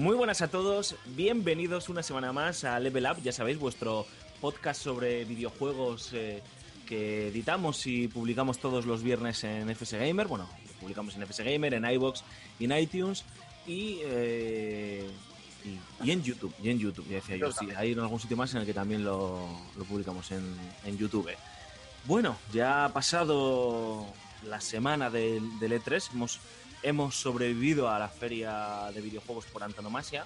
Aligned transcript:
Muy 0.00 0.16
buenas 0.16 0.40
a 0.40 0.48
todos, 0.48 0.96
bienvenidos 1.08 1.90
una 1.90 2.02
semana 2.02 2.32
más 2.32 2.64
a 2.64 2.80
Level 2.80 3.04
Up, 3.04 3.22
ya 3.22 3.32
sabéis, 3.32 3.58
vuestro 3.58 4.06
podcast 4.40 4.80
sobre 4.80 5.26
videojuegos 5.26 6.14
eh, 6.14 6.42
que 6.86 7.28
editamos 7.28 7.86
y 7.86 8.08
publicamos 8.08 8.60
todos 8.60 8.86
los 8.86 9.02
viernes 9.02 9.44
en 9.44 9.68
FS 9.68 9.98
Gamer, 9.98 10.26
bueno, 10.26 10.48
publicamos 10.80 11.14
en 11.16 11.24
FS 11.24 11.44
Gamer, 11.44 11.74
en 11.74 11.84
iBox 11.84 12.24
y 12.58 12.64
en 12.64 12.78
iTunes 12.78 13.24
y, 13.66 13.98
eh, 14.04 15.06
y, 15.66 16.06
y 16.06 16.10
en 16.12 16.22
YouTube, 16.22 16.54
y 16.62 16.70
en 16.70 16.78
YouTube, 16.78 17.06
ya 17.06 17.16
decía 17.16 17.36
yo, 17.36 17.52
sí, 17.52 17.68
hay 17.76 17.92
en 17.92 18.00
algún 18.00 18.20
sitio 18.20 18.38
más 18.38 18.54
en 18.54 18.62
el 18.62 18.66
que 18.66 18.72
también 18.72 19.04
lo, 19.04 19.46
lo 19.76 19.84
publicamos 19.84 20.30
en, 20.30 20.42
en 20.86 20.96
YouTube. 20.96 21.28
Bueno, 22.06 22.38
ya 22.54 22.86
ha 22.86 22.88
pasado 22.88 24.06
la 24.46 24.62
semana 24.62 25.10
del, 25.10 25.58
del 25.58 25.72
E3, 25.72 26.12
hemos 26.14 26.40
hemos 26.82 27.14
sobrevivido 27.14 27.88
a 27.88 27.98
la 27.98 28.08
feria 28.08 28.90
de 28.94 29.00
videojuegos 29.00 29.46
por 29.46 29.62
antonomasia. 29.62 30.24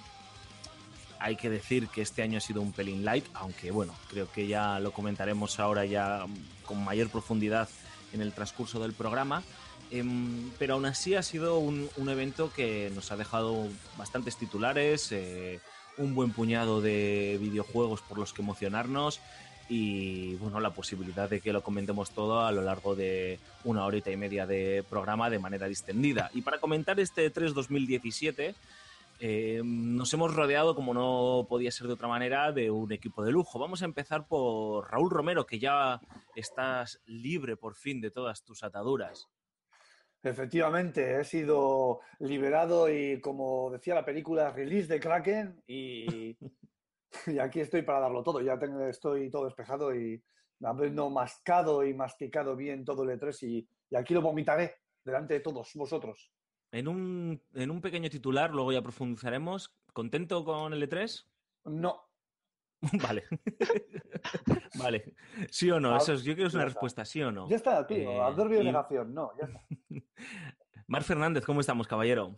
Hay 1.19 1.35
que 1.35 1.49
decir 1.49 1.87
que 1.87 2.01
este 2.01 2.21
año 2.21 2.37
ha 2.37 2.41
sido 2.41 2.61
un 2.61 2.71
pelín 2.71 3.05
light, 3.05 3.25
aunque 3.33 3.71
bueno, 3.71 3.95
creo 4.09 4.31
que 4.31 4.47
ya 4.47 4.79
lo 4.79 4.91
comentaremos 4.91 5.59
ahora 5.59 5.85
ya 5.85 6.25
con 6.65 6.83
mayor 6.83 7.09
profundidad 7.09 7.69
en 8.13 8.21
el 8.21 8.33
transcurso 8.33 8.79
del 8.79 8.93
programa. 8.93 9.43
Em, 9.91 10.51
pero 10.57 10.75
aún 10.75 10.85
así 10.85 11.15
ha 11.15 11.23
sido 11.23 11.59
un, 11.59 11.89
evento 12.09 12.51
que 12.51 12.91
nos 12.95 13.11
ha 13.11 13.17
dejado 13.17 13.67
bastantes 13.97 14.35
titulares, 14.35 15.11
eh, 15.11 15.59
un 15.97 16.15
buen 16.15 16.31
puñado 16.31 16.81
de 16.81 17.37
videojuegos 17.39 18.01
por 18.01 18.17
los 18.17 18.33
que 18.33 18.41
emocionarnos 18.41 19.21
y 19.67 20.35
bueno, 20.35 20.59
la 20.59 20.73
posibilidad 20.73 21.29
de 21.29 21.41
que 21.41 21.53
lo 21.53 21.63
comentemos 21.63 22.11
todo 22.11 22.41
a 22.41 22.51
lo 22.51 22.61
largo 22.61 22.95
de 22.95 23.39
una 23.63 23.85
horita 23.85 24.11
y 24.11 24.17
media 24.17 24.45
de 24.45 24.83
programa 24.89 25.29
de 25.29 25.39
manera 25.39 25.67
distendida. 25.67 26.29
Y 26.33 26.41
para 26.41 26.59
comentar 26.59 26.99
este 26.99 27.29
3 27.29 27.53
2017, 27.53 28.55
eh, 29.19 29.61
nos 29.63 30.13
hemos 30.13 30.35
rodeado, 30.35 30.75
como 30.75 30.93
no 30.93 31.47
podía 31.47 31.71
ser 31.71 31.87
de 31.87 31.93
otra 31.93 32.07
manera, 32.07 32.51
de 32.51 32.69
un 32.69 32.91
equipo 32.91 33.23
de 33.23 33.31
lujo. 33.31 33.59
Vamos 33.59 33.81
a 33.81 33.85
empezar 33.85 34.27
por 34.27 34.91
Raúl 34.91 35.09
Romero, 35.09 35.45
que 35.45 35.59
ya 35.59 35.99
estás 36.35 37.01
libre 37.05 37.55
por 37.55 37.75
fin 37.75 38.01
de 38.01 38.11
todas 38.11 38.43
tus 38.43 38.63
ataduras. 38.63 39.27
Efectivamente, 40.21 41.19
he 41.19 41.23
sido 41.23 41.99
liberado 42.19 42.89
y 42.91 43.21
como 43.21 43.69
decía 43.71 43.93
la 43.93 44.05
película, 44.05 44.49
release 44.49 44.87
de 44.87 44.99
Kraken 44.99 45.63
y, 45.67 46.35
y 47.27 47.39
aquí 47.39 47.59
estoy 47.59 47.81
para 47.83 47.99
darlo 48.01 48.23
todo. 48.23 48.41
Ya 48.41 48.57
tengo, 48.57 48.81
estoy 48.87 49.29
todo 49.29 49.45
despejado 49.45 49.95
y 49.95 50.23
habiendo 50.63 51.09
mascado 51.09 51.85
y 51.85 51.93
masticado 51.93 52.55
bien 52.55 52.85
todo 52.85 53.03
el 53.03 53.19
E3 53.19 53.43
y, 53.47 53.67
y 53.89 53.95
aquí 53.95 54.13
lo 54.13 54.21
vomitaré 54.21 54.75
delante 55.03 55.35
de 55.35 55.39
todos 55.41 55.71
vosotros. 55.75 56.31
En 56.71 56.87
un, 56.87 57.41
en 57.53 57.71
un 57.71 57.81
pequeño 57.81 58.09
titular, 58.09 58.51
luego 58.51 58.71
ya 58.71 58.81
profundizaremos. 58.81 59.75
¿Contento 59.93 60.43
con 60.43 60.73
el 60.73 60.89
E3? 60.89 61.25
No, 61.65 62.01
Vale. 63.01 63.23
vale. 64.79 65.15
¿Sí 65.49 65.69
o 65.71 65.79
no? 65.79 65.93
Ah, 65.93 65.97
Eso 65.97 66.13
es, 66.13 66.23
yo 66.23 66.35
quiero 66.35 66.49
una 66.53 66.65
respuesta, 66.65 67.05
¿sí 67.05 67.21
o 67.21 67.31
no? 67.31 67.49
ya 67.49 67.55
está, 67.55 67.85
tío. 67.87 67.97
Eh, 67.97 68.61
y- 68.61 68.63
negación, 68.65 69.13
no, 69.13 69.31
ya 69.39 69.45
está. 69.45 69.65
Mar 70.87 71.03
Fernández, 71.03 71.45
¿cómo 71.45 71.61
estamos, 71.61 71.87
caballero? 71.87 72.35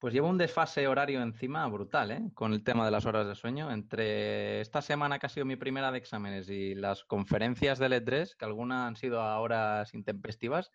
Pues 0.00 0.14
llevo 0.14 0.28
un 0.28 0.38
desfase 0.38 0.88
horario 0.88 1.20
encima 1.20 1.66
brutal, 1.68 2.10
¿eh? 2.10 2.30
Con 2.32 2.54
el 2.54 2.64
tema 2.64 2.86
de 2.86 2.90
las 2.90 3.04
horas 3.04 3.26
de 3.26 3.34
sueño. 3.34 3.70
Entre 3.70 4.62
esta 4.62 4.80
semana 4.80 5.18
que 5.18 5.26
ha 5.26 5.28
sido 5.28 5.44
mi 5.44 5.56
primera 5.56 5.92
de 5.92 5.98
exámenes 5.98 6.48
y 6.48 6.74
las 6.74 7.04
conferencias 7.04 7.78
del 7.78 7.92
E3, 7.92 8.34
que 8.34 8.44
algunas 8.46 8.88
han 8.88 8.96
sido 8.96 9.20
a 9.20 9.38
horas 9.38 9.92
intempestivas, 9.92 10.72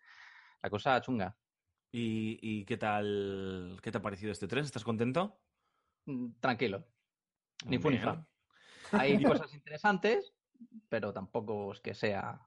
la 0.62 0.70
cosa 0.70 1.00
chunga. 1.00 1.36
¿Y, 1.90 2.38
y 2.40 2.64
qué 2.66 2.76
tal 2.76 3.80
qué 3.82 3.90
te 3.90 3.98
ha 3.98 4.02
parecido 4.02 4.30
este 4.30 4.46
3? 4.46 4.64
¿Estás 4.64 4.84
contento? 4.84 5.40
Mm, 6.04 6.38
Tranquilo, 6.38 6.86
ni 7.64 7.78
fu 7.78 7.90
ni 7.90 7.98
fa. 7.98 8.24
Hay 8.92 9.20
cosas 9.24 9.52
interesantes, 9.52 10.34
pero 10.88 11.12
tampoco 11.12 11.72
es 11.72 11.80
que 11.80 11.94
sea 11.94 12.46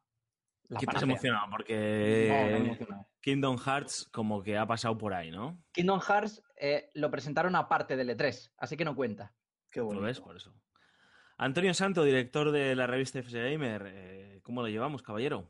la 0.69 0.79
¿Qué 0.79 0.85
emocionado? 1.01 1.47
No, 1.47 1.51
Porque 1.51 2.27
no 2.29 2.35
he 2.35 2.57
emocionado. 2.57 3.09
Kingdom 3.21 3.57
Hearts 3.57 4.07
como 4.13 4.41
que 4.43 4.57
ha 4.57 4.65
pasado 4.65 4.97
por 4.97 5.13
ahí, 5.13 5.31
¿no? 5.31 5.61
Kingdom 5.73 5.99
Hearts 5.99 6.41
eh, 6.59 6.89
lo 6.93 7.09
presentaron 7.09 7.55
aparte 7.55 7.95
del 7.95 8.09
E3, 8.09 8.51
así 8.57 8.77
que 8.77 8.85
no 8.85 8.95
cuenta. 8.95 9.33
Qué 9.71 9.79
¿Lo 9.79 9.85
bonito. 9.87 10.05
ves? 10.05 10.19
Por 10.19 10.35
eso. 10.35 10.53
Antonio 11.37 11.73
Santo, 11.73 12.03
director 12.03 12.51
de 12.51 12.75
la 12.75 12.85
revista 12.85 13.19
FS 13.19 13.37
Gamer, 13.51 13.83
eh, 13.87 14.39
¿cómo 14.43 14.61
lo 14.61 14.67
llevamos, 14.67 15.01
caballero? 15.01 15.47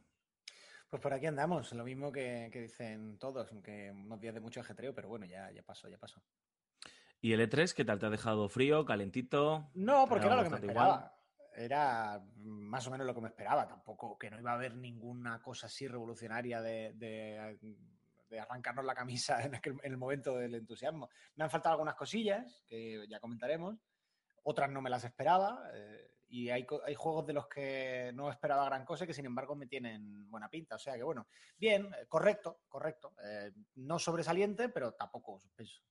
Pues 0.89 1.01
por 1.01 1.13
aquí 1.13 1.25
andamos, 1.27 1.71
lo 1.73 1.83
mismo 1.83 2.11
que, 2.11 2.49
que 2.51 2.61
dicen 2.61 3.17
todos, 3.19 3.51
aunque 3.51 3.91
unos 3.91 4.19
días 4.19 4.33
de 4.33 4.39
mucho 4.39 4.59
ajetreo, 4.59 4.93
pero 4.93 5.07
bueno, 5.07 5.25
ya, 5.25 5.51
ya 5.51 5.63
pasó, 5.63 5.87
ya 5.87 5.97
pasó. 5.97 6.21
¿Y 7.21 7.33
el 7.33 7.41
E3 7.41 7.73
qué 7.73 7.85
tal? 7.85 7.99
¿Te 7.99 8.05
ha 8.05 8.09
dejado 8.09 8.47
frío, 8.49 8.85
calentito? 8.85 9.69
No, 9.73 10.03
¿Te 10.03 10.09
porque 10.09 10.25
era 10.27 10.35
lo 10.37 10.43
que 10.43 10.49
me 10.49 10.55
esperaba. 10.57 11.15
Era 11.55 12.23
más 12.37 12.87
o 12.87 12.91
menos 12.91 13.05
lo 13.05 13.13
que 13.13 13.21
me 13.21 13.27
esperaba. 13.27 13.67
Tampoco 13.67 14.17
que 14.17 14.29
no 14.29 14.39
iba 14.39 14.51
a 14.51 14.55
haber 14.55 14.75
ninguna 14.75 15.41
cosa 15.41 15.65
así 15.67 15.87
revolucionaria 15.87 16.61
de, 16.61 16.93
de- 16.93 17.59
de 18.29 18.39
arrancarnos 18.39 18.85
la 18.85 18.95
camisa 18.95 19.41
en, 19.45 19.53
aquel- 19.53 19.79
el 19.83 19.97
momento 19.97 20.35
del 20.37 20.55
entusiasmo. 20.55 21.09
Me 21.35 21.43
han 21.43 21.49
faltado 21.49 21.73
algunas 21.73 21.95
cosillas 21.95 22.63
que 22.67 23.05
ya 23.09 23.19
comentaremos. 23.19 23.75
Otras 24.43 24.69
no 24.71 24.81
me 24.81 24.89
las 24.89 25.03
esperaba. 25.03 25.69
eh, 25.73 26.11
y 26.31 26.49
hay, 26.51 26.65
hay 26.85 26.93
juegos 26.93 27.25
de 27.25 27.33
los 27.33 27.47
que 27.47 28.11
no 28.13 28.29
esperaba 28.29 28.63
gran 28.65 28.85
cosa 28.85 29.03
y 29.03 29.07
que 29.07 29.13
sin 29.15 29.25
embargo 29.25 29.55
me 29.55 29.65
tienen 29.65 30.29
buena 30.29 30.47
pinta. 30.47 30.75
O 30.75 30.79
sea 30.79 30.95
que 30.95 31.01
bueno, 31.01 31.27
bien, 31.57 31.87
eh, 31.87 32.05
correcto, 32.07 32.61
correcto. 32.69 33.15
Eh, 33.23 33.51
no 33.77 33.97
sobresaliente, 33.97 34.69
pero 34.69 34.93
tampoco 34.93 35.39
suspenso. 35.39 35.81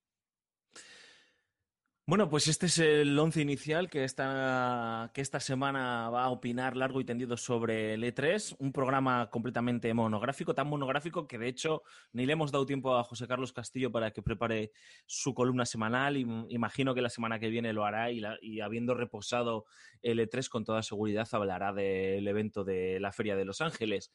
Bueno, 2.08 2.30
pues 2.30 2.48
este 2.48 2.64
es 2.64 2.78
el 2.78 3.18
once 3.18 3.42
inicial 3.42 3.90
que 3.90 4.02
esta, 4.02 5.10
que 5.12 5.20
esta 5.20 5.40
semana 5.40 6.08
va 6.08 6.24
a 6.24 6.30
opinar 6.30 6.74
largo 6.74 7.02
y 7.02 7.04
tendido 7.04 7.36
sobre 7.36 7.92
el 7.92 8.02
E3, 8.02 8.56
un 8.60 8.72
programa 8.72 9.28
completamente 9.28 9.92
monográfico, 9.92 10.54
tan 10.54 10.68
monográfico 10.68 11.28
que 11.28 11.36
de 11.36 11.48
hecho 11.48 11.82
ni 12.14 12.24
le 12.24 12.32
hemos 12.32 12.50
dado 12.50 12.64
tiempo 12.64 12.96
a 12.96 13.04
José 13.04 13.28
Carlos 13.28 13.52
Castillo 13.52 13.92
para 13.92 14.10
que 14.10 14.22
prepare 14.22 14.72
su 15.04 15.34
columna 15.34 15.66
semanal 15.66 16.16
y 16.16 16.24
imagino 16.48 16.94
que 16.94 17.02
la 17.02 17.10
semana 17.10 17.38
que 17.38 17.50
viene 17.50 17.74
lo 17.74 17.84
hará 17.84 18.10
y, 18.10 18.22
habiendo 18.62 18.94
reposado 18.94 19.66
el 20.00 20.18
E3 20.18 20.48
con 20.48 20.64
toda 20.64 20.82
seguridad 20.82 21.28
hablará 21.32 21.74
del 21.74 22.26
evento 22.26 22.64
de 22.64 23.00
la 23.00 23.12
Feria 23.12 23.36
de 23.36 23.44
Los 23.44 23.60
Ángeles. 23.60 24.14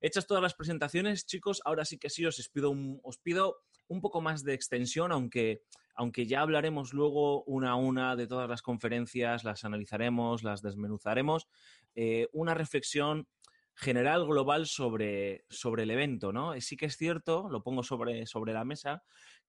Hechas 0.00 0.26
todas 0.26 0.42
las 0.42 0.54
presentaciones, 0.54 1.24
chicos, 1.24 1.62
ahora 1.64 1.84
sí 1.84 1.98
que 1.98 2.10
sí 2.10 2.26
os 2.26 2.48
pido 2.48 2.70
un, 2.70 2.98
os 3.04 3.18
pido 3.18 3.60
un 3.86 4.00
poco 4.00 4.20
más 4.20 4.42
de 4.42 4.54
extensión, 4.54 5.12
aunque 5.12 5.62
aunque 5.98 6.26
ya 6.26 6.42
hablaremos 6.42 6.94
luego 6.94 7.42
una 7.42 7.72
a 7.72 7.74
una 7.74 8.14
de 8.14 8.28
todas 8.28 8.48
las 8.48 8.62
conferencias, 8.62 9.42
las 9.42 9.64
analizaremos, 9.64 10.44
las 10.44 10.62
desmenuzaremos, 10.62 11.48
eh, 11.96 12.28
una 12.32 12.54
reflexión 12.54 13.26
general, 13.74 14.24
global 14.24 14.66
sobre, 14.66 15.44
sobre 15.50 15.82
el 15.82 15.90
evento, 15.90 16.32
¿no? 16.32 16.58
Sí 16.60 16.76
que 16.76 16.86
es 16.86 16.96
cierto, 16.96 17.48
lo 17.50 17.64
pongo 17.64 17.82
sobre, 17.82 18.26
sobre 18.26 18.52
la 18.52 18.64
mesa, 18.64 19.02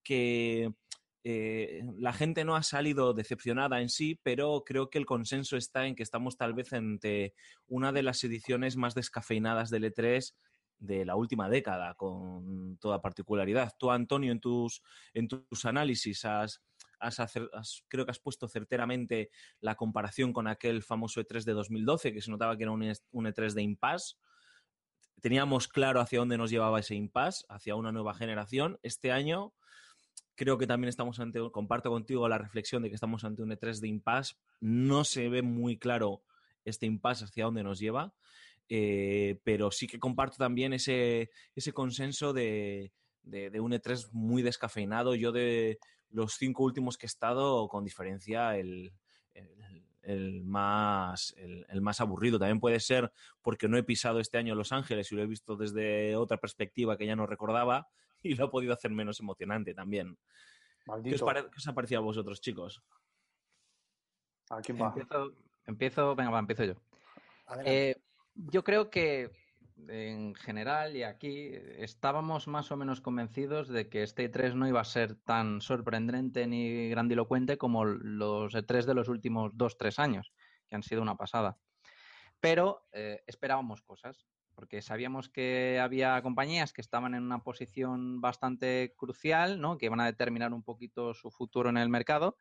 que 0.03 0.71
eh, 1.23 1.83
la 1.99 2.13
gente 2.13 2.43
no 2.43 2.55
ha 2.55 2.63
salido 2.63 3.13
decepcionada 3.13 3.79
en 3.79 3.89
sí, 3.89 4.19
pero 4.23 4.63
creo 4.65 4.89
que 4.89 4.97
el 4.97 5.05
consenso 5.05 5.55
está 5.55 5.85
en 5.85 5.93
que 5.93 6.03
estamos 6.03 6.35
tal 6.35 6.55
vez 6.55 6.73
ante 6.73 7.35
una 7.67 7.91
de 7.91 8.01
las 8.01 8.23
ediciones 8.23 8.75
más 8.75 8.95
descafeinadas 8.95 9.69
del 9.69 9.83
E3 9.83 10.33
de 10.79 11.05
la 11.05 11.15
última 11.15 11.49
década, 11.49 11.93
con 11.95 12.77
toda 12.77 13.01
particularidad. 13.01 13.73
Tú, 13.77 13.91
Antonio, 13.91 14.31
en 14.31 14.39
tus, 14.39 14.81
en 15.13 15.27
tus 15.27 15.65
análisis 15.65 16.23
has, 16.25 16.61
has 16.99 17.83
creo 17.87 18.05
que 18.05 18.11
has 18.11 18.19
puesto 18.19 18.47
certeramente 18.47 19.29
la 19.59 19.75
comparación 19.75 20.33
con 20.33 20.47
aquel 20.47 20.81
famoso 20.81 21.21
E3 21.21 21.43
de 21.43 21.53
2012, 21.53 22.13
que 22.13 22.21
se 22.21 22.31
notaba 22.31 22.57
que 22.57 22.63
era 22.63 22.71
un, 22.71 22.83
es- 22.83 23.05
un 23.11 23.25
E3 23.25 23.53
de 23.53 23.61
impasse. 23.61 24.15
Teníamos 25.21 25.67
claro 25.67 25.99
hacia 25.99 26.19
dónde 26.19 26.37
nos 26.37 26.49
llevaba 26.49 26.79
ese 26.79 26.95
impasse, 26.95 27.45
hacia 27.49 27.75
una 27.75 27.91
nueva 27.91 28.13
generación. 28.13 28.79
Este 28.83 29.11
año 29.11 29.53
creo 30.35 30.57
que 30.57 30.65
también 30.67 30.87
estamos 30.87 31.19
ante, 31.19 31.39
comparto 31.51 31.89
contigo 31.89 32.29
la 32.29 32.37
reflexión 32.37 32.81
de 32.81 32.87
que 32.89 32.95
estamos 32.95 33.25
ante 33.25 33.41
un 33.43 33.51
E3 33.51 33.81
de 33.81 33.87
impasse. 33.89 34.35
No 34.61 35.03
se 35.03 35.27
ve 35.27 35.41
muy 35.41 35.77
claro 35.77 36.23
este 36.63 36.85
impasse 36.85 37.25
hacia 37.25 37.45
dónde 37.45 37.63
nos 37.63 37.79
lleva, 37.79 38.13
eh, 38.69 39.39
pero 39.43 39.71
sí 39.71 39.87
que 39.87 39.99
comparto 39.99 40.37
también 40.37 40.73
ese, 40.73 41.31
ese 41.55 41.73
consenso 41.73 42.31
de, 42.33 42.93
de, 43.23 43.49
de 43.49 43.59
un 43.59 43.71
E3 43.73 44.09
muy 44.13 44.41
descafeinado. 44.43 45.15
Yo 45.15 45.31
de 45.31 45.79
los 46.11 46.35
cinco 46.35 46.63
últimos 46.63 46.97
que 46.97 47.05
he 47.05 47.07
estado, 47.07 47.67
con 47.67 47.83
diferencia, 47.83 48.57
el, 48.57 48.93
el- 49.33 49.83
el 50.01 50.43
más, 50.43 51.35
el, 51.37 51.65
el 51.69 51.81
más 51.81 51.99
aburrido. 52.01 52.39
También 52.39 52.59
puede 52.61 52.79
ser 52.79 53.11
porque 53.43 53.67
no 53.67 53.77
he 53.77 53.83
pisado 53.83 54.19
este 54.19 54.37
año 54.39 54.55
Los 54.55 54.71
Ángeles 54.71 55.11
y 55.11 55.15
lo 55.15 55.21
he 55.21 55.27
visto 55.27 55.55
desde 55.55 56.15
otra 56.15 56.37
perspectiva 56.37 56.97
que 56.97 57.05
ya 57.05 57.15
no 57.17 57.27
recordaba 57.27 57.89
y 58.23 58.33
lo 58.35 58.45
ha 58.45 58.49
podido 58.49 58.73
hacer 58.73 58.91
menos 58.91 59.19
emocionante 59.19 59.73
también. 59.75 60.17
¿Qué 60.17 60.81
os, 60.87 60.87
Maldito. 60.87 61.25
pare- 61.25 61.43
qué 61.43 61.57
os 61.57 61.67
ha 61.67 61.73
parecido 61.75 61.99
a 61.99 62.03
vosotros, 62.03 62.39
chicos? 62.41 62.81
¿A 64.49 64.61
quién 64.61 64.81
va? 64.81 64.87
Empiezo, 64.87 65.33
empiezo, 65.65 66.15
venga, 66.15 66.31
va, 66.31 66.39
empiezo 66.39 66.63
yo. 66.63 66.73
Adelante. 67.45 67.89
Eh, 67.91 68.01
yo 68.47 68.63
creo 68.63 68.89
que 68.89 69.31
en 69.87 70.35
general 70.35 70.95
y 70.95 71.03
aquí 71.03 71.51
estábamos 71.77 72.47
más 72.47 72.71
o 72.71 72.77
menos 72.77 73.01
convencidos 73.01 73.67
de 73.67 73.89
que 73.89 74.03
este 74.03 74.31
E3 74.31 74.53
no 74.53 74.67
iba 74.67 74.81
a 74.81 74.85
ser 74.85 75.15
tan 75.15 75.61
sorprendente 75.61 76.47
ni 76.47 76.89
grandilocuente 76.89 77.57
como 77.57 77.85
los 77.85 78.53
E3 78.53 78.85
de 78.85 78.93
los 78.93 79.07
últimos 79.07 79.51
dos, 79.55 79.77
tres 79.77 79.99
años, 79.99 80.33
que 80.67 80.75
han 80.75 80.83
sido 80.83 81.01
una 81.01 81.15
pasada. 81.15 81.57
Pero 82.39 82.87
eh, 82.91 83.21
esperábamos 83.27 83.81
cosas, 83.81 84.27
porque 84.53 84.81
sabíamos 84.81 85.29
que 85.29 85.79
había 85.81 86.21
compañías 86.21 86.73
que 86.73 86.81
estaban 86.81 87.15
en 87.15 87.23
una 87.23 87.43
posición 87.43 88.21
bastante 88.21 88.93
crucial, 88.97 89.59
¿no? 89.61 89.77
que 89.77 89.85
iban 89.85 90.01
a 90.01 90.05
determinar 90.05 90.53
un 90.53 90.63
poquito 90.63 91.13
su 91.13 91.31
futuro 91.31 91.69
en 91.69 91.77
el 91.77 91.89
mercado 91.89 92.37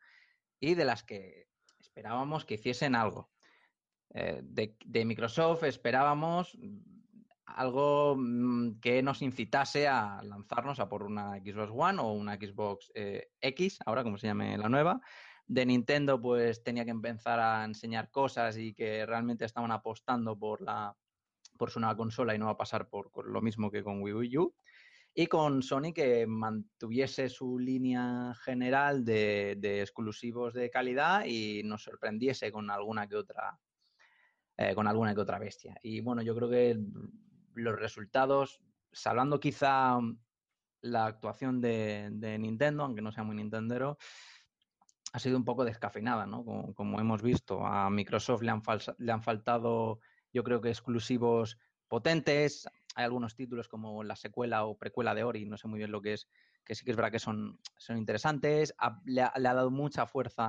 y 0.59 0.75
de 0.75 0.85
las 0.85 1.03
que 1.03 1.47
esperábamos 1.79 2.45
que 2.45 2.55
hiciesen 2.55 2.95
algo. 2.95 3.29
Eh, 4.11 4.41
de, 4.43 5.05
Microsoft 5.05 5.63
esperábamos 5.63 6.57
mm, 6.57 6.77
algo 7.45 8.15
mm, 8.17 8.79
que 8.79 9.03
nos 9.03 9.21
incitase 9.21 9.87
a 9.87 10.21
lanzarnos 10.23 10.79
a 10.79 10.89
por 10.89 11.03
una 11.03 11.37
Xbox 11.37 11.71
One 11.73 11.99
o 12.01 12.13
una 12.13 12.35
Xbox 12.35 12.91
eh, 12.95 13.29
X, 13.41 13.79
ahora 13.85 14.03
como 14.03 14.17
se 14.17 14.27
llame 14.27 14.57
la 14.57 14.69
nueva. 14.69 15.01
De 15.45 15.65
Nintendo, 15.65 16.21
pues 16.21 16.63
tenía 16.63 16.85
que 16.85 16.91
empezar 16.91 17.39
a 17.39 17.65
enseñar 17.65 18.11
cosas 18.11 18.57
y 18.57 18.73
que 18.73 19.05
realmente 19.05 19.45
estaban 19.45 19.71
apostando 19.71 20.37
por 20.37 20.61
la 20.61 20.95
por 21.57 21.71
su 21.71 21.79
nueva 21.79 21.97
consola 21.97 22.33
y 22.33 22.39
no 22.39 22.45
va 22.45 22.51
a 22.51 22.57
pasar 22.57 22.87
por, 22.87 23.11
por 23.11 23.27
lo 23.27 23.41
mismo 23.41 23.69
que 23.69 23.83
con 23.83 24.01
Wii 24.01 24.37
U. 24.37 24.55
Y 25.13 25.27
con 25.27 25.61
Sony 25.61 25.91
que 25.93 26.25
mantuviese 26.25 27.27
su 27.27 27.59
línea 27.59 28.33
general 28.43 29.03
de, 29.03 29.55
de 29.57 29.81
exclusivos 29.81 30.53
de 30.53 30.69
calidad 30.69 31.25
y 31.25 31.63
nos 31.63 31.83
sorprendiese 31.83 32.51
con 32.51 32.69
alguna 32.69 33.07
que 33.07 33.17
otra 33.17 33.59
eh, 34.59 34.75
con 34.75 34.87
alguna 34.87 35.15
que 35.15 35.21
otra 35.21 35.39
bestia. 35.39 35.79
Y 35.81 36.01
bueno, 36.01 36.21
yo 36.21 36.35
creo 36.35 36.49
que 36.49 36.77
los 37.55 37.79
resultados, 37.79 38.61
salvando 38.91 39.39
quizá 39.39 39.97
la 40.81 41.05
actuación 41.05 41.61
de, 41.61 42.09
de 42.11 42.37
Nintendo, 42.37 42.83
aunque 42.83 43.01
no 43.01 43.13
sea 43.13 43.23
muy 43.23 43.37
nintendero, 43.37 43.97
ha 45.13 45.19
sido 45.19 45.37
un 45.37 45.45
poco 45.45 45.63
descafeinada, 45.63 46.25
¿no? 46.25 46.43
Como, 46.43 46.73
como 46.73 46.99
hemos 46.99 47.21
visto, 47.21 47.65
a 47.65 47.89
Microsoft 47.89 48.41
le 48.43 48.51
han, 48.51 48.61
falsa- 48.61 48.95
le 48.97 49.11
han 49.13 49.23
faltado, 49.23 49.99
yo 50.33 50.43
creo 50.43 50.59
que 50.59 50.69
exclusivos 50.69 51.57
potentes. 51.87 52.67
Hay 52.95 53.05
algunos 53.05 53.35
títulos 53.35 53.69
como 53.69 54.03
la 54.03 54.17
secuela 54.17 54.65
o 54.65 54.77
precuela 54.77 55.15
de 55.15 55.23
Ori, 55.23 55.45
no 55.45 55.57
sé 55.57 55.69
muy 55.69 55.77
bien 55.79 55.91
lo 55.91 56.01
que 56.01 56.13
es, 56.13 56.27
que 56.69 56.75
sí 56.75 56.85
que 56.85 56.91
es 56.91 56.97
verdad 56.97 57.11
que 57.11 57.17
son, 57.17 57.59
son 57.77 57.97
interesantes. 57.97 58.75
Le, 59.05 59.23
ha, 59.23 59.33
dado 59.39 59.71
mucha 59.71 60.05
fuerza 60.05 60.43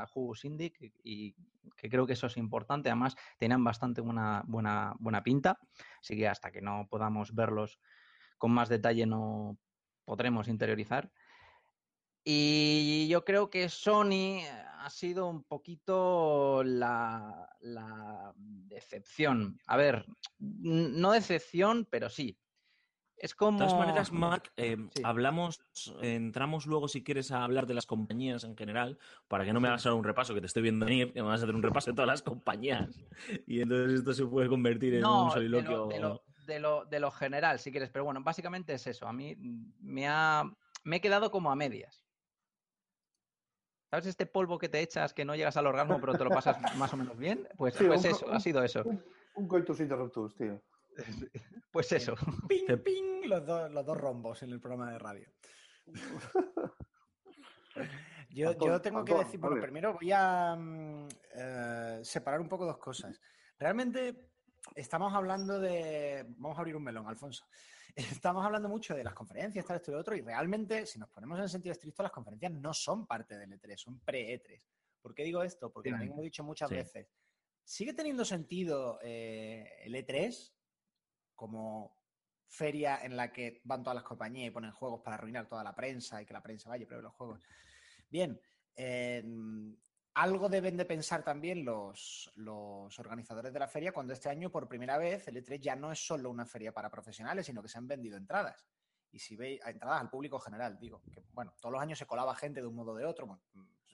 a 0.00 0.06
juegos 0.06 0.42
indie 0.46 0.72
que- 0.72 0.90
y 1.04 1.34
que 1.76 1.90
creo 1.90 2.06
que 2.06 2.14
eso 2.14 2.28
es 2.28 2.38
importante. 2.38 2.88
Además, 2.88 3.14
tenían 3.36 3.62
bastante 3.62 4.00
buena, 4.00 4.42
buena, 4.46 4.94
buena 4.98 5.22
pinta. 5.22 5.58
Así 6.00 6.16
que 6.16 6.28
hasta 6.28 6.50
que 6.50 6.62
no 6.62 6.86
podamos 6.88 7.34
verlos 7.34 7.78
con 8.38 8.52
más 8.52 8.70
detalle 8.70 9.04
no 9.04 9.58
podremos 10.06 10.48
interiorizar. 10.48 11.12
Y 12.24 13.06
yo 13.08 13.22
creo 13.26 13.50
que 13.50 13.68
Sony 13.68 14.46
ha 14.78 14.88
sido 14.88 15.28
un 15.28 15.44
poquito 15.44 16.62
la, 16.64 17.50
decepción. 18.38 19.60
A 19.66 19.76
ver, 19.76 20.06
no 20.38 21.12
decepción, 21.12 21.86
pero 21.90 22.08
sí. 22.08 22.38
Es 23.18 23.34
como... 23.34 23.58
De 23.58 23.64
todas 23.66 23.78
maneras, 23.78 24.12
Marc, 24.12 24.52
eh, 24.56 24.76
Sí. 24.94 25.02
hablamos, 25.04 25.60
entramos 26.02 26.66
luego 26.66 26.86
si 26.88 27.02
quieres 27.02 27.32
a 27.32 27.44
hablar 27.44 27.66
de 27.66 27.74
las 27.74 27.86
compañías 27.86 28.44
en 28.44 28.56
general, 28.56 28.98
para 29.28 29.44
que 29.44 29.52
no 29.52 29.60
me 29.60 29.68
hagas 29.68 29.86
ahora 29.86 29.96
un 29.96 30.04
repaso, 30.04 30.34
que 30.34 30.40
te 30.40 30.46
estoy 30.46 30.62
viendo 30.62 30.84
venir, 30.84 31.12
que 31.12 31.22
me 31.22 31.28
vas 31.28 31.40
a 31.40 31.44
hacer 31.44 31.54
un 31.54 31.62
repaso 31.62 31.90
de 31.90 31.94
todas 31.94 32.08
las 32.08 32.22
compañías. 32.22 33.00
Y 33.46 33.60
entonces 33.62 34.00
esto 34.00 34.12
se 34.12 34.26
puede 34.26 34.48
convertir 34.48 34.94
en 34.94 35.00
No, 35.00 35.22
un 35.22 35.28
de 35.28 35.34
soliloquio. 35.34 35.76
lo, 35.76 35.88
de, 35.88 36.00
lo, 36.00 36.22
de, 36.46 36.60
lo, 36.60 36.84
de 36.84 37.00
lo 37.00 37.10
general, 37.10 37.58
si 37.58 37.70
quieres. 37.70 37.88
Pero 37.90 38.04
bueno, 38.04 38.22
básicamente 38.22 38.74
es 38.74 38.86
eso. 38.86 39.06
A 39.08 39.12
mí 39.12 39.34
me, 39.80 40.06
ha, 40.08 40.44
me 40.84 40.96
he 40.96 41.00
quedado 41.00 41.30
como 41.30 41.50
a 41.50 41.56
medias. 41.56 42.02
¿Sabes 43.90 44.06
este 44.06 44.26
polvo 44.26 44.58
que 44.58 44.68
te 44.68 44.80
echas 44.80 45.14
que 45.14 45.24
no 45.24 45.34
llegas 45.36 45.56
al 45.56 45.66
orgasmo 45.66 46.00
pero 46.00 46.14
te 46.18 46.24
lo 46.24 46.30
pasas 46.30 46.58
más 46.76 46.92
o 46.92 46.96
menos 46.96 47.16
bien? 47.16 47.48
Pues, 47.56 47.74
Sí, 47.76 47.84
pues 47.86 48.04
un 48.04 48.10
eso, 48.10 48.30
ha 48.32 48.40
sido 48.40 48.62
eso. 48.62 48.82
Un, 48.84 49.02
un 49.36 49.48
coitus 49.48 49.80
interruptus, 49.80 50.34
tío. 50.36 50.60
Pues 51.70 51.92
eso. 51.92 52.14
Ping, 52.48 52.78
ping, 52.82 53.28
los, 53.28 53.44
dos- 53.44 53.70
los 53.70 53.84
dos 53.84 53.96
rombos 53.98 54.42
en 54.42 54.50
el 54.52 54.60
programa 54.60 54.92
de 54.92 54.98
radio. 54.98 55.28
Yo, 58.30 58.80
tengo 58.80 59.04
que 59.04 59.14
decir, 59.14 59.38
bueno, 59.40 59.60
primero 59.60 59.94
voy 59.94 60.10
a 60.12 60.56
mm, 60.56 61.08
eh, 61.34 62.00
separar 62.02 62.40
un 62.40 62.48
poco 62.48 62.64
dos 62.66 62.78
cosas. 62.78 63.20
Realmente 63.58 64.30
estamos 64.74 65.12
hablando 65.14 65.58
de. 65.60 66.24
Vamos 66.38 66.56
a 66.56 66.60
abrir 66.60 66.76
un 66.76 66.84
melón, 66.84 67.06
Alfonso. 67.06 67.46
Estamos 67.94 68.44
hablando 68.44 68.68
mucho 68.68 68.94
de 68.94 69.04
las 69.04 69.14
conferencias, 69.14 69.64
tal, 69.64 69.76
esto 69.76 69.90
y 69.90 69.94
lo 69.94 70.00
otro, 70.00 70.14
y 70.16 70.20
realmente, 70.20 70.84
si 70.84 70.98
nos 70.98 71.08
ponemos 71.08 71.38
en 71.40 71.48
sentido 71.48 71.72
estricto, 71.72 72.02
las 72.02 72.12
conferencias 72.12 72.52
no 72.52 72.74
son 72.74 73.06
parte 73.06 73.38
del 73.38 73.50
E3, 73.58 73.76
son 73.76 74.00
pre-E3. 74.00 74.60
¿Por 75.00 75.14
qué 75.14 75.24
digo 75.24 75.42
esto? 75.42 75.72
Porque 75.72 75.90
también 75.90 76.12
hemos 76.12 76.24
dicho 76.24 76.44
muchas 76.44 76.68
Sí. 76.68 76.74
veces. 76.74 77.08
¿Sigue 77.64 77.94
teniendo 77.94 78.24
sentido 78.24 78.98
eh, 79.02 79.66
el 79.82 79.94
E3 79.94 80.52
como 81.36 81.96
feria 82.48 83.00
en 83.02 83.16
la 83.16 83.32
que 83.32 83.60
van 83.64 83.82
todas 83.82 83.94
las 83.94 84.04
compañías 84.04 84.48
y 84.48 84.50
ponen 84.50 84.72
juegos 84.72 85.02
para 85.02 85.16
arruinar 85.16 85.46
toda 85.46 85.62
la 85.62 85.74
prensa 85.74 86.20
y 86.20 86.26
que 86.26 86.32
la 86.32 86.42
prensa 86.42 86.68
vaya 86.68 86.82
y 86.82 86.86
pruebe 86.86 87.04
los 87.04 87.14
juegos? 87.14 87.40
Bien, 88.08 88.40
eh, 88.74 89.22
algo 90.14 90.48
deben 90.48 90.76
de 90.76 90.86
pensar 90.86 91.22
también 91.22 91.64
los, 91.64 92.32
organizadores 92.98 93.52
de 93.52 93.58
la 93.58 93.68
feria 93.68 93.92
cuando 93.92 94.12
este 94.12 94.28
año, 94.30 94.50
por 94.50 94.66
primera 94.66 94.96
vez, 94.96 95.28
el 95.28 95.36
E3 95.36 95.60
ya 95.60 95.76
no 95.76 95.92
es 95.92 96.04
solo 96.04 96.30
una 96.30 96.46
feria 96.46 96.72
para 96.72 96.90
profesionales, 96.90 97.46
sino 97.46 97.62
que 97.62 97.68
se 97.68 97.78
han 97.78 97.86
vendido 97.86 98.16
entradas. 98.16 98.66
Y 99.12 99.18
si 99.18 99.36
veis, 99.36 99.60
entradas 99.66 100.00
al 100.00 100.10
público 100.10 100.38
general, 100.40 100.78
digo, 100.78 101.02
que 101.12 101.22
bueno, 101.32 101.54
todos 101.60 101.72
los 101.72 101.82
años 101.82 101.98
se 101.98 102.06
colaba 102.06 102.34
gente 102.34 102.60
de 102.60 102.66
un 102.66 102.74
modo 102.74 102.92
o 102.92 102.96
de 102.96 103.04
otro, 103.04 103.26
pues, 103.26 103.40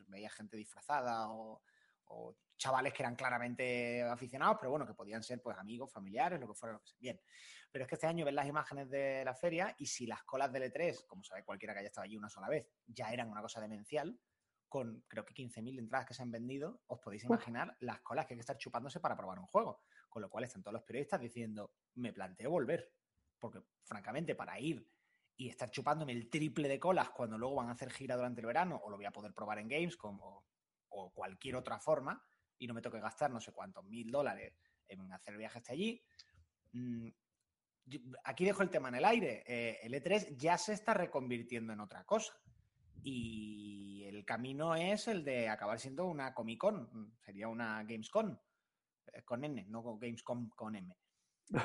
veía 0.09 0.31
gente 0.31 0.57
disfrazada 0.57 1.29
o 1.29 1.61
chavales 2.63 2.93
que 2.93 3.03
eran 3.03 3.17
claramente 3.17 4.03
aficionados, 4.03 4.57
pero 4.61 4.71
bueno, 4.71 4.87
que 4.87 4.95
podían 4.95 5.23
ser 5.23 5.43
pues 5.43 5.59
amigos, 5.59 5.93
familiares, 5.93 6.39
lo 6.39 6.47
que 6.47 6.55
fuera, 6.55 6.75
lo 6.75 6.81
que 6.81 6.87
sea. 6.87 6.99
Bien. 7.01 7.21
Pero 7.73 7.85
es 7.85 7.89
que 7.89 7.97
este 7.97 8.07
año 8.07 8.25
ven 8.25 8.37
las 8.37 8.47
imágenes 8.47 8.89
de 8.89 9.25
la 9.25 9.35
feria 9.35 9.75
y 9.79 9.87
si 9.87 10.07
las 10.07 10.23
colas 10.23 10.53
del 10.53 10.73
E3, 10.73 11.07
como 11.07 11.25
sabe 11.25 11.45
cualquiera 11.45 11.75
que 11.75 11.81
haya 11.81 11.89
estado 11.89 12.05
allí 12.05 12.17
una 12.17 12.29
sola 12.29 12.49
vez, 12.49 12.69
ya 12.87 13.13
eran 13.13 13.31
una 13.31 13.43
cosa 13.43 13.61
demencial, 13.61 14.17
con 14.69 15.05
creo 15.09 15.25
que 15.25 15.35
15.000 15.35 15.81
entradas 15.81 16.07
que 16.07 16.15
se 16.15 16.23
han 16.23 16.31
vendido, 16.31 16.83
os 16.87 17.01
podéis 17.01 17.25
imaginar 17.25 17.77
las 17.81 18.01
colas 18.01 18.27
que 18.27 18.35
hay 18.35 18.37
que 18.37 18.43
estar 18.43 18.57
chupándose 18.57 19.01
para 19.01 19.17
probar 19.17 19.41
un 19.41 19.47
juego. 19.47 19.83
Con 20.09 20.23
lo 20.23 20.31
cual 20.31 20.45
están 20.45 20.63
todos 20.63 20.75
los 20.75 20.85
periodistas 20.85 21.21
diciendo, 21.21 21.75
me 21.97 22.13
planteo 22.13 22.51
volver. 22.51 22.93
Porque, 23.41 23.61
francamente, 23.83 24.37
para 24.37 24.61
ir 24.61 24.89
y 25.37 25.49
estar 25.49 25.71
chupándome 25.71 26.13
el 26.13 26.31
triple 26.31 26.69
de 26.69 26.79
colas 26.79 27.11
cuando 27.11 27.37
luego 27.37 27.57
van 27.57 27.71
a 27.71 27.73
hacer 27.73 27.91
gira 27.91 28.15
durante 28.15 28.41
el 28.41 28.47
verano, 28.47 28.81
o 28.85 28.89
lo 28.89 28.97
voy 28.97 29.07
a 29.07 29.11
poder 29.11 29.35
probar 29.35 29.59
en 29.59 29.69
Gamescom 29.69 30.21
o, 30.21 30.47
o 30.91 31.13
cualquier 31.13 31.57
otra 31.57 31.81
forma, 31.81 32.23
y 32.63 32.67
no 32.69 32.75
me 32.75 32.81
toque 32.81 33.01
gastar 33.01 33.31
no 33.33 33.41
sé 33.41 33.51
cuántos 33.53 33.85
mil 33.85 34.09
dólares 34.11 34.55
en 34.87 35.13
hacer 35.13 35.35
el 35.35 35.39
viaje 35.39 35.59
hasta 35.59 35.73
allí. 35.73 36.01
mm, 36.73 37.09
Aquí 38.23 38.45
dejo 38.45 38.63
el 38.63 38.71
tema 38.71 38.89
en 38.89 38.95
el 38.95 39.05
aire. 39.05 39.43
Eh, 39.45 39.81
el 39.83 39.93
E3 39.95 40.37
ya 40.37 40.57
se 40.57 40.73
está 40.73 40.95
reconvirtiendo 40.95 41.73
en 41.73 41.81
otra 41.81 42.05
cosa. 42.05 42.33
Y 43.03 44.05
el 44.05 44.25
camino 44.25 44.77
es 44.77 45.09
el 45.09 45.25
de 45.25 45.49
acabar 45.49 45.81
siendo 45.81 46.07
una 46.07 46.33
Comic 46.33 46.61
Con. 46.61 47.17
Sería 47.19 47.49
una 47.49 47.83
Gamescom. 47.83 48.39
eh, 49.13 49.23
Con 49.25 49.43
N, 49.45 49.65
no 49.69 49.83
Gamescom 49.99 50.51
con 50.51 50.77
M. 50.77 50.97
Eh, 51.53 51.59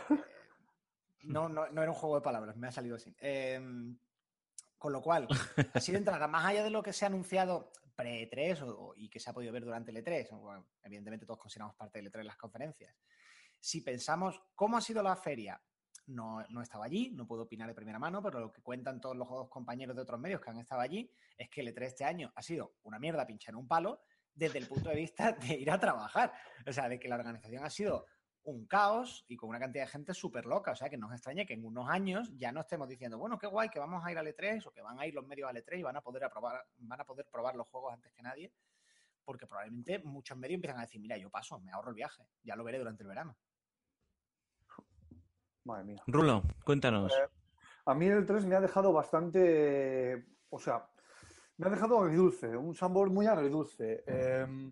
no, 1.25 1.47
no, 1.47 1.69
no 1.69 1.81
era 1.83 1.91
un 1.91 1.97
juego 1.97 2.15
de 2.15 2.21
palabras, 2.21 2.57
me 2.57 2.67
ha 2.67 2.71
salido 2.71 2.95
así. 2.95 3.15
Eh, 3.19 3.61
con 4.79 4.91
lo 4.93 5.01
cual, 5.01 5.27
así 5.75 5.91
de 5.91 5.99
entrada, 5.99 6.27
más 6.27 6.45
allá 6.45 6.63
de 6.63 6.69
lo 6.71 6.81
que 6.81 6.93
se 6.93 7.05
ha 7.05 7.09
anunciado 7.09 7.71
pre-E3 7.97 8.61
o- 8.61 8.93
y 8.95 9.09
que 9.09 9.19
se 9.19 9.29
ha 9.29 9.33
podido 9.33 9.51
ver 9.51 9.65
durante 9.65 9.91
el 9.91 9.97
E3, 9.97 10.31
o, 10.31 10.37
bueno, 10.39 10.67
evidentemente 10.83 11.25
todos 11.25 11.39
consideramos 11.39 11.75
parte 11.75 11.99
del 11.99 12.11
E3 12.11 12.23
las 12.23 12.37
conferencias. 12.37 12.95
Si 13.59 13.81
pensamos 13.81 14.39
cómo 14.55 14.77
ha 14.77 14.81
sido 14.81 15.01
la 15.03 15.15
feria, 15.15 15.61
no, 16.05 16.41
no 16.49 16.61
estaba 16.61 16.85
allí, 16.85 17.11
no 17.13 17.27
puedo 17.27 17.43
opinar 17.43 17.67
de 17.67 17.75
primera 17.75 17.99
mano, 17.99 18.21
pero 18.21 18.39
lo 18.39 18.51
que 18.53 18.61
cuentan 18.61 19.01
todos 19.01 19.17
los 19.17 19.49
compañeros 19.49 19.95
de 19.95 20.03
otros 20.03 20.19
medios 20.19 20.39
que 20.39 20.49
han 20.49 20.59
estado 20.59 20.79
allí 20.79 21.11
es 21.37 21.49
que 21.49 21.61
el 21.61 21.67
E3 21.75 21.87
este 21.87 22.05
año 22.05 22.31
ha 22.35 22.41
sido 22.41 22.75
una 22.83 22.99
mierda 22.99 23.25
pinchar 23.27 23.55
un 23.55 23.67
palo 23.67 23.99
desde 24.33 24.59
el 24.59 24.67
punto 24.67 24.89
de 24.89 24.95
vista 24.95 25.31
de 25.33 25.55
ir 25.55 25.69
a 25.71 25.79
trabajar. 25.79 26.31
O 26.65 26.71
sea, 26.71 26.87
de 26.87 26.99
que 26.99 27.09
la 27.09 27.15
organización 27.15 27.65
ha 27.65 27.69
sido 27.69 28.05
un 28.47 28.65
caos 28.65 29.25
y 29.27 29.35
con 29.35 29.49
una 29.49 29.59
cantidad 29.59 29.83
de 29.83 29.91
gente 29.91 30.13
súper 30.13 30.45
loca. 30.45 30.71
O 30.71 30.75
sea, 30.75 30.89
que 30.89 30.97
nos 30.97 31.11
extraña 31.11 31.45
que 31.45 31.53
en 31.53 31.65
unos 31.65 31.89
años 31.89 32.31
ya 32.37 32.51
no 32.51 32.61
estemos 32.61 32.87
diciendo, 32.87 33.17
bueno, 33.17 33.37
qué 33.37 33.47
guay, 33.47 33.69
que 33.69 33.79
vamos 33.79 34.05
a 34.05 34.11
ir 34.11 34.17
al 34.17 34.27
E3 34.27 34.65
o 34.65 34.71
que 34.71 34.81
van 34.81 34.99
a 34.99 35.05
ir 35.05 35.13
los 35.13 35.27
medios 35.27 35.49
al 35.49 35.57
E3 35.57 35.79
y 35.79 35.83
van 35.83 35.97
a 35.97 36.01
poder, 36.01 36.23
aprobar, 36.23 36.65
van 36.77 37.01
a 37.01 37.03
poder 37.03 37.27
probar 37.29 37.55
los 37.55 37.67
juegos 37.67 37.93
antes 37.93 38.11
que 38.13 38.21
nadie. 38.21 38.53
Porque 39.25 39.45
probablemente 39.45 39.99
muchos 39.99 40.37
medios 40.37 40.55
empiezan 40.55 40.79
a 40.79 40.83
decir, 40.83 41.01
mira, 41.01 41.17
yo 41.17 41.29
paso, 41.29 41.59
me 41.59 41.71
ahorro 41.71 41.89
el 41.89 41.95
viaje, 41.95 42.23
ya 42.43 42.55
lo 42.55 42.63
veré 42.63 42.77
durante 42.79 43.03
el 43.03 43.09
verano. 43.09 43.35
Madre 45.65 45.83
mía. 45.83 46.03
Rulo, 46.07 46.43
cuéntanos. 46.63 47.11
Eh, 47.11 47.27
A 47.85 47.93
mí 47.93 48.05
el 48.05 48.25
3 48.25 48.45
me 48.45 48.55
ha 48.55 48.61
dejado 48.61 48.93
bastante, 48.93 50.25
o 50.49 50.57
sea, 50.57 50.87
me 51.57 51.67
ha 51.67 51.69
dejado 51.69 51.99
agridulce, 51.99 52.55
un 52.55 52.73
sabor 52.73 53.09
muy 53.09 53.27
agridulce. 53.27 54.05
Eh, 54.07 54.71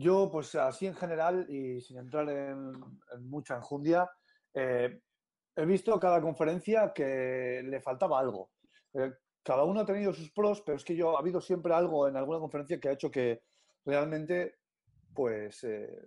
yo, 0.00 0.30
pues 0.30 0.54
así 0.54 0.86
en 0.86 0.94
general 0.94 1.46
y 1.48 1.80
sin 1.80 1.98
entrar 1.98 2.28
en, 2.28 2.72
mucha 3.20 3.56
enjundia, 3.56 4.10
eh, 4.54 5.00
he 5.54 5.64
visto 5.66 5.98
cada 6.00 6.20
conferencia 6.20 6.92
que 6.94 7.62
le 7.64 7.80
faltaba 7.80 8.18
algo. 8.18 8.50
Eh, 8.94 9.12
cada 9.42 9.64
uno 9.64 9.80
ha 9.80 9.86
tenido 9.86 10.12
sus 10.12 10.30
pros, 10.32 10.62
pero 10.62 10.76
es 10.76 10.84
que 10.84 10.96
yo 10.96 11.16
ha 11.16 11.20
habido 11.20 11.40
siempre 11.40 11.74
algo 11.74 12.08
en 12.08 12.16
alguna 12.16 12.38
conferencia 12.38 12.78
que 12.78 12.88
ha 12.88 12.92
hecho 12.92 13.10
que 13.10 13.42
realmente, 13.84 14.56
pues, 15.14 15.64
eh, 15.64 16.02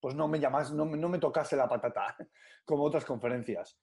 pues 0.00 0.14
no 0.14 0.26
me 0.26 0.40
llamas, 0.40 0.72
no, 0.72 0.84
no 0.84 1.08
me 1.08 1.18
tocase 1.18 1.56
la 1.56 1.68
patata 1.68 2.16
como 2.64 2.84
otras 2.84 3.04
conferencias. 3.04 3.78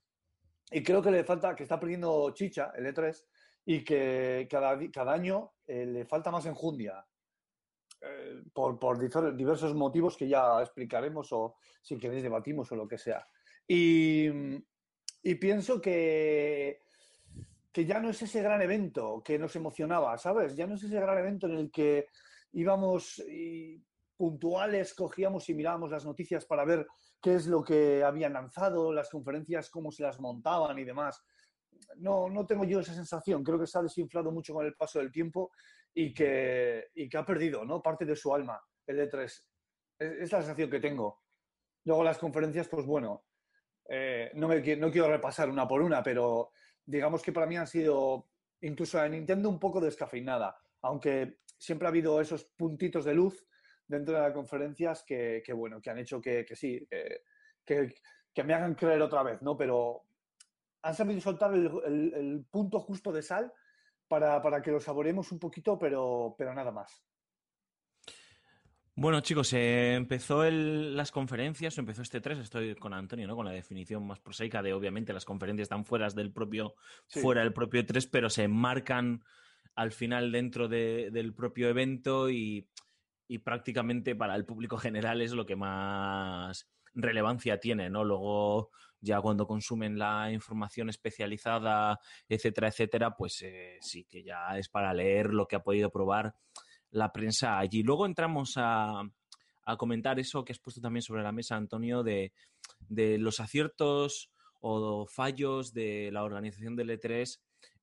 Y 0.72 0.84
creo 0.84 1.02
que 1.02 1.12
le 1.12 1.24
falta, 1.24 1.56
que 1.56 1.64
está 1.64 1.80
perdiendo 1.80 2.32
chicha 2.32 2.72
el 2.76 2.86
E3 2.94 3.26
y 3.66 3.84
que 3.84 4.48
cada, 4.50 4.78
cada 4.92 5.14
año 5.14 5.54
eh, 5.66 5.86
le 5.86 6.06
falta 6.06 6.30
más 6.30 6.46
enjundia. 6.46 7.06
Eh, 8.02 8.44
por, 8.54 8.98
diversos 9.36 9.76
motivos 9.76 10.16
que 10.16 10.28
ya 10.28 10.62
explicaremos 10.62 11.32
o 11.34 11.56
si 11.82 11.98
queréis 11.98 12.24
debatimos 12.24 12.72
o 12.72 12.76
lo 12.76 12.88
que 12.88 12.98
sea. 12.98 13.26
Y, 13.68 14.28
y 15.24 15.36
pienso 15.36 15.82
que, 15.82 16.82
que 17.72 17.86
ya 17.86 18.00
no 18.00 18.10
es 18.10 18.22
ese 18.22 18.42
gran 18.42 18.62
evento 18.62 19.22
que 19.24 19.38
nos 19.38 19.56
emocionaba, 19.56 20.18
¿sabes? 20.18 20.56
Ya 20.56 20.66
no 20.66 20.76
es 20.76 20.84
ese 20.84 21.00
gran 21.00 21.18
evento 21.18 21.48
en 21.48 21.56
el 21.56 21.72
que 21.72 22.08
íbamos 22.54 23.20
y 23.20 23.84
puntuales, 24.16 24.94
cogíamos 24.94 25.48
y 25.50 25.54
mirábamos 25.54 25.92
las 25.92 26.06
noticias 26.06 26.46
para 26.46 26.66
ver 26.66 26.86
qué 27.22 27.36
es 27.36 27.48
lo 27.48 27.64
que 27.64 28.04
habían 28.04 28.34
lanzado, 28.34 28.92
las 28.92 29.10
conferencias, 29.10 29.70
cómo 29.70 29.92
se 29.92 30.04
las 30.04 30.20
montaban 30.20 30.78
y 30.80 30.84
demás. 30.84 31.24
No, 31.98 32.30
no 32.30 32.46
tengo 32.46 32.66
yo 32.66 32.82
esa 32.82 32.94
sensación. 32.94 33.44
Creo 33.44 33.60
que 33.60 33.68
se 33.68 33.78
ha 33.78 33.82
desinflado 33.82 34.32
mucho 34.32 34.54
con 34.54 34.66
el 34.66 34.76
paso 34.76 35.00
del 35.00 35.12
tiempo 35.12 35.52
y 35.94 36.14
que, 36.14 36.90
y 36.96 37.10
que 37.10 37.18
ha 37.18 37.26
perdido 37.26 37.66
¿no? 37.66 37.82
parte 37.82 38.06
de 38.06 38.16
su 38.16 38.34
alma 38.34 38.62
el 38.86 39.00
E3. 39.00 39.46
Es, 40.00 40.32
la 40.32 40.40
sensación 40.40 40.70
que 40.70 40.80
tengo. 40.80 41.24
Luego 41.86 42.04
las 42.04 42.18
conferencias, 42.18 42.68
pues 42.68 42.86
bueno, 42.86 43.26
eh, 43.88 44.32
no, 44.36 44.48
me, 44.48 44.62
no 44.78 44.92
quiero 44.92 45.10
repasar 45.10 45.50
una 45.50 45.68
por 45.68 45.82
una, 45.82 46.02
pero 46.04 46.52
digamos 46.86 47.22
que 47.22 47.32
para 47.32 47.46
mí 47.48 47.58
han 47.58 47.68
sido, 47.68 48.30
incluso 48.62 48.98
la 48.98 49.10
Nintendo, 49.10 49.50
un 49.50 49.60
poco 49.60 49.80
descafeinada, 49.82 50.58
aunque 50.82 51.40
siempre 51.58 51.88
ha 51.88 51.90
habido 51.90 52.22
esos 52.22 52.46
puntitos 52.46 53.06
de 53.06 53.14
luz 53.14 53.46
dentro 53.88 54.16
de 54.16 54.22
las 54.22 54.34
conferencias 54.34 55.04
que, 55.04 55.42
que, 55.44 55.54
bueno, 55.54 55.82
que 55.82 55.90
han 55.90 55.98
hecho 56.00 56.22
que, 56.22 56.46
que 56.46 56.56
sí, 56.56 56.86
que, 56.90 57.22
que- 57.66 57.94
que 58.32 58.44
me 58.44 58.54
hagan 58.54 58.76
creer 58.76 59.02
otra 59.02 59.24
vez, 59.24 59.42
¿no? 59.42 59.58
Pero 59.58 60.04
han 60.84 60.94
sabido 60.94 61.20
soltar 61.20 61.54
el- 61.54 62.14
el 62.14 62.46
punto 62.50 62.80
justo 62.80 63.12
de 63.12 63.24
sal 63.24 63.52
para, 64.10 64.42
para 64.42 64.62
que 64.62 64.72
lo 64.72 64.80
saboreemos 64.82 65.32
un 65.32 65.40
poquito, 65.40 65.78
pero, 65.80 66.36
pero 66.38 66.54
nada 66.54 66.72
más. 66.72 67.02
Bueno, 68.96 69.22
chicos, 69.22 69.54
eh, 69.54 69.94
empezó 69.96 70.44
el- 70.44 70.98
las 70.98 71.12
conferencias, 71.12 71.78
o 71.78 71.80
empezó 71.80 72.02
este 72.02 72.20
3, 72.20 72.38
estoy 72.40 72.76
con 72.76 72.94
Antonio, 72.94 73.28
¿no? 73.28 73.36
Con 73.38 73.46
la 73.46 73.54
definición 73.54 74.06
más 74.06 74.20
prosaica 74.20 74.62
de, 74.62 74.74
obviamente, 74.74 75.14
las 75.14 75.24
conferencias 75.24 75.68
están 75.68 75.86
fuera 75.86 76.10
del 76.10 76.34
propio, 76.34 76.74
Sí. 77.08 77.22
fuera 77.22 77.42
del 77.42 77.54
propio 77.54 77.86
3, 77.86 78.08
pero 78.08 78.30
se 78.30 78.44
enmarcan 78.44 79.24
al 79.76 79.94
final 79.94 80.34
dentro 80.34 80.68
de- 80.68 81.12
del 81.12 81.34
propio 81.34 81.70
evento 81.70 82.30
y, 82.30 82.68
y 83.30 83.38
prácticamente 83.38 84.16
para 84.16 84.36
el 84.36 84.46
público 84.46 84.78
general 84.78 85.22
es 85.22 85.32
lo 85.32 85.46
que 85.46 85.56
más 85.56 86.70
relevancia 86.94 87.60
tiene, 87.62 87.90
¿no? 87.90 88.04
Luego, 88.04 88.72
ya 89.02 89.22
cuando 89.22 89.48
consumen 89.48 89.98
la 89.98 90.32
información 90.32 90.90
especializada, 90.90 92.00
etcétera, 92.28 92.68
etcétera, 92.68 93.16
pues 93.16 93.42
eh, 93.42 93.78
sí 93.82 94.06
que 94.06 94.24
ya 94.24 94.58
es 94.58 94.70
para 94.70 94.94
leer 94.94 95.34
lo 95.34 95.48
que 95.48 95.56
ha 95.56 95.64
podido 95.64 95.90
probar 95.90 96.36
la 96.92 97.12
prensa 97.12 97.60
allí. 97.60 97.84
Luego 97.84 98.06
entramos 98.06 98.54
a, 98.58 99.04
comentar 99.78 100.20
eso 100.20 100.44
que 100.44 100.52
has 100.52 100.60
puesto 100.60 100.82
también 100.82 101.04
sobre 101.04 101.22
la 101.22 101.32
mesa, 101.32 101.56
Antonio, 101.56 102.02
de, 102.02 102.34
de 102.88 103.20
los 103.20 103.40
aciertos 103.40 104.32
o 104.62 105.06
fallos 105.06 105.74
de 105.74 106.10
la 106.12 106.24
organización 106.24 106.76
del 106.76 106.90
E3 106.90 107.40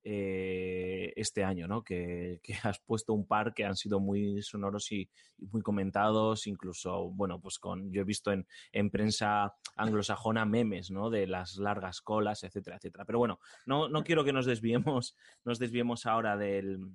eh, 0.09 1.13
este 1.17 1.43
año, 1.43 1.67
¿no? 1.67 1.83
Que, 1.83 2.41
has 2.63 2.79
puesto 2.79 3.13
un 3.13 3.27
par 3.27 3.53
que 3.55 3.65
han 3.65 3.75
sido 3.75 3.99
muy 3.99 4.41
sonoros 4.41 4.93
y, 4.93 5.11
muy 5.51 5.63
comentados, 5.63 6.47
incluso, 6.47 7.11
bueno, 7.11 7.41
pues 7.41 7.59
con, 7.59 7.91
yo 7.91 8.03
he 8.03 8.05
visto 8.05 8.31
en, 8.31 8.47
en 8.71 8.89
prensa 8.91 9.57
anglosajona 9.75 10.45
memes, 10.45 10.93
¿no? 10.93 11.11
De 11.11 11.27
las 11.27 11.57
largas 11.57 12.01
colas, 12.03 12.45
etcétera, 12.45 12.77
etcétera. 12.77 13.05
Pero 13.05 13.19
bueno, 13.19 13.41
no, 13.67 13.89
no 13.89 14.05
quiero 14.05 14.23
que 14.23 14.33
nos 14.33 14.47
desviemos, 14.47 15.17
nos 15.45 15.59
desviemos 15.59 16.07
ahora 16.07 16.37
del, 16.37 16.87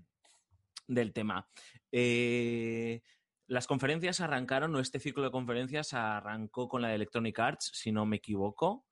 del 0.87 1.11
tema. 1.11 1.49
Eh, 1.91 3.01
las 3.47 3.67
conferencias 3.67 4.21
arrancaron, 4.21 4.73
o 4.73 4.79
este 4.79 5.01
ciclo 5.01 5.23
de 5.23 5.31
conferencias 5.31 5.93
arrancó 5.93 6.69
con 6.69 6.81
la 6.81 6.87
de 6.87 6.95
Electronic 6.95 7.37
Arts, 7.37 7.71
si 7.73 7.91
no 7.91 8.05
me 8.05 8.15
equivoco. 8.15 8.85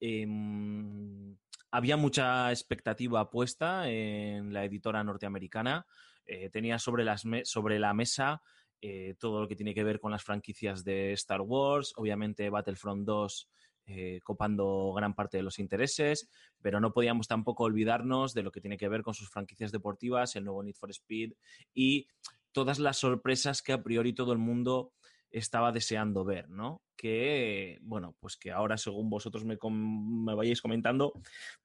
Em, 0.00 1.36
había 1.70 1.96
mucha 1.96 2.50
expectativa 2.50 3.30
puesta 3.30 3.88
en 3.88 4.52
la 4.52 4.64
editora 4.64 5.04
norteamericana. 5.04 5.86
Eh, 6.26 6.50
tenía 6.50 6.78
sobre, 6.78 7.04
la 7.04 7.94
mesa 7.94 8.42
eh, 8.80 9.14
todo 9.18 9.40
lo 9.42 9.48
que 9.48 9.56
tiene 9.56 9.74
que 9.74 9.84
ver 9.84 10.00
con 10.00 10.10
las 10.10 10.22
franquicias 10.22 10.84
de 10.84 11.12
Star 11.12 11.40
Wars, 11.40 11.92
obviamente 11.96 12.50
Battlefront 12.50 13.04
2 13.04 13.48
eh, 13.92 14.20
copando 14.22 14.92
gran 14.94 15.14
parte 15.14 15.38
de 15.38 15.42
los 15.42 15.58
intereses, 15.58 16.28
pero 16.62 16.80
no 16.80 16.92
podíamos 16.92 17.26
tampoco 17.26 17.64
olvidarnos 17.64 18.34
de 18.34 18.44
lo 18.44 18.52
que 18.52 18.60
tiene 18.60 18.78
que 18.78 18.88
ver 18.88 19.02
con 19.02 19.14
sus 19.14 19.28
franquicias 19.30 19.72
deportivas, 19.72 20.36
el 20.36 20.44
nuevo 20.44 20.62
Need 20.62 20.76
for 20.76 20.90
Speed 20.90 21.32
y 21.74 22.06
todas 22.52 22.78
las 22.78 22.98
sorpresas 22.98 23.62
que 23.62 23.72
a 23.72 23.82
priori 23.82 24.12
todo 24.12 24.32
el 24.32 24.38
mundo 24.38 24.92
estaba 25.30 25.72
deseando 25.72 26.24
ver, 26.24 26.48
¿no? 26.50 26.82
Que, 26.96 27.78
bueno, 27.82 28.14
pues 28.20 28.36
que 28.36 28.50
ahora, 28.50 28.76
según 28.76 29.08
vosotros 29.10 29.44
me, 29.44 29.56
com- 29.58 30.24
me 30.24 30.34
vayáis 30.34 30.60
comentando, 30.60 31.12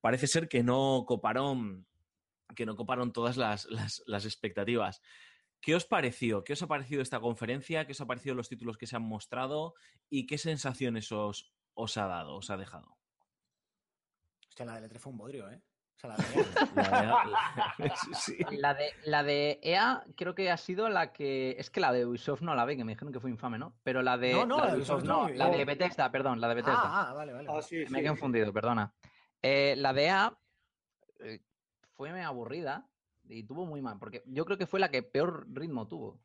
parece 0.02 0.28
ser 0.28 0.48
que 0.48 0.64
no 0.64 1.04
coparon, 1.08 1.86
que 2.56 2.66
no 2.66 2.76
coparon 2.76 3.12
todas 3.12 3.38
las, 3.38 3.66
las- 3.70 4.26
expectativas. 4.26 5.02
¿Qué 5.62 5.76
os 5.76 5.86
pareció? 5.86 6.44
¿Qué 6.44 6.54
os 6.54 6.62
ha 6.62 6.68
parecido 6.68 7.02
esta 7.02 7.20
conferencia? 7.20 7.86
¿Qué 7.86 7.94
os 7.94 8.02
ha 8.02 8.06
parecido 8.06 8.36
los 8.36 8.50
títulos 8.50 8.78
que 8.78 8.88
se 8.88 8.96
han 8.96 9.02
mostrado? 9.02 9.74
¿Y 10.10 10.28
qué 10.28 10.38
sensaciones 10.38 11.12
os, 11.12 11.54
os 11.74 11.98
ha 11.98 12.06
dado, 12.06 12.36
os 12.36 12.50
ha 12.52 12.58
dejado? 12.58 12.98
Hostia, 14.48 14.66
la 14.66 14.80
del 14.80 14.90
E3 14.92 15.00
fue 15.00 15.12
un 15.12 15.18
bodrio, 15.18 15.50
¿eh? 15.50 15.62
O 15.96 15.98
sea, 15.98 16.10
la 16.10 16.16
de 16.18 16.76
La- 16.76 17.26
la- 17.26 17.96
sí. 18.14 18.38
La 18.52 18.74
de, 18.74 18.90
la 19.06 19.24
de 19.24 19.60
EA 19.64 20.04
creo 20.18 20.36
que 20.36 20.52
ha 20.52 20.58
sido 20.58 20.90
la 20.90 21.14
que. 21.14 21.56
Es 21.58 21.70
que 21.70 21.80
la 21.80 21.94
de 21.94 22.06
Ubisoft 22.06 22.42
no 22.42 22.54
la 22.54 22.66
vi, 22.66 22.76
que 22.76 22.84
me 22.84 22.92
dijeron 22.94 23.14
que 23.14 23.20
fue 23.20 23.30
infame, 23.30 23.58
¿no? 23.58 23.78
Pero 23.84 24.02
la 24.02 24.18
de. 24.18 24.34
No, 24.34 24.46
no, 24.46 24.58
la 24.58 24.68
de 24.72 24.78
Ubisoft 24.78 25.02
Ubisoft 25.04 25.08
no, 25.08 25.30
no, 25.30 25.34
la 25.34 25.50
de 25.50 25.66
Bethesda, 25.66 26.12
perdón, 26.12 26.42
la 26.42 26.50
de 26.50 26.56
Bethesda. 26.56 26.82
Ah, 26.84 27.08
ah, 27.10 27.14
vale, 27.14 27.32
vale. 27.34 27.48
Ah, 27.50 27.62
sí, 27.62 27.86
Me 27.90 28.02
he 28.02 28.08
confundido, 28.08 28.52
perdona. 28.52 28.94
Eh, 29.42 29.76
la 29.78 29.94
de 29.94 30.04
EA 30.06 30.38
eh, 31.22 31.40
fue 31.96 32.12
muy 32.12 32.22
aburrida 32.22 32.90
y 33.28 33.44
tuvo 33.44 33.66
muy 33.66 33.82
mal, 33.82 33.98
porque 33.98 34.22
yo 34.26 34.44
creo 34.46 34.58
que 34.58 34.68
fue 34.68 34.80
la 34.80 34.90
que 34.92 35.02
peor 35.02 35.48
ritmo 35.54 35.88
tuvo. 35.88 36.20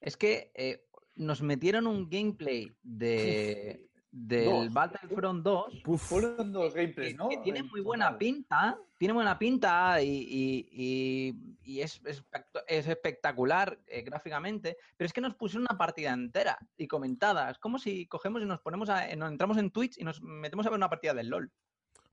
Es 0.00 0.16
que 0.16 0.50
eh, 0.54 0.86
nos 1.16 1.42
metieron 1.42 1.86
un 1.86 2.08
gameplay 2.08 2.74
de, 2.82 3.87
del 4.10 4.44
Dos. 4.46 4.72
Battlefront 4.72 5.42
2 5.44 5.82
Fueron 5.98 6.52
dos 6.52 6.72
que, 6.72 6.80
gameplays, 6.82 7.16
¿no? 7.16 7.28
que 7.28 7.36
tiene 7.38 7.58
En 7.60 7.66
muy 7.68 7.80
buena 7.82 8.16
pinta, 8.16 8.78
tiene 8.96 9.12
buena 9.12 9.38
pinta 9.38 10.00
y, 10.02 10.08
y- 10.08 10.68
y- 10.72 11.56
y 11.62 11.80
es, 11.82 12.00
es 12.06 12.24
espect- 12.24 12.64
es 12.66 12.86
espectacular 12.88 13.78
eh, 13.86 14.00
gráficamente, 14.02 14.78
pero 14.96 15.06
es 15.06 15.12
que 15.12 15.20
nos 15.20 15.34
pusieron 15.34 15.66
una 15.70 15.76
partida 15.78 16.12
entera 16.12 16.58
y 16.78 16.86
comentada. 16.88 17.50
Es 17.50 17.58
como 17.58 17.78
si 17.78 18.06
cogemos 18.06 18.40
y 18.42 18.46
nos 18.46 18.60
ponemos 18.60 18.88
a, 18.88 19.14
nos 19.16 19.30
entramos 19.30 19.58
en 19.58 19.70
Twitch 19.70 19.98
y 19.98 20.04
nos 20.04 20.22
metemos 20.22 20.66
a 20.66 20.70
ver 20.70 20.78
una 20.78 20.88
partida 20.88 21.12
del 21.12 21.28
LOL. 21.28 21.52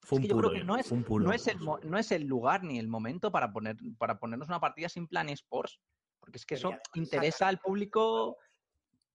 Fue 0.01 0.17
Es 0.17 0.19
un 0.19 0.21
que 0.23 0.27
yo 0.27 0.37
creo 0.37 0.51
que 0.51 0.63
no 0.65 0.75
es, 0.77 0.87
puro. 1.07 1.25
no, 1.25 1.31
es 1.31 1.47
el, 1.47 1.57
no 1.63 1.97
es 1.97 2.11
el 2.11 2.23
lugar 2.27 2.63
ni 2.63 2.77
el 2.77 2.87
momento 2.89 3.31
para, 3.31 3.51
poner, 3.53 3.77
para 3.97 4.19
ponernos 4.19 4.49
una 4.49 4.59
partida 4.59 4.89
sin 4.89 5.07
plan 5.07 5.29
esports, 5.29 5.79
porque 6.19 6.37
es 6.37 6.45
que 6.45 6.55
eso 6.55 6.73
interesa 6.93 7.47
al 7.47 7.59
público, 7.59 8.37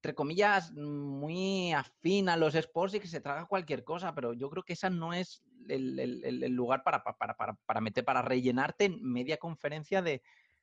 entre 0.00 0.14
comillas, 0.14 0.72
muy 0.72 1.72
afín 1.74 2.30
a 2.30 2.36
los 2.38 2.54
sports 2.54 2.94
y 2.94 3.00
que 3.00 3.06
se 3.06 3.20
traga 3.20 3.44
cualquier 3.44 3.84
cosa, 3.84 4.14
pero 4.14 4.32
yo 4.32 4.48
creo 4.48 4.62
que 4.62 4.72
esa 4.72 4.88
no 4.88 5.12
es 5.12 5.44
el, 5.68 6.40
lugar 6.56 6.82
para, 6.82 7.04
para, 7.04 7.36
para, 7.36 7.54
para 7.66 7.80
meter, 7.82 8.02
para 8.02 8.22
rellenarte 8.22 8.86
en 8.86 9.02
media 9.02 9.36
conferencia 9.36 10.00
de, 10.00 10.22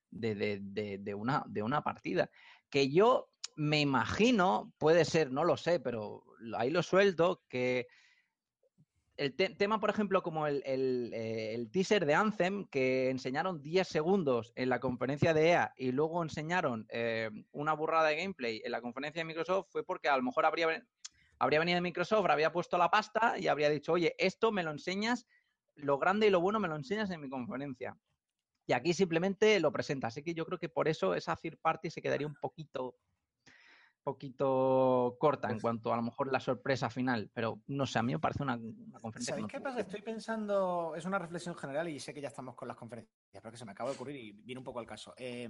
de- 0.10 0.60
de- 0.60 0.98
de 0.98 1.14
una, 1.14 1.44
de 1.46 1.62
una 1.62 1.84
partida. 1.84 2.32
Que 2.72 2.90
yo 2.90 3.30
me 3.56 3.80
imagino, 3.80 4.74
puede 4.80 5.06
ser, 5.06 5.32
no 5.32 5.44
lo 5.44 5.56
sé, 5.56 5.80
pero 5.80 6.24
ahí 6.58 6.72
lo 6.72 6.82
suelto, 6.82 7.44
que 7.48 7.86
el 9.18 9.36
te- 9.36 9.50
tema, 9.50 9.80
por 9.80 9.90
ejemplo, 9.90 10.22
como 10.22 10.48
el, 10.48 10.62
el, 10.66 11.12
eh, 11.14 11.68
teaser 11.72 12.06
de 12.06 12.14
Anthem, 12.14 12.66
que 12.68 13.10
enseñaron 13.10 13.62
10 13.62 13.88
segundos 13.88 14.54
en 14.56 14.70
la 14.70 14.80
conferencia 14.80 15.34
de 15.34 15.50
EA 15.50 15.74
y 15.78 15.92
luego 15.92 16.22
enseñaron 16.24 16.86
eh, 16.90 17.30
una 17.52 17.74
burrada 17.74 18.10
de 18.10 18.18
gameplay 18.18 18.62
en 18.64 18.72
la 18.72 18.82
conferencia 18.82 19.20
de 19.22 19.26
Microsoft, 19.26 19.68
fue 19.72 19.84
porque 19.84 20.08
a 20.08 20.18
lo 20.18 20.24
mejor 20.24 20.46
habría, 20.46 20.88
habría 21.40 21.60
venido 21.60 21.82
Microsoft, 21.82 22.30
habría 22.30 22.52
puesto 22.52 22.78
la 22.78 22.90
pasta 22.90 23.38
y 23.40 23.48
habría 23.48 23.70
dicho, 23.70 23.94
oye, 23.94 24.16
esto 24.20 24.52
me 24.52 24.64
lo 24.64 24.72
enseñas, 24.72 25.28
lo 25.76 25.98
grande 25.98 26.28
y 26.28 26.30
lo 26.30 26.40
bueno 26.40 26.60
me 26.60 26.68
lo 26.68 26.76
enseñas 26.76 27.10
en 27.12 27.22
mi 27.22 27.30
conferencia. 27.30 27.98
Y 28.68 28.74
aquí 28.74 28.94
simplemente 28.94 29.60
lo 29.60 29.72
presenta. 29.72 30.08
Así 30.08 30.24
que 30.24 30.34
yo 30.34 30.46
creo 30.46 30.60
que 30.60 30.70
por 30.70 30.88
eso 30.88 31.16
esa 31.16 31.36
third 31.36 31.58
party 31.60 31.90
se 31.90 32.02
quedaría 32.02 32.28
un 32.28 32.36
poquito 32.36 32.98
poquito 34.12 35.18
corta 35.20 35.52
en 35.52 35.60
cuanto 35.60 35.92
a 35.92 35.98
lo 35.98 36.02
mejor 36.02 36.32
la 36.32 36.40
sorpresa 36.40 36.90
final, 36.90 37.30
pero 37.34 37.62
no 37.68 37.86
sé, 37.86 38.00
a 38.00 38.04
mí 38.04 38.14
me 38.14 38.20
parece 38.20 38.42
una, 38.42 38.56
una 38.56 39.00
conferencia 39.02 39.34
¿Sabéis 39.34 39.48
qué 39.52 39.60
pasa? 39.60 39.82
Estoy 39.82 40.02
pensando, 40.02 40.94
es 40.96 41.04
una 41.04 41.20
reflexión 41.20 41.56
general 41.56 41.90
y 41.90 42.00
sé 42.00 42.14
que 42.14 42.22
ya 42.22 42.30
estamos 42.30 42.56
con 42.56 42.70
las 42.70 42.78
conferencias, 42.78 43.14
pero 43.34 43.52
que 43.52 43.58
se 43.58 43.66
me 43.66 43.74
acaba 43.74 43.90
de 43.90 43.96
ocurrir 43.98 44.16
y 44.16 44.32
viene 44.32 44.60
un 44.60 44.64
poco 44.64 44.80
al 44.80 44.86
caso. 44.86 45.14
Eh, 45.18 45.50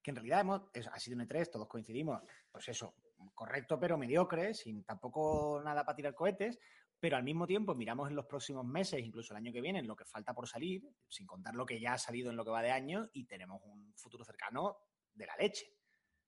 que 0.00 0.10
en 0.12 0.14
realidad 0.16 0.40
hemos, 0.42 0.62
es- 0.72 0.86
ha 0.86 0.96
sido 1.00 1.16
un 1.16 1.22
E3, 1.26 1.50
todos 1.50 1.66
coincidimos, 1.66 2.22
pues 2.52 2.68
eso, 2.68 2.94
correcto 3.34 3.80
pero 3.80 3.98
mediocre, 3.98 4.54
sin 4.54 4.84
tampoco 4.84 5.60
nada 5.64 5.84
para 5.84 5.96
tirar 5.96 6.14
cohetes, 6.14 6.60
pero 7.00 7.16
al 7.16 7.24
mismo 7.24 7.48
tiempo 7.48 7.74
miramos 7.74 8.08
en 8.10 8.14
los 8.14 8.26
próximos 8.26 8.64
meses, 8.64 9.00
incluso 9.02 9.32
el 9.34 9.38
año 9.38 9.52
que 9.52 9.60
viene, 9.60 9.80
en 9.80 9.88
lo 9.88 9.96
que 9.96 10.04
falta 10.04 10.32
por 10.34 10.46
salir, 10.46 10.84
sin 11.08 11.26
contar 11.26 11.56
lo 11.56 11.66
que 11.66 11.80
ya 11.80 11.94
ha 11.94 11.98
salido 11.98 12.30
en 12.30 12.36
lo 12.36 12.44
que 12.44 12.52
va 12.52 12.62
de 12.62 12.70
año, 12.70 13.08
y 13.12 13.24
tenemos 13.26 13.60
un 13.64 13.92
futuro 13.96 14.24
cercano 14.24 14.76
de 15.14 15.26
la 15.26 15.36
leche. 15.36 15.66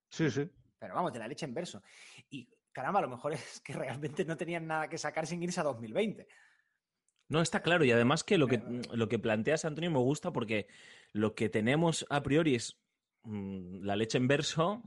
Sí, 0.08 0.28
sí. 0.30 0.50
Pero 0.84 0.96
vamos, 0.96 1.12
de 1.14 1.18
la 1.18 1.28
leche 1.28 1.46
en 1.46 1.54
verso. 1.54 1.82
Y 2.28 2.46
caramba, 2.70 2.98
a 2.98 3.02
lo 3.02 3.08
mejor 3.08 3.32
es 3.32 3.60
que 3.60 3.72
realmente 3.72 4.24
no 4.26 4.36
tenían 4.36 4.66
nada 4.66 4.88
que 4.88 4.98
sacar 4.98 5.26
sin 5.26 5.42
irse 5.42 5.60
a 5.60 5.64
2020. 5.64 6.26
No, 7.28 7.40
está 7.40 7.62
claro. 7.62 7.84
Y 7.84 7.90
además 7.90 8.22
que 8.22 8.36
lo 8.36 8.46
que, 8.46 8.56
Eh, 8.56 8.82
lo 8.92 9.08
que 9.08 9.18
planteas, 9.18 9.64
Antonio, 9.64 9.90
me 9.90 9.98
gusta 9.98 10.30
porque 10.30 10.66
lo 11.12 11.34
que 11.34 11.48
tenemos 11.48 12.06
a 12.10 12.22
priori 12.22 12.54
es 12.54 12.78
mm, 13.22 13.82
la 13.82 13.96
leche 13.96 14.18
en 14.18 14.28
verso, 14.28 14.82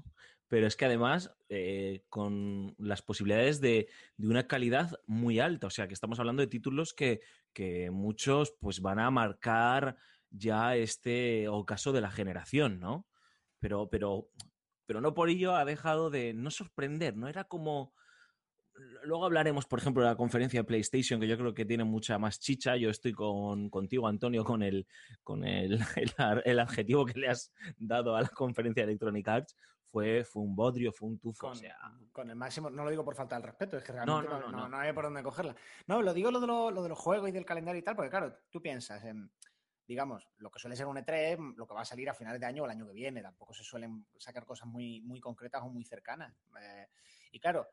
pero 0.48 0.68
es 0.68 0.76
que 0.76 0.86
además 0.86 1.36
eh, 1.50 2.06
con 2.10 2.76
las 2.78 3.02
posibilidades 3.02 3.60
de, 3.60 3.90
de 4.18 4.28
una 4.28 4.48
calidad 4.48 4.92
muy 5.08 5.40
alta. 5.40 5.66
O 5.66 5.72
sea, 5.72 5.88
que 5.88 5.96
estamos 5.96 6.20
hablando 6.20 6.42
de 6.42 6.48
títulos 6.48 6.94
que, 6.94 7.22
que 7.54 7.90
muchos 7.90 8.54
pues 8.60 8.82
van 8.82 9.00
a 9.00 9.10
marcar 9.10 9.98
ya 10.30 10.76
este 10.76 11.48
ocaso 11.48 11.92
de 11.92 12.02
la 12.02 12.12
generación, 12.12 12.80
¿no? 12.80 13.08
Pero, 13.60 13.90
pero, 13.90 14.30
pero 14.88 15.02
no 15.02 15.14
por 15.14 15.30
ello 15.30 15.56
ha 15.56 15.66
dejado 15.66 16.10
de 16.10 16.34
no 16.34 16.50
sorprender, 16.50 17.16
¿no? 17.16 17.28
Era 17.28 17.44
como... 17.44 17.94
Luego 19.04 19.26
hablaremos, 19.26 19.66
por 19.66 19.80
ejemplo, 19.80 20.04
de 20.04 20.10
la 20.10 20.16
conferencia 20.16 20.60
de 20.60 20.64
PlayStation, 20.64 21.20
que 21.20 21.28
yo 21.28 21.36
creo 21.38 21.54
que 21.54 21.66
tiene 21.66 21.84
mucha 21.84 22.20
más 22.20 22.40
chicha. 22.40 22.76
Yo 22.78 22.92
estoy 22.92 23.12
con, 23.12 23.70
contigo, 23.72 24.08
Antonio, 24.08 24.44
con 24.44 24.62
el, 24.62 24.88
con 25.24 25.44
el, 25.44 25.80
el, 25.96 26.12
el 26.46 26.60
adjetivo 26.60 27.04
que 27.06 27.20
le 27.20 27.28
has 27.30 27.52
dado 27.78 28.16
a 28.16 28.22
la 28.22 28.30
conferencia 28.30 28.84
de 28.86 28.92
Electronic 28.92 29.28
Arts. 29.28 29.56
Fue, 29.90 30.24
fue 30.24 30.44
un 30.44 30.56
bodrio, 30.56 30.92
fue 30.92 31.10
un 31.10 31.18
tufo. 31.18 31.48
con, 31.48 31.52
o 31.54 31.56
sea, 31.56 31.76
con 32.12 32.30
el 32.30 32.36
máximo, 32.36 32.70
no 32.70 32.84
lo 32.84 32.90
digo 32.92 33.04
por 33.04 33.16
falta 33.16 33.40
de 33.40 33.48
respeto, 33.48 33.78
es 33.78 33.84
que 33.84 33.94
No, 33.94 34.22
realmente 34.22 34.30
no, 34.30 34.40
no, 34.40 34.46
no, 34.46 34.52
no- 34.52 34.58
no. 34.64 34.70
no 34.70 34.78
hay 34.78 34.94
por 34.94 35.06
dónde 35.06 35.24
cogerla. 35.24 35.56
No, 35.88 36.02
lo 36.04 36.14
digo 36.14 36.30
lo 36.30 36.40
de, 36.40 36.46
lo, 36.48 36.70
lo 36.70 36.84
de 36.84 36.90
los 36.90 37.00
juegos 37.00 37.30
y 37.30 37.32
del 37.32 37.46
calendario 37.46 37.80
y 37.80 37.84
tal, 37.84 37.96
porque 37.96 38.12
claro, 38.12 38.38
tú 38.52 38.62
piensas 38.62 39.04
en, 39.06 39.32
digamos, 39.88 40.28
lo 40.38 40.52
que 40.52 40.60
suele 40.60 40.76
ser 40.76 40.86
un 40.86 40.98
E3, 40.98 41.56
lo 41.56 41.66
que 41.66 41.74
va 41.74 41.82
a 41.82 41.86
salir 41.86 42.10
a 42.10 42.14
finales 42.14 42.42
de 42.42 42.46
año 42.46 42.64
o 42.64 42.66
el 42.66 42.72
año 42.72 42.86
que 42.86 42.94
viene, 42.94 43.22
tampoco 43.22 43.54
se 43.54 43.64
suelen 43.64 44.06
sacar 44.18 44.46
cosas 44.46 44.68
muy, 44.68 45.02
muy 45.02 45.20
concretas 45.20 45.64
o 45.64 45.70
muy 45.70 45.86
cercanas. 45.86 46.34
Eh, 46.62 46.88
y 47.32 47.40
claro, 47.40 47.68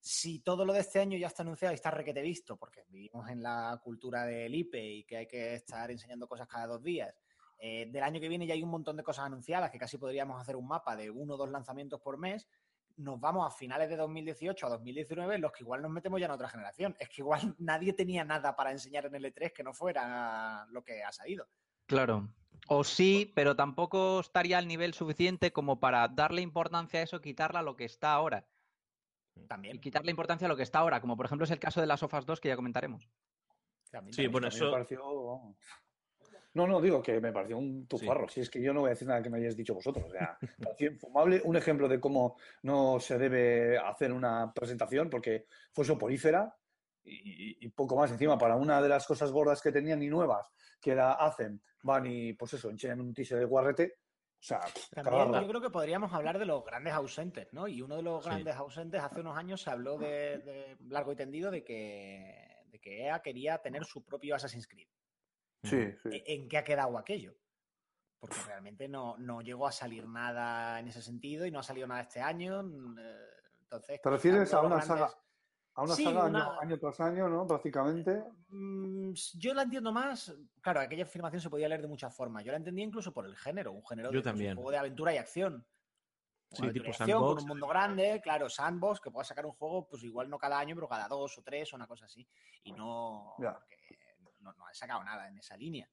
si 0.00 0.38
todo 0.38 0.64
lo 0.64 0.72
de 0.72 0.80
este 0.80 1.00
año 1.00 1.18
ya 1.18 1.26
está 1.26 1.42
anunciado 1.42 1.72
y 1.72 1.74
está 1.74 1.90
requete 1.90 2.22
visto, 2.22 2.56
porque 2.56 2.84
vivimos 2.88 3.28
en 3.28 3.42
la 3.42 3.78
cultura 3.82 4.24
del 4.24 4.54
IPE 4.54 4.84
y 4.84 5.04
que 5.04 5.16
hay 5.16 5.26
que 5.26 5.54
estar 5.54 5.90
enseñando 5.90 6.28
cosas 6.28 6.46
cada 6.46 6.68
dos 6.68 6.82
días, 6.82 7.14
eh, 7.60 7.86
del 7.90 8.02
año 8.04 8.20
que 8.20 8.28
viene 8.28 8.46
ya 8.46 8.54
hay 8.54 8.62
un 8.62 8.70
montón 8.70 8.96
de 8.96 9.02
cosas 9.02 9.24
anunciadas 9.24 9.70
que 9.70 9.78
casi 9.78 9.98
podríamos 9.98 10.40
hacer 10.40 10.54
un 10.54 10.68
mapa 10.68 10.94
de 10.94 11.10
uno 11.10 11.34
o 11.34 11.36
dos 11.36 11.50
lanzamientos 11.50 12.00
por 12.00 12.16
mes. 12.16 12.46
Nos 12.98 13.20
vamos 13.20 13.46
a 13.46 13.56
finales 13.56 13.88
de 13.88 13.96
2018 13.96 14.66
a 14.66 14.70
2019, 14.70 15.36
en 15.36 15.40
los 15.40 15.52
que 15.52 15.62
igual 15.62 15.80
nos 15.82 15.90
metemos 15.90 16.18
ya 16.18 16.26
en 16.26 16.32
otra 16.32 16.48
generación. 16.48 16.96
Es 16.98 17.08
que 17.08 17.22
igual 17.22 17.40
nadie 17.58 17.92
tenía 17.92 18.24
nada 18.24 18.56
para 18.56 18.72
enseñar 18.72 19.06
en 19.06 19.14
el 19.14 19.24
E3 19.32 19.52
que 19.52 19.62
no 19.62 19.72
fuera 19.72 20.66
lo 20.70 20.82
que 20.82 21.02
ha 21.04 21.12
salido. 21.12 21.48
Claro. 21.86 22.28
O 22.66 22.82
sí, 22.84 23.32
pero 23.34 23.54
tampoco 23.56 24.20
estaría 24.20 24.58
al 24.58 24.66
nivel 24.68 24.92
suficiente 24.94 25.52
como 25.52 25.78
para 25.80 26.08
darle 26.08 26.42
importancia 26.42 27.00
a 27.00 27.02
eso, 27.04 27.20
quitarla 27.20 27.60
a 27.60 27.62
lo 27.62 27.76
que 27.76 27.84
está 27.84 28.12
ahora. 28.12 28.46
También. 29.46 29.76
Y 29.76 29.80
quitarle 29.80 30.10
importancia 30.10 30.46
a 30.46 30.48
lo 30.48 30.56
que 30.56 30.64
está 30.64 30.80
ahora, 30.80 31.00
como 31.00 31.16
por 31.16 31.26
ejemplo 31.26 31.44
es 31.44 31.50
el 31.52 31.60
caso 31.60 31.80
de 31.80 31.86
las 31.86 32.00
Sofas 32.00 32.26
2 32.26 32.40
que 32.40 32.48
ya 32.48 32.56
comentaremos. 32.56 33.08
también, 33.90 34.12
Sí, 34.12 34.16
también. 34.24 34.32
bueno, 34.32 34.48
eso- 34.48 34.64
me 34.66 34.72
pareció, 34.72 35.00
vamos. 35.24 35.56
No, 36.54 36.66
no, 36.66 36.80
digo 36.80 37.02
que 37.02 37.20
me 37.20 37.32
pareció 37.32 37.58
un 37.58 37.86
tufarro. 37.86 38.28
Si 38.28 38.40
es 38.40 38.50
que 38.50 38.60
yo 38.60 38.72
no 38.72 38.80
voy 38.80 38.88
a 38.88 38.90
decir 38.94 39.06
nada 39.06 39.22
que 39.22 39.30
me 39.30 39.38
hayáis 39.38 39.56
dicho 39.56 39.74
vosotros. 39.74 40.06
O 40.06 40.10
sea, 40.10 40.38
pareció 40.62 40.90
infumable. 40.90 41.40
Un 41.44 41.56
ejemplo 41.56 41.88
de 41.88 42.00
cómo 42.00 42.36
no 42.62 42.98
se 43.00 43.18
debe 43.18 43.78
hacer 43.78 44.12
una 44.12 44.52
presentación 44.52 45.08
porque 45.10 45.46
fue 45.72 45.84
soporífera 45.84 46.56
y, 47.04 47.64
y 47.64 47.68
poco 47.68 47.96
más. 47.96 48.10
Encima, 48.10 48.36
para 48.38 48.56
una 48.56 48.80
de 48.82 48.88
las 48.88 49.06
cosas 49.06 49.30
gordas 49.30 49.60
que 49.62 49.72
tenían 49.72 50.02
y 50.02 50.08
nuevas, 50.08 50.50
que 50.80 50.92
era 50.92 51.12
hacen, 51.12 51.62
van 51.82 52.06
y 52.06 52.32
pues 52.32 52.54
eso, 52.54 52.70
enseñan 52.70 53.00
un 53.00 53.14
teaser 53.14 53.38
de 53.38 53.44
guarrete. 53.44 53.98
O 54.40 54.42
sea, 54.42 54.60
También 54.94 55.32
yo 55.42 55.48
creo 55.48 55.60
que 55.60 55.70
podríamos 55.70 56.12
hablar 56.12 56.38
de 56.38 56.46
los 56.46 56.64
grandes 56.64 56.92
ausentes, 56.94 57.52
¿no? 57.52 57.66
Y 57.66 57.82
uno 57.82 57.96
de 57.96 58.02
los 58.02 58.22
Sí. 58.22 58.30
grandes 58.30 58.54
ausentes 58.54 59.02
hace 59.02 59.20
unos 59.20 59.36
años 59.36 59.60
se 59.62 59.70
habló 59.70 59.98
de, 59.98 60.38
de 60.38 60.76
largo 60.88 61.10
y 61.12 61.16
tendido 61.16 61.50
de 61.50 61.64
que, 61.64 62.64
de 62.66 62.78
que 62.78 63.02
EA 63.04 63.20
quería 63.20 63.58
tener 63.58 63.84
su 63.84 64.04
propio 64.04 64.36
Assassin's 64.36 64.68
Creed. 64.68 64.88
Sí, 65.62 65.92
sí. 66.02 66.08
¿E- 66.12 66.34
¿En 66.34 66.48
qué 66.48 66.58
ha 66.58 66.64
quedado 66.64 66.96
aquello? 66.98 67.34
Porque 68.20 68.36
realmente 68.46 68.88
no, 68.88 69.16
no 69.18 69.40
llegó 69.42 69.66
a 69.66 69.72
salir 69.72 70.06
nada 70.08 70.80
en 70.80 70.88
ese 70.88 71.02
sentido 71.02 71.46
y 71.46 71.50
no 71.50 71.60
ha 71.60 71.62
salido 71.62 71.86
nada 71.86 72.00
este 72.02 72.20
año. 72.20 72.62
mm, 72.62 72.98
eh, 72.98 73.16
Entonces, 73.62 74.00
¿Te 74.02 74.10
refieres 74.10 74.52
a 74.54 74.62
una 74.62 74.80
saga, 74.80 75.10
a 75.74 75.82
una 75.82 75.94
Sí, 75.94 76.04
saga 76.04 76.24
una- 76.26 76.44
año, 76.46 76.60
año 76.60 76.78
tras 76.78 77.00
año, 77.00 77.28
¿no? 77.28 77.46
Prácticamente. 77.46 78.24
Mm, 78.48 79.12
Yo 79.34 79.54
la 79.54 79.62
entiendo 79.62 79.92
más. 79.92 80.34
Claro, 80.60 80.80
aquella 80.80 81.04
afirmación 81.04 81.40
se 81.40 81.50
podía 81.50 81.68
leer 81.68 81.82
de 81.82 81.88
muchas 81.88 82.14
formas. 82.16 82.44
Yo 82.44 82.50
la 82.52 82.58
entendía 82.58 82.84
incluso 82.84 83.12
por 83.12 83.26
el 83.26 83.36
género, 83.36 83.72
un 83.72 83.84
género 83.86 84.10
Yo 84.10 84.18
de 84.18 84.22
pues, 84.22 84.26
un 84.26 84.32
también. 84.32 84.54
juego 84.56 84.70
de 84.70 84.78
aventura 84.78 85.14
y 85.14 85.18
acción. 85.18 85.66
Sí, 86.50 86.62
Una 86.62 86.72
tipo 86.72 86.88
acción, 86.88 87.06
con 87.10 87.18
sandbox. 87.18 87.42
un 87.42 87.48
mundo 87.48 87.66
grande, 87.68 88.20
claro, 88.22 88.48
sandbox, 88.48 89.00
que 89.00 89.10
pueda 89.10 89.22
sacar 89.24 89.44
un 89.44 89.52
juego, 89.52 89.86
pues 89.86 90.02
igual 90.02 90.30
no 90.30 90.38
cada 90.38 90.58
año, 90.58 90.74
pero 90.74 90.88
cada 90.88 91.06
dos 91.06 91.36
o 91.36 91.42
tres 91.42 91.70
o 91.74 91.76
una 91.76 91.86
cosa 91.86 92.06
así. 92.06 92.26
Y 92.64 92.72
no, 92.72 93.34
Ya. 93.38 93.52
porque 93.52 93.76
no, 94.52 94.58
no 94.58 94.66
han 94.66 94.74
sacado 94.74 95.02
nada 95.04 95.28
en 95.28 95.38
esa 95.38 95.56
línea. 95.56 95.88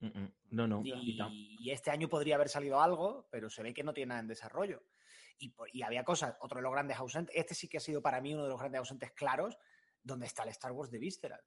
Mm, 0.00 0.06
mm. 0.06 0.32
No, 0.50 0.66
no. 0.66 0.82
y 0.84 1.70
este 1.70 1.90
año 1.90 2.08
podría 2.08 2.36
haber 2.36 2.48
salido 2.48 2.80
algo, 2.80 3.28
pero 3.30 3.50
se 3.50 3.62
ve 3.62 3.74
que 3.74 3.82
no 3.82 3.92
tiene 3.92 4.10
nada 4.10 4.20
en 4.20 4.28
desarrollo. 4.28 4.82
Y, 5.38 5.50
por- 5.50 5.68
y 5.72 5.82
había 5.82 6.04
cosas, 6.04 6.36
otro 6.40 6.56
de 6.58 6.62
los 6.62 6.72
grandes 6.72 6.96
ausentes, 6.98 7.34
este 7.36 7.54
sí 7.54 7.68
que 7.68 7.78
ha 7.78 7.80
sido 7.80 8.00
para 8.02 8.20
mí 8.20 8.34
uno 8.34 8.44
de 8.44 8.48
los 8.50 8.58
grandes 8.58 8.78
ausentes 8.80 9.12
claros, 9.12 9.56
donde 10.02 10.26
está 10.26 10.42
el 10.44 10.48
Star 10.50 10.72
Wars 10.72 10.90
de 10.90 10.98
Visceral. 10.98 11.40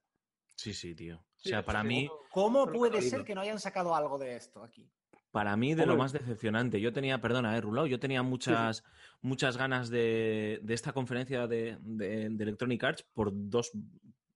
Sí, 0.54 0.72
sí, 0.74 0.94
tío. 0.94 1.16
O 1.16 1.40
sea, 1.40 1.64
para 1.64 1.82
mí, 1.82 2.08
¿Cómo 2.30 2.66
puede 2.66 3.00
ser 3.02 3.24
que 3.24 3.34
no 3.34 3.40
hayan 3.40 3.58
sacado 3.58 3.94
algo 3.94 4.18
de 4.18 4.36
esto 4.36 4.62
aquí? 4.62 4.90
para 5.30 5.56
mí 5.56 5.74
de 5.74 5.86
lo 5.86 5.96
más 5.96 6.12
decepcionante. 6.12 6.78
Yo 6.78 6.92
tenía, 6.92 7.18
perdona, 7.22 7.56
eh, 7.56 7.60
Rulao, 7.62 7.86
yo 7.86 7.98
tenía 7.98 8.22
muchas, 8.22 8.84
muchas 9.22 9.56
ganas 9.56 9.88
de, 9.88 10.60
de 10.62 10.74
esta 10.74 10.92
conferencia 10.92 11.46
de, 11.46 11.78
de- 11.80 12.28
de 12.28 12.44
Electronic 12.44 12.84
Arts 12.84 13.02
por 13.14 13.30
dos 13.32 13.72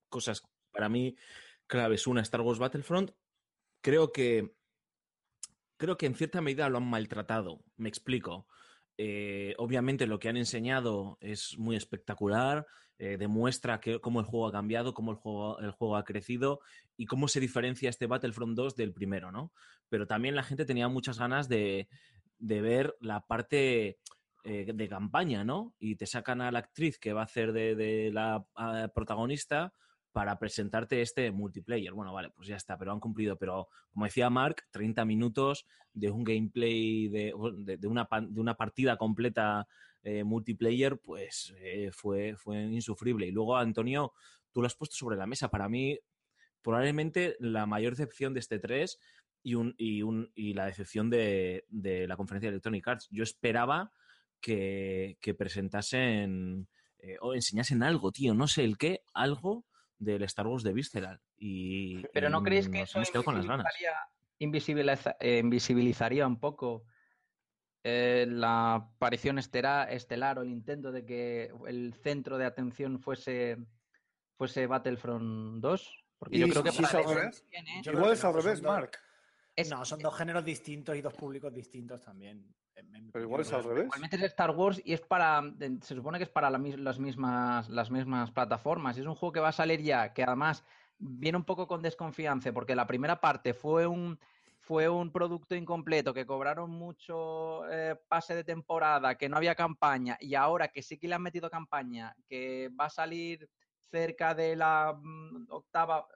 cosas 0.09 0.43
para 0.73 0.89
mí 0.89 1.15
claves. 1.66 2.07
Una, 2.07 2.22
Star 2.22 2.40
Wars 2.40 2.59
Battlefront. 2.59 3.11
Creo 3.81 4.12
que 4.12 4.57
creo 5.76 5.96
que 5.96 6.07
en 6.07 6.14
cierta 6.14 6.40
medida 6.40 6.68
lo 6.68 6.79
han 6.79 6.88
maltratado. 6.88 7.62
Me 7.76 7.88
explico. 7.88 8.46
Eh, 8.98 9.55
obviamente 9.59 10.07
lo 10.07 10.18
que 10.18 10.29
han 10.29 10.38
enseñado 10.38 11.18
es 11.20 11.59
muy 11.59 11.76
espectacular, 11.76 12.66
eh, 12.98 13.18
demuestra 13.18 13.79
que, 13.79 14.00
cómo 14.00 14.20
el 14.20 14.26
juego 14.26 14.46
ha 14.46 14.52
cambiado, 14.52 14.94
cómo 14.94 15.11
el 15.11 15.18
juego, 15.18 15.59
el 15.59 15.70
juego 15.70 15.96
ha 15.96 16.05
crecido 16.05 16.61
y 16.96 17.05
cómo 17.05 17.29
se 17.29 17.40
diferencia 17.40 17.90
este 17.90 18.07
Battlefront 18.07 18.57
2 18.57 18.74
del 18.74 18.94
primero, 18.94 19.31
¿no? 19.31 19.52
Pero 19.90 20.07
también 20.07 20.35
la 20.35 20.42
gente 20.42 20.64
tenía 20.64 20.88
muchas 20.88 21.18
ganas 21.18 21.46
de, 21.46 21.88
de 22.38 22.61
ver 22.62 22.96
la 23.00 23.26
parte 23.26 23.98
eh, 24.44 24.72
de 24.72 24.88
campaña, 24.88 25.44
¿no? 25.44 25.74
Y 25.79 25.96
te 25.96 26.07
sacan 26.07 26.40
a 26.40 26.50
la 26.50 26.61
actriz 26.61 26.98
que 26.98 27.12
va 27.12 27.20
a 27.20 27.24
hacer 27.24 27.52
de, 27.52 28.11
la 28.12 28.46
protagonista 28.94 29.74
para 30.16 30.38
presentarte 30.38 31.02
este 31.02 31.31
multiplayer. 31.31 31.92
Bueno, 31.92 32.11
vale, 32.14 32.31
pues 32.31 32.48
ya 32.48 32.57
está, 32.57 32.79
pero 32.79 32.90
han 32.90 33.00
cumplido. 33.00 33.37
Pero 33.37 33.68
como 33.92 34.07
decía 34.07 34.31
Mark, 34.31 34.62
30 34.70 35.05
minutos 35.05 35.66
de 35.92 36.11
un 36.11 36.24
gameplay, 36.24 37.09
de, 37.09 37.35
de- 37.76 37.87
una, 37.87 38.09
de 38.22 38.40
una 38.40 38.55
partida 38.55 38.96
completa 38.96 39.68
eh, 40.02 40.24
multiplayer, 40.24 40.96
pues 41.00 41.52
eh, 41.59 41.90
fue, 41.92 42.35
fue 42.35 42.62
insufrible. 42.62 43.26
Y 43.26 43.31
luego, 43.31 43.59
Antonio, 43.59 44.14
tú 44.52 44.62
lo 44.62 44.66
has 44.68 44.74
puesto 44.74 44.96
sobre 44.96 45.18
la 45.18 45.26
mesa. 45.26 45.50
Para 45.50 45.68
mí, 45.68 45.98
probablemente 46.62 47.37
la 47.38 47.66
mayor 47.66 47.94
decepción 47.94 48.33
de 48.33 48.40
este 48.40 48.59
3 48.59 48.98
y, 49.42 49.55
un, 49.55 49.74
y, 49.76 50.00
un, 50.00 50.33
y 50.35 50.55
la 50.55 50.64
decepción 50.64 51.11
de, 51.11 51.66
de 51.68 52.09
la 52.09 52.16
conferencia 52.16 52.48
de 52.48 52.55
Electronic 52.55 52.88
Arts. 52.88 53.07
Yo 53.11 53.22
esperaba 53.22 53.92
que, 54.40 55.18
que 55.20 55.35
presentasen 55.35 56.68
eh, 57.00 57.18
o 57.20 57.35
enseñasen 57.35 57.83
algo, 57.83 58.12
tío, 58.12 58.33
no 58.33 58.48
sé 58.48 58.64
el 58.64 58.79
qué, 58.79 59.02
algo 59.12 59.66
del 59.99 60.23
Star 60.25 60.47
Wars 60.47 60.63
de 60.63 60.73
Visceral. 60.73 61.21
Y, 61.39 62.03
Pero 62.13 62.29
¿no 62.31 62.41
y 62.41 62.45
creéis 62.45 62.69
que 62.69 62.81
nos 62.81 62.89
eso 62.91 62.99
hemos 62.99 63.11
quedado 63.11 63.25
con 63.25 63.35
las 63.37 63.47
ganas. 63.47 63.67
invisibilizaría, 64.39 65.13
invisibiliza- 65.13 65.17
eh, 65.21 65.39
invisibilizaría 65.39 66.27
un 66.27 66.39
poco 66.39 66.85
eh, 67.85 68.27
la 68.29 68.75
aparición 68.75 69.39
estera- 69.39 69.85
estelar 69.91 70.39
o 70.39 70.43
el 70.43 70.51
intento 70.51 70.91
de 70.93 71.05
que 71.05 71.53
el 71.69 71.95
centro 71.95 72.37
de 72.37 72.45
atención 72.45 72.99
fuese, 73.01 73.59
fuese 74.37 74.67
Battlefront 74.67 75.61
2? 75.63 76.05
Porque 76.19 76.39
yo 76.39 76.49
creo 76.49 76.63
que 76.63 76.73
si 76.73 76.83
para 76.83 76.89
es 76.89 76.95
el 76.95 77.11
al 77.11 77.17
revés. 77.17 77.45
Yo 77.83 77.93
Igual 77.93 78.13
es 78.13 78.25
al 78.25 78.35
revés, 78.35 78.63
Mark. 78.63 78.99
Es- 79.57 79.71
No, 79.71 79.85
son 79.85 79.99
dos 79.99 80.16
géneros 80.16 80.45
distintos 80.45 80.95
y 80.97 81.01
dos 81.01 81.14
públicos 81.14 81.53
distintos 81.53 82.01
también. 82.03 82.47
en- 82.77 82.95
en 82.95 83.05
mi 83.07 83.11
Pero 83.11 83.25
igual 83.25 83.40
es 83.40 83.53
al 83.55 83.64
revés. 83.64 83.85
Igualmente 83.87 84.16
es 84.16 84.23
Star 84.25 84.51
Wars 84.51 84.83
y 84.85 84.92
es 84.92 85.01
para. 85.01 85.42
Se 85.81 85.95
supone 85.95 86.19
que 86.19 86.25
es 86.25 86.31
para 86.31 86.51
la 86.51 86.59
las, 86.59 86.99
mismas, 86.99 87.69
las 87.71 87.90
mismas 87.90 88.31
plataformas. 88.31 88.97
Y 88.97 89.01
es 89.01 89.07
un 89.07 89.14
juego 89.14 89.33
que 89.33 89.40
va 89.40 89.49
a 89.49 89.53
salir 89.53 89.81
ya, 89.81 90.12
que 90.12 90.23
además 90.23 90.62
viene 90.99 91.38
un 91.38 91.45
poco 91.45 91.66
con 91.66 91.81
desconfianza, 91.81 92.53
porque 92.53 92.77
la 92.77 92.87
primera 92.87 93.21
parte 93.21 93.55
fue 93.55 93.87
un. 93.87 94.19
Fue 94.59 94.88
un 94.88 95.12
producto 95.12 95.55
incompleto, 95.55 96.12
que 96.12 96.27
cobraron 96.27 96.71
mucho 96.73 97.71
eh, 97.71 97.95
pase 98.09 98.35
de 98.35 98.42
temporada, 98.42 99.16
que 99.16 99.29
no 99.29 99.37
había 99.37 99.55
campaña, 99.55 100.16
y 100.21 100.35
ahora 100.35 100.66
que 100.69 100.83
sí 100.83 100.99
que 100.99 101.07
le 101.07 101.14
han 101.14 101.23
metido 101.23 101.49
campaña, 101.49 102.16
que 102.27 102.69
va 102.71 102.87
a 102.87 102.90
salir 102.90 103.49
cerca 103.90 104.35
de 104.35 104.57
la 104.57 104.99
mm, 105.01 105.46
octava, 105.51 106.07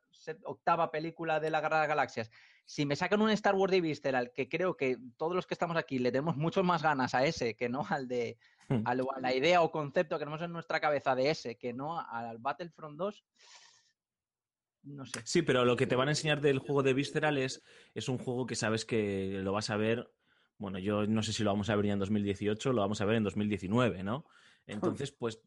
octava 0.45 0.91
película 0.91 1.41
de 1.41 1.51
la 1.51 1.61
Guerra 1.61 1.77
de 1.77 1.83
las 1.83 1.89
Galaxias, 1.89 2.31
si 2.65 2.87
me 2.87 2.95
sacan 2.97 3.21
un 3.23 3.31
Star 3.31 3.55
Wars 3.55 3.73
de 3.73 3.81
Visceral, 3.81 4.33
que 4.33 4.49
creo 4.49 4.77
que 4.77 4.97
todos 5.17 5.35
los 5.35 5.47
que 5.47 5.55
estamos 5.55 5.77
aquí 5.77 5.99
le 5.99 6.13
tenemos 6.13 6.37
mucho 6.37 6.63
más 6.63 6.83
ganas 6.83 7.15
a 7.15 7.25
ese 7.25 7.55
que 7.57 7.69
no 7.69 7.85
al 7.89 8.07
de 8.09 8.39
Hmm. 8.69 8.83
al- 8.87 9.01
a 9.17 9.21
la 9.21 9.35
idea 9.35 9.63
o 9.63 9.73
concepto 9.73 10.17
que 10.17 10.21
tenemos 10.21 10.43
en 10.43 10.53
nuestra 10.53 10.79
cabeza 10.79 11.17
de 11.17 11.31
ese, 11.31 11.59
que 11.59 11.73
no 11.73 11.99
al 11.99 12.39
Battlefront 12.39 12.97
2, 12.97 13.25
no 14.85 15.05
sé. 15.05 15.21
Sí, 15.25 15.43
pero 15.43 15.65
lo 15.65 15.77
que 15.77 15.89
te 15.89 15.97
van 15.97 16.07
a 16.07 16.13
enseñar 16.13 16.41
del 16.41 16.61
juego 16.61 16.85
de 16.85 16.95
Visceral 16.95 17.37
es, 17.37 17.65
es 17.95 18.09
un 18.09 18.19
juego 18.19 18.47
que 18.47 18.55
sabes 18.55 18.85
que 18.85 19.41
lo 19.43 19.53
vas 19.53 19.71
a 19.71 19.77
ver. 19.77 20.09
Bueno, 20.57 20.79
yo 20.79 21.07
no 21.07 21.23
sé 21.23 21.33
si 21.33 21.43
lo 21.43 21.51
vamos 21.51 21.69
a 21.69 21.75
ver 21.75 21.87
ya 21.87 21.95
en 21.95 21.99
2018, 21.99 22.73
lo 22.73 22.81
vamos 22.83 23.01
a 23.01 23.05
ver 23.07 23.17
en 23.17 23.25
2019, 23.25 24.05
¿no? 24.05 24.25
Entonces, 24.67 25.11
pues. 25.11 25.43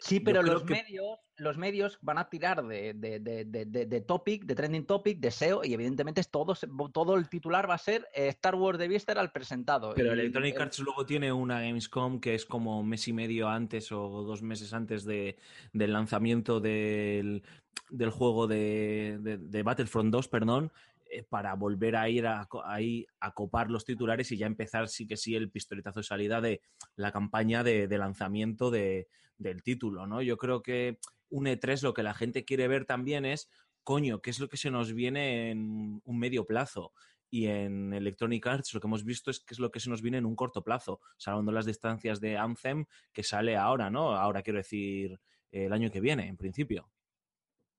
Sí, 0.00 0.20
pero 0.20 0.42
los 0.42 0.62
que- 0.62 0.74
medios, 0.74 1.18
los 1.36 1.56
medios 1.56 1.98
van 2.02 2.18
a 2.18 2.28
tirar 2.28 2.66
de, 2.66 2.94
de- 2.94 3.20
de- 3.20 3.44
de- 3.86 4.00
topic, 4.00 4.44
de 4.44 4.54
trending 4.54 4.86
topic, 4.86 5.20
de 5.20 5.30
SEO, 5.30 5.64
y 5.64 5.72
evidentemente 5.74 6.22
todo, 6.24 6.54
todo 6.92 7.14
el 7.16 7.28
titular 7.28 7.68
va 7.68 7.74
a 7.74 7.78
ser 7.78 8.06
eh, 8.14 8.28
Star 8.28 8.54
Wars 8.56 8.78
de 8.78 8.88
Visceral 8.88 9.30
presentado. 9.30 9.92
Pero 9.94 10.08
Y 10.08 10.12
Electronic 10.20 10.56
el- 10.56 10.62
Arts 10.62 10.78
luego 10.80 11.06
tiene 11.06 11.32
una 11.32 11.60
Gamescom 11.60 12.20
que 12.20 12.34
es 12.34 12.44
como 12.44 12.80
un 12.80 12.88
mes 12.88 13.06
y 13.08 13.12
medio 13.12 13.48
antes 13.48 13.92
o 13.92 14.08
dos 14.24 14.42
meses 14.42 14.72
antes 14.72 15.04
de, 15.04 15.36
del 15.72 15.92
lanzamiento 15.92 16.60
del, 16.60 17.42
del 17.90 18.10
juego 18.10 18.46
de, 18.46 19.18
de- 19.20 19.38
de 19.38 19.62
Battlefront 19.62 20.10
2, 20.12 20.28
perdón, 20.28 20.72
eh, 21.10 21.22
para 21.22 21.54
volver 21.54 21.96
a 21.96 22.08
ir 22.08 22.26
a, 22.26 22.48
ahí 22.64 23.06
a 23.20 23.32
copar 23.32 23.70
los 23.70 23.84
titulares 23.84 24.30
y 24.32 24.36
ya 24.36 24.46
empezar 24.46 24.88
sí 24.88 25.06
que 25.06 25.16
sí 25.16 25.34
el 25.34 25.50
pistoletazo 25.50 26.00
de 26.00 26.04
salida 26.04 26.40
de 26.40 26.60
la 26.96 27.12
campaña 27.12 27.62
de, 27.64 27.88
lanzamiento 27.98 28.70
de- 28.70 29.08
del 29.38 29.62
título, 29.62 30.06
¿no? 30.06 30.20
Yo 30.22 30.36
creo 30.36 30.62
que 30.62 30.98
un 31.30 31.46
E3 31.46 31.82
lo 31.82 31.94
que 31.94 32.02
la 32.02 32.14
gente 32.14 32.44
quiere 32.44 32.68
ver 32.68 32.84
también 32.84 33.24
es, 33.24 33.48
coño, 33.84 34.20
¿qué 34.20 34.30
es 34.30 34.40
lo 34.40 34.48
que 34.48 34.56
se 34.56 34.70
nos 34.70 34.92
viene 34.92 35.50
en 35.50 36.00
un 36.04 36.18
medio 36.18 36.44
plazo? 36.46 36.92
Y 37.30 37.46
en 37.46 37.92
Electronic 37.92 38.46
Arts 38.46 38.72
lo 38.74 38.80
que 38.80 38.86
hemos 38.86 39.04
visto 39.04 39.30
es 39.30 39.40
que 39.40 39.54
es 39.54 39.58
lo 39.60 39.70
que 39.70 39.80
se 39.80 39.90
nos 39.90 40.00
viene 40.02 40.18
en 40.18 40.24
un 40.26 40.34
corto 40.34 40.64
plazo, 40.64 41.00
salvando 41.18 41.52
las 41.52 41.66
distancias 41.66 42.20
de 42.20 42.36
Anthem 42.38 42.86
que 43.12 43.22
sale 43.22 43.56
ahora, 43.56 43.90
¿no? 43.90 44.14
Ahora 44.16 44.42
quiero 44.42 44.58
decir 44.58 45.20
el 45.52 45.72
año 45.72 45.90
que 45.90 46.00
viene, 46.00 46.26
en 46.26 46.36
principio. 46.36 46.88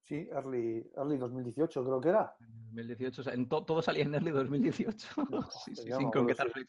Sí, 0.10 0.28
early, 0.32 0.89
early 0.98 1.17
2018 1.19 1.86
creo 1.86 2.02
que 2.02 2.10
era. 2.10 2.36
2018, 2.39 3.22
o 3.22 3.24
sea, 3.24 3.34
en 3.36 3.48
to- 3.48 3.63
todo 3.63 3.80
salía 3.84 4.04
en 4.04 4.15
early 4.15 4.32
2018. 4.32 5.08
sí, 5.65 5.76
sí, 5.76 5.88
ya 5.88 5.98
sin 5.98 6.10
concretar 6.10 6.52
sí. 6.52 6.65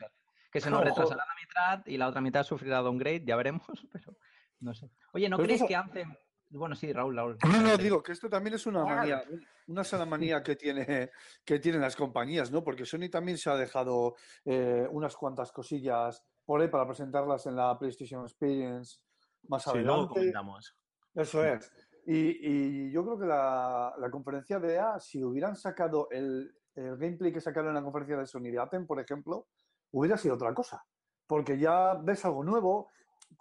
Que 0.52 0.60
se 0.60 0.68
nos 0.68 0.84
retrasará 0.84 1.24
la 1.24 1.34
mitad 1.40 1.86
y 1.86 1.96
la 1.96 2.08
otra 2.08 2.20
mitad 2.20 2.42
sufrirá 2.44 2.82
downgrade, 2.82 3.24
ya 3.24 3.36
veremos, 3.36 3.64
pero 3.92 4.14
no 4.60 4.74
sé. 4.74 4.90
Oye, 5.14 5.30
¿no 5.30 5.38
Pero 5.38 5.54
eso- 5.54 5.66
que 5.66 5.74
Anthem... 5.74 6.14
Bueno, 6.52 6.74
sí, 6.74 6.92
Raúl, 6.92 7.14
Raúl. 7.16 7.38
No, 7.44 7.48
no, 7.48 7.56
adelante. 7.58 7.82
digo 7.84 8.02
que 8.02 8.10
esto 8.12 8.28
también 8.28 8.54
es 8.56 8.66
una 8.66 8.84
manía, 8.84 9.22
una 9.68 9.84
sana 9.84 10.04
manía 10.04 10.42
que, 10.42 10.56
tiene, 10.56 11.10
que 11.44 11.60
tienen 11.60 11.80
las 11.80 11.94
compañías, 11.94 12.50
¿no? 12.50 12.64
Porque 12.64 12.84
Sony 12.84 13.08
también 13.08 13.38
se 13.38 13.48
ha 13.50 13.54
dejado 13.56 14.16
eh, 14.44 14.84
unas 14.90 15.16
cuantas 15.16 15.52
cosillas 15.52 16.24
por 16.44 16.60
ahí 16.60 16.66
para 16.66 16.84
presentarlas 16.86 17.46
en 17.46 17.54
la 17.54 17.78
PlayStation 17.78 18.22
Experience 18.22 18.98
más 19.46 19.62
Sí, 19.62 19.70
luego 19.74 19.92
adelante. 19.92 20.14
comentamos. 20.14 20.76
Eso 21.14 21.44
es. 21.44 21.70
Y, 22.06 22.86
y 22.86 22.90
yo 22.90 23.04
creo 23.04 23.18
que 23.18 23.26
la, 23.26 24.08
conferencia 24.10 24.58
de 24.58 24.74
EA, 24.74 24.98
si 25.00 25.22
hubieran 25.22 25.56
sacado 25.56 26.08
el, 26.10 26.54
gameplay 26.74 27.32
que 27.32 27.40
sacaron 27.40 27.68
en 27.70 27.74
la 27.74 27.82
conferencia 27.82 28.16
de 28.16 28.26
Sony 28.26 28.50
de 28.50 28.58
Atem, 28.58 28.86
por 28.86 28.98
ejemplo, 29.00 29.48
hubiera 29.92 30.16
sido 30.16 30.34
otra 30.34 30.54
cosa. 30.54 30.84
Porque 31.26 31.58
ya 31.58 31.94
ves 31.94 32.24
algo 32.24 32.42
nuevo, 32.42 32.88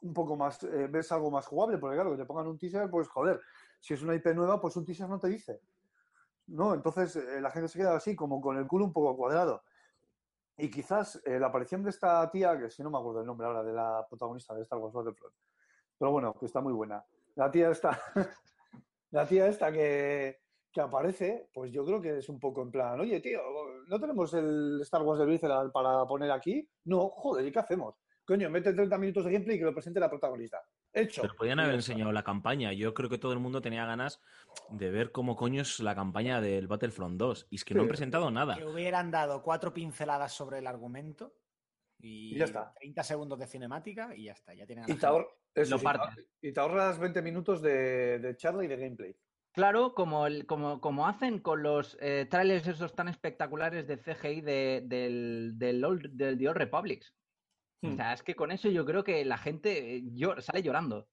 un 0.01 0.13
poco 0.13 0.35
más, 0.35 0.61
eh, 0.63 0.87
ves 0.89 1.11
algo 1.11 1.31
más 1.31 1.45
jugable, 1.47 1.77
porque 1.77 1.95
claro, 1.95 2.11
que 2.11 2.17
te 2.17 2.25
pongan 2.25 2.47
un 2.47 2.57
teaser, 2.57 2.89
pues 2.89 3.07
joder, 3.07 3.39
si 3.79 3.93
es 3.93 4.01
una 4.01 4.15
IP 4.15 4.27
nueva, 4.35 4.59
pues 4.59 4.75
un 4.75 4.85
teaser 4.85 5.07
no 5.07 5.19
te 5.19 5.29
dice. 5.29 5.61
¿No? 6.47 6.73
Entonces 6.73 7.15
eh, 7.15 7.39
la 7.39 7.51
gente 7.51 7.69
se 7.69 7.79
queda 7.79 7.95
así, 7.95 8.15
como 8.15 8.41
con 8.41 8.57
el 8.57 8.67
culo 8.67 8.85
un 8.85 8.93
poco 8.93 9.15
cuadrado. 9.15 9.63
Y 10.57 10.69
quizás 10.69 11.21
eh, 11.25 11.39
la 11.39 11.47
aparición 11.47 11.83
de 11.83 11.91
esta 11.91 12.29
tía, 12.29 12.57
que 12.59 12.69
si 12.69 12.83
no 12.83 12.89
me 12.89 12.97
acuerdo 12.97 13.21
el 13.21 13.25
nombre 13.25 13.47
ahora, 13.47 13.63
de 13.63 13.71
la 13.71 14.05
protagonista 14.09 14.53
de 14.53 14.63
Star 14.63 14.79
Wars 14.79 14.93
Battlefront, 14.93 15.33
pero 15.97 16.11
bueno, 16.11 16.33
que 16.37 16.45
está 16.45 16.59
muy 16.59 16.73
buena. 16.73 17.03
La 17.35 17.49
tía 17.51 17.69
esta, 17.69 17.99
la 19.11 19.27
tía 19.27 19.47
esta 19.47 19.71
que, 19.71 20.39
que 20.71 20.81
aparece, 20.81 21.49
pues 21.53 21.71
yo 21.71 21.85
creo 21.85 22.01
que 22.01 22.17
es 22.17 22.29
un 22.29 22.39
poco 22.39 22.61
en 22.61 22.71
plan, 22.71 22.99
oye, 22.99 23.19
tío, 23.19 23.41
¿no 23.87 23.99
tenemos 23.99 24.33
el 24.33 24.79
Star 24.81 25.01
Wars 25.01 25.19
de 25.19 25.25
Visceral 25.25 25.71
para 25.71 26.05
poner 26.05 26.31
aquí? 26.31 26.67
No, 26.85 27.09
joder, 27.09 27.45
¿y 27.45 27.51
qué 27.51 27.59
hacemos? 27.59 27.95
Coño, 28.29 28.47
mete 28.51 28.73
30 28.73 28.95
minutos 28.99 29.25
de 29.25 29.31
gameplay 29.31 29.55
y 29.55 29.59
que 29.59 29.65
lo 29.65 29.73
presente 29.73 29.99
la 29.99 30.07
protagonista. 30.07 30.61
Hecho. 30.93 31.23
Pero 31.23 31.35
podían 31.35 31.59
haber 31.59 31.73
enseñado 31.73 32.11
la 32.11 32.23
campaña. 32.23 32.71
Yo 32.73 32.93
creo 32.93 33.09
que 33.09 33.17
todo 33.17 33.33
el 33.33 33.39
mundo 33.39 33.59
tenía 33.59 33.87
ganas 33.87 34.21
de 34.69 34.91
ver 34.91 35.11
cómo 35.11 35.35
coño 35.35 35.63
es 35.63 35.79
la 35.79 35.95
campaña 35.95 36.39
del 36.39 36.67
Battlefront 36.67 37.17
2. 37.17 37.47
Y 37.49 37.55
es 37.55 37.65
que 37.65 37.73
no 37.73 37.81
han 37.81 37.87
presentado 37.87 38.29
nada. 38.29 38.55
Que 38.55 38.65
hubieran 38.65 39.09
dado 39.09 39.41
cuatro 39.41 39.73
pinceladas 39.73 40.31
sobre 40.31 40.59
el 40.59 40.67
argumento 40.67 41.33
y, 41.99 42.35
Y 42.35 42.39
ya 42.39 42.45
está. 42.45 42.73
30 42.79 43.03
segundos 43.03 43.39
de 43.39 43.47
cinemática 43.47 44.15
y 44.15 44.23
ya 44.25 44.33
está. 44.33 44.53
Ya 44.53 44.65
tienen 44.65 44.85
Y 44.87 44.95
te, 44.95 45.05
ahor- 45.05 45.27
eso, 45.53 45.77
sí, 45.77 45.85
y 46.41 46.51
te 46.53 46.59
ahorras 46.59 46.97
20 46.99 47.21
minutos 47.21 47.61
de, 47.61 48.19
de 48.19 48.35
charla 48.37 48.63
y 48.63 48.67
de 48.67 48.77
gameplay. 48.77 49.15
Claro, 49.51 49.93
como, 49.95 50.27
el, 50.27 50.45
como, 50.45 50.79
como 50.79 51.07
hacen 51.07 51.39
con 51.39 51.63
los 51.63 51.97
eh, 52.01 52.27
trailers 52.29 52.67
esos 52.67 52.95
tan 52.95 53.07
espectaculares 53.07 53.87
de 53.87 53.97
CGI 53.97 54.41
de- 54.41 54.83
del, 54.85 55.53
del, 55.57 55.83
Old- 55.83 56.11
del 56.11 56.37
The 56.37 56.49
Old 56.49 56.57
Republics. 56.57 57.13
O 57.81 57.87
Hmm. 57.87 57.95
sea, 57.95 58.13
es 58.13 58.23
que 58.23 58.35
con 58.35 58.51
eso 58.51 58.69
yo 58.69 58.85
creo 58.85 59.03
que 59.03 59.23
la 59.25 59.37
gente 59.37 59.95
eh, 59.95 60.01
llo- 60.03 60.39
sale 60.41 60.61
llorando. 60.61 61.09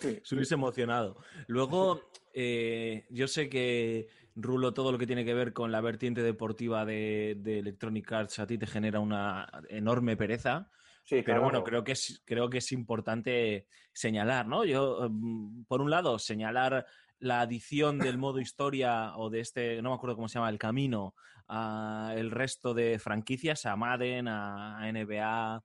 Sí. 0.00 0.20
Se 0.24 0.34
hubiese 0.34 0.54
emocionado. 0.54 1.16
Luego, 1.46 2.02
eh, 2.34 3.06
yo 3.10 3.28
sé 3.28 3.48
que, 3.48 4.08
Rulo, 4.36 4.74
todo 4.74 4.92
lo 4.92 4.98
que 4.98 5.06
tiene 5.06 5.24
que 5.24 5.34
ver 5.34 5.52
con 5.52 5.72
la 5.72 5.80
vertiente 5.80 6.22
deportiva 6.22 6.84
de, 6.84 7.36
de 7.38 7.58
Electronic 7.58 8.12
Arts 8.12 8.38
a 8.38 8.46
ti 8.46 8.58
te 8.58 8.66
genera 8.66 9.00
una 9.00 9.50
enorme 9.68 10.16
pereza. 10.16 10.70
Sí, 11.02 11.22
Pero 11.22 11.40
bueno, 11.40 11.64
creo 11.64 11.84
que 11.84 11.92
es, 11.92 12.22
creo 12.24 12.50
que 12.50 12.58
es 12.58 12.72
importante 12.72 13.68
señalar, 13.92 14.46
¿no? 14.46 14.64
Yo, 14.64 15.08
mm, 15.08 15.64
por 15.64 15.80
un 15.80 15.88
lado, 15.88 16.18
señalar 16.18 16.84
la 17.18 17.40
adición 17.40 17.98
del 17.98 18.18
modo 18.18 18.40
historia 18.40 19.16
o 19.16 19.30
de 19.30 19.40
este, 19.40 19.80
no 19.82 19.90
me 19.90 19.96
acuerdo 19.96 20.16
cómo 20.16 20.28
se 20.28 20.38
llama, 20.38 20.50
el 20.50 20.58
camino, 20.58 21.14
a 21.48 22.12
el 22.16 22.30
resto 22.30 22.74
de 22.74 22.98
franquicias, 22.98 23.66
a 23.66 23.76
Madden, 23.76 24.28
a 24.28 24.80
NBA, 24.92 25.64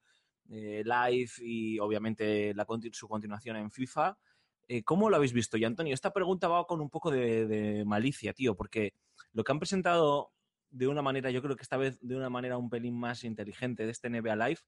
eh, 0.51 0.83
Live 0.85 1.31
y 1.39 1.79
obviamente 1.79 2.53
la, 2.53 2.65
su 2.91 3.07
continuación 3.07 3.55
en 3.55 3.71
FIFA. 3.71 4.17
Eh, 4.73 4.83
¿Cómo 4.85 5.09
lo 5.09 5.17
habéis 5.17 5.33
visto? 5.33 5.57
Y 5.57 5.65
Antonio, 5.65 5.93
esta 5.93 6.13
pregunta 6.13 6.47
va 6.47 6.65
con 6.65 6.79
un 6.79 6.89
poco 6.89 7.11
de, 7.11 7.83
malicia, 7.85 8.31
tío, 8.31 8.55
porque 8.55 8.93
lo 9.33 9.43
que 9.43 9.51
han 9.51 9.59
presentado 9.59 10.31
de 10.69 10.87
una 10.87 11.01
manera, 11.01 11.29
yo 11.29 11.41
creo 11.41 11.57
que 11.57 11.63
esta 11.63 11.75
vez 11.75 11.99
de 11.99 12.15
una 12.15 12.29
manera 12.29 12.57
un 12.57 12.69
pelín 12.69 12.97
más 12.97 13.25
inteligente 13.25 13.83
de 13.85 13.91
este 13.91 14.07
NBA 14.07 14.37
Live, 14.37 14.61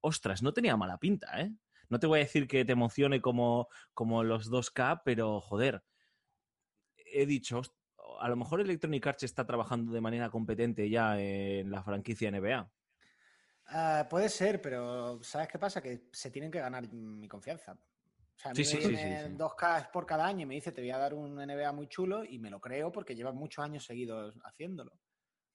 ostras, 0.00 0.42
no 0.42 0.54
tenía 0.54 0.78
mala 0.78 0.96
pinta, 0.96 1.38
¿eh? 1.38 1.52
No 1.90 1.98
te 1.98 2.06
voy 2.06 2.20
a 2.20 2.22
decir 2.22 2.48
que 2.48 2.64
te 2.64 2.72
emocione 2.72 3.20
como, 3.20 3.68
como 3.92 4.24
los 4.24 4.48
2K, 4.50 5.02
pero 5.04 5.42
joder, 5.42 5.82
he 6.96 7.26
dicho, 7.26 7.58
"Host- 7.58 7.74
a 8.20 8.30
lo 8.30 8.36
mejor 8.36 8.62
Electronic 8.62 9.06
Arts 9.06 9.24
está 9.24 9.44
trabajando 9.44 9.92
de 9.92 10.00
manera 10.00 10.30
competente 10.30 10.88
ya 10.88 11.20
en 11.20 11.70
la 11.70 11.82
franquicia 11.82 12.30
NBA. 12.30 12.70
Ah, 13.66 14.06
puede 14.08 14.30
ser, 14.30 14.62
pero 14.62 15.22
¿sabes 15.22 15.48
qué 15.48 15.58
pasa? 15.58 15.82
Que 15.82 16.08
se 16.10 16.30
tienen 16.30 16.50
que 16.50 16.60
ganar 16.60 16.90
mi 16.90 17.28
confianza. 17.28 17.76
O 18.42 18.48
sea, 18.48 18.50
a 18.52 18.54
mí 18.54 18.64
sí, 18.64 18.76
me 18.76 18.82
sí, 18.82 18.96
sí, 18.96 18.96
sí. 18.96 19.30
2K 19.36 19.90
por 19.92 20.04
cada 20.06 20.26
año 20.26 20.42
y 20.42 20.46
me 20.46 20.54
dice, 20.54 20.72
te 20.72 20.80
voy 20.80 20.90
a 20.90 20.98
dar 20.98 21.14
un 21.14 21.36
NBA 21.36 21.72
muy 21.72 21.86
chulo 21.88 22.24
y 22.24 22.38
me 22.38 22.50
lo 22.50 22.60
creo 22.60 22.90
porque 22.90 23.14
lleva 23.14 23.32
muchos 23.32 23.64
años 23.64 23.84
seguidos 23.84 24.36
haciéndolo. 24.44 24.98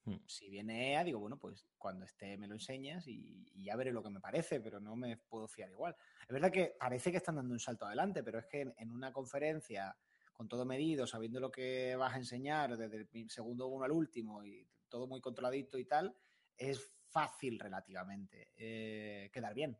Hmm. 0.05 0.17
Si 0.25 0.49
viene 0.49 0.93
EA, 0.93 1.03
digo, 1.03 1.19
bueno, 1.19 1.37
pues 1.37 1.67
cuando 1.77 2.05
esté 2.05 2.37
me 2.37 2.47
lo 2.47 2.53
enseñas 2.53 3.07
y, 3.07 3.45
y 3.53 3.65
ya 3.65 3.75
veré 3.75 3.91
lo 3.91 4.01
que 4.01 4.09
me 4.09 4.21
parece, 4.21 4.61
pero 4.61 4.79
no 4.79 4.95
me 4.95 5.17
puedo 5.17 5.47
fiar 5.49 5.69
igual. 5.69 5.95
Es 6.21 6.33
verdad 6.33 6.51
que 6.51 6.75
parece 6.79 7.11
que 7.11 7.17
están 7.17 7.35
dando 7.35 7.53
un 7.53 7.59
salto 7.59 7.85
adelante, 7.85 8.23
pero 8.23 8.39
es 8.39 8.45
que 8.47 8.61
en, 8.61 8.73
en 8.77 8.91
una 8.91 9.11
conferencia 9.11 9.97
con 10.31 10.47
todo 10.47 10.65
medido, 10.65 11.07
sabiendo 11.07 11.39
lo 11.39 11.51
que 11.51 11.95
vas 11.97 12.13
a 12.13 12.17
enseñar 12.17 12.77
desde 12.77 13.09
el 13.11 13.29
segundo 13.29 13.67
uno 13.67 13.83
al 13.83 13.91
último 13.91 14.45
y 14.45 14.69
todo 14.87 15.07
muy 15.07 15.19
controladito 15.19 15.77
y 15.77 15.85
tal, 15.85 16.15
es 16.55 16.93
fácil 17.09 17.59
relativamente 17.59 18.53
eh, 18.55 19.29
quedar 19.33 19.53
bien. 19.53 19.77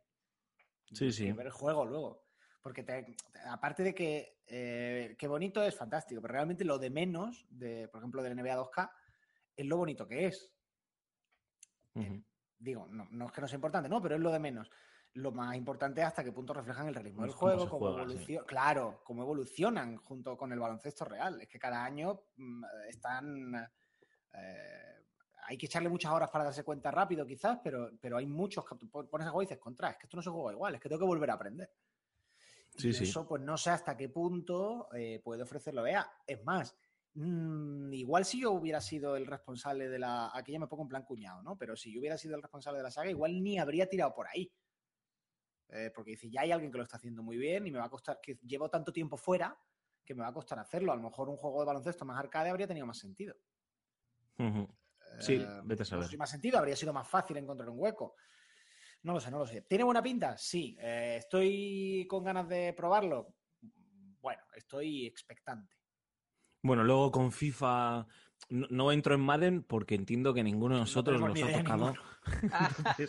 Sí, 0.92 1.06
Y 1.06 1.12
sí. 1.12 1.32
ver 1.32 1.46
el 1.46 1.52
juego 1.52 1.86
luego. 1.86 2.27
Porque 2.62 2.82
te- 2.82 3.02
te- 3.02 3.16
aparte 3.48 3.82
de 3.82 3.94
que 3.94 4.40
eh, 4.46 5.16
qué 5.18 5.28
bonito 5.28 5.62
es 5.62 5.76
fantástico, 5.76 6.20
pero 6.20 6.32
realmente 6.32 6.64
lo 6.64 6.78
de 6.78 6.90
menos, 6.90 7.46
de, 7.50 7.88
por 7.88 8.00
ejemplo, 8.00 8.22
del 8.22 8.38
NBA 8.38 8.56
2K, 8.56 8.90
es 9.56 9.66
lo 9.66 9.76
bonito 9.76 10.06
que 10.06 10.26
es. 10.26 10.54
Ujú. 11.94 12.22
Digo, 12.58 12.86
no, 12.90 13.06
no 13.10 13.26
es 13.26 13.32
que 13.32 13.40
no 13.40 13.48
sea 13.48 13.56
importante, 13.56 13.88
no, 13.88 14.02
pero 14.02 14.16
es 14.16 14.20
lo 14.20 14.32
de 14.32 14.38
menos. 14.38 14.70
Lo 15.14 15.32
más 15.32 15.56
importante 15.56 16.00
es 16.00 16.06
hasta 16.06 16.22
qué 16.24 16.32
punto 16.32 16.52
reflejan 16.52 16.88
el 16.88 16.94
realismo 16.94 17.22
del 17.22 17.32
juego, 17.32 17.68
cómo 17.68 17.92
juega, 17.92 18.08
sí. 18.18 18.38
claro, 18.46 19.00
cómo 19.04 19.22
evolucionan 19.22 19.96
junto 19.96 20.36
con 20.36 20.52
el 20.52 20.58
baloncesto 20.58 21.04
real. 21.04 21.40
Es 21.40 21.48
que 21.48 21.58
cada 21.58 21.84
año 21.84 22.24
mm, 22.36 22.64
están. 22.88 23.54
eh, 24.34 25.04
hay 25.46 25.56
que 25.56 25.66
echarle 25.66 25.88
muchas 25.88 26.12
horas 26.12 26.30
para 26.30 26.44
darse 26.44 26.62
cuenta 26.62 26.90
rápido, 26.90 27.24
quizás, 27.24 27.58
pero, 27.64 27.90
pero 28.00 28.18
hay 28.18 28.26
muchos 28.26 28.64
que 28.66 28.74
pones 28.74 29.26
a 29.26 29.30
juego 29.30 29.42
y 29.42 29.46
dices, 29.46 29.58
contra, 29.58 29.90
es 29.90 29.96
que 29.96 30.04
esto 30.04 30.16
no 30.16 30.22
se 30.22 30.28
juega 30.28 30.52
igual, 30.52 30.74
es 30.74 30.80
que 30.80 30.88
tengo 30.90 31.00
que 31.00 31.06
volver 31.06 31.30
a 31.30 31.34
aprender. 31.34 31.72
Sí, 32.78 32.88
y 32.88 32.94
sí. 32.94 33.04
eso, 33.04 33.26
pues 33.26 33.42
no 33.42 33.58
sé 33.58 33.70
hasta 33.70 33.96
qué 33.96 34.08
punto 34.08 34.88
eh, 34.94 35.20
puede 35.22 35.42
ofrecerlo. 35.42 35.82
Vea, 35.82 36.10
es 36.26 36.42
más, 36.44 36.76
mm, 37.14 37.92
igual 37.92 38.24
si 38.24 38.40
yo 38.40 38.52
hubiera 38.52 38.80
sido 38.80 39.16
el 39.16 39.26
responsable 39.26 39.88
de 39.88 39.98
la. 39.98 40.30
Aquí 40.32 40.52
ya 40.52 40.60
me 40.60 40.68
pongo 40.68 40.84
en 40.84 40.88
plan 40.88 41.04
cuñado, 41.04 41.42
¿no? 41.42 41.56
Pero 41.58 41.76
si 41.76 41.92
yo 41.92 42.00
hubiera 42.00 42.16
sido 42.16 42.36
el 42.36 42.42
responsable 42.42 42.78
de 42.78 42.84
la 42.84 42.90
saga, 42.90 43.10
igual 43.10 43.42
ni 43.42 43.58
habría 43.58 43.88
tirado 43.88 44.14
por 44.14 44.26
ahí. 44.28 44.52
Eh, 45.70 45.90
porque 45.94 46.12
dice, 46.12 46.30
ya 46.30 46.42
hay 46.42 46.52
alguien 46.52 46.72
que 46.72 46.78
lo 46.78 46.84
está 46.84 46.96
haciendo 46.96 47.22
muy 47.22 47.36
bien 47.36 47.66
y 47.66 47.70
me 47.70 47.78
va 47.78 47.86
a 47.86 47.90
costar, 47.90 48.20
que 48.22 48.38
llevo 48.46 48.70
tanto 48.70 48.92
tiempo 48.92 49.16
fuera 49.18 49.58
que 50.04 50.14
me 50.14 50.22
va 50.22 50.28
a 50.28 50.32
costar 50.32 50.58
hacerlo. 50.58 50.92
A 50.92 50.96
lo 50.96 51.02
mejor 51.02 51.28
un 51.28 51.36
juego 51.36 51.60
de 51.60 51.66
baloncesto 51.66 52.06
más 52.06 52.18
arcade 52.18 52.48
habría 52.48 52.66
tenido 52.66 52.86
más 52.86 52.98
sentido. 52.98 53.34
Sí, 55.18 55.34
Eh, 55.34 55.60
vete 55.64 55.82
a 55.82 55.84
no 55.84 55.84
saber. 55.84 56.04
sé 56.04 56.10
si 56.10 56.16
más 56.16 56.30
sentido, 56.30 56.58
habría 56.58 56.76
sido 56.76 56.92
más 56.92 57.06
fácil 57.08 57.36
encontrar 57.36 57.68
un 57.68 57.78
hueco. 57.78 58.14
No 59.08 59.14
lo 59.14 59.20
sé, 59.20 59.30
no 59.30 59.38
lo 59.38 59.46
sé. 59.46 59.62
¿Tiene 59.62 59.84
buena 59.84 60.02
pinta? 60.02 60.36
Sí. 60.36 60.76
Eh, 60.78 61.16
¿Estoy 61.18 62.06
con 62.10 62.22
ganas 62.22 62.46
de 62.46 62.74
probarlo? 62.74 63.34
Bueno, 64.20 64.42
estoy 64.54 65.06
expectante. 65.06 65.74
Bueno, 66.62 66.84
luego 66.84 67.10
con 67.10 67.32
FIFA 67.32 68.06
no, 68.50 68.66
no 68.68 68.92
entro 68.92 69.14
en 69.14 69.22
Madden 69.22 69.62
porque 69.62 69.94
entiendo 69.94 70.34
que 70.34 70.44
ninguno 70.44 70.74
de 70.74 70.80
No 70.80 70.84
nosotros 70.84 71.22
nos 71.22 71.42
ha 71.42 71.58
tocado. 71.58 71.94
entonces, 72.42 73.08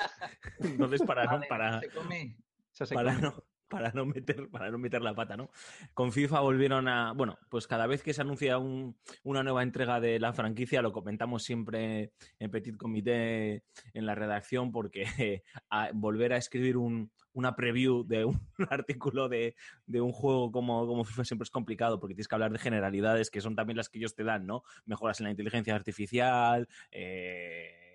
entonces 0.60 1.02
para, 1.02 1.26
no, 1.26 1.32
Vale, 1.32 1.48
para, 1.50 1.80
se 1.82 1.90
come. 1.90 2.38
Se 2.72 2.88
para 2.96 3.16
come. 3.16 3.22
no, 3.22 3.44
para 3.69 3.91
no 3.91 4.05
meter, 4.05 4.49
para 4.49 4.71
no 4.71 4.77
meter 4.77 5.01
la 5.01 5.13
pata, 5.13 5.38
¿no? 5.38 5.49
Con 5.93 6.12
FIFA 6.12 6.39
volvieron 6.41 6.88
a. 6.88 7.13
Bueno, 7.13 7.38
pues 7.49 7.67
cada 7.67 7.88
vez 7.88 8.03
que 8.03 8.13
se 8.13 8.21
anuncia 8.21 8.58
un- 8.58 8.97
una 9.23 9.43
nueva 9.43 9.63
entrega 9.63 9.99
de 9.99 10.19
la 10.19 10.34
franquicia, 10.34 10.82
lo 10.82 10.91
comentamos 10.91 11.43
siempre 11.43 12.12
en 12.39 12.51
Petit 12.51 12.75
Comité 12.77 13.63
en 13.93 14.05
la 14.05 14.15
redacción, 14.15 14.71
porque 14.71 15.03
a- 15.69 15.91
volver 15.93 16.34
a 16.34 16.38
escribir 16.38 16.77
un- 16.77 17.12
una 17.34 17.55
preview 17.55 18.03
de 18.05 18.25
un 18.25 18.39
artículo 18.69 19.29
de, 19.29 19.55
de 19.86 20.01
un 20.01 20.12
juego 20.12 20.51
como, 20.51 20.86
como 20.88 21.03
FIFA 21.05 21.23
siempre 21.25 21.43
es 21.43 21.51
complicado, 21.51 21.99
porque 21.99 22.15
tienes 22.15 22.27
que 22.27 22.36
hablar 22.36 22.51
de 22.51 22.60
generalidades 22.60 23.29
que 23.29 23.39
son 23.41 23.55
también 23.55 23.77
las 23.77 23.88
que 23.89 23.99
ellos 23.99 24.15
te 24.15 24.23
dan, 24.23 24.45
¿no? 24.47 24.63
Mejoras 24.86 25.19
en 25.19 25.25
la 25.25 25.32
inteligencia 25.32 25.75
artificial, 25.75 26.67
eh, 26.91 27.88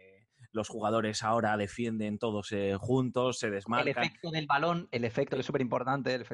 los 0.54 0.68
jugadores 0.68 1.22
ahora 1.24 1.56
defienden 1.56 2.18
todos 2.18 2.52
eh, 2.52 2.76
juntos, 2.78 3.40
se 3.40 3.48
El 3.48 3.54
desmarcan. 3.54 4.04
efecto 4.04 4.30
del 4.30 4.46
balón, 4.46 4.88
el 4.92 5.04
efecto 5.04 5.36
que 5.36 5.40
es 5.40 5.46
súper 5.46 5.60
importante. 5.62 6.14
El 6.14 6.24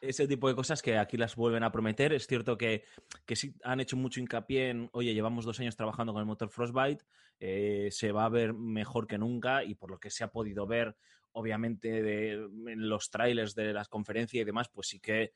ese 0.00 0.26
tipo 0.26 0.48
de 0.48 0.54
cosas 0.56 0.82
que 0.82 0.98
aquí 0.98 1.16
las 1.16 1.36
vuelven 1.36 1.62
a 1.62 1.70
prometer. 1.70 2.12
Es 2.12 2.26
cierto 2.26 2.58
que, 2.58 2.84
que 3.24 3.36
sí 3.36 3.54
han 3.62 3.78
hecho 3.80 3.96
mucho 3.96 4.18
hincapié 4.20 4.70
en, 4.70 4.90
oye, 4.92 5.14
llevamos 5.14 5.44
dos 5.44 5.60
años 5.60 5.76
trabajando 5.76 6.12
con 6.12 6.20
el 6.20 6.26
motor 6.26 6.50
Frostbite, 6.50 7.04
eh, 7.38 7.88
se 7.92 8.10
va 8.10 8.24
a 8.24 8.28
ver 8.28 8.52
mejor 8.52 9.06
que 9.06 9.16
nunca 9.16 9.62
y 9.62 9.76
por 9.76 9.90
lo 9.92 10.00
que 10.00 10.10
se 10.10 10.24
ha 10.24 10.32
podido 10.32 10.66
ver, 10.66 10.96
obviamente, 11.30 12.02
de, 12.02 12.32
en 12.32 12.88
los 12.88 13.10
trailers 13.10 13.54
de 13.54 13.72
las 13.72 13.88
conferencias 13.88 14.42
y 14.42 14.44
demás, 14.44 14.68
pues 14.68 14.88
sí 14.88 14.98
que 14.98 15.32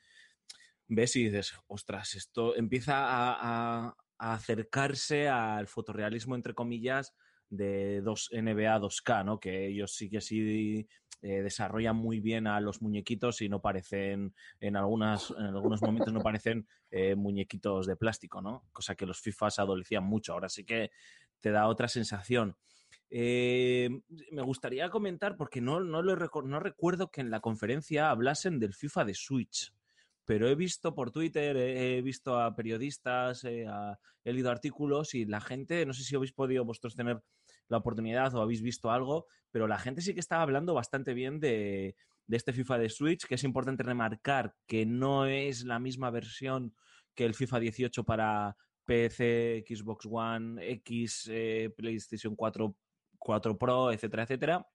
ves 0.88 1.14
y 1.14 1.24
dices, 1.26 1.54
ostras, 1.68 2.16
esto 2.16 2.56
empieza 2.56 3.06
a, 3.06 3.86
a- 3.86 3.96
a 4.18 4.34
acercarse 4.34 5.28
al 5.28 5.66
fotorrealismo, 5.68 6.34
entre 6.36 6.54
comillas, 6.54 7.12
de 7.52 8.00
dos 8.00 8.30
NBA 8.32 8.78
2K, 8.80 9.24
¿no? 9.24 9.38
Que 9.38 9.66
ellos 9.68 9.92
sí 9.92 10.08
que 10.08 10.20
sí 10.20 10.88
eh, 11.20 11.42
desarrollan 11.42 11.96
muy 11.96 12.18
bien 12.18 12.46
a 12.46 12.60
los 12.60 12.80
muñequitos 12.80 13.42
y 13.42 13.48
no 13.48 13.60
parecen, 13.60 14.34
en, 14.58 14.76
algunas, 14.76 15.30
en 15.30 15.44
algunos 15.44 15.82
momentos 15.82 16.12
no 16.12 16.20
parecen 16.20 16.66
eh, 16.90 17.14
muñequitos 17.14 17.86
de 17.86 17.96
plástico, 17.96 18.40
¿no? 18.40 18.64
Cosa 18.72 18.94
que 18.94 19.06
los 19.06 19.20
FIFAs 19.20 19.58
adolecían 19.58 20.02
mucho. 20.04 20.32
Ahora 20.32 20.48
sí 20.48 20.64
que 20.64 20.90
te 21.40 21.50
da 21.50 21.68
otra 21.68 21.88
sensación. 21.88 22.56
Eh, 23.10 23.90
me 24.30 24.42
gustaría 24.42 24.88
comentar, 24.88 25.36
porque 25.36 25.60
no, 25.60 25.80
no, 25.80 26.00
lo 26.02 26.16
recu- 26.16 26.44
no 26.46 26.58
recuerdo 26.58 27.10
que 27.10 27.20
en 27.20 27.30
la 27.30 27.40
conferencia 27.40 28.10
hablasen 28.10 28.58
del 28.58 28.72
FIFA 28.72 29.04
de 29.04 29.14
Switch, 29.14 29.74
pero 30.24 30.48
he 30.48 30.54
visto 30.54 30.94
por 30.94 31.10
Twitter, 31.10 31.56
he, 31.56 32.00
visto 32.00 32.40
a 32.40 32.54
periodistas, 32.54 33.44
he 33.44 33.66
leído 34.24 34.50
artículos 34.50 35.14
y 35.14 35.26
la 35.26 35.40
gente, 35.40 35.84
no 35.84 35.92
sé 35.92 36.04
si 36.04 36.14
habéis 36.14 36.32
podido 36.32 36.64
vosotros 36.64 36.94
tener 36.94 37.20
la 37.68 37.78
oportunidad 37.78 38.34
o 38.34 38.42
habéis 38.42 38.62
visto 38.62 38.90
algo, 38.90 39.26
pero 39.50 39.66
la 39.66 39.78
gente 39.78 40.00
sí 40.00 40.14
que 40.14 40.20
estaba 40.20 40.42
hablando 40.42 40.74
bastante 40.74 41.14
bien 41.14 41.40
de, 41.40 41.96
de 42.26 42.36
este 42.36 42.52
FIFA 42.52 42.78
de 42.78 42.88
Switch, 42.88 43.26
que 43.26 43.34
es 43.34 43.44
importante 43.44 43.82
remarcar 43.82 44.54
que 44.66 44.86
no 44.86 45.26
es 45.26 45.64
la 45.64 45.78
misma 45.78 46.10
versión 46.10 46.74
que 47.14 47.24
el 47.24 47.34
FIFA 47.34 47.60
18 47.60 48.04
para 48.04 48.56
PC, 48.84 49.64
Xbox 49.66 50.06
One, 50.10 50.70
X, 50.70 51.28
eh, 51.30 51.70
PlayStation 51.76 52.34
4, 52.34 52.74
4 53.18 53.58
Pro, 53.58 53.92
etcétera, 53.92 54.22
etcétera. 54.24 54.66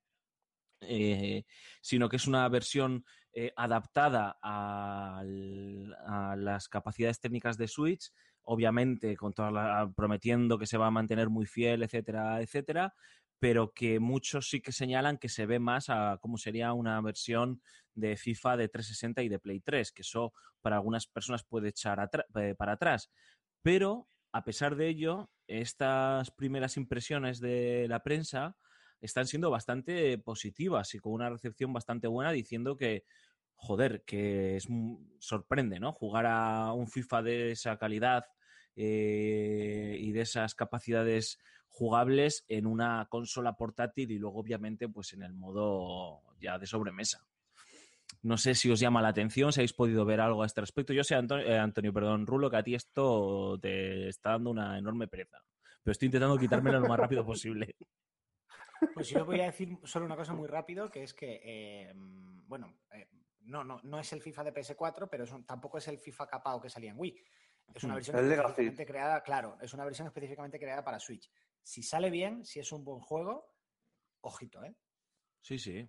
Eh, 0.81 1.43
sino 1.81 2.07
que 2.07 2.17
es 2.17 2.27
una 2.27 2.47
versión 2.49 3.03
eh, 3.33 3.51
adaptada 3.55 4.37
a 4.41 5.23
las 5.25 6.69
capacidades 6.69 7.19
técnicas 7.19 7.57
de 7.57 7.67
Switch, 7.67 8.11
obviamente 8.47 9.15
con 9.17 9.33
toda 9.33 9.51
la- 9.51 9.91
prometiendo 9.95 10.57
que 10.57 10.67
se 10.67 10.77
va 10.77 10.87
a 10.87 10.91
mantener 10.91 11.29
muy 11.29 11.45
fiel, 11.45 11.83
etcétera, 11.83 12.41
etcétera, 12.41 12.93
pero 13.39 13.73
que 13.73 13.99
muchos 13.99 14.49
sí 14.49 14.61
que 14.61 14.71
señalan 14.71 15.17
que 15.17 15.29
se 15.29 15.45
ve 15.45 15.59
más 15.59 15.89
a 15.89 16.17
cómo 16.21 16.37
sería 16.37 16.73
una 16.73 16.99
versión 17.01 17.61
de 17.93 18.15
FIFA 18.17 18.57
de 18.57 18.69
360 18.69 19.21
y 19.23 19.29
de 19.29 19.39
Play 19.39 19.59
3, 19.59 19.91
que 19.91 20.01
eso 20.01 20.33
para 20.61 20.77
algunas 20.77 21.07
personas 21.07 21.43
puede 21.43 21.69
echar 21.69 22.09
eh, 22.35 22.55
para 22.57 22.73
atrás. 22.73 23.11
Pero, 23.61 24.07
a 24.31 24.43
pesar 24.43 24.75
de 24.75 24.87
ello, 24.87 25.29
estas 25.47 26.31
primeras 26.31 26.77
impresiones 26.77 27.39
de 27.39 27.87
la 27.89 28.01
prensa 28.03 28.57
están 29.01 29.27
siendo 29.27 29.51
bastante 29.51 30.17
positivas 30.17 30.93
y 30.95 30.99
con 30.99 31.13
una 31.13 31.29
recepción 31.29 31.73
bastante 31.73 32.07
buena 32.07 32.31
diciendo 32.31 32.77
que, 32.77 33.03
joder, 33.55 34.03
que 34.05 34.55
es 34.57 34.67
sorprende, 35.19 35.79
¿no? 35.79 35.91
Jugar 35.93 36.25
a 36.27 36.73
un 36.73 36.87
FIFA 36.87 37.21
de 37.23 37.51
esa 37.51 37.77
calidad 37.77 38.25
eh, 38.77 39.97
y 39.99 40.11
de 40.13 40.21
esas 40.21 40.55
capacidades 40.55 41.39
jugables 41.67 42.45
en 42.47 42.65
una 42.67 43.07
consola 43.09 43.53
portátil 43.57 44.11
y 44.11 44.17
luego 44.17 44.39
obviamente 44.39 44.87
pues 44.87 45.13
en 45.13 45.23
el 45.23 45.33
modo 45.33 46.21
ya 46.39 46.57
de 46.57 46.65
sobremesa. 46.67 47.27
No 48.21 48.37
sé 48.37 48.55
si 48.55 48.71
os 48.71 48.79
llama 48.79 49.01
la 49.01 49.09
atención, 49.09 49.51
si 49.51 49.59
habéis 49.59 49.73
podido 49.73 50.05
ver 50.05 50.21
algo 50.21 50.43
a 50.43 50.45
este 50.45 50.61
respecto. 50.61 50.93
Yo 50.93 51.03
sé, 51.03 51.15
Antonio, 51.15 51.45
eh, 51.45 51.57
Antonio 51.59 51.91
perdón, 51.93 52.25
Rulo, 52.25 52.49
que 52.49 52.57
a 52.57 52.63
ti 52.63 52.73
esto 52.75 53.59
te 53.61 54.07
está 54.09 54.31
dando 54.31 54.49
una 54.51 54.77
enorme 54.77 55.07
pereza. 55.07 55.37
Pero 55.83 55.91
estoy 55.91 56.07
intentando 56.07 56.37
quitármelo 56.37 56.79
lo 56.79 56.87
más 56.87 56.99
rápido 56.99 57.25
posible. 57.25 57.75
Pues 58.93 59.09
yo 59.09 59.25
voy 59.25 59.39
a 59.41 59.45
decir 59.45 59.75
solo 59.83 60.05
una 60.05 60.15
cosa 60.15 60.33
muy 60.33 60.47
rápido, 60.47 60.89
que 60.91 61.01
es 61.03 61.13
que, 61.13 61.41
eh, 61.43 61.93
bueno, 61.95 62.77
eh, 62.91 63.07
no, 63.41 63.63
no, 63.63 63.79
no 63.83 63.99
es 63.99 64.13
el 64.13 64.21
FIFA 64.21 64.43
de 64.45 64.53
PS4, 64.53 65.07
pero 65.09 65.23
es 65.23 65.31
un- 65.31 65.45
tampoco 65.45 65.79
es 65.79 65.87
el 65.87 65.97
FIFA 65.97 66.27
capao 66.27 66.61
que 66.61 66.69
salía 66.69 66.91
en 66.91 66.99
Wii. 66.99 67.15
Es 67.73 67.83
una 67.83 67.93
Hmm. 67.93 67.97
versión 67.97 68.15
específicamente 68.17 68.85
creada, 68.85 69.23
claro, 69.23 69.57
es 69.61 69.73
una 69.73 69.85
versión 69.85 70.07
específicamente 70.07 70.59
creada 70.59 70.83
para 70.83 70.99
Switch. 70.99 71.29
Si 71.61 71.83
sale 71.83 72.09
bien, 72.09 72.45
si 72.45 72.59
es 72.59 72.71
un 72.71 72.83
buen 72.83 72.99
juego, 73.01 73.53
ojito, 74.21 74.63
¿eh? 74.63 74.75
Sí, 75.41 75.59
sí. 75.59 75.87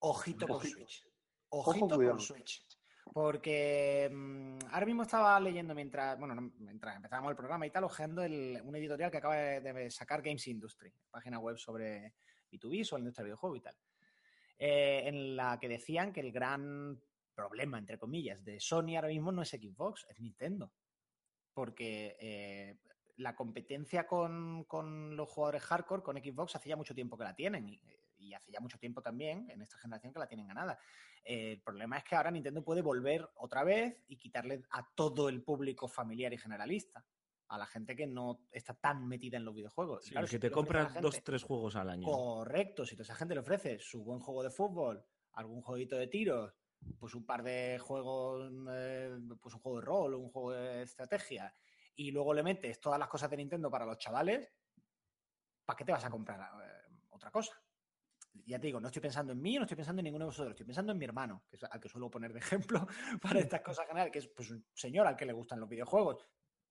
Ojito 0.00 0.46
con 0.46 0.56
Ojito. 0.56 0.76
Switch. 0.78 1.06
Ojito 1.50 1.88
cuidado. 1.96 2.16
con 2.16 2.20
Switch. 2.24 2.66
Porque 3.12 4.10
mm, 4.12 4.58
ahora 4.70 4.86
mismo 4.86 5.02
estaba 5.02 5.38
leyendo 5.40 5.74
mientras, 5.74 6.18
bueno, 6.18 6.34
no, 6.34 6.52
mientras 6.58 6.96
empezábamos 6.96 7.30
el 7.30 7.36
programa 7.36 7.66
y 7.66 7.70
tal, 7.70 7.84
ojeando 7.84 8.22
el- 8.22 8.60
un 8.62 8.76
editorial 8.76 9.10
que 9.10 9.16
acaba 9.16 9.36
de, 9.36 9.60
de 9.60 9.90
sacar 9.90 10.20
Games 10.22 10.46
Industry, 10.46 10.92
página 11.10 11.38
web 11.38 11.56
sobre 11.56 12.14
B2B, 12.50 12.84
sobre 12.84 13.00
la 13.00 13.04
industria 13.04 13.22
del 13.24 13.28
videojuego 13.30 13.56
y 13.56 13.60
tal. 13.60 13.76
eh, 14.60 15.02
en 15.06 15.36
la 15.36 15.56
que 15.60 15.68
decían 15.68 16.12
que 16.12 16.18
el 16.20 16.32
gran 16.32 17.00
problema, 17.32 17.78
entre 17.78 17.96
comillas, 17.96 18.44
de 18.44 18.58
Sony 18.58 18.96
ahora 18.96 19.06
mismo 19.06 19.30
no 19.30 19.42
es 19.42 19.50
Xbox, 19.50 20.04
es 20.10 20.18
Nintendo. 20.18 20.72
Porque 21.58 22.16
eh, 22.20 22.76
la 23.16 23.34
competencia 23.34 24.06
con, 24.06 24.62
con 24.68 25.16
los 25.16 25.28
jugadores 25.28 25.62
hardcore, 25.64 26.04
con 26.04 26.16
Xbox, 26.16 26.54
hace 26.54 26.68
ya 26.68 26.76
mucho 26.76 26.94
tiempo 26.94 27.18
que 27.18 27.24
la 27.24 27.34
tienen. 27.34 27.68
Y, 27.68 27.82
y 28.16 28.32
hace 28.32 28.52
ya 28.52 28.60
mucho 28.60 28.78
tiempo 28.78 29.02
también, 29.02 29.50
en 29.50 29.60
esta 29.60 29.76
generación, 29.76 30.12
que 30.12 30.20
la 30.20 30.28
tienen 30.28 30.46
ganada. 30.46 30.78
Eh, 31.24 31.52
el 31.54 31.60
problema 31.60 31.98
es 31.98 32.04
que 32.04 32.14
ahora 32.14 32.30
Nintendo 32.30 32.62
puede 32.62 32.80
volver 32.80 33.28
otra 33.34 33.64
vez 33.64 33.96
y 34.06 34.16
quitarle 34.18 34.62
a 34.70 34.88
todo 34.94 35.28
el 35.28 35.42
público 35.42 35.88
familiar 35.88 36.32
y 36.32 36.38
generalista. 36.38 37.04
A 37.48 37.58
la 37.58 37.66
gente 37.66 37.96
que 37.96 38.06
no 38.06 38.46
está 38.52 38.74
tan 38.74 39.08
metida 39.08 39.36
en 39.36 39.44
los 39.44 39.54
videojuegos. 39.54 40.04
Sí, 40.04 40.12
Claro, 40.12 40.26
que 40.26 40.30
si 40.32 40.38
te 40.38 40.50
tú 40.50 40.54
le 40.54 40.60
ofreces 40.60 40.80
a 40.80 40.84
compras 40.84 40.94
la 40.94 41.00
dos, 41.00 41.24
tres 41.24 41.42
juegos 41.42 41.74
al 41.74 41.90
año. 41.90 42.04
Correcto, 42.04 42.86
si 42.86 42.94
toda 42.94 43.02
esa 43.02 43.14
gente 43.16 43.34
le 43.34 43.40
ofrece 43.40 43.80
su 43.80 44.04
buen 44.04 44.20
juego 44.20 44.44
de 44.44 44.50
fútbol, 44.50 45.04
algún 45.32 45.62
jueguito 45.62 45.96
de 45.96 46.06
tiros, 46.06 46.54
pues 46.98 47.14
un 47.14 47.24
par 47.24 47.42
de 47.42 47.78
juegos, 47.78 48.50
eh, 48.70 49.16
pues 49.40 49.54
un 49.54 49.60
juego 49.60 49.80
de 49.80 49.84
rol, 49.84 50.14
un 50.14 50.30
juego 50.30 50.52
de 50.52 50.82
estrategia, 50.82 51.54
y 51.94 52.10
luego 52.10 52.32
le 52.32 52.42
metes 52.42 52.80
todas 52.80 52.98
las 52.98 53.08
cosas 53.08 53.30
de 53.30 53.36
Nintendo 53.36 53.70
para 53.70 53.86
los 53.86 53.98
chavales, 53.98 54.48
¿para 55.64 55.76
qué 55.76 55.84
te 55.84 55.92
vas 55.92 56.04
a 56.04 56.10
comprar 56.10 56.40
eh, 56.40 56.96
otra 57.10 57.30
cosa? 57.30 57.60
Ya 58.44 58.58
te 58.58 58.68
digo, 58.68 58.80
no 58.80 58.88
estoy 58.88 59.02
pensando 59.02 59.32
en 59.32 59.40
mí, 59.40 59.56
no 59.56 59.62
estoy 59.62 59.76
pensando 59.76 60.00
en 60.00 60.04
ninguno 60.04 60.24
de 60.24 60.28
vosotros, 60.28 60.52
estoy 60.52 60.66
pensando 60.66 60.92
en 60.92 60.98
mi 60.98 61.04
hermano, 61.04 61.44
que 61.48 61.56
es 61.56 61.64
al 61.64 61.80
que 61.80 61.88
suelo 61.88 62.10
poner 62.10 62.32
de 62.32 62.38
ejemplo 62.38 62.86
para 63.22 63.40
estas 63.40 63.60
cosas 63.62 63.86
generales, 63.86 64.12
que 64.12 64.20
es 64.20 64.28
pues, 64.28 64.50
un 64.50 64.64
señor 64.74 65.06
al 65.06 65.16
que 65.16 65.26
le 65.26 65.32
gustan 65.32 65.60
los 65.60 65.68
videojuegos, 65.68 66.24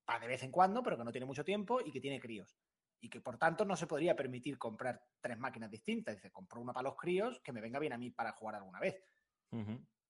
para 0.06 0.20
de 0.20 0.28
vez 0.28 0.44
en 0.44 0.52
cuando, 0.52 0.82
pero 0.82 0.98
que 0.98 1.04
no 1.04 1.12
tiene 1.12 1.26
mucho 1.26 1.44
tiempo 1.44 1.82
y 1.82 1.92
que 1.92 2.00
tiene 2.00 2.20
críos 2.20 2.58
y 3.00 3.10
que 3.10 3.22
por 3.22 3.38
tanto 3.38 3.66
no 3.66 3.76
se 3.76 3.88
podría 3.88 4.16
permitir 4.16 4.58
comprar 4.58 5.02
tres 5.20 5.38
máquinas 5.38 5.70
distintas. 5.70 6.16
Dice, 6.16 6.32
compro 6.32 6.62
una 6.62 6.74
para 6.74 6.90
los 6.90 6.96
críos 6.96 7.40
que 7.44 7.52
me 7.52 7.62
venga 7.62 7.80
bien 7.80 7.94
a 7.94 7.98
mí 7.98 8.10
para 8.12 8.32
jugar 8.32 8.56
alguna 8.56 8.80
vez. 8.80 8.96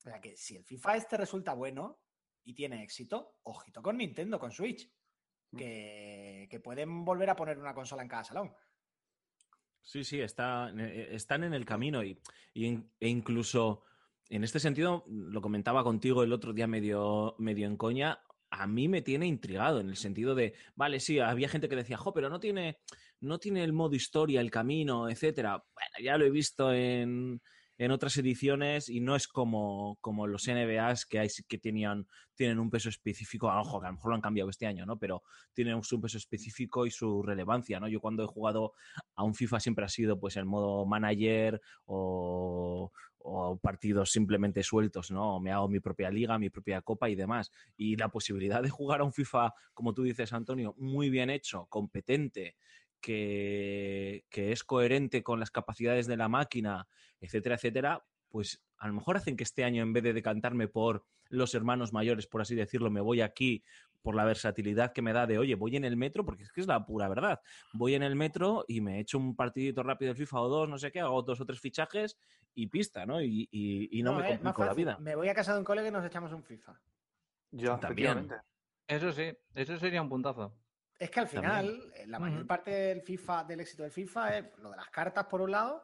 O 0.07 0.09
sea 0.09 0.21
que 0.21 0.37
si 0.37 0.55
el 0.55 0.63
FIFA 0.63 0.95
este 0.95 1.17
resulta 1.17 1.53
bueno 1.53 1.99
y 2.45 2.53
tiene 2.53 2.81
éxito, 2.81 3.39
ojito 3.43 3.81
con 3.81 3.97
Nintendo, 3.97 4.39
con 4.39 4.51
Switch, 4.51 4.89
que, 5.55 6.47
que 6.49 6.61
pueden 6.61 7.03
volver 7.03 7.29
a 7.29 7.35
poner 7.35 7.57
una 7.57 7.73
consola 7.73 8.03
en 8.03 8.07
cada 8.07 8.23
salón. 8.23 8.53
Sí, 9.81 10.05
sí, 10.05 10.21
está, 10.21 10.71
eh, 10.77 11.09
están 11.11 11.43
en 11.43 11.53
el 11.53 11.65
camino 11.65 12.05
y, 12.05 12.21
e 12.53 13.07
incluso 13.09 13.83
en 14.29 14.45
este 14.45 14.61
sentido, 14.61 15.03
lo 15.07 15.41
comentaba 15.41 15.83
contigo 15.83 16.23
el 16.23 16.31
otro 16.31 16.53
día 16.53 16.67
medio, 16.67 17.35
medio 17.37 17.67
en 17.67 17.75
coña, 17.75 18.21
a 18.49 18.65
mí 18.65 18.87
me 18.87 19.01
tiene 19.01 19.27
intrigado 19.27 19.81
en 19.81 19.89
el 19.89 19.97
sentido 19.97 20.35
de, 20.35 20.53
vale, 20.75 21.01
sí, 21.01 21.19
había 21.19 21.49
gente 21.49 21.67
que 21.67 21.75
decía, 21.75 21.97
jo, 21.97 22.13
pero 22.13 22.29
no 22.29 22.39
tiene, 22.39 22.79
no 23.19 23.39
tiene 23.39 23.61
el 23.61 23.73
modo 23.73 23.95
historia, 23.95 24.39
el 24.39 24.51
camino, 24.51 25.09
etcétera. 25.09 25.57
Bueno, 25.73 25.95
ya 26.01 26.17
lo 26.17 26.25
he 26.25 26.29
visto 26.29 26.73
en, 26.73 27.41
en 27.77 27.91
otras 27.91 28.17
ediciones 28.17 28.89
y 28.89 29.01
no 29.01 29.15
es 29.15 29.27
como, 29.27 29.97
como 30.01 30.27
los 30.27 30.47
NBAs 30.47 31.05
que 31.05 31.57
tenían, 31.61 32.07
tienen 32.35 32.59
un 32.59 32.69
peso 32.69 32.89
específico, 32.89 33.49
a 33.49 33.61
ojo, 33.61 33.79
que 33.79 33.87
a 33.87 33.89
lo 33.89 33.95
mejor 33.95 34.09
lo 34.09 34.15
han 34.15 34.21
cambiado 34.21 34.49
este 34.49 34.65
año, 34.65 34.85
¿no? 34.85 34.97
Pero 34.97 35.23
tienen 35.53 35.83
su 35.83 36.01
peso 36.01 36.17
específico 36.17 36.85
y 36.85 36.91
su 36.91 37.21
relevancia, 37.21 37.79
¿no? 37.79 37.87
Yo 37.87 37.99
cuando 37.99 38.23
he 38.23 38.27
jugado 38.27 38.73
a 39.15 39.23
un 39.23 39.35
FIFA 39.35 39.59
siempre 39.59 39.85
ha 39.85 39.89
sido 39.89 40.19
pues 40.19 40.37
el 40.37 40.45
modo 40.45 40.85
manager 40.85 41.61
o, 41.85 42.91
o 43.19 43.57
partidos 43.57 44.11
simplemente 44.11 44.63
sueltos, 44.63 45.11
¿no? 45.11 45.39
Me 45.39 45.51
hago 45.51 45.67
mi 45.67 45.79
propia 45.79 46.09
liga, 46.09 46.39
mi 46.39 46.49
propia 46.49 46.81
copa 46.81 47.09
y 47.09 47.15
demás. 47.15 47.51
Y 47.75 47.95
la 47.97 48.09
posibilidad 48.09 48.63
de 48.63 48.69
jugar 48.69 49.01
a 49.01 49.03
un 49.03 49.13
FIFA, 49.13 49.53
como 49.73 49.93
tú 49.93 50.03
dices, 50.03 50.33
Antonio, 50.33 50.73
muy 50.77 51.09
bien 51.09 51.29
hecho, 51.29 51.67
competente, 51.69 52.55
que, 53.01 54.25
que 54.29 54.51
es 54.51 54.63
coherente 54.63 55.23
con 55.23 55.39
las 55.39 55.51
capacidades 55.51 56.07
de 56.07 56.17
la 56.17 56.27
máquina, 56.29 56.87
etcétera, 57.19 57.55
etcétera, 57.55 58.05
pues 58.29 58.63
a 58.77 58.87
lo 58.87 58.93
mejor 58.93 59.17
hacen 59.17 59.35
que 59.37 59.43
este 59.43 59.63
año, 59.63 59.81
en 59.83 59.93
vez 59.93 60.03
de 60.03 60.13
decantarme 60.13 60.67
por 60.67 61.05
los 61.29 61.53
hermanos 61.55 61.93
mayores, 61.93 62.27
por 62.27 62.41
así 62.41 62.55
decirlo, 62.55 62.89
me 62.89 63.01
voy 63.01 63.21
aquí 63.21 63.63
por 64.01 64.15
la 64.15 64.23
versatilidad 64.23 64.93
que 64.93 65.01
me 65.01 65.11
da 65.11 65.27
de, 65.27 65.37
oye, 65.37 65.55
voy 65.55 65.75
en 65.75 65.83
el 65.83 65.97
metro, 65.97 66.23
porque 66.23 66.43
es 66.43 66.51
que 66.51 66.61
es 66.61 66.67
la 66.67 66.85
pura 66.85 67.09
verdad. 67.09 67.41
Voy 67.73 67.95
en 67.95 68.03
el 68.03 68.15
metro 68.15 68.63
y 68.67 68.79
me 68.79 68.99
echo 68.99 69.17
un 69.17 69.35
partidito 69.35 69.83
rápido 69.83 70.13
de 70.13 70.19
FIFA 70.19 70.41
o 70.41 70.47
dos, 70.49 70.69
no 70.69 70.77
sé 70.77 70.91
qué, 70.91 71.01
hago 71.01 71.21
dos 71.23 71.41
o 71.41 71.45
tres 71.45 71.59
fichajes 71.59 72.17
y 72.53 72.67
pista, 72.67 73.05
¿no? 73.05 73.21
Y, 73.21 73.49
y- 73.51 73.99
y 73.99 74.03
no, 74.03 74.13
me 74.13 74.19
más 74.19 74.27
complico 74.29 74.63
la 74.63 74.73
vida. 74.73 74.97
Me 74.99 75.15
voy 75.15 75.27
a 75.27 75.33
casa 75.33 75.53
de 75.53 75.59
un 75.59 75.65
colega 75.65 75.89
y 75.89 75.91
nos 75.91 76.05
echamos 76.05 76.31
un 76.31 76.43
FIFA. 76.43 76.79
Ya, 77.51 77.79
También. 77.79 78.19
efectivamente. 78.19 78.35
Eso 78.87 79.11
sí, 79.11 79.29
eso 79.55 79.77
sería 79.77 80.01
un 80.01 80.07
puntazo. 80.09 80.55
Es 80.99 81.11
que 81.11 81.19
al 81.19 81.27
final, 81.27 81.91
eh, 81.95 82.07
la 82.07 82.17
mayor 82.19 82.45
parte 82.47 82.71
del 82.71 83.01
FIFA, 83.01 83.43
del 83.43 83.59
éxito 83.59 83.83
del 83.83 83.91
FIFA, 83.91 84.37
es 84.37 84.57
lo 84.57 84.71
de 84.71 84.77
las 84.77 84.89
cartas 84.89 85.25
por 85.27 85.41
un 85.41 85.51
lado, 85.51 85.83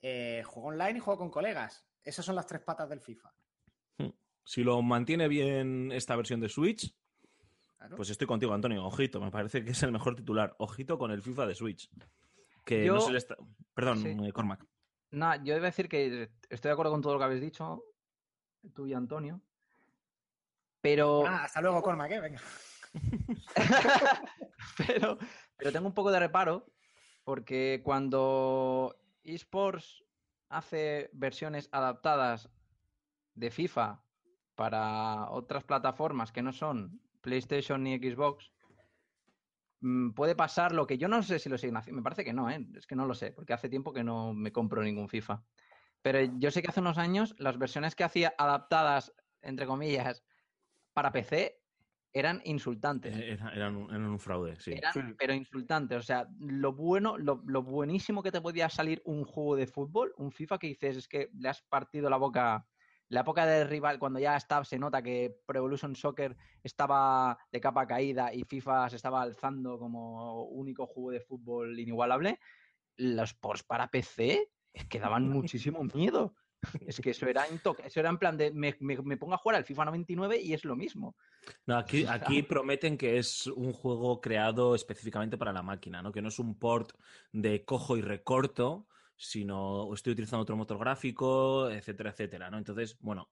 eh, 0.00 0.42
juego 0.44 0.68
online 0.70 0.98
y 0.98 1.00
juego 1.00 1.18
con 1.18 1.30
colegas. 1.30 1.86
Esas 2.02 2.24
son 2.24 2.34
las 2.34 2.46
tres 2.46 2.60
patas 2.62 2.88
del 2.88 3.00
FIFA. 3.00 3.32
Si 4.44 4.64
lo 4.64 4.82
mantiene 4.82 5.28
bien 5.28 5.92
esta 5.92 6.16
versión 6.16 6.40
de 6.40 6.48
Switch, 6.48 6.92
Claro. 7.78 7.94
pues 7.96 8.10
estoy 8.10 8.26
contigo, 8.26 8.52
Antonio. 8.52 8.84
Ojito, 8.84 9.20
me 9.20 9.30
parece 9.30 9.64
que 9.64 9.70
es 9.70 9.82
el 9.84 9.92
mejor 9.92 10.16
titular. 10.16 10.56
Ojito 10.58 10.98
con 10.98 11.12
el 11.12 11.22
FIFA 11.22 11.46
de 11.46 11.54
Switch. 11.54 11.88
Que 12.64 12.84
Yo- 12.84 12.94
no 12.94 13.00
se 13.00 13.12
le 13.12 13.18
está... 13.18 13.36
Perdón, 13.74 13.98
Sí. 14.02 14.08
eh, 14.08 14.32
Cormac. 14.32 14.64
Nada, 15.12 15.36
yo 15.44 15.54
debo 15.54 15.66
decir 15.66 15.88
que 15.88 16.30
estoy 16.50 16.68
de 16.68 16.72
acuerdo 16.72 16.90
con 16.90 17.00
todo 17.02 17.12
lo 17.12 17.18
que 17.20 17.24
habéis 17.26 17.40
dicho, 17.40 17.84
tú 18.74 18.86
y 18.88 18.94
Antonio. 18.94 19.40
Pero, 20.80 21.24
Ah, 21.26 21.44
hasta 21.44 21.60
luego, 21.60 21.80
Cormac, 21.82 22.10
¿eh? 22.10 22.20
Venga. 22.20 22.40
pero, 24.76 25.18
pero 25.56 25.72
tengo 25.72 25.86
un 25.86 25.94
poco 25.94 26.10
de 26.10 26.20
reparo 26.20 26.66
porque 27.24 27.80
cuando 27.84 28.96
eSports 29.24 30.04
hace 30.48 31.10
versiones 31.12 31.68
adaptadas 31.72 32.50
de 33.34 33.50
FIFA 33.50 34.04
para 34.54 35.30
otras 35.30 35.64
plataformas 35.64 36.32
que 36.32 36.42
no 36.42 36.52
son 36.52 37.00
PlayStation 37.20 37.82
ni 37.82 37.98
Xbox, 37.98 38.52
mm, 39.80 40.10
puede 40.10 40.34
pasar 40.34 40.72
lo 40.72 40.86
que 40.86 40.98
yo 40.98 41.08
no 41.08 41.22
sé 41.22 41.38
si 41.38 41.48
lo 41.48 41.56
siguen 41.56 41.76
haciendo. 41.76 42.00
Me 42.00 42.04
parece 42.04 42.24
que 42.24 42.32
no, 42.32 42.50
¿eh? 42.50 42.66
es 42.76 42.86
que 42.86 42.96
no 42.96 43.06
lo 43.06 43.14
sé, 43.14 43.32
porque 43.32 43.52
hace 43.52 43.68
tiempo 43.68 43.92
que 43.92 44.04
no 44.04 44.34
me 44.34 44.52
compro 44.52 44.82
ningún 44.82 45.08
FIFA. 45.08 45.42
Pero 46.02 46.20
yo 46.38 46.50
sé 46.50 46.60
que 46.60 46.68
hace 46.68 46.80
unos 46.80 46.98
años 46.98 47.34
las 47.38 47.58
versiones 47.58 47.94
que 47.94 48.04
hacía 48.04 48.34
adaptadas, 48.36 49.14
entre 49.40 49.66
comillas, 49.66 50.24
para 50.92 51.12
PC 51.12 51.61
eran 52.12 52.40
insultantes. 52.44 53.16
Eh, 53.16 53.32
era- 53.32 53.50
eran, 53.54 53.76
un, 53.76 53.90
eran 53.90 54.04
un 54.06 54.18
fraude, 54.18 54.56
sí. 54.60 54.72
Eran, 54.72 54.92
Sí. 54.92 55.00
pero 55.18 55.34
insultantes. 55.34 55.98
O 55.98 56.02
sea, 56.02 56.28
lo 56.38 56.72
bueno, 56.74 57.16
lo, 57.18 57.42
lo 57.46 57.62
buenísimo 57.62 58.22
que 58.22 58.32
te 58.32 58.40
podía 58.40 58.68
salir 58.68 59.00
un 59.04 59.24
juego 59.24 59.56
de 59.56 59.66
fútbol, 59.66 60.12
un 60.18 60.30
FIFA 60.32 60.58
que 60.58 60.66
dices 60.68 60.96
es 60.96 61.08
que 61.08 61.30
le 61.34 61.48
has 61.48 61.62
partido 61.62 62.10
la 62.10 62.16
boca. 62.18 62.66
La 63.08 63.20
época 63.20 63.44
del 63.44 63.68
rival, 63.68 63.98
cuando 63.98 64.18
ya 64.18 64.36
estaba, 64.36 64.64
se 64.64 64.78
nota 64.78 65.02
que 65.02 65.34
Pro 65.44 65.58
Evolution 65.58 65.94
Soccer 65.94 66.34
estaba 66.62 67.36
de 67.50 67.60
capa 67.60 67.86
caída 67.86 68.32
y 68.32 68.44
FIFA 68.44 68.88
se 68.88 68.96
estaba 68.96 69.20
alzando 69.20 69.78
como 69.78 70.44
único 70.44 70.86
juego 70.86 71.10
de 71.10 71.20
fútbol 71.20 71.78
inigualable, 71.78 72.38
los 72.96 73.34
ports 73.34 73.64
para 73.64 73.88
PC 73.88 74.48
es 74.72 74.86
que 74.86 74.98
daban 74.98 75.28
muchísimo 75.28 75.84
miedo. 75.94 76.34
Es 76.86 77.00
que 77.00 77.10
eso 77.10 77.26
era, 77.26 77.48
intoc- 77.48 77.80
eso 77.84 78.00
era 78.00 78.08
en 78.08 78.18
plan 78.18 78.36
de 78.36 78.50
me, 78.52 78.76
me, 78.80 78.96
me 78.98 79.16
pongo 79.16 79.34
a 79.34 79.38
jugar 79.38 79.56
al 79.56 79.64
FIFA 79.64 79.86
99 79.86 80.40
y 80.40 80.52
es 80.54 80.64
lo 80.64 80.76
mismo. 80.76 81.16
No, 81.66 81.76
aquí, 81.76 82.04
aquí 82.06 82.42
prometen 82.42 82.96
que 82.96 83.18
es 83.18 83.46
un 83.48 83.72
juego 83.72 84.20
creado 84.20 84.74
específicamente 84.74 85.36
para 85.38 85.52
la 85.52 85.62
máquina, 85.62 86.02
¿no? 86.02 86.12
Que 86.12 86.22
no 86.22 86.28
es 86.28 86.38
un 86.38 86.58
port 86.58 86.92
de 87.32 87.64
cojo 87.64 87.96
y 87.96 88.02
recorto, 88.02 88.86
sino 89.16 89.92
estoy 89.94 90.12
utilizando 90.12 90.42
otro 90.42 90.56
motor 90.56 90.78
gráfico, 90.78 91.68
etcétera, 91.70 92.10
etcétera, 92.10 92.50
¿no? 92.50 92.58
Entonces, 92.58 92.96
bueno, 93.00 93.28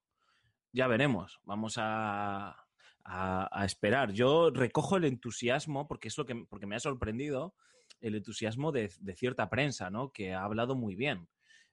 ya 0.73 0.87
veremos. 0.87 1.39
Vamos 1.43 1.75
a, 1.77 2.65
a- 3.03 3.49
a 3.51 3.65
esperar. 3.65 4.11
Yo 4.11 4.49
recojo 4.51 4.97
el 4.97 5.05
entusiasmo, 5.05 5.87
porque 5.87 6.07
es 6.07 6.17
lo 6.17 6.25
que 6.25 6.35
porque 6.49 6.65
me 6.65 6.75
ha 6.75 6.79
sorprendido, 6.79 7.55
el 7.99 8.15
entusiasmo 8.15 8.71
de, 8.71 8.91
de 8.99 9.15
cierta 9.15 9.49
prensa, 9.49 9.89
¿no? 9.89 10.11
Que 10.11 10.33
ha 10.33 10.43
hablado 10.43 10.75
muy 10.75 10.95
bien. 10.95 11.27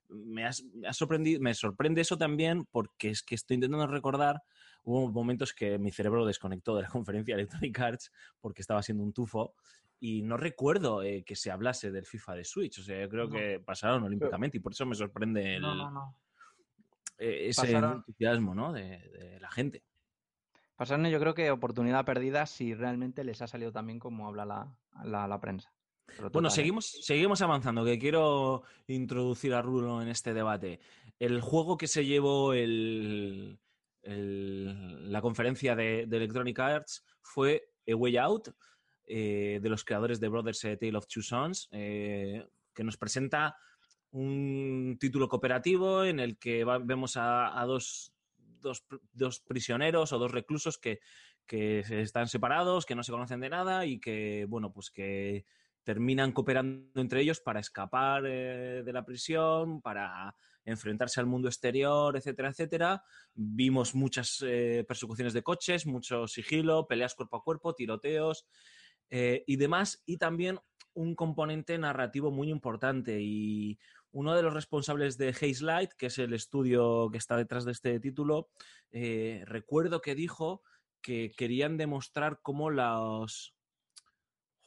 Me, 0.08 0.44
has- 0.46 0.64
me 0.74 0.92
sorprendido, 0.92 1.40
me 1.40 1.54
sorprende 1.54 2.00
eso 2.00 2.16
también 2.16 2.64
porque 2.70 3.10
es 3.10 3.22
que 3.22 3.34
estoy 3.34 3.56
intentando 3.56 3.86
recordar 3.86 4.42
hubo 4.84 5.10
momentos 5.10 5.52
que 5.52 5.78
mi 5.78 5.92
cerebro 5.92 6.24
desconectó 6.24 6.74
de 6.76 6.82
la 6.82 6.88
conferencia 7.04 7.34
de 7.36 7.42
Electronic 7.42 7.78
Arts 7.78 8.12
porque 8.40 8.62
estaba 8.62 8.82
siendo 8.82 9.04
un 9.04 9.12
tufo 9.12 9.54
y 10.00 10.22
no 10.22 10.36
recuerdo 10.36 11.02
eh, 11.02 11.24
que 11.24 11.34
se 11.36 11.50
hablase 11.50 11.90
del 11.90 12.06
FIFA 12.06 12.36
de 12.36 12.44
Switch. 12.44 12.78
O 12.78 12.82
sea, 12.82 13.00
yo 13.02 13.08
creo 13.08 13.26
No. 13.26 13.32
que 13.32 13.60
pasaron 13.60 14.02
olímpicamente 14.04 14.56
y 14.56 14.60
por 14.60 14.72
eso 14.72 14.86
me 14.86 14.94
sorprende 14.94 15.56
el, 15.56 15.62
no. 15.62 16.16
eh, 17.18 17.48
ese 17.48 17.62
Pasaron- 17.62 17.96
entusiasmo 17.96 18.54
¿no? 18.54 18.72
de, 18.72 18.98
de 19.10 19.40
la 19.40 19.50
gente. 19.50 19.82
Pasaron, 20.76 21.04
yo 21.08 21.18
creo 21.18 21.34
que 21.34 21.50
oportunidad 21.50 22.04
perdida 22.04 22.46
si 22.46 22.72
realmente 22.74 23.24
les 23.24 23.42
ha 23.42 23.48
salido 23.48 23.72
también 23.72 23.98
como 23.98 24.28
habla 24.28 24.44
la, 24.46 24.76
la, 25.04 25.26
la 25.26 25.40
prensa. 25.40 25.72
Pero 26.16 26.30
Bueno, 26.30 26.48
total, 26.48 26.52
¿eh? 26.52 26.54
seguimos, 26.54 26.86
seguimos 27.02 27.42
avanzando, 27.42 27.84
que 27.84 27.98
quiero 27.98 28.62
introducir 28.86 29.54
a 29.54 29.62
Rulo 29.62 30.02
en 30.02 30.08
este 30.08 30.34
debate. 30.34 30.80
El 31.18 31.40
juego 31.40 31.76
que 31.76 31.86
se 31.86 32.04
llevó 32.06 32.52
el, 32.54 33.58
el- 34.02 35.12
la 35.12 35.20
conferencia 35.20 35.74
de, 35.76 36.06
de 36.06 36.16
Electronic 36.16 36.58
Arts 36.58 37.04
fue 37.22 37.70
A 37.90 37.94
Way 37.94 38.16
Out, 38.16 38.48
eh, 39.06 39.58
de 39.62 39.68
los 39.68 39.84
creadores 39.84 40.20
de 40.20 40.28
Brothers 40.28 40.64
A 40.64 40.76
Tale 40.76 40.96
of 40.96 41.06
Two 41.06 41.22
Sons, 41.22 41.68
eh, 41.72 42.46
que 42.74 42.84
nos 42.84 42.96
presenta 42.96 43.56
un 44.10 44.96
título 44.98 45.28
cooperativo 45.28 46.04
en 46.04 46.20
el 46.20 46.38
que 46.38 46.64
va- 46.64 46.78
vemos 46.78 47.16
a, 47.16 47.60
a 47.60 47.66
dos, 47.66 48.12
dos 48.38 48.86
pr- 48.88 49.00
dos 49.12 49.40
prisioneros 49.40 50.12
o 50.12 50.18
dos 50.18 50.30
reclusos 50.32 50.78
que, 50.78 51.00
que 51.46 51.80
están 51.80 52.28
separados, 52.28 52.86
que 52.86 52.94
no 52.94 53.02
se 53.02 53.12
conocen 53.12 53.40
de 53.40 53.50
nada 53.50 53.84
y 53.86 53.98
que, 54.00 54.46
bueno, 54.48 54.72
pues 54.72 54.90
que 54.90 55.44
terminan 55.88 56.32
cooperando 56.32 57.00
entre 57.00 57.22
ellos 57.22 57.40
para 57.40 57.60
escapar 57.60 58.22
eh, 58.26 58.82
de 58.84 58.92
la 58.92 59.06
prisión, 59.06 59.80
para 59.80 60.34
enfrentarse 60.66 61.18
al 61.18 61.24
mundo 61.24 61.48
exterior, 61.48 62.14
etcétera, 62.14 62.50
etcétera. 62.50 63.02
Vimos 63.32 63.94
muchas 63.94 64.44
eh, 64.46 64.84
persecuciones 64.86 65.32
de 65.32 65.42
coches, 65.42 65.86
mucho 65.86 66.26
sigilo, 66.26 66.86
peleas 66.86 67.14
cuerpo 67.14 67.38
a 67.38 67.42
cuerpo, 67.42 67.74
tiroteos 67.74 68.44
eh, 69.08 69.44
y 69.46 69.56
demás, 69.56 70.02
y 70.04 70.18
también 70.18 70.58
un 70.92 71.14
componente 71.14 71.78
narrativo 71.78 72.30
muy 72.30 72.50
importante 72.50 73.22
y 73.22 73.78
uno 74.10 74.36
de 74.36 74.42
los 74.42 74.52
responsables 74.52 75.16
de 75.16 75.30
Haze 75.30 75.64
Light, 75.64 75.92
que 75.96 76.08
es 76.08 76.18
el 76.18 76.34
estudio 76.34 77.08
que 77.10 77.16
está 77.16 77.34
detrás 77.38 77.64
de 77.64 77.72
este 77.72 77.98
título, 77.98 78.50
recuerdo 78.90 80.02
que 80.02 80.14
dijo 80.14 80.60
que 81.00 81.32
querían 81.34 81.78
demostrar 81.78 82.40
cómo 82.42 82.68
los... 82.68 83.54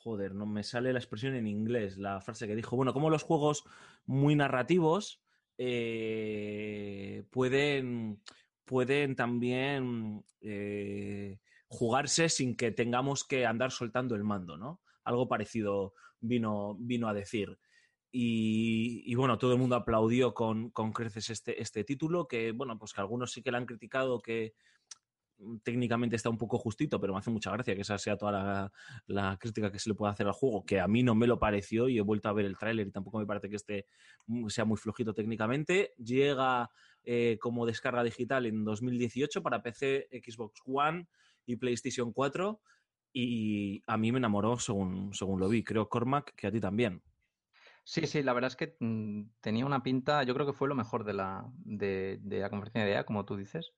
Joder, 0.04 0.34
no 0.34 0.48
me 0.48 0.64
sale 0.64 0.94
la 0.94 1.00
expresión 1.00 1.36
en 1.36 1.46
inglés, 1.46 1.98
la 1.98 2.22
frase 2.22 2.48
que 2.48 2.56
dijo. 2.56 2.76
Bueno, 2.76 2.92
cómo 2.92 3.12
los 3.12 3.22
juegos 3.22 3.64
muy 4.06 4.36
narrativos 4.36 5.22
eh, 5.60 7.24
pueden, 7.30 8.20
pueden 8.66 9.16
también 9.16 10.26
eh, 10.42 11.40
jugarse 11.68 12.30
sin 12.30 12.56
que 12.56 12.72
tengamos 12.72 13.24
que 13.24 13.46
andar 13.46 13.72
soltando 13.72 14.16
el 14.16 14.24
mando, 14.24 14.58
¿no? 14.58 14.82
Algo 15.04 15.28
parecido 15.28 15.94
vino, 16.20 16.76
vino 16.80 17.08
a 17.08 17.14
decir. 17.14 17.60
Y, 18.12 19.04
y 19.06 19.14
bueno, 19.14 19.38
todo 19.38 19.54
el 19.54 19.60
mundo 19.60 19.76
aplaudió 19.76 20.34
con, 20.34 20.72
con 20.72 20.94
creces 20.94 21.30
este, 21.30 21.62
este 21.62 21.84
título, 21.84 22.28
que 22.28 22.54
bueno, 22.54 22.78
pues 22.80 22.94
que 22.94 23.02
algunos 23.02 23.32
sí 23.32 23.44
que 23.44 23.52
le 23.52 23.58
han 23.58 23.68
criticado 23.68 24.20
que 24.20 24.56
técnicamente 25.64 26.16
está 26.16 26.30
un 26.30 26.38
poco 26.38 26.58
justito, 26.58 27.00
pero 27.00 27.14
me 27.14 27.20
hace 27.20 27.32
mucha 27.32 27.52
gracia 27.52 27.76
que 27.76 27.82
esa 27.82 27.98
sea 27.98 28.18
toda 28.18 28.32
la, 28.32 28.72
la 29.08 29.38
crítica 29.38 29.72
que 29.72 29.80
se 29.80 29.90
le 29.90 29.96
puede 29.96 30.12
hacer 30.12 30.28
al 30.28 30.34
juego, 30.34 30.66
que 30.66 30.80
a 30.80 30.88
mí 30.88 31.04
no 31.04 31.16
me 31.16 31.28
lo 31.28 31.40
pareció 31.40 31.90
y 31.90 31.98
he 31.98 32.02
vuelto 32.02 32.30
a 32.30 32.34
ver 32.34 32.46
el 32.46 32.58
tráiler 32.58 32.88
y 32.88 32.92
tampoco 32.92 33.20
me 33.20 33.26
parece 33.26 33.50
que 33.50 33.56
este 33.56 33.86
mm, 34.28 34.48
sea 34.48 34.66
muy 34.66 34.78
flojito 34.78 35.14
técnicamente. 35.14 35.94
Llega 35.98 36.70
eh, 37.04 37.38
como 37.40 37.66
descarga 37.66 38.04
digital 38.04 38.46
en 38.46 38.64
2018 38.64 39.42
para 39.42 39.62
PC, 39.62 40.08
Xbox 40.12 40.62
One 40.66 41.08
y 41.46 41.56
PlayStation 41.56 42.14
4 42.14 42.62
y 43.14 43.84
a 43.88 43.98
mí 43.98 44.12
me 44.12 44.20
enamoró 44.20 44.58
según, 44.58 45.14
según 45.14 45.40
lo 45.40 45.50
vi. 45.50 45.64
Creo, 45.64 45.90
Cormac, 45.90 46.34
que 46.36 46.48
a 46.48 46.52
ti 46.52 46.60
también. 46.60 47.02
Sí, 47.84 48.06
sí, 48.06 48.22
la 48.22 48.34
verdad 48.34 48.50
es 48.50 48.56
que 48.56 48.76
mm, 48.80 49.24
tenía 49.42 49.66
una 49.66 49.84
pinta, 49.84 50.24
yo 50.24 50.34
creo 50.34 50.46
que 50.46 50.54
fue 50.54 50.68
lo 50.68 50.76
mejor 50.76 51.04
de 51.04 51.14
la, 51.14 51.46
de, 51.58 52.20
de 52.22 52.40
la 52.40 52.50
conferencia 52.50 52.84
de 52.84 52.92
idea, 52.92 53.06
como 53.06 53.26
tú 53.26 53.36
dices. 53.36 53.74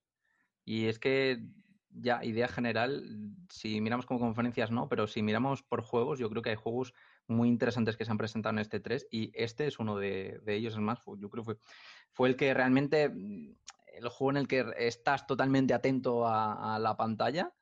Y 0.66 0.88
es 0.88 1.00
que 1.00 1.44
ya, 1.92 2.24
idea 2.24 2.48
general, 2.48 3.04
si 3.50 3.80
miramos 3.82 4.06
como 4.06 4.20
conferencias 4.20 4.72
no, 4.72 4.90
pero 4.90 5.08
si 5.08 5.22
miramos 5.22 5.64
por 5.64 5.82
juegos, 5.82 6.20
yo 6.20 6.30
creo 6.30 6.42
que 6.42 6.52
hay 6.52 6.56
juegos 6.56 6.94
muy 7.28 7.50
interesantes 7.50 7.98
que 7.98 8.06
se 8.06 8.12
han 8.12 8.18
presentado 8.18 8.54
en 8.54 8.60
este 8.60 8.80
3 8.80 9.08
y 9.12 9.32
este 9.34 9.68
es 9.68 9.80
uno 9.80 9.98
de, 9.98 10.42
ellos. 10.48 10.74
Es 10.74 10.80
más, 10.80 11.00
yo 11.18 11.30
creo 11.30 11.44
que 11.44 11.54
fue, 11.54 11.58
fue 12.12 12.30
el 12.30 12.36
que 12.36 12.54
realmente, 12.54 13.10
mm, 13.10 13.56
el 13.96 14.10
juego 14.10 14.32
en 14.32 14.38
el 14.38 14.48
que 14.48 14.66
estás 14.78 15.28
totalmente 15.28 15.74
atento 15.74 16.28
a, 16.28 16.76
a 16.76 16.80
la 16.80 16.98
pantalla 16.98 17.54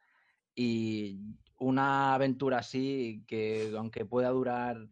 y 0.56 1.20
una 1.60 2.14
aventura 2.14 2.60
así 2.60 3.24
que 3.28 3.74
aunque 3.78 4.06
pueda 4.06 4.30
durar, 4.30 4.88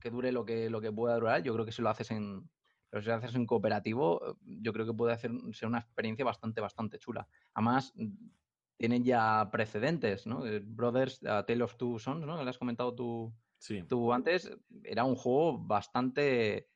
que 0.00 0.10
dure 0.10 0.32
lo 0.32 0.44
que, 0.44 0.70
lo 0.70 0.80
que 0.80 0.92
pueda 0.92 1.14
durar, 1.14 1.42
yo 1.42 1.52
creo 1.54 1.64
que 1.64 1.72
si 1.72 1.82
lo 1.82 1.88
haces 1.88 2.10
en, 2.10 2.48
pero 2.92 3.00
si 3.02 3.08
lo 3.08 3.14
haces 3.14 3.34
en 3.34 3.46
cooperativo, 3.46 4.36
yo 4.42 4.70
creo 4.74 4.84
que 4.84 4.92
puede 4.92 5.14
hacer, 5.14 5.30
ser 5.52 5.66
una 5.66 5.78
experiencia 5.78 6.26
bastante, 6.26 6.60
bastante 6.60 6.98
chula. 6.98 7.26
Además, 7.54 7.94
tienen 8.76 9.02
ya 9.02 9.48
precedentes, 9.50 10.26
¿no? 10.26 10.44
Eh, 10.44 10.60
Brothers, 10.62 11.24
A 11.24 11.46
Tale 11.46 11.64
of 11.64 11.78
Two 11.78 11.98
Sons, 11.98 12.26
¿no? 12.26 12.36
Que 12.36 12.44
le 12.44 12.50
has 12.50 12.58
comentado 12.58 12.94
tú, 12.94 13.34
Sí. 13.56 13.82
tú 13.84 14.12
antes, 14.12 14.54
era 14.84 15.04
un 15.04 15.16
juego 15.16 15.58
bastante 15.58 16.68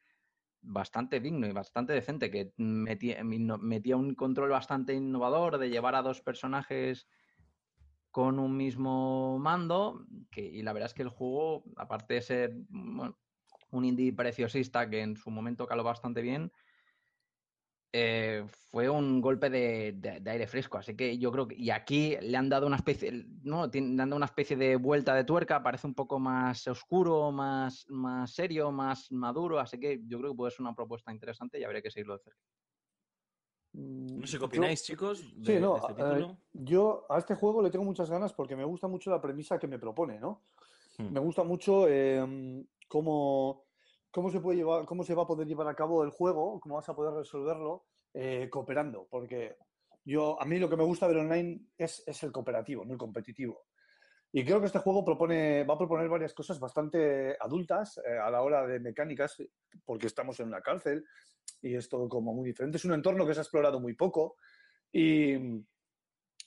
bastante 0.63 1.21
digno 1.21 1.47
y 1.47 1.53
bastante 1.53 1.93
decente, 1.93 2.31
que 2.31 2.55
metía, 2.57 3.97
un 3.97 4.15
control 4.15 4.49
bastante 4.49 4.95
innovador 4.95 5.59
de 5.59 5.69
llevar 5.69 5.95
a 5.97 6.03
dos 6.03 6.23
personajes 6.23 7.09
con 8.11 8.39
un 8.39 8.57
mismo 8.57 9.39
mando, 9.39 10.07
que, 10.31 10.41
y 10.41 10.63
la 10.63 10.73
verdad 10.73 10.87
es 10.87 10.95
que 10.95 11.03
el 11.03 11.11
juego, 11.11 11.65
aparte 11.77 12.15
de 12.15 12.23
ser 12.23 12.57
bueno, 12.71 13.19
un 13.71 13.85
indie 13.85 14.13
preciosista 14.13 14.89
que 14.89 15.01
en 15.01 15.17
su 15.17 15.31
momento 15.31 15.67
caló 15.67 15.83
bastante 15.85 16.23
bien, 16.23 16.51
eh, 17.93 18.45
fue 18.71 18.91
un 18.91 19.21
golpe 19.23 19.49
de, 19.49 19.93
de- 19.97 20.21
de 20.21 20.31
aire 20.31 20.47
fresco. 20.47 20.77
Así 20.77 20.95
que 20.95 21.17
yo 21.19 21.33
creo 21.33 21.49
que. 21.49 21.55
Y 21.55 21.71
aquí 21.71 22.17
le 22.21 22.37
han 22.37 22.49
dado 22.49 22.67
una 22.67 22.77
especie. 22.77 23.25
No, 23.43 23.67
le 23.69 23.79
han 23.79 23.97
dado 23.97 24.17
una 24.17 24.27
especie 24.27 24.57
de 24.57 24.77
vuelta 24.77 25.15
de 25.15 25.25
tuerca. 25.25 25.63
Parece 25.63 25.87
un 25.87 25.95
poco 25.95 26.19
más 26.19 26.67
oscuro, 26.69 27.33
más, 27.33 27.87
más 27.89 28.33
serio, 28.33 28.71
más 28.71 29.11
maduro. 29.13 29.59
Así 29.59 29.79
que 29.81 30.01
yo 30.07 30.19
creo 30.19 30.33
que 30.33 30.37
puede 30.37 30.51
ser 30.51 30.61
una 30.63 30.75
propuesta 30.75 31.11
interesante 31.13 31.59
y 31.59 31.65
habría 31.65 31.81
que 31.81 31.91
seguirlo 31.91 32.19
de 32.19 32.25
cerca. 32.25 32.41
Mm, 33.73 34.21
No 34.21 34.27
sé 34.27 34.33
qué 34.37 34.41
yo- 34.41 34.47
opináis, 34.47 34.83
chicos, 34.83 35.23
de, 35.43 35.55
Sí, 35.55 35.61
no, 35.61 35.75
de 35.75 35.79
este 35.81 35.93
eh, 35.93 35.97
título. 35.97 36.39
yo 36.53 37.07
a 37.09 37.19
este 37.19 37.35
juego 37.35 37.63
le 37.63 37.71
tengo 37.71 37.85
muchas 37.85 38.11
ganas 38.11 38.33
porque 38.35 38.57
me 38.57 38.65
gusta 38.65 38.89
mucho 38.89 39.11
la 39.11 39.23
premisa 39.23 39.59
que 39.59 39.69
me 39.69 39.79
propone, 39.79 40.19
¿no? 40.21 40.43
Hmm. 40.99 41.13
Me 41.13 41.21
gusta 41.21 41.45
mucho 41.45 41.87
eh, 41.89 42.65
cómo, 42.89 43.65
cómo 44.11 44.31
se 44.31 44.41
puede 44.41 44.59
llevar, 44.59 44.87
cómo 44.87 45.05
se 45.05 45.15
va 45.15 45.25
a 45.25 45.27
poder 45.27 45.47
llevar 45.47 45.69
a 45.69 45.75
cabo 45.75 46.03
el 46.05 46.11
juego, 46.11 46.61
cómo 46.61 46.77
vas 46.77 46.89
a 46.89 46.95
poder 46.95 47.15
resolverlo 47.15 47.85
eh, 48.15 48.49
cooperando, 48.51 49.07
porque 49.11 49.57
yo, 50.05 50.41
a 50.41 50.45
mí 50.45 50.59
lo 50.59 50.71
que 50.71 50.77
me 50.77 50.85
gusta 50.85 51.09
del 51.09 51.19
online 51.19 51.67
es, 51.77 52.03
es 52.07 52.23
el 52.23 52.33
cooperativo, 52.33 52.85
no 52.85 52.93
el 52.93 52.99
competitivo. 52.99 53.67
Y 54.33 54.45
creo 54.45 54.61
que 54.61 54.67
este 54.67 54.81
juego 54.81 55.05
propone, 55.05 55.65
va 55.65 55.75
a 55.75 55.79
proponer 55.79 56.09
varias 56.09 56.35
cosas 56.35 56.61
bastante 56.61 57.37
adultas 57.41 57.99
eh, 57.99 58.19
a 58.19 58.31
la 58.31 58.43
hora 58.43 58.67
de 58.67 58.81
mecánicas, 58.81 59.43
porque 59.85 60.07
estamos 60.07 60.39
en 60.41 60.49
una 60.49 60.61
cárcel 60.61 61.05
y 61.63 61.75
es 61.75 61.89
todo 61.89 62.09
como 62.09 62.35
muy 62.35 62.47
diferente. 62.47 62.77
Es 62.77 62.85
un 62.85 62.93
entorno 62.93 63.27
que 63.27 63.35
se 63.35 63.41
ha 63.41 63.43
explorado 63.43 63.81
muy 63.81 63.95
poco 63.95 64.37
y, 64.93 65.35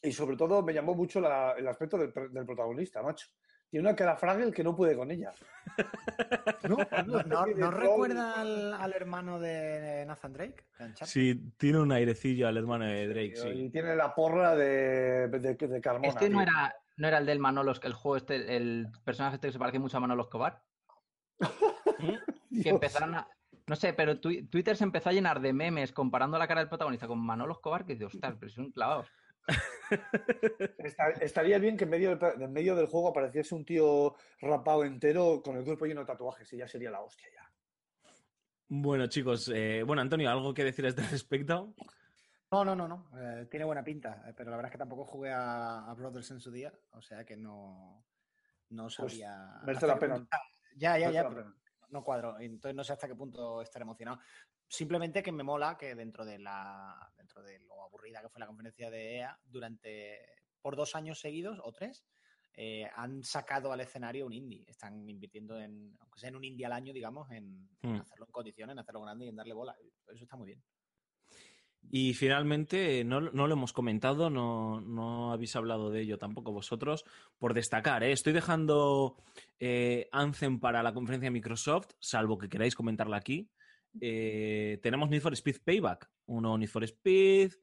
y 0.02 0.12
sobre 0.12 0.38
todo 0.38 0.62
me 0.62 0.74
llamó 0.74 0.94
mucho 0.94 1.20
el 1.20 1.68
aspecto 1.68 1.98
del 1.98 2.12
protagonista, 2.46 3.02
macho. 3.02 3.28
Tiene 3.70 3.88
una 3.88 3.96
cara 3.96 4.16
frágil 4.18 4.54
que 4.54 4.64
no 4.64 4.76
puede 4.76 4.96
con 4.96 5.12
ella. 5.12 5.32
¿No? 6.68 6.78
¿No, 7.06 7.22
no- 7.24 7.46
especie 7.46 7.54
de 7.56 7.62
no 7.62 7.70
troll. 7.70 7.82
recuerda 7.82 8.42
al, 8.42 8.74
al 8.74 8.94
hermano 8.94 9.40
de 9.40 10.06
Nathan 10.08 10.34
Drake? 10.34 10.66
Sí, 11.06 11.54
tiene 11.58 11.80
un 11.80 11.92
airecillo 11.92 12.48
al 12.48 12.58
hermano 12.58 12.86
de 12.86 13.08
Drake, 13.08 13.34
Y 13.54 13.64
sí. 13.66 13.70
tiene 13.70 13.96
la 13.96 14.14
porra 14.16 14.56
de, 14.56 15.28
de, 15.28 15.54
de 15.56 15.82
Carmona. 15.82 16.08
Este 16.08 16.30
no 16.30 16.42
era, 16.42 16.76
no 16.98 17.08
era 17.08 17.20
el 17.20 17.26
del 17.28 17.40
Manolo, 17.40 17.74
el 17.84 17.94
juego 17.94 18.18
este, 18.18 18.56
el 18.58 18.88
personaje 19.04 19.36
este 19.36 19.48
que 19.50 19.54
se 19.54 19.60
parece 19.60 19.78
mucho 19.80 19.98
a 19.98 20.00
Manolo 20.00 20.24
Escobar. 20.24 20.64
Que 22.00 22.18
Dios. 22.50 22.66
empezaron 22.74 23.14
a. 23.16 23.28
No 23.68 23.76
sé, 23.76 23.94
pero 23.94 24.20
twi- 24.20 24.50
Twitter 24.50 24.76
se 24.76 24.84
empezó 24.84 25.10
a 25.10 25.14
llenar 25.14 25.40
de 25.42 25.54
memes 25.54 25.92
comparando 25.92 26.40
la 26.40 26.48
cara 26.48 26.62
del 26.62 26.70
protagonista 26.70 27.08
con 27.08 27.20
Manolo 27.24 27.54
Escobar, 27.54 27.86
que 27.86 27.94
dice, 27.94 28.06
ostras, 28.06 28.36
pero 28.40 28.52
son 28.52 28.72
clavados. 28.72 29.08
Esta- 30.78 31.10
Estaría 31.22 31.58
bien 31.60 31.78
que 31.78 31.86
en 31.86 31.90
medio, 31.90 32.16
del, 32.16 32.42
en 32.42 32.52
medio 32.54 32.76
del 32.76 32.88
juego 32.88 33.10
apareciese 33.10 33.56
un 33.56 33.66
tío 33.66 34.16
rapado 34.42 34.84
entero 34.84 35.42
con 35.44 35.58
el 35.58 35.64
cuerpo 35.64 35.86
lleno 35.86 36.02
de 36.02 36.08
tatuajes 36.08 36.52
y 36.54 36.58
ya 36.58 36.68
sería 36.68 36.92
la 36.92 37.02
hostia 37.02 37.28
ya. 37.34 37.52
Bueno, 38.68 39.08
chicos, 39.08 39.50
eh, 39.54 39.82
bueno, 39.84 40.02
Antonio, 40.02 40.30
¿algo 40.30 40.54
que 40.54 40.64
decir 40.64 40.86
a 40.86 40.90
este 40.90 41.02
respecto? 41.12 41.74
No, 42.52 42.66
no, 42.66 42.76
no, 42.76 42.88
no. 42.88 43.10
eh, 43.20 43.46
tiene 43.50 43.66
buena 43.66 43.84
pinta, 43.84 44.24
eh, 44.28 44.34
pero 44.36 44.50
la 44.50 44.58
verdad 44.58 44.70
es 44.70 44.74
que 44.74 44.78
tampoco 44.80 45.06
jugué 45.06 45.32
a, 45.32 45.90
a 45.90 45.94
Brothers 45.94 46.32
en 46.32 46.40
su 46.40 46.52
día, 46.52 46.74
o 46.92 47.02
sea 47.02 47.24
que 47.26 47.36
no, 47.38 48.06
no 48.70 48.90
sabía. 48.90 49.60
merece 49.64 49.88
la 49.88 50.00
pena. 50.00 50.16
punto- 50.16 50.38
Ya, 50.76 50.98
ya, 50.98 51.12
ya, 51.12 51.30
no 51.90 52.04
cuadro. 52.04 52.40
Entonces 52.40 52.76
no 52.76 52.84
sé 52.84 52.94
hasta 52.94 53.08
qué 53.08 53.16
punto 53.16 53.62
estar 53.62 53.82
emocionado. 53.82 54.20
Simplemente 54.70 55.24
que 55.24 55.32
me 55.32 55.44
mola 55.44 55.78
que 55.78 55.96
dentro 55.96 56.24
de 56.24 56.40
la 56.40 57.12
dentro 57.18 57.42
de 57.42 57.60
lo 57.60 57.84
aburrida 57.84 58.22
que 58.22 58.30
fue 58.30 58.40
la 58.40 58.48
conferencia 58.48 58.90
de 58.90 59.18
EA, 59.18 59.40
durante 59.44 60.20
por 60.62 60.76
dos 60.76 60.96
años 60.96 61.20
seguidos 61.20 61.60
o 61.64 61.72
tres, 61.72 62.06
eh, 62.54 62.88
han 62.96 63.24
sacado 63.24 63.72
al 63.72 63.82
escenario 63.82 64.26
un 64.26 64.34
indie. 64.34 64.66
Están 64.68 65.10
invirtiendo 65.10 65.60
en, 65.60 65.98
aunque 66.00 66.20
sea 66.20 66.30
en 66.30 66.36
un 66.36 66.44
indie 66.44 66.66
al 66.66 66.74
año, 66.74 66.94
digamos, 66.94 67.30
en, 67.32 67.68
en 67.82 67.96
Hmm. 67.96 68.02
hacerlo 68.02 68.26
en 68.26 68.32
condiciones, 68.32 68.74
en 68.74 68.80
hacerlo 68.80 69.02
grande 69.02 69.26
y 69.26 69.30
en 69.30 69.36
darle 69.36 69.54
bola. 69.54 69.76
Eso 70.08 70.24
está 70.24 70.36
muy 70.36 70.48
bien. 70.48 70.64
Y 71.92 72.14
finalmente, 72.14 73.04
no, 73.04 73.22
no 73.22 73.48
lo 73.48 73.54
hemos 73.54 73.74
comentado, 73.74 74.30
no, 74.30 74.82
no 74.82 75.32
habéis 75.32 75.56
hablado 75.56 75.90
de 75.90 76.02
ello 76.02 76.18
tampoco 76.18 76.52
vosotros, 76.52 77.06
por 77.38 77.54
destacar, 77.54 78.04
¿eh? 78.04 78.12
estoy 78.12 78.34
dejando 78.34 79.16
eh, 79.60 80.08
Anthem 80.12 80.60
para 80.60 80.84
la 80.84 80.94
conferencia 80.94 81.28
de 81.28 81.32
Microsoft, 81.32 81.92
salvo 82.00 82.38
que 82.38 82.50
queráis 82.50 82.76
comentarla 82.76 83.18
aquí. 83.18 83.50
Eh, 84.00 84.80
tenemos 84.84 85.10
Need 85.10 85.22
for 85.22 85.34
Speed 85.34 85.58
Payback, 85.64 86.10
uno 86.28 86.58
Need 86.58 86.70
for 86.70 86.84
Speed, 86.84 87.54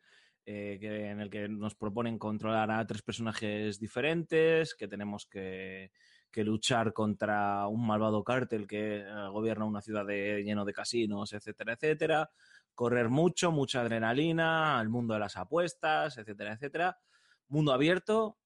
eh, 0.45 0.79
que- 0.81 1.11
en 1.11 1.20
el 1.20 1.31
que 1.31 1.49
nos 1.49 1.74
proponen 1.74 2.18
controlar 2.18 2.70
a 2.70 2.87
tres 2.87 3.03
personajes 3.03 3.79
diferentes, 3.79 4.74
que 4.74 4.89
tenemos 4.89 5.27
que, 5.27 5.91
luchar 6.39 6.93
contra 6.93 7.66
un 7.66 7.87
malvado 7.87 8.22
cártel 8.22 8.66
que 8.66 8.99
eh, 8.99 9.05
gobierna 9.31 9.64
una 9.64 9.81
ciudad 9.81 10.05
de- 10.05 10.43
lleno 10.45 10.66
de 10.66 10.74
casinos, 10.74 11.33
etcétera, 11.33 11.72
etcétera 11.72 12.31
correr 12.74 13.09
mucho, 13.09 13.51
mucha 13.53 13.81
adrenalina, 13.81 14.79
al 14.79 14.91
mundo 14.91 15.14
de 15.14 15.20
las 15.20 15.39
apuestas, 15.39 16.18
etcétera, 16.18 16.53
etcétera. 16.53 16.99
Mundo 17.49 17.72
abierto, 17.72 18.39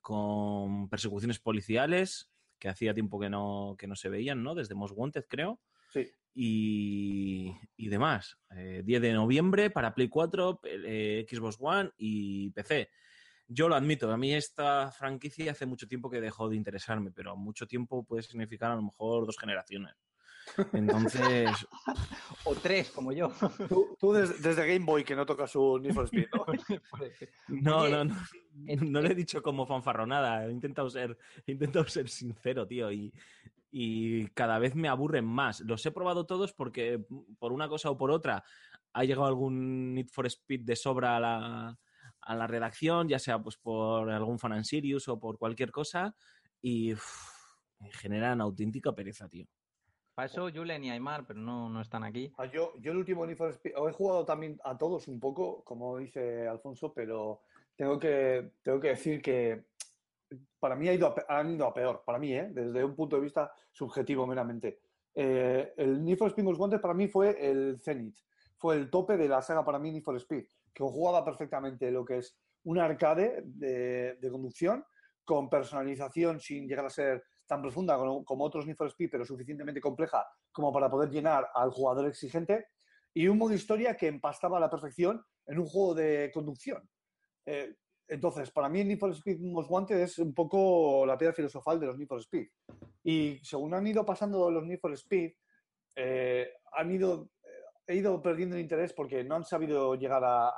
con 0.00 0.88
persecuciones 0.88 1.38
policiales 1.38 2.28
que 2.58 2.68
hacía 2.68 2.94
tiempo 2.94 3.18
que 3.18 3.30
no, 3.30 3.76
que 3.78 3.86
no 3.86 3.96
se 3.96 4.08
veían, 4.08 4.42
¿no? 4.42 4.54
Desde 4.54 4.74
Most 4.74 4.94
Wanted, 4.96 5.26
creo. 5.28 5.60
Sí. 5.90 6.10
Y, 6.34 7.56
y 7.76 7.88
demás. 7.88 8.38
Eh, 8.56 8.82
10 8.84 9.02
de 9.02 9.12
noviembre 9.12 9.70
para 9.70 9.94
Play 9.94 10.08
4, 10.08 10.60
eh, 10.64 11.26
Xbox 11.28 11.56
One 11.58 11.90
y 11.96 12.50
PC. 12.50 12.90
Yo 13.50 13.68
lo 13.68 13.74
admito, 13.74 14.12
a 14.12 14.18
mí 14.18 14.34
esta 14.34 14.92
franquicia 14.92 15.52
hace 15.52 15.64
mucho 15.64 15.88
tiempo 15.88 16.10
que 16.10 16.20
dejó 16.20 16.50
de 16.50 16.56
interesarme, 16.56 17.10
pero 17.12 17.34
mucho 17.34 17.66
tiempo 17.66 18.04
puede 18.04 18.22
significar 18.22 18.70
a 18.70 18.76
lo 18.76 18.82
mejor 18.82 19.24
dos 19.24 19.38
generaciones. 19.38 19.94
Entonces, 20.72 21.66
O 22.44 22.54
tres, 22.54 22.90
como 22.90 23.12
yo. 23.12 23.30
Tú, 23.68 23.96
tú 23.98 24.12
des- 24.12 24.40
desde 24.42 24.66
Game 24.66 24.84
Boy 24.84 25.04
que 25.04 25.16
no 25.16 25.26
tocas 25.26 25.54
un 25.56 25.82
Need 25.82 25.92
for 25.94 26.04
Speed, 26.04 26.28
¿no? 26.32 26.44
no, 27.48 27.78
Oye, 27.80 27.90
no, 27.92 28.04
no, 28.04 28.14
en- 28.66 28.92
no 28.92 29.00
le 29.02 29.12
he 29.12 29.14
dicho 29.14 29.42
como 29.42 29.66
fanfarronada, 29.66 30.46
he 30.46 30.50
intentado 30.50 30.88
ser, 30.90 31.18
he 31.46 31.52
intentado 31.52 31.86
ser 31.86 32.08
sincero, 32.08 32.66
tío, 32.66 32.90
y, 32.92 33.12
y 33.70 34.26
cada 34.28 34.58
vez 34.58 34.74
me 34.74 34.88
aburren 34.88 35.24
más. 35.26 35.60
Los 35.60 35.84
he 35.84 35.90
probado 35.90 36.26
todos 36.26 36.52
porque 36.52 37.04
por 37.38 37.52
una 37.52 37.68
cosa 37.68 37.90
o 37.90 37.96
por 37.98 38.10
otra 38.10 38.44
ha 38.92 39.04
llegado 39.04 39.26
algún 39.26 39.94
Need 39.94 40.08
for 40.10 40.26
Speed 40.26 40.62
de 40.62 40.76
sobra 40.76 41.16
a 41.16 41.20
la, 41.20 41.78
a 42.20 42.34
la 42.36 42.46
redacción, 42.46 43.08
ya 43.08 43.18
sea 43.18 43.38
pues 43.42 43.56
por 43.56 44.10
algún 44.10 44.38
fan 44.38 44.52
and 44.52 44.64
Sirius 44.64 45.08
o 45.08 45.18
por 45.20 45.38
cualquier 45.38 45.70
cosa, 45.70 46.14
y 46.62 46.94
me 47.80 47.92
generan 47.92 48.40
auténtica 48.40 48.92
pereza, 48.94 49.28
tío. 49.28 49.46
Para 50.18 50.26
eso 50.26 50.48
Julen 50.52 50.82
y 50.82 50.90
Aymar, 50.90 51.24
pero 51.24 51.38
no, 51.38 51.68
no 51.68 51.80
están 51.80 52.02
aquí. 52.02 52.34
Ah, 52.38 52.46
Yo, 52.46 52.72
yo 52.80 52.90
el 52.90 52.98
último 52.98 53.24
Need 53.24 53.36
for 53.36 53.50
Speed, 53.50 53.72
he 53.76 53.92
jugado 53.92 54.24
también 54.24 54.58
a 54.64 54.76
todos 54.76 55.06
un 55.06 55.20
poco, 55.20 55.62
como 55.62 55.96
dice 55.96 56.48
Alfonso, 56.48 56.92
pero 56.92 57.42
tengo 57.76 58.00
que, 58.00 58.54
tengo 58.60 58.80
que 58.80 58.88
decir 58.88 59.22
que 59.22 59.66
para 60.58 60.74
mí 60.74 60.88
ha 60.88 60.92
ido 60.92 61.06
a 61.06 61.38
han 61.38 61.52
ido 61.52 61.68
a 61.68 61.72
peor, 61.72 62.02
para 62.04 62.18
mí, 62.18 62.34
¿eh? 62.34 62.48
desde 62.50 62.84
un 62.84 62.96
punto 62.96 63.14
de 63.14 63.22
vista 63.22 63.52
subjetivo 63.70 64.26
meramente. 64.26 64.80
Eh, 65.14 65.72
el 65.76 66.04
Need 66.04 66.18
for 66.18 66.30
Speed 66.30 66.46
Most 66.46 66.58
Wanted 66.58 66.80
para 66.80 66.94
mí 66.94 67.06
fue 67.06 67.36
el 67.40 67.78
cenit, 67.78 68.16
fue 68.56 68.74
el 68.74 68.90
tope 68.90 69.16
de 69.16 69.28
la 69.28 69.40
saga 69.40 69.64
para 69.64 69.78
mí 69.78 69.92
Need 69.92 70.02
for 70.02 70.16
Speed, 70.16 70.46
que 70.74 70.82
jugaba 70.82 71.24
perfectamente 71.24 71.92
lo 71.92 72.04
que 72.04 72.18
es 72.18 72.36
un 72.64 72.80
arcade 72.80 73.42
de, 73.44 74.16
de 74.16 74.30
conducción 74.32 74.84
con 75.24 75.48
personalización 75.48 76.40
sin 76.40 76.66
llegar 76.66 76.86
a 76.86 76.90
ser 76.90 77.22
tan 77.48 77.62
profunda 77.62 77.96
como, 77.96 78.44
otros 78.44 78.66
Need 78.66 78.76
for 78.76 78.86
Speed, 78.88 79.08
pero 79.10 79.24
suficientemente 79.24 79.80
compleja 79.80 80.24
como 80.52 80.72
para 80.72 80.88
poder 80.88 81.10
llenar 81.10 81.48
al 81.54 81.70
jugador 81.70 82.06
exigente, 82.06 82.66
y 83.14 83.26
un 83.26 83.38
modo 83.38 83.54
historia 83.54 83.96
que 83.96 84.06
empastaba 84.06 84.58
a 84.58 84.60
la 84.60 84.70
perfección 84.70 85.24
en 85.46 85.58
un 85.58 85.66
juego 85.66 85.94
de 85.94 86.30
conducción. 86.32 86.88
Eh, 87.46 87.74
entonces, 88.06 88.50
para 88.50 88.68
mí 88.68 88.80
el 88.80 88.88
Need 88.88 88.98
for 88.98 89.10
Speed 89.10 89.40
Most 89.40 89.70
Wanted 89.70 89.98
es 89.98 90.18
un 90.18 90.34
poco 90.34 91.04
la 91.06 91.16
piedra 91.16 91.34
filosofal 91.34 91.80
de 91.80 91.86
los 91.86 91.98
Need 91.98 92.08
for 92.08 92.20
Speed. 92.20 92.48
Y 93.02 93.40
según 93.42 93.74
han 93.74 93.86
ido 93.86 94.04
pasando 94.04 94.50
los 94.50 94.64
Need 94.64 94.80
for 94.80 94.92
Speed, 94.92 95.32
eh, 95.96 96.52
han 96.72 96.90
ido, 96.90 97.30
he 97.86 97.96
ido 97.96 98.22
perdiendo 98.22 98.56
el 98.56 98.62
interés 98.62 98.92
porque 98.92 99.24
no 99.24 99.34
han 99.34 99.44
sabido 99.44 99.94
llegar 99.94 100.22
a, 100.24 100.52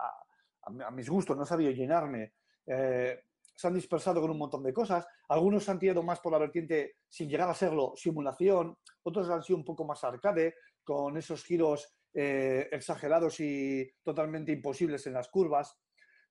mis 0.92 1.08
gustos, 1.08 1.36
no 1.36 1.42
han 1.42 1.48
sabido 1.48 1.70
llenarme. 1.70 2.34
Eh, 2.66 3.20
se 3.60 3.66
han 3.66 3.74
dispersado 3.74 4.22
con 4.22 4.30
un 4.30 4.38
montón 4.38 4.62
de 4.62 4.72
cosas. 4.72 5.06
Algunos 5.28 5.64
se 5.64 5.70
han 5.70 5.78
tirado 5.78 6.02
más 6.02 6.18
por 6.20 6.32
la 6.32 6.38
vertiente, 6.38 6.96
sin 7.06 7.28
llegar 7.28 7.50
a 7.50 7.54
serlo, 7.54 7.92
simulación. 7.94 8.74
Otros 9.02 9.28
han 9.28 9.42
sido 9.42 9.58
un 9.58 9.66
poco 9.66 9.84
más 9.84 10.02
arcade, 10.02 10.54
con 10.82 11.18
esos 11.18 11.44
giros 11.44 11.94
eh, 12.14 12.70
exagerados 12.72 13.38
y 13.40 13.86
totalmente 14.02 14.50
imposibles 14.50 15.06
en 15.06 15.12
las 15.12 15.28
curvas. 15.28 15.78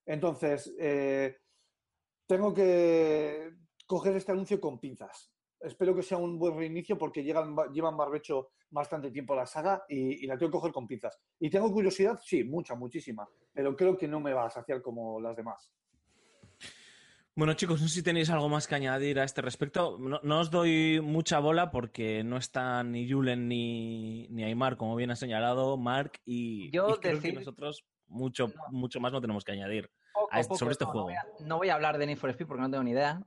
Entonces, 0.07 0.73
eh, 0.79 1.37
tengo 2.25 2.51
que 2.51 3.51
coger 3.85 4.15
este 4.15 4.31
anuncio 4.31 4.59
con 4.59 4.79
pinzas. 4.79 5.31
Espero 5.59 5.93
que 5.93 6.01
sea 6.01 6.17
un 6.17 6.39
buen 6.39 6.57
reinicio 6.57 6.97
porque 6.97 7.23
llevan 7.23 7.55
barbecho 7.95 8.53
bastante 8.71 9.11
tiempo 9.11 9.35
la 9.35 9.45
saga 9.45 9.83
y, 9.87 10.23
y 10.23 10.25
la 10.25 10.35
tengo 10.35 10.49
que 10.49 10.57
coger 10.57 10.71
con 10.71 10.87
pinzas. 10.87 11.19
¿Y 11.39 11.51
tengo 11.51 11.71
curiosidad? 11.71 12.19
Sí, 12.23 12.43
mucha, 12.43 12.73
muchísima. 12.73 13.29
Pero 13.53 13.75
creo 13.75 13.95
que 13.95 14.07
no 14.07 14.19
me 14.19 14.33
va 14.33 14.47
a 14.47 14.49
saciar 14.49 14.81
como 14.81 15.21
las 15.21 15.35
demás. 15.35 15.71
Bueno, 17.39 17.53
chicos, 17.53 17.81
no 17.81 17.87
sé 17.87 17.93
si 17.93 18.03
tenéis 18.03 18.29
algo 18.31 18.49
más 18.49 18.67
que 18.67 18.75
añadir 18.75 19.17
a 19.17 19.23
este 19.23 19.41
respecto. 19.41 19.97
No, 19.97 20.19
no 20.23 20.39
os 20.41 20.51
doy 20.51 20.99
mucha 21.01 21.39
bola 21.39 21.71
porque 21.71 22.21
no 22.21 22.35
están 22.35 22.91
ni 22.91 23.09
Julen 23.09 23.47
ni, 23.47 24.27
ni 24.27 24.43
Aymar, 24.43 24.75
como 24.75 24.93
bien 24.97 25.09
ha 25.09 25.15
señalado 25.15 25.77
Mark, 25.77 26.19
y, 26.25 26.69
Yo 26.71 26.89
y 26.89 26.99
creo 26.99 27.21
que 27.21 27.31
nosotros 27.31 27.85
mucho, 28.07 28.49
No. 28.49 28.53
mucho 28.71 28.99
más 28.99 29.13
no 29.13 29.21
tenemos 29.21 29.45
que 29.45 29.53
añadir. 29.53 29.89
Poco, 30.13 30.27
a 30.33 30.41
este- 30.41 30.49
poco, 30.49 30.59
sobre 30.59 30.73
este 30.73 30.83
no, 30.83 30.91
juego. 30.91 31.07
No 31.07 31.13
voy, 31.13 31.15
a, 31.15 31.45
no 31.47 31.57
voy 31.59 31.69
a 31.69 31.75
hablar 31.75 31.97
de 31.97 32.07
Need 32.07 32.17
for 32.17 32.29
Speed 32.29 32.45
porque 32.45 32.61
no 32.61 32.69
tengo 32.69 32.83
ni 32.83 32.91
idea. 32.91 33.23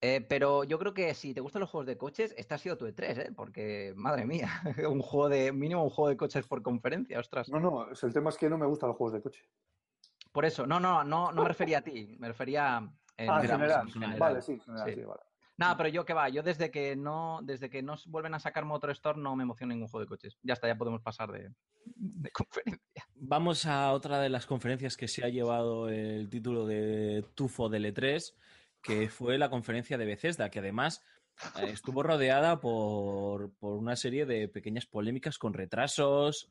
Eh, 0.00 0.20
pero 0.28 0.62
yo 0.62 0.78
creo 0.78 0.94
que 0.94 1.12
si 1.14 1.34
te 1.34 1.40
gustan 1.40 1.58
los 1.58 1.70
juegos 1.70 1.88
de 1.88 1.98
coches, 1.98 2.32
este 2.38 2.54
ha 2.54 2.58
sido 2.58 2.78
tu 2.78 2.86
E3, 2.86 3.18
¿eh? 3.18 3.32
Porque, 3.34 3.94
madre 3.96 4.26
mía, 4.26 4.48
un 4.88 5.02
juego 5.02 5.28
de, 5.28 5.50
mínimo 5.50 5.82
un 5.82 5.90
juego 5.90 6.08
de 6.08 6.16
coches 6.16 6.46
por 6.46 6.62
conferencia, 6.62 7.18
ostras. 7.18 7.48
No, 7.48 7.58
no, 7.58 7.90
es- 7.90 8.00
el 8.04 8.12
tema 8.12 8.30
es 8.30 8.36
que 8.38 8.48
no 8.48 8.56
me 8.56 8.66
gustan 8.66 8.90
los 8.90 8.96
juegos 8.96 9.14
de 9.14 9.22
coche. 9.22 9.42
Por 10.30 10.44
eso, 10.44 10.68
no, 10.68 10.78
no, 10.78 11.02
no, 11.02 11.32
no 11.32 11.42
me 11.42 11.48
refería 11.48 11.78
a 11.78 11.82
ti, 11.82 12.14
me 12.20 12.28
refería 12.28 12.88
en 13.24 13.30
Ah, 13.30 13.40
digamos, 13.40 13.48
general. 13.66 13.86
en 13.86 13.92
general. 13.92 14.18
Vale, 14.18 14.42
sí, 14.42 14.52
en 14.52 14.60
general, 14.60 14.88
Sí. 14.88 14.94
sí, 14.94 15.02
vale. 15.04 15.20
Nada, 15.56 15.76
pero 15.76 15.88
yo 15.90 16.06
que 16.06 16.14
va, 16.14 16.28
yo 16.30 16.42
desde 16.42 16.70
que 16.70 16.96
no, 16.96 17.40
desde 17.42 17.68
que 17.68 17.82
no 17.82 17.94
vuelven 18.06 18.32
a 18.32 18.40
sacar 18.40 18.64
Motor 18.64 18.92
Store 18.92 19.20
no 19.20 19.36
me 19.36 19.42
emociona 19.42 19.74
ningún 19.74 19.88
juego 19.88 20.04
de 20.04 20.08
coches. 20.08 20.38
Ya 20.42 20.54
está, 20.54 20.66
ya 20.68 20.78
podemos 20.78 21.02
pasar 21.02 21.30
de, 21.32 21.50
de 21.84 22.30
conferencia. 22.32 23.04
Vamos 23.14 23.66
a 23.66 23.92
otra 23.92 24.20
de 24.20 24.30
las 24.30 24.46
conferencias 24.46 24.96
que 24.96 25.06
se 25.06 25.22
ha 25.22 25.28
llevado 25.28 25.90
el 25.90 26.30
título 26.30 26.66
de 26.66 27.26
Tufo 27.34 27.68
del 27.68 27.84
E3, 27.94 28.32
que 28.80 29.10
fue 29.10 29.36
la 29.36 29.50
conferencia 29.50 29.98
de 29.98 30.06
Bethesda, 30.06 30.48
que 30.50 30.60
además 30.60 31.04
eh, 31.58 31.68
estuvo 31.72 32.02
rodeada 32.02 32.58
por, 32.58 33.52
por 33.58 33.76
una 33.76 33.96
serie 33.96 34.24
de 34.24 34.48
pequeñas 34.48 34.86
polémicas 34.86 35.36
con 35.36 35.52
retrasos, 35.52 36.50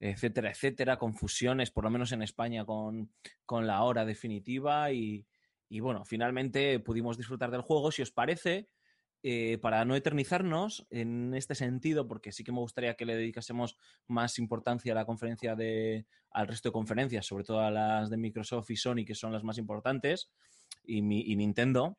etcétera, 0.00 0.50
etcétera, 0.50 0.98
confusiones, 0.98 1.70
por 1.70 1.84
lo 1.84 1.90
menos 1.90 2.12
en 2.12 2.20
España, 2.22 2.66
con, 2.66 3.10
con 3.46 3.66
la 3.66 3.82
hora 3.84 4.04
definitiva 4.04 4.92
y, 4.92 5.26
y 5.70 5.78
bueno, 5.80 6.04
finalmente 6.04 6.80
pudimos 6.80 7.16
disfrutar 7.16 7.50
del 7.52 7.62
juego. 7.62 7.92
Si 7.92 8.02
os 8.02 8.10
parece, 8.10 8.68
eh, 9.22 9.56
para 9.62 9.84
no 9.84 9.94
eternizarnos 9.94 10.86
en 10.90 11.32
este 11.32 11.54
sentido, 11.54 12.08
porque 12.08 12.32
sí 12.32 12.42
que 12.42 12.50
me 12.50 12.58
gustaría 12.58 12.94
que 12.94 13.06
le 13.06 13.14
dedicásemos 13.14 13.78
más 14.08 14.40
importancia 14.40 14.92
a 14.92 14.96
la 14.96 15.06
conferencia 15.06 15.54
de, 15.54 16.06
al 16.32 16.48
resto 16.48 16.70
de 16.70 16.72
conferencias, 16.72 17.24
sobre 17.24 17.44
todo 17.44 17.60
a 17.60 17.70
las 17.70 18.10
de 18.10 18.16
Microsoft 18.16 18.68
y 18.70 18.76
Sony, 18.76 19.04
que 19.06 19.14
son 19.14 19.32
las 19.32 19.44
más 19.44 19.58
importantes, 19.58 20.32
y, 20.84 21.02
Nintendo. 21.02 21.98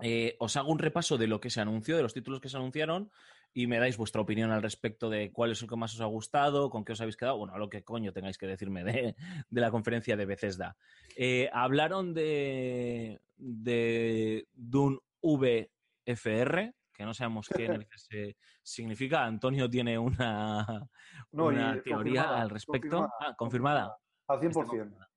Eh, 0.00 0.36
os 0.40 0.56
hago 0.56 0.72
un 0.72 0.78
repaso 0.78 1.18
de 1.18 1.26
lo 1.26 1.38
que 1.38 1.50
se 1.50 1.60
anunció, 1.60 1.96
de 1.96 2.02
los 2.02 2.14
títulos 2.14 2.40
que 2.40 2.48
se 2.48 2.56
anunciaron, 2.56 3.10
y 3.58 3.66
me 3.66 3.78
dais 3.78 3.96
vuestra 3.96 4.20
opinión 4.20 4.50
al 4.50 4.62
respecto 4.62 5.08
de 5.08 5.32
cuál 5.32 5.50
es 5.52 5.62
el 5.62 5.68
que 5.68 5.76
más 5.76 5.94
os 5.94 6.02
ha 6.02 6.04
gustado, 6.04 6.68
con 6.68 6.84
qué 6.84 6.92
os 6.92 7.00
habéis 7.00 7.16
quedado, 7.16 7.38
bueno, 7.38 7.54
a 7.54 7.58
lo 7.58 7.70
que 7.70 7.82
coño 7.82 8.12
tengáis 8.12 8.36
que 8.36 8.46
decirme 8.46 8.84
de, 8.84 9.16
de 9.48 9.60
la 9.62 9.70
conferencia 9.70 10.14
de 10.14 10.26
Bethesda. 10.26 10.76
Eh, 11.16 11.48
hablaron 11.54 12.12
de, 12.12 13.18
de 13.36 14.46
Dune 14.52 14.98
VFR, 15.22 16.74
que 16.92 17.04
no 17.04 17.14
sabemos 17.14 17.48
qué 17.48 17.86
eh, 18.10 18.36
significa. 18.62 19.24
Antonio 19.24 19.70
tiene 19.70 19.98
una, 19.98 20.86
No, 21.32 21.46
una 21.46 21.80
teoría 21.82 21.94
confirmada, 22.24 22.42
al 22.42 22.50
respecto. 22.50 22.88
confirmada, 22.90 23.14
ah, 23.20 23.34
confirmada. 23.36 23.96
Al 24.28 24.36
Está 24.36 24.48
100%. 24.48 24.52
confirmada. 24.66 25.08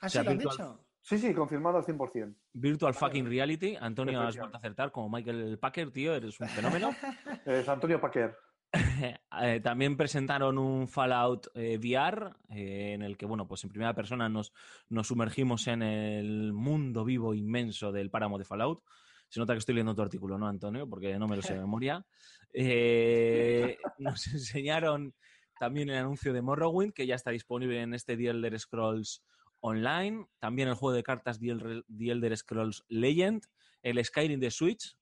¿Ah, 0.00 0.06
O 0.06 0.08
sea, 0.08 0.20
sí 0.20 0.24
lo 0.24 0.30
han 0.32 0.38
virtual- 0.38 0.56
dicho? 0.56 0.83
Sí, 1.04 1.18
sí, 1.18 1.34
confirmado 1.34 1.76
al 1.76 1.84
100%. 1.84 2.34
Virtual 2.54 2.94
fucking 2.94 3.26
reality. 3.26 3.76
Antonio, 3.78 4.22
has 4.22 4.38
vuelto 4.38 4.56
a 4.56 4.58
acertar 4.58 4.90
como 4.90 5.10
Michael 5.10 5.58
Packer, 5.58 5.90
tío, 5.90 6.14
eres 6.14 6.40
un 6.40 6.48
fenómeno. 6.48 6.90
Es 7.44 7.68
Antonio 7.68 8.00
Paquer. 8.00 8.34
Eh, 9.42 9.60
también 9.60 9.96
presentaron 9.96 10.56
un 10.58 10.86
Fallout 10.86 11.48
eh, 11.54 11.76
VR 11.76 12.30
eh, 12.50 12.92
en 12.94 13.02
el 13.02 13.16
que, 13.16 13.26
bueno, 13.26 13.48
pues 13.48 13.64
en 13.64 13.70
primera 13.70 13.92
persona 13.92 14.28
nos, 14.28 14.52
nos 14.88 15.08
sumergimos 15.08 15.66
en 15.66 15.82
el 15.82 16.52
mundo 16.52 17.04
vivo 17.04 17.34
inmenso 17.34 17.90
del 17.90 18.10
páramo 18.10 18.38
de 18.38 18.44
Fallout. 18.44 18.84
Se 19.28 19.40
nota 19.40 19.52
que 19.52 19.58
estoy 19.58 19.74
leyendo 19.74 19.96
tu 19.96 20.02
artículo, 20.02 20.38
¿no, 20.38 20.46
Antonio? 20.46 20.88
Porque 20.88 21.18
no 21.18 21.26
me 21.26 21.34
lo 21.34 21.42
sé 21.42 21.54
de 21.54 21.60
memoria. 21.60 22.06
Eh, 22.52 23.76
nos 23.98 24.26
enseñaron 24.28 25.14
también 25.58 25.90
el 25.90 25.96
anuncio 25.96 26.32
de 26.32 26.40
Morrowind, 26.40 26.94
que 26.94 27.06
ya 27.06 27.16
está 27.16 27.32
disponible 27.32 27.82
en 27.82 27.92
este 27.92 28.16
The 28.16 28.28
Elder 28.28 28.58
Scrolls 28.58 29.24
Online. 29.66 30.26
También 30.38 30.68
el 30.68 30.74
juego 30.74 30.94
de 30.94 31.02
cartas 31.02 31.40
The 31.40 32.10
Elder, 32.10 32.36
Scrolls 32.36 32.84
Legend. 32.88 33.42
El 33.82 34.04
Skyrim 34.04 34.38
de 34.38 34.50
Switch. 34.50 34.96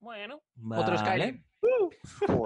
Bueno, 0.00 0.42
Otro. 0.74 0.98
Skyrim. 0.98 1.44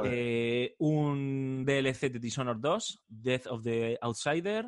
Eh, 0.05 0.75
un 0.79 1.65
DLC 1.67 2.11
de 2.11 2.19
Dishonored 2.19 2.61
2, 2.61 3.03
Death 3.07 3.47
of 3.49 3.63
the 3.63 3.99
Outsider, 4.01 4.67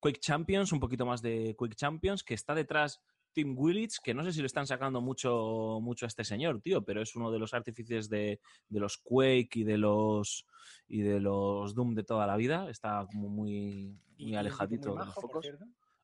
Quake 0.00 0.18
Champions, 0.18 0.72
un 0.72 0.80
poquito 0.80 1.06
más 1.06 1.22
de 1.22 1.54
Quake 1.56 1.76
Champions, 1.76 2.24
que 2.24 2.34
está 2.34 2.54
detrás 2.54 3.00
Tim 3.32 3.54
Willits, 3.56 4.00
que 4.00 4.14
no 4.14 4.24
sé 4.24 4.32
si 4.32 4.40
le 4.40 4.46
están 4.46 4.66
sacando 4.66 5.00
mucho, 5.00 5.78
mucho 5.80 6.06
a 6.06 6.08
este 6.08 6.24
señor, 6.24 6.60
tío, 6.60 6.84
pero 6.84 7.00
es 7.00 7.14
uno 7.14 7.30
de 7.30 7.38
los 7.38 7.54
artífices 7.54 8.08
de, 8.08 8.40
de 8.68 8.80
los 8.80 8.98
Quake 8.98 9.50
y 9.54 9.64
de 9.64 9.78
los 9.78 10.46
y 10.88 11.02
de 11.02 11.20
los 11.20 11.74
Doom 11.74 11.94
de 11.94 12.04
toda 12.04 12.26
la 12.26 12.36
vida. 12.36 12.68
Está 12.68 13.06
como 13.12 13.28
muy, 13.28 13.96
muy 14.18 14.34
alejadito 14.34 14.94
de 14.94 15.04
los 15.04 15.14
focos. 15.14 15.46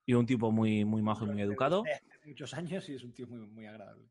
Y 0.06 0.14
un 0.14 0.26
tipo 0.26 0.50
muy, 0.52 0.84
muy 0.84 1.02
majo 1.02 1.24
y 1.24 1.30
muy 1.30 1.42
educado. 1.42 1.82
Hace 1.86 2.28
muchos 2.28 2.54
años 2.54 2.88
y 2.88 2.94
es 2.94 3.04
un 3.04 3.12
tío 3.12 3.26
muy, 3.26 3.46
muy 3.46 3.66
agradable. 3.66 4.08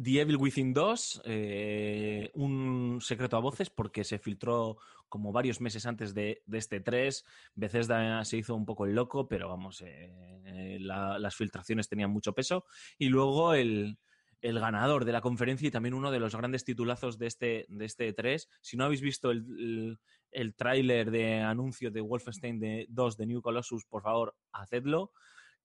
The 0.00 0.20
Evil 0.22 0.36
Within 0.38 0.72
2, 0.72 1.22
eh, 1.26 2.30
un 2.34 2.98
secreto 3.02 3.36
a 3.36 3.40
voces 3.40 3.68
porque 3.68 4.04
se 4.04 4.18
filtró 4.18 4.78
como 5.08 5.32
varios 5.32 5.60
meses 5.60 5.84
antes 5.84 6.14
de, 6.14 6.42
de 6.46 6.58
este 6.58 6.80
3. 6.80 7.24
Bethesda 7.54 8.24
se 8.24 8.38
hizo 8.38 8.54
un 8.54 8.64
poco 8.64 8.86
el 8.86 8.94
loco, 8.94 9.28
pero 9.28 9.48
vamos, 9.50 9.82
eh, 9.84 10.78
la- 10.80 11.18
las 11.18 11.36
filtraciones 11.36 11.88
tenían 11.88 12.10
mucho 12.10 12.32
peso. 12.32 12.64
Y 12.96 13.08
luego 13.10 13.52
el, 13.52 13.98
el 14.40 14.58
ganador 14.60 15.04
de 15.04 15.12
la 15.12 15.20
conferencia 15.20 15.68
y 15.68 15.70
también 15.70 15.92
uno 15.94 16.10
de 16.10 16.20
los 16.20 16.34
grandes 16.34 16.64
titulazos 16.64 17.18
de 17.18 17.26
este, 17.26 17.66
de 17.68 17.84
este 17.84 18.12
3. 18.14 18.48
Si 18.62 18.78
no 18.78 18.84
habéis 18.84 19.02
visto 19.02 19.30
el, 19.30 19.38
el, 19.58 19.98
el 20.32 20.54
tráiler 20.54 21.10
de 21.10 21.40
anuncio 21.40 21.90
de 21.90 22.00
Wolfenstein 22.00 22.58
de 22.58 22.86
2 22.88 23.16
de 23.16 23.26
New 23.26 23.42
Colossus, 23.42 23.84
por 23.84 24.02
favor, 24.02 24.34
hacedlo 24.52 25.12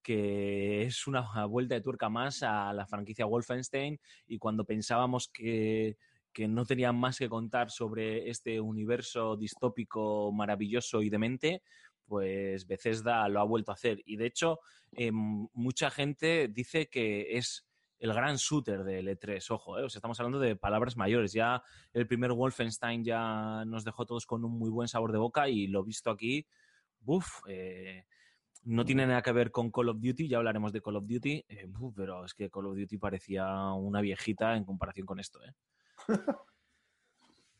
que 0.08 0.84
es 0.84 1.06
una 1.06 1.22
vuelta 1.48 1.76
de 1.76 1.82
tuerca 1.82 2.08
más 2.08 2.42
a 2.42 2.72
la 2.72 2.88
franquicia 2.88 3.26
Wolfenstein 3.26 4.00
y 4.26 4.38
cuando 4.38 4.64
pensábamos 4.64 5.28
que, 5.28 5.98
que 6.32 6.48
no 6.48 6.66
tenían 6.66 6.96
más 6.96 7.18
que 7.20 7.28
contar 7.28 7.72
sobre 7.72 8.30
este 8.30 8.62
universo 8.62 9.36
distópico 9.36 10.32
maravilloso 10.32 11.02
y 11.02 11.10
demente, 11.10 11.62
pues 12.06 12.66
Bethesda 12.66 13.28
lo 13.28 13.42
ha 13.42 13.44
vuelto 13.44 13.72
a 13.72 13.74
hacer. 13.74 14.02
Y 14.06 14.16
de 14.16 14.28
hecho, 14.28 14.60
eh, 14.94 15.12
mucha 15.12 15.92
gente 15.92 16.48
dice 16.48 16.88
que 16.88 17.38
es 17.38 17.67
el 18.00 18.14
gran 18.14 18.36
shooter 18.36 18.84
del 18.84 19.08
E3, 19.08 19.52
ojo, 19.52 19.78
eh, 19.80 19.84
o 19.84 19.90
sea, 19.90 20.00
estamos 20.00 20.20
hablando 20.20 20.40
de 20.40 20.56
palabras 20.56 20.98
mayores. 20.98 21.34
Ya 21.34 21.64
el 21.94 22.08
primer 22.08 22.34
Wolfenstein 22.34 23.04
ya 23.04 23.64
nos 23.66 23.84
dejó 23.84 24.06
todos 24.06 24.26
con 24.26 24.46
un 24.46 24.58
muy 24.58 24.70
buen 24.70 24.88
sabor 24.88 25.12
de 25.12 25.18
boca 25.18 25.50
y 25.50 25.68
lo 25.68 25.84
visto 25.84 26.12
aquí, 26.12 26.48
uff, 27.06 27.42
eh, 27.48 28.06
no 28.64 28.84
tiene 28.84 29.08
nada 29.08 29.22
que 29.22 29.32
ver 29.32 29.52
con 29.52 29.72
Call 29.72 29.90
of 29.90 30.00
Duty, 30.00 30.28
ya 30.28 30.38
hablaremos 30.38 30.74
de 30.74 30.82
Call 30.82 30.98
of 30.98 31.06
Duty, 31.08 31.46
eh, 31.48 31.66
buf, 31.68 31.94
pero 31.96 32.26
es 32.26 32.34
que 32.34 32.50
Call 32.50 32.68
of 32.68 32.76
Duty 32.76 32.98
parecía 32.98 33.72
una 33.74 34.02
viejita 34.02 34.56
en 34.56 34.66
comparación 34.66 35.06
con 35.06 35.20
esto. 35.20 35.40
¿eh? 35.44 35.54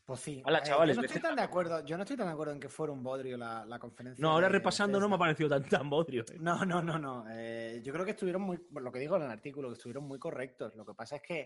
Pues 0.08 0.20
sí. 0.20 0.42
Hola, 0.46 0.60
Eh, 0.60 0.62
chavales, 0.64 0.96
yo 0.96 1.02
no 1.02 1.06
estoy 1.06 1.20
tan 1.20 1.36
de 1.36 1.42
acuerdo. 1.42 1.84
Yo 1.84 1.98
no 1.98 2.02
estoy 2.02 2.16
tan 2.16 2.28
de 2.28 2.32
acuerdo 2.32 2.54
en 2.54 2.60
que 2.60 2.70
fuera 2.70 2.94
un 2.94 3.02
bodrio 3.02 3.36
la, 3.36 3.66
la 3.66 3.78
conferencia. 3.78 4.22
No, 4.22 4.30
ahora 4.30 4.46
de 4.46 4.54
repasando 4.54 4.98
no 4.98 5.06
me 5.06 5.16
ha 5.16 5.18
parecido 5.18 5.50
tan, 5.50 5.68
tan 5.68 5.90
bodrio. 5.90 6.22
¿eh? 6.32 6.36
No, 6.40 6.64
no, 6.64 6.80
no, 6.80 6.98
no. 6.98 7.26
Eh, 7.30 7.82
yo 7.84 7.92
creo 7.92 8.06
que 8.06 8.12
estuvieron 8.12 8.40
muy, 8.40 8.56
por 8.56 8.80
lo 8.80 8.90
que 8.90 9.00
digo 9.00 9.16
en 9.16 9.24
el 9.24 9.30
artículo, 9.30 9.68
que 9.68 9.74
estuvieron 9.74 10.04
muy 10.04 10.18
correctos. 10.18 10.74
Lo 10.76 10.86
que 10.86 10.94
pasa 10.94 11.16
es 11.16 11.22
que 11.22 11.40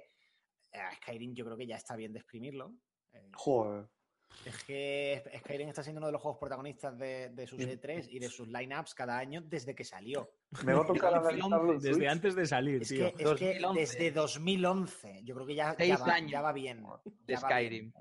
eh, 0.70 0.78
a 0.78 0.94
Skyrim 0.94 1.34
yo 1.34 1.44
creo 1.44 1.56
que 1.56 1.66
ya 1.66 1.74
está 1.74 1.96
bien 1.96 2.12
de 2.12 2.20
exprimirlo. 2.20 2.72
Eh, 3.12 3.30
Joder. 3.34 3.88
es 4.46 4.62
que 4.62 5.24
Skyrim 5.40 5.68
está 5.68 5.82
siendo 5.82 5.98
uno 5.98 6.06
de 6.06 6.12
los 6.12 6.22
juegos 6.22 6.38
protagonistas 6.38 6.96
de, 6.96 7.30
de 7.30 7.46
sus 7.48 7.58
E3 7.58 8.06
y 8.10 8.20
de 8.20 8.28
sus 8.28 8.46
lineups 8.46 8.94
cada 8.94 9.18
año 9.18 9.42
desde 9.44 9.74
que 9.74 9.82
salió. 9.82 10.30
Me 10.64 10.72
va 10.72 10.84
a 10.84 10.86
tocar 10.86 11.12
analizarlo 11.16 11.72
Desde 11.80 11.94
Switch. 11.94 12.08
antes 12.08 12.36
de 12.36 12.46
salir, 12.46 12.82
Es 12.82 12.88
tío. 12.90 13.12
que, 13.16 13.24
es 13.24 13.34
que 13.34 13.58
2011. 13.58 13.80
desde 13.80 14.10
2011, 14.12 15.20
yo 15.24 15.34
creo 15.34 15.46
que 15.48 15.54
ya, 15.56 15.76
ya, 15.76 15.96
va, 15.96 16.20
ya 16.20 16.40
va 16.40 16.52
bien. 16.52 16.86
de 17.26 17.34
ya 17.34 17.40
va 17.40 17.58
bien. 17.58 17.92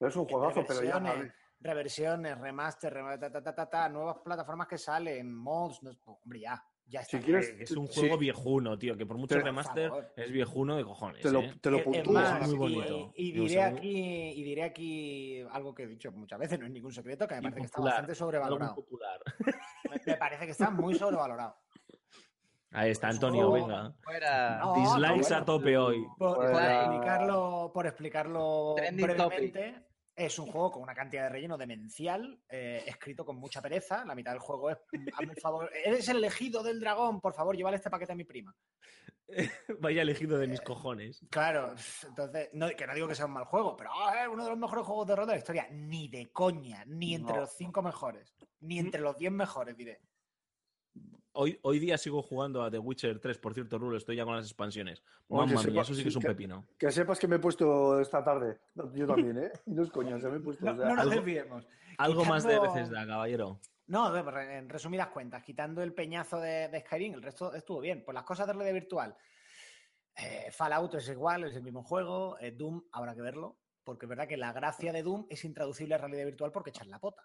Es 0.00 0.16
un 0.16 0.24
juegazo, 0.26 0.64
pero 0.66 0.82
ya. 0.82 0.98
Reversiones, 0.98 1.32
reversiones, 1.60 2.38
remaster, 2.38 2.92
rema- 2.92 3.18
ta, 3.18 3.30
ta, 3.30 3.42
ta, 3.42 3.54
ta, 3.54 3.70
ta, 3.70 3.88
nuevas 3.88 4.16
plataformas 4.24 4.66
que 4.68 4.78
salen, 4.78 5.34
mods, 5.34 5.82
no- 5.82 5.92
hombre, 6.04 6.40
ya, 6.40 6.62
ya 6.86 7.00
está. 7.00 7.16
Si 7.18 7.24
quieres, 7.24 7.54
Es 7.58 7.70
un 7.72 7.88
Sí. 7.88 8.00
juego 8.00 8.18
viejuno, 8.18 8.78
tío, 8.78 8.96
que 8.96 9.06
por 9.06 9.16
mucho 9.16 9.36
Te- 9.36 9.42
remaster 9.42 9.88
Por 9.88 10.12
es 10.16 10.30
viejuno 10.30 10.76
de 10.76 10.84
cojones. 10.84 11.22
Te 11.22 11.30
lo, 11.30 11.40
¿eh? 11.40 11.54
te 11.60 11.70
lo 11.70 11.78
es 11.78 12.06
más, 12.10 12.46
muy 12.48 12.54
y- 12.54 12.58
bonito. 12.58 13.12
Y, 13.16 13.32
diré 13.32 13.62
aquí, 13.62 14.30
y 14.36 14.42
diré 14.42 14.62
aquí 14.64 15.40
algo 15.50 15.74
que 15.74 15.84
he 15.84 15.86
dicho 15.86 16.12
muchas 16.12 16.38
veces, 16.38 16.58
no 16.58 16.66
es 16.66 16.72
ningún 16.72 16.92
secreto, 16.92 17.26
que 17.26 17.36
me 17.36 17.42
parece 17.42 17.60
que 17.60 17.66
está 17.66 17.80
bastante 17.80 18.14
sobrevalorado. 18.14 18.76
me 20.06 20.16
parece 20.16 20.44
que 20.44 20.50
está 20.52 20.70
muy 20.70 20.94
sobrevalorado. 20.96 21.56
Ahí 22.74 22.90
está, 22.90 23.08
Es 23.08 23.12
un 23.12 23.16
Antonio, 23.24 23.48
juego- 23.50 23.66
venga. 23.68 23.92
Fuera. 24.02 24.58
No, 24.58 24.74
Dislikes 24.74 25.30
no, 25.30 25.36
a 25.36 25.44
tope 25.44 25.76
hoy. 25.78 26.06
Por, 26.18 26.44
explicarlo, 26.44 27.70
por 27.72 27.86
explicarlo 27.86 28.74
brevemente, 28.74 29.86
es 30.16 30.38
un 30.38 30.46
juego 30.46 30.70
con 30.72 30.82
una 30.82 30.94
cantidad 30.94 31.24
de 31.24 31.28
relleno 31.28 31.56
demencial, 31.56 32.40
eh, 32.48 32.82
escrito 32.86 33.24
con 33.24 33.36
mucha 33.36 33.62
pereza. 33.62 34.04
La 34.04 34.14
mitad 34.14 34.32
del 34.32 34.40
juego 34.40 34.70
es, 34.70 34.78
hazme 35.12 35.30
un 35.30 35.36
favor, 35.36 35.70
eres 35.84 36.08
el 36.08 36.16
elegido 36.18 36.62
del 36.62 36.80
dragón, 36.80 37.20
por 37.20 37.32
favor, 37.34 37.56
llévale 37.56 37.76
este 37.76 37.90
paquete 37.90 38.12
a 38.12 38.16
mi 38.16 38.24
prima. 38.24 38.54
Vaya 39.80 40.02
elegido 40.02 40.36
de 40.38 40.46
mis 40.46 40.60
cojones. 40.60 41.24
Claro, 41.30 41.74
entonces, 42.06 42.50
no, 42.52 42.68
que 42.70 42.86
no 42.86 42.94
digo 42.94 43.08
que 43.08 43.14
sea 43.14 43.26
un 43.26 43.32
mal 43.32 43.44
juego, 43.44 43.74
pero 43.76 43.90
ah, 43.94 44.22
es 44.22 44.28
uno 44.28 44.44
de 44.44 44.50
los 44.50 44.58
mejores 44.58 44.84
juegos 44.84 45.06
de 45.06 45.16
rol 45.16 45.26
de 45.26 45.32
la 45.32 45.38
historia. 45.38 45.66
Ni 45.70 46.08
de 46.08 46.30
coña, 46.30 46.84
ni 46.86 47.14
entre 47.14 47.34
No. 47.34 47.40
los 47.42 47.52
cinco 47.56 47.82
mejores, 47.82 48.34
ni 48.60 48.78
entre 48.78 49.00
los 49.00 49.16
diez 49.16 49.32
mejores, 49.32 49.76
diré. 49.76 50.00
Hoy, 51.36 51.58
hoy 51.62 51.80
día 51.80 51.98
sigo 51.98 52.22
jugando 52.22 52.62
a 52.62 52.70
The 52.70 52.78
Witcher 52.78 53.18
3, 53.18 53.38
por 53.38 53.54
cierto, 53.54 53.76
Rulo, 53.76 53.96
estoy 53.96 54.14
ya 54.16 54.24
con 54.24 54.36
las 54.36 54.44
expansiones. 54.46 55.02
Mamma 55.28 55.60
sepa- 55.60 55.70
mía, 55.72 55.82
eso 55.82 55.94
sí 55.94 56.02
que 56.04 56.08
es 56.08 56.14
un 56.16 56.22
que- 56.22 56.28
pepino. 56.28 56.64
Que 56.78 56.92
sepas 56.92 57.18
que 57.18 57.26
me 57.26 57.36
he 57.36 57.38
puesto 57.40 57.98
esta 57.98 58.22
tarde. 58.22 58.60
No, 58.76 58.92
Yo 58.94 59.04
también, 59.06 59.38
¿eh? 59.38 59.52
Y 59.66 59.72
no 59.72 59.82
es 59.82 59.90
coña, 59.90 60.18
se 60.20 60.28
me 60.28 60.36
he 60.36 60.40
puesto. 60.40 60.64
No, 60.64 60.72
o 60.72 60.76
sea, 60.76 60.84
no 60.86 60.94
nos 60.94 61.02
algo- 61.02 61.14
desviemos. 61.16 61.66
Algo 61.98 62.24
más 62.24 62.44
de 62.44 62.50
Quitando- 62.54 62.72
Bethesda, 62.74 63.06
caballero. 63.06 63.60
No, 63.88 64.16
en 64.16 64.68
resumidas 64.68 65.08
cuentas, 65.08 65.42
quitando 65.42 65.82
el 65.82 65.92
peñazo 65.92 66.38
de, 66.38 66.68
de 66.68 66.80
Skyrim, 66.80 67.14
el 67.14 67.22
resto 67.22 67.52
estuvo 67.52 67.80
bien. 67.80 68.04
Pues 68.04 68.14
las 68.14 68.24
cosas 68.24 68.46
de 68.46 68.52
realidad 68.52 68.74
virtual. 68.74 69.16
Eh, 70.16 70.50
Fallout 70.52 70.94
es 70.94 71.08
igual, 71.08 71.44
es 71.44 71.56
el 71.56 71.64
mismo 71.64 71.82
juego. 71.82 72.38
eh, 72.38 72.52
Doom 72.52 72.84
habrá 72.92 73.14
que 73.16 73.22
verlo, 73.22 73.58
porque 73.82 74.06
es 74.06 74.08
verdad 74.08 74.28
que 74.28 74.36
la 74.36 74.52
gracia 74.52 74.92
de 74.92 75.02
Doom 75.02 75.26
es 75.28 75.44
intraducible 75.44 75.96
a 75.96 75.98
realidad 75.98 76.24
virtual 76.26 76.52
porque 76.52 76.70
echar 76.70 76.86
la 76.86 77.00
pota. 77.00 77.24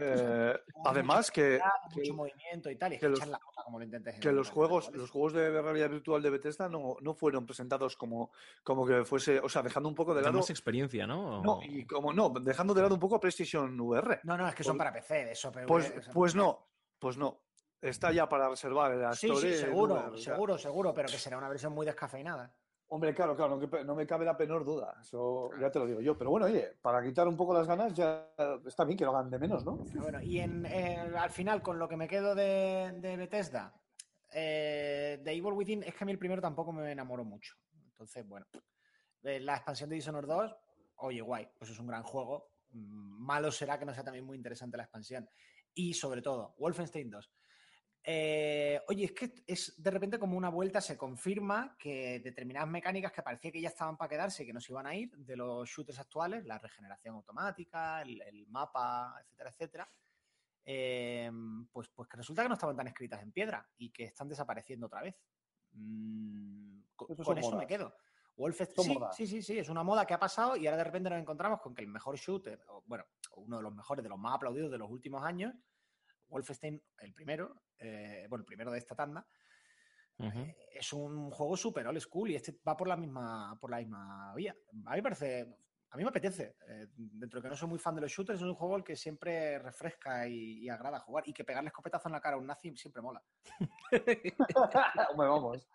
Eh, 0.00 0.58
además 0.84 1.30
que, 1.30 1.60
Mucho 1.90 2.00
que, 2.02 2.12
movimiento 2.12 2.70
y 2.70 2.76
tal, 2.76 2.92
y 2.92 2.94
es 2.96 3.00
que 3.00 3.06
que 3.06 3.10
los- 3.10 3.18
echar 3.18 3.28
la 3.30 3.38
pota 3.38 3.62
como 3.64 3.78
lo 3.78 3.84
intentes. 3.84 4.14
en 4.14 4.20
que 4.20 4.28
el 4.28 4.36
los 4.36 4.48
realidad 4.48 4.54
juegos, 4.68 4.90
los 4.94 5.10
juegos 5.10 5.32
de 5.32 5.62
realidad 5.62 5.90
virtual 5.90 6.22
de 6.22 6.30
Bethesda 6.30 6.68
no, 6.68 6.96
no 7.00 7.14
fueron 7.14 7.46
presentados 7.46 7.96
como, 7.96 8.30
como 8.62 8.86
que 8.86 9.04
fuese, 9.04 9.38
o 9.40 9.48
sea, 9.48 9.62
dejando 9.62 9.88
un 9.88 9.94
poco 9.94 10.14
de 10.14 10.22
lado. 10.22 10.34
más 10.38 10.50
experiencia, 10.50 11.06
¿no? 11.06 11.42
No, 11.42 11.60
y 11.62 11.84
como 11.86 12.12
no, 12.12 12.30
dejando 12.30 12.74
de 12.74 12.82
lado 12.82 12.94
un 12.94 13.00
poco 13.00 13.16
a 13.16 13.20
PlayStation 13.20 13.78
VR. 13.80 14.20
No, 14.24 14.36
no, 14.36 14.46
es 14.48 14.54
que 14.54 14.64
son 14.64 14.76
Pues- 14.76 14.86
para 14.86 14.92
PC, 14.92 15.32
eso, 15.32 15.50
pero. 15.52 15.66
Pues, 15.66 15.92
pues 16.12 16.34
no, 16.34 16.68
pues 16.98 17.16
no. 17.16 17.40
Está 17.80 18.10
ya 18.10 18.28
para 18.28 18.48
reservar 18.48 18.90
en 18.92 19.02
la 19.02 19.12
Sí, 19.14 19.28
sí, 19.36 19.54
seguro, 19.54 19.94
VR, 19.94 20.18
seguro, 20.18 20.58
seguro, 20.58 20.92
pero 20.92 21.08
que 21.08 21.16
será 21.16 21.38
una 21.38 21.48
versión 21.48 21.72
muy 21.72 21.86
descafeinada. 21.86 22.52
Hombre, 22.90 23.14
claro, 23.14 23.36
claro, 23.36 23.60
no, 23.84 23.94
me 23.94 24.06
cabe 24.06 24.24
la 24.24 24.32
menor 24.32 24.64
duda. 24.64 24.96
Eso 25.00 25.50
ya 25.60 25.70
te 25.70 25.78
lo 25.78 25.86
digo 25.86 26.00
yo. 26.00 26.16
Pero 26.16 26.30
bueno, 26.30 26.46
oye, 26.46 26.78
para 26.80 27.02
quitar 27.02 27.28
un 27.28 27.36
poco 27.36 27.52
las 27.52 27.66
ganas, 27.66 27.92
ya 27.92 28.30
está 28.66 28.84
bien 28.84 28.96
que 28.96 29.04
lo 29.04 29.14
hagan 29.14 29.30
de 29.30 29.38
menos, 29.38 29.64
¿no? 29.64 29.84
Pero 29.84 30.02
Bueno, 30.02 30.22
y 30.22 30.40
en, 30.40 30.64
eh, 30.64 30.96
al 31.16 31.30
final, 31.30 31.60
con 31.60 31.78
lo 31.78 31.86
que 31.86 31.98
me 31.98 32.08
quedo 32.08 32.34
de, 32.34 32.92
de 32.98 33.16
Bethesda, 33.18 33.74
eh, 34.32 35.20
de 35.22 35.32
Evil 35.32 35.52
Within, 35.52 35.82
es 35.82 35.94
que 35.94 36.04
a 36.04 36.06
mí 36.06 36.12
el 36.12 36.18
primero 36.18 36.40
tampoco 36.40 36.72
me 36.72 36.90
enamoró 36.90 37.24
mucho. 37.24 37.54
Entonces, 37.90 38.26
bueno, 38.26 38.46
eh, 39.22 39.40
la 39.40 39.56
expansión 39.56 39.90
de 39.90 39.96
Dishonored 39.96 40.28
2, 40.28 40.56
oye, 40.96 41.20
guay, 41.20 41.48
pues 41.58 41.70
es 41.70 41.78
un 41.78 41.86
gran 41.86 42.02
juego. 42.02 42.52
Mm, 42.70 43.24
Malo 43.26 43.52
será 43.52 43.78
que 43.78 43.84
no 43.84 43.92
sea 43.92 44.04
también 44.04 44.24
muy 44.24 44.36
interesante 44.36 44.78
la 44.78 44.84
expansión. 44.84 45.28
Y 45.74 45.92
sobre 45.92 46.22
todo, 46.22 46.54
Wolfenstein 46.58 47.10
2. 47.10 47.30
Eh, 48.10 48.80
oye, 48.88 49.04
es 49.04 49.12
que 49.12 49.34
es 49.46 49.74
de 49.82 49.90
repente 49.90 50.18
como 50.18 50.34
una 50.34 50.48
vuelta, 50.48 50.80
se 50.80 50.96
confirma 50.96 51.76
que 51.78 52.20
determinadas 52.20 52.66
mecánicas 52.66 53.12
que 53.12 53.22
parecía 53.22 53.52
que 53.52 53.60
ya 53.60 53.68
estaban 53.68 53.98
para 53.98 54.08
quedarse 54.08 54.42
y 54.42 54.46
que 54.46 54.54
no 54.54 54.62
se 54.62 54.72
iban 54.72 54.86
a 54.86 54.94
ir 54.94 55.10
de 55.14 55.36
los 55.36 55.68
shooters 55.68 55.98
actuales, 55.98 56.46
la 56.46 56.56
regeneración 56.56 57.16
automática, 57.16 58.00
el, 58.00 58.22
el 58.22 58.46
mapa, 58.46 59.14
etcétera, 59.20 59.50
etcétera, 59.50 59.92
eh, 60.64 61.30
pues, 61.70 61.90
pues 61.90 62.08
que 62.08 62.16
resulta 62.16 62.42
que 62.42 62.48
no 62.48 62.54
estaban 62.54 62.76
tan 62.76 62.86
escritas 62.86 63.22
en 63.22 63.30
piedra 63.30 63.68
y 63.76 63.90
que 63.90 64.04
están 64.04 64.26
desapareciendo 64.26 64.86
otra 64.86 65.02
vez. 65.02 65.14
Mm, 65.72 66.80
con 66.96 67.36
eso 67.36 67.58
me 67.58 67.66
quedo. 67.66 67.94
Wolfenstein, 68.36 68.88
sí, 68.88 68.94
modas. 68.94 69.16
sí, 69.16 69.26
sí, 69.26 69.42
sí, 69.42 69.58
es 69.58 69.68
una 69.68 69.82
moda 69.82 70.06
que 70.06 70.14
ha 70.14 70.18
pasado 70.18 70.56
y 70.56 70.66
ahora 70.66 70.78
de 70.78 70.84
repente 70.84 71.10
nos 71.10 71.18
encontramos 71.18 71.60
con 71.60 71.74
que 71.74 71.82
el 71.82 71.88
mejor 71.88 72.16
shooter, 72.16 72.64
o, 72.68 72.82
bueno, 72.86 73.04
uno 73.36 73.58
de 73.58 73.62
los 73.64 73.74
mejores, 73.74 74.02
de 74.02 74.08
los 74.08 74.18
más 74.18 74.36
aplaudidos 74.36 74.70
de 74.70 74.78
los 74.78 74.88
últimos 74.88 75.22
años, 75.22 75.52
Wolfenstein, 76.28 76.82
el 77.00 77.14
primero, 77.14 77.62
eh, 77.78 78.26
bueno, 78.28 78.42
el 78.42 78.46
primero 78.46 78.70
de 78.70 78.78
esta 78.78 78.94
tanda, 78.94 79.26
eh, 80.20 80.56
es 80.74 80.92
un 80.92 81.30
juego 81.30 81.56
super 81.56 81.86
old 81.86 82.00
school 82.00 82.30
y 82.30 82.34
este 82.34 82.58
va 82.66 82.76
por 82.76 82.88
la 82.88 82.96
misma, 82.96 83.56
por 83.60 83.70
la 83.70 83.78
misma 83.78 84.34
vía. 84.34 84.56
A 84.86 84.90
mí 84.90 84.96
me 84.96 85.02
parece, 85.02 85.56
a 85.90 85.96
mí 85.96 86.02
me 86.02 86.08
apetece. 86.08 86.56
eh, 86.68 86.86
dentro 86.96 87.40
de 87.40 87.44
que 87.44 87.50
no 87.50 87.56
soy 87.56 87.68
muy 87.68 87.78
fan 87.78 87.94
de 87.94 88.00
los 88.00 88.10
shooters, 88.10 88.40
es 88.40 88.46
un 88.46 88.54
juego 88.54 88.76
el 88.76 88.84
que 88.84 88.96
siempre 88.96 89.58
refresca 89.60 90.26
y, 90.26 90.64
y 90.64 90.68
agrada 90.68 90.98
jugar 90.98 91.22
y 91.26 91.32
que 91.32 91.44
pegarle 91.44 91.68
escopetazo 91.68 92.08
en 92.08 92.12
la 92.12 92.20
cara 92.20 92.36
a 92.36 92.40
un 92.40 92.46
nazi 92.46 92.76
siempre 92.76 93.00
mola. 93.00 93.22
Hombre, 95.10 95.28
vamos. 95.28 95.68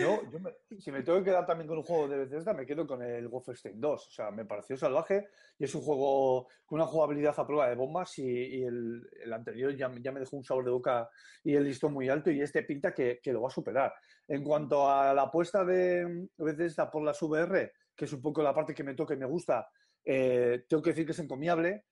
Yo, 0.00 0.30
yo 0.30 0.40
me- 0.40 0.54
si 0.80 0.90
me 0.92 1.02
tengo 1.02 1.18
que 1.18 1.24
quedar 1.26 1.46
también 1.46 1.68
con 1.68 1.78
un 1.78 1.84
juego 1.84 2.08
de 2.08 2.18
Bethesda, 2.18 2.52
me 2.54 2.66
quedo 2.66 2.86
con 2.86 3.02
el 3.02 3.28
Wolfenstein 3.28 3.80
2. 3.80 4.08
O 4.08 4.10
sea, 4.10 4.30
me 4.30 4.44
pareció 4.44 4.76
salvaje 4.76 5.28
y 5.58 5.64
es 5.64 5.74
un 5.74 5.82
juego 5.82 6.48
con 6.64 6.80
una 6.80 6.86
jugabilidad 6.86 7.34
a 7.36 7.46
prueba 7.46 7.68
de 7.68 7.74
bombas 7.74 8.18
y, 8.18 8.24
y 8.28 8.62
el, 8.64 9.02
el 9.22 9.32
anterior 9.32 9.74
ya, 9.76 9.90
ya 10.00 10.12
me 10.12 10.20
dejó 10.20 10.36
un 10.36 10.44
sabor 10.44 10.64
de 10.64 10.70
boca 10.70 11.08
y 11.44 11.54
el 11.54 11.64
listón 11.64 11.92
muy 11.92 12.08
alto 12.08 12.30
y 12.30 12.40
este 12.40 12.62
pinta 12.62 12.92
que, 12.94 13.20
que 13.22 13.32
lo 13.32 13.42
va 13.42 13.48
a 13.48 13.52
superar. 13.52 13.92
En 14.28 14.42
cuanto 14.44 14.88
a 14.90 15.12
la 15.14 15.22
apuesta 15.22 15.64
de 15.64 16.28
Bethesda 16.36 16.90
por 16.90 17.02
las 17.02 17.20
VR, 17.22 17.72
que 17.96 18.04
es 18.04 18.12
un 18.12 18.22
poco 18.22 18.42
la 18.42 18.54
parte 18.54 18.74
que 18.74 18.84
me 18.84 18.94
toca 18.94 19.14
y 19.14 19.18
me 19.18 19.26
gusta, 19.26 19.68
eh, 20.04 20.64
tengo 20.68 20.82
que 20.82 20.90
decir 20.90 21.04
que 21.04 21.12
es 21.12 21.18
encomiable, 21.18 21.84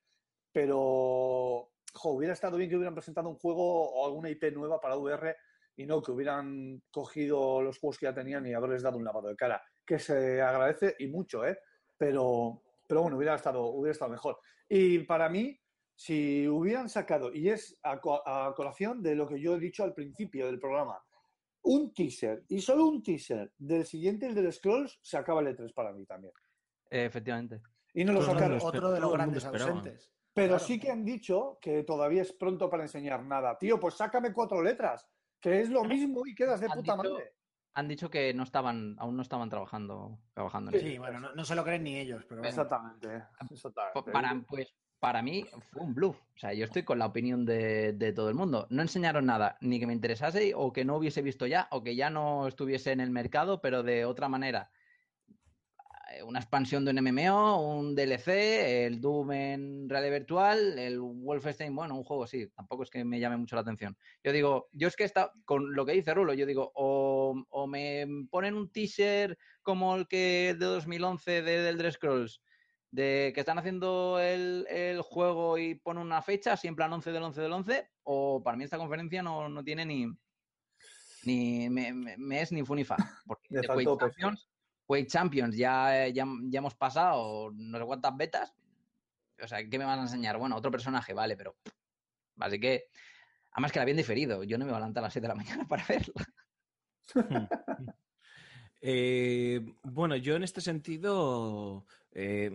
pero 0.51 1.71
jo, 1.93 2.09
hubiera 2.11 2.33
estado 2.33 2.57
bien 2.57 2.69
que 2.69 2.75
hubieran 2.75 2.93
presentado 2.95 3.29
un 3.29 3.35
juego 3.37 3.89
o 3.91 4.05
alguna 4.07 4.29
IP 4.29 4.51
nueva 4.51 4.79
para 4.79 4.97
VR 4.97 5.35
y 5.79 5.85
no 5.85 6.01
que 6.01 6.11
hubieran 6.11 6.83
cogido 6.91 7.61
los 7.61 7.79
juegos 7.79 7.97
que 7.97 8.05
ya 8.05 8.13
tenían 8.13 8.45
y 8.45 8.53
haberles 8.53 8.83
dado 8.83 8.97
un 8.97 9.05
lavado 9.05 9.29
de 9.29 9.35
cara, 9.37 9.61
que 9.85 9.97
se 9.97 10.41
agradece 10.41 10.93
y 10.99 11.07
mucho, 11.07 11.45
¿eh? 11.47 11.57
Pero, 11.97 12.61
pero 12.85 13.01
bueno, 13.03 13.15
hubiera 13.15 13.35
estado, 13.35 13.65
hubiera 13.67 13.93
estado 13.93 14.11
mejor. 14.11 14.39
Y 14.67 14.99
para 14.99 15.29
mí, 15.29 15.57
si 15.95 16.45
hubieran 16.49 16.89
sacado, 16.89 17.33
y 17.33 17.47
es 17.49 17.79
a, 17.83 17.97
co- 18.01 18.21
a 18.27 18.53
colación 18.55 19.01
de 19.01 19.15
lo 19.15 19.25
que 19.25 19.39
yo 19.39 19.55
he 19.55 19.59
dicho 19.59 19.85
al 19.85 19.93
principio 19.93 20.47
del 20.47 20.59
programa, 20.59 21.01
un 21.61 21.93
teaser 21.93 22.43
y 22.49 22.59
solo 22.59 22.85
un 22.85 23.01
teaser 23.01 23.53
del 23.57 23.85
siguiente, 23.85 24.27
el 24.27 24.35
del 24.35 24.51
Scrolls, 24.51 24.99
se 25.01 25.17
acaba 25.17 25.39
el 25.39 25.47
E3 25.55 25.73
para 25.73 25.93
mí 25.93 26.05
también. 26.05 26.33
Eh, 26.91 27.05
efectivamente. 27.05 27.61
Y 27.93 28.03
no 28.03 28.11
lo 28.11 28.21
sacaron. 28.21 28.59
Otro 28.61 28.91
de 28.91 28.99
los 28.99 29.13
grandes 29.13 29.45
ausentes. 29.45 30.11
Pero 30.33 30.49
Claro. 30.55 30.63
sí 30.65 30.77
que 30.79 30.91
han 30.91 31.05
dicho 31.05 31.57
que 31.61 31.83
todavía 31.83 32.21
es 32.21 32.33
pronto 32.33 32.69
para 32.69 32.83
enseñar 32.83 33.23
nada. 33.23 33.57
Tío, 33.57 33.79
pues 33.79 33.95
sácame 33.95 34.31
cuatro 34.33 34.61
letras, 34.61 35.07
que 35.39 35.61
es 35.61 35.69
lo 35.69 35.83
mismo 35.83 36.25
y 36.25 36.35
quedas 36.35 36.59
de 36.59 36.67
Han 36.67 36.73
puta 36.73 36.93
dicho- 36.95 37.11
madre. 37.13 37.33
Han 37.75 37.87
dicho 37.87 38.09
que 38.09 38.33
no 38.33 38.43
estaban, 38.43 38.95
aún 38.99 39.15
no 39.15 39.21
estaban 39.21 39.49
trabajando, 39.49 40.19
trabajando 40.33 40.71
en 40.71 40.79
Sí, 40.79 40.87
eso. 40.93 41.01
bueno, 41.01 41.19
no, 41.19 41.33
no 41.33 41.45
se 41.45 41.55
lo 41.55 41.63
creen 41.63 41.83
ni 41.83 41.97
ellos, 41.97 42.23
pero 42.27 42.41
bueno. 42.41 42.49
Exactamente. 42.49 43.23
Para, 44.11 44.41
pues, 44.47 44.73
para 44.99 45.21
mí 45.21 45.45
fue 45.71 45.83
un 45.83 45.93
bluff. 45.93 46.17
O 46.35 46.39
sea, 46.39 46.51
yo 46.53 46.65
estoy 46.65 46.83
con 46.83 46.99
la 46.99 47.05
opinión 47.05 47.45
de, 47.45 47.93
de 47.93 48.11
todo 48.11 48.27
el 48.27 48.35
mundo. 48.35 48.67
No 48.69 48.81
enseñaron 48.81 49.25
nada, 49.27 49.57
ni 49.61 49.79
que 49.79 49.87
me 49.87 49.93
interesase, 49.93 50.53
o 50.55 50.73
que 50.73 50.83
no 50.83 50.97
hubiese 50.97 51.21
visto 51.21 51.45
ya, 51.47 51.67
o 51.71 51.81
que 51.83 51.95
ya 51.95 52.09
no 52.09 52.47
estuviese 52.47 52.91
en 52.91 52.99
el 52.99 53.11
mercado, 53.11 53.61
pero 53.61 53.83
de 53.83 54.03
otra 54.03 54.27
manera. 54.27 54.71
Una 56.23 56.39
expansión 56.39 56.83
de 56.85 56.91
un 56.91 56.97
MMO, 56.99 57.77
un 57.79 57.95
DLC, 57.95 58.85
el 58.85 58.99
Doom 59.01 59.31
en 59.31 59.89
realidad 59.89 60.13
virtual, 60.19 60.77
el 60.79 60.99
Wolfenstein, 60.99 61.75
bueno, 61.75 61.95
un 61.95 62.03
juego 62.03 62.27
sí, 62.27 62.47
tampoco 62.55 62.83
es 62.83 62.89
que 62.89 63.03
me 63.05 63.19
llame 63.19 63.37
mucho 63.37 63.55
la 63.55 63.61
atención. 63.61 63.97
Yo 64.23 64.31
digo, 64.31 64.69
yo 64.71 64.87
es 64.87 64.95
que 64.95 65.03
está 65.03 65.31
con 65.45 65.73
lo 65.75 65.85
que 65.85 65.93
dice 65.93 66.13
Rulo, 66.13 66.33
yo 66.33 66.45
digo, 66.45 66.71
o, 66.75 67.35
o 67.49 67.67
me 67.67 68.05
ponen 68.29 68.55
un 68.55 68.71
teaser 68.71 69.37
como 69.61 69.95
el 69.95 70.07
que 70.07 70.55
de 70.57 70.65
2011 70.65 71.31
de 71.31 71.41
The 71.43 71.69
Elder 71.69 71.91
Scrolls, 71.93 72.41
de 72.91 73.31
que 73.33 73.39
están 73.41 73.59
haciendo 73.59 74.19
el, 74.19 74.65
el 74.69 75.01
juego 75.01 75.57
y 75.57 75.75
ponen 75.75 76.03
una 76.03 76.21
fecha, 76.21 76.53
así 76.53 76.67
en 76.67 76.75
plan 76.75 76.91
11 76.93 77.11
del 77.11 77.23
11 77.23 77.41
del 77.41 77.53
11, 77.53 77.89
o 78.03 78.41
para 78.43 78.57
mí 78.57 78.63
esta 78.63 78.77
conferencia 78.77 79.21
no, 79.21 79.47
no 79.49 79.63
tiene 79.63 79.85
ni 79.85 80.07
ni 81.25 81.69
me, 81.69 81.93
me- 81.93 82.17
me 82.17 82.41
es 82.41 82.51
ni 82.51 82.63
fu 82.63 82.75
ni 82.75 82.83
fa. 82.83 82.95
Porque 83.27 83.47
de 83.49 83.67
Quake. 84.89 85.05
Champions, 85.07 85.55
Quake 85.55 85.55
Champions 85.55 85.55
ya, 85.55 86.07
ya, 86.07 86.25
ya 86.49 86.57
hemos 86.57 86.73
pasado 86.73 87.51
no 87.53 87.77
sé 87.77 87.85
cuántas 87.85 88.17
betas. 88.17 88.53
O 89.41 89.47
sea, 89.47 89.59
¿qué 89.69 89.77
me 89.77 89.85
van 89.85 89.99
a 89.99 90.03
enseñar? 90.03 90.37
Bueno, 90.37 90.55
otro 90.55 90.71
personaje, 90.71 91.13
vale, 91.13 91.37
pero. 91.37 91.55
Así 92.39 92.59
que. 92.59 92.85
Además 93.51 93.71
que 93.71 93.79
la 93.79 93.83
habían 93.83 93.97
diferido. 93.97 94.43
Yo 94.43 94.57
no 94.57 94.65
me 94.65 94.71
voy 94.71 94.77
a 94.77 94.79
levantar 94.79 95.03
a 95.03 95.07
las 95.07 95.13
7 95.13 95.27
de 95.27 95.27
la 95.29 95.35
mañana 95.43 95.67
para 95.67 95.85
verla. 95.85 96.25
Eh, 98.81 99.59
bueno, 99.83 100.15
yo 100.15 100.37
en 100.37 100.43
este 100.43 100.61
sentido 100.61 101.85
eh, 102.13 102.49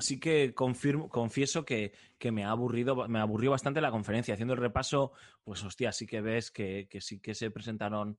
sí 0.00 0.18
que 0.18 0.52
confirmo, 0.52 1.08
confieso 1.08 1.64
que, 1.64 1.92
que 2.18 2.32
me 2.32 2.42
ha 2.42 2.50
aburrido, 2.50 3.06
me 3.06 3.20
aburrió 3.20 3.52
bastante 3.52 3.80
la 3.80 3.92
conferencia. 3.92 4.34
Haciendo 4.34 4.54
el 4.54 4.60
repaso, 4.60 5.12
pues 5.44 5.62
hostia, 5.62 5.92
sí 5.92 6.08
que 6.08 6.20
ves 6.20 6.50
que, 6.50 6.88
que 6.90 7.00
sí 7.00 7.20
que 7.20 7.36
se 7.36 7.52
presentaron 7.52 8.18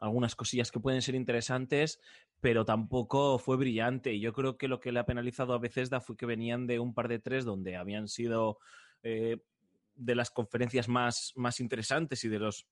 algunas 0.00 0.34
cosillas 0.34 0.70
que 0.70 0.80
pueden 0.80 1.02
ser 1.02 1.14
interesantes, 1.14 2.00
pero 2.40 2.64
tampoco 2.64 3.38
fue 3.38 3.56
brillante. 3.56 4.12
Y 4.12 4.20
yo 4.20 4.32
creo 4.32 4.56
que 4.56 4.68
lo 4.68 4.80
que 4.80 4.92
le 4.92 5.00
ha 5.00 5.06
penalizado 5.06 5.54
a 5.54 5.58
Bethesda 5.58 6.00
fue 6.00 6.16
que 6.16 6.26
venían 6.26 6.66
de 6.66 6.78
un 6.78 6.94
par 6.94 7.08
de 7.08 7.18
tres 7.18 7.44
donde 7.44 7.76
habían 7.76 8.08
sido 8.08 8.58
eh, 9.02 9.38
de 9.94 10.14
las 10.14 10.30
conferencias 10.30 10.88
más, 10.88 11.32
más 11.36 11.60
interesantes 11.60 12.24
y 12.24 12.28
de 12.28 12.38
los, 12.38 12.66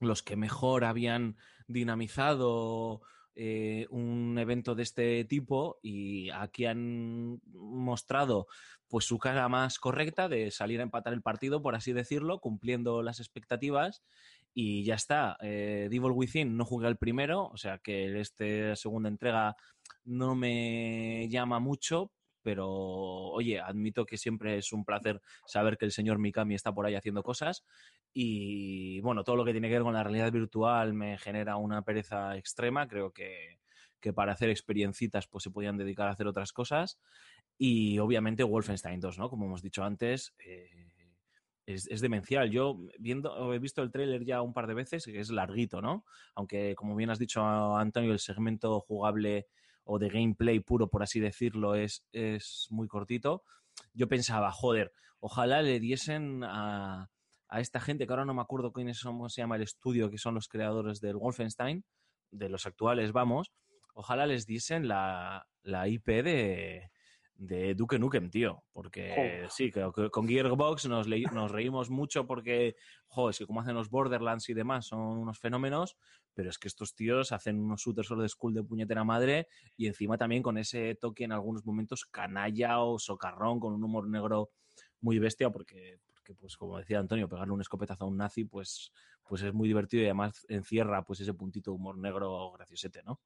los 0.00 0.22
que 0.22 0.36
mejor 0.36 0.84
habían 0.84 1.36
dinamizado 1.66 3.02
eh, 3.36 3.86
un 3.90 4.38
evento 4.38 4.74
de 4.74 4.84
este 4.84 5.24
tipo 5.24 5.80
y 5.82 6.30
aquí 6.30 6.66
han 6.66 7.40
mostrado 7.52 8.46
pues 8.86 9.06
su 9.06 9.18
cara 9.18 9.48
más 9.48 9.80
correcta 9.80 10.28
de 10.28 10.52
salir 10.52 10.78
a 10.78 10.84
empatar 10.84 11.12
el 11.12 11.22
partido, 11.22 11.60
por 11.60 11.74
así 11.74 11.92
decirlo, 11.92 12.38
cumpliendo 12.38 13.02
las 13.02 13.18
expectativas 13.18 14.04
y 14.54 14.84
ya 14.84 14.94
está. 14.94 15.36
Eh, 15.40 15.88
Devil 15.90 16.12
Within 16.12 16.56
no 16.56 16.64
jugué 16.64 16.88
el 16.88 16.96
primero, 16.96 17.48
o 17.48 17.56
sea 17.56 17.78
que 17.78 18.20
esta 18.20 18.76
segunda 18.76 19.08
entrega 19.08 19.56
no 20.04 20.34
me 20.36 21.28
llama 21.28 21.58
mucho, 21.58 22.12
pero 22.42 22.68
oye, 22.68 23.60
admito 23.60 24.06
que 24.06 24.16
siempre 24.16 24.58
es 24.58 24.72
un 24.72 24.84
placer 24.84 25.20
saber 25.46 25.76
que 25.76 25.86
el 25.86 25.92
señor 25.92 26.18
Mikami 26.18 26.54
está 26.54 26.72
por 26.72 26.86
ahí 26.86 26.94
haciendo 26.94 27.22
cosas 27.22 27.64
y 28.12 29.00
bueno, 29.00 29.24
todo 29.24 29.36
lo 29.36 29.44
que 29.44 29.52
tiene 29.52 29.68
que 29.68 29.74
ver 29.74 29.82
con 29.82 29.94
la 29.94 30.04
realidad 30.04 30.30
virtual 30.30 30.94
me 30.94 31.18
genera 31.18 31.56
una 31.56 31.82
pereza 31.82 32.36
extrema, 32.36 32.86
creo 32.86 33.12
que, 33.12 33.58
que 33.98 34.12
para 34.12 34.32
hacer 34.32 34.50
experiencitas 34.50 35.26
pues 35.26 35.42
se 35.42 35.50
podían 35.50 35.78
dedicar 35.78 36.06
a 36.06 36.12
hacer 36.12 36.26
otras 36.26 36.52
cosas 36.52 37.00
y 37.58 37.98
obviamente 37.98 38.44
Wolfenstein 38.44 39.00
2, 39.00 39.18
¿no? 39.18 39.30
Como 39.30 39.46
hemos 39.46 39.62
dicho 39.62 39.82
antes, 39.82 40.34
eh, 40.38 40.93
es, 41.66 41.86
es 41.88 42.00
demencial. 42.00 42.50
Yo 42.50 42.78
viendo, 42.98 43.52
he 43.52 43.58
visto 43.58 43.82
el 43.82 43.90
tráiler 43.90 44.24
ya 44.24 44.42
un 44.42 44.52
par 44.52 44.66
de 44.66 44.74
veces, 44.74 45.04
que 45.04 45.20
es 45.20 45.30
larguito, 45.30 45.80
¿no? 45.80 46.04
Aunque, 46.34 46.74
como 46.74 46.94
bien 46.96 47.10
has 47.10 47.18
dicho, 47.18 47.42
Antonio, 47.44 48.12
el 48.12 48.18
segmento 48.18 48.80
jugable 48.80 49.46
o 49.84 49.98
de 49.98 50.08
gameplay 50.08 50.60
puro, 50.60 50.88
por 50.88 51.02
así 51.02 51.20
decirlo, 51.20 51.74
es, 51.74 52.04
es 52.12 52.66
muy 52.70 52.88
cortito. 52.88 53.42
Yo 53.92 54.08
pensaba, 54.08 54.50
joder, 54.50 54.92
ojalá 55.20 55.62
le 55.62 55.80
diesen 55.80 56.42
a, 56.44 57.10
a 57.48 57.60
esta 57.60 57.80
gente, 57.80 58.06
que 58.06 58.12
ahora 58.12 58.24
no 58.24 58.34
me 58.34 58.42
acuerdo 58.42 58.72
quién 58.72 58.88
es, 58.88 59.02
cómo 59.02 59.28
se 59.28 59.42
llama 59.42 59.56
el 59.56 59.62
estudio, 59.62 60.10
que 60.10 60.18
son 60.18 60.34
los 60.34 60.48
creadores 60.48 61.00
del 61.00 61.16
Wolfenstein, 61.16 61.84
de 62.30 62.48
los 62.48 62.66
actuales, 62.66 63.12
vamos, 63.12 63.52
ojalá 63.94 64.26
les 64.26 64.46
diesen 64.46 64.88
la, 64.88 65.46
la 65.62 65.88
IP 65.88 66.06
de, 66.06 66.90
de 67.36 67.74
Duke 67.74 67.98
Nukem, 67.98 68.30
tío. 68.30 68.64
Porque 68.72 69.46
sí, 69.50 69.70
creo 69.70 69.92
que 69.92 70.10
con 70.10 70.26
Gearbox 70.28 70.86
nos, 70.86 71.06
nos 71.08 71.50
reímos 71.50 71.90
mucho 71.90 72.26
porque, 72.26 72.76
joder, 73.06 73.30
es 73.32 73.38
que 73.38 73.46
como 73.46 73.60
hacen 73.60 73.74
los 73.74 73.90
Borderlands 73.90 74.48
y 74.48 74.54
demás, 74.54 74.86
son 74.86 75.00
unos 75.00 75.38
fenómenos, 75.38 75.96
pero 76.32 76.50
es 76.50 76.58
que 76.58 76.68
estos 76.68 76.94
tíos 76.94 77.32
hacen 77.32 77.58
unos 77.60 77.80
shooters 77.82 78.08
de 78.16 78.28
school 78.28 78.54
de 78.54 78.62
puñetera 78.62 79.04
madre 79.04 79.48
y 79.76 79.86
encima 79.86 80.16
también 80.16 80.42
con 80.42 80.58
ese 80.58 80.94
toque 80.94 81.24
en 81.24 81.32
algunos 81.32 81.64
momentos 81.66 82.04
canalla 82.06 82.80
o 82.80 82.98
socarrón, 82.98 83.60
con 83.60 83.72
un 83.74 83.84
humor 83.84 84.08
negro 84.08 84.50
muy 85.00 85.18
bestia, 85.18 85.50
porque, 85.50 85.98
porque 86.06 86.34
pues 86.34 86.56
como 86.56 86.78
decía 86.78 86.98
Antonio, 86.98 87.28
pegarle 87.28 87.52
un 87.52 87.60
escopetazo 87.60 88.04
a 88.04 88.08
un 88.08 88.16
nazi, 88.16 88.44
pues, 88.44 88.90
pues 89.28 89.42
es 89.42 89.52
muy 89.52 89.68
divertido 89.68 90.02
y 90.02 90.06
además 90.06 90.46
encierra 90.48 91.04
pues 91.04 91.20
ese 91.20 91.34
puntito 91.34 91.70
de 91.72 91.76
humor 91.76 91.98
negro 91.98 92.52
graciosete, 92.52 93.02
¿no? 93.02 93.20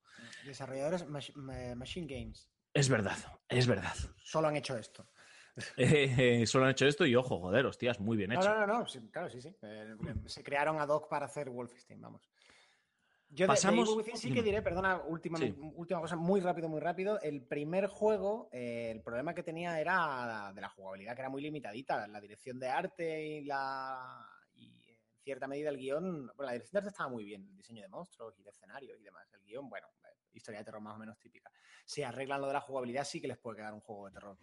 Desarrolladores 0.44 1.06
Mach- 1.08 1.34
Ma- 1.34 1.74
Machine 1.76 2.06
Games. 2.06 2.50
Es 2.78 2.88
verdad, 2.88 3.16
es 3.48 3.66
verdad. 3.66 3.94
Solo 4.22 4.48
han 4.48 4.56
hecho 4.56 4.76
esto. 4.76 5.06
Eh, 5.76 6.46
solo 6.46 6.66
han 6.66 6.70
hecho 6.70 6.86
esto 6.86 7.04
y 7.04 7.16
ojo, 7.16 7.40
joder, 7.40 7.66
hostias, 7.66 7.98
muy 7.98 8.16
bien 8.16 8.30
hecho. 8.32 8.48
no, 8.48 8.64
no, 8.64 8.66
no, 8.80 8.86
sí, 8.86 9.00
claro, 9.10 9.28
sí, 9.28 9.42
sí. 9.42 9.54
Eh, 9.62 9.96
se 10.26 10.44
crearon 10.44 10.78
ad 10.78 10.88
hoc 10.88 11.08
para 11.08 11.26
hacer 11.26 11.50
Wolfenstein, 11.50 12.00
vamos. 12.00 12.30
Yo 13.30 13.34
de- 13.38 13.42
de, 13.42 13.46
Pasamos- 13.48 14.04
sí 14.14 14.32
que 14.32 14.42
diré, 14.42 14.62
perdona, 14.62 14.98
última, 15.02 15.36
Sí. 15.38 15.52
última 15.74 16.00
cosa, 16.00 16.14
muy 16.16 16.40
rápido, 16.40 16.68
muy 16.68 16.80
rápido. 16.80 17.20
El 17.20 17.42
primer 17.42 17.88
juego, 17.88 18.48
eh, 18.52 18.90
el 18.92 19.02
problema 19.02 19.34
que 19.34 19.42
tenía 19.42 19.78
era 19.80 20.52
de 20.54 20.60
la 20.60 20.68
jugabilidad, 20.68 21.14
que 21.14 21.20
era 21.22 21.28
muy 21.28 21.42
limitadita. 21.42 22.06
La 22.06 22.20
dirección 22.20 22.58
de 22.60 22.68
arte 22.68 23.22
y 23.26 23.44
la. 23.44 24.24
y 24.54 24.90
en 24.92 24.98
cierta 25.24 25.46
medida 25.48 25.68
el 25.70 25.76
guion. 25.76 26.26
Bueno, 26.36 26.44
la 26.46 26.52
dirección 26.52 26.72
de 26.72 26.78
arte 26.78 26.90
estaba 26.90 27.10
muy 27.10 27.24
bien, 27.24 27.46
el 27.48 27.56
diseño 27.56 27.82
de 27.82 27.88
monstruos 27.88 28.38
y 28.38 28.42
de 28.44 28.50
escenario 28.50 28.96
y 28.96 29.02
demás. 29.02 29.28
El 29.34 29.42
guion, 29.42 29.68
bueno, 29.68 29.88
historia 30.38 30.60
de 30.60 30.64
terror 30.64 30.80
más 30.80 30.96
o 30.96 30.98
menos 30.98 31.18
típica. 31.18 31.50
Si 31.84 32.02
arreglan 32.02 32.40
lo 32.40 32.46
de 32.46 32.54
la 32.54 32.60
jugabilidad, 32.60 33.04
sí 33.04 33.20
que 33.20 33.28
les 33.28 33.38
puede 33.38 33.58
quedar 33.58 33.74
un 33.74 33.80
juego 33.80 34.06
de 34.06 34.12
terror 34.12 34.38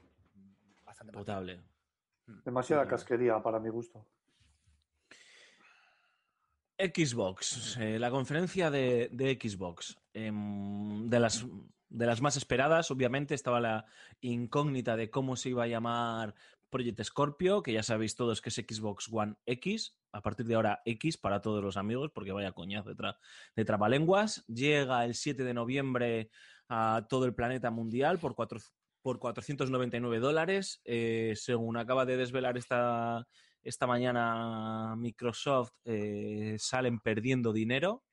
bastante 0.86 1.12
Potable. 1.14 1.62
Demasiada 2.44 2.88
casquería 2.88 3.42
para 3.42 3.60
mi 3.60 3.70
gusto. 3.70 4.06
Xbox, 6.78 7.78
eh, 7.80 7.98
la 8.00 8.12
conferencia 8.12 8.70
de, 8.70 9.10
de 9.12 9.40
Xbox. 9.42 9.98
em, 10.14 11.10
de, 11.10 11.20
las, 11.20 11.46
de 11.90 12.06
las 12.06 12.22
más 12.22 12.36
esperadas, 12.36 12.92
obviamente, 12.92 13.34
estaba 13.34 13.62
la 13.62 13.86
incógnita 14.22 14.96
de 14.96 15.10
cómo 15.10 15.36
se 15.36 15.50
iba 15.50 15.64
a 15.64 15.68
llamar 15.68 16.36
Project 16.70 17.02
Scorpio, 17.04 17.62
que 17.64 17.74
ya 17.74 17.84
sabéis 17.84 18.16
todos 18.16 18.42
que 18.42 18.50
es 18.50 18.56
Xbox 18.56 19.08
One 19.12 19.36
X. 19.46 19.96
A 20.12 20.22
partir 20.22 20.46
de 20.46 20.56
ahora, 20.56 20.82
X 20.86 21.18
para 21.18 21.42
todos 21.42 21.64
los 21.64 21.78
amigos, 21.78 22.12
porque 22.14 22.32
vaya 22.32 22.52
coñazo 22.54 22.90
de, 22.90 22.96
tra- 22.96 23.18
de 23.56 23.66
trabalenguas. 23.66 24.46
Llega 24.48 25.06
el 25.06 25.14
7 25.16 25.44
de 25.44 25.54
noviembre 25.54 26.30
a 26.70 27.06
todo 27.10 27.26
el 27.26 27.36
planeta 27.36 27.70
mundial 27.72 28.18
por, 28.20 28.36
cuatro, 28.36 28.60
por 29.02 29.20
499 29.20 30.20
dólares. 30.20 30.82
Eh, 30.86 31.34
según 31.36 31.78
acaba 31.78 32.06
de 32.06 32.18
desvelar 32.18 32.58
esta, 32.58 33.28
esta 33.62 33.88
mañana 33.88 34.96
Microsoft 34.98 35.72
eh, 35.86 36.56
salen 36.60 37.00
perdiendo 37.00 37.52
dinero, 37.54 38.04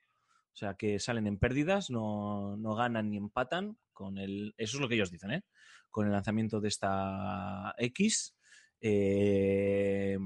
o 0.52 0.54
sea 0.56 0.74
que 0.74 0.98
salen 0.98 1.26
en 1.26 1.38
pérdidas, 1.38 1.88
no, 1.90 2.56
no 2.56 2.74
ganan 2.74 3.10
ni 3.10 3.16
empatan 3.16 3.78
con 3.92 4.18
el, 4.18 4.54
eso 4.58 4.76
es 4.76 4.80
lo 4.80 4.88
que 4.88 4.96
ellos 4.96 5.10
dicen, 5.10 5.30
¿eh? 5.30 5.44
con 5.90 6.06
el 6.06 6.12
lanzamiento 6.12 6.60
de 6.60 6.68
esta 6.68 7.74
X. 7.78 8.34
Eh, 8.82 10.18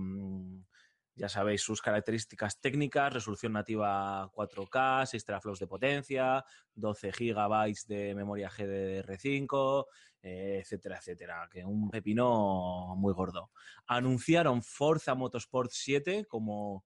Ya 1.19 1.31
sabéis 1.31 1.63
sus 1.63 1.81
características 1.81 2.61
técnicas, 2.61 3.11
resolución 3.11 3.55
nativa 3.55 4.31
4K, 4.35 5.07
6 5.07 5.25
teraflops 5.25 5.59
de 5.61 5.67
potencia, 5.67 6.45
12 6.75 7.11
GB 7.11 7.75
de 7.87 8.15
memoria 8.15 8.51
GDDR5, 8.51 9.87
eh, 10.21 10.59
etcétera, 10.61 10.99
etcétera. 10.99 11.49
Que 11.51 11.65
un 11.65 11.89
pepino 11.89 12.95
muy 12.97 13.15
gordo. 13.15 13.51
Anunciaron 13.87 14.63
Forza 14.63 15.15
Motorsport 15.15 15.71
7 15.73 16.27
como 16.27 16.85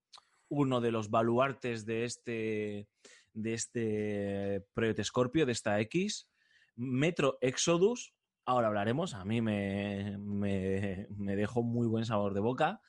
uno 0.48 0.80
de 0.80 0.92
los 0.92 1.10
baluartes 1.10 1.84
de 1.84 2.04
este, 2.04 2.86
de 3.32 3.54
este 3.54 4.64
Project 4.74 5.02
Scorpio, 5.02 5.44
de 5.44 5.52
esta 5.52 5.80
X. 5.80 6.28
Metro 6.76 7.36
Exodus, 7.40 8.14
ahora 8.50 8.66
hablaremos, 8.66 9.14
a 9.14 9.24
mí 9.24 9.40
me, 9.40 10.18
me, 10.18 11.06
me 11.16 11.36
dejó 11.36 11.62
muy 11.62 11.86
buen 11.86 12.04
sabor 12.04 12.34
de 12.34 12.40
boca. 12.40 12.80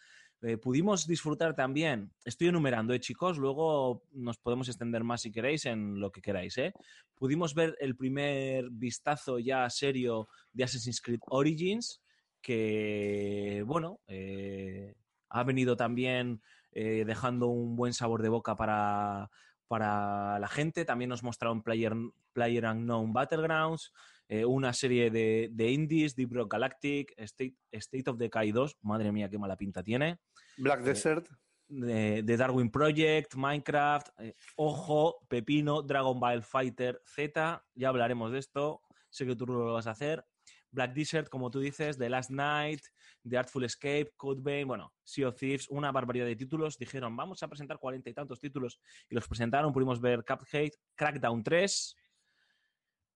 Eh, 0.41 0.57
pudimos 0.57 1.05
disfrutar 1.05 1.55
también, 1.55 2.12
estoy 2.26 2.47
enumerando, 2.47 2.93
¿eh, 2.93 2.99
chicos? 2.99 3.38
Luego 3.38 4.03
nos 4.12 4.39
podemos 4.39 4.68
extender 4.70 5.03
más 5.03 5.22
si 5.22 5.32
queréis 5.32 5.68
en 5.68 5.99
lo 5.99 6.12
que 6.12 6.22
queráis, 6.22 6.57
¿eh? 6.57 6.74
Pudimos 7.14 7.53
ver 7.53 7.78
el 7.80 7.95
primer 7.95 8.72
vistazo 8.72 9.38
ya 9.38 9.70
serio 9.70 10.28
de 10.51 10.64
Assassin's 10.64 10.99
Creed 10.99 11.20
Origins, 11.28 12.01
que, 12.41 13.64
bueno, 13.68 13.99
eh, 14.07 14.95
ha 15.30 15.43
venido 15.43 15.76
también 15.76 16.41
eh, 16.72 17.03
dejando 17.05 17.45
un 17.47 17.76
buen 17.76 17.93
sabor 17.93 18.24
de 18.24 18.30
boca 18.30 18.55
para, 18.55 19.30
para 19.68 20.39
la 20.39 20.47
gente. 20.47 20.86
También 20.86 21.09
nos 21.09 21.22
mostraron 21.22 21.62
Player, 21.62 21.93
Player 22.34 22.66
Unknown 22.66 23.14
Battlegrounds, 23.14 23.93
eh, 24.32 24.46
una 24.46 24.72
serie 24.72 25.12
de, 25.12 25.50
de 25.52 25.72
indies, 25.72 26.16
Deep 26.16 26.32
Rock 26.32 26.54
Galactic, 26.54 27.14
State, 27.18 27.58
State 27.70 28.10
of 28.10 28.18
Decay 28.18 28.54
2, 28.54 28.78
madre 28.84 29.12
mía, 29.12 29.30
qué 29.30 29.38
mala 29.38 29.58
pinta 29.58 29.84
tiene 29.84 30.20
Black 30.56 30.84
Desert. 30.84 31.28
de, 31.68 32.24
de 32.24 32.38
Darwin 32.38 32.72
Project, 32.72 33.36
Minecraft, 33.36 34.08
eh, 34.20 34.34
Ojo, 34.56 35.18
Pepino, 35.28 35.82
Dragon 35.82 36.18
Ball 36.18 36.44
Fighter 36.44 37.02
Z, 37.06 37.62
ya 37.76 37.90
hablaremos 37.90 38.32
de 38.32 38.40
esto, 38.40 38.82
sé 39.10 39.26
que 39.26 39.36
tú 39.36 39.46
lo 39.46 39.74
vas 39.74 39.88
a 39.88 39.92
hacer. 39.92 40.24
Black 40.72 40.94
Desert, 40.94 41.28
como 41.28 41.52
tú 41.52 41.60
dices, 41.60 41.98
The 41.98 42.10
Last 42.10 42.30
Night, 42.32 42.80
The 43.28 43.38
Artful 43.38 43.66
Escape, 43.66 44.14
Codebane, 44.16 44.64
bueno, 44.64 44.94
Sea 45.04 45.28
of 45.28 45.36
Thieves, 45.36 45.68
una 45.70 45.92
barbaridad 45.92 46.26
de 46.26 46.38
títulos. 46.38 46.78
Dijeron, 46.78 47.14
vamos 47.18 47.44
a 47.44 47.50
presentar 47.50 47.78
cuarenta 47.80 48.10
y 48.10 48.14
tantos 48.14 48.40
títulos 48.40 48.80
y 49.10 49.16
los 49.16 49.28
presentaron. 49.28 49.74
Pudimos 49.74 50.00
ver 50.00 50.24
Cuphead, 50.24 50.72
Crackdown 50.96 51.44
3, 51.44 51.96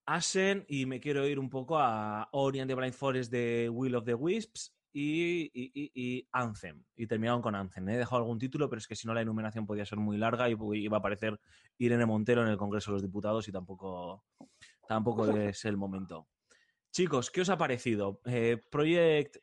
Ashen 0.05 0.65
y 0.67 0.85
me 0.85 0.99
quiero 0.99 1.27
ir 1.27 1.39
un 1.39 1.49
poco 1.49 1.77
a 1.79 2.27
Ori 2.31 2.59
and 2.59 2.69
the 2.69 2.75
Blind 2.75 2.93
Forest 2.93 3.31
de 3.31 3.69
Will 3.71 3.95
of 3.95 4.05
the 4.05 4.13
Wisps 4.13 4.75
y, 4.93 5.51
y- 5.53 5.71
y- 5.73 5.91
y 5.93 6.27
Anthem. 6.31 6.83
Y 6.95 7.07
terminaron 7.07 7.41
con 7.41 7.55
Anthem. 7.55 7.89
He 7.89 7.97
dejado 7.97 8.17
algún 8.17 8.39
título, 8.39 8.69
pero 8.69 8.77
es 8.79 8.87
que 8.87 8.95
si 8.95 9.07
no 9.07 9.13
la 9.13 9.21
enumeración 9.21 9.65
podía 9.65 9.85
ser 9.85 9.97
muy 9.97 10.17
larga 10.17 10.49
y 10.49 10.55
iba 10.75 10.97
a 10.97 10.99
aparecer 10.99 11.39
Irene 11.77 12.05
Montero 12.05 12.43
en 12.43 12.49
el 12.49 12.57
Congreso 12.57 12.91
de 12.91 12.95
los 12.95 13.01
Diputados 13.01 13.47
y 13.47 13.51
tampoco, 13.51 14.23
tampoco 14.87 15.25
es 15.37 15.65
el 15.65 15.75
momento. 15.77 16.27
Chicos, 16.91 17.29
¿qué 17.29 17.41
os 17.41 17.49
ha 17.49 17.57
parecido? 17.57 18.21
Eh, 18.25 18.57
Project, 18.71 19.37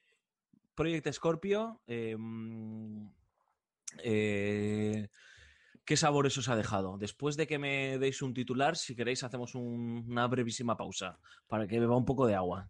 Project 0.74 1.12
Scorpio, 1.12 1.82
eh, 1.86 2.16
mm, 2.18 3.08
eh, 4.04 5.08
¿qué 5.84 5.96
sabores 5.96 6.36
os 6.38 6.48
ha 6.48 6.56
dejado? 6.56 6.96
Después 6.98 7.36
de 7.36 7.46
que 7.46 7.58
me 7.58 7.98
deis 7.98 8.22
un 8.22 8.34
titular, 8.34 8.76
si 8.76 8.94
queréis 8.94 9.22
hacemos 9.24 9.54
un- 9.54 10.04
una 10.08 10.26
brevísima 10.26 10.76
pausa 10.76 11.18
para 11.48 11.66
que 11.66 11.80
beba 11.80 11.96
un 11.96 12.04
poco 12.04 12.26
de 12.26 12.34
agua. 12.34 12.68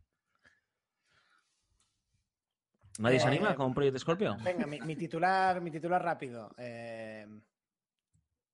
¿Nadie 2.99 3.19
se 3.21 3.27
Eh, 3.27 3.29
anima 3.31 3.55
con 3.55 3.73
Project 3.73 3.99
Scorpio? 3.99 4.37
Venga, 4.45 4.67
mi, 4.67 4.81
mi 4.81 4.97
titular, 4.97 5.61
mi 5.61 5.71
titular 5.71 6.03
rápido. 6.03 6.55
eh, 6.59 7.27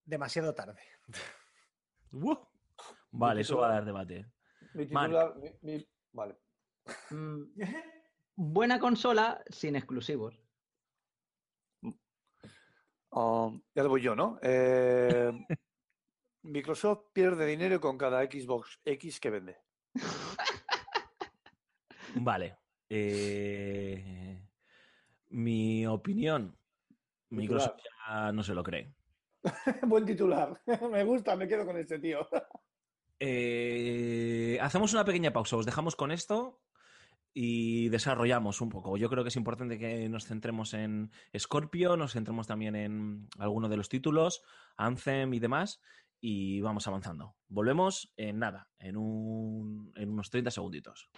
demasiado 0.05 0.55
tarde. 0.55 0.81
¡Uh! 2.13 2.35
Vale, 3.11 3.43
eso 3.43 3.59
va 3.59 3.69
a 3.69 3.73
dar 3.75 3.85
debate. 3.85 4.27
Mi 4.75 4.87
titular. 4.87 5.35
mi- 5.37 5.53
mi- 5.63 5.89
Vale. 6.13 6.39
Mm, 7.11 7.43
buena 8.37 8.79
consola 8.79 9.43
sin 9.51 9.77
exclusivos. 9.77 10.41
Um, 13.19 13.61
ya 13.75 13.83
lo 13.83 13.89
voy 13.89 14.01
yo, 14.01 14.15
¿no? 14.15 14.39
Eh, 14.41 15.33
Microsoft 16.43 17.07
pierde 17.13 17.47
dinero 17.47 17.81
con 17.81 17.99
cada 17.99 18.23
Xbox 18.23 18.79
X 18.85 19.19
que 19.19 19.31
vende. 19.31 19.57
Vale. 22.15 22.59
eh, 22.89 24.41
mi 25.31 25.85
opinión. 25.85 26.57
Microsoft 27.31 27.83
ya 27.83 28.31
no 28.31 28.45
se 28.45 28.55
lo 28.55 28.63
cree. 28.63 28.95
Buen 29.83 30.07
titular. 30.07 30.63
me 30.89 31.03
gusta, 31.03 31.35
me 31.35 31.49
quedo 31.49 31.67
con 31.67 31.77
este 31.77 31.99
tío. 31.99 32.21
Eh, 33.19 34.61
hacemos 34.63 34.93
una 34.93 35.05
pequeña 35.05 35.33
pausa, 35.33 35.57
os 35.57 35.67
dejamos 35.67 35.97
con 35.97 36.13
esto 36.13 36.61
y 37.35 37.89
desarrollamos 37.91 38.61
un 38.61 38.69
poco. 38.69 38.97
Yo 38.97 39.09
creo 39.09 39.23
que 39.25 39.29
es 39.29 39.37
importante 39.37 39.79
que 39.79 40.09
nos 40.09 40.27
centremos 40.27 40.75
en 40.75 41.11
Scorpio, 41.39 41.97
nos 41.97 42.13
centremos 42.13 42.47
también 42.47 42.75
en 42.77 43.29
alguno 43.39 43.69
de 43.69 43.77
los 43.77 43.89
títulos, 43.89 44.43
Anthem 44.77 45.33
y 45.35 45.39
demás, 45.39 45.81
y 46.21 46.61
vamos 46.61 46.87
avanzando. 46.89 47.37
Volvemos 47.49 48.13
en 48.17 48.39
nada, 48.41 48.69
en, 48.79 48.97
un- 48.97 49.93
en 49.97 50.11
unos 50.11 50.31
30 50.31 50.51
segunditos. 50.51 51.11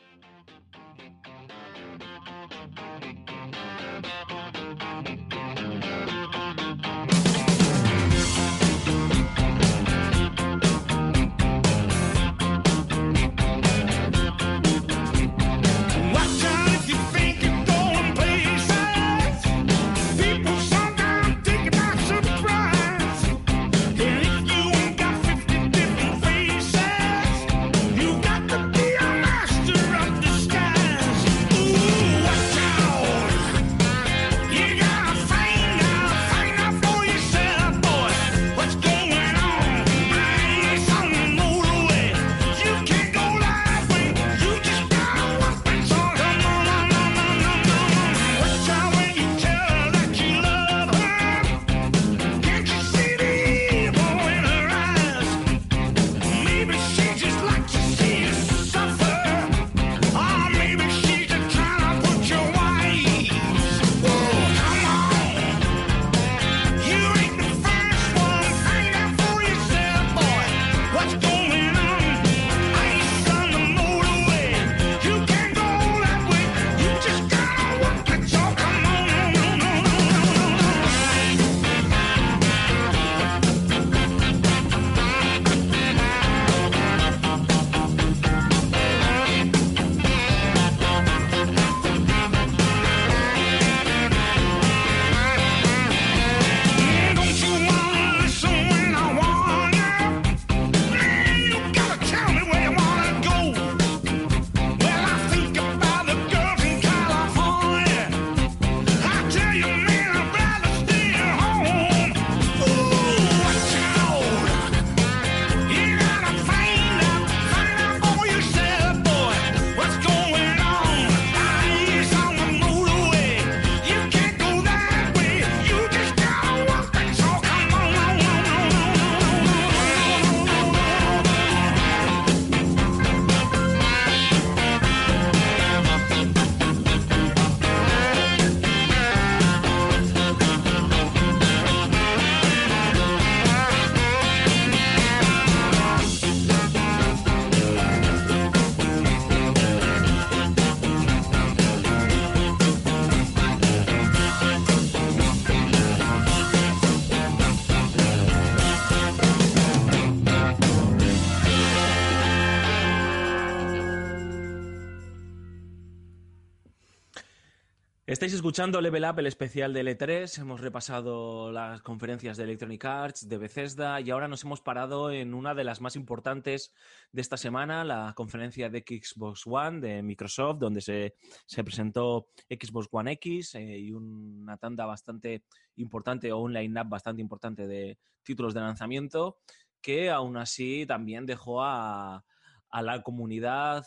Estáis 168.31 168.39
escuchando 168.39 168.81
Level 168.81 169.05
Up, 169.11 169.19
el 169.19 169.27
especial 169.27 169.73
de 169.73 169.83
E3. 169.83 170.39
Hemos 170.39 170.61
repasado 170.61 171.51
las 171.51 171.83
conferencias 171.83 172.37
de 172.37 172.45
Electronic 172.45 172.85
Arts, 172.85 173.29
de 173.29 173.39
Bethesda 173.39 174.01
y 174.01 174.11
ahora 174.11 174.29
nos 174.29 174.45
hemos 174.45 174.61
parado 174.61 175.11
en 175.11 175.35
una 175.35 175.53
de 175.53 175.65
las 175.65 175.81
más 175.81 175.97
importantes 175.97 176.73
de 177.11 177.23
esta 177.23 177.37
semana, 177.37 177.83
la 177.83 178.13
conferencia 178.15 178.71
de 178.71 178.85
Xbox 178.87 179.49
One 179.49 179.81
de 179.81 180.03
Microsoft, 180.05 180.59
donde 180.61 180.81
se, 180.81 181.17
se 181.45 181.65
presentó 181.65 182.29
Xbox 182.49 182.87
One 182.93 183.11
X 183.15 183.57
eh, 183.57 183.81
y 183.81 183.91
una 183.91 184.57
tanda 184.59 184.87
bastante 184.87 185.43
importante 185.75 186.31
o 186.31 186.39
un 186.39 186.53
line-up 186.53 186.89
bastante 186.89 187.21
importante 187.21 187.67
de 187.67 187.99
títulos 188.23 188.55
de 188.55 188.61
lanzamiento 188.61 189.39
que 189.81 190.09
aún 190.09 190.37
así 190.37 190.87
también 190.87 191.27
dejó 191.27 191.65
a, 191.65 192.25
a 192.71 192.83
la 192.83 193.03
comunidad 193.03 193.85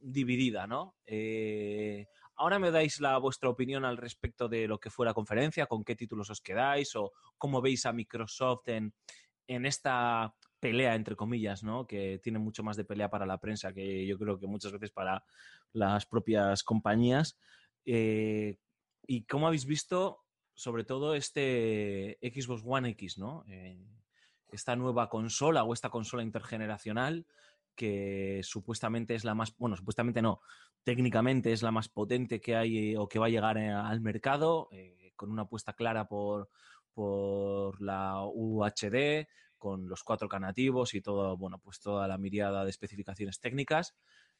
dividida, 0.00 0.66
¿no? 0.66 0.94
Eh, 1.04 2.06
ahora 2.40 2.58
me 2.58 2.70
dais 2.70 3.00
la 3.00 3.18
vuestra 3.18 3.50
opinión 3.50 3.84
al 3.84 3.98
respecto 3.98 4.48
de 4.48 4.66
lo 4.66 4.80
que 4.80 4.88
fue 4.88 5.04
la 5.04 5.12
conferencia, 5.12 5.66
con 5.66 5.84
qué 5.84 5.94
títulos 5.94 6.30
os 6.30 6.40
quedáis 6.40 6.96
o 6.96 7.12
cómo 7.36 7.60
veis 7.60 7.84
a 7.84 7.92
Microsoft 7.92 8.66
en, 8.68 8.94
en 9.46 9.66
esta 9.66 10.34
pelea, 10.58 10.94
entre 10.94 11.16
comillas, 11.16 11.62
¿no? 11.62 11.86
Que 11.86 12.18
tiene 12.22 12.38
mucho 12.38 12.62
más 12.62 12.78
de 12.78 12.84
pelea 12.84 13.10
para 13.10 13.26
la 13.26 13.38
prensa 13.38 13.74
que 13.74 14.06
yo 14.06 14.18
creo 14.18 14.38
que 14.38 14.46
muchas 14.46 14.72
veces 14.72 14.90
para 14.90 15.22
las 15.74 16.06
propias 16.06 16.62
compañías. 16.62 17.38
Eh, 17.84 18.56
¿Y 19.06 19.24
cómo 19.24 19.46
habéis 19.46 19.66
visto, 19.66 20.24
sobre 20.54 20.84
todo, 20.84 21.14
este 21.14 22.18
Xbox 22.22 22.62
One 22.64 22.88
X, 22.90 23.18
¿no? 23.18 23.44
Eh, 23.48 23.78
esta 24.48 24.76
nueva 24.76 25.10
consola 25.10 25.64
o 25.64 25.74
esta 25.74 25.90
consola 25.90 26.22
intergeneracional 26.22 27.26
que 27.74 28.40
supuestamente 28.42 29.14
es 29.14 29.24
la 29.24 29.34
más, 29.34 29.56
bueno, 29.56 29.76
supuestamente 29.76 30.20
no, 30.20 30.40
técnicamente 30.84 31.52
es 31.52 31.62
la 31.62 31.70
más 31.70 31.88
potente 31.88 32.40
que 32.40 32.56
hay 32.56 32.92
eh, 32.92 32.98
o 32.98 33.08
que 33.08 33.18
va 33.18 33.26
a 33.26 33.30
llegar 33.30 33.58
eh, 33.58 33.70
al 33.70 34.00
mercado, 34.00 34.68
eh, 34.72 35.12
con 35.16 35.30
una 35.30 35.42
apuesta 35.42 35.74
clara 35.74 36.08
por, 36.08 36.48
por 36.92 37.80
la 37.80 38.22
UHD, 38.24 39.26
con 39.58 39.88
los 39.88 40.02
cuatro 40.02 40.28
k 40.28 40.40
nativos 40.40 40.94
y 40.94 41.02
todo, 41.02 41.36
bueno, 41.36 41.58
pues 41.58 41.80
toda 41.80 42.08
la 42.08 42.18
miriada 42.18 42.64
de 42.64 42.70
especificaciones 42.70 43.40
técnicas, 43.40 43.94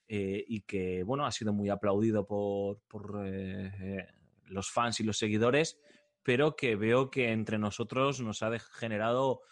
eh, 0.09 0.45
y 0.49 0.63
que, 0.63 1.05
bueno, 1.05 1.25
ha 1.25 1.31
sido 1.31 1.53
muy 1.53 1.69
aplaudido 1.69 2.27
por, 2.27 2.81
por 2.89 3.25
eh, 3.25 3.71
eh, 3.81 4.07
los 4.47 4.69
fans 4.69 4.99
y 4.99 5.05
los 5.05 5.19
seguidores, 5.19 5.79
pero 6.25 6.57
que 6.57 6.75
veo 6.75 7.11
que 7.11 7.31
entre 7.31 7.59
nosotros 7.59 8.21
nos 8.21 8.43
ha 8.43 8.59
generado 8.59 9.43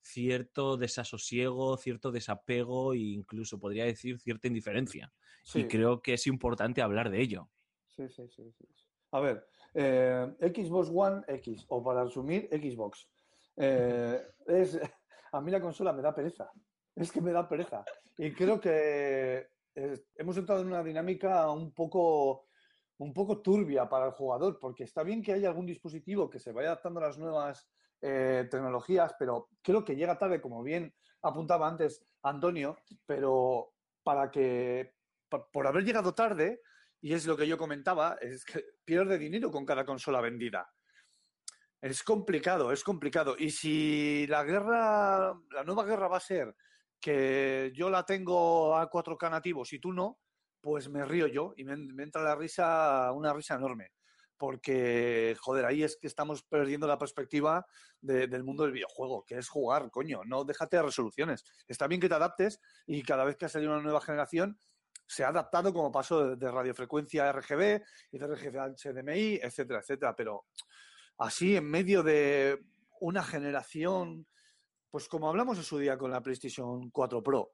cierto 0.00 0.78
desasosiego, 0.78 1.76
cierto 1.76 2.12
desapego 2.12 2.94
e 2.94 2.98
incluso 2.98 3.58
podría 3.58 3.84
decir 3.84 4.18
cierta 4.18 4.48
indiferencia. 4.48 5.12
Sí. 5.46 5.60
Y 5.60 5.68
creo 5.68 6.02
que 6.02 6.14
es 6.14 6.26
importante 6.26 6.82
hablar 6.82 7.08
de 7.08 7.20
ello. 7.20 7.48
Sí, 7.86 8.08
sí, 8.08 8.28
sí, 8.28 8.50
sí. 8.50 8.66
A 9.12 9.20
ver, 9.20 9.46
eh, 9.74 10.34
Xbox 10.40 10.90
One 10.92 11.22
X, 11.28 11.64
o 11.68 11.82
para 11.84 12.02
resumir, 12.02 12.48
Xbox. 12.50 13.08
Eh, 13.56 14.20
es, 14.46 14.80
a 15.32 15.40
mí 15.40 15.52
la 15.52 15.60
consola 15.60 15.92
me 15.92 16.02
da 16.02 16.12
pereza. 16.12 16.50
Es 16.96 17.12
que 17.12 17.20
me 17.20 17.30
da 17.30 17.48
pereza. 17.48 17.84
Y 18.18 18.32
creo 18.32 18.60
que 18.60 19.46
eh, 19.76 20.04
hemos 20.16 20.36
entrado 20.36 20.62
en 20.62 20.66
una 20.66 20.82
dinámica 20.82 21.48
un 21.48 21.72
poco, 21.72 22.48
un 22.98 23.14
poco 23.14 23.40
turbia 23.40 23.88
para 23.88 24.06
el 24.06 24.12
jugador, 24.12 24.58
porque 24.58 24.82
está 24.82 25.04
bien 25.04 25.22
que 25.22 25.32
haya 25.32 25.48
algún 25.48 25.66
dispositivo 25.66 26.28
que 26.28 26.40
se 26.40 26.50
vaya 26.50 26.70
adaptando 26.70 26.98
a 26.98 27.06
las 27.06 27.18
nuevas 27.18 27.70
eh, 28.02 28.48
tecnologías, 28.50 29.14
pero 29.16 29.48
creo 29.62 29.84
que 29.84 29.94
llega 29.94 30.18
tarde, 30.18 30.40
como 30.40 30.64
bien 30.64 30.92
apuntaba 31.22 31.68
antes 31.68 32.04
Antonio, 32.22 32.76
pero 33.06 33.74
para 34.02 34.30
que, 34.30 34.95
por 35.52 35.66
haber 35.66 35.84
llegado 35.84 36.14
tarde, 36.14 36.62
y 37.00 37.12
es 37.12 37.26
lo 37.26 37.36
que 37.36 37.46
yo 37.46 37.58
comentaba, 37.58 38.16
es 38.20 38.44
que 38.44 38.64
pierde 38.84 39.18
dinero 39.18 39.50
con 39.50 39.64
cada 39.64 39.84
consola 39.84 40.20
vendida. 40.20 40.72
Es 41.80 42.02
complicado, 42.02 42.72
es 42.72 42.82
complicado. 42.82 43.36
Y 43.38 43.50
si 43.50 44.26
la 44.26 44.42
guerra, 44.44 45.34
la 45.50 45.64
nueva 45.64 45.84
guerra 45.84 46.08
va 46.08 46.16
a 46.16 46.20
ser 46.20 46.54
que 47.00 47.70
yo 47.74 47.90
la 47.90 48.04
tengo 48.04 48.76
a 48.76 48.90
4K 48.90 49.30
nativos 49.30 49.72
y 49.72 49.78
tú 49.78 49.92
no, 49.92 50.18
pues 50.60 50.88
me 50.88 51.04
río 51.04 51.26
yo 51.26 51.52
y 51.56 51.64
me, 51.64 51.74
entra 52.02 52.22
la 52.22 52.34
risa, 52.34 53.12
una 53.12 53.32
risa 53.32 53.54
enorme. 53.54 53.92
Porque, 54.38 55.36
joder, 55.38 55.64
ahí 55.64 55.82
es 55.82 55.96
que 55.96 56.06
estamos 56.06 56.42
perdiendo 56.42 56.86
la 56.86 56.98
perspectiva 56.98 57.64
de- 58.00 58.26
del 58.26 58.42
mundo 58.44 58.64
del 58.64 58.72
videojuego, 58.72 59.24
que 59.24 59.38
es 59.38 59.48
jugar, 59.48 59.90
coño, 59.90 60.22
no 60.24 60.44
déjate 60.44 60.76
de 60.76 60.82
resoluciones. 60.82 61.44
Está 61.68 61.86
bien 61.86 62.00
que 62.00 62.08
te 62.08 62.16
adaptes 62.16 62.60
y 62.86 63.02
cada 63.02 63.24
vez 63.24 63.36
que 63.36 63.46
ha 63.46 63.48
salido 63.48 63.72
una 63.72 63.82
nueva 63.82 64.00
generación, 64.00 64.58
se 65.06 65.24
ha 65.24 65.28
adaptado 65.28 65.72
como 65.72 65.92
pasó 65.92 66.28
de, 66.28 66.36
de 66.36 66.50
radiofrecuencia 66.50 67.32
RGB 67.32 67.82
y 68.12 68.18
de 68.18 68.26
RGB 68.26 68.58
a 68.58 68.68
HDMI, 68.68 69.40
etcétera, 69.42 69.80
etcétera. 69.80 70.14
Pero 70.16 70.46
así, 71.18 71.56
en 71.56 71.70
medio 71.70 72.02
de 72.02 72.60
una 73.00 73.22
generación, 73.22 74.26
pues 74.90 75.08
como 75.08 75.28
hablamos 75.28 75.58
en 75.58 75.64
su 75.64 75.78
día 75.78 75.96
con 75.96 76.10
la 76.10 76.22
PlayStation 76.22 76.90
4 76.90 77.22
Pro, 77.22 77.52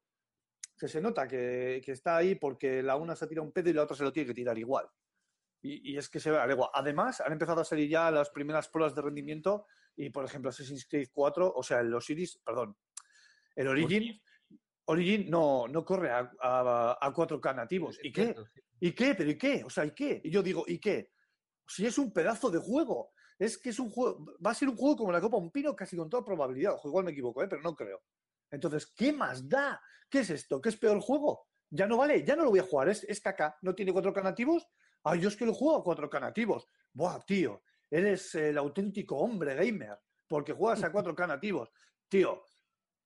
que 0.79 0.89
se 0.89 1.01
nota 1.01 1.29
que, 1.29 1.81
que 1.85 1.93
está 1.93 2.17
ahí 2.17 2.35
porque 2.35 2.83
la 2.83 2.97
una 2.97 3.15
se 3.15 3.27
tira 3.27 3.43
un 3.43 3.53
pedo 3.53 3.71
y 3.71 3.73
la 3.73 3.83
otra 3.83 3.97
se 3.97 4.05
lo 4.05 4.13
tiene 4.13 4.29
que 4.29 4.35
tirar 4.35 4.59
igual. 4.59 4.87
Y, 5.61 5.93
y 5.93 5.97
es 5.97 6.09
que 6.09 6.19
se 6.19 6.31
ve. 6.31 6.39
Además, 6.73 7.21
han 7.21 7.33
empezado 7.33 7.61
a 7.61 7.65
salir 7.65 7.89
ya 7.89 8.11
las 8.11 8.31
primeras 8.31 8.69
pruebas 8.69 8.95
de 8.95 9.03
rendimiento 9.03 9.67
y, 9.95 10.11
por 10.11 10.25
ejemplo, 10.25 10.51
Assassin's 10.51 10.87
Creed 10.89 11.11
4, 11.13 11.53
o 11.55 11.63
sea, 11.63 11.81
el 11.81 11.95
Osiris, 11.95 12.39
perdón, 12.45 12.77
el 13.55 13.69
Origin, 13.69 14.21
Origin 14.87 15.31
no, 15.31 15.69
no 15.69 15.85
corre 15.85 16.11
a, 16.11 16.31
a, 16.41 16.99
a 17.01 17.15
4K 17.15 17.55
nativos. 17.55 17.99
¿Y 18.03 18.13
qué? 18.13 18.35
¿Y 18.81 18.93
qué? 18.93 19.15
¿Pero 19.15 19.31
y 19.31 19.39
qué? 19.39 19.63
O 19.65 19.71
sea, 19.71 19.85
¿y 19.85 19.93
qué? 19.93 20.21
Y 20.25 20.31
yo 20.31 20.43
digo, 20.43 20.65
¿y 20.67 20.79
qué? 20.79 21.13
Si 21.67 21.87
es 21.87 21.99
un 21.99 22.13
pedazo 22.13 22.51
de 22.51 22.59
juego. 22.59 23.13
Es 23.39 23.59
que 23.59 23.71
es 23.71 23.81
un 23.81 23.91
juego, 23.91 24.25
va 24.45 24.53
a 24.53 24.55
ser 24.55 24.69
un 24.69 24.77
juego 24.77 24.97
como 24.97 25.11
la 25.11 25.21
Copa 25.21 25.37
Un 25.37 25.51
Pino 25.51 25.75
casi 25.75 25.97
con 25.97 26.09
toda 26.09 26.25
probabilidad. 26.25 26.75
Ojo, 26.75 26.89
igual 26.89 27.05
me 27.05 27.11
equivoco, 27.11 27.43
¿eh? 27.43 27.49
pero 27.49 27.61
no 27.61 27.75
creo. 27.75 28.03
Entonces, 28.51 28.87
¿qué 28.95 29.13
más 29.13 29.49
da? 29.49 29.81
¿Qué 30.09 30.21
es 30.21 30.31
esto? 30.31 30.61
¿Qué 30.61 30.69
es 30.69 30.77
peor 30.77 31.01
juego? 31.01 31.49
Ya 31.71 31.87
no 31.87 31.97
vale, 31.97 32.25
ya 32.25 32.37
no 32.37 32.45
lo 32.45 32.51
voy 32.51 32.61
a 32.61 32.65
jugar, 32.65 32.91
es, 32.91 33.03
es 33.05 33.21
caca. 33.21 33.57
¿No 33.63 33.75
tiene 33.75 33.93
4K 33.93 34.23
nativos? 34.23 34.69
Ah, 35.05 35.17
yo 35.17 35.29
es 35.29 35.37
que 35.37 35.47
lo 35.47 35.55
juego 35.55 35.77
a 35.77 35.83
4K 35.83 36.21
nativos. 36.21 36.69
Buah, 36.93 37.19
tío, 37.27 37.63
eres 37.91 38.35
el 38.35 38.59
auténtico 38.59 39.17
hombre 39.17 39.55
gamer, 39.55 39.99
porque 40.29 40.53
juegas 40.53 40.85
a 40.85 40.93
4K 40.93 41.27
nativos. 41.27 41.73
Tío, 42.09 42.45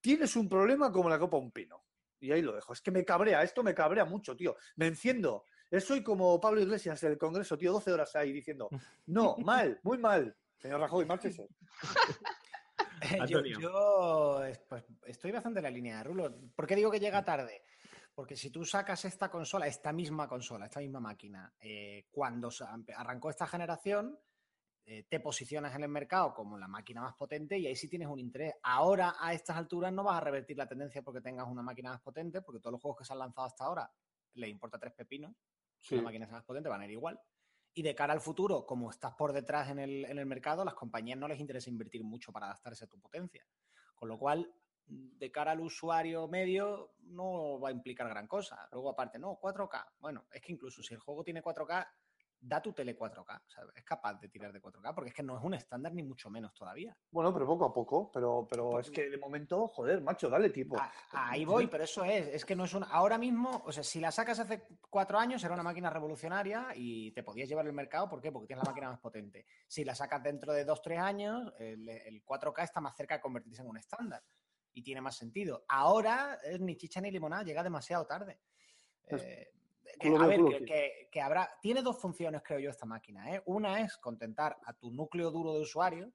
tienes 0.07 0.37
un 0.37 0.47
problema 0.47 0.89
como 0.89 1.09
la 1.09 1.19
Copa 1.19 1.35
Un 1.35 1.51
Pino. 1.51 1.83
Y 2.21 2.31
ahí 2.31 2.41
lo 2.41 2.55
dejo. 2.55 2.71
Es 2.71 2.79
que 2.79 2.91
me 2.91 3.03
cabrea, 3.03 3.43
esto 3.43 3.61
me 3.61 3.75
cabrea 3.75 4.05
mucho, 4.05 4.37
tío. 4.37 4.55
Me 4.77 4.87
enciendo. 4.87 5.43
Eh, 5.69 5.81
Soy 5.81 6.01
como 6.01 6.39
Pablo 6.39 6.61
Iglesias 6.61 7.03
en 7.03 7.11
el 7.11 7.17
Congreso, 7.17 7.57
tío, 7.57 7.73
12 7.73 7.91
horas 7.91 8.15
ahí 8.15 8.31
diciendo, 8.31 8.69
no, 9.07 9.35
mal, 9.39 9.81
muy 9.83 9.97
mal. 9.97 10.33
Señor 10.55 10.79
Rajoy, 10.79 11.05
márchese. 11.05 11.49
yo, 13.17 13.21
Antonio. 13.21 13.59
yo, 13.59 14.45
eh, 14.45 14.57
pues, 14.69 14.85
estoy 15.07 15.33
bastante 15.33 15.59
en 15.59 15.63
la 15.63 15.71
línea 15.71 15.97
de 15.97 16.03
Rulo. 16.05 16.33
¿Por 16.55 16.65
qué 16.65 16.77
digo 16.77 16.89
que 16.89 17.01
llega 17.01 17.25
tarde? 17.25 17.63
Porque 18.15 18.37
si 18.37 18.49
tú 18.49 18.63
sacas 18.63 19.03
esta 19.03 19.29
consola, 19.29 19.67
esta 19.67 19.91
misma 19.91 20.25
consola, 20.25 20.67
esta 20.67 20.79
misma 20.79 21.01
máquina, 21.01 21.53
eh, 21.59 22.07
cuando 22.11 22.49
arrancó 22.95 23.29
esta 23.29 23.45
generación, 23.45 24.17
eh, 24.89 25.03
te 25.09 25.19
posicionas 25.19 25.75
en 25.75 25.83
el 25.83 25.89
mercado 25.89 26.33
como 26.33 26.57
la 26.57 26.69
máquina 26.69 27.01
más 27.01 27.13
potente 27.13 27.57
y 27.57 27.67
ahí 27.67 27.75
sí 27.75 27.89
tienes 27.89 28.07
un 28.07 28.19
interés. 28.19 28.53
Ahora, 28.63 29.15
a 29.19 29.33
estas 29.33 29.57
alturas, 29.57 29.91
no 29.91 30.01
vas 30.01 30.15
a 30.15 30.21
revertir 30.21 30.57
la 30.57 30.65
tendencia 30.65 31.01
porque 31.01 31.19
tengas 31.19 31.45
una 31.45 31.61
máquina 31.61 31.91
más 31.91 31.99
potente, 31.99 32.41
porque 32.41 32.61
todos 32.61 32.71
los 32.71 32.81
juegos 32.81 32.99
que 32.99 33.03
se 33.03 33.11
han 33.11 33.19
lanzado 33.19 33.47
hasta 33.47 33.65
ahora 33.65 33.91
le 34.35 34.47
importa 34.47 34.79
tres 34.79 34.93
pepinos. 34.93 35.35
Si 35.81 35.97
la 35.97 36.03
máquina 36.03 36.25
es 36.25 36.31
más 36.31 36.45
potente, 36.45 36.69
van 36.69 36.79
a 36.79 36.85
ir 36.85 36.91
igual. 36.91 37.19
Y 37.73 37.81
de 37.81 37.93
cara 37.93 38.13
al 38.13 38.21
futuro, 38.21 38.65
como 38.65 38.89
estás 38.89 39.13
por 39.15 39.33
detrás 39.33 39.69
en 39.69 39.79
el, 39.79 40.05
en 40.05 40.19
el 40.19 40.25
mercado, 40.25 40.63
las 40.63 40.75
compañías 40.75 41.19
no 41.19 41.27
les 41.27 41.41
interesa 41.41 41.69
invertir 41.69 42.05
mucho 42.05 42.31
para 42.31 42.45
adaptarse 42.45 42.85
a 42.85 42.87
tu 42.87 42.97
potencia. 42.97 43.45
Con 43.93 44.07
lo 44.07 44.17
cual, 44.17 44.49
de 44.85 45.31
cara 45.31 45.51
al 45.51 45.59
usuario 45.59 46.29
medio, 46.29 46.93
no 47.01 47.59
va 47.59 47.69
a 47.69 47.73
implicar 47.73 48.07
gran 48.07 48.25
cosa. 48.25 48.69
Luego, 48.71 48.91
aparte, 48.91 49.19
no, 49.19 49.37
4K. 49.37 49.95
Bueno, 49.99 50.27
es 50.31 50.41
que 50.41 50.53
incluso 50.53 50.81
si 50.81 50.93
el 50.93 51.01
juego 51.01 51.25
tiene 51.25 51.43
4K, 51.43 51.85
da 52.47 52.61
tu 52.61 52.71
tele 52.73 52.97
4K. 52.97 53.41
O 53.45 53.49
sea, 53.49 53.63
es 53.75 53.83
capaz 53.83 54.15
de 54.21 54.29
tirar 54.29 54.53
de 54.53 54.61
4K, 54.61 54.93
porque 54.95 55.09
es 55.09 55.15
que 55.15 55.23
no 55.23 55.37
es 55.37 55.43
un 55.43 55.53
estándar 55.53 55.93
ni 55.93 56.03
mucho 56.03 56.29
menos 56.29 56.53
todavía. 56.53 56.97
Bueno, 57.11 57.33
pero 57.33 57.45
poco 57.45 57.65
a 57.65 57.73
poco, 57.73 58.11
pero, 58.11 58.47
pero 58.49 58.79
es 58.79 58.89
que 58.89 59.09
de 59.09 59.17
momento, 59.17 59.67
joder, 59.67 60.01
macho, 60.01 60.29
dale 60.29 60.49
tipo. 60.49 60.77
A- 60.79 60.91
ahí 61.31 61.43
voy, 61.45 61.67
pero 61.67 61.83
eso 61.83 62.03
es, 62.05 62.27
es 62.27 62.45
que 62.45 62.55
no 62.55 62.63
es 62.65 62.73
un. 62.73 62.85
Ahora 62.89 63.17
mismo, 63.17 63.61
o 63.65 63.71
sea, 63.71 63.83
si 63.83 63.99
la 63.99 64.11
sacas 64.11 64.39
hace 64.39 64.67
cuatro 64.89 65.19
años, 65.19 65.43
era 65.43 65.53
una 65.53 65.63
máquina 65.63 65.89
revolucionaria 65.89 66.69
y 66.75 67.11
te 67.11 67.23
podías 67.23 67.49
llevar 67.49 67.65
el 67.67 67.73
mercado. 67.73 68.07
¿Por 68.09 68.21
qué? 68.21 68.31
Porque 68.31 68.47
tienes 68.47 68.63
la 68.63 68.71
máquina 68.71 68.89
más 68.89 68.99
potente. 68.99 69.45
Si 69.67 69.83
la 69.83 69.93
sacas 69.95 70.23
dentro 70.23 70.53
de 70.53 70.63
dos, 70.63 70.81
tres 70.81 70.99
años, 70.99 71.53
el, 71.59 71.87
el 71.89 72.23
4K 72.23 72.63
está 72.63 72.79
más 72.81 72.95
cerca 72.95 73.15
de 73.15 73.21
convertirse 73.21 73.61
en 73.61 73.67
un 73.67 73.77
estándar 73.77 74.23
y 74.73 74.81
tiene 74.83 75.01
más 75.01 75.15
sentido. 75.17 75.65
Ahora 75.67 76.37
es 76.43 76.59
ni 76.61 76.77
chicha 76.77 77.01
ni 77.01 77.11
limonada, 77.11 77.43
llega 77.43 77.63
demasiado 77.63 78.05
tarde. 78.05 78.39
Es- 79.05 79.23
Eh, 79.23 79.51
que, 79.99 80.07
a 80.09 80.27
ver, 80.27 80.37
que, 80.37 80.43
mío. 80.43 80.57
que- 80.65 81.09
que 81.11 81.21
habrá. 81.21 81.49
Tiene 81.61 81.81
dos 81.81 81.99
funciones, 81.99 82.41
creo 82.43 82.59
yo, 82.59 82.69
esta 82.69 82.85
máquina. 82.85 83.33
¿eh? 83.33 83.41
Una 83.45 83.81
es 83.81 83.97
contentar 83.97 84.57
a 84.65 84.73
tu 84.73 84.91
núcleo 84.91 85.31
duro 85.31 85.53
de 85.53 85.61
usuarios. 85.61 86.11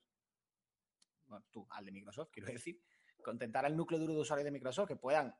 Bueno, 1.26 1.44
tú, 1.50 1.66
al 1.70 1.84
de 1.84 1.92
Microsoft, 1.92 2.30
quiero 2.32 2.52
decir 2.52 2.80
contentar 3.22 3.64
al 3.64 3.76
núcleo 3.76 4.00
duro 4.00 4.14
de 4.14 4.20
usuarios 4.20 4.44
de 4.44 4.50
Microsoft 4.50 4.88
que 4.88 4.96
puedan 4.96 5.32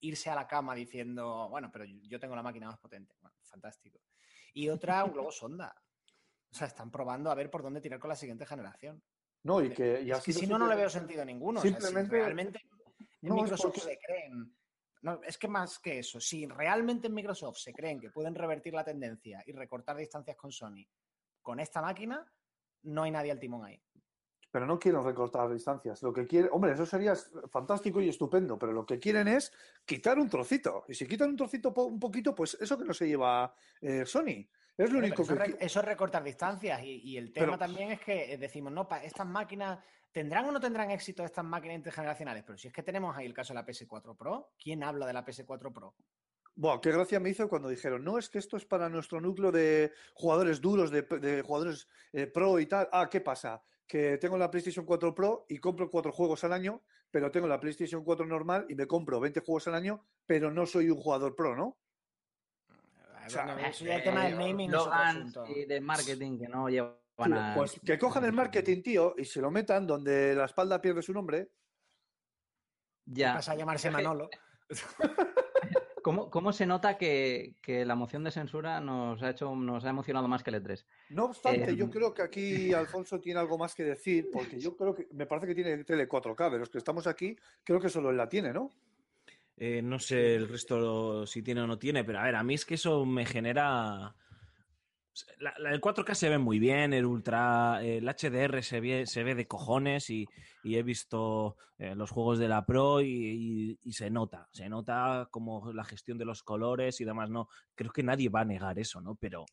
irse 0.00 0.30
a 0.30 0.34
la 0.36 0.46
cama 0.46 0.74
diciendo, 0.74 1.48
bueno, 1.50 1.68
pero 1.72 1.84
yo 1.84 2.20
tengo 2.20 2.36
la 2.36 2.42
máquina 2.42 2.66
más 2.68 2.78
potente. 2.78 3.16
Bueno, 3.20 3.36
fantástico. 3.42 4.00
Y 4.52 4.68
otra, 4.68 5.04
un 5.04 5.12
globo 5.12 5.32
sonda. 5.32 5.74
O 6.50 6.54
sea, 6.56 6.68
están 6.68 6.90
probando 6.92 7.30
a 7.30 7.34
ver 7.34 7.50
por 7.50 7.62
dónde 7.62 7.80
tirar 7.80 7.98
con 7.98 8.08
la 8.10 8.16
siguiente 8.16 8.46
generación. 8.46 9.02
No, 9.42 9.60
y 9.62 9.70
que 9.74 10.00
y 10.02 10.10
Es 10.12 10.22
que 10.22 10.32
si 10.32 10.46
no, 10.46 10.58
no 10.58 10.68
le 10.68 10.76
veo 10.76 10.88
sentido 10.88 11.24
ninguno. 11.24 11.58
O 11.58 11.62
sea, 11.62 11.70
si 11.70 11.74
simplemente- 11.76 12.16
realmente 12.16 12.60
en 13.20 13.28
No, 13.28 13.34
Microsoft 13.34 13.74
porque- 13.74 13.80
se 13.80 13.98
creen. 13.98 14.56
No, 15.04 15.20
es 15.22 15.36
que 15.36 15.48
más 15.48 15.78
que 15.78 15.98
eso, 15.98 16.18
si 16.18 16.46
realmente 16.46 17.08
en 17.08 17.14
Microsoft 17.14 17.58
se 17.58 17.72
creen 17.74 18.00
que 18.00 18.10
pueden 18.10 18.34
revertir 18.34 18.72
la 18.72 18.82
tendencia 18.84 19.42
y 19.46 19.52
recortar 19.52 19.96
distancias 19.96 20.36
con 20.36 20.50
Sony 20.50 20.86
con 21.42 21.60
esta 21.60 21.82
máquina, 21.82 22.26
no 22.84 23.02
hay 23.02 23.10
nadie 23.10 23.30
al 23.30 23.38
timón 23.38 23.66
ahí. 23.66 23.78
Pero 24.50 24.66
no 24.66 24.78
quieren 24.78 25.04
recortar 25.04 25.52
distancias. 25.52 26.02
Lo 26.02 26.12
que 26.12 26.26
quieren, 26.26 26.48
hombre, 26.52 26.72
eso 26.72 26.86
sería 26.86 27.14
fantástico 27.50 28.00
y 28.00 28.08
estupendo, 28.08 28.58
pero 28.58 28.72
lo 28.72 28.86
que 28.86 28.98
quieren 28.98 29.28
es 29.28 29.52
quitar 29.84 30.18
un 30.18 30.30
trocito. 30.30 30.84
Y 30.88 30.94
si 30.94 31.06
quitan 31.06 31.30
un 31.30 31.36
trocito 31.36 31.74
po- 31.74 31.84
un 31.84 32.00
poquito, 32.00 32.34
pues 32.34 32.54
eso 32.60 32.78
que 32.78 32.84
no 32.84 32.94
se 32.94 33.06
lleva 33.08 33.54
eh, 33.82 34.06
Sony. 34.06 34.48
Es 34.78 34.90
lo 34.90 35.00
único 35.00 35.22
pero 35.26 35.34
eso, 35.44 35.52
que. 35.52 35.58
re- 35.58 35.66
eso 35.66 35.80
es 35.80 35.84
recortar 35.84 36.22
distancias 36.24 36.82
y, 36.82 37.00
y 37.10 37.16
el 37.18 37.30
tema 37.32 37.46
Pero- 37.46 37.58
también 37.58 37.90
es 37.92 38.00
que 38.00 38.32
eh, 38.32 38.38
decimos, 38.38 38.72
no, 38.72 38.88
estas 39.02 39.26
máquinas, 39.26 39.78
¿tendrán 40.14 40.46
o 40.46 40.52
no 40.52 40.60
tendrán 40.60 40.92
éxito 40.92 41.24
estas 41.24 41.44
máquinas 41.44 41.76
intergeneracionales? 41.76 42.44
Pero 42.44 42.56
si 42.56 42.68
es 42.68 42.72
que 42.72 42.84
tenemos 42.84 43.14
ahí 43.16 43.26
el 43.26 43.34
caso 43.34 43.52
de 43.52 43.60
la 43.60 43.66
PS4 43.66 44.16
Pro, 44.16 44.52
¿quién 44.56 44.84
habla 44.84 45.06
de 45.06 45.12
la 45.12 45.26
PS4 45.26 45.72
Pro? 45.72 45.96
Buah, 46.54 46.80
qué 46.80 46.92
gracia 46.92 47.18
me 47.18 47.30
hizo 47.30 47.48
cuando 47.48 47.68
dijeron, 47.68 48.04
no, 48.04 48.16
es 48.16 48.30
que 48.30 48.38
esto 48.38 48.56
es 48.56 48.64
para 48.64 48.88
nuestro 48.88 49.20
núcleo 49.20 49.50
de 49.50 49.92
jugadores 50.14 50.60
duros, 50.60 50.92
de, 50.92 51.02
de 51.02 51.42
jugadores 51.42 51.88
eh, 52.12 52.28
pro 52.28 52.60
y 52.60 52.66
tal. 52.66 52.88
Ah, 52.92 53.08
¿qué 53.10 53.20
pasa? 53.20 53.60
Que 53.88 54.16
tengo 54.18 54.38
la 54.38 54.52
PlayStation 54.52 54.86
4 54.86 55.14
Pro 55.16 55.46
y 55.48 55.58
compro 55.58 55.90
cuatro 55.90 56.12
juegos 56.12 56.44
al 56.44 56.52
año, 56.52 56.84
pero 57.10 57.32
tengo 57.32 57.48
la 57.48 57.58
PlayStation 57.58 58.04
4 58.04 58.24
normal 58.24 58.66
y 58.68 58.76
me 58.76 58.86
compro 58.86 59.18
20 59.18 59.40
juegos 59.40 59.66
al 59.66 59.74
año, 59.74 60.06
pero 60.26 60.52
no 60.52 60.64
soy 60.64 60.90
un 60.90 60.96
jugador 60.96 61.34
pro, 61.34 61.56
¿no? 61.56 61.76
O 63.26 63.28
sea, 63.28 63.46
Bueno, 63.46 63.66
eso 63.66 63.84
ya 63.84 63.96
el 63.96 64.02
tema 64.04 64.24
del 64.26 64.38
naming 64.38 64.70
y 65.48 65.64
de 65.64 65.80
marketing 65.80 66.38
que 66.38 66.46
no 66.46 66.68
llevan 66.68 67.03
A... 67.18 67.54
Pues 67.54 67.80
que 67.84 67.98
cojan 67.98 68.24
el 68.24 68.32
marketing, 68.32 68.82
tío, 68.82 69.14
y 69.16 69.24
se 69.24 69.40
lo 69.40 69.50
metan 69.50 69.86
donde 69.86 70.34
la 70.34 70.46
espalda 70.46 70.80
pierde 70.80 71.02
su 71.02 71.12
nombre. 71.12 71.50
Ya. 73.06 73.34
Pasa 73.34 73.52
a 73.52 73.56
llamarse 73.56 73.88
que- 73.88 73.92
Manolo. 73.92 74.28
¿Cómo, 76.02 76.28
cómo 76.28 76.52
se 76.52 76.66
nota 76.66 76.98
que, 76.98 77.54
que 77.62 77.86
la 77.86 77.94
moción 77.94 78.24
de 78.24 78.30
censura 78.30 78.78
nos 78.78 79.22
ha 79.22 79.30
hecho, 79.30 79.54
nos 79.56 79.86
ha 79.86 79.88
emocionado 79.88 80.28
más 80.28 80.42
que 80.42 80.50
el 80.50 80.62
E3? 80.62 80.84
No 81.10 81.24
obstante, 81.26 81.74
yo 81.76 81.84
Em. 81.86 81.90
creo 81.90 82.12
que 82.12 82.20
aquí 82.20 82.74
Alfonso 82.74 83.18
tiene 83.20 83.40
algo 83.40 83.56
más 83.56 83.74
que 83.74 83.84
decir, 83.84 84.28
porque 84.30 84.60
yo 84.60 84.76
creo 84.76 84.94
que 84.94 85.08
me 85.12 85.24
parece 85.24 85.46
que 85.46 85.54
tiene 85.54 85.82
tele 85.84 86.06
4K, 86.06 86.50
de 86.50 86.58
los 86.58 86.68
que 86.68 86.76
estamos 86.76 87.06
aquí, 87.06 87.34
creo 87.62 87.80
que 87.80 87.88
solo 87.88 88.10
él 88.10 88.18
la 88.18 88.28
tiene, 88.28 88.52
¿no? 88.52 88.70
Eh, 89.56 89.80
no 89.80 89.98
sé 89.98 90.34
el 90.34 90.46
resto 90.48 91.26
si 91.26 91.40
tiene 91.42 91.62
o 91.62 91.66
no 91.66 91.78
tiene, 91.78 92.04
pero 92.04 92.18
a 92.18 92.24
ver, 92.24 92.34
a 92.34 92.42
mí 92.42 92.52
es 92.52 92.66
que 92.66 92.74
eso 92.74 93.06
me 93.06 93.24
genera. 93.24 94.14
La, 95.38 95.54
la- 95.58 95.70
el 95.72 95.80
4K 95.80 96.14
se 96.14 96.28
ve 96.28 96.38
muy 96.38 96.58
bien, 96.58 96.92
el 96.92 97.06
Ultra, 97.06 97.80
el 97.84 98.08
HDR 98.08 98.62
se 98.62 98.80
ve, 98.80 99.06
se 99.06 99.22
ve 99.22 99.34
de 99.34 99.46
cojones 99.46 100.10
y, 100.10 100.26
y 100.64 100.76
he 100.76 100.82
visto 100.82 101.56
eh, 101.78 101.94
los 101.94 102.10
juegos 102.10 102.38
de 102.38 102.48
la 102.48 102.66
Pro 102.66 103.00
y, 103.00 103.06
y- 103.06 103.78
y 103.84 103.92
se 103.92 104.10
nota, 104.10 104.48
se 104.52 104.68
nota 104.68 105.28
como 105.30 105.72
la 105.72 105.84
gestión 105.84 106.18
de 106.18 106.24
los 106.24 106.42
colores 106.42 107.00
y 107.00 107.04
demás, 107.04 107.30
no, 107.30 107.48
creo 107.74 107.92
que 107.92 108.02
nadie 108.02 108.28
va 108.28 108.40
a 108.40 108.44
negar 108.44 108.78
eso, 108.78 109.00
¿no? 109.00 109.14
Pero 109.14 109.44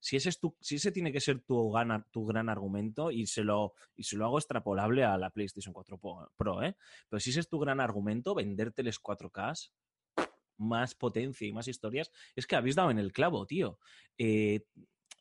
si 0.00 0.16
ese, 0.16 0.30
es 0.30 0.40
tu, 0.40 0.56
si 0.60 0.74
ese 0.74 0.90
tiene 0.90 1.12
que 1.12 1.20
ser 1.20 1.40
tu, 1.42 1.70
gana- 1.70 2.04
tu 2.10 2.26
gran 2.26 2.48
argumento 2.48 3.12
y 3.12 3.26
se, 3.26 3.44
lo, 3.44 3.74
y 3.94 4.02
se 4.02 4.16
lo 4.16 4.24
hago 4.24 4.38
extrapolable 4.38 5.04
a 5.04 5.16
la 5.16 5.30
PlayStation 5.30 5.72
4 5.72 5.98
Pro, 5.98 6.28
Pro, 6.36 6.62
¿eh? 6.64 6.76
Pero 7.08 7.20
si 7.20 7.30
ese 7.30 7.38
es 7.40 7.48
tu 7.48 7.60
gran 7.60 7.78
argumento, 7.78 8.34
vendérteles 8.34 8.98
4K, 8.98 9.70
más 10.58 10.94
potencia 10.94 11.46
y 11.46 11.52
más 11.52 11.68
historias, 11.68 12.10
es 12.36 12.46
que 12.46 12.56
habéis 12.56 12.74
dado 12.74 12.90
en 12.90 12.98
el 12.98 13.12
clavo, 13.12 13.46
tío. 13.46 13.78
Eh, 14.18 14.60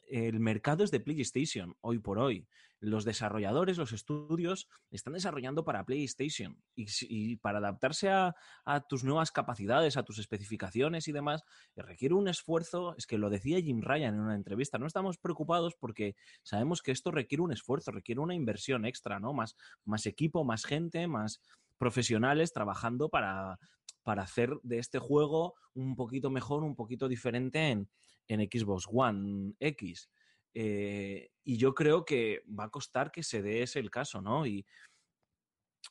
el 0.10 0.40
mercado 0.40 0.84
es 0.84 0.92
de 0.92 1.00
PlayStation 1.00 1.76
hoy 1.82 2.00
por 2.00 2.20
hoy. 2.20 2.48
Los 2.80 3.06
desarrolladores, 3.06 3.78
los 3.78 3.92
estudios, 3.92 4.70
están 4.92 5.14
desarrollando 5.14 5.66
para 5.66 5.84
PlayStation 5.84 6.62
y, 6.76 7.36
para 7.38 7.58
adaptarse 7.58 8.10
a, 8.10 8.36
a 8.66 8.82
tus 8.82 9.04
nuevas 9.04 9.32
capacidades, 9.32 9.98
a 9.98 10.04
tus 10.04 10.20
especificaciones 10.20 11.08
y 11.08 11.12
demás, 11.12 11.44
eh, 11.76 11.82
requiere 11.82 12.14
un 12.14 12.28
esfuerzo. 12.28 12.96
Es 12.96 13.08
que 13.08 13.18
lo 13.18 13.30
decía 13.30 13.60
Jim 13.60 13.82
Ryan 13.82 14.14
en 14.14 14.22
una 14.22 14.36
entrevista. 14.36 14.78
No 14.78 14.86
estamos 14.86 15.18
preocupados 15.18 15.76
porque 15.76 16.16
sabemos 16.44 16.82
que 16.82 16.92
esto 16.92 17.12
requiere 17.12 17.42
un 17.42 17.52
esfuerzo, 17.52 17.92
requiere 17.92 18.22
una 18.22 18.36
inversión 18.36 18.86
extra, 18.86 19.20
¿no? 19.20 19.34
Más, 19.34 19.58
más 19.84 20.06
equipo, 20.06 20.44
más 20.44 20.64
gente, 20.64 21.08
más 21.08 21.42
profesionales 21.80 22.54
trabajando 22.54 23.10
para, 23.10 23.60
para 24.08 24.24
hacer 24.24 24.58
de 24.64 24.80
este 24.80 24.99
juego 24.99 25.55
un 25.74 25.97
poquito 25.97 26.30
mejor, 26.30 26.64
un 26.64 26.78
poquito 26.78 27.10
diferente 27.10 27.72
en, 27.72 27.89
en 28.30 28.39
Xbox 28.39 28.88
One 28.89 29.53
X. 29.60 30.10
Eh, 30.53 31.30
y 31.43 31.58
yo 31.58 31.74
creo 31.74 32.05
que 32.05 32.41
va 32.58 32.64
a 32.64 32.70
costar 32.70 33.12
que 33.12 33.22
se 33.22 33.41
dé 33.41 33.64
ese 33.64 33.80
el 33.80 33.91
caso, 33.91 34.22
¿no? 34.22 34.45
Y 34.45 34.66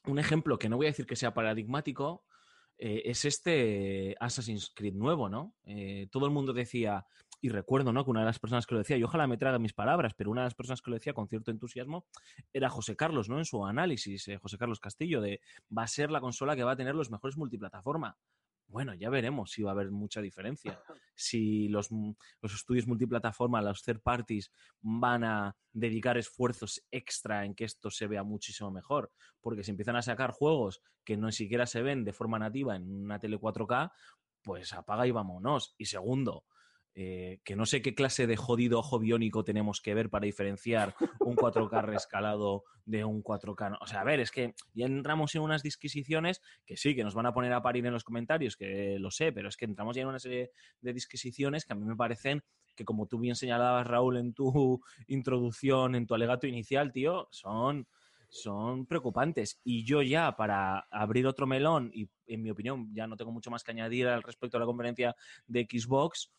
un 0.06 0.18
ejemplo 0.18 0.58
que 0.58 0.70
no 0.70 0.78
voy 0.78 0.86
a 0.86 0.92
decir 0.92 1.04
que 1.04 1.14
sea 1.14 1.34
paradigmático 1.34 2.24
eh, 2.78 3.02
es 3.04 3.26
este 3.26 4.16
Assassin's 4.18 4.72
Creed 4.74 4.94
nuevo, 4.94 5.28
¿no? 5.28 5.54
Eh, 5.66 6.08
todo 6.10 6.24
el 6.24 6.32
mundo 6.32 6.54
decía, 6.54 7.04
y 7.40 7.48
recuerdo, 7.48 7.92
¿no? 7.92 8.04
Que 8.04 8.10
una 8.10 8.20
de 8.20 8.26
las 8.26 8.38
personas 8.38 8.66
que 8.66 8.74
lo 8.74 8.80
decía, 8.80 8.96
y 8.96 9.02
ojalá 9.02 9.26
me 9.26 9.36
traga 9.36 9.58
mis 9.58 9.72
palabras, 9.72 10.14
pero 10.14 10.30
una 10.30 10.42
de 10.42 10.46
las 10.46 10.54
personas 10.54 10.82
que 10.82 10.90
lo 10.90 10.96
decía 10.96 11.12
con 11.12 11.28
cierto 11.28 11.50
entusiasmo 11.50 12.06
era 12.52 12.68
José 12.68 12.96
Carlos, 12.96 13.28
¿no? 13.28 13.38
En 13.38 13.44
su 13.44 13.64
análisis, 13.64 14.26
eh, 14.28 14.38
José 14.38 14.58
Carlos 14.58 14.80
Castillo, 14.80 15.20
de 15.20 15.40
va 15.76 15.82
a 15.82 15.88
ser 15.88 16.10
la 16.10 16.20
consola 16.20 16.56
que 16.56 16.64
va 16.64 16.72
a 16.72 16.76
tener 16.76 16.94
los 16.94 17.10
mejores 17.10 17.36
multiplataforma. 17.36 18.16
Bueno, 18.68 18.94
ya 18.94 19.10
veremos 19.10 19.52
si 19.52 19.62
va 19.62 19.70
a 19.70 19.74
haber 19.74 19.90
mucha 19.90 20.20
diferencia. 20.20 20.80
Si 21.18 21.68
los, 21.68 21.90
mm, 21.90 22.10
los 22.42 22.54
estudios 22.54 22.86
multiplataforma, 22.86 23.62
los 23.62 23.82
third 23.82 24.02
parties, 24.02 24.52
van 24.82 25.24
a 25.24 25.56
dedicar 25.72 26.18
esfuerzos 26.18 26.84
extra 26.90 27.46
en 27.46 27.54
que 27.54 27.64
esto 27.64 27.90
se 27.90 28.06
vea 28.06 28.22
muchísimo 28.22 28.70
mejor. 28.70 29.10
Porque 29.40 29.64
si 29.64 29.70
empiezan 29.70 29.96
a 29.96 30.02
sacar 30.02 30.32
juegos 30.32 30.82
que 31.04 31.16
no 31.16 31.32
siquiera 31.32 31.64
se 31.64 31.80
ven 31.80 32.04
de 32.04 32.12
forma 32.12 32.38
nativa 32.38 32.76
en 32.76 33.04
una 33.04 33.18
tele 33.18 33.38
4K, 33.38 33.92
pues 34.42 34.74
apaga 34.74 35.06
y 35.06 35.10
vámonos. 35.10 35.74
Y 35.78 35.86
segundo, 35.86 36.44
eh, 36.98 37.40
que 37.44 37.56
no 37.56 37.66
sé 37.66 37.82
qué 37.82 37.94
clase 37.94 38.26
de 38.26 38.36
jodido 38.36 38.78
ojo 38.78 38.98
biónico 38.98 39.44
tenemos 39.44 39.82
que 39.82 39.92
ver 39.92 40.08
para 40.08 40.24
diferenciar 40.24 40.94
un 41.20 41.36
4K 41.36 41.82
rescalado 41.82 42.64
de 42.86 43.04
un 43.04 43.22
4K. 43.22 43.72
no. 43.72 43.76
O 43.82 43.86
sea, 43.86 44.00
a 44.00 44.04
ver, 44.04 44.18
es 44.18 44.30
que 44.30 44.54
ya 44.72 44.86
entramos 44.86 45.34
en 45.34 45.42
unas 45.42 45.62
disquisiciones 45.62 46.40
que 46.64 46.78
sí, 46.78 46.96
que 46.96 47.04
nos 47.04 47.14
van 47.14 47.26
a 47.26 47.34
poner 47.34 47.52
a 47.52 47.60
parir 47.60 47.84
en 47.84 47.92
los 47.92 48.02
comentarios, 48.02 48.56
que 48.56 48.98
lo 48.98 49.10
sé, 49.10 49.30
pero 49.30 49.50
es 49.50 49.58
que 49.58 49.66
entramos 49.66 49.94
ya 49.94 50.02
en 50.02 50.08
una 50.08 50.18
serie 50.18 50.52
de 50.80 50.92
disquisiciones 50.94 51.66
que 51.66 51.74
a 51.74 51.76
mí 51.76 51.84
me 51.84 51.96
parecen 51.96 52.42
que, 52.74 52.86
como 52.86 53.06
tú 53.06 53.18
bien 53.18 53.36
señalabas, 53.36 53.86
Raúl, 53.86 54.16
en 54.16 54.32
tu 54.32 54.80
introducción, 55.06 55.96
en 55.96 56.06
tu 56.06 56.14
alegato 56.14 56.46
inicial, 56.46 56.92
tío, 56.92 57.28
son 57.30 57.86
son 58.28 58.86
preocupantes. 58.86 59.60
Y 59.64 59.84
yo 59.84 60.00
ya, 60.00 60.34
para 60.34 60.86
abrir 60.90 61.26
otro 61.26 61.46
melón, 61.46 61.90
y 61.92 62.08
en 62.26 62.42
mi 62.42 62.50
opinión 62.50 62.88
ya 62.94 63.06
no 63.06 63.16
tengo 63.16 63.32
mucho 63.32 63.50
más 63.50 63.62
que 63.62 63.72
añadir 63.72 64.08
al 64.08 64.22
respecto 64.22 64.56
a 64.56 64.60
la 64.60 64.66
conferencia 64.66 65.14
de 65.46 65.66
Xbox, 65.70 66.32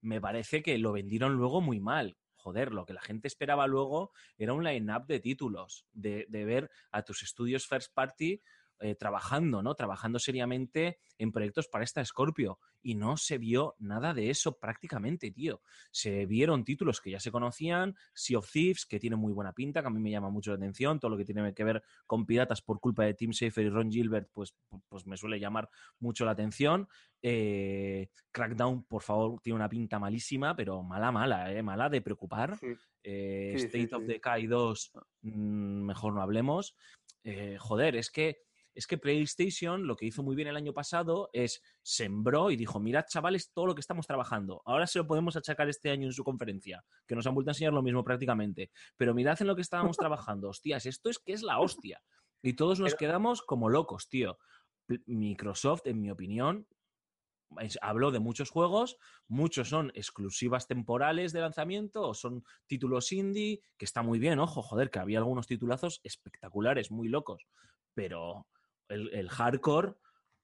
me 0.00 0.20
parece 0.20 0.62
que 0.62 0.78
lo 0.78 0.92
vendieron 0.92 1.34
luego 1.34 1.60
muy 1.60 1.80
mal. 1.80 2.16
Joder, 2.36 2.72
lo 2.72 2.86
que 2.86 2.94
la 2.94 3.02
gente 3.02 3.28
esperaba 3.28 3.66
luego 3.66 4.12
era 4.38 4.54
un 4.54 4.64
line-up 4.64 5.06
de 5.06 5.20
títulos, 5.20 5.86
de, 5.92 6.26
de 6.30 6.44
ver 6.46 6.70
a 6.90 7.02
tus 7.02 7.22
estudios 7.22 7.66
first 7.66 7.92
party 7.92 8.40
eh, 8.80 8.94
trabajando, 8.94 9.62
¿no? 9.62 9.74
Trabajando 9.74 10.18
seriamente 10.18 10.98
en 11.18 11.32
proyectos 11.32 11.68
para 11.68 11.84
esta 11.84 12.04
Scorpio. 12.04 12.58
Y 12.82 12.94
no 12.94 13.18
se 13.18 13.36
vio 13.36 13.74
nada 13.78 14.14
de 14.14 14.30
eso 14.30 14.58
prácticamente, 14.58 15.30
tío. 15.30 15.60
Se 15.90 16.24
vieron 16.24 16.64
títulos 16.64 17.00
que 17.00 17.10
ya 17.10 17.20
se 17.20 17.30
conocían, 17.30 17.94
Sea 18.14 18.38
of 18.38 18.50
Thieves, 18.50 18.86
que 18.86 18.98
tiene 18.98 19.16
muy 19.16 19.34
buena 19.34 19.52
pinta, 19.52 19.82
que 19.82 19.88
a 19.88 19.90
mí 19.90 20.00
me 20.00 20.10
llama 20.10 20.30
mucho 20.30 20.50
la 20.50 20.56
atención, 20.56 20.98
todo 20.98 21.10
lo 21.10 21.18
que 21.18 21.26
tiene 21.26 21.52
que 21.52 21.64
ver 21.64 21.82
con 22.06 22.24
piratas 22.24 22.62
por 22.62 22.80
culpa 22.80 23.04
de 23.04 23.12
Tim 23.12 23.32
Schafer 23.32 23.66
y 23.66 23.68
Ron 23.68 23.90
Gilbert, 23.90 24.30
pues, 24.32 24.54
pues 24.88 25.06
me 25.06 25.18
suele 25.18 25.38
llamar 25.38 25.68
mucho 25.98 26.24
la 26.24 26.30
atención. 26.30 26.88
Eh, 27.22 28.08
Crackdown, 28.32 28.84
por 28.84 29.02
favor, 29.02 29.40
tiene 29.42 29.56
una 29.56 29.68
pinta 29.68 29.98
malísima, 29.98 30.56
pero 30.56 30.82
mala, 30.82 31.12
mala, 31.12 31.52
¿eh? 31.52 31.62
Mala 31.62 31.90
de 31.90 32.00
preocupar. 32.00 32.56
Sí. 32.56 32.68
Eh, 33.02 33.52
Sí, 33.56 33.58
sí, 33.58 33.66
State 33.66 33.94
of 33.94 34.02
sí. 34.02 34.08
Decay 34.08 34.46
2, 34.46 34.92
mm, 35.22 35.82
mejor 35.82 36.14
no 36.14 36.22
hablemos. 36.22 36.76
Joder, 37.58 37.96
es 37.96 38.10
que, 38.10 38.46
es 38.74 38.86
que 38.86 38.98
PlayStation 38.98 39.86
lo 39.86 39.96
que 39.96 40.06
hizo 40.06 40.22
muy 40.22 40.36
bien 40.36 40.48
el 40.48 40.56
año 40.56 40.72
pasado 40.72 41.30
es 41.32 41.62
sembró 41.82 42.50
y 42.50 42.56
dijo, 42.56 42.80
mirad 42.80 43.06
chavales 43.08 43.52
todo 43.52 43.66
lo 43.66 43.74
que 43.74 43.80
estamos 43.80 44.06
trabajando. 44.06 44.62
Ahora 44.64 44.86
se 44.86 44.98
lo 44.98 45.06
podemos 45.06 45.36
achacar 45.36 45.68
este 45.68 45.90
año 45.90 46.06
en 46.06 46.12
su 46.12 46.24
conferencia, 46.24 46.84
que 47.06 47.14
nos 47.14 47.26
han 47.26 47.34
vuelto 47.34 47.50
a 47.50 47.52
enseñar 47.52 47.72
lo 47.72 47.82
mismo 47.82 48.04
prácticamente. 48.04 48.70
Pero 48.96 49.14
mirad 49.14 49.40
en 49.40 49.46
lo 49.46 49.56
que 49.56 49.62
estábamos 49.62 49.96
trabajando. 49.98 50.48
Hostias, 50.48 50.86
esto 50.86 51.10
es 51.10 51.18
que 51.18 51.32
es 51.32 51.42
la 51.42 51.58
hostia. 51.58 52.02
Y 52.42 52.54
todos 52.54 52.80
nos 52.80 52.94
quedamos 52.94 53.42
como 53.42 53.68
locos, 53.68 54.08
tío. 54.08 54.38
Microsoft, 55.06 55.86
en 55.86 56.00
mi 56.00 56.10
opinión, 56.10 56.66
habló 57.80 58.10
de 58.10 58.20
muchos 58.20 58.50
juegos, 58.50 58.96
muchos 59.28 59.68
son 59.68 59.90
exclusivas 59.94 60.66
temporales 60.66 61.32
de 61.32 61.40
lanzamiento 61.40 62.02
o 62.02 62.14
son 62.14 62.44
títulos 62.66 63.12
indie, 63.12 63.60
que 63.76 63.84
está 63.84 64.02
muy 64.02 64.18
bien, 64.18 64.38
ojo, 64.38 64.62
joder, 64.62 64.90
que 64.90 64.98
había 64.98 65.18
algunos 65.18 65.46
titulazos 65.46 66.00
espectaculares, 66.02 66.90
muy 66.90 67.08
locos, 67.08 67.46
pero 67.94 68.46
el, 68.90 69.28
hardcore, 69.28 69.94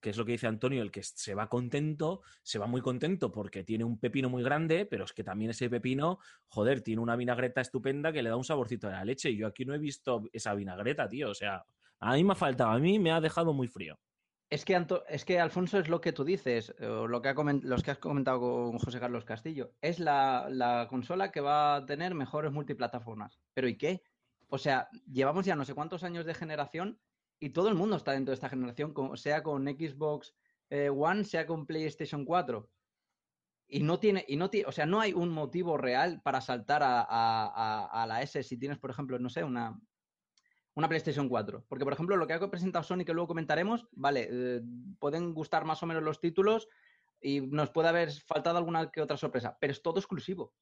que 0.01 0.11
es 0.11 0.17
lo 0.17 0.25
que 0.25 0.33
dice 0.33 0.47
Antonio, 0.47 0.83
el 0.83 0.91
que 0.91 1.03
se 1.03 1.35
va 1.35 1.49
contento, 1.49 2.23
se 2.43 2.59
va 2.59 2.67
muy 2.67 2.81
contento 2.81 3.33
porque 3.33 3.65
tiene 3.65 3.85
un 3.85 3.99
pepino 3.99 4.31
muy 4.31 4.43
grande, 4.43 4.87
pero 4.87 5.05
es 5.05 5.13
que 5.13 5.25
también 5.25 5.51
ese 5.51 5.69
pepino, 5.69 6.19
joder, 6.49 6.81
tiene 6.81 7.03
una 7.03 7.17
vinagreta 7.17 7.61
estupenda 7.61 8.13
que 8.13 8.23
le 8.23 8.31
da 8.31 8.37
un 8.37 8.45
saborcito 8.45 8.87
de 8.87 8.95
la 8.95 9.05
leche. 9.05 9.31
Y 9.31 9.37
yo 9.37 9.47
aquí 9.47 9.65
no 9.65 9.75
he 9.75 9.79
visto 9.79 10.23
esa 10.33 10.55
vinagreta, 10.55 11.09
tío. 11.09 11.31
O 11.31 11.35
sea, 11.35 11.65
a 12.01 12.15
mí 12.15 12.25
me 12.25 12.33
ha 12.33 12.37
faltado, 12.37 12.71
a 12.71 12.79
mí 12.79 12.99
me 12.99 13.11
ha 13.11 13.21
dejado 13.21 13.53
muy 13.53 13.69
frío. 13.69 13.99
Es 14.49 14.65
que, 14.65 14.81
es 15.09 15.25
que 15.25 15.41
Alfonso 15.41 15.79
es 15.81 15.89
lo 15.89 16.01
que 16.01 16.13
tú 16.13 16.23
dices, 16.23 16.73
o 16.81 17.09
lo 17.09 17.21
que 17.21 17.31
ha 17.31 17.35
los 17.35 17.83
que 17.83 17.91
has 17.91 17.99
comentado 17.99 18.39
con 18.39 18.79
José 18.79 19.01
Carlos 19.01 19.25
Castillo. 19.25 19.73
Es 19.81 19.99
la, 19.99 20.47
la 20.49 20.87
consola 20.89 21.33
que 21.33 21.41
va 21.41 21.77
a 21.77 21.87
tener 21.87 22.15
mejores 22.15 22.53
multiplataformas. 22.53 23.41
¿Pero 23.55 23.67
y 23.67 23.77
qué? 23.77 24.05
O 24.49 24.59
sea, 24.59 24.89
llevamos 25.11 25.47
ya 25.47 25.57
no 25.57 25.65
sé 25.65 25.75
cuántos 25.75 26.05
años 26.05 26.25
de 26.25 26.35
generación 26.35 27.01
y 27.39 27.51
todo 27.51 27.69
el 27.69 27.75
mundo 27.75 27.97
está 27.97 28.13
dentro 28.13 28.31
de 28.31 28.37
esta 28.37 28.49
generación, 28.49 28.95
sea 29.17 29.43
con 29.43 29.67
Xbox 29.67 30.35
eh, 30.71 30.91
One, 30.91 31.25
sea 31.25 31.47
con 31.47 31.67
PlayStation 31.67 32.25
4. 32.25 32.69
Y 33.69 33.81
no 33.83 33.99
tiene, 33.99 34.25
y 34.29 34.37
no 34.37 34.49
tiene, 34.49 34.69
o 34.69 34.73
sea, 34.73 34.87
no 34.87 35.01
hay 35.01 35.13
un 35.13 35.31
motivo 35.31 35.77
real 35.77 36.23
para 36.23 36.41
saltar 36.41 36.83
a, 36.85 38.07
la 38.09 38.23
S 38.23 38.43
si 38.43 38.57
tienes, 38.57 38.79
por 38.79 38.91
ejemplo, 38.91 39.19
no 39.19 39.29
sé, 39.29 39.43
una, 39.43 39.79
una 40.75 40.89
PlayStation 40.89 41.29
4. 41.29 41.65
Porque, 41.69 41.85
por 41.85 41.93
ejemplo, 41.93 42.17
lo 42.17 42.27
que 42.27 42.35
ha 42.35 42.51
presentado 42.51 42.85
Sony, 42.85 43.05
que 43.05 43.13
luego 43.13 43.29
comentaremos, 43.29 43.89
vale, 43.93 44.29
eh, 44.31 44.63
pueden 45.01 45.35
gustar 45.35 45.65
más 45.65 45.83
o 45.83 45.87
menos 45.87 46.05
los 46.05 46.21
títulos 46.21 46.69
y 47.21 47.41
nos 47.41 47.71
puede 47.71 47.89
haber 47.89 48.13
faltado 48.13 48.59
alguna 48.59 48.91
que 48.91 49.03
otra 49.03 49.17
sorpresa, 49.17 49.57
pero 49.61 49.73
es 49.73 49.83
todo 49.83 49.99
exclusivo. 49.99 50.55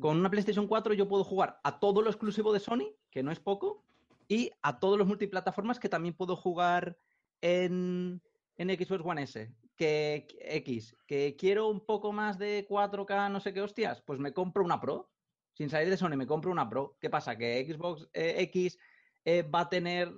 Con 0.00 0.18
una 0.18 0.30
PlayStation 0.30 0.66
4 0.66 0.94
yo 0.94 1.08
puedo 1.08 1.24
jugar 1.24 1.60
a 1.62 1.78
todo 1.78 2.02
lo 2.02 2.10
exclusivo 2.10 2.52
de 2.52 2.60
Sony, 2.60 2.96
que 3.10 3.22
no 3.22 3.30
es 3.30 3.38
poco, 3.38 3.84
y 4.28 4.50
a 4.62 4.78
todos 4.78 4.98
los 4.98 5.06
multiplataformas 5.08 5.78
que 5.80 5.88
también 5.88 6.14
puedo 6.14 6.36
jugar 6.36 6.98
en, 7.40 8.22
en 8.56 8.68
Xbox 8.68 9.02
One 9.04 9.22
S. 9.22 9.52
Que 9.76 10.26
X, 10.40 10.96
que 11.06 11.36
quiero 11.36 11.68
un 11.68 11.84
poco 11.86 12.12
más 12.12 12.36
de 12.36 12.66
4K, 12.68 13.30
no 13.30 13.38
sé 13.40 13.54
qué 13.54 13.60
hostias, 13.62 14.02
pues 14.02 14.18
me 14.18 14.32
compro 14.32 14.64
una 14.64 14.80
Pro. 14.80 15.10
Sin 15.54 15.70
salir 15.70 15.88
de 15.88 15.96
Sony, 15.96 16.16
me 16.16 16.26
compro 16.26 16.50
una 16.50 16.68
Pro. 16.68 16.96
¿Qué 17.00 17.08
pasa? 17.10 17.36
Que 17.38 17.64
Xbox 17.64 18.08
eh, 18.12 18.34
X 18.42 18.76
eh, 19.24 19.42
va 19.42 19.60
a 19.60 19.68
tener 19.68 20.12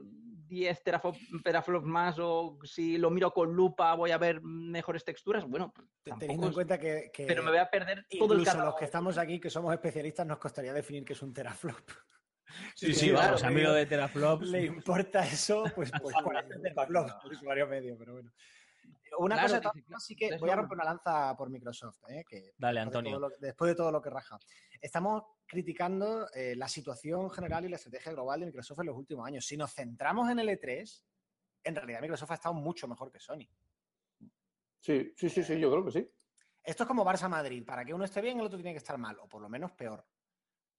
10 0.49 0.83
terafo- 0.83 1.17
teraflops 1.45 1.87
más 1.87 2.19
o 2.19 2.59
si 2.65 2.97
lo 2.99 3.11
miro 3.11 3.33
con 3.33 3.53
lupa 3.55 3.95
voy 3.95 4.11
a 4.13 4.19
ver 4.19 4.41
mejores 4.43 5.05
texturas. 5.05 5.45
Bueno, 5.47 5.73
Teniendo 6.19 6.47
en 6.49 6.53
cuenta 6.55 6.79
que, 6.79 7.11
que 7.13 7.27
pero 7.27 7.43
me 7.43 7.51
voy 7.51 7.59
a 7.61 7.71
perder 7.71 8.07
todo 8.19 8.33
el 8.35 8.41
incluso 8.41 8.65
los 8.65 8.75
que 8.77 8.85
estamos 8.87 9.19
aquí, 9.19 9.39
que 9.39 9.51
somos 9.51 9.73
especialistas, 9.75 10.27
nos 10.27 10.39
costaría 10.39 10.73
definir 10.73 11.05
qué 11.05 11.13
es 11.13 11.23
un 11.23 11.33
teraflop. 11.35 11.77
Sí, 12.75 12.87
sí, 12.87 12.95
sí, 12.95 13.11
claro, 13.11 13.27
vamos, 13.29 13.45
a 13.45 13.51
mí 13.51 13.61
lo 13.61 13.73
de 13.73 13.87
teraflops. 13.87 14.49
le 14.49 14.65
importa 14.67 15.25
eso, 15.27 15.65
pues, 15.75 15.91
pues 16.01 16.15
Vale, 16.15 16.25
por 16.25 16.37
hacer 16.37 16.57
no, 16.57 16.63
teraflop 16.63 17.07
no. 17.09 17.21
al 17.23 17.31
usuario 17.33 17.67
medio, 17.67 17.97
pero 17.99 18.13
bueno. 18.15 18.33
Una 19.19 19.35
Claro, 19.35 19.55
cosa, 19.57 19.73
que 19.75 19.83
sí, 19.99 20.15
que 20.17 20.39
voy 20.39 20.51
a 20.51 20.57
romper 20.57 20.77
una 20.77 20.85
lanza 20.85 21.37
por 21.37 21.51
Microsoft, 21.51 21.99
¿eh? 22.09 22.25
que 22.29 22.53
Dale, 22.57 22.79
de 22.81 22.83
Antonio. 22.87 23.19
lo- 23.19 23.29
después 23.41 23.71
de 23.71 23.75
todo 23.75 23.91
lo 23.91 24.01
que 24.01 24.09
raja. 24.09 24.39
Estamos 24.81 25.25
criticando 25.47 26.29
eh, 26.33 26.55
la 26.57 26.69
situación 26.69 27.29
general 27.31 27.65
y 27.65 27.69
la 27.69 27.77
estrategia 27.77 28.13
global 28.13 28.39
de 28.41 28.47
Microsoft 28.47 28.79
en 28.81 28.87
los 28.87 28.97
últimos 28.97 29.27
años. 29.27 29.45
Si 29.45 29.57
nos 29.57 29.75
centramos 29.75 30.31
en 30.31 30.39
el 30.39 30.49
E3, 30.49 31.03
en 31.65 31.75
realidad 31.75 32.01
Microsoft 32.01 32.31
ha 32.31 32.35
estado 32.35 32.55
mucho 32.55 32.87
mejor 32.87 33.11
que 33.11 33.19
Sony. 33.19 33.49
Sí, 34.79 35.13
sí, 35.17 35.29
sí, 35.29 35.43
sí, 35.43 35.59
yo 35.59 35.71
creo 35.71 35.85
que 35.85 35.91
sí. 35.93 36.11
Esto 36.63 36.85
es 36.85 36.87
como 36.87 37.05
Barça-Madrid. 37.05 37.65
Para 37.65 37.85
que 37.85 37.93
uno 37.93 38.05
esté 38.05 38.21
bien, 38.21 38.39
el 38.39 38.47
otro 38.47 38.59
tiene 38.59 38.73
que 38.73 38.79
estar 38.79 38.97
mal, 38.97 39.19
o 39.19 39.29
por 39.29 39.43
lo 39.43 39.49
menos 39.49 39.73
peor. 39.73 40.07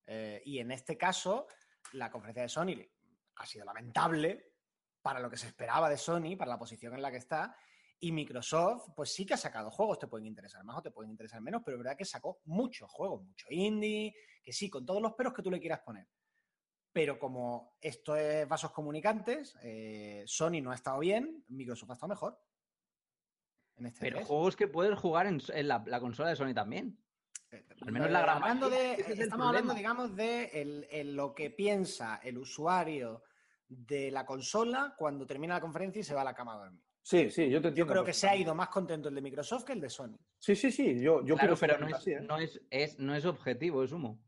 Eh, 0.07 0.41
y 0.45 0.59
en 0.59 0.71
este 0.71 0.97
caso, 0.97 1.47
la 1.93 2.09
conferencia 2.11 2.43
de 2.43 2.49
Sony 2.49 2.87
ha 3.35 3.45
sido 3.45 3.65
lamentable 3.65 4.53
para 5.01 5.19
lo 5.19 5.29
que 5.29 5.37
se 5.37 5.47
esperaba 5.47 5.89
de 5.89 5.97
Sony, 5.97 6.35
para 6.37 6.51
la 6.51 6.59
posición 6.59 6.93
en 6.93 7.01
la 7.01 7.11
que 7.11 7.17
está. 7.17 7.55
Y 7.99 8.11
Microsoft, 8.11 8.89
pues 8.95 9.13
sí 9.13 9.25
que 9.25 9.35
ha 9.35 9.37
sacado 9.37 9.69
juegos, 9.69 9.99
te 9.99 10.07
pueden 10.07 10.25
interesar 10.25 10.63
más 10.63 10.77
o 10.77 10.81
te 10.81 10.91
pueden 10.91 11.11
interesar 11.11 11.41
menos, 11.41 11.61
pero 11.63 11.77
es 11.77 11.83
verdad 11.83 11.97
que 11.97 12.05
sacó 12.05 12.41
muchos 12.45 12.89
juegos, 12.91 13.23
mucho 13.23 13.47
indie, 13.49 14.15
que 14.43 14.53
sí, 14.53 14.69
con 14.69 14.85
todos 14.85 15.01
los 15.01 15.13
peros 15.13 15.33
que 15.33 15.43
tú 15.43 15.51
le 15.51 15.59
quieras 15.59 15.81
poner. 15.81 16.07
Pero 16.91 17.19
como 17.19 17.77
esto 17.79 18.15
es 18.15 18.47
vasos 18.47 18.71
comunicantes, 18.71 19.55
eh, 19.61 20.23
Sony 20.25 20.61
no 20.61 20.71
ha 20.71 20.75
estado 20.75 20.99
bien, 20.99 21.45
Microsoft 21.49 21.91
ha 21.91 21.93
estado 21.93 22.09
mejor. 22.09 22.41
En 23.77 23.85
este 23.85 23.99
Pero 24.01 24.19
E3. 24.19 24.25
juegos 24.25 24.55
que 24.55 24.67
puedes 24.67 24.97
jugar 24.99 25.27
en, 25.27 25.41
en 25.53 25.67
la, 25.67 25.83
la 25.85 25.99
consola 25.99 26.29
de 26.29 26.35
Sony 26.35 26.53
también. 26.53 26.99
Eh, 27.51 27.63
Al 27.85 27.91
menos 27.91 28.09
la 28.11 28.21
gran 28.21 28.37
hablando 28.37 28.69
de, 28.69 28.93
es 28.93 29.09
el 29.09 29.21
estamos 29.21 29.47
hablando, 29.47 29.73
digamos, 29.73 30.15
de 30.15 30.45
el- 30.53 30.87
el- 30.89 31.15
lo 31.15 31.33
que 31.35 31.49
piensa 31.49 32.19
el 32.23 32.37
usuario 32.37 33.23
de 33.67 34.09
la 34.11 34.25
consola 34.25 34.95
cuando 34.97 35.25
termina 35.25 35.55
la 35.55 35.61
conferencia 35.61 35.99
y 35.99 36.03
se 36.03 36.13
va 36.13 36.21
a 36.21 36.25
la 36.25 36.33
cama 36.33 36.53
a 36.55 36.57
dormir. 36.59 36.81
Sí, 37.03 37.29
sí, 37.31 37.49
yo 37.49 37.57
te 37.59 37.63
Yo 37.63 37.69
entiendo. 37.69 37.93
creo 37.93 38.05
que 38.05 38.13
se 38.13 38.27
ha 38.29 38.35
ido 38.35 38.53
más 38.53 38.69
contento 38.69 39.09
el 39.09 39.15
de 39.15 39.21
Microsoft 39.21 39.63
que 39.65 39.73
el 39.73 39.81
de 39.81 39.89
Sony. 39.89 40.17
Sí, 40.37 40.55
sí, 40.55 40.71
sí, 40.71 40.99
yo, 41.01 41.25
yo 41.25 41.35
claro, 41.35 41.55
creo 41.55 41.57
pero 41.59 41.79
no 41.79 41.87
es, 41.87 41.93
así, 41.95 42.11
¿eh? 42.11 42.21
no, 42.21 42.37
es, 42.37 42.61
es- 42.69 42.99
no 42.99 43.15
es 43.15 43.25
objetivo, 43.25 43.83
es 43.83 43.91
humo. 43.91 44.19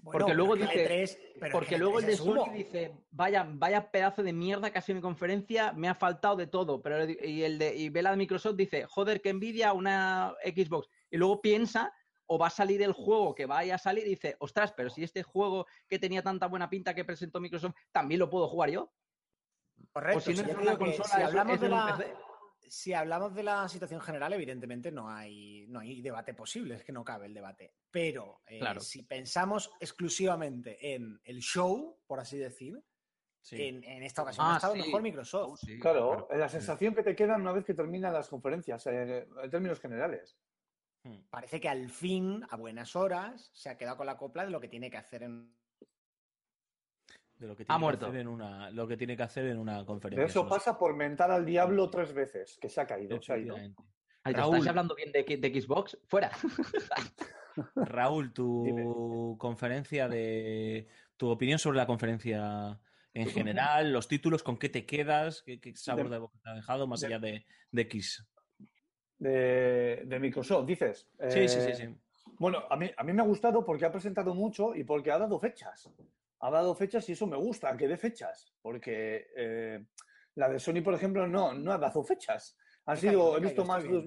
Bueno, 0.00 0.18
Porque 0.20 0.34
luego 0.34 0.54
dice- 0.54 0.84
el 0.84 1.08
E3 1.08 1.18
pero 1.34 1.46
es 1.46 1.52
Porque 1.52 1.68
que 1.70 1.78
luego 1.78 1.98
el 1.98 2.04
E3 2.04 2.08
de. 2.08 2.16
Sony 2.16 2.52
dice, 2.54 2.92
vaya, 3.10 3.48
vaya 3.50 3.90
pedazo 3.90 4.22
de 4.22 4.32
mierda 4.32 4.70
que 4.70 4.78
ha 4.78 4.82
sido 4.82 4.94
mi 4.96 5.02
conferencia, 5.02 5.72
me 5.72 5.88
ha 5.88 5.94
faltado 5.96 6.36
de 6.36 6.46
todo. 6.46 6.80
Pero 6.80 7.04
y 7.10 7.42
el 7.42 7.58
de 7.58 7.74
y 7.74 7.88
ve 7.88 8.02
la 8.02 8.12
de 8.12 8.16
Microsoft 8.16 8.54
dice, 8.54 8.86
joder, 8.86 9.20
que 9.20 9.30
envidia 9.30 9.72
una 9.72 10.34
Xbox. 10.44 10.88
Y 11.10 11.16
luego 11.16 11.40
piensa, 11.40 11.92
o 12.30 12.38
va 12.38 12.46
a 12.46 12.50
salir 12.50 12.80
el 12.82 12.92
juego 12.92 13.34
que 13.34 13.46
vaya 13.46 13.74
a 13.74 13.78
salir 13.78 14.06
y 14.06 14.10
dice, 14.10 14.36
ostras, 14.38 14.72
pero 14.72 14.90
si 14.90 15.02
este 15.02 15.22
juego 15.22 15.66
que 15.88 15.98
tenía 15.98 16.22
tanta 16.22 16.46
buena 16.46 16.68
pinta 16.70 16.94
que 16.94 17.04
presentó 17.04 17.40
Microsoft, 17.40 17.74
también 17.90 18.20
lo 18.20 18.30
puedo 18.30 18.46
jugar 18.48 18.70
yo. 18.70 18.92
Correcto. 19.92 20.18
o 20.18 20.20
si 20.20 20.30
no 20.30 20.36
si 20.36 20.42
es 20.42 20.46
yo 20.48 20.52
en 20.52 20.58
digo 20.60 20.70
una 20.70 20.78
que 20.78 20.84
consola, 20.84 21.08
si 21.08 21.20
es- 21.20 21.26
hablamos 21.26 21.54
es 21.54 21.60
de 21.60 21.68
la, 21.68 21.96
PC. 21.96 22.14
si 22.68 22.92
hablamos 22.92 23.34
de 23.34 23.42
la 23.44 23.68
situación 23.68 24.00
general, 24.00 24.32
evidentemente 24.32 24.90
no 24.92 25.08
hay, 25.08 25.66
no 25.68 25.80
hay 25.80 26.02
debate 26.02 26.34
posible, 26.34 26.74
es 26.76 26.84
que 26.84 26.92
no 26.92 27.04
cabe 27.04 27.26
el 27.26 27.34
debate. 27.34 27.72
Pero 27.90 28.40
eh, 28.46 28.58
Claro. 28.58 28.80
si 28.80 29.02
pensamos 29.04 29.70
exclusivamente 29.80 30.94
en 30.94 31.20
el 31.24 31.40
show, 31.40 31.98
por 32.06 32.20
así 32.20 32.36
decir, 32.38 32.82
Sí. 33.40 33.62
en, 33.62 33.82
en 33.84 34.02
esta 34.02 34.22
ocasión 34.22 34.44
Ah, 34.46 34.54
ha 34.54 34.56
estado 34.56 34.74
sí. 34.74 34.80
mejor 34.80 35.00
Microsoft. 35.00 35.60
Claro, 35.80 36.28
la 36.30 36.48
sensación 36.50 36.94
que 36.94 37.02
te 37.04 37.14
queda 37.16 37.36
una 37.36 37.52
vez 37.52 37.64
que 37.64 37.72
terminan 37.72 38.12
las 38.12 38.28
conferencias, 38.28 38.84
eh, 38.88 39.26
en 39.42 39.50
términos 39.50 39.80
generales. 39.80 40.36
Hmm. 41.08 41.22
Parece 41.30 41.60
que 41.60 41.68
al 41.68 41.88
fin, 41.88 42.44
a 42.50 42.56
buenas 42.56 42.94
horas, 42.96 43.50
se 43.54 43.68
ha 43.70 43.76
quedado 43.78 43.96
con 43.96 44.06
la 44.06 44.16
copla 44.16 44.44
de 44.44 44.50
lo 44.50 44.60
que 44.60 44.68
tiene 44.68 44.90
que 44.90 44.96
hacer 44.98 45.22
en. 45.22 45.54
De 47.36 47.46
lo 47.46 47.54
que 47.56 47.64
Ha 47.68 47.76
que 47.76 47.80
muerto. 47.80 48.06
hacer 48.06 48.20
en 48.20 48.28
una, 48.28 48.68
lo 48.70 48.86
que 48.88 48.96
tiene 48.96 49.16
que 49.16 49.22
hacer 49.22 49.46
en 49.46 49.58
una 49.58 49.84
conferencia. 49.86 50.26
eso 50.26 50.40
solo. 50.40 50.50
pasa 50.50 50.76
por 50.78 50.94
mentar 50.96 51.30
al 51.30 51.46
diablo 51.46 51.88
tres 51.88 52.12
veces, 52.12 52.58
que 52.60 52.68
se 52.68 52.80
ha 52.80 52.86
caído, 52.86 53.22
se 53.22 53.32
ha 53.32 53.38
ido. 53.38 53.56
Efectivamente. 53.56 53.82
Ay, 54.24 54.34
¿te 54.34 54.40
Raúl. 54.40 54.56
¿Estás 54.56 54.68
hablando 54.70 54.94
bien 54.96 55.12
de, 55.12 55.22
de 55.22 55.60
Xbox? 55.62 55.96
Fuera. 56.08 56.30
Raúl, 57.76 58.32
tu 58.32 58.64
Dime. 58.66 58.84
conferencia 59.38 60.08
de. 60.08 60.88
Tu 61.16 61.28
opinión 61.28 61.58
sobre 61.58 61.78
la 61.78 61.86
conferencia 61.86 62.78
en 63.14 63.28
general, 63.30 63.92
los 63.92 64.08
títulos, 64.08 64.42
con 64.42 64.58
qué 64.58 64.68
te 64.68 64.84
quedas, 64.86 65.42
qué, 65.42 65.60
qué 65.60 65.74
sabor 65.76 66.04
De- 66.08 66.10
de 66.16 66.18
boca 66.18 66.38
te 66.42 66.50
ha 66.50 66.54
dejado, 66.54 66.86
más 66.86 67.00
de- 67.00 67.06
allá 67.06 67.18
de, 67.18 67.46
de 67.70 67.82
X. 67.82 68.26
De, 69.18 70.02
de 70.06 70.20
Microsoft, 70.20 70.66
dices. 70.66 71.08
Sí, 71.28 71.48
sí, 71.48 71.58
Eh, 71.58 71.74
sí, 71.74 71.74
sí. 71.74 71.94
Bueno, 72.38 72.62
a 72.70 72.76
mí, 72.76 72.90
a 72.96 73.02
mí 73.02 73.12
me 73.12 73.22
ha 73.22 73.24
gustado 73.24 73.64
porque 73.64 73.84
ha 73.84 73.90
presentado 73.90 74.34
mucho 74.34 74.74
y 74.74 74.84
porque 74.84 75.10
ha 75.10 75.18
dado 75.18 75.38
fechas. 75.40 75.90
Ha 76.40 76.50
dado 76.50 76.74
fechas 76.74 77.08
y 77.08 77.12
eso 77.12 77.26
me 77.26 77.36
gusta, 77.36 77.76
que 77.76 77.88
dé 77.88 77.96
fechas. 77.96 78.54
Porque 78.62 79.26
eh, 79.36 79.84
la 80.36 80.48
de 80.48 80.60
Sony, 80.60 80.82
por 80.84 80.94
ejemplo, 80.94 81.26
no, 81.26 81.52
no 81.52 81.72
ha 81.72 81.78
dado 81.78 82.04
fechas. 82.04 82.56
Han 82.86 82.94
Me 82.94 83.00
sido, 83.00 83.32
caído, 83.32 83.36
he 83.36 83.40
visto 83.40 83.64
más. 83.64 83.82
dos- 83.88 84.04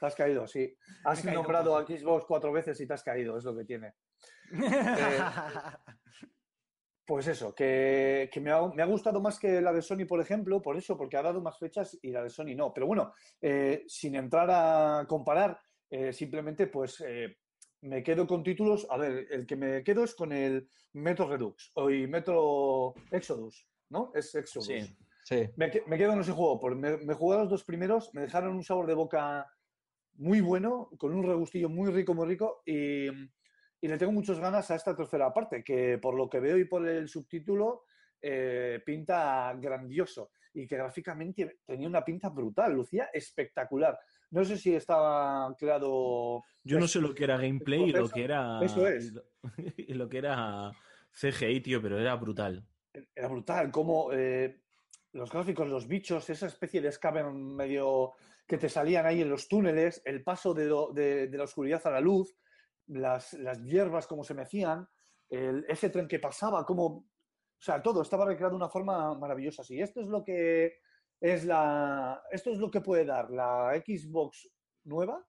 Te 0.00 0.06
has 0.06 0.14
caído, 0.14 0.46
sí. 0.46 0.76
Has 1.04 1.24
nombrado 1.24 1.76
a. 1.76 1.86
Xbox 1.86 2.24
cuatro 2.26 2.52
veces 2.52 2.78
y 2.80 2.86
te 2.86 2.92
has 2.92 3.02
caído, 3.02 3.38
es 3.38 3.44
lo 3.44 3.56
que 3.56 3.64
tiene. 3.64 3.94
Eh, 4.52 5.18
Pues 7.06 7.28
eso, 7.28 7.54
que, 7.54 8.28
que 8.32 8.40
me, 8.40 8.50
ha, 8.50 8.66
me 8.66 8.82
ha 8.82 8.86
gustado 8.86 9.20
más 9.20 9.38
que 9.38 9.60
la 9.60 9.72
de 9.72 9.80
Sony, 9.80 10.06
por 10.08 10.20
ejemplo, 10.20 10.60
por 10.60 10.76
eso, 10.76 10.96
porque 10.98 11.16
ha 11.16 11.22
dado 11.22 11.40
más 11.40 11.56
fechas 11.58 11.96
y 12.02 12.10
la 12.10 12.22
de 12.24 12.30
Sony 12.30 12.56
no. 12.56 12.72
Pero 12.74 12.88
bueno, 12.88 13.12
eh, 13.40 13.84
sin 13.86 14.16
entrar 14.16 14.48
a 14.50 15.06
comparar, 15.06 15.60
eh, 15.88 16.12
simplemente 16.12 16.66
pues 16.66 17.00
eh, 17.06 17.36
me 17.82 18.02
quedo 18.02 18.26
con 18.26 18.42
títulos. 18.42 18.88
A 18.90 18.96
ver, 18.96 19.28
el 19.30 19.46
que 19.46 19.54
me 19.54 19.84
quedo 19.84 20.02
es 20.02 20.16
con 20.16 20.32
el 20.32 20.68
Metro 20.94 21.28
Redux 21.28 21.70
o 21.74 21.90
y 21.90 22.08
Metro 22.08 22.94
Exodus, 23.12 23.68
¿no? 23.90 24.10
Es 24.12 24.34
Exodus. 24.34 24.66
Sí. 24.66 24.96
Sí. 25.22 25.48
Me, 25.56 25.70
que- 25.70 25.82
me 25.86 25.98
quedo 25.98 26.12
en 26.12 26.20
ese 26.20 26.32
juego, 26.32 26.58
porque 26.58 26.76
me, 26.76 26.96
me 26.98 27.14
jugué 27.14 27.36
a 27.36 27.40
los 27.42 27.50
dos 27.50 27.64
primeros, 27.64 28.12
me 28.14 28.22
dejaron 28.22 28.54
un 28.54 28.62
sabor 28.64 28.86
de 28.88 28.94
boca 28.94 29.46
muy 30.14 30.40
bueno, 30.40 30.88
con 30.98 31.12
un 31.14 31.22
regustillo 31.24 31.68
muy 31.68 31.90
rico, 31.92 32.14
muy 32.14 32.26
rico, 32.26 32.62
y, 32.64 33.08
y 33.86 33.88
le 33.88 33.98
tengo 33.98 34.10
muchas 34.10 34.40
ganas 34.40 34.68
a 34.72 34.74
esta 34.74 34.96
tercera 34.96 35.32
parte, 35.32 35.62
que 35.62 35.98
por 35.98 36.14
lo 36.16 36.28
que 36.28 36.40
veo 36.40 36.58
y 36.58 36.64
por 36.64 36.86
el 36.88 37.08
subtítulo, 37.08 37.84
eh, 38.20 38.82
pinta 38.84 39.54
grandioso 39.60 40.32
y 40.52 40.66
que 40.66 40.76
gráficamente 40.76 41.58
tenía 41.64 41.86
una 41.86 42.04
pinta 42.04 42.28
brutal, 42.30 42.72
lucía 42.72 43.10
espectacular. 43.12 43.96
No 44.32 44.44
sé 44.44 44.56
si 44.56 44.74
estaba 44.74 45.54
creado... 45.56 46.42
Yo 46.64 46.80
no 46.80 46.88
sé 46.88 47.00
lo 47.00 47.14
que 47.14 47.22
era 47.24 47.36
gameplay 47.36 47.84
y 47.84 47.92
lo 47.92 48.08
que 48.08 48.24
era. 48.24 48.58
Eso 48.60 48.88
es. 48.88 49.14
Y 49.76 49.94
lo, 49.94 50.08
que 50.08 50.18
era 50.18 50.72
CGI, 51.12 51.60
tío, 51.60 51.80
pero 51.80 52.00
era 52.00 52.16
brutal. 52.16 52.66
Era 53.14 53.28
brutal, 53.28 53.70
como 53.70 54.10
los 55.12 55.30
gráficos, 55.30 55.68
los 55.68 55.86
bichos, 55.86 56.28
esa 56.28 56.48
especie 56.48 56.80
de 56.80 56.90
Scaven 56.90 57.54
medio 57.54 58.14
que 58.48 58.58
te 58.58 58.68
salían 58.68 59.06
ahí 59.06 59.22
en 59.22 59.30
los 59.30 59.46
túneles, 59.46 60.02
el 60.04 60.24
paso 60.24 60.52
de- 60.54 61.28
de 61.28 61.38
la 61.38 61.44
oscuridad 61.44 61.86
a 61.86 61.90
la 61.92 62.00
luz, 62.00 62.34
las, 62.88 63.32
las 63.34 63.62
hierbas 63.62 64.06
como 64.06 64.24
se 64.24 64.34
mecían, 64.34 64.86
el- 65.28 65.64
ese 65.68 65.90
tren 65.90 66.08
que 66.08 66.18
pasaba, 66.18 66.64
como... 66.64 66.86
O 67.58 67.62
sea, 67.62 67.82
todo 67.82 68.02
estaba 68.02 68.26
recreado 68.26 68.50
de 68.52 68.56
una 68.56 68.68
forma 68.68 69.14
maravillosa. 69.18 69.64
Si 69.64 69.80
esto 69.80 70.00
es 70.02 70.08
lo 70.08 70.22
que 70.22 70.78
es 71.20 71.44
la... 71.44 72.22
Esto 72.30 72.50
es 72.50 72.58
lo 72.58 72.70
que 72.70 72.82
puede 72.82 73.04
dar 73.06 73.30
la 73.30 73.72
Xbox 73.84 74.50
nueva, 74.84 75.26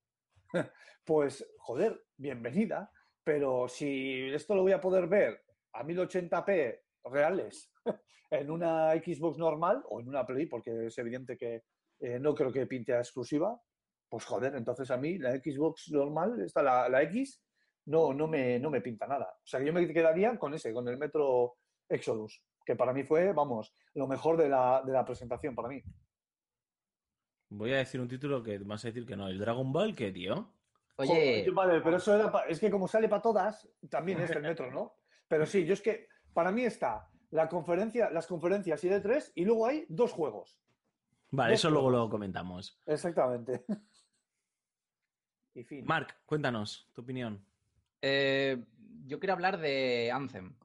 pues, 1.06 1.48
joder, 1.60 2.04
bienvenida. 2.18 2.92
Pero 3.24 3.68
si 3.68 4.30
esto 4.34 4.56
lo 4.56 4.62
voy 4.62 4.72
a 4.72 4.82
poder 4.82 5.08
ver 5.08 5.44
a 5.74 5.84
1080p 5.84 6.80
reales 7.06 7.72
en 8.30 8.52
una 8.52 8.92
Xbox 8.94 9.38
normal 9.38 9.84
o 9.90 10.00
en 10.00 10.08
una 10.10 10.26
Play, 10.26 10.46
porque 10.46 10.88
es 10.88 10.98
evidente 10.98 11.38
que 11.38 11.64
eh, 12.00 12.20
no 12.20 12.34
creo 12.36 12.52
que 12.52 12.68
pinte 12.68 12.94
a 12.94 13.00
exclusiva, 13.00 13.60
pues 14.10 14.24
joder, 14.26 14.56
entonces 14.56 14.90
a 14.92 14.98
mí 14.98 15.18
la 15.18 15.32
Xbox 15.32 15.92
normal, 15.92 16.42
esta, 16.42 16.62
la, 16.64 16.88
la 16.88 17.02
X, 17.04 17.42
no, 17.88 18.14
no, 18.14 18.28
me, 18.28 18.60
no 18.60 18.70
me 18.70 18.82
pinta 18.82 19.06
nada. 19.08 19.38
O 19.44 19.46
sea, 19.48 19.60
que 19.60 19.66
yo 19.66 19.74
me 19.74 19.86
quedaría 19.92 20.38
con 20.38 20.54
ese, 20.54 20.72
con 20.74 20.88
el 20.88 20.98
Metro 20.98 21.58
Exodus, 21.90 22.42
que 22.66 22.76
para 22.76 22.94
mí 22.94 23.04
fue, 23.04 23.34
vamos, 23.34 23.74
lo 23.96 24.08
mejor 24.08 24.38
de 24.38 24.48
la, 24.50 24.82
de 24.86 24.94
la 24.94 25.04
presentación 25.04 25.56
para 25.56 25.70
mí. 25.70 25.82
Voy 27.50 27.74
a 27.74 27.78
decir 27.78 28.02
un 28.02 28.08
título 28.10 28.44
que 28.44 28.58
vas 28.60 28.84
a 28.84 28.90
decir 28.90 29.06
que 29.06 29.16
no. 29.16 29.28
¿El 29.28 29.40
Dragon 29.40 29.72
Ball 29.72 29.96
qué, 29.96 30.12
tío? 30.12 30.54
Oye, 30.98 31.10
Joder, 31.46 31.52
vale, 31.52 31.82
pero 31.82 31.98
eso 31.98 32.16
era 32.16 32.32
pa- 32.32 32.44
es 32.48 32.60
que 32.60 32.70
como 32.72 32.88
sale 32.88 33.08
para 33.08 33.22
todas, 33.22 33.70
también 33.90 34.20
es 34.20 34.32
el 34.32 34.42
Metro, 34.42 34.70
¿no? 34.72 34.96
Pero 35.28 35.46
sí, 35.46 35.66
yo 35.66 35.74
es 35.74 35.82
que 35.82 36.08
para 36.34 36.52
mí 36.52 36.64
está 36.64 37.10
la 37.30 37.48
conferencia, 37.48 38.10
las 38.10 38.28
conferencias 38.28 38.84
y 38.84 38.90
de 38.90 39.00
tres, 39.00 39.32
y 39.36 39.46
luego 39.46 39.68
hay 39.68 39.86
dos 39.90 40.12
juegos. 40.12 40.60
Vale, 41.32 41.52
Dos 41.54 41.60
eso 41.62 41.70
luego 41.70 41.90
lo 41.90 42.10
comentamos. 42.10 42.82
Exactamente. 42.86 43.64
Y 45.54 45.64
fin. 45.64 45.86
Marc, 45.86 46.18
cuéntanos 46.26 46.90
tu 46.94 47.02
opinión. 47.02 47.44
Eh, 48.02 48.64
yo 49.06 49.20
quiero 49.20 49.34
hablar 49.34 49.58
de 49.60 50.12
Anthem. 50.12 50.56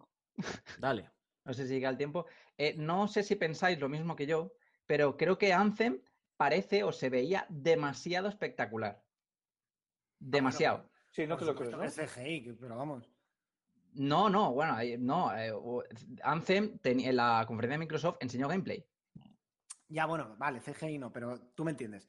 Dale. 0.78 1.10
No 1.44 1.54
sé 1.54 1.66
si 1.66 1.74
llega 1.74 1.88
el 1.88 1.96
tiempo. 1.96 2.26
Eh, 2.56 2.74
no 2.76 3.08
sé 3.08 3.22
si 3.22 3.36
pensáis 3.36 3.78
lo 3.80 3.88
mismo 3.88 4.14
que 4.14 4.26
yo, 4.26 4.52
pero 4.86 5.16
creo 5.16 5.38
que 5.38 5.52
Anthem 5.52 6.00
parece 6.36 6.84
o 6.84 6.92
se 6.92 7.10
veía 7.10 7.46
demasiado 7.48 8.28
espectacular. 8.28 9.04
Demasiado. 10.18 10.88
Sí, 11.10 11.26
no 11.26 11.36
te 11.36 11.44
lo 11.44 11.54
creo, 11.54 11.70
¿no? 11.72 11.82
es 11.82 11.96
CGI, 11.96 12.56
pero 12.60 12.76
vamos. 12.76 13.10
No, 13.94 14.30
no, 14.30 14.52
bueno, 14.52 14.78
no. 14.98 15.36
eh, 15.36 15.52
Anthem 16.22 16.78
en 16.84 17.16
la 17.16 17.44
conferencia 17.46 17.74
de 17.74 17.84
Microsoft 17.84 18.16
enseñó 18.20 18.48
gameplay. 18.48 18.86
Ya, 19.88 20.06
bueno, 20.06 20.36
vale, 20.38 20.60
CGI 20.60 20.98
no, 20.98 21.12
pero 21.12 21.38
tú 21.54 21.64
me 21.64 21.72
entiendes. 21.72 22.08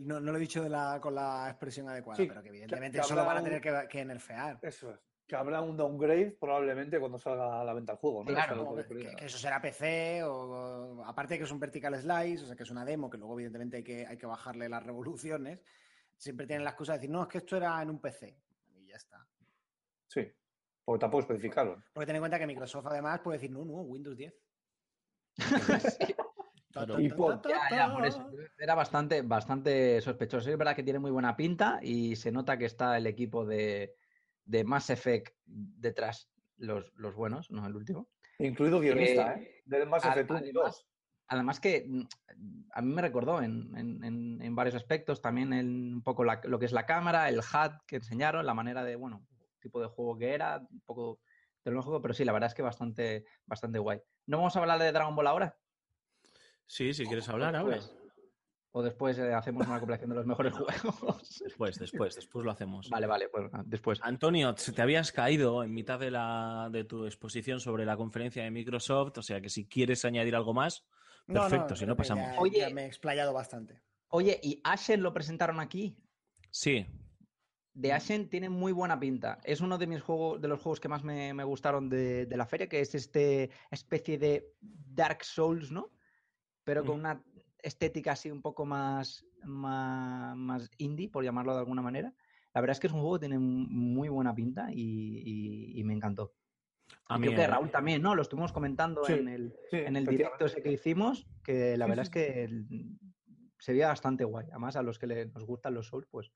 No, 0.00 0.18
no 0.20 0.32
lo 0.32 0.36
he 0.38 0.40
dicho 0.40 0.62
de 0.62 0.68
la- 0.70 0.98
con 1.00 1.14
la 1.14 1.48
expresión 1.50 1.88
adecuada, 1.88 2.16
Sí, 2.16 2.26
pero 2.26 2.42
que 2.42 2.48
evidentemente 2.48 2.98
que 2.98 3.04
eso 3.04 3.14
lo 3.14 3.24
van 3.24 3.36
a 3.38 3.42
tener 3.42 3.60
que, 3.60 3.86
que 3.88 4.04
nerfear. 4.04 4.58
Eso 4.62 4.90
es. 4.92 4.98
Que 5.26 5.36
habrá 5.36 5.60
un 5.60 5.76
downgrade 5.76 6.38
probablemente 6.40 6.98
cuando 6.98 7.18
salga 7.18 7.60
a 7.60 7.64
la 7.64 7.74
venta 7.74 7.92
el 7.92 7.98
juego, 7.98 8.24
¿no? 8.24 8.30
Claro, 8.32 8.78
Eso 8.80 8.94
es 8.98 9.14
que 9.16 9.26
eso 9.26 9.36
será 9.38 9.60
PC, 9.60 10.22
o, 10.24 10.32
o- 11.00 11.04
aparte 11.04 11.34
de 11.34 11.38
que 11.38 11.44
es 11.44 11.50
un 11.52 11.60
vertical 11.60 11.94
slice, 12.00 12.44
o 12.44 12.46
sea 12.46 12.56
que 12.56 12.62
es 12.62 12.70
una 12.70 12.82
demo, 12.84 13.10
que 13.10 13.18
luego 13.18 13.34
evidentemente 13.34 13.76
hay 13.76 13.84
que, 13.84 14.06
hay 14.06 14.16
que 14.16 14.24
bajarle 14.26 14.70
las 14.70 14.82
revoluciones, 14.82 15.60
siempre 16.16 16.46
tienen 16.46 16.64
la 16.64 16.70
excusa 16.70 16.92
de 16.92 16.98
decir, 17.00 17.10
no, 17.10 17.22
es 17.22 17.28
que 17.28 17.38
esto 17.38 17.56
era 17.58 17.80
en 17.82 17.90
un 17.90 18.00
PC. 18.00 18.38
Y 18.78 18.86
ya 18.86 18.96
está. 18.96 19.26
Sí. 20.06 20.32
Porque 20.82 21.00
tampoco 21.00 21.20
especificaron. 21.20 21.84
Porque 21.92 22.06
ten 22.06 22.16
en 22.16 22.22
cuenta 22.22 22.38
que 22.38 22.46
Microsoft 22.46 22.86
además 22.86 23.20
puede 23.20 23.36
decir, 23.36 23.50
no, 23.50 23.66
no, 23.66 23.82
Windows 23.82 24.16
10. 24.16 24.34
Claro. 25.36 25.66
Y 26.98 27.08
por- 27.10 27.40
Ya, 27.48 27.60
ya, 27.70 27.92
por 27.92 28.06
eso. 28.06 28.28
Era 28.58 28.74
bastante, 28.74 29.22
bastante 29.22 30.00
sospechoso. 30.00 30.50
Es 30.50 30.58
verdad 30.58 30.74
que 30.76 30.82
tiene 30.82 30.98
muy 30.98 31.10
buena 31.10 31.36
pinta 31.36 31.78
y 31.82 32.16
se 32.16 32.32
nota 32.32 32.58
que 32.58 32.64
está 32.66 32.96
el 32.96 33.06
equipo 33.06 33.44
de, 33.46 33.94
de 34.44 34.64
Mass 34.64 34.90
Effect 34.90 35.34
detrás, 35.46 36.30
los, 36.56 36.92
los 36.94 37.14
buenos, 37.14 37.50
no 37.50 37.66
el 37.66 37.76
último. 37.76 38.08
Incluido 38.38 38.80
guionista, 38.80 39.34
Eh, 39.34 39.42
¿eh? 39.42 39.62
Del 39.64 39.88
Mass 39.88 40.04
Effect 40.04 40.30
1 40.30 40.38
y 40.40 40.42
además- 40.50 40.64
2. 40.64 40.86
Además 41.30 41.60
que 41.60 41.84
mm, 41.86 42.02
a 42.72 42.80
mí 42.80 42.94
me 42.94 43.02
recordó 43.02 43.42
en, 43.42 43.76
en- 43.76 44.02
en- 44.02 44.40
en 44.42 44.54
varios 44.56 44.74
aspectos 44.74 45.20
también 45.20 45.52
en 45.52 45.94
un 45.96 46.02
poco 46.02 46.24
la- 46.24 46.40
lo 46.44 46.58
que 46.58 46.64
es 46.64 46.72
la 46.72 46.86
cámara, 46.86 47.28
el 47.28 47.40
HUD 47.40 47.72
que 47.86 47.96
enseñaron, 47.96 48.46
la 48.46 48.54
manera 48.54 48.82
de, 48.82 48.96
bueno, 48.96 49.26
tipo 49.60 49.80
de 49.80 49.88
juego 49.88 50.16
que 50.16 50.32
era, 50.32 50.66
un 50.70 50.80
poco 50.86 51.20
de 51.64 51.70
lo 51.72 51.82
juego, 51.82 52.00
pero 52.00 52.14
sí, 52.14 52.24
la 52.24 52.32
verdad 52.32 52.46
es 52.46 52.54
que 52.54 52.62
bastante, 52.62 53.26
bastante 53.44 53.78
guay. 53.78 54.00
¿No 54.26 54.38
vamos 54.38 54.56
a 54.56 54.60
hablar 54.60 54.78
de 54.78 54.90
Dragon 54.90 55.14
Ball 55.14 55.26
ahora? 55.26 55.58
Sí, 56.68 56.92
si 56.92 57.06
quieres 57.06 57.28
hablar. 57.28 57.54
Después. 57.54 57.98
O 58.72 58.82
después 58.82 59.18
eh, 59.18 59.32
hacemos 59.32 59.66
una 59.66 59.78
compilación 59.78 60.10
de 60.10 60.16
los 60.16 60.26
mejores 60.26 60.52
juegos. 60.56 61.38
Después, 61.42 61.78
después, 61.78 62.14
después 62.14 62.44
lo 62.44 62.50
hacemos. 62.50 62.90
vale, 62.90 63.06
vale, 63.06 63.28
pues 63.28 63.48
ah, 63.52 63.62
después. 63.64 63.98
Antonio, 64.02 64.54
te 64.54 64.82
habías 64.82 65.10
caído 65.10 65.64
en 65.64 65.72
mitad 65.72 65.98
de, 65.98 66.10
la, 66.10 66.68
de 66.70 66.84
tu 66.84 67.06
exposición 67.06 67.60
sobre 67.60 67.86
la 67.86 67.96
conferencia 67.96 68.44
de 68.44 68.50
Microsoft, 68.50 69.18
o 69.18 69.22
sea 69.22 69.40
que 69.40 69.48
si 69.48 69.66
quieres 69.66 70.04
añadir 70.04 70.36
algo 70.36 70.52
más, 70.52 70.86
perfecto, 71.26 71.74
si 71.74 71.84
creo 71.84 71.94
no 71.94 71.96
pasamos. 71.96 72.26
Ya, 72.26 72.40
Oye. 72.40 72.58
ya 72.60 72.70
me 72.70 72.82
he 72.84 72.86
explayado 72.86 73.32
bastante. 73.32 73.82
Oye, 74.08 74.38
¿y 74.42 74.60
Ashen 74.64 75.02
lo 75.02 75.14
presentaron 75.14 75.60
aquí? 75.60 75.96
Sí, 76.50 76.86
De 77.72 77.92
Ashen 77.92 78.28
tiene 78.28 78.50
muy 78.50 78.72
buena 78.72 79.00
pinta. 79.00 79.38
Es 79.44 79.62
uno 79.62 79.78
de 79.78 79.86
mis 79.86 80.02
juegos, 80.02 80.40
de 80.40 80.48
los 80.48 80.60
juegos 80.60 80.78
que 80.78 80.88
más 80.88 81.02
me, 81.04 81.32
me 81.32 81.44
gustaron 81.44 81.88
de, 81.88 82.26
de 82.26 82.36
la 82.36 82.46
feria, 82.46 82.68
que 82.68 82.80
es 82.80 82.94
este 82.94 83.50
especie 83.70 84.18
de 84.18 84.54
Dark 84.60 85.24
Souls, 85.24 85.70
¿no? 85.70 85.90
Pero 86.68 86.84
con 86.84 86.98
una 87.00 87.22
estética 87.62 88.12
así 88.12 88.30
un 88.30 88.42
poco 88.42 88.66
más, 88.66 89.24
más, 89.42 90.36
más 90.36 90.70
indie, 90.76 91.08
por 91.08 91.24
llamarlo 91.24 91.54
de 91.54 91.60
alguna 91.60 91.80
manera. 91.80 92.12
La 92.52 92.60
verdad 92.60 92.72
es 92.72 92.80
que 92.80 92.88
es 92.88 92.92
un 92.92 93.00
juego 93.00 93.14
que 93.16 93.20
tiene 93.26 93.38
muy 93.38 94.10
buena 94.10 94.34
pinta 94.34 94.68
y, 94.70 94.82
y- 94.82 95.80
y 95.80 95.84
me 95.84 95.94
encantó. 95.94 96.34
a 97.08 97.16
mí, 97.18 97.26
creo 97.28 97.36
que 97.36 97.42
eh, 97.44 97.46
Raúl 97.46 97.70
también, 97.70 98.02
¿no? 98.02 98.14
Lo 98.14 98.20
estuvimos 98.20 98.52
comentando 98.52 99.02
Sí, 99.04 99.14
en 99.14 99.28
el, 99.28 99.54
Sí, 99.70 99.78
en 99.78 99.96
el 99.96 100.04
directo 100.06 100.44
ese 100.44 100.62
que 100.62 100.70
hicimos, 100.70 101.26
que 101.42 101.78
la 101.78 101.86
Sí, 101.86 101.88
verdad 101.88 102.02
es 102.02 102.10
que 102.10 102.44
el- 102.44 102.66
se 103.58 103.72
veía 103.72 103.88
bastante 103.88 104.24
guay. 104.24 104.46
Además, 104.50 104.76
a 104.76 104.82
los 104.82 104.98
que 104.98 105.06
le- 105.06 105.26
nos 105.26 105.44
gustan 105.46 105.72
los 105.72 105.86
Souls, 105.86 106.06
pues, 106.10 106.30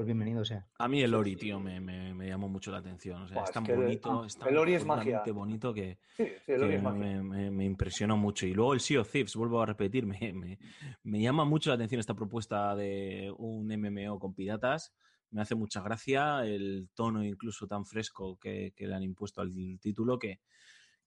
pues 0.00 0.06
bienvenido 0.06 0.42
sea. 0.46 0.66
a 0.78 0.88
mí 0.88 1.02
el 1.02 1.12
Ori, 1.12 1.36
tío, 1.36 1.60
me, 1.60 1.78
me- 1.78 2.14
me 2.14 2.26
llamó 2.26 2.48
mucho 2.48 2.70
la 2.70 2.78
atención. 2.78 3.20
O 3.20 3.28
sea, 3.28 3.34
Buah, 3.34 3.44
es 3.44 3.50
es 3.50 3.54
tan 3.54 3.64
que 3.64 3.74
bonito, 3.74 4.22
ah, 4.22 4.26
es 4.26 4.34
tan 4.34 4.48
el 4.48 4.56
Ori 4.56 4.72
es 4.72 4.84
magia. 4.86 5.22
bonito 5.30 5.74
que, 5.74 5.98
Sí, 6.16 6.24
sí, 6.46 6.52
el 6.52 6.62
Ori 6.62 6.70
que 6.70 6.76
es 6.76 6.82
magia. 6.82 7.00
me, 7.00 7.22
me- 7.22 7.50
me 7.50 7.64
impresionó 7.66 8.16
mucho. 8.16 8.46
Y 8.46 8.54
luego 8.54 8.72
el 8.72 8.80
Sea 8.80 9.02
of 9.02 9.10
Thieves, 9.12 9.36
vuelvo 9.36 9.60
a 9.60 9.66
repetir, 9.66 10.06
me, 10.06 10.32
me- 10.32 10.58
me 11.02 11.20
llama 11.20 11.44
mucho 11.44 11.68
la 11.68 11.74
atención 11.74 11.98
esta 12.00 12.14
propuesta 12.14 12.74
de 12.76 13.30
un 13.36 13.70
MMO 13.70 14.18
con 14.18 14.32
piratas. 14.32 14.94
Me 15.32 15.42
hace 15.42 15.54
mucha 15.54 15.82
gracia 15.82 16.46
el 16.46 16.88
tono 16.94 17.22
incluso 17.22 17.66
tan 17.66 17.84
fresco 17.84 18.38
que, 18.38 18.72
que 18.74 18.86
le 18.86 18.94
han 18.94 19.02
impuesto 19.02 19.42
al 19.42 19.52
título 19.82 20.18
que, 20.18 20.40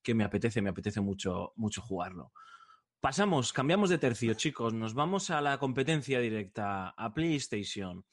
que 0.03 0.13
me 0.13 0.23
apetece, 0.23 0.61
me 0.61 0.69
apetece 0.69 1.01
mucho, 1.01 1.51
mucho 1.55 1.81
jugarlo. 1.81 2.31
Pasamos, 3.01 3.53
cambiamos 3.53 3.89
de 3.89 3.97
tercio, 3.97 4.35
chicos. 4.35 4.71
Nos 4.75 4.93
vamos 4.93 5.31
a 5.31 5.41
la 5.41 5.57
competencia 5.57 6.19
directa, 6.19 6.89
a 6.89 7.11
PlayStation. 7.11 8.05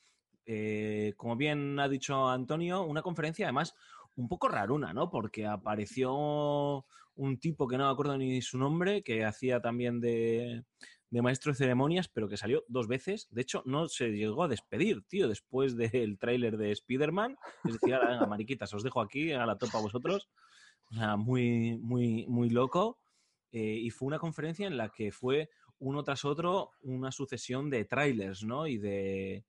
Eh, 0.52 1.14
como 1.16 1.36
bien 1.36 1.78
ha 1.78 1.88
dicho 1.88 2.28
Antonio, 2.28 2.82
una 2.82 3.02
conferencia 3.02 3.46
además 3.46 3.76
un 4.16 4.26
poco 4.26 4.48
raruna, 4.48 4.92
¿no? 4.92 5.08
Porque 5.08 5.46
apareció 5.46 6.84
un 7.14 7.38
tipo 7.38 7.68
que 7.68 7.78
no 7.78 7.84
me 7.84 7.92
acuerdo 7.92 8.18
ni 8.18 8.42
su 8.42 8.58
nombre, 8.58 9.04
que 9.04 9.24
hacía 9.24 9.60
también 9.60 10.00
de, 10.00 10.64
de 11.08 11.22
maestro 11.22 11.52
de 11.52 11.58
ceremonias, 11.58 12.08
pero 12.08 12.28
que 12.28 12.36
salió 12.36 12.64
dos 12.66 12.88
veces. 12.88 13.28
De 13.30 13.42
hecho, 13.42 13.62
no 13.64 13.86
se 13.86 14.08
llegó 14.08 14.42
a 14.42 14.48
despedir, 14.48 15.04
tío, 15.04 15.28
después 15.28 15.76
del 15.76 16.18
tráiler 16.18 16.56
de 16.56 16.72
Spider-Man. 16.72 17.36
Es 17.64 17.74
decir, 17.74 17.94
ahora, 17.94 18.10
venga, 18.10 18.26
mariquitas, 18.26 18.74
os 18.74 18.82
dejo 18.82 19.00
aquí, 19.00 19.30
a 19.30 19.46
la 19.46 19.56
topa 19.56 19.78
a 19.78 19.82
vosotros. 19.82 20.28
O 20.90 20.94
sea, 20.96 21.16
muy, 21.16 21.78
muy, 21.78 22.26
muy 22.26 22.50
loco. 22.50 22.98
Eh, 23.52 23.78
y 23.82 23.90
fue 23.90 24.08
una 24.08 24.18
conferencia 24.18 24.66
en 24.66 24.76
la 24.76 24.88
que 24.88 25.12
fue 25.12 25.48
uno 25.78 26.02
tras 26.02 26.24
otro 26.24 26.72
una 26.82 27.12
sucesión 27.12 27.70
de 27.70 27.84
trailers, 27.84 28.42
¿no? 28.42 28.66
Y 28.66 28.78
de, 28.78 29.44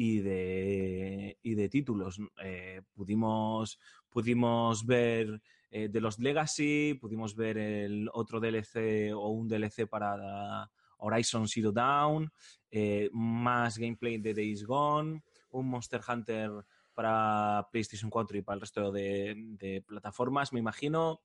y 0.00 0.20
de, 0.20 1.38
y 1.42 1.56
de 1.56 1.68
títulos. 1.68 2.20
Eh, 2.44 2.82
pudimos, 2.94 3.80
pudimos 4.08 4.86
ver 4.86 5.42
eh, 5.72 5.88
The 5.88 6.00
Lost 6.00 6.20
Legacy, 6.20 6.94
pudimos 7.00 7.34
ver 7.34 7.58
el 7.58 8.08
otro 8.12 8.38
DLC 8.38 9.12
o 9.12 9.30
un 9.30 9.48
DLC 9.48 9.88
para 9.88 10.70
Horizon 10.98 11.48
Zero 11.48 11.72
Dawn, 11.72 12.30
eh, 12.70 13.10
más 13.12 13.76
gameplay 13.76 14.18
de 14.18 14.34
Days 14.34 14.64
Gone, 14.64 15.20
un 15.50 15.68
Monster 15.68 16.00
Hunter 16.08 16.52
para 16.94 17.66
PlayStation 17.72 18.08
4 18.08 18.38
y 18.38 18.42
para 18.42 18.54
el 18.54 18.60
resto 18.60 18.92
de, 18.92 19.34
de 19.58 19.82
plataformas, 19.82 20.52
me 20.52 20.60
imagino. 20.60 21.22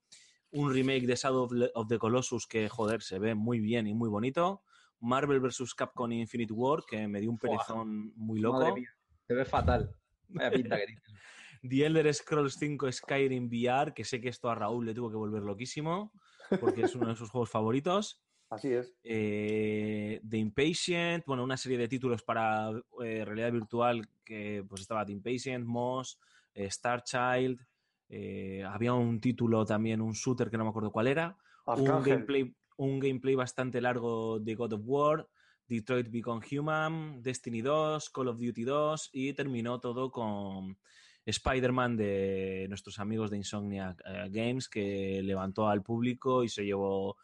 Un 0.50 0.74
remake 0.74 1.06
de 1.06 1.16
Shadow 1.16 1.44
of 1.44 1.52
the- 1.52 1.72
of 1.76 1.88
the 1.90 2.00
Colossus 2.00 2.48
que, 2.48 2.70
joder, 2.70 3.04
se 3.04 3.20
ve 3.20 3.36
muy 3.36 3.60
bien 3.60 3.86
y 3.86 3.94
muy 3.94 4.10
bonito. 4.10 4.64
Marvel 5.04 5.40
vs. 5.40 5.74
Capcom 5.76 6.12
Infinite 6.12 6.54
War, 6.54 6.84
que 6.88 7.08
me 7.08 7.20
dio 7.20 7.30
un 7.30 7.38
perezón 7.38 8.14
muy 8.16 8.40
Madre 8.40 8.68
loco. 8.68 8.76
mía, 8.78 8.90
se 9.28 9.34
ve 9.34 9.46
fatal. 9.46 9.92
Vaya 10.30 10.52
pinta 10.52 10.78
que. 10.78 10.86
The 11.70 11.86
Elder 11.86 12.14
Scrolls 12.14 12.56
5 12.56 12.92
Skyrim 12.92 13.48
VR, 13.48 13.94
que 13.94 14.04
sé 14.04 14.20
que 14.20 14.28
esto 14.28 14.50
a 14.50 14.56
Raúl 14.56 14.86
le 14.86 14.94
tuvo 14.94 15.10
que 15.10 15.16
volver 15.16 15.44
loquísimo, 15.44 16.12
porque 16.60 16.82
es 16.82 16.94
uno 16.96 17.08
de 17.08 17.16
sus 17.16 17.30
juegos 17.30 17.50
favoritos. 17.50 18.22
Así 18.50 18.72
es. 18.72 18.94
eh, 19.04 20.22
The 20.30 20.38
Impatient, 20.38 21.26
bueno, 21.26 21.44
una 21.44 21.58
serie 21.58 21.78
de 21.78 21.88
títulos 21.88 22.22
para 22.22 22.70
eh, 23.02 23.26
realidad 23.26 23.52
virtual 23.52 24.08
que 24.24 24.64
pues 24.68 24.82
estaba 24.82 25.06
The 25.06 25.14
Impatient, 25.14 25.66
Moss, 25.66 26.20
eh, 26.54 26.66
Star 26.66 27.04
Child, 27.04 27.66
eh, 28.10 28.64
había 28.64 28.94
un 28.94 29.20
título 29.20 29.66
también, 29.66 30.02
un 30.02 30.12
shooter 30.12 30.52
que 30.52 30.58
no 30.58 30.66
me 30.66 30.70
acuerdo 30.70 30.92
cuál 30.92 31.08
era, 31.08 31.36
un 31.66 32.04
gameplay, 32.04 32.54
un 32.78 33.00
gameplay 33.00 33.36
bastante 33.36 33.82
largo 33.82 34.40
de 34.40 34.56
God 34.56 34.74
of 34.74 34.82
War, 34.86 35.30
Detroit 35.68 36.10
Become 36.10 36.45
Human, 36.52 37.22
Destiny 37.22 37.62
2, 37.62 38.10
Call 38.10 38.28
of 38.28 38.40
Duty 38.40 38.64
2 38.64 39.10
y 39.14 39.34
terminó 39.34 39.80
todo 39.80 40.12
con 40.12 40.78
Spider-Man 41.26 41.95
de 41.98 42.66
nuestros 42.70 43.00
amigos 43.00 43.32
de 43.32 43.38
Insomnia 43.38 43.95
eh, 44.06 44.28
Games 44.30 44.68
que 44.68 45.22
levantó 45.24 45.68
al 45.70 45.82
público 45.82 46.44
y 46.44 46.50
se 46.50 46.66
llevó 46.66 47.16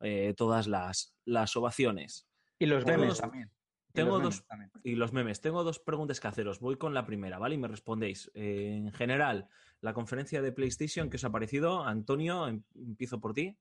eh, 0.00 0.34
todas 0.36 0.66
las, 0.66 1.14
las 1.24 1.54
ovaciones. 1.56 2.26
Y 2.58 2.66
los 2.66 2.84
memes 2.86 3.08
dos- 3.08 3.18
también. 3.20 3.50
Y 3.90 3.92
tengo 3.92 4.18
los 4.18 4.42
memes 4.50 4.72
dos-. 4.72 4.80
Y 4.84 4.94
los 4.94 5.12
memes. 5.12 5.40
Tengo 5.42 5.64
dos 5.64 5.78
preguntas 5.78 6.18
que 6.18 6.28
haceros. 6.28 6.60
Voy 6.60 6.76
con 6.76 6.94
la 6.94 7.04
primera, 7.04 7.38
¿vale? 7.38 7.56
Y 7.56 7.58
me 7.58 7.68
respondéis. 7.68 8.30
Eh, 8.34 8.74
en 8.86 8.92
general, 8.92 9.48
la 9.82 9.92
conferencia 9.92 10.40
de 10.40 10.50
PlayStation, 10.52 11.10
¿qué 11.10 11.16
os 11.16 11.24
ha 11.24 11.30
parecido? 11.30 11.84
Antonio, 11.84 12.48
em- 12.48 12.62
empiezo 12.74 13.20
por 13.20 13.34
ti. 13.34 13.58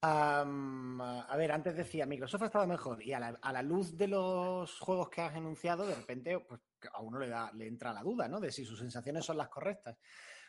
A 0.00 1.34
ver, 1.36 1.50
antes 1.50 1.76
decía, 1.76 2.06
Microsoft 2.06 2.42
ha 2.42 2.46
estado 2.46 2.66
mejor 2.66 3.02
y 3.02 3.12
a 3.12 3.18
la, 3.18 3.62
luz 3.62 3.96
de 3.96 4.06
los 4.06 4.78
juegos 4.78 5.08
que 5.08 5.22
has 5.22 5.34
enunciado, 5.34 5.86
de 5.86 5.94
repente 5.94 6.38
pues, 6.38 6.60
a 6.92 7.00
uno 7.00 7.18
le, 7.18 7.28
da, 7.28 7.50
le 7.52 7.66
entra 7.66 7.92
la 7.92 8.02
duda, 8.02 8.28
¿no? 8.28 8.38
De 8.38 8.52
si 8.52 8.64
sus 8.64 8.78
sensaciones 8.78 9.24
son 9.24 9.36
las 9.36 9.48
correctas. 9.48 9.98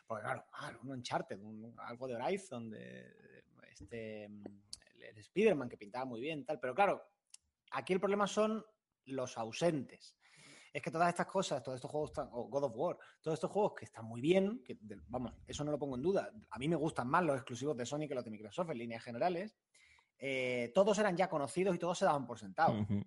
Porque 0.05 0.23
claro, 0.23 0.45
ah, 0.53 0.71
un 0.84 0.91
Uncharted, 0.91 1.39
un- 1.39 1.76
algo 1.80 2.07
de 2.07 2.15
Horizon, 2.15 2.69
de 2.69 3.43
este, 3.71 4.26
el, 4.26 5.03
el 5.03 5.17
Spider-Man 5.17 5.69
que 5.69 5.77
pintaba 5.77 6.05
muy 6.05 6.21
bien, 6.21 6.45
tal. 6.45 6.59
Pero 6.59 6.76
claro, 6.76 7.03
aquí 7.71 7.93
el 7.93 7.99
problema 7.99 8.27
son 8.27 8.63
los 9.05 9.38
ausentes. 9.38 10.15
Es 10.71 10.81
que 10.81 10.91
todas 10.91 11.09
estas 11.09 11.25
cosas, 11.27 11.63
todos 11.63 11.75
estos 11.77 11.89
juegos, 11.89 12.11
o 12.31 12.47
God 12.47 12.63
of 12.65 12.73
War, 12.75 12.97
todos 13.21 13.35
estos 13.35 13.49
juegos 13.51 13.73
que 13.77 13.85
están 13.85 14.05
muy 14.05 14.21
bien, 14.21 14.61
que 14.63 14.77
de- 14.79 14.99
vamos, 15.07 15.33
eso 15.47 15.63
no 15.63 15.71
lo 15.71 15.79
pongo 15.79 15.95
en 15.95 16.01
duda. 16.03 16.31
A 16.51 16.59
mí 16.59 16.67
me 16.67 16.75
gustan 16.75 17.07
más 17.07 17.23
los 17.23 17.35
exclusivos 17.35 17.75
de 17.75 17.85
Sony 17.85 18.07
que 18.07 18.15
los 18.15 18.23
de 18.23 18.31
Microsoft 18.31 18.69
en 18.71 18.77
líneas 18.77 19.03
generales. 19.03 19.55
eh, 20.21 20.71
todos 20.75 20.99
eran 20.99 21.15
ya 21.15 21.29
conocidos 21.29 21.73
y 21.73 21.79
todos 21.79 21.97
se 21.97 22.03
daban 22.03 22.27
por 22.27 22.37
sentado. 22.37 22.73
Ujú. 22.81 23.01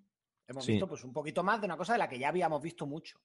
Hemos 0.49 0.65
Sí. 0.65 0.73
visto 0.73 0.89
pues 0.89 1.05
un 1.05 1.13
poquito 1.13 1.43
más 1.45 1.61
de 1.61 1.67
una 1.67 1.77
cosa 1.77 1.93
de 1.93 1.99
la 1.99 2.09
que 2.09 2.19
ya 2.19 2.29
habíamos 2.31 2.63
visto 2.63 2.87
mucho. 2.87 3.19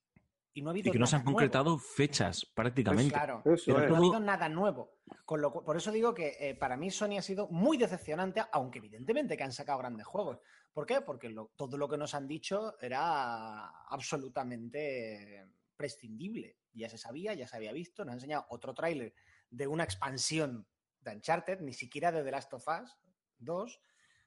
Y 0.54 0.62
no 0.62 0.70
ha 0.70 0.72
habido 0.72 0.90
Y 0.90 0.92
que 0.92 1.00
no 1.00 1.08
se 1.08 1.16
han 1.16 1.24
nuevo. 1.24 1.38
concretado 1.38 1.78
fechas, 1.78 2.46
prácticamente. 2.54 3.14
Claro, 3.14 3.42
Eso 3.46 3.54
es. 3.54 3.88
no 3.90 3.96
ha 3.96 3.98
habido 3.98 4.20
nada 4.20 4.50
nuevo. 4.50 4.98
Con 5.24 5.40
lo 5.42 5.54
por 5.54 5.78
eso 5.78 5.92
digo 5.94 6.14
que 6.14 6.36
eh, 6.38 6.56
para 6.56 6.76
mí 6.76 6.92
Sony 6.92 7.18
ha 7.18 7.22
sido 7.22 7.48
muy 7.48 7.78
decepcionante, 7.78 8.44
aunque 8.52 8.80
evidentemente 8.80 9.38
que 9.38 9.44
han 9.44 9.54
sacado 9.54 9.80
grandes 9.80 10.06
juegos. 10.06 10.40
¿Por 10.74 10.86
qué? 10.86 11.02
Porque 11.02 11.30
lo- 11.30 11.52
todo 11.56 11.78
lo 11.78 11.88
que 11.90 11.98
nos 11.98 12.14
han 12.14 12.28
dicho 12.28 12.78
era 12.80 13.68
absolutamente 13.90 15.48
prescindible. 15.76 16.58
Ya 16.74 16.90
se 16.90 16.98
sabía, 16.98 17.34
ya 17.34 17.48
se 17.48 17.56
había 17.56 17.72
visto. 17.72 18.04
Nos 18.04 18.12
han 18.14 18.18
enseñado 18.18 18.46
otro 18.50 18.74
tráiler 18.74 19.14
de 19.50 19.68
una 19.68 19.84
expansión 19.84 20.68
de 21.02 21.12
Uncharted, 21.16 21.62
ni 21.62 21.74
siquiera 21.74 22.12
de 22.12 22.24
The 22.24 22.32
Last 22.32 22.54
of 22.54 22.68
Us 22.68 22.98
2. 23.40 23.82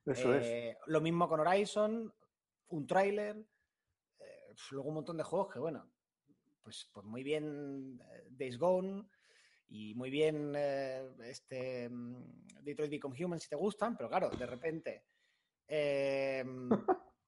Eso 0.06 0.34
es. 0.34 0.46
Eh, 0.46 0.78
Lo 0.86 1.00
mismo 1.00 1.28
con 1.28 1.40
Horizon, 1.40 2.12
un 2.68 2.86
tráiler, 2.86 3.36
eh, 4.18 4.54
luego 4.70 4.88
un 4.88 4.94
montón 4.94 5.16
de 5.18 5.24
juegos 5.24 5.52
que, 5.52 5.58
bueno, 5.58 5.90
pues, 6.62 6.88
pues 6.92 7.06
muy 7.06 7.22
bien 7.22 8.00
eh, 8.12 8.26
Days 8.30 8.58
Gone 8.58 9.08
y 9.68 9.94
muy 9.94 10.10
bien 10.10 10.54
este 10.56 11.88
mm, 11.88 12.62
Detroit 12.62 12.90
Become 12.90 13.24
Human 13.24 13.40
si 13.40 13.48
te 13.48 13.56
gustan, 13.56 13.96
pero 13.96 14.08
claro, 14.08 14.30
de 14.30 14.46
repente 14.46 15.04
eh, 15.70 16.44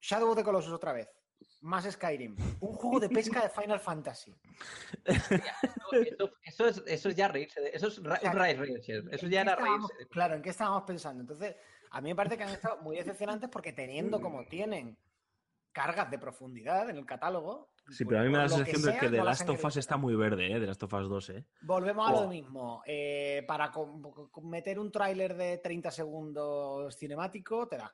Shadow 0.01 0.29
of 0.31 0.35
the 0.37 0.43
Colossus 0.43 0.73
otra 0.73 0.91
vez, 0.93 1.09
más 1.61 1.89
Skyrim, 1.89 2.35
un 2.59 2.73
juego 2.73 2.99
de 2.99 3.09
pesca 3.09 3.41
de 3.41 3.49
Final 3.49 3.79
Fantasy. 3.79 4.35
Eso, 5.05 6.31
eso 6.43 6.67
es, 6.67 6.83
eso 6.85 7.09
es 7.09 7.15
ya 7.15 7.27
reírse. 7.27 7.61
de- 7.61 7.69
Eso 7.69 7.87
es 7.87 8.03
ra- 8.03 8.15
O 8.17 8.19
sea, 8.19 8.31
reírse. 8.33 8.97
Eso 9.11 9.25
¿En 9.25 9.31
ya 9.31 9.41
era 9.41 9.55
reírse. 9.55 10.07
Claro, 10.09 10.35
¿en 10.35 10.41
qué 10.41 10.49
estábamos 10.49 10.83
pensando? 10.83 11.21
Entonces, 11.21 11.55
a 11.91 12.01
mí 12.01 12.09
me 12.09 12.15
parece 12.15 12.37
que 12.37 12.43
han 12.43 12.49
estado 12.49 12.81
muy 12.81 12.97
decepcionantes 12.97 13.49
porque 13.49 13.73
teniendo 13.73 14.19
como 14.21 14.45
tienen 14.45 14.97
cargas 15.71 16.11
de 16.11 16.19
profundidad 16.19 16.89
en 16.89 16.97
el 16.97 17.05
catálogo. 17.05 17.71
Sí, 17.89 18.05
pero 18.05 18.21
a 18.21 18.23
mí 18.23 18.29
me 18.29 18.37
da 18.37 18.43
la 18.43 18.49
sensación 18.49 18.81
de 18.81 18.91
sea, 18.91 18.99
que 18.99 19.09
The 19.09 19.17
no 19.17 19.23
Last 19.25 19.49
of 19.49 19.65
Us 19.65 19.77
está 19.77 19.97
muy 19.97 20.15
verde, 20.15 20.47
¿eh? 20.55 20.59
The 20.59 20.67
Last 20.67 20.83
of 20.83 20.93
Us 20.93 21.09
2, 21.09 21.29
¿eh? 21.31 21.45
Volvemos 21.61 22.07
a 22.07 22.11
lo 22.13 22.19
Oh. 22.21 22.27
mismo. 22.27 22.81
eh, 22.85 23.43
para 23.47 23.71
meter 24.43 24.79
un 24.79 24.91
tráiler 24.91 25.35
de 25.35 25.57
30 25.57 25.91
segundos 25.91 26.95
cinemático, 26.97 27.67
te 27.67 27.77
da. 27.77 27.93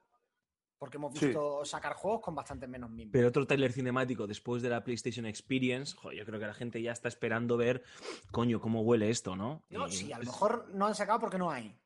Porque 0.79 0.95
hemos 0.97 1.13
Sí. 1.19 1.25
visto 1.27 1.65
sacar 1.65 1.93
juegos 1.93 2.21
con 2.21 2.33
bastante 2.35 2.65
menos 2.65 2.89
mimos. 2.89 3.11
Pero 3.11 3.27
otro 3.27 3.45
tráiler 3.45 3.73
cinemático 3.73 4.25
después 4.25 4.61
de 4.63 4.69
la 4.69 4.81
PlayStation 4.83 5.25
Experience, 5.25 5.93
jo, 5.97 6.13
yo 6.13 6.25
creo 6.25 6.39
que 6.39 6.47
la 6.47 6.53
gente 6.53 6.81
ya 6.81 6.93
está 6.93 7.09
esperando 7.09 7.57
ver, 7.57 7.83
coño, 8.31 8.61
cómo 8.61 8.81
huele 8.81 9.09
esto, 9.09 9.35
¿no? 9.35 9.61
No, 9.69 9.87
Y, 9.87 9.91
sí, 9.91 10.13
a 10.13 10.17
lo 10.19 10.23
mejor 10.25 10.69
no 10.73 10.87
han 10.87 10.95
sacado 10.95 11.19
porque 11.19 11.37
no 11.37 11.51
hay. 11.51 11.77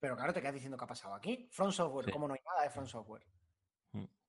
Pero 0.00 0.16
claro, 0.16 0.32
te 0.34 0.40
quedas 0.40 0.54
diciendo 0.54 0.76
qué 0.76 0.84
ha 0.84 0.88
pasado 0.88 1.14
aquí. 1.14 1.48
Front 1.52 1.72
Software, 1.72 2.06
Sí. 2.06 2.12
como 2.12 2.26
no 2.26 2.34
hay 2.34 2.40
nada 2.44 2.64
de 2.64 2.70
Front 2.70 2.88
Software. 2.88 3.22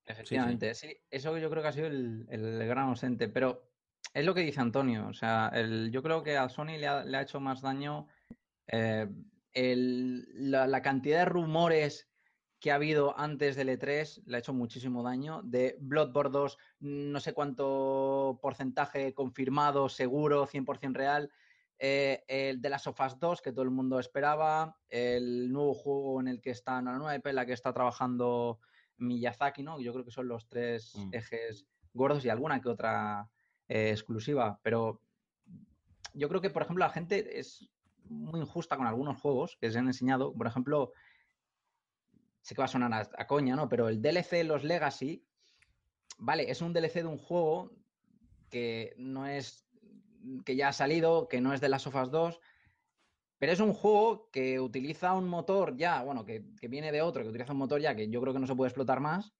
Efectivamente, 0.08 0.72
sí, 0.76 0.96
Eso 1.10 1.36
yo 1.36 1.50
creo 1.50 1.62
que 1.62 1.68
ha 1.68 1.72
sido 1.72 1.88
el, 1.88 2.26
el 2.30 2.64
gran 2.68 2.88
ausente. 2.88 3.26
Pero 3.28 3.72
es 4.14 4.24
lo 4.24 4.34
que 4.34 4.42
dice 4.42 4.60
Antonio. 4.60 5.08
O 5.08 5.12
sea, 5.12 5.50
el- 5.52 5.90
yo 5.90 6.00
creo 6.00 6.22
que 6.22 6.36
a 6.36 6.48
Sony 6.48 6.78
le 6.78 6.86
ha, 6.86 7.04
le 7.04 7.16
ha 7.16 7.22
hecho 7.22 7.40
más 7.40 7.60
daño 7.60 8.06
eh, 8.68 9.08
el- 9.52 10.50
la, 10.50 10.68
la 10.68 10.80
cantidad 10.80 11.18
de 11.18 11.24
rumores 11.24 12.08
que 12.58 12.72
ha 12.72 12.76
habido 12.76 13.18
antes 13.18 13.54
del 13.56 13.68
E3 13.68 14.22
le 14.26 14.36
ha 14.36 14.40
hecho 14.40 14.54
muchísimo 14.54 15.02
daño. 15.02 15.42
De 15.44 15.76
Bloodborne 15.80 16.32
2, 16.32 16.58
no 16.80 17.20
sé 17.20 17.32
cuánto 17.32 18.38
porcentaje 18.40 19.12
confirmado, 19.14 19.88
seguro, 19.88 20.46
100% 20.46 20.94
real. 20.94 21.30
Eh, 21.78 22.24
el 22.28 22.62
de 22.62 22.70
las 22.70 22.84
Sofas 22.84 23.18
2, 23.20 23.42
que 23.42 23.52
todo 23.52 23.62
el 23.62 23.70
mundo 23.70 23.98
esperaba. 24.00 24.78
El 24.88 25.52
nuevo 25.52 25.74
juego 25.74 26.20
en 26.20 26.28
el 26.28 26.40
que 26.40 26.50
está, 26.50 26.80
no, 26.80 26.92
la 26.92 26.98
nueva 26.98 27.16
IP 27.16 27.26
en 27.26 27.36
la 27.36 27.46
que 27.46 27.52
está 27.52 27.72
trabajando 27.72 28.60
Miyazaki, 28.96 29.62
¿no? 29.62 29.78
Yo 29.78 29.92
creo 29.92 30.04
que 30.04 30.10
son 30.10 30.28
los 30.28 30.48
tres 30.48 30.94
Mm. 30.96 31.10
ejes 31.12 31.66
gordos 31.92 32.24
y 32.24 32.30
alguna 32.30 32.60
que 32.60 32.70
otra 32.70 33.28
eh, 33.68 33.90
exclusiva. 33.90 34.58
Pero 34.62 35.02
yo 36.14 36.28
creo 36.28 36.40
que, 36.40 36.50
por 36.50 36.62
ejemplo, 36.62 36.84
la 36.84 36.92
gente 36.92 37.38
es 37.38 37.68
muy 38.08 38.40
injusta 38.40 38.76
con 38.76 38.86
algunos 38.86 39.20
juegos 39.20 39.58
que 39.60 39.70
se 39.70 39.78
han 39.78 39.88
enseñado. 39.88 40.32
Por 40.32 40.46
ejemplo, 40.46 40.92
sé 42.46 42.54
que 42.54 42.60
va 42.60 42.66
a 42.66 42.68
sonar 42.68 43.10
a, 43.12 43.26
coña, 43.26 43.56
¿no? 43.56 43.68
Pero 43.68 43.88
el 43.88 44.00
DLC 44.00 44.44
Los 44.44 44.62
Legacy, 44.62 45.26
vale, 46.18 46.48
es 46.48 46.62
un 46.62 46.72
DLC 46.72 47.02
de 47.02 47.06
un 47.06 47.18
juego 47.18 47.72
que 48.48 48.94
no 48.98 49.26
es 49.26 49.66
que 50.44 50.54
ya 50.54 50.68
ha 50.68 50.72
salido, 50.72 51.26
que 51.26 51.40
no 51.40 51.52
es 51.52 51.60
de 51.60 51.68
las 51.68 51.82
Sofas 51.82 52.12
2, 52.12 52.40
pero 53.38 53.52
es 53.52 53.58
un 53.58 53.72
juego 53.72 54.30
que 54.30 54.60
utiliza 54.60 55.12
un 55.14 55.28
motor 55.28 55.76
ya, 55.76 56.04
bueno, 56.04 56.24
que, 56.24 56.44
que 56.60 56.68
viene 56.68 56.92
de 56.92 57.02
otro, 57.02 57.24
que 57.24 57.30
utiliza 57.30 57.52
un 57.52 57.58
motor 57.58 57.80
ya 57.80 57.96
que 57.96 58.08
yo 58.08 58.20
creo 58.20 58.32
que 58.32 58.38
no 58.38 58.46
se 58.46 58.54
puede 58.54 58.68
explotar 58.68 59.00
más, 59.00 59.34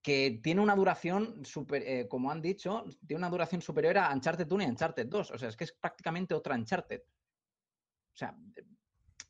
que 0.00 0.40
tiene 0.42 0.62
una 0.62 0.74
duración, 0.74 1.44
super, 1.44 1.82
eh, 1.86 2.08
como 2.08 2.30
han 2.30 2.40
dicho, 2.40 2.86
tiene 3.06 3.18
una 3.18 3.28
duración 3.28 3.60
superior 3.60 3.98
a 3.98 4.14
Uncharted 4.14 4.50
1 4.50 4.64
y 4.64 4.66
Uncharted 4.66 5.06
2. 5.06 5.30
O 5.32 5.38
sea, 5.38 5.50
es 5.50 5.56
que 5.56 5.64
es 5.64 5.72
prácticamente 5.72 6.32
otra 6.32 6.54
Uncharted. 6.54 7.02
O 7.02 8.16
sea, 8.16 8.34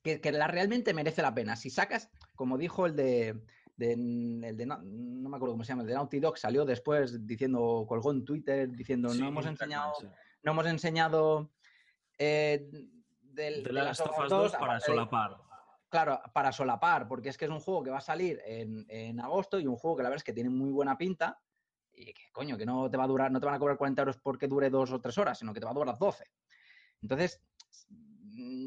que, 0.09 0.21
que 0.21 0.33
la 0.33 0.47
realmente 0.47 0.95
merece 0.95 1.21
la 1.23 1.35
pena. 1.35 1.55
Si 1.57 1.69
sacas, 1.71 2.11
como 2.35 2.57
dijo 2.57 2.87
el 2.87 2.97
de, 2.97 3.43
de- 3.77 3.93
el 3.93 4.57
de 4.57 4.67
no, 4.67 4.79
no 4.83 5.29
me 5.29 5.37
acuerdo 5.37 5.53
cómo 5.55 5.65
se 5.65 5.69
llama, 5.73 5.83
el 5.83 5.89
de 5.89 5.95
Naughty 5.95 6.19
Dog, 6.21 6.39
salió 6.39 6.65
después 6.65 7.27
diciendo, 7.27 7.85
colgó 7.87 8.11
en 8.13 8.25
Twitter 8.25 8.71
diciendo, 8.71 9.11
sí, 9.11 9.21
no 9.21 9.29
hemos 9.29 9.45
enseñado 9.47 9.93
sí. 10.01 10.07
no 10.43 10.53
hemos 10.53 10.67
enseñado 10.67 11.51
eh, 12.17 12.69
del, 13.21 13.63
de 13.63 13.73
las 13.73 14.01
Us 14.01 14.07
Us 14.07 14.29
2 14.31 14.53
2, 14.53 14.53
para 14.57 14.81
solapar. 14.81 15.37
Claro, 15.91 16.21
para 16.35 16.53
solapar, 16.53 17.07
porque 17.09 17.29
es 17.31 17.39
que 17.39 17.45
es 17.47 17.51
un 17.51 17.61
juego 17.61 17.83
que 17.83 17.91
va 17.91 17.99
a 17.99 18.03
salir 18.03 18.41
en, 18.45 18.85
en 18.89 19.21
agosto 19.21 19.59
y 19.61 19.67
un 19.67 19.77
juego 19.77 19.97
que 19.97 20.03
la 20.03 20.09
verdad 20.11 20.21
es 20.21 20.25
que 20.25 20.33
tiene 20.35 20.51
muy 20.51 20.71
buena 20.71 20.97
pinta 20.99 21.41
y 21.95 22.13
que 22.13 22.31
coño, 22.33 22.57
que 22.59 22.67
no 22.67 22.91
te 22.91 22.97
va 22.97 23.05
a 23.05 23.09
durar, 23.09 23.31
no 23.31 23.41
te 23.41 23.47
van 23.47 23.55
a 23.55 23.59
cobrar 23.59 23.77
40 23.77 24.03
euros 24.03 24.17
porque 24.19 24.49
dure 24.49 24.71
dos 24.71 24.91
o 24.93 25.01
tres 25.01 25.17
horas, 25.19 25.39
sino 25.39 25.53
que 25.53 25.61
te 25.61 25.67
va 25.67 25.73
a 25.73 25.75
durar 25.75 25.97
12. 25.99 26.25
Entonces, 27.03 27.41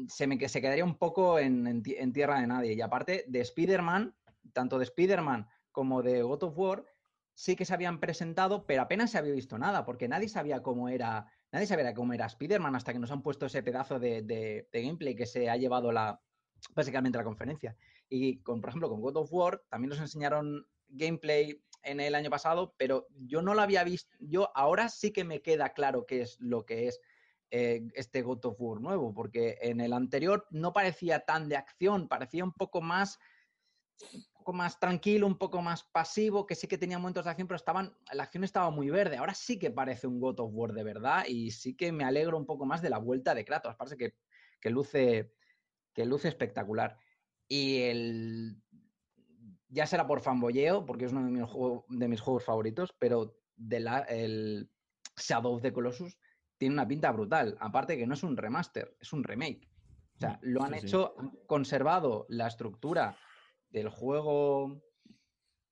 se 0.08 0.26
me 0.26 0.38
que 0.38 0.48
se 0.48 0.60
quedaría 0.60 0.84
un 0.84 0.98
poco 0.98 1.38
en, 1.38 1.66
en 1.66 1.82
ti- 1.82 1.96
en 1.98 2.12
tierra 2.12 2.40
de 2.40 2.46
nadie. 2.46 2.72
Y 2.74 2.80
aparte 2.80 3.24
de 3.28 3.40
Spider-Man, 3.40 4.14
tanto 4.52 4.78
de 4.78 4.84
Spider-Man 4.84 5.48
como 5.70 6.02
de 6.02 6.22
God 6.22 6.42
of 6.44 6.58
War, 6.58 6.84
sí 7.34 7.56
que 7.56 7.64
se 7.64 7.72
habían 7.74 7.98
presentado, 8.00 8.66
pero 8.66 8.82
apenas 8.82 9.10
se 9.10 9.18
había 9.18 9.32
visto 9.32 9.56
nada, 9.58 9.84
porque 9.84 10.08
nadie 10.08 10.28
sabía 10.28 10.62
cómo 10.62 10.88
era, 10.88 11.26
nadie 11.50 11.66
sabía 11.66 11.94
cómo 11.94 12.12
era 12.12 12.26
Spider-Man 12.26 12.74
hasta 12.76 12.92
que 12.92 12.98
nos 12.98 13.10
han 13.10 13.22
puesto 13.22 13.46
ese 13.46 13.62
pedazo 13.62 13.98
de, 13.98 14.22
de- 14.22 14.68
de 14.70 14.82
gameplay 14.82 15.14
que 15.14 15.26
se 15.26 15.48
ha 15.48 15.56
llevado 15.56 15.92
la, 15.92 16.20
básicamente 16.74 17.18
la 17.18 17.24
conferencia. 17.24 17.76
Y 18.08 18.40
con, 18.42 18.60
por 18.60 18.68
ejemplo, 18.70 18.90
con 18.90 19.00
God 19.00 19.16
of 19.16 19.32
War 19.32 19.62
también 19.70 19.90
nos 19.90 20.00
enseñaron 20.00 20.66
gameplay 20.88 21.62
en 21.82 22.00
el 22.00 22.14
año 22.14 22.30
pasado, 22.30 22.74
pero 22.76 23.06
yo 23.10 23.40
no 23.42 23.54
lo 23.54 23.62
había 23.62 23.82
visto. 23.84 24.14
Yo 24.20 24.50
ahora 24.54 24.88
sí 24.88 25.10
que 25.12 25.24
me 25.24 25.40
queda 25.40 25.70
claro 25.70 26.04
qué 26.06 26.20
es 26.20 26.38
lo 26.40 26.64
que 26.66 26.86
es 26.88 27.00
eh, 27.52 27.86
este 27.94 28.22
God 28.22 28.44
of 28.46 28.56
War 28.58 28.80
nuevo, 28.80 29.12
porque 29.14 29.58
en 29.60 29.80
el 29.80 29.92
anterior 29.92 30.46
no 30.50 30.72
parecía 30.72 31.20
tan 31.20 31.48
de 31.48 31.56
acción, 31.56 32.08
parecía 32.08 32.42
un 32.42 32.52
poco 32.52 32.80
más 32.80 33.18
un 34.14 34.24
poco 34.32 34.52
más 34.52 34.80
tranquilo, 34.80 35.26
un 35.28 35.38
poco 35.38 35.62
más 35.62 35.84
pasivo, 35.84 36.44
que 36.46 36.56
sí 36.56 36.66
que 36.66 36.78
tenía 36.78 36.98
momentos 36.98 37.24
de 37.24 37.30
acción, 37.30 37.46
pero 37.46 37.56
estaban, 37.56 37.96
la 38.12 38.24
acción 38.24 38.42
estaba 38.42 38.70
muy 38.70 38.90
verde. 38.90 39.16
Ahora 39.16 39.34
sí 39.34 39.58
que 39.58 39.70
parece 39.70 40.08
un 40.08 40.18
God 40.18 40.40
of 40.40 40.50
War 40.52 40.72
de 40.72 40.82
verdad 40.82 41.24
y 41.28 41.52
sí 41.52 41.76
que 41.76 41.92
me 41.92 42.02
alegro 42.02 42.36
un 42.36 42.46
poco 42.46 42.66
más 42.66 42.82
de 42.82 42.90
la 42.90 42.98
vuelta 42.98 43.34
de 43.34 43.44
Kratos. 43.44 43.76
Parece 43.76 43.96
que, 43.96 44.16
que 44.60 44.70
luce, 44.70 45.34
que 45.92 46.04
luce 46.04 46.28
espectacular. 46.28 46.98
Y 47.46 47.82
el. 47.82 48.62
Ya 49.68 49.86
será 49.86 50.06
por 50.06 50.20
fanboyeo, 50.20 50.84
porque 50.84 51.04
es 51.04 51.12
uno 51.12 51.24
de 51.24 51.30
mis, 51.30 51.48
juego- 51.48 51.86
de 51.88 52.08
mis 52.08 52.20
juegos 52.20 52.44
favoritos, 52.44 52.92
pero 52.98 53.38
de 53.54 53.80
la, 53.80 54.00
el 54.00 54.70
Shadow 55.16 55.54
of 55.54 55.62
the 55.62 55.72
Colossus 55.72 56.18
tiene 56.62 56.74
una 56.74 56.86
pinta 56.86 57.10
brutal. 57.10 57.56
Aparte 57.58 57.96
que 57.98 58.06
no 58.06 58.14
es 58.14 58.22
un 58.22 58.36
remaster, 58.36 58.96
es 59.00 59.12
un 59.12 59.24
remake. 59.24 59.68
O 60.14 60.20
sea, 60.20 60.38
lo 60.42 60.62
han 60.62 60.74
Sí, 60.74 60.80
sí. 60.82 60.86
hecho, 60.86 61.12
han 61.18 61.30
conservado 61.48 62.24
la 62.28 62.46
estructura 62.46 63.16
del 63.68 63.88
juego 63.88 64.80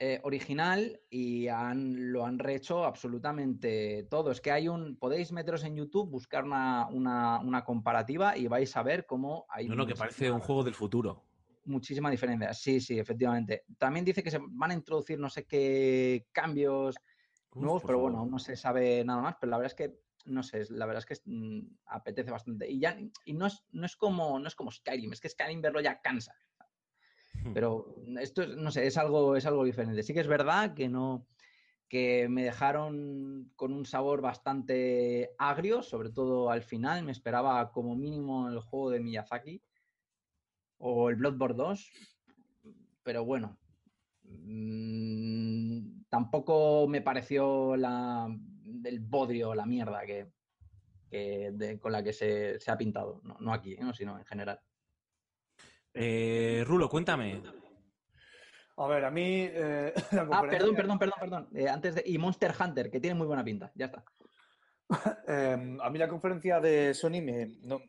eh, 0.00 0.18
original 0.24 1.00
y 1.08 1.46
han, 1.46 2.10
lo 2.10 2.24
han 2.26 2.40
rehecho 2.40 2.84
absolutamente 2.84 4.08
todo. 4.10 4.32
Es 4.32 4.40
que 4.40 4.50
hay 4.50 4.66
un. 4.66 4.96
Podéis 4.96 5.30
meteros 5.30 5.62
en 5.62 5.76
YouTube, 5.76 6.10
buscar 6.10 6.42
una, 6.44 6.88
una- 6.88 7.38
una 7.38 7.62
comparativa 7.64 8.36
y 8.36 8.48
vais 8.48 8.76
a 8.76 8.82
ver 8.82 9.06
cómo 9.06 9.46
hay. 9.48 9.68
No, 9.68 9.76
no, 9.76 9.86
que 9.86 9.94
parece 9.94 10.32
un 10.32 10.40
juego 10.40 10.64
del 10.64 10.74
futuro. 10.74 11.22
muchísima 11.66 12.10
diferencia. 12.10 12.52
Sí, 12.52 12.80
sí, 12.80 12.98
efectivamente. 12.98 13.64
También 13.78 14.04
dice 14.04 14.24
que 14.24 14.30
se 14.32 14.40
van 14.42 14.72
a 14.72 14.74
introducir 14.74 15.20
no 15.20 15.28
sé 15.30 15.46
qué 15.46 16.26
cambios 16.32 16.96
Uf, 17.52 17.62
nuevos, 17.62 17.82
pero 17.82 17.98
favor. 17.98 18.02
bueno, 18.10 18.18
aún 18.20 18.30
no 18.32 18.38
se 18.40 18.56
sabe 18.56 19.04
nada 19.04 19.20
más. 19.22 19.36
Pero 19.40 19.50
la 19.50 19.58
verdad 19.58 19.72
es 19.72 19.76
que, 19.76 20.00
no 20.26 20.42
sé, 20.42 20.64
la 20.70 20.86
verdad 20.86 21.04
es 21.08 21.20
que 21.20 21.30
mm, 21.30 21.60
apetece 21.86 22.30
bastante. 22.30 22.70
Y 22.70 22.80
ya, 22.80 22.98
y 23.24 23.32
no 23.32 23.46
es, 23.46 23.64
no 23.72 23.86
es 23.86 23.96
como, 23.96 24.38
no 24.38 24.48
es 24.48 24.54
como 24.54 24.70
Skyrim, 24.70 25.12
es 25.12 25.20
que 25.20 25.28
Skyrim 25.28 25.60
verlo 25.60 25.80
ya 25.80 26.00
cansa. 26.00 26.34
Hmm. 27.42 27.52
Pero 27.54 27.94
esto, 28.18 28.42
es- 28.42 28.56
no 28.56 28.70
sé, 28.70 28.86
es 28.86 28.96
algo, 28.96 29.36
es 29.36 29.46
algo 29.46 29.64
diferente. 29.64 30.02
Sí 30.02 30.12
que 30.12 30.20
es 30.20 30.28
verdad 30.28 30.74
que 30.74 30.88
no 30.88 31.26
que 31.88 32.28
me 32.28 32.44
dejaron 32.44 33.50
con 33.56 33.72
un 33.72 33.84
sabor 33.84 34.20
bastante 34.20 35.30
agrio, 35.38 35.82
sobre 35.82 36.10
todo 36.10 36.48
al 36.48 36.62
final. 36.62 37.02
Me 37.04 37.10
esperaba 37.10 37.72
como 37.72 37.96
mínimo 37.96 38.48
el 38.48 38.60
juego 38.60 38.90
de 38.90 39.00
Miyazaki 39.00 39.60
o 40.78 41.10
el 41.10 41.16
Bloodborne 41.16 41.56
2, 41.56 41.90
pero 43.02 43.24
bueno, 43.24 43.58
mm, 44.22 46.02
tampoco 46.08 46.86
me 46.88 47.02
pareció 47.02 47.76
la, 47.76 48.28
el 48.84 49.00
bodrio, 49.00 49.54
la 49.54 49.66
mierda 49.66 50.04
que, 50.06 50.28
que 51.10 51.50
de- 51.52 51.78
con 51.78 51.92
la 51.92 52.02
que 52.02 52.12
se, 52.12 52.58
se 52.60 52.70
ha 52.70 52.76
pintado. 52.78 53.20
No, 53.24 53.36
no 53.40 53.52
aquí, 53.52 53.76
¿no? 53.76 53.92
sino 53.94 54.18
en 54.18 54.24
general. 54.24 54.60
Eh, 55.94 56.62
Rulo, 56.66 56.88
cuéntame. 56.88 57.42
A 58.76 58.86
ver, 58.86 59.04
a 59.04 59.10
mí. 59.10 59.42
eh, 59.50 59.92
la 60.12 60.28
Ah, 60.30 60.42
perdón, 60.48 60.74
perdón, 60.76 60.98
perdón, 60.98 61.18
perdón. 61.20 61.48
Eh, 61.54 61.68
antes 61.68 61.96
de, 61.96 62.02
y 62.06 62.16
Monster 62.18 62.54
Hunter, 62.58 62.90
que 62.90 63.00
tiene 63.00 63.14
muy 63.14 63.26
buena 63.26 63.44
pinta. 63.44 63.70
Ya 63.74 63.86
está. 63.86 64.04
Eh, 65.28 65.76
a 65.80 65.88
mí 65.90 65.98
la 66.00 66.08
conferencia 66.08 66.58
de 66.58 66.92
Sony 66.94 67.22
me, 67.22 67.46
no, 67.62 67.80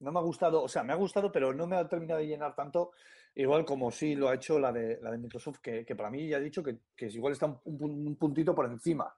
no 0.00 0.10
me 0.12 0.18
ha 0.18 0.22
gustado, 0.22 0.64
o 0.64 0.68
sea, 0.68 0.82
me 0.82 0.92
ha 0.92 0.96
gustado, 0.96 1.30
pero 1.30 1.54
no 1.54 1.68
me 1.68 1.76
ha 1.76 1.88
terminado 1.88 2.18
de 2.18 2.26
llenar 2.26 2.56
tanto, 2.56 2.90
igual 3.36 3.64
como 3.64 3.92
sí 3.92 4.16
lo 4.16 4.28
ha 4.28 4.34
hecho 4.34 4.58
la 4.58 4.72
de, 4.72 4.98
la 5.00 5.12
de 5.12 5.18
Microsoft, 5.18 5.60
que, 5.60 5.84
que 5.86 5.94
para 5.94 6.10
mí 6.10 6.26
ya 6.26 6.38
he 6.38 6.42
dicho 6.42 6.60
que, 6.64 6.78
que 6.96 7.06
igual 7.06 7.34
está 7.34 7.46
un 7.64 8.16
puntito 8.16 8.52
por 8.52 8.66
encima. 8.66 9.14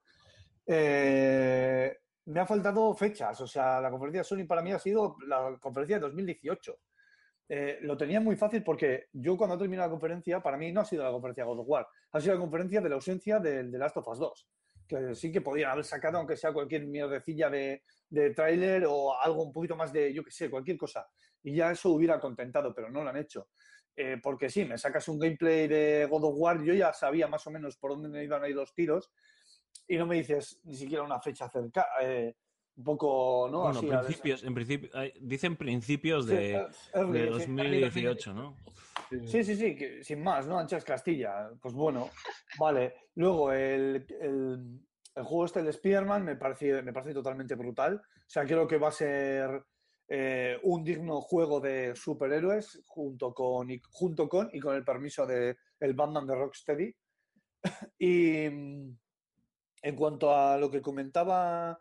Eh, 0.67 1.97
me 2.27 2.41
ha 2.41 2.47
faltado 2.47 2.95
fechas, 2.95 3.41
o 3.41 3.47
sea, 3.47 3.81
la 3.81 3.91
conferencia 3.91 4.21
de 4.21 4.25
Sony 4.25 4.47
para 4.47 4.63
mí 4.63 4.73
ha 4.73 4.79
sido 4.79 5.17
la 5.27 5.57
conferencia 5.61 5.97
de 5.97 6.01
2018. 6.01 6.79
Eh, 7.49 7.79
lo 7.83 7.97
tenía 7.97 8.21
muy 8.21 8.35
fácil 8.35 8.65
porque 8.65 9.07
yo 9.13 9.37
cuando 9.37 9.55
he 9.55 9.59
terminado 9.59 9.89
la 9.89 9.93
conferencia, 9.93 10.41
para 10.41 10.57
mí 10.57 10.73
no 10.73 10.81
ha 10.81 10.85
sido 10.85 11.05
la 11.05 11.13
conferencia 11.13 11.45
God 11.45 11.61
of 11.61 11.69
War, 11.69 11.87
ha 12.11 12.21
sido 12.21 12.35
la 12.35 12.41
conferencia 12.41 12.81
de 12.81 12.89
la 12.89 12.97
ausencia 12.97 13.39
del 13.39 13.71
de 13.71 13.79
Last 13.79 13.97
of 13.97 14.09
Us 14.09 14.19
2 14.19 14.49
que 14.87 15.15
sí 15.15 15.33
que 15.33 15.41
podían 15.41 15.71
haber 15.71 15.85
sacado, 15.85 16.19
aunque 16.19 16.37
sea 16.37 16.53
cualquier 16.53 16.87
mierdecilla 16.87 17.51
de, 17.51 17.83
de 18.09 18.31
tráiler 18.31 18.85
o 18.89 19.19
algo 19.21 19.45
un 19.45 19.53
poquito 19.53 19.77
más 19.77 19.93
de, 19.93 20.13
yo 20.13 20.23
qué 20.23 20.31
sé, 20.31 20.51
cualquier 20.51 20.77
cosa. 20.77 21.07
Y 21.43 21.55
ya 21.55 21.71
eso 21.73 21.91
hubiera 21.91 22.21
contentado, 22.21 22.75
pero 22.75 22.91
no 22.91 23.03
lo 23.03 23.11
han 23.11 23.17
hecho. 23.17 23.49
Eh, 23.95 24.19
porque 24.23 24.49
sí, 24.51 24.65
me 24.65 24.79
sacas 24.79 25.09
un 25.09 25.19
gameplay 25.19 25.67
de 25.69 26.07
God 26.07 26.25
of 26.25 26.35
War, 26.37 26.63
yo 26.63 26.75
ya 26.75 26.93
sabía 26.93 27.29
más 27.29 27.47
o 27.47 27.51
menos 27.51 27.77
por 27.79 27.93
dónde 27.93 28.09
me 28.09 28.23
iban 28.23 28.43
a 28.43 28.49
ir 28.49 28.55
los 28.55 28.75
tiros, 28.75 29.11
y 29.89 29.97
no 29.97 30.07
me 30.07 30.17
dices 30.17 30.61
ni 30.65 30.75
siquiera 30.77 31.03
una 31.03 31.21
fecha 31.21 31.49
cerca, 31.49 31.87
eh, 32.01 32.35
un 32.77 32.85
poco, 32.85 33.49
¿no? 33.51 33.63
Bueno, 33.63 33.79
Así, 33.79 33.87
principios, 33.89 34.43
en 34.45 34.55
principio, 34.55 34.91
eh, 35.03 35.15
dicen 35.21 35.57
principios 35.57 36.27
Sí, 36.27 36.35
de, 36.35 36.67
early, 36.93 37.19
de 37.21 37.25
sí. 37.27 37.31
2018, 37.31 38.35
¿no? 38.35 38.57
Sí, 39.27 39.45
sí, 39.45 39.55
sí, 39.57 39.77
que 39.77 40.03
sin 40.03 40.23
más, 40.23 40.47
¿no? 40.47 40.59
Anchas 40.59 40.85
Castilla. 40.85 41.51
Pues 41.61 41.75
bueno, 41.75 42.11
vale. 42.59 42.95
Luego, 43.15 43.53
el, 43.53 44.07
el- 44.21 44.81
el 45.15 45.23
juego 45.25 45.47
este, 45.47 45.61
el 45.61 45.69
Spider-Man, 45.69 46.25
me 46.25 46.37
parece, 46.37 46.83
me 46.83 46.93
parece 46.93 47.15
totalmente 47.15 47.55
brutal. 47.55 47.97
O 47.97 48.29
sea, 48.29 48.45
creo 48.45 48.67
que 48.67 48.77
va 48.77 48.89
a 48.89 48.93
ser 48.93 49.63
eh, 50.09 50.59
un 50.65 50.85
digno 50.85 51.21
juego 51.23 51.59
de 51.61 51.95
superhéroes 51.97 52.83
junto 52.87 53.33
con, 53.33 53.71
y, 53.71 53.81
junto 53.91 54.29
con 54.29 54.51
y 54.53 54.61
con 54.61 54.77
el 54.77 54.85
permiso 54.85 55.25
de 55.27 55.57
el 55.81 55.95
Batman 55.95 56.27
de 56.27 56.35
Rocksteady. 56.35 56.95
Y 57.99 58.47
en 59.87 59.95
cuanto 59.95 60.35
a 60.35 60.59
lo 60.59 60.69
que 60.69 60.83
comentaba 60.83 61.79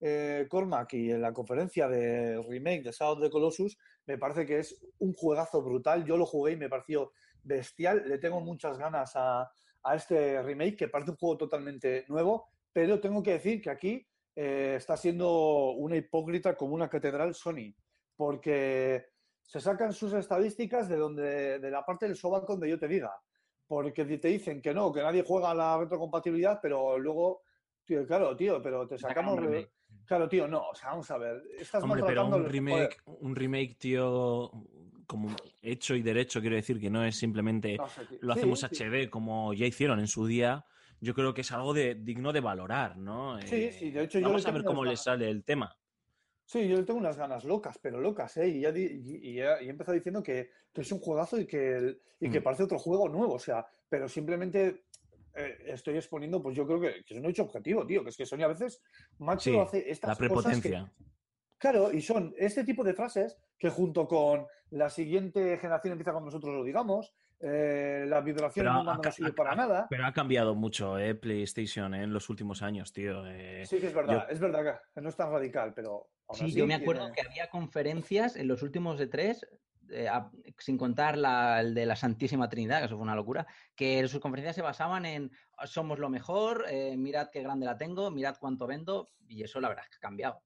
eh, 0.00 0.46
Cormac 0.48 0.94
y 0.94 1.10
en 1.10 1.20
la 1.20 1.32
conferencia 1.32 1.88
de 1.88 2.40
remake 2.40 2.84
de 2.84 2.92
Shadow 2.92 3.14
of 3.14 3.20
the 3.20 3.30
Colossus, 3.30 3.76
me 4.06 4.16
parece 4.16 4.46
que 4.46 4.60
es 4.60 4.80
un 5.00 5.12
juegazo 5.12 5.60
brutal. 5.60 6.04
Yo 6.04 6.16
lo 6.16 6.24
jugué 6.24 6.52
y 6.52 6.56
me 6.56 6.68
pareció 6.68 7.10
bestial. 7.42 8.04
Le 8.06 8.18
tengo 8.18 8.40
muchas 8.40 8.78
ganas 8.78 9.16
a, 9.16 9.50
a 9.82 9.96
este 9.96 10.40
remake, 10.40 10.76
que 10.76 10.88
parece 10.88 11.10
un 11.10 11.16
juego 11.16 11.36
totalmente 11.36 12.04
nuevo, 12.06 12.46
pero 12.72 13.00
tengo 13.00 13.24
que 13.24 13.32
decir 13.32 13.60
que 13.60 13.70
aquí 13.70 14.06
eh, 14.36 14.74
está 14.76 14.96
siendo 14.96 15.72
una 15.72 15.96
hipócrita 15.96 16.56
como 16.56 16.74
una 16.74 16.88
catedral 16.88 17.34
Sony, 17.34 17.74
porque 18.14 19.06
se 19.42 19.60
sacan 19.60 19.92
sus 19.92 20.12
estadísticas 20.12 20.88
de 20.88 20.96
donde 20.96 21.58
de 21.58 21.70
la 21.72 21.84
parte 21.84 22.06
del 22.06 22.14
sobaco 22.14 22.52
donde 22.52 22.70
yo 22.70 22.78
te 22.78 22.86
diga, 22.86 23.20
porque 23.66 24.04
te 24.04 24.28
dicen 24.28 24.62
que 24.62 24.72
no, 24.72 24.92
que 24.92 25.02
nadie 25.02 25.24
juega 25.26 25.54
la 25.54 25.76
retrocompatibilidad, 25.76 26.58
pero 26.62 26.98
luego, 26.98 27.42
tío, 27.88 28.06
claro, 28.06 28.36
tío, 28.36 28.62
pero 28.62 28.86
te 28.86 28.98
sacamos... 28.98 29.40
re-. 29.40 29.66
Claro, 30.06 30.28
tío, 30.28 30.46
no, 30.46 30.68
o 30.70 30.74
sea, 30.74 30.90
vamos 30.90 31.10
a 31.10 31.18
ver, 31.18 31.42
estás 31.58 31.82
Hombre, 31.82 32.02
pero 32.06 32.26
un 32.26 32.46
remake, 32.46 32.98
un 33.06 33.34
remake, 33.34 33.76
tío, 33.78 34.50
como 35.06 35.36
hecho 35.62 35.94
y 35.94 36.02
derecho, 36.02 36.40
quiero 36.40 36.56
decir 36.56 36.80
que 36.80 36.88
no 36.90 37.04
es 37.04 37.16
simplemente 37.16 37.76
no 37.76 37.88
sé, 37.88 38.02
lo 38.20 38.32
hacemos 38.32 38.60
sí. 38.60 38.66
HD 38.66 39.10
como 39.10 39.52
ya 39.54 39.66
hicieron 39.66 39.98
en 39.98 40.06
su 40.06 40.26
día. 40.26 40.64
Yo 41.00 41.14
creo 41.14 41.32
que 41.32 41.42
es 41.42 41.52
algo 41.52 41.74
de, 41.74 41.94
digno 41.94 42.32
de 42.32 42.40
valorar, 42.40 42.96
¿no? 42.96 43.38
Sí, 43.40 43.56
Eh, 43.56 43.72
sí, 43.72 43.90
de 43.90 44.02
hecho 44.04 44.18
yo 44.18 44.26
Vamos 44.28 44.46
a 44.46 44.50
ver 44.50 44.64
cómo 44.64 44.84
le 44.84 44.96
sale 44.96 45.28
el 45.30 45.44
tema. 45.44 45.76
Sí, 46.46 46.66
yo 46.66 46.78
le 46.78 46.84
tengo 46.84 46.98
unas 46.98 47.18
ganas 47.18 47.44
locas, 47.44 47.78
pero 47.78 48.00
locas, 48.00 48.34
¿eh? 48.38 48.48
Y 48.48 48.60
ya, 48.62 48.72
di- 48.72 48.86
y, 49.04 49.30
y 49.30 49.34
ya- 49.34 49.60
y 49.62 49.66
he 49.66 49.70
empezado 49.70 49.94
diciendo 49.94 50.22
que, 50.22 50.50
que 50.72 50.80
es 50.80 50.90
un 50.90 50.98
juegazo 50.98 51.38
y 51.38 51.46
que, 51.46 51.98
y 52.18 52.30
que 52.30 52.40
Mm. 52.40 52.42
parece 52.42 52.62
otro 52.62 52.78
juego 52.78 53.06
nuevo, 53.10 53.34
o 53.34 53.38
sea, 53.38 53.66
pero 53.90 54.08
simplemente 54.08 54.86
eh, 55.34 55.56
estoy 55.66 55.96
exponiendo, 55.96 56.42
pues 56.42 56.56
yo 56.56 56.66
creo 56.66 56.80
que, 56.80 57.04
que 57.04 57.14
es 57.14 57.20
un 57.20 57.26
hecho 57.26 57.42
objetivo, 57.44 57.86
tío, 57.86 58.02
que 58.02 58.10
es 58.10 58.16
que 58.16 58.26
Sony 58.26 58.42
a 58.42 58.48
veces, 58.48 58.82
macho, 59.18 59.50
Sí, 59.50 59.58
hace 59.58 59.90
estas 59.90 60.20
La 60.20 60.28
cosas 60.28 60.60
que- 60.60 60.68
prepotencia. 60.70 60.92
Claro, 61.60 61.92
y 61.92 62.00
son 62.02 62.34
este 62.38 62.62
tipo 62.62 62.84
de 62.84 62.94
frases 62.94 63.36
que 63.58 63.68
junto 63.68 64.06
con 64.06 64.46
la 64.70 64.88
siguiente 64.90 65.56
generación 65.58 65.92
empieza 65.92 66.12
cuando 66.12 66.26
nosotros 66.26 66.54
lo 66.54 66.62
digamos, 66.62 67.12
eh, 67.40 68.04
la 68.08 68.20
vibración 68.20 68.64
Pero 68.66 68.82
no 68.84 69.02
sirve 69.12 69.30
acá- 69.30 69.36
para 69.36 69.54
nada. 69.56 69.86
Pero 69.90 70.06
ha 70.06 70.12
cambiado 70.12 70.54
mucho, 70.54 70.98
¿eh? 70.98 71.14
PlayStation 71.16 71.94
¿eh? 71.94 72.04
en 72.04 72.12
los 72.12 72.28
últimos 72.30 72.62
años, 72.62 72.92
tío. 72.92 73.26
eh. 73.26 73.64
Sí 73.66 73.80
que 73.80 73.88
es 73.88 73.94
verdad, 73.94 74.26
es 74.30 74.38
verdad 74.38 74.80
que 74.94 75.00
no 75.00 75.08
es 75.08 75.16
tan 75.16 75.30
radical, 75.32 75.72
pero 75.74 76.08
aún 76.28 76.38
Sí, 76.38 76.44
así 76.44 76.54
yo 76.54 76.66
me 76.66 76.74
acuerdo 76.74 77.02
tiene- 77.12 77.14
que 77.16 77.26
había 77.28 77.50
conferencias 77.50 78.36
en 78.36 78.46
los 78.46 78.62
últimos 78.62 78.96
de 78.98 79.06
tres, 79.08 79.44
eh, 79.90 80.08
a- 80.08 80.30
sin 80.58 80.76
contar 80.78 81.16
la, 81.16 81.60
el 81.60 81.74
de 81.74 81.86
la 81.86 81.96
Santísima 81.96 82.48
Trinidad, 82.48 82.78
que 82.80 82.86
eso 82.86 82.96
fue 82.96 83.02
una 83.04 83.14
locura, 83.14 83.46
que 83.74 84.06
sus 84.08 84.20
conferencias 84.20 84.56
se 84.56 84.62
basaban 84.62 85.06
en 85.06 85.30
somos 85.64 85.98
lo 85.98 86.08
mejor, 86.08 86.64
eh, 86.68 86.96
mirad 86.96 87.28
qué 87.32 87.42
grande 87.42 87.66
la 87.66 87.76
tengo, 87.76 88.10
mirad 88.10 88.36
cuánto 88.40 88.66
vendo, 88.66 89.08
y 89.26 89.42
eso 89.42 89.60
la 89.60 89.68
verdad 89.68 89.84
es 89.84 89.90
que 89.90 89.96
ha 89.96 90.08
cambiado. 90.08 90.42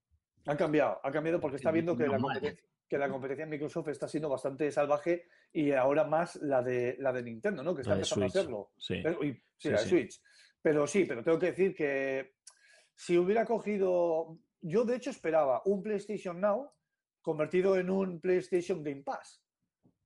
Ha 0.47 0.57
cambiado, 0.57 1.01
ha 1.03 1.11
cambiado 1.13 1.41
porque 1.41 1.57
está 1.57 1.71
viendo 1.71 1.97
que 1.97 2.07
la, 2.09 2.19
competencia, 2.19 2.65
que 2.89 2.99
la 2.99 3.09
competencia 3.09 3.45
en 3.45 3.51
Microsoft 3.51 3.89
está 3.89 4.09
siendo 4.09 4.29
bastante 4.29 4.71
salvaje 4.73 5.27
y 5.53 5.73
ahora 5.73 6.05
más 6.05 6.37
la 6.37 6.63
de, 6.63 6.97
la 6.99 7.13
de 7.13 7.23
Nintendo, 7.23 7.63
¿no? 7.63 7.75
Que 7.75 7.83
está 7.83 7.95
empezando 7.95 8.27
Switch, 8.27 8.37
a 8.37 8.41
hacerlo. 8.41 8.73
sí. 8.77 8.95
Eh, 8.95 9.17
uy, 9.21 9.33
sí, 9.35 9.43
Sí, 9.59 9.71
la 9.71 9.79
de 9.79 9.85
sí. 9.85 9.91
Switch. 9.91 10.21
Pero 10.61 10.87
sí, 10.87 11.05
pero 11.05 11.23
tengo 11.23 11.39
que 11.39 11.47
decir 11.47 11.75
que 11.75 12.35
si 12.95 13.17
hubiera 13.19 13.45
cogido. 13.45 14.39
Yo, 14.61 14.85
de 14.85 14.95
hecho, 14.97 15.11
esperaba 15.11 15.61
un 15.65 15.83
PlayStation 15.83 16.41
Now 16.41 16.71
convertido 17.23 17.77
en 17.79 17.89
un 17.91 18.21
PlayStation 18.21 18.83
Game 18.83 19.03
Pass. 19.03 19.43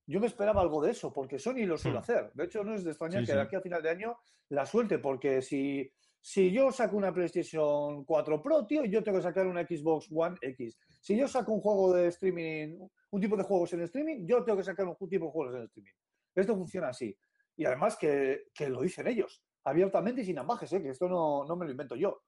Yo 0.05 0.21
me 0.21 0.27
esperaba 0.27 0.61
algo 0.61 0.81
de 0.81 0.91
eso, 0.91 1.11
porque 1.11 1.37
Sony 1.37 1.65
lo 1.65 1.77
suele 1.77 1.97
Hmm. 1.97 2.01
hacer. 2.01 2.31
De 2.33 2.45
hecho, 2.45 2.63
no 2.63 2.73
es 2.73 2.83
de 2.83 2.91
extrañar 2.91 3.21
Sí, 3.21 3.27
que 3.27 3.33
de 3.35 3.41
aquí 3.41 3.55
a 3.57 3.61
final 3.61 3.83
de 3.83 3.89
año 3.89 4.17
la 4.49 4.65
suelte, 4.65 4.99
porque 4.99 5.41
si, 5.41 5.91
si 6.21 6.49
yo 6.51 6.71
saco 6.71 6.95
una 6.95 7.13
PlayStation 7.13 8.05
4 8.05 8.41
Pro, 8.41 8.65
tío, 8.65 8.85
yo 8.85 9.03
tengo 9.03 9.17
que 9.17 9.23
sacar 9.23 9.45
una 9.47 9.65
Xbox 9.67 10.07
One 10.13 10.37
X. 10.41 10.77
Si 11.01 11.17
yo 11.17 11.27
saco 11.27 11.51
un 11.51 11.59
juego 11.59 11.93
de 11.93 12.07
streaming, 12.07 12.79
un 13.11 13.21
tipo 13.21 13.35
de 13.35 13.43
juegos 13.43 13.73
en 13.73 13.81
streaming, 13.81 14.25
yo 14.25 14.43
tengo 14.45 14.57
que 14.57 14.63
sacar 14.63 14.87
un 14.87 15.09
tipo 15.09 15.25
de 15.25 15.31
juegos 15.31 15.55
en 15.55 15.63
streaming. 15.63 15.91
Esto 16.35 16.55
funciona 16.55 16.89
así. 16.89 17.17
Y 17.57 17.65
además 17.65 17.97
que, 17.97 18.45
que 18.53 18.69
lo 18.69 18.81
dicen 18.81 19.07
ellos, 19.07 19.43
abiertamente 19.65 20.21
y 20.21 20.25
sin 20.25 20.39
ambajes, 20.39 20.71
¿eh? 20.71 20.81
que 20.81 20.89
esto 20.89 21.09
no, 21.09 21.43
no 21.45 21.55
me 21.57 21.65
lo 21.65 21.71
invento 21.71 21.95
yo. 21.97 22.21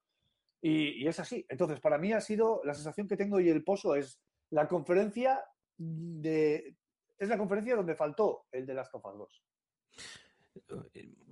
Y, 0.60 1.02
y 1.02 1.06
es 1.06 1.18
así. 1.18 1.46
Entonces, 1.48 1.80
para 1.80 1.96
mí 1.96 2.12
ha 2.12 2.20
sido 2.20 2.60
la 2.64 2.74
sensación 2.74 3.08
que 3.08 3.16
tengo 3.16 3.40
y 3.40 3.48
el 3.48 3.64
pozo 3.64 3.94
es 3.94 4.20
la 4.50 4.68
conferencia 4.68 5.44
de. 5.76 6.76
Es 7.18 7.28
la 7.28 7.38
conferencia 7.38 7.76
donde 7.76 7.94
faltó 7.94 8.46
el 8.50 8.66
de 8.66 8.74
las 8.74 8.90
Us 8.92 9.02
2. 9.02 9.42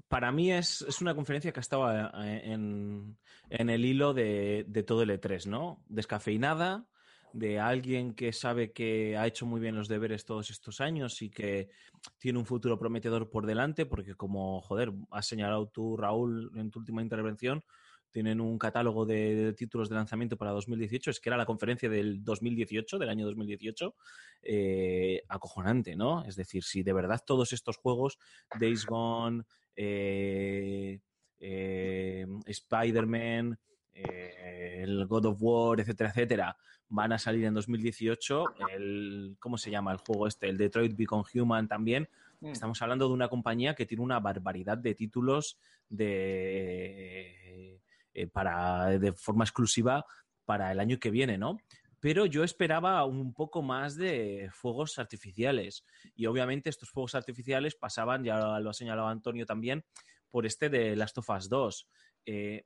Para 0.09 0.33
mí 0.33 0.53
es, 0.53 0.83
es 0.83 1.01
una 1.01 1.15
conferencia 1.15 1.53
que 1.53 1.61
ha 1.61 1.63
estado 1.63 1.91
eh, 2.23 2.43
en, 2.45 3.19
en 3.51 3.71
el 3.71 3.85
hilo 3.85 4.15
de, 4.15 4.65
de 4.69 4.83
todo 4.83 5.03
el 5.03 5.11
E3, 5.11 5.47
¿no? 5.47 5.83
Descafeinada, 5.87 6.87
de 7.33 7.59
alguien 7.59 8.15
que 8.15 8.33
sabe 8.33 8.73
que 8.73 9.17
ha 9.17 9.27
hecho 9.27 9.47
muy 9.47 9.61
bien 9.61 9.77
los 9.77 9.89
deberes 9.89 10.25
todos 10.25 10.51
estos 10.51 10.81
años 10.81 11.21
y 11.23 11.31
que 11.31 11.71
tiene 12.19 12.39
un 12.39 12.47
futuro 12.47 12.79
prometedor 12.79 13.29
por 13.31 13.47
delante, 13.47 13.87
porque 13.87 14.15
como, 14.15 14.61
joder, 14.63 14.93
has 15.11 15.27
señalado 15.27 15.69
tú, 15.69 15.97
Raúl, 15.97 16.51
en 16.55 16.71
tu 16.71 16.81
última 16.81 17.03
intervención, 17.03 17.63
tienen 18.11 18.41
un 18.41 18.59
catálogo 18.59 19.05
de, 19.07 19.35
de 19.35 19.53
títulos 19.53 19.89
de 19.89 19.97
lanzamiento 19.97 20.37
para 20.37 20.51
2018, 20.53 21.11
es 21.11 21.21
que 21.21 21.29
era 21.29 21.37
la 21.37 21.47
conferencia 21.47 21.89
del 21.89 22.25
2018, 22.25 22.99
del 22.99 23.09
año 23.09 23.27
2018, 23.27 23.95
eh, 24.43 25.23
acojonante, 25.29 25.97
¿no? 25.97 26.25
Es 26.25 26.37
decir, 26.37 26.65
si 26.65 26.83
de 26.83 26.93
verdad 26.93 27.23
todos 27.27 27.53
estos 27.53 27.77
juegos, 27.77 28.19
Days 28.59 28.87
Gone, 28.87 29.45
eh, 29.77 31.01
eh, 31.41 32.27
Spider-Man, 32.47 33.59
eh, 33.95 34.81
el 34.83 35.07
God 35.07 35.27
of 35.27 35.39
War, 35.41 35.81
etcétera, 35.81 36.11
etcétera, 36.11 36.57
van 36.89 37.13
a 37.13 37.19
salir 37.19 37.45
en 37.45 37.55
2018. 37.55 38.45
El, 38.75 39.37
¿Cómo 39.39 39.59
se 39.59 39.71
llama 39.71 39.93
el 39.93 39.99
juego 39.99 40.27
este? 40.27 40.49
El 40.49 40.57
Detroit 40.57 40.97
Become 40.97 41.25
Human 41.35 41.69
también. 41.69 42.09
Mm. 42.41 42.49
Estamos 42.49 42.81
hablando 42.83 43.09
de 43.09 43.15
una 43.15 43.29
compañía 43.29 43.75
que 43.75 43.87
tiene 43.87 44.03
una 44.03 44.21
barbaridad 44.21 44.79
de 44.79 44.95
títulos 44.95 45.59
de, 45.89 47.81
eh, 48.15 48.27
para, 48.27 48.99
de 48.99 49.13
forma 49.13 49.45
exclusiva 49.45 50.05
para 50.45 50.73
el 50.73 50.81
año 50.81 50.99
que 50.99 51.11
viene, 51.11 51.39
¿no? 51.39 51.59
Pero 52.01 52.27
yo 52.27 52.45
esperaba 52.45 53.05
un 53.05 53.35
poco 53.35 53.63
más 53.63 53.97
de 53.97 54.51
fuegos 54.53 54.99
artificiales. 54.99 55.85
Y 56.15 56.27
obviamente 56.27 56.71
estos 56.71 56.91
fuegos 56.91 57.15
artificiales 57.15 57.75
pasaban, 57.75 58.23
ya 58.23 58.61
lo 58.61 58.71
ha 58.71 58.75
señalado 58.75 59.09
Antonio 59.09 59.47
también, 59.47 59.85
por 60.31 60.47
este 60.47 60.69
de 60.69 60.95
Last 60.95 61.19
of 61.19 61.29
Us 61.31 61.49
2. 61.49 61.89
Eh, 62.27 62.65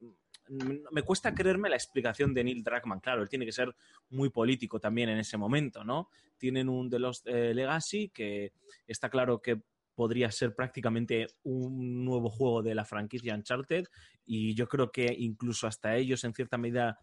me 0.49 1.03
cuesta 1.03 1.35
creerme 1.35 1.71
la 1.71 1.77
explicación 1.77 2.35
de 2.35 2.45
Neil 2.45 2.63
Druckmann. 2.63 3.01
Claro, 3.01 3.23
él 3.23 3.29
tiene 3.29 3.47
que 3.47 3.53
ser 3.53 3.75
muy 4.11 4.29
político 4.29 4.81
también 4.81 5.09
en 5.09 5.19
ese 5.19 5.37
momento, 5.37 5.85
¿no? 5.85 6.09
Tienen 6.37 6.69
un 6.69 6.91
de 6.91 6.99
los 6.99 7.23
eh, 7.27 7.55
Legacy 7.55 8.09
que 8.09 8.53
está 8.87 9.09
claro 9.09 9.41
que 9.41 9.63
podría 10.03 10.33
ser 10.33 10.53
prácticamente 10.53 11.29
un 11.45 12.05
nuevo 12.05 12.29
juego 12.29 12.61
de 12.61 12.75
la 12.75 12.85
franquicia 12.85 13.37
Uncharted 13.37 13.85
y 14.25 14.53
yo 14.57 14.67
creo 14.67 14.91
que 14.91 15.15
incluso 15.17 15.69
hasta 15.69 15.95
ellos 15.95 16.25
en 16.25 16.35
cierta 16.35 16.59
medida 16.59 16.99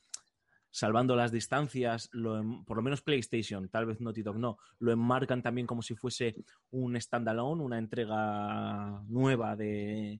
salvando 0.69 1.15
las 1.15 1.31
distancias, 1.31 2.09
lo 2.11 2.43
por 2.65 2.75
lo 2.75 2.83
menos 2.83 3.01
PlayStation, 3.01 3.69
tal 3.69 3.85
vez 3.85 4.01
Naughty 4.01 4.21
Dog 4.21 4.37
no, 4.37 4.57
lo 4.79 4.91
enmarcan 4.91 5.41
también 5.41 5.65
como 5.65 5.81
si 5.81 5.95
fuese 5.95 6.35
un 6.71 6.99
standalone, 6.99 7.63
una 7.63 7.77
entrega 7.77 9.01
nueva 9.07 9.55
de, 9.55 10.19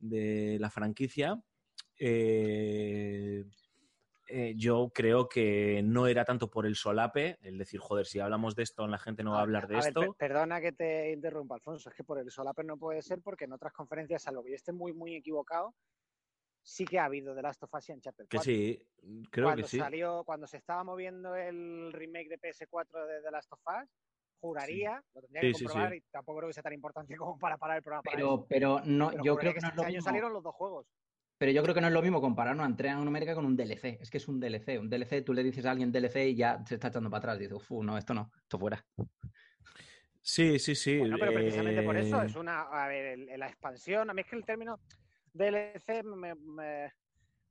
de 0.00 0.58
la 0.58 0.68
franquicia. 0.68 1.40
Eh, 1.96 3.44
eh, 4.26 4.54
yo 4.56 4.90
creo 4.92 5.28
que 5.28 5.82
no 5.84 6.06
era 6.06 6.24
tanto 6.24 6.50
por 6.50 6.66
el 6.66 6.74
solape, 6.76 7.38
el 7.42 7.58
decir, 7.58 7.80
joder, 7.80 8.06
si 8.06 8.18
hablamos 8.20 8.54
de 8.56 8.62
esto, 8.64 8.86
la 8.86 8.98
gente 8.98 9.22
no 9.22 9.32
va 9.32 9.38
a 9.38 9.42
hablar 9.42 9.68
de 9.68 9.78
esto. 9.78 10.00
per- 10.00 10.10
perdona 10.18 10.60
que 10.60 10.72
te 10.72 11.12
interrumpa, 11.12 11.54
Alfonso. 11.54 11.88
Es 11.90 11.94
que 11.94 12.04
por 12.04 12.18
el 12.18 12.30
solape 12.30 12.64
no 12.64 12.76
puede 12.76 13.02
ser 13.02 13.20
porque 13.22 13.44
en 13.44 13.52
otras 13.52 13.72
conferencias, 13.72 14.22
salvo 14.22 14.42
que 14.42 14.50
yo 14.50 14.56
esté 14.56 14.72
muy, 14.72 14.92
muy 14.92 15.14
equivocado, 15.14 15.74
sí 16.62 16.84
que 16.84 16.98
ha 16.98 17.04
habido 17.04 17.34
The 17.34 17.42
Last 17.42 17.62
of 17.62 17.72
Us 17.74 17.88
y 17.88 17.92
Uncharted 17.92 18.26
Que 18.28 18.36
4. 18.38 18.44
sí, 18.52 18.82
creo 19.30 19.46
cuando 19.46 19.62
que 19.62 19.68
sí. 19.68 19.78
salió, 19.78 20.24
cuando 20.24 20.46
se 20.46 20.56
estaba 20.56 20.82
moviendo 20.82 21.34
el 21.36 21.92
remake 21.92 22.28
de 22.28 22.38
PS4 22.40 23.06
de 23.06 23.22
The 23.22 23.30
Last 23.30 23.52
of 23.52 23.60
Us, 23.64 23.88
juraría, 24.40 25.02
lo 25.14 25.20
tendría 25.22 25.42
Sí, 25.42 25.46
que 25.52 25.64
comprobar 25.64 25.92
sí. 25.92 25.96
y 25.98 26.00
tampoco 26.10 26.38
creo 26.38 26.48
que 26.48 26.54
sea 26.54 26.62
tan 26.64 26.72
importante 26.72 27.16
como 27.16 27.38
para 27.38 27.56
parar 27.56 27.76
el 27.76 27.82
programa 27.82 28.02
para 28.02 28.16
Pero, 28.16 28.46
pero 28.48 28.80
no, 28.84 29.10
Pero 29.10 29.22
yo 29.24 29.36
creo 29.36 29.54
que 29.54 29.60
no 29.60 29.66
es 29.68 29.72
este 29.72 29.76
lo 29.76 29.82
año 29.86 29.94
mismo. 29.94 30.04
salieron 30.04 30.32
los 30.32 30.42
dos 30.42 30.54
juegos. 30.54 30.86
Pero 31.38 31.52
yo 31.52 31.62
creo 31.62 31.74
que 31.74 31.80
no 31.82 31.86
es 31.88 31.92
lo 31.92 32.00
mismo 32.02 32.20
comparar 32.20 32.54
una 32.54 32.64
entrega 32.64 32.94
numérica 32.96 33.34
con 33.34 33.44
un 33.44 33.56
DLC. 33.56 33.98
Es 34.00 34.10
que 34.10 34.16
es 34.16 34.26
un 34.28 34.40
DLC. 34.40 34.78
Un 34.78 34.88
DLC, 34.88 35.22
tú 35.24 35.34
le 35.34 35.42
dices 35.42 35.66
a 35.66 35.70
alguien 35.70 35.92
DLC 35.92 36.28
y 36.30 36.34
ya 36.36 36.64
se 36.66 36.74
está 36.76 36.88
echando 36.88 37.10
para 37.10 37.18
atrás. 37.18 37.38
Dice, 37.38 37.54
uff, 37.54 37.70
no, 37.72 37.98
esto 37.98 38.14
no, 38.14 38.32
esto 38.42 38.58
fuera. 38.58 38.84
Sí, 40.20 40.58
sí, 40.58 40.74
sí. 40.74 40.98
Bueno, 40.98 41.16
pero 41.20 41.32
precisamente 41.34 41.82
por 41.82 41.96
eso 41.96 42.22
eh, 42.22 42.26
es 42.26 42.34
una. 42.36 42.62
A 42.62 42.88
ver, 42.88 43.18
la 43.38 43.46
expansión. 43.48 44.08
A 44.10 44.14
mí 44.14 44.22
es 44.22 44.26
que 44.26 44.36
el 44.36 44.44
término 44.44 44.80
DLC 45.32 46.02
me, 46.02 46.34
me- 46.34 46.92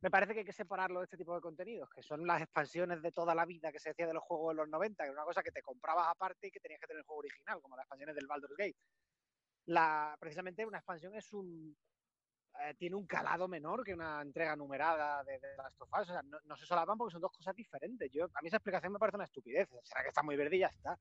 me 0.02 0.12
parece 0.12 0.34
que 0.34 0.40
hay 0.40 0.45
que 0.45 0.52
separarlo 0.53 0.99
de 0.99 1.06
este 1.06 1.18
tipo 1.18 1.34
de 1.34 1.41
contenidos, 1.41 1.90
que 1.90 2.03
son 2.03 2.28
las 2.28 2.41
expansiones 2.41 3.02
de 3.02 3.12
toda 3.12 3.34
la 3.34 3.45
vida 3.45 3.72
que 3.72 3.80
se 3.80 3.90
decía 3.90 4.06
de 4.06 4.14
los 4.14 4.22
juegos 4.24 4.53
de 4.53 4.62
los 4.62 4.70
90, 4.70 5.03
que 5.03 5.07
era 5.10 5.14
una 5.14 5.24
cosa 5.26 5.41
que 5.41 5.52
te 5.52 5.62
comprabas 5.64 6.07
aparte 6.10 6.48
y 6.48 6.52
que 6.52 6.60
tenías 6.60 6.80
que 6.82 6.88
tener 6.88 6.99
el 6.99 7.06
juego 7.06 7.20
original, 7.22 7.60
como 7.62 7.76
las 7.76 7.84
expansiones 7.86 8.16
del 8.16 8.28
Baldur's 8.28 8.56
Gate. 8.57 8.76
La, 9.68 10.16
precisamente 10.20 10.66
una 10.66 10.78
expansión 10.80 11.16
es 11.16 11.32
un. 11.34 11.76
Eh, 12.64 12.73
tiene 12.77 12.95
un 12.95 13.06
calado 13.06 13.48
menor 13.48 13.84
que 13.84 13.94
una 13.94 14.22
entrega 14.22 14.56
numerada 14.56 15.23
de, 15.23 15.34
de 15.40 15.56
Last 15.57 15.82
of 15.82 15.90
Us. 15.94 16.10
O 16.10 16.14
sea, 16.14 16.22
no, 16.23 16.38
no 16.45 16.56
se 16.57 16.65
solapan 16.65 16.98
porque 16.98 17.14
son 17.14 17.22
dos 17.22 17.32
cosas 17.32 17.56
diferentes. 17.56 18.11
Yo, 18.11 18.26
a 18.26 18.41
mí 18.41 18.48
esa 18.48 18.57
explicación 18.57 18.94
me 18.94 18.99
parece 18.99 19.18
una 19.18 19.26
estupidez. 19.26 19.69
Será 19.84 20.03
que 20.03 20.10
está 20.10 20.23
muy 20.23 20.36
verde 20.36 20.57
y 20.57 20.60
ya 20.60 20.68
está. 20.68 20.98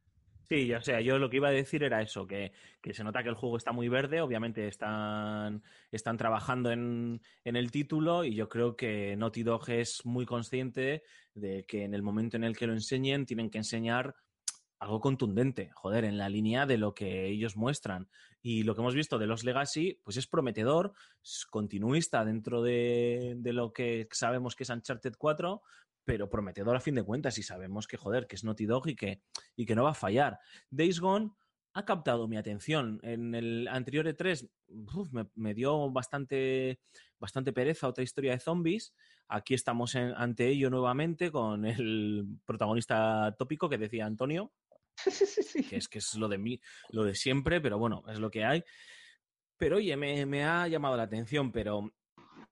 Sí, 0.48 0.72
o 0.74 0.82
sea, 0.82 1.00
yo 1.00 1.18
lo 1.18 1.30
que 1.30 1.36
iba 1.36 1.48
a 1.48 1.52
decir 1.52 1.82
era 1.84 2.02
eso, 2.02 2.26
que, 2.26 2.52
que 2.82 2.92
se 2.92 3.02
nota 3.02 3.22
que 3.22 3.30
el 3.30 3.34
juego 3.34 3.56
está 3.56 3.72
muy 3.72 3.88
verde, 3.88 4.20
obviamente 4.20 4.68
están, 4.68 5.62
están 5.90 6.18
trabajando 6.18 6.70
en, 6.70 7.22
en 7.44 7.56
el 7.56 7.70
título 7.70 8.24
y 8.24 8.34
yo 8.34 8.50
creo 8.50 8.76
que 8.76 9.16
Naughty 9.16 9.42
Dog 9.42 9.70
es 9.70 10.04
muy 10.04 10.26
consciente 10.26 11.02
de 11.32 11.64
que 11.64 11.84
en 11.84 11.94
el 11.94 12.02
momento 12.02 12.36
en 12.36 12.44
el 12.44 12.58
que 12.58 12.66
lo 12.66 12.74
enseñen 12.74 13.24
tienen 13.24 13.48
que 13.48 13.56
enseñar 13.56 14.14
algo 14.78 15.00
contundente, 15.00 15.70
joder, 15.72 16.04
en 16.04 16.18
la 16.18 16.28
línea 16.28 16.66
de 16.66 16.76
lo 16.76 16.94
que 16.94 17.26
ellos 17.26 17.56
muestran. 17.56 18.08
Y 18.46 18.62
lo 18.62 18.74
que 18.74 18.82
hemos 18.82 18.94
visto 18.94 19.18
de 19.18 19.26
los 19.26 19.42
Legacy, 19.42 19.98
pues 20.04 20.18
es 20.18 20.26
prometedor, 20.26 20.92
continuista 21.50 22.26
dentro 22.26 22.60
de, 22.62 23.36
de 23.38 23.52
lo 23.54 23.72
que 23.72 24.06
sabemos 24.12 24.54
que 24.54 24.64
es 24.64 24.68
Uncharted 24.70 25.14
4, 25.16 25.62
pero 26.04 26.28
prometedor 26.28 26.76
a 26.76 26.80
fin 26.80 26.94
de 26.94 27.02
cuentas 27.02 27.38
y 27.38 27.42
sabemos 27.42 27.86
que, 27.86 27.96
joder, 27.96 28.26
que 28.26 28.36
es 28.36 28.44
Naughty 28.44 28.66
Dog 28.66 28.86
y 28.88 28.96
que, 28.96 29.22
y 29.56 29.64
que 29.64 29.74
no 29.74 29.84
va 29.84 29.92
a 29.92 29.94
fallar. 29.94 30.38
Days 30.70 31.00
Gone 31.00 31.30
ha 31.72 31.86
captado 31.86 32.28
mi 32.28 32.36
atención. 32.36 33.00
En 33.02 33.34
el 33.34 33.66
anterior 33.66 34.06
E3 34.06 34.46
uf, 34.94 35.10
me, 35.10 35.26
me 35.34 35.54
dio 35.54 35.90
bastante, 35.90 36.80
bastante 37.18 37.54
pereza 37.54 37.88
otra 37.88 38.04
historia 38.04 38.32
de 38.32 38.40
zombies. 38.40 38.94
Aquí 39.26 39.54
estamos 39.54 39.94
en- 39.94 40.12
ante 40.18 40.48
ello 40.48 40.68
nuevamente 40.68 41.32
con 41.32 41.64
el 41.64 42.26
protagonista 42.44 43.34
tópico 43.38 43.70
que 43.70 43.78
decía 43.78 44.04
Antonio, 44.04 44.52
es 45.70 45.88
que 45.88 45.98
es 45.98 46.14
lo 46.14 46.28
de 46.28 46.38
mí, 46.38 46.60
lo 46.90 47.04
de 47.04 47.14
siempre, 47.14 47.60
pero 47.60 47.78
bueno, 47.78 48.02
es 48.08 48.18
lo 48.18 48.30
que 48.30 48.44
hay. 48.44 48.64
Pero 49.56 49.76
oye, 49.76 49.96
me, 49.96 50.44
ha 50.44 50.66
llamado 50.68 50.96
la 50.96 51.04
atención, 51.04 51.52
pero 51.52 51.92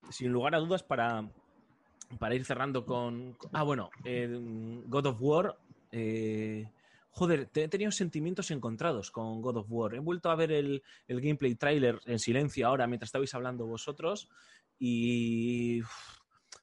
sin 0.09 0.31
lugar 0.31 0.55
a 0.55 0.59
dudas 0.59 0.83
para, 0.83 1.29
para 2.19 2.35
ir 2.35 2.45
cerrando 2.45 2.85
con... 2.85 3.37
Ah, 3.51 3.63
bueno, 3.63 3.89
God 4.03 5.05
of 5.07 5.17
War... 5.19 5.57
eh, 5.91 6.69
joder, 7.11 7.49
he 7.53 7.67
tenido 7.67 7.91
sentimientos 7.91 8.49
encontrados 8.51 9.11
con 9.11 9.41
God 9.41 9.57
of 9.57 9.67
War. 9.69 9.93
He 9.93 9.99
vuelto 9.99 10.31
a 10.31 10.35
ver 10.35 10.51
el, 10.51 10.81
el 11.07 11.21
gameplay 11.21 11.55
trailer 11.55 11.99
en 12.05 12.17
silencio 12.17 12.67
ahora 12.67 12.87
mientras 12.87 13.09
estabais 13.09 13.33
hablando 13.35 13.67
vosotros 13.67 14.29
y 14.79 15.81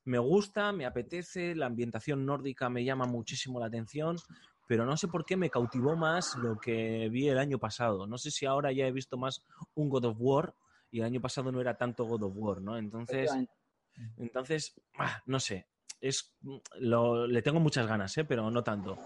me 0.05 0.19
gusta, 0.19 0.73
me 0.73 0.87
apetece, 0.87 1.55
la 1.55 1.67
ambientación 1.67 2.27
nórdica 2.27 2.69
me 2.69 2.85
llama 2.85 3.07
muchísimo 3.07 3.61
la 3.61 3.67
atención, 3.67 4.17
pero 4.71 4.87
no 4.87 4.97
sé 4.97 5.09
por 5.09 5.25
qué 5.25 5.37
me 5.37 5.51
cautivó 5.51 5.97
más 5.97 6.37
lo 6.37 6.57
que 6.57 7.09
vi 7.09 7.29
el 7.29 7.39
año 7.39 7.59
pasado. 7.59 8.07
No 8.07 8.17
sé 8.19 8.31
si 8.31 8.47
ahora 8.47 8.71
ya 8.71 8.87
he 8.87 8.93
visto 8.93 9.19
más 9.19 9.45
un 9.75 9.89
God 9.89 10.05
of 10.05 10.17
War 10.21 10.55
y 10.93 11.01
el 11.01 11.07
año 11.07 11.21
pasado 11.21 11.51
no 11.51 11.61
era 11.61 11.77
tanto 11.77 12.05
God 12.05 12.23
of 12.23 12.33
War, 12.37 12.63
¿no? 12.63 12.79
Entonces, 12.79 13.29
entonces 14.17 14.81
ah, 14.97 15.21
no 15.27 15.41
sé, 15.41 15.67
es, 16.01 16.37
lo- 16.79 17.27
le 17.27 17.43
tengo 17.43 17.59
muchas 17.59 17.89
ganas, 17.89 18.17
¿eh? 18.19 18.25
pero 18.25 18.49
no 18.49 18.63
tanto. 18.63 18.97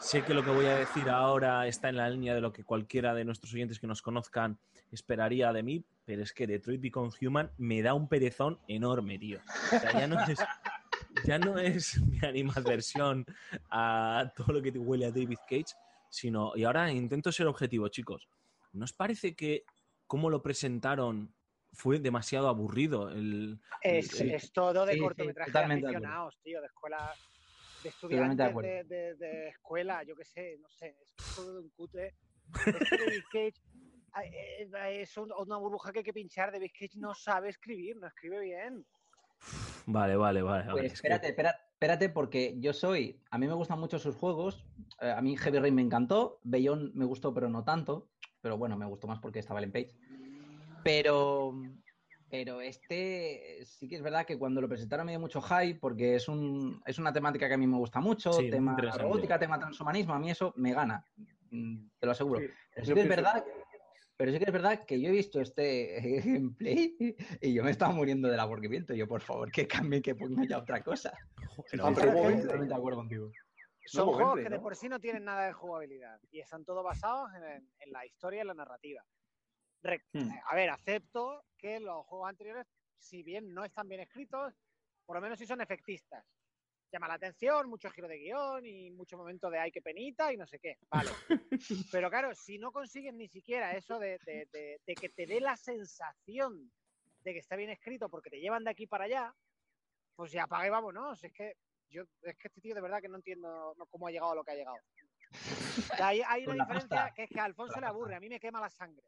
Sé 0.00 0.22
que 0.24 0.34
lo 0.34 0.42
que 0.44 0.50
voy 0.50 0.66
a 0.66 0.76
decir 0.76 1.08
ahora 1.08 1.68
está 1.68 1.88
en 1.88 1.98
la 1.98 2.10
línea 2.10 2.34
de 2.34 2.40
lo 2.40 2.52
que 2.52 2.64
cualquiera 2.64 3.14
de 3.14 3.24
nuestros 3.24 3.54
oyentes 3.54 3.78
que 3.78 3.86
nos 3.86 4.02
conozcan 4.02 4.58
esperaría 4.90 5.52
de 5.52 5.62
mí, 5.62 5.84
pero 6.04 6.24
es 6.24 6.32
que 6.32 6.48
Detroit 6.48 6.80
Become 6.80 7.10
Human 7.22 7.52
me 7.58 7.80
da 7.80 7.94
un 7.94 8.08
perezón 8.08 8.58
enorme, 8.66 9.20
tío. 9.20 9.38
O 9.66 9.78
sea, 9.78 9.92
ya 9.92 10.08
no 10.08 10.20
es, 10.26 10.40
ya 11.24 11.38
no 11.38 11.58
es 11.58 12.00
mi 12.06 12.18
animadversión 12.22 13.24
a 13.70 14.32
todo 14.36 14.52
lo 14.54 14.62
que 14.62 14.72
te 14.72 14.78
huele 14.78 15.06
a 15.06 15.10
David 15.10 15.38
Cage, 15.46 15.74
sino, 16.08 16.52
y 16.56 16.64
ahora 16.64 16.90
intento 16.92 17.32
ser 17.32 17.46
objetivo, 17.46 17.88
chicos, 17.88 18.28
¿no 18.72 18.84
os 18.84 18.92
parece 18.92 19.34
que 19.34 19.64
cómo 20.06 20.30
lo 20.30 20.42
presentaron 20.42 21.34
fue 21.72 21.98
demasiado 21.98 22.48
aburrido? 22.48 23.10
El, 23.10 23.60
Es, 23.82 24.08
Sí. 24.08 24.30
es 24.32 24.52
todo 24.52 24.84
de 24.86 24.92
Sí, 24.92 24.98
sí, 24.98 25.02
cortometraje 25.04 25.50
de 25.50 25.52
totalmente 25.52 25.86
de 25.86 25.90
acuerdo. 25.96 26.06
aficionados, 26.06 26.40
tío, 26.42 26.60
de 26.60 26.66
escuela, 26.66 27.14
de 27.82 27.88
estudiantes 27.88 28.54
de, 28.56 28.84
de- 28.84 29.14
de 29.16 29.48
escuela, 29.48 30.02
yo 30.04 30.16
qué 30.16 30.24
sé, 30.24 30.56
no 30.60 30.68
sé, 30.68 30.96
es 31.02 31.14
todo 31.34 31.54
de 31.54 31.60
un 31.60 31.70
que 32.88 32.96
David 32.96 33.24
Cage, 33.30 33.54
eh, 34.24 35.02
es 35.02 35.16
un- 35.16 35.32
una 35.36 35.58
burbuja 35.58 35.92
que 35.92 35.98
hay 36.00 36.04
que 36.04 36.12
pinchar. 36.12 36.50
David 36.52 36.70
Cage 36.78 36.98
no 36.98 37.14
sabe 37.14 37.50
escribir, 37.50 37.96
no 37.96 38.06
escribe 38.08 38.40
bien. 38.40 38.86
Vale, 39.86 40.16
vale, 40.16 40.42
vale. 40.42 40.64
vale, 40.66 40.72
Pues 40.72 40.84
es 40.84 40.90
que- 40.90 40.94
espérate, 40.96 41.28
espérate, 41.28 41.58
espérate, 41.72 42.08
porque 42.10 42.56
yo 42.58 42.72
soy. 42.72 43.20
A 43.30 43.38
mí 43.38 43.46
me 43.46 43.54
gustan 43.54 43.78
mucho 43.80 43.98
sus 43.98 44.16
juegos. 44.16 44.64
eh, 45.00 45.10
a 45.10 45.20
mí 45.22 45.36
Heavy 45.36 45.58
Rain 45.58 45.74
me 45.74 45.82
encantó. 45.82 46.40
Beyond 46.42 46.94
me 46.94 47.04
gustó, 47.04 47.32
pero 47.32 47.48
no 47.48 47.62
tanto. 47.64 48.08
Pero 48.40 48.56
bueno, 48.58 48.76
me 48.76 48.86
gustó 48.86 49.06
más 49.06 49.18
porque 49.20 49.38
estaba 49.38 49.60
Ellen 49.60 49.72
Page. 49.72 49.92
Pero. 50.82 51.54
Pero 52.28 52.60
este 52.60 53.64
sí 53.64 53.86
que 53.88 53.94
es 53.94 54.02
verdad 54.02 54.26
que 54.26 54.36
cuando 54.36 54.60
lo 54.60 54.68
presentaron 54.68 55.06
me 55.06 55.12
dio 55.12 55.20
mucho 55.20 55.40
hype 55.40 55.78
porque 55.78 56.16
es, 56.16 56.26
un, 56.26 56.82
es 56.84 56.98
una 56.98 57.12
temática 57.12 57.46
que 57.46 57.54
a 57.54 57.58
mí 57.58 57.68
me 57.68 57.76
gusta 57.76 58.00
mucho, 58.00 58.32
Sí, 58.32 58.50
tema 58.50 58.76
robótica, 58.98 59.38
tema 59.38 59.60
transhumanismo, 59.60 60.12
a 60.12 60.18
mí 60.18 60.28
eso 60.30 60.52
me 60.56 60.72
gana, 60.74 61.04
mm, 61.52 61.86
te 62.00 62.06
lo 62.06 62.10
aseguro. 62.12 62.40
Sí, 62.40 62.48
Pero 62.74 62.84
sí 62.84 62.88
yo 62.90 62.94
que 62.96 63.02
es 63.02 63.08
verdad, 63.08 63.44
pero 64.16 64.32
sí 64.32 64.38
que 64.38 64.44
es 64.46 64.52
verdad 64.52 64.84
que 64.86 65.00
yo 65.00 65.08
he 65.08 65.12
visto 65.12 65.40
este 65.40 66.00
gameplay 66.24 66.96
y 67.40 67.54
yo 67.54 67.62
me 67.64 67.70
estaba 67.70 67.92
muriendo 67.92 68.28
del 68.28 68.40
aburrimiento. 68.40 68.94
Yo, 68.94 69.06
por 69.06 69.20
favor, 69.20 69.50
que 69.50 69.66
cambien, 69.66 70.02
que 70.02 70.14
pongan 70.14 70.46
ya 70.46 70.58
otra 70.58 70.82
cosa. 70.82 71.12
Joder, 71.46 71.80
Ah, 71.80 71.86
oye, 71.86 71.94
pero 71.94 72.08
Estoy 72.08 72.22
gameplay. 72.22 72.42
totalmente 72.42 72.74
de 72.74 72.78
acuerdo 72.78 72.98
contigo. 72.98 73.32
Son 73.84 74.04
juegos 74.06 74.18
gameplay, 74.20 74.44
que 74.44 74.50
de 74.50 74.56
¿no? 74.56 74.62
por 74.62 74.76
sí 74.76 74.88
no 74.88 75.00
tienen 75.00 75.24
nada 75.24 75.46
de 75.46 75.52
jugabilidad 75.52 76.20
y 76.30 76.40
están 76.40 76.64
todos 76.64 76.82
basados 76.84 77.30
en, 77.34 77.70
en 77.78 77.92
la 77.92 78.04
historia 78.04 78.38
y 78.38 78.40
en 78.40 78.46
la 78.48 78.54
narrativa. 78.54 79.04
Re- 79.82 80.02
Hmm. 80.12 80.30
A 80.50 80.54
ver, 80.56 80.70
acepto 80.70 81.44
que 81.56 81.78
los 81.78 82.04
juegos 82.06 82.28
anteriores, 82.28 82.66
si 82.98 83.22
bien 83.22 83.52
no 83.54 83.64
están 83.64 83.88
bien 83.88 84.00
escritos, 84.00 84.54
por 85.04 85.16
lo 85.16 85.20
menos 85.22 85.38
sí 85.38 85.46
son 85.46 85.60
efectistas. 85.60 86.24
Llama 86.92 87.08
la 87.08 87.14
atención, 87.14 87.68
mucho 87.68 87.90
giro 87.90 88.06
de 88.08 88.18
guion 88.18 88.64
y 88.64 88.90
mucho 88.92 89.16
momento 89.18 89.50
de 89.50 89.58
ay, 89.58 89.72
qué 89.72 89.82
penita 89.82 90.32
y 90.32 90.36
no 90.36 90.46
sé 90.46 90.58
qué. 90.58 90.78
Vale. 90.90 91.10
Pero 91.92 92.08
claro, 92.10 92.34
si 92.34 92.58
no 92.58 92.70
consigues 92.72 93.12
ni 93.12 93.28
siquiera 93.28 93.76
eso 93.76 93.98
de, 93.98 94.18
de- 94.24 94.48
de- 94.52 94.80
de 94.86 94.94
que 94.94 95.08
te 95.08 95.26
dé 95.26 95.40
la 95.40 95.56
sensación 95.56 96.70
de 97.20 97.32
que 97.32 97.38
está 97.40 97.56
bien 97.56 97.70
escrito 97.70 98.08
porque 98.08 98.30
te 98.30 98.40
llevan 98.40 98.62
de 98.64 98.70
aquí 98.70 98.86
para 98.86 99.04
allá, 99.04 99.34
pues 100.14 100.30
ya 100.32 100.44
apaga 100.44 100.66
y 100.66 100.70
vámonos. 100.70 101.22
Es 101.24 101.32
que 101.32 101.54
yo, 101.90 102.02
es 102.22 102.36
que 102.38 102.48
este 102.48 102.60
tío 102.60 102.74
de 102.74 102.80
verdad 102.80 103.00
que 103.02 103.08
no 103.08 103.16
entiendo 103.16 103.74
cómo 103.90 104.06
ha 104.06 104.10
llegado 104.12 104.32
a 104.32 104.36
lo 104.36 104.44
que 104.44 104.52
ha 104.52 104.56
llegado. 104.56 104.78
Hay, 106.00 106.22
hay 106.26 106.44
una 106.46 106.54
la 106.56 106.64
diferencia 106.64 106.88
pasta. 106.96 107.14
que 107.14 107.22
es 107.24 107.30
que 107.30 107.40
a 107.40 107.44
Alfonso 107.44 107.80
le 107.80 107.86
aburre, 107.86 108.14
a 108.14 108.20
mí 108.20 108.28
me 108.28 108.38
quema 108.40 108.60
la 108.60 108.70
sangre. 108.70 109.04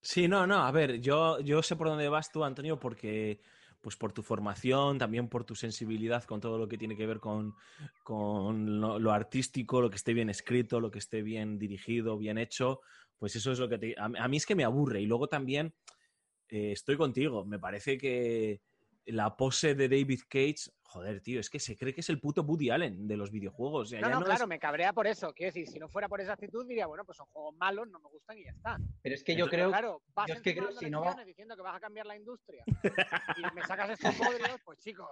Sí, 0.00 0.28
no, 0.28 0.46
no, 0.46 0.62
a 0.62 0.70
ver, 0.70 1.00
yo, 1.00 1.40
yo 1.40 1.62
sé 1.62 1.76
por 1.76 1.88
dónde 1.88 2.08
vas 2.08 2.30
tú, 2.32 2.42
Antonio, 2.44 2.78
porque 2.78 3.40
pues 3.80 3.96
por 3.96 4.12
tu 4.12 4.22
formación, 4.22 4.98
también 4.98 5.28
por 5.28 5.44
tu 5.44 5.54
sensibilidad 5.54 6.24
con 6.24 6.40
todo 6.40 6.58
lo 6.58 6.68
que 6.68 6.78
tiene 6.78 6.96
que 6.96 7.06
ver 7.06 7.18
con, 7.18 7.54
con 8.02 8.80
lo, 8.80 9.12
artístico, 9.12 9.80
lo 9.80 9.90
que 9.90 9.96
esté 9.96 10.12
bien 10.12 10.30
escrito, 10.30 10.80
lo 10.80 10.90
que 10.90 10.98
esté 10.98 11.22
bien 11.22 11.58
dirigido, 11.58 12.18
bien 12.18 12.38
hecho, 12.38 12.80
pues 13.18 13.36
eso 13.36 13.52
es 13.52 13.58
lo 13.58 13.68
que 13.68 13.94
a 13.96 14.28
mí 14.28 14.36
es 14.36 14.46
que 14.46 14.54
me 14.54 14.64
aburre. 14.64 15.00
Y 15.00 15.06
luego 15.06 15.28
también 15.28 15.74
eh, 16.48 16.72
estoy 16.72 16.96
contigo, 16.96 17.44
me 17.44 17.58
parece 17.58 17.96
que 17.96 18.60
la 19.06 19.36
pose 19.36 19.74
de 19.74 19.88
David 19.88 20.20
Cage, 20.28 20.70
joder, 20.82 21.20
tío, 21.20 21.40
es 21.40 21.48
que 21.50 21.58
se 21.58 21.76
cree 21.76 21.94
que 21.94 22.00
es 22.00 22.08
el 22.10 22.20
puto 22.20 22.42
Woody 22.42 22.70
Allen 22.70 23.06
de 23.08 23.16
los 23.16 23.30
videojuegos. 23.30 23.82
o 23.82 23.90
sea, 23.90 24.00
No, 24.00 24.08
ya 24.08 24.14
no, 24.14 24.20
no 24.20 24.26
claro, 24.26 24.44
es- 24.44 24.48
me 24.48 24.58
cabrea 24.58 24.92
por 24.92 25.06
eso. 25.06 25.32
Quiero 25.32 25.48
decir, 25.52 25.66
si 25.68 25.78
no 25.78 25.88
fuera 25.88 26.08
por 26.08 26.20
esa 26.20 26.34
actitud, 26.34 26.66
diría, 26.66 26.86
bueno, 26.86 27.04
pues 27.04 27.16
son 27.16 27.26
juegos 27.26 27.54
malos, 27.56 27.88
no 27.88 27.98
me 28.00 28.08
gustan 28.08 28.38
y 28.38 28.44
ya 28.44 28.50
está. 28.50 28.78
Pero 29.02 29.14
es 29.14 29.24
que 29.24 29.32
yo 29.34 29.44
Entonces, 29.46 29.56
creo. 29.58 29.68
claro, 29.70 30.02
vas 30.14 30.28
yo 30.28 30.34
es 30.34 30.42
que 30.42 30.54
creo 30.54 30.72
si 30.72 30.90
no 30.90 31.14
diciendo 31.24 31.56
que 31.56 31.62
vas 31.62 31.76
a 31.76 31.80
cambiar 31.80 32.06
la 32.06 32.16
industria 32.16 32.64
y 33.36 33.54
me 33.54 33.62
sacas 33.62 33.90
estos 33.90 34.14
podridos, 34.16 34.60
pues 34.64 34.78
chicos, 34.80 35.08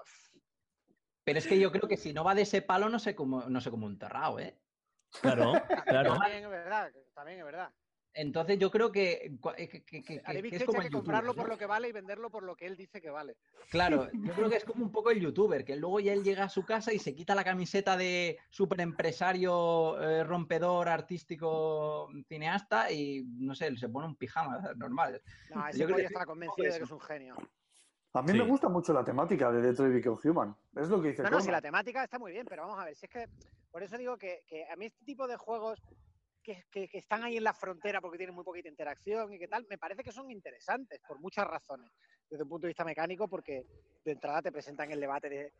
Pero 1.25 1.39
es 1.39 1.47
que 1.47 1.59
yo 1.59 1.71
creo 1.71 1.89
que 1.89 1.97
si 1.97 2.13
no 2.13 2.25
va 2.25 2.35
de 2.35 2.43
ese 2.43 2.63
palo, 2.63 2.89
no 2.89 2.99
sé 2.99 3.15
cómo, 3.15 3.49
no 3.49 3.61
sé 3.61 3.71
cómo 3.71 3.87
un 3.87 3.99
terrao, 3.99 4.39
¿eh? 4.39 4.59
Claro, 5.23 5.53
claro. 5.87 6.15
también 6.19 6.45
es 6.45 6.51
verdad, 6.51 6.93
también 7.15 7.39
es 7.39 7.45
verdad. 7.45 7.73
Entonces 8.21 8.59
yo 8.59 8.69
creo 8.69 8.91
que, 8.91 9.31
cua- 9.41 9.55
que- 9.55 9.85
que- 9.85 10.03
que- 10.03 10.17
es 10.57 10.65
como 10.65 10.81
el 10.81 10.89
que 10.89 10.93
comprarlo 10.93 11.35
por 11.35 11.49
lo 11.49 11.57
que 11.57 11.67
vale 11.67 11.89
y 11.89 11.93
venderlo 11.93 12.31
por 12.31 12.43
lo 12.43 12.57
que 12.57 12.67
él 12.67 12.77
dice 12.77 13.01
que 13.01 13.11
vale. 13.11 13.37
Claro, 13.71 14.09
yo 14.13 14.33
creo 14.35 14.51
que 14.51 14.57
es 14.57 14.65
como 14.65 14.85
un 14.85 14.91
poco 14.91 15.11
el 15.13 15.21
youtuber, 15.21 15.65
que 15.65 15.77
luego 15.77 16.01
ya 16.01 16.15
él 16.15 16.25
llega 16.25 16.43
a 16.43 16.49
su 16.49 16.65
casa 16.65 16.93
y 16.93 16.99
se 16.99 17.15
quita 17.15 17.37
la 17.37 17.45
camiseta 17.45 17.97
de 17.97 18.37
super 18.51 18.81
empresario, 18.81 20.01
eh, 20.03 20.25
rompedor, 20.25 20.89
artístico, 20.89 22.09
cineasta 22.29 22.91
y 22.91 23.23
no 23.23 23.55
sé, 23.55 23.77
se 23.77 23.89
pone 23.89 24.09
un 24.09 24.17
pijama 24.17 24.59
normal. 24.77 25.23
No, 25.55 25.69
ese 25.69 25.79
Yo 25.79 25.87
creo 25.87 25.99
que 25.99 26.05
está 26.07 26.21
es 26.21 26.27
convencido 26.27 26.73
de 26.73 26.79
que 26.79 26.85
es 26.85 26.91
un 26.91 27.01
genio. 27.01 27.37
A 28.15 28.23
mí 28.23 28.33
Sí. 28.33 28.39
me 28.39 28.45
gusta 28.49 28.69
mucho 28.69 28.93
la 28.93 29.05
temática 29.05 29.53
de 29.53 29.61
Detroit 29.63 29.93
Become 29.95 30.19
Human. 30.25 30.57
Es 30.75 30.89
lo 30.89 31.01
que 31.01 31.11
dice 31.11 31.23
No, 31.23 31.31
no, 31.31 31.37
si 31.39 31.45
Cormac. 31.47 31.53
la 31.53 31.69
temática 31.69 32.03
está 32.03 32.19
muy 32.19 32.33
bien, 32.33 32.47
pero 32.49 32.63
vamos 32.63 32.81
a 32.81 32.85
ver, 32.85 32.97
si 32.97 33.07
es 33.07 33.13
que 33.13 33.29
por 33.71 33.85
eso 33.85 33.97
digo 33.97 34.17
que, 34.19 34.43
que 34.49 34.67
a 34.69 34.75
mí 34.75 34.87
este 34.87 35.05
tipo 35.05 35.29
de 35.29 35.37
juegos 35.37 35.81
que, 36.71 36.89
están 36.93 37.25
ahí 37.25 37.37
en 37.37 37.45
la 37.45 37.53
frontera 37.53 38.01
porque 38.01 38.19
tienen 38.19 38.35
muy 38.35 38.45
poquita 38.45 38.69
interacción 38.69 39.33
y 39.33 39.39
que 39.39 39.49
tal, 39.49 39.67
me 39.69 39.79
parece 39.79 40.03
que 40.03 40.13
son 40.13 40.31
interesantes 40.31 41.01
por 41.07 41.19
muchas 41.21 41.47
razones. 41.47 41.91
Desde 42.29 42.43
un 42.43 42.49
punto 42.49 42.67
de 42.67 42.69
vista 42.69 42.85
mecánico, 42.85 43.29
porque 43.29 43.67
de 44.05 44.13
entrada 44.13 44.43
te 44.43 44.53
presentan 44.53 44.91
el 44.91 45.01
debate 45.01 45.29
de 45.29 45.53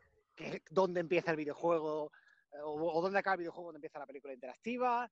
dónde 0.69 1.01
empieza 1.01 1.31
el 1.31 1.37
videojuego 1.37 2.11
eh, 2.51 2.57
o, 2.63 3.01
dónde 3.01 3.19
acaba 3.19 3.35
el 3.35 3.39
videojuego, 3.39 3.67
dónde 3.67 3.77
empieza 3.77 3.99
la 3.99 4.07
película 4.07 4.33
interactiva. 4.33 5.09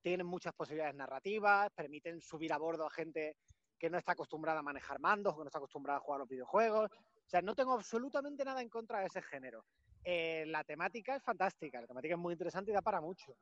Tienen 0.00 0.26
muchas 0.26 0.54
posibilidades 0.54 0.94
narrativas, 0.94 1.70
permiten 1.74 2.20
subir 2.20 2.52
a 2.52 2.58
bordo 2.58 2.86
a 2.86 2.90
gente 2.90 3.36
que 3.78 3.90
no 3.90 3.98
está 3.98 4.12
acostumbrada 4.12 4.60
a 4.60 4.62
manejar 4.62 4.98
mandos 4.98 5.34
que 5.34 5.40
no 5.40 5.46
está 5.46 5.58
acostumbrada 5.58 5.98
a 5.98 6.02
jugar 6.02 6.20
los 6.20 6.28
videojuegos. 6.28 6.90
O 6.90 7.28
sea, 7.28 7.42
no 7.42 7.54
tengo 7.54 7.74
absolutamente 7.74 8.44
nada 8.44 8.62
en 8.62 8.68
contra 8.68 9.00
de 9.00 9.06
ese 9.06 9.22
género. 9.22 9.64
Eh, 10.02 10.44
la 10.46 10.64
temática 10.64 11.16
es 11.16 11.22
fantástica, 11.22 11.80
la 11.80 11.86
temática 11.86 12.14
es 12.14 12.20
muy 12.20 12.32
interesante 12.32 12.70
y 12.70 12.74
da 12.74 12.80
para 12.80 13.00
mucho. 13.00 13.36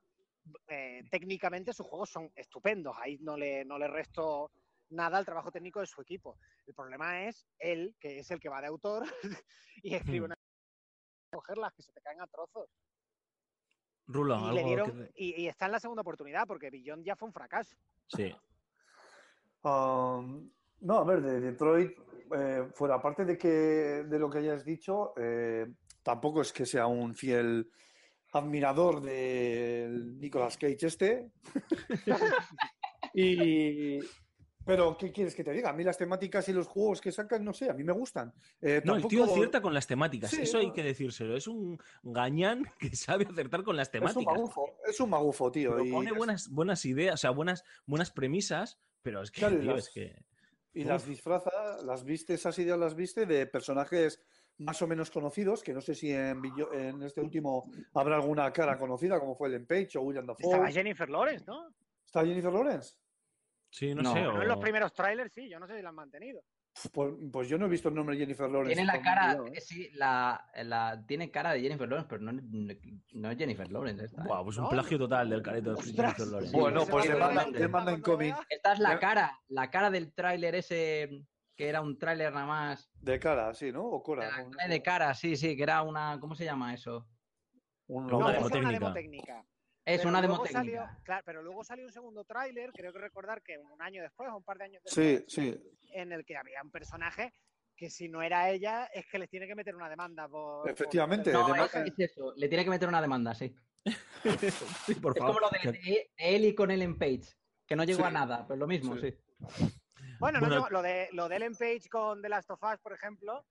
Eh, 0.68 1.02
técnicamente 1.10 1.72
sus 1.72 1.86
juegos 1.86 2.10
son 2.10 2.30
estupendos, 2.36 2.96
ahí 3.00 3.18
no 3.20 3.36
le, 3.36 3.64
no 3.64 3.78
le 3.78 3.88
resto 3.88 4.52
nada 4.90 5.18
al 5.18 5.24
trabajo 5.24 5.50
técnico 5.50 5.80
de 5.80 5.86
su 5.86 6.00
equipo. 6.00 6.38
El 6.66 6.74
problema 6.74 7.24
es 7.24 7.46
él, 7.58 7.96
que 7.98 8.18
es 8.20 8.30
el 8.30 8.38
que 8.40 8.48
va 8.48 8.60
de 8.60 8.68
autor 8.68 9.04
y 9.82 9.94
escribe 9.94 10.20
Hmm. 10.20 10.24
una 10.26 10.34
cogerlas 11.32 11.72
que 11.74 11.82
se 11.82 11.92
te 11.92 12.00
caen 12.00 12.20
a 12.20 12.26
trozos. 12.28 12.68
Rulo, 14.06 14.36
Y, 14.36 14.40
le 14.40 14.46
algo 14.48 14.66
dieron, 14.68 14.92
que 14.92 15.04
te- 15.06 15.12
y, 15.16 15.42
y 15.42 15.48
está 15.48 15.66
en 15.66 15.72
la 15.72 15.80
segunda 15.80 16.02
oportunidad 16.02 16.46
porque 16.46 16.70
Beyond 16.70 17.04
ya 17.04 17.16
fue 17.16 17.26
un 17.26 17.32
fracaso. 17.34 17.76
Sí. 18.06 18.32
Um, 19.62 20.48
no, 20.80 20.98
a 20.98 21.04
ver, 21.04 21.22
de 21.22 21.40
Detroit, 21.40 21.92
eh, 22.36 22.68
fuera 22.72 22.94
aparte 22.96 23.24
de 23.24 23.36
que 23.36 23.48
de 23.48 24.18
lo 24.18 24.30
que 24.30 24.38
hayas 24.38 24.64
dicho, 24.64 25.12
eh, 25.16 25.66
tampoco 26.02 26.40
es 26.42 26.52
que 26.52 26.64
sea 26.64 26.86
un 26.86 27.14
fiel 27.14 27.68
admirador 28.36 29.00
del 29.02 30.18
Nicolas 30.18 30.56
Cage 30.56 30.86
este. 30.86 31.30
y 33.14 33.98
pero 34.64 34.96
¿qué 34.98 35.12
quieres 35.12 35.36
que 35.36 35.44
te 35.44 35.52
diga? 35.52 35.70
A 35.70 35.72
mí 35.72 35.84
las 35.84 35.96
temáticas 35.96 36.48
y 36.48 36.52
los 36.52 36.66
juegos 36.66 37.00
que 37.00 37.12
sacan, 37.12 37.44
no 37.44 37.52
sé, 37.52 37.70
a 37.70 37.72
mí 37.72 37.84
me 37.84 37.92
gustan. 37.92 38.34
Eh, 38.60 38.82
No, 38.84 38.96
el 38.96 39.06
tío 39.06 39.22
acierta 39.22 39.62
con 39.62 39.72
las 39.72 39.86
temáticas, 39.86 40.30
Sí, 40.32 40.42
eso 40.42 40.58
hay 40.58 40.72
que 40.72 40.82
decírselo. 40.82 41.36
Es 41.36 41.46
un 41.46 41.78
gañán 42.02 42.64
que 42.80 42.96
sabe 42.96 43.26
acertar 43.30 43.62
con 43.62 43.76
las 43.76 43.88
es 43.88 43.94
un 43.94 44.00
temáticas. 44.00 44.34
magufo, 44.34 44.76
es 44.84 44.98
un 45.00 45.10
magufo, 45.10 45.52
tío. 45.52 45.70
Pero 45.70 45.84
y 45.84 45.90
pone 45.92 46.10
es- 46.10 46.16
buenas, 46.16 46.48
buenas 46.50 46.84
ideas, 46.84 47.14
o 47.14 47.18
sea, 47.18 47.30
buenas, 47.30 47.62
buenas 47.86 48.10
premisas, 48.10 48.80
pero 49.02 49.22
es 49.22 49.30
que, 49.30 49.40
Claro, 49.40 49.56
y 49.56 49.60
tío, 49.60 49.70
las- 49.76 49.86
es 49.86 49.90
que. 49.94 50.16
Y 50.74 50.84
las 50.84 51.06
disfraza, 51.06 51.50
las 51.84 52.04
viste, 52.04 52.34
esas 52.34 52.58
ideas 52.58 52.78
las 52.78 52.94
viste 52.96 53.24
de 53.24 53.46
personajes 53.46 54.20
más 54.58 54.80
o 54.82 54.86
menos 54.86 55.10
conocidos, 55.10 55.62
que 55.62 55.72
no 55.74 55.80
sé 55.80 55.94
si 55.94 56.10
en, 56.12 56.40
en 56.72 57.02
este 57.02 57.20
último 57.20 57.70
habrá 57.94 58.16
alguna 58.16 58.50
cara 58.52 58.78
conocida, 58.78 59.20
como 59.20 59.36
fue 59.36 59.48
Ellen 59.48 59.66
Page 59.66 59.98
o 59.98 60.02
William 60.02 60.26
Estaba 60.38 60.56
Dafoe. 60.58 60.72
Jennifer 60.72 61.08
Lawrence, 61.10 61.44
¿no? 61.46 61.74
¿Está 62.04 62.24
Jennifer 62.24 62.52
Lawrence? 62.52 62.94
Sí, 63.70 63.94
no, 63.94 64.02
No, 64.02 64.12
sé. 64.12 64.26
O- 64.26 64.40
en 64.42 64.48
los 64.48 64.58
primeros 64.58 64.92
trailers 64.94 65.32
sí, 65.34 65.48
yo 65.50 65.58
no 65.58 65.66
sé 65.66 65.76
si 65.76 65.82
la 65.82 65.90
han 65.90 65.94
mantenido. 65.94 66.40
Pues, 66.92 67.14
pues 67.32 67.48
yo 67.48 67.56
no 67.56 67.66
he 67.66 67.68
visto 67.70 67.88
el 67.88 67.94
nombre 67.94 68.14
de 68.16 68.20
Jennifer 68.22 68.50
Lawrence. 68.50 68.74
Tiene 68.74 68.86
la 68.86 69.00
cara, 69.02 69.32
¿eh? 69.32 69.50
eh, 69.54 69.60
sí, 69.62 69.88
la, 69.94 70.46
la- 70.64 71.02
tiene 71.06 71.30
cara 71.30 71.52
de 71.52 71.60
Jennifer 71.62 71.88
Lawrence, 71.88 72.08
pero 72.08 72.22
no, 72.22 72.32
no 72.32 73.30
es 73.30 73.38
Jennifer 73.38 73.70
Lawrence 73.72 74.04
esta. 74.04 74.20
¿eh? 74.22 74.24
Buah, 74.26 74.44
pues 74.44 74.56
un 74.58 74.64
¿No? 74.64 74.70
plagio 74.70 74.98
total 74.98 75.30
del 75.30 75.42
careto 75.42 75.74
de. 75.74 75.82
Jennifer 75.82 76.26
Lawrence. 76.26 76.56
Bueno, 76.56 76.84
pues 76.86 76.94
va 76.94 77.00
a 77.00 77.02
le 77.04 77.10
ser 77.12 77.18
mandan, 77.18 77.52
la 77.52 77.58
le 77.58 77.68
mandan 77.68 78.00
cuando 78.02 78.12
cómic 78.12 78.46
Esta 78.50 78.72
es 78.74 78.78
la 78.78 78.90
Ya. 78.92 78.98
cara, 78.98 79.40
la 79.48 79.70
cara 79.70 79.90
del 79.90 80.12
tráiler 80.12 80.54
ese, 80.54 81.22
que 81.56 81.68
era 81.68 81.80
un 81.80 81.98
tráiler 81.98 82.32
nada 82.32 82.46
más. 82.46 82.90
de 83.00 83.18
cara, 83.18 83.52
sí, 83.54 83.72
¿no? 83.72 83.84
O 83.86 83.98
De 83.98 84.02
Cora. 84.04 84.28
cara 84.30 84.68
de 84.68 84.82
cara, 84.82 85.14
sí, 85.14 85.36
sí, 85.36 85.56
que 85.56 85.62
era 85.62 85.82
una, 85.82 86.18
¿cómo 86.20 86.34
se 86.34 86.44
llama 86.44 86.74
eso? 86.74 87.06
Un 87.88 88.06
No, 88.06 88.18
No, 88.18 88.26
una 88.26 88.70
demo 88.72 88.92
técnica. 88.92 89.44
Es 89.84 89.98
Pero 89.98 90.08
una 90.10 90.20
demo 90.20 90.44
salió- 90.46 90.82
técnica. 90.82 91.00
claro, 91.04 91.22
pero 91.24 91.42
luego 91.42 91.62
salió 91.64 91.84
un 91.86 91.92
segundo 91.92 92.24
tráiler, 92.24 92.72
creo 92.72 92.92
que 92.92 92.98
recordar 92.98 93.40
que 93.42 93.56
un 93.56 93.80
año 93.80 94.02
después, 94.02 94.28
o 94.30 94.36
un 94.36 94.42
par 94.42 94.58
de 94.58 94.64
años 94.64 94.82
Sí, 94.84 95.00
después, 95.02 95.32
sí. 95.32 95.60
en 95.92 96.10
el 96.12 96.24
que 96.24 96.36
había 96.36 96.60
un 96.62 96.70
personaje 96.72 97.32
que 97.76 97.88
si 97.90 98.08
no 98.08 98.20
era 98.22 98.50
ella, 98.50 98.86
es 98.86 99.06
que 99.06 99.18
les 99.18 99.28
tiene 99.30 99.46
que 99.46 99.54
meter 99.54 99.76
una 99.76 99.88
demanda 99.88 100.28
por... 100.28 100.62
por- 100.62 100.70
Efectivamente, 100.70 101.30
No, 101.32 101.46
de 101.52 101.60
es, 101.62 101.74
es 101.98 102.10
eso, 102.10 102.32
le 102.36 102.48
tiene 102.48 102.64
que 102.64 102.70
meter 102.70 102.88
una 102.88 103.00
demanda, 103.00 103.34
sí. 103.34 103.54
Sí, 104.86 104.94
por 104.96 105.12
Es 105.12 105.18
favor. 105.22 105.36
como 105.36 105.40
lo 105.40 105.50
de, 105.50 105.72
de 105.78 106.10
Ellie 106.16 106.54
con 106.54 106.70
Ellen 106.72 106.98
Page, 106.98 107.36
que 107.66 107.76
no 107.76 107.84
llegó 107.84 108.00
Sí. 108.00 108.04
a 108.06 108.10
nada, 108.10 108.44
pero 108.46 108.58
lo 108.58 108.66
mismo, 108.66 108.96
Sí. 108.98 109.14
Bueno, 110.18 110.40
no, 110.40 110.48
Bueno, 110.48 110.66
lo 110.70 110.82
de 110.82 111.08
lo 111.12 111.28
de 111.28 111.36
Ellen 111.36 111.54
Page 111.54 111.88
con 111.90 112.22
The 112.22 112.28
Last 112.28 112.50
of 112.50 112.62
Us, 112.62 112.78
por 112.80 112.92
ejemplo, 112.92 113.44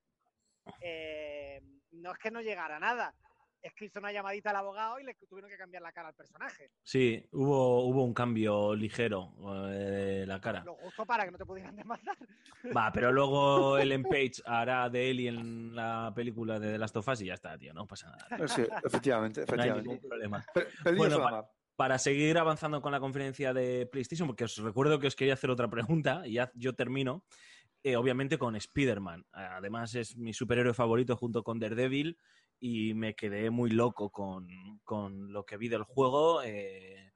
eh, 0.80 1.60
no 1.92 2.12
es 2.12 2.18
que 2.18 2.30
no 2.30 2.40
llegara 2.40 2.76
a 2.76 2.80
nada. 2.80 3.14
es 3.62 3.72
que 3.74 3.86
hizo 3.86 3.98
una 3.98 4.12
llamadita 4.12 4.50
al 4.50 4.56
abogado 4.56 5.00
y 5.00 5.04
le 5.04 5.14
tuvieron 5.14 5.50
que 5.50 5.56
cambiar 5.56 5.82
la 5.82 5.90
cara 5.90 6.08
al 6.08 6.14
personaje. 6.14 6.70
Sí, 6.84 7.26
hubo, 7.32 7.84
hubo 7.86 8.04
un 8.04 8.14
cambio 8.14 8.76
ligero 8.76 9.32
eh, 9.72 10.20
de 10.20 10.26
la 10.26 10.40
cara. 10.40 10.62
Lo 10.64 10.74
justo 10.76 11.04
para 11.04 11.24
que 11.24 11.32
no 11.32 11.38
te 11.38 11.44
pudieran 11.46 11.74
demandar. 11.74 12.16
Va, 12.76 12.92
pero 12.92 13.10
luego 13.10 13.76
Ellen 13.78 14.04
Page 14.04 14.34
hará 14.44 14.88
de 14.88 15.10
Ellie 15.10 15.28
en 15.30 15.74
la 15.74 16.12
película 16.14 16.60
de 16.60 16.72
The 16.72 16.78
Last 16.78 16.96
of 16.96 17.08
Us 17.08 17.20
y 17.22 17.26
ya 17.26 17.34
está, 17.34 17.58
tío, 17.58 17.74
no 17.74 17.86
pasa 17.88 18.08
nada. 18.08 18.46
Sí, 18.46 18.62
efectivamente, 18.84 19.40
No 19.40 19.44
hay 19.44 19.48
efectivamente. 19.48 19.88
ningún 19.88 20.08
problema. 20.08 20.46
Pe- 20.54 20.94
Bueno. 20.96 21.48
Para 21.76 21.98
seguir 21.98 22.38
avanzando 22.38 22.80
con 22.80 22.90
la 22.92 23.00
conferencia 23.00 23.52
de 23.52 23.86
PlayStation, 23.86 24.26
porque 24.26 24.44
os 24.44 24.56
recuerdo 24.56 24.98
que 24.98 25.08
os 25.08 25.16
quería 25.16 25.34
hacer 25.34 25.50
otra 25.50 25.68
pregunta 25.68 26.22
y 26.26 26.34
ya 26.34 26.50
yo 26.54 26.74
termino, 26.74 27.24
eh, 27.82 27.96
obviamente 27.96 28.38
con 28.38 28.56
Spider-Man. 28.56 29.26
Además 29.32 29.94
es 29.94 30.16
mi 30.16 30.32
superhéroe 30.32 30.72
favorito 30.72 31.16
junto 31.16 31.42
con 31.42 31.58
Daredevil 31.58 32.16
y 32.58 32.94
me 32.94 33.14
quedé 33.14 33.50
muy 33.50 33.70
loco 33.70 34.10
con, 34.10 34.48
con 34.84 35.32
lo 35.32 35.44
que 35.44 35.58
vi 35.58 35.68
del 35.68 35.82
juego. 35.82 36.42
eh, 36.42 37.12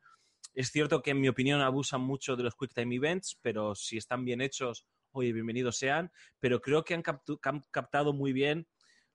es 0.53 0.71
cierto 0.71 1.01
que 1.01 1.13
en 1.13 1.21
mi 1.21 1.29
opinión 1.29 1.61
abusan 1.63 2.03
mucho 2.03 2.37
de 2.37 2.43
los 2.43 2.55
Quick 2.55 2.75
Time 2.75 2.95
Events, 2.97 3.39
pero 3.41 3.75
si 3.75 3.97
están 3.97 4.25
bien 4.25 4.41
hechos, 4.43 4.85
oye, 5.13 5.33
bienvenidos 5.33 5.79
sean. 5.79 6.11
Pero 6.39 6.61
creo 6.61 6.85
que 6.85 6.95
han, 6.95 7.03
han 7.45 7.63
captado 7.71 8.13
muy 8.13 8.33
bien 8.35 8.67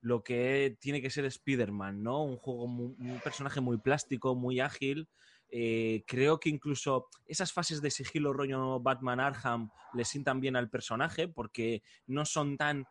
lo 0.01 0.23
que 0.23 0.77
tiene 0.79 1.01
que 1.01 1.09
ser 1.09 1.25
Spider-Man, 1.25 2.01
¿no? 2.01 2.23
Un 2.23 2.37
juego, 2.37 2.67
mu- 2.67 2.95
un 2.97 3.19
personaje 3.23 3.59
muy 3.61 3.77
plástico, 3.77 4.33
muy 4.35 4.59
ágil. 4.59 5.07
Eh, 5.57 6.03
creo 6.05 6.37
que 6.37 6.49
incluso 6.49 7.07
esas 7.25 7.53
fases 7.53 7.81
de 7.81 7.89
sigilo 7.89 8.33
rollo 8.33 8.81
Batman 8.81 9.21
Arkham 9.21 9.69
le 9.93 10.03
sientan 10.03 10.41
bien 10.41 10.57
al 10.57 10.69
personaje 10.69 11.29
porque 11.29 11.81
no 12.07 12.25
son 12.25 12.57
tan 12.57 12.85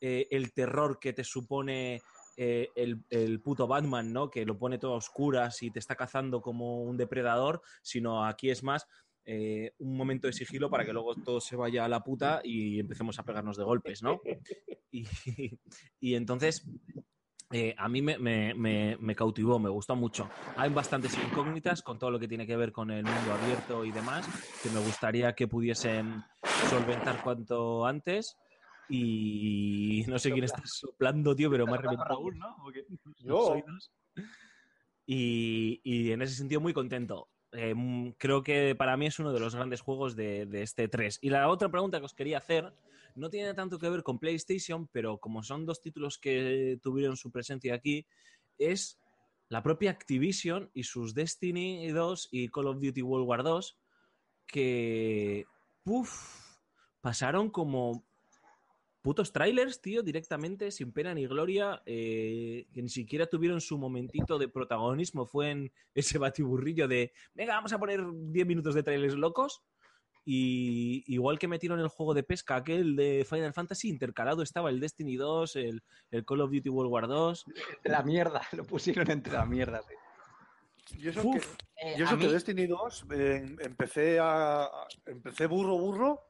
eh, 0.00 0.26
el 0.32 0.52
terror 0.52 0.98
que 0.98 1.12
te 1.12 1.22
supone 1.22 2.02
eh, 2.36 2.70
el, 2.74 3.04
el 3.10 3.40
puto 3.40 3.68
Batman, 3.68 4.12
¿no? 4.12 4.30
Que 4.30 4.44
lo 4.44 4.58
pone 4.58 4.78
todo 4.78 4.94
a 4.94 4.96
oscuras 4.96 5.62
y 5.62 5.70
te 5.70 5.78
está 5.78 5.94
cazando 5.94 6.42
como 6.42 6.82
un 6.82 6.96
depredador, 6.96 7.62
sino 7.82 8.26
aquí 8.26 8.50
es 8.50 8.64
más 8.64 8.88
eh, 9.24 9.74
un 9.78 9.96
momento 9.96 10.26
de 10.26 10.32
sigilo 10.32 10.68
para 10.68 10.84
que 10.84 10.92
luego 10.92 11.14
todo 11.14 11.40
se 11.40 11.54
vaya 11.54 11.84
a 11.84 11.88
la 11.88 12.02
puta 12.02 12.40
y 12.42 12.80
empecemos 12.80 13.16
a 13.20 13.24
pegarnos 13.24 13.56
de 13.56 13.62
golpes, 13.62 14.02
¿no? 14.02 14.20
Y, 14.90 15.06
y 16.00 16.14
entonces 16.14 16.66
eh, 17.50 17.74
a 17.78 17.88
mí 17.88 18.02
me, 18.02 18.18
me- 18.18 18.54
me- 18.54 18.96
me 19.00 19.14
cautivó, 19.14 19.58
me 19.58 19.70
gustó 19.70 19.96
mucho. 19.96 20.28
Hay 20.56 20.70
bastantes 20.70 21.16
incógnitas 21.16 21.82
con 21.82 21.98
todo 21.98 22.10
lo 22.10 22.18
que 22.18 22.28
tiene 22.28 22.46
que 22.46 22.56
ver 22.56 22.72
con 22.72 22.90
el 22.90 23.04
mundo 23.04 23.32
abierto 23.32 23.84
y 23.84 23.90
demás, 23.92 24.26
que 24.62 24.68
me 24.70 24.80
gustaría 24.80 25.34
que 25.34 25.48
pudiesen 25.48 26.22
solventar 26.68 27.22
cuanto 27.22 27.86
antes. 27.86 28.36
Y 28.90 30.04
no 30.08 30.18
sé 30.18 30.30
quién 30.32 30.44
está 30.44 30.62
soplando, 30.64 31.34
tío, 31.36 31.50
pero 31.50 31.66
me 31.66 31.72
ha 31.74 31.76
reventado 31.78 32.08
Raúl, 32.08 32.38
¿no? 32.38 32.56
Yo. 33.18 33.62
Y, 35.06 35.80
y 35.84 36.12
en 36.12 36.22
ese 36.22 36.34
sentido 36.34 36.60
muy 36.60 36.72
contento. 36.74 37.28
Eh, 37.52 37.74
mm, 37.74 38.12
creo 38.18 38.42
que 38.42 38.74
para 38.74 38.96
mí 38.96 39.06
es 39.06 39.18
uno 39.18 39.32
de 39.32 39.40
los 39.40 39.54
grandes 39.54 39.80
juegos 39.80 40.16
de, 40.16 40.44
de 40.46 40.62
este 40.62 40.88
3. 40.88 41.18
Y 41.22 41.30
la 41.30 41.48
otra 41.48 41.70
pregunta 41.70 41.98
que 41.98 42.04
os 42.06 42.14
quería 42.14 42.38
hacer 42.38 42.72
no 43.18 43.30
tiene 43.30 43.54
tanto 43.54 43.78
que 43.78 43.88
ver 43.88 44.02
con 44.02 44.18
PlayStation, 44.18 44.88
pero 44.92 45.18
como 45.18 45.42
son 45.42 45.66
dos 45.66 45.80
títulos 45.80 46.18
que 46.18 46.78
tuvieron 46.82 47.16
su 47.16 47.30
presencia 47.30 47.74
aquí, 47.74 48.06
es 48.58 48.98
la 49.48 49.62
propia 49.62 49.90
Activision 49.90 50.70
y 50.74 50.84
sus 50.84 51.14
Destiny 51.14 51.88
2 51.88 52.28
y 52.32 52.48
Call 52.48 52.66
of 52.66 52.80
Duty 52.80 53.02
World 53.02 53.26
War 53.26 53.42
2, 53.42 53.78
que 54.46 55.46
puf, 55.82 56.58
pasaron 57.00 57.50
como 57.50 58.04
putos 59.00 59.32
trailers, 59.32 59.80
tío, 59.80 60.02
directamente, 60.02 60.70
sin 60.70 60.92
pena 60.92 61.14
ni 61.14 61.26
gloria, 61.26 61.82
eh, 61.86 62.66
que 62.72 62.82
ni 62.82 62.88
siquiera 62.88 63.26
tuvieron 63.26 63.60
su 63.60 63.78
momentito 63.78 64.38
de 64.38 64.48
protagonismo. 64.48 65.24
Fue 65.24 65.50
en 65.50 65.72
ese 65.94 66.18
batiburrillo 66.18 66.88
de, 66.88 67.12
venga, 67.34 67.54
vamos 67.54 67.72
a 67.72 67.78
poner 67.78 68.04
10 68.04 68.46
minutos 68.46 68.74
de 68.74 68.82
trailers 68.82 69.14
locos. 69.14 69.62
Y 70.30 71.04
igual 71.06 71.38
que 71.38 71.48
metieron 71.48 71.80
el 71.80 71.88
juego 71.88 72.12
de 72.12 72.22
pesca, 72.22 72.56
aquel 72.56 72.96
de 72.96 73.26
Final 73.26 73.54
Fantasy, 73.54 73.88
intercalado 73.88 74.42
estaba 74.42 74.68
el 74.68 74.78
Destiny 74.78 75.16
2, 75.16 75.56
el, 75.56 75.82
el 76.10 76.24
Call 76.26 76.42
of 76.42 76.50
Duty 76.50 76.68
World 76.68 76.92
War 76.92 77.08
2. 77.08 77.46
Entre 77.76 77.90
la 77.92 78.02
mierda, 78.02 78.42
lo 78.52 78.64
pusieron 78.64 79.10
entre 79.10 79.32
la 79.32 79.46
mierda, 79.46 79.80
sí. 79.80 80.98
Yo 80.98 81.12
eso, 81.12 81.22
Uf. 81.26 81.56
que, 81.56 81.64
Eh, 81.92 81.94
yo 81.96 82.18
que 82.18 82.28
Destiny 82.28 82.66
2 82.66 83.06
eh, 83.10 83.56
empecé 83.60 84.18
a, 84.18 84.64
a- 84.64 84.86
empecé 85.06 85.46
burro 85.46 85.78
burro. 85.78 86.20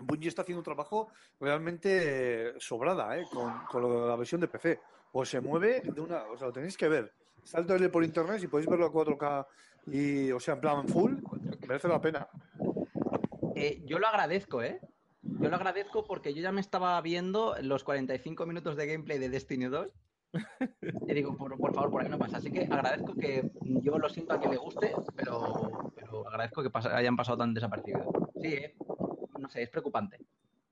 Bungie 0.00 0.28
está 0.28 0.42
haciendo 0.42 0.60
un 0.60 0.64
trabajo 0.64 1.08
realmente 1.40 2.48
eh, 2.48 2.52
sobrada 2.58 3.18
eh, 3.18 3.24
con, 3.32 3.64
con 3.70 3.80
lo 3.80 4.02
de 4.02 4.08
la 4.08 4.16
versión 4.16 4.42
de 4.42 4.48
PC. 4.48 4.80
O 5.12 5.24
se 5.24 5.40
mueve 5.40 5.80
de 5.82 5.98
una, 6.02 6.24
o 6.24 6.36
sea, 6.36 6.48
lo 6.48 6.52
tenéis 6.52 6.76
que 6.76 6.88
ver. 6.88 7.10
Trailer 7.66 7.90
por 7.90 8.04
internet 8.04 8.38
si 8.40 8.48
podéis 8.48 8.68
verlo 8.68 8.84
a 8.84 8.92
4K 8.92 9.46
y, 9.86 10.30
o 10.30 10.38
sea, 10.38 10.54
en 10.54 10.60
plan 10.60 10.86
full, 10.86 11.14
merece 11.66 11.88
la 11.88 12.00
pena. 12.02 12.28
Eh, 13.60 13.82
yo 13.84 13.98
lo 13.98 14.06
agradezco, 14.06 14.62
¿eh? 14.62 14.80
Yo 15.22 15.48
lo 15.50 15.56
agradezco 15.56 16.04
porque 16.04 16.32
yo 16.34 16.40
ya 16.42 16.50
me 16.52 16.60
estaba 16.60 17.00
viendo 17.02 17.54
los 17.62 17.84
45 17.84 18.46
minutos 18.46 18.76
de 18.76 18.86
gameplay 18.86 19.18
de 19.18 19.28
Destiny 19.28 19.66
2. 19.66 19.88
Y 21.08 21.12
digo, 21.14 21.36
por, 21.36 21.56
por 21.58 21.74
favor, 21.74 21.90
por 21.90 22.02
ahí 22.02 22.08
no 22.08 22.18
pasa. 22.18 22.38
Así 22.38 22.50
que 22.50 22.62
agradezco 22.62 23.14
que 23.14 23.50
yo 23.62 23.98
lo 23.98 24.08
siento 24.08 24.32
a 24.34 24.38
quien 24.38 24.52
le 24.52 24.56
guste, 24.56 24.92
pero, 25.16 25.92
pero 25.94 26.26
agradezco 26.28 26.62
que 26.62 26.70
hayan 26.88 27.16
pasado 27.16 27.38
tan 27.38 27.52
desapercibidos. 27.52 28.06
Sí, 28.40 28.54
¿eh? 28.54 28.76
no 29.38 29.48
sé, 29.48 29.62
es 29.62 29.70
preocupante. 29.70 30.18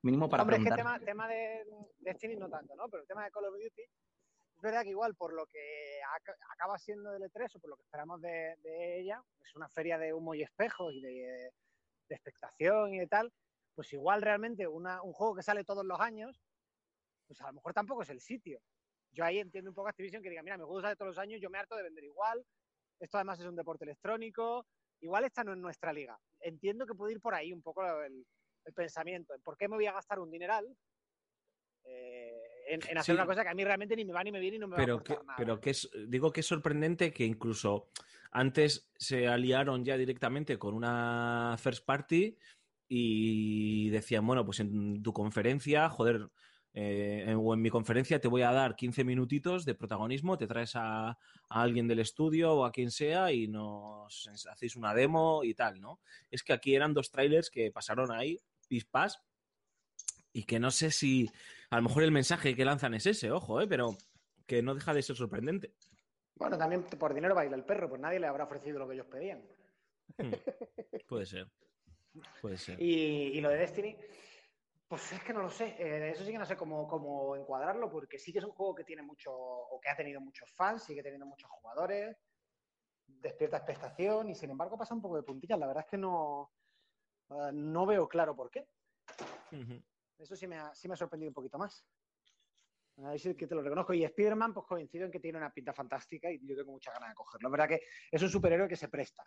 Mínimo 0.02 0.28
para 0.28 0.44
Hombre, 0.44 0.56
es 0.58 0.62
que 0.62 0.70
preguntar. 0.70 0.98
tema, 1.00 1.04
tema 1.04 1.28
de 1.28 1.66
Destiny 1.98 2.36
no 2.36 2.48
tanto, 2.48 2.74
¿no? 2.76 2.88
Pero 2.88 3.02
el 3.02 3.08
tema 3.08 3.24
de 3.24 3.30
Call 3.32 3.46
of 3.46 3.52
Duty, 3.54 3.82
es 3.82 4.62
verdad 4.62 4.82
que 4.82 4.90
igual 4.90 5.14
por 5.16 5.34
lo 5.34 5.44
que 5.46 5.98
aca- 6.16 6.38
acaba 6.54 6.78
siendo 6.78 7.10
del 7.10 7.22
E3 7.24 7.56
o 7.56 7.58
por 7.58 7.70
lo 7.70 7.76
que 7.76 7.82
esperamos 7.82 8.20
de, 8.22 8.54
de 8.62 9.00
ella, 9.00 9.20
es 9.44 9.54
una 9.56 9.68
feria 9.68 9.98
de 9.98 10.12
humo 10.14 10.34
y 10.34 10.42
espejos 10.42 10.94
y 10.94 11.00
de, 11.00 11.50
de 12.08 12.14
expectación 12.16 12.94
y 12.94 12.98
de 12.98 13.06
tal, 13.06 13.32
pues 13.74 13.92
igual 13.92 14.22
realmente 14.22 14.66
una- 14.66 15.02
un 15.02 15.12
juego 15.12 15.34
que 15.36 15.42
sale 15.42 15.64
todos 15.64 15.84
los 15.84 16.00
años, 16.00 16.40
pues 17.26 17.40
a 17.42 17.48
lo 17.48 17.54
mejor 17.54 17.72
tampoco 17.74 18.02
es 18.02 18.10
el 18.10 18.20
sitio. 18.20 18.60
Yo 19.12 19.24
ahí 19.24 19.38
entiendo 19.38 19.70
un 19.70 19.74
poco 19.74 19.88
Activision 19.88 20.22
que 20.22 20.30
diga, 20.30 20.42
mira, 20.42 20.56
mi 20.56 20.64
juego 20.64 20.80
sale 20.82 20.96
todos 20.96 21.10
los 21.10 21.18
años, 21.18 21.40
yo 21.40 21.50
me 21.50 21.58
harto 21.58 21.76
de 21.76 21.82
vender 21.82 22.04
igual, 22.04 22.44
esto 23.00 23.16
además 23.18 23.38
es 23.40 23.46
un 23.46 23.56
deporte 23.56 23.84
electrónico, 23.84 24.66
igual 25.00 25.24
esta 25.24 25.44
no 25.44 25.52
es 25.52 25.58
nuestra 25.58 25.92
liga. 25.92 26.18
Entiendo 26.40 26.86
que 26.86 26.94
puede 26.94 27.12
ir 27.12 27.20
por 27.20 27.34
ahí 27.34 27.52
un 27.52 27.62
poco 27.62 27.82
el, 28.02 28.26
el 28.64 28.72
pensamiento. 28.74 29.34
¿Por 29.44 29.56
qué 29.56 29.68
me 29.68 29.76
voy 29.76 29.86
a 29.86 29.92
gastar 29.92 30.18
un 30.18 30.30
dineral 30.30 30.66
eh, 31.84 32.42
en, 32.68 32.80
en 32.88 32.98
hacer 32.98 33.14
Sí. 33.14 33.18
una 33.18 33.26
cosa 33.26 33.42
que 33.42 33.48
a 33.48 33.54
mí 33.54 33.64
realmente 33.64 33.96
ni 33.96 34.04
me 34.04 34.12
va 34.12 34.22
ni 34.24 34.32
me 34.32 34.40
viene 34.40 34.56
y 34.56 34.60
no 34.60 34.68
me 34.68 34.76
va 34.76 34.82
a 34.82 35.02
que, 35.02 35.14
nada? 35.14 35.34
pero 35.36 35.60
que 35.60 35.70
es, 35.70 35.88
digo 36.08 36.32
que 36.32 36.40
es 36.40 36.46
sorprendente 36.46 37.12
que 37.12 37.24
incluso 37.24 37.88
antes 38.30 38.90
se 38.96 39.26
aliaron 39.28 39.84
ya 39.84 39.96
directamente 39.96 40.58
con 40.58 40.74
una 40.74 41.56
first 41.58 41.84
party 41.84 42.36
y 42.88 43.90
decían, 43.90 44.26
bueno, 44.26 44.44
pues 44.44 44.60
en 44.60 45.02
tu 45.02 45.12
conferencia, 45.12 45.88
joder, 45.88 46.30
eh, 46.74 47.34
o 47.36 47.54
en 47.54 47.62
mi 47.62 47.70
conferencia 47.70 48.20
te 48.20 48.28
voy 48.28 48.42
a 48.42 48.52
dar 48.52 48.76
15 48.76 49.04
minutitos 49.04 49.64
de 49.64 49.74
protagonismo, 49.74 50.38
te 50.38 50.46
traes 50.46 50.76
a, 50.76 51.10
a 51.10 51.16
alguien 51.48 51.88
del 51.88 51.98
estudio 51.98 52.52
o 52.52 52.64
a 52.64 52.72
quien 52.72 52.90
sea 52.90 53.32
y 53.32 53.48
nos 53.48 54.28
hacéis 54.50 54.76
una 54.76 54.94
demo 54.94 55.44
y 55.44 55.54
tal, 55.54 55.80
¿no? 55.80 56.00
Es 56.30 56.42
que 56.42 56.52
aquí 56.52 56.74
eran 56.74 56.94
dos 56.94 57.10
trailers 57.10 57.50
que 57.50 57.70
pasaron 57.70 58.12
ahí, 58.12 58.40
pispas, 58.68 59.22
y 60.32 60.44
que 60.44 60.60
no 60.60 60.70
sé 60.70 60.90
si 60.90 61.30
a 61.70 61.76
lo 61.76 61.82
mejor 61.82 62.02
el 62.02 62.12
mensaje 62.12 62.54
que 62.54 62.64
lanzan 62.64 62.94
es 62.94 63.06
ese, 63.06 63.30
ojo, 63.30 63.60
¿eh? 63.60 63.66
pero 63.66 63.96
que 64.46 64.62
no 64.62 64.74
deja 64.74 64.94
de 64.94 65.02
ser 65.02 65.16
sorprendente. 65.16 65.74
Bueno, 66.38 66.56
también 66.56 66.84
por 66.84 67.12
dinero 67.12 67.34
baila 67.34 67.56
el 67.56 67.64
perro, 67.64 67.88
pues 67.88 68.00
nadie 68.00 68.20
le 68.20 68.28
habrá 68.28 68.44
ofrecido 68.44 68.78
lo 68.78 68.86
que 68.86 68.94
ellos 68.94 69.06
pedían. 69.06 69.44
Hmm, 70.16 70.30
Puede 71.08 71.26
ser. 71.26 71.50
Puede 72.40 72.56
ser. 72.56 72.80
Y, 72.80 73.36
y 73.36 73.40
lo 73.40 73.50
de 73.50 73.58
Destiny, 73.58 73.96
pues 74.86 75.12
es 75.12 75.22
que 75.22 75.32
no 75.32 75.42
lo 75.42 75.50
sé. 75.50 75.76
Eh, 75.78 76.10
eso 76.10 76.24
sí 76.24 76.32
que 76.32 76.38
no 76.38 76.46
sé 76.46 76.56
cómo, 76.56 76.86
cómo 76.86 77.36
encuadrarlo, 77.36 77.90
porque 77.90 78.18
sí 78.18 78.32
que 78.32 78.38
es 78.38 78.44
un 78.44 78.52
juego 78.52 78.74
que 78.74 78.84
tiene 78.84 79.02
mucho, 79.02 79.32
o 79.32 79.80
que 79.80 79.88
ha 79.88 79.96
tenido 79.96 80.20
muchos 80.20 80.50
fans, 80.52 80.84
sigue 80.84 81.02
teniendo 81.02 81.26
muchos 81.26 81.50
jugadores, 81.50 82.16
despierta 83.06 83.56
expectación 83.56 84.30
y 84.30 84.34
sin 84.34 84.50
embargo 84.50 84.78
pasa 84.78 84.94
un 84.94 85.02
poco 85.02 85.16
de 85.16 85.24
puntillas. 85.24 85.58
La 85.58 85.66
verdad 85.66 85.84
es 85.84 85.90
que 85.90 85.98
no, 85.98 86.52
eh, 87.30 87.50
no 87.52 87.84
veo 87.84 88.08
claro 88.08 88.36
por 88.36 88.50
qué. 88.50 88.66
Eso 90.18 90.36
sí 90.36 90.46
me 90.46 90.58
ha, 90.58 90.74
sí 90.74 90.88
me 90.88 90.94
ha 90.94 90.96
sorprendido 90.96 91.30
un 91.30 91.34
poquito 91.34 91.58
más. 91.58 91.84
Que 93.22 93.46
te 93.46 93.54
lo 93.54 93.62
reconozco. 93.62 93.94
Y 93.94 94.02
Spider-Man, 94.04 94.52
pues 94.52 94.66
coincido 94.66 95.04
en 95.06 95.12
que 95.12 95.20
tiene 95.20 95.38
una 95.38 95.52
pinta 95.52 95.72
fantástica 95.72 96.30
y 96.32 96.40
yo 96.44 96.56
tengo 96.56 96.72
muchas 96.72 96.94
ganas 96.94 97.10
de 97.10 97.14
cogerlo. 97.14 97.48
Es 97.48 97.52
verdad 97.52 97.68
que 97.68 97.82
es 98.10 98.22
un 98.22 98.28
superhéroe 98.28 98.66
que 98.68 98.74
se 98.76 98.88
presta, 98.88 99.22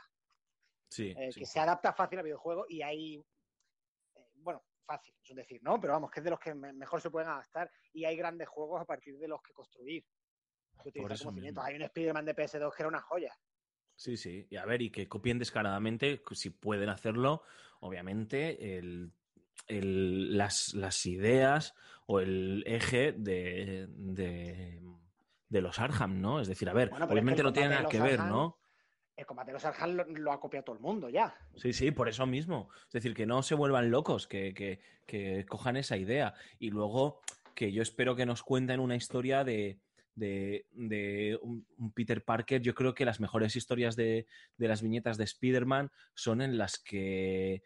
Sí, 0.89 1.13
eh, 1.17 1.31
sí. 1.31 1.39
que 1.39 1.45
se 1.45 1.59
adapta 1.59 1.93
fácil 1.93 2.19
al 2.19 2.25
videojuego 2.25 2.65
y 2.67 2.81
hay, 2.81 3.15
eh, 3.15 4.29
bueno, 4.35 4.61
fácil, 4.85 5.15
es 5.23 5.35
decir, 5.37 5.63
¿no? 5.63 5.79
Pero 5.79 5.93
vamos, 5.93 6.11
que 6.11 6.19
es 6.19 6.23
de 6.25 6.31
los 6.31 6.39
que 6.39 6.53
me- 6.53 6.73
mejor 6.73 6.99
se 6.99 7.09
pueden 7.09 7.29
adaptar 7.29 7.71
y 7.93 8.03
hay 8.03 8.17
grandes 8.17 8.49
juegos 8.49 8.81
a 8.81 8.85
partir 8.85 9.17
de 9.17 9.27
los 9.29 9.41
que 9.41 9.53
construir. 9.53 10.05
Que 10.83 10.89
utilizar. 10.89 11.31
Hay 11.63 11.75
un 11.75 11.83
Spider-Man 11.83 12.25
de 12.25 12.35
PS2 12.35 12.75
que 12.75 12.81
era 12.83 12.89
una 12.89 13.01
joya. 13.01 13.33
Sí, 13.95 14.17
sí. 14.17 14.47
Y 14.49 14.57
a 14.57 14.65
ver, 14.65 14.81
y 14.81 14.89
que 14.91 15.07
copien 15.07 15.39
descaradamente, 15.39 16.21
si 16.31 16.49
pueden 16.49 16.89
hacerlo, 16.89 17.43
obviamente, 17.81 18.77
el, 18.77 19.13
el- 19.67 20.37
las, 20.37 20.73
las 20.73 21.05
ideas 21.05 21.73
o 22.07 22.19
el 22.19 22.63
eje 22.65 23.11
de, 23.13 23.87
de, 23.89 24.81
de 25.49 25.61
los 25.61 25.79
Arkham, 25.79 26.21
¿no? 26.21 26.39
Es 26.39 26.47
decir, 26.47 26.69
a 26.69 26.73
ver, 26.73 26.89
Bueno, 26.89 27.05
obviamente 27.05 27.43
no 27.43 27.53
tiene 27.53 27.69
nada 27.69 27.87
que 27.89 27.99
ver, 28.01 28.19
¿no? 28.19 28.57
El 29.15 29.25
combate 29.25 29.47
de 29.51 29.53
los 29.53 29.65
Arjan 29.65 29.97
lo, 29.97 30.05
lo 30.05 30.31
ha 30.31 30.39
copiado 30.39 30.63
todo 30.63 30.75
el 30.75 30.81
mundo 30.81 31.07
ya. 31.09 31.35
Sí, 31.55 31.73
sí, 31.73 31.91
por 31.91 32.09
eso 32.09 32.25
mismo. 32.25 32.69
Es 32.87 32.93
decir, 32.93 33.13
que 33.13 33.25
no 33.27 33.43
se 33.43 33.53
vuelvan 33.55 33.91
locos, 33.91 34.27
que, 34.27 34.53
que- 34.53 34.79
que 35.05 35.45
cojan 35.47 35.75
esa 35.77 35.97
idea. 35.97 36.33
Y 36.57 36.69
luego 36.71 37.19
que 37.53 37.71
yo 37.71 37.81
espero 37.83 38.15
que 38.15 38.25
nos 38.25 38.41
cuenten 38.43 38.79
una 38.79 38.95
historia 38.95 39.43
de, 39.43 39.79
de, 40.15 40.65
de 40.71 41.37
un, 41.41 41.67
un 41.77 41.91
Peter 41.91 42.23
Parker. 42.23 42.61
Yo 42.61 42.73
creo 42.73 42.93
que 42.95 43.05
las 43.05 43.19
mejores 43.19 43.55
historias 43.55 43.95
de, 43.95 44.25
de 44.57 44.67
las 44.67 44.81
viñetas 44.81 45.17
de 45.17 45.25
Spider-Man 45.25 45.91
son 46.15 46.41
en 46.41 46.57
las 46.57 46.79
que 46.79 47.61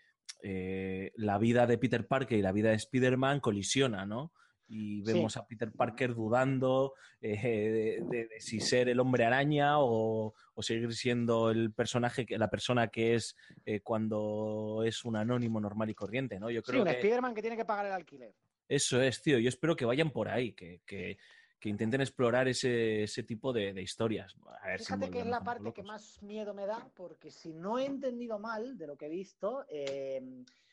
eh, 0.47 1.11
la 1.15 1.39
vida 1.39 1.65
de 1.65 1.79
Peter 1.79 2.05
Parker 2.05 2.37
y 2.37 2.43
la 2.43 2.51
vida 2.51 2.69
de 2.69 2.75
Spider-Man 2.75 3.39
colisiona, 3.39 4.05
¿no? 4.05 4.31
Y 4.67 5.03
Sí. 5.03 5.13
vemos 5.13 5.37
a 5.37 5.47
Peter 5.47 5.71
Parker 5.71 6.13
dudando 6.13 6.93
eh, 7.21 7.39
de, 7.41 8.03
de- 8.17 8.27
de 8.27 8.39
si 8.39 8.59
ser 8.59 8.89
el 8.89 8.99
hombre 8.99 9.25
araña 9.25 9.79
o, 9.79 10.33
o 10.53 10.61
seguir 10.61 10.93
siendo 10.93 11.49
el 11.49 11.71
personaje, 11.73 12.25
que, 12.27 12.37
la 12.37 12.49
persona 12.49 12.89
que 12.89 13.15
es 13.15 13.35
eh, 13.65 13.79
cuando 13.81 14.83
es 14.85 15.03
un 15.03 15.15
anónimo 15.15 15.59
normal 15.59 15.89
y 15.89 15.95
corriente, 15.95 16.39
¿no? 16.39 16.49
Yo 16.51 16.61
Sí, 16.61 16.71
creo 16.71 16.81
un 16.83 16.87
que 16.89 16.93
Spider-Man 16.95 17.33
que 17.33 17.41
tiene 17.41 17.57
que 17.57 17.65
pagar 17.65 17.87
el 17.87 17.91
alquiler. 17.93 18.33
eso 18.67 19.01
es, 19.01 19.21
tío. 19.21 19.37
Yo 19.39 19.49
espero 19.49 19.75
que 19.75 19.85
vayan 19.85 20.11
por 20.11 20.29
ahí, 20.29 20.53
que, 20.53 20.81
que- 20.85 21.17
que 21.59 21.69
intenten 21.69 22.01
explorar 22.01 22.47
ese, 22.47 23.03
ese 23.03 23.23
tipo 23.23 23.51
de, 23.51 23.73
de 23.73 23.81
historias. 23.81 24.35
A 24.61 24.67
ver 24.67 24.79
si 24.79 24.85
Fíjate 24.85 25.09
que 25.09 25.19
es 25.21 25.25
la 25.25 25.41
parte 25.41 25.73
que 25.73 25.83
más 25.83 26.21
miedo 26.21 26.53
me 26.53 26.65
da, 26.65 26.89
porque 26.95 27.31
si 27.31 27.53
no 27.53 27.79
he 27.79 27.85
entendido 27.85 28.37
mal 28.39 28.77
de 28.77 28.87
lo 28.87 28.95
que 28.95 29.07
he 29.07 29.09
visto, 29.09 29.65
eh, 29.69 30.21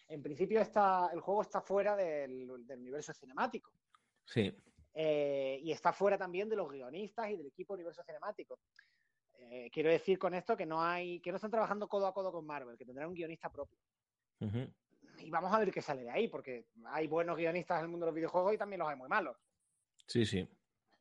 en 0.08 0.22
principio 0.22 0.60
está, 0.60 1.08
el 1.12 1.20
juego 1.20 1.42
está 1.42 1.60
fuera 1.62 1.96
del, 1.96 2.66
del 2.66 2.80
universo 2.80 3.12
cinemático. 3.14 3.72
Sí, 4.24 4.54
Eh, 4.94 5.58
y 5.62 5.72
está 5.72 5.92
fuera 5.92 6.18
también 6.18 6.48
de 6.50 6.56
los 6.56 6.70
guionistas 6.70 7.30
y 7.30 7.36
del 7.36 7.46
equipo 7.46 7.72
universo 7.72 8.02
cinemático. 8.04 8.58
Eh, 9.34 9.70
quiero 9.72 9.90
decir 9.90 10.18
con 10.18 10.34
esto 10.34 10.54
que 10.56 10.66
no 10.66 10.82
hay, 10.82 11.20
que 11.20 11.30
no 11.30 11.36
están 11.36 11.50
trabajando 11.50 11.88
codo 11.88 12.06
a 12.06 12.12
codo 12.12 12.30
con 12.30 12.44
Marvel, 12.44 12.76
que 12.76 12.84
tendrán 12.84 13.08
un 13.08 13.14
guionista 13.14 13.50
propio. 13.50 13.78
Y 15.18 15.30
vamos 15.30 15.52
a 15.52 15.58
ver 15.58 15.70
qué 15.70 15.80
sale 15.80 16.02
de 16.02 16.10
ahí, 16.10 16.28
porque 16.28 16.66
hay 16.86 17.06
buenos 17.06 17.36
guionistas 17.36 17.78
en 17.78 17.84
el 17.84 17.90
mundo 17.90 18.04
de 18.04 18.10
los 18.10 18.16
videojuegos 18.16 18.54
y 18.54 18.58
también 18.58 18.80
los 18.80 18.88
hay 18.88 18.96
muy 18.96 19.08
malos. 19.08 19.36
sí, 20.06 20.26
sí. 20.26 20.46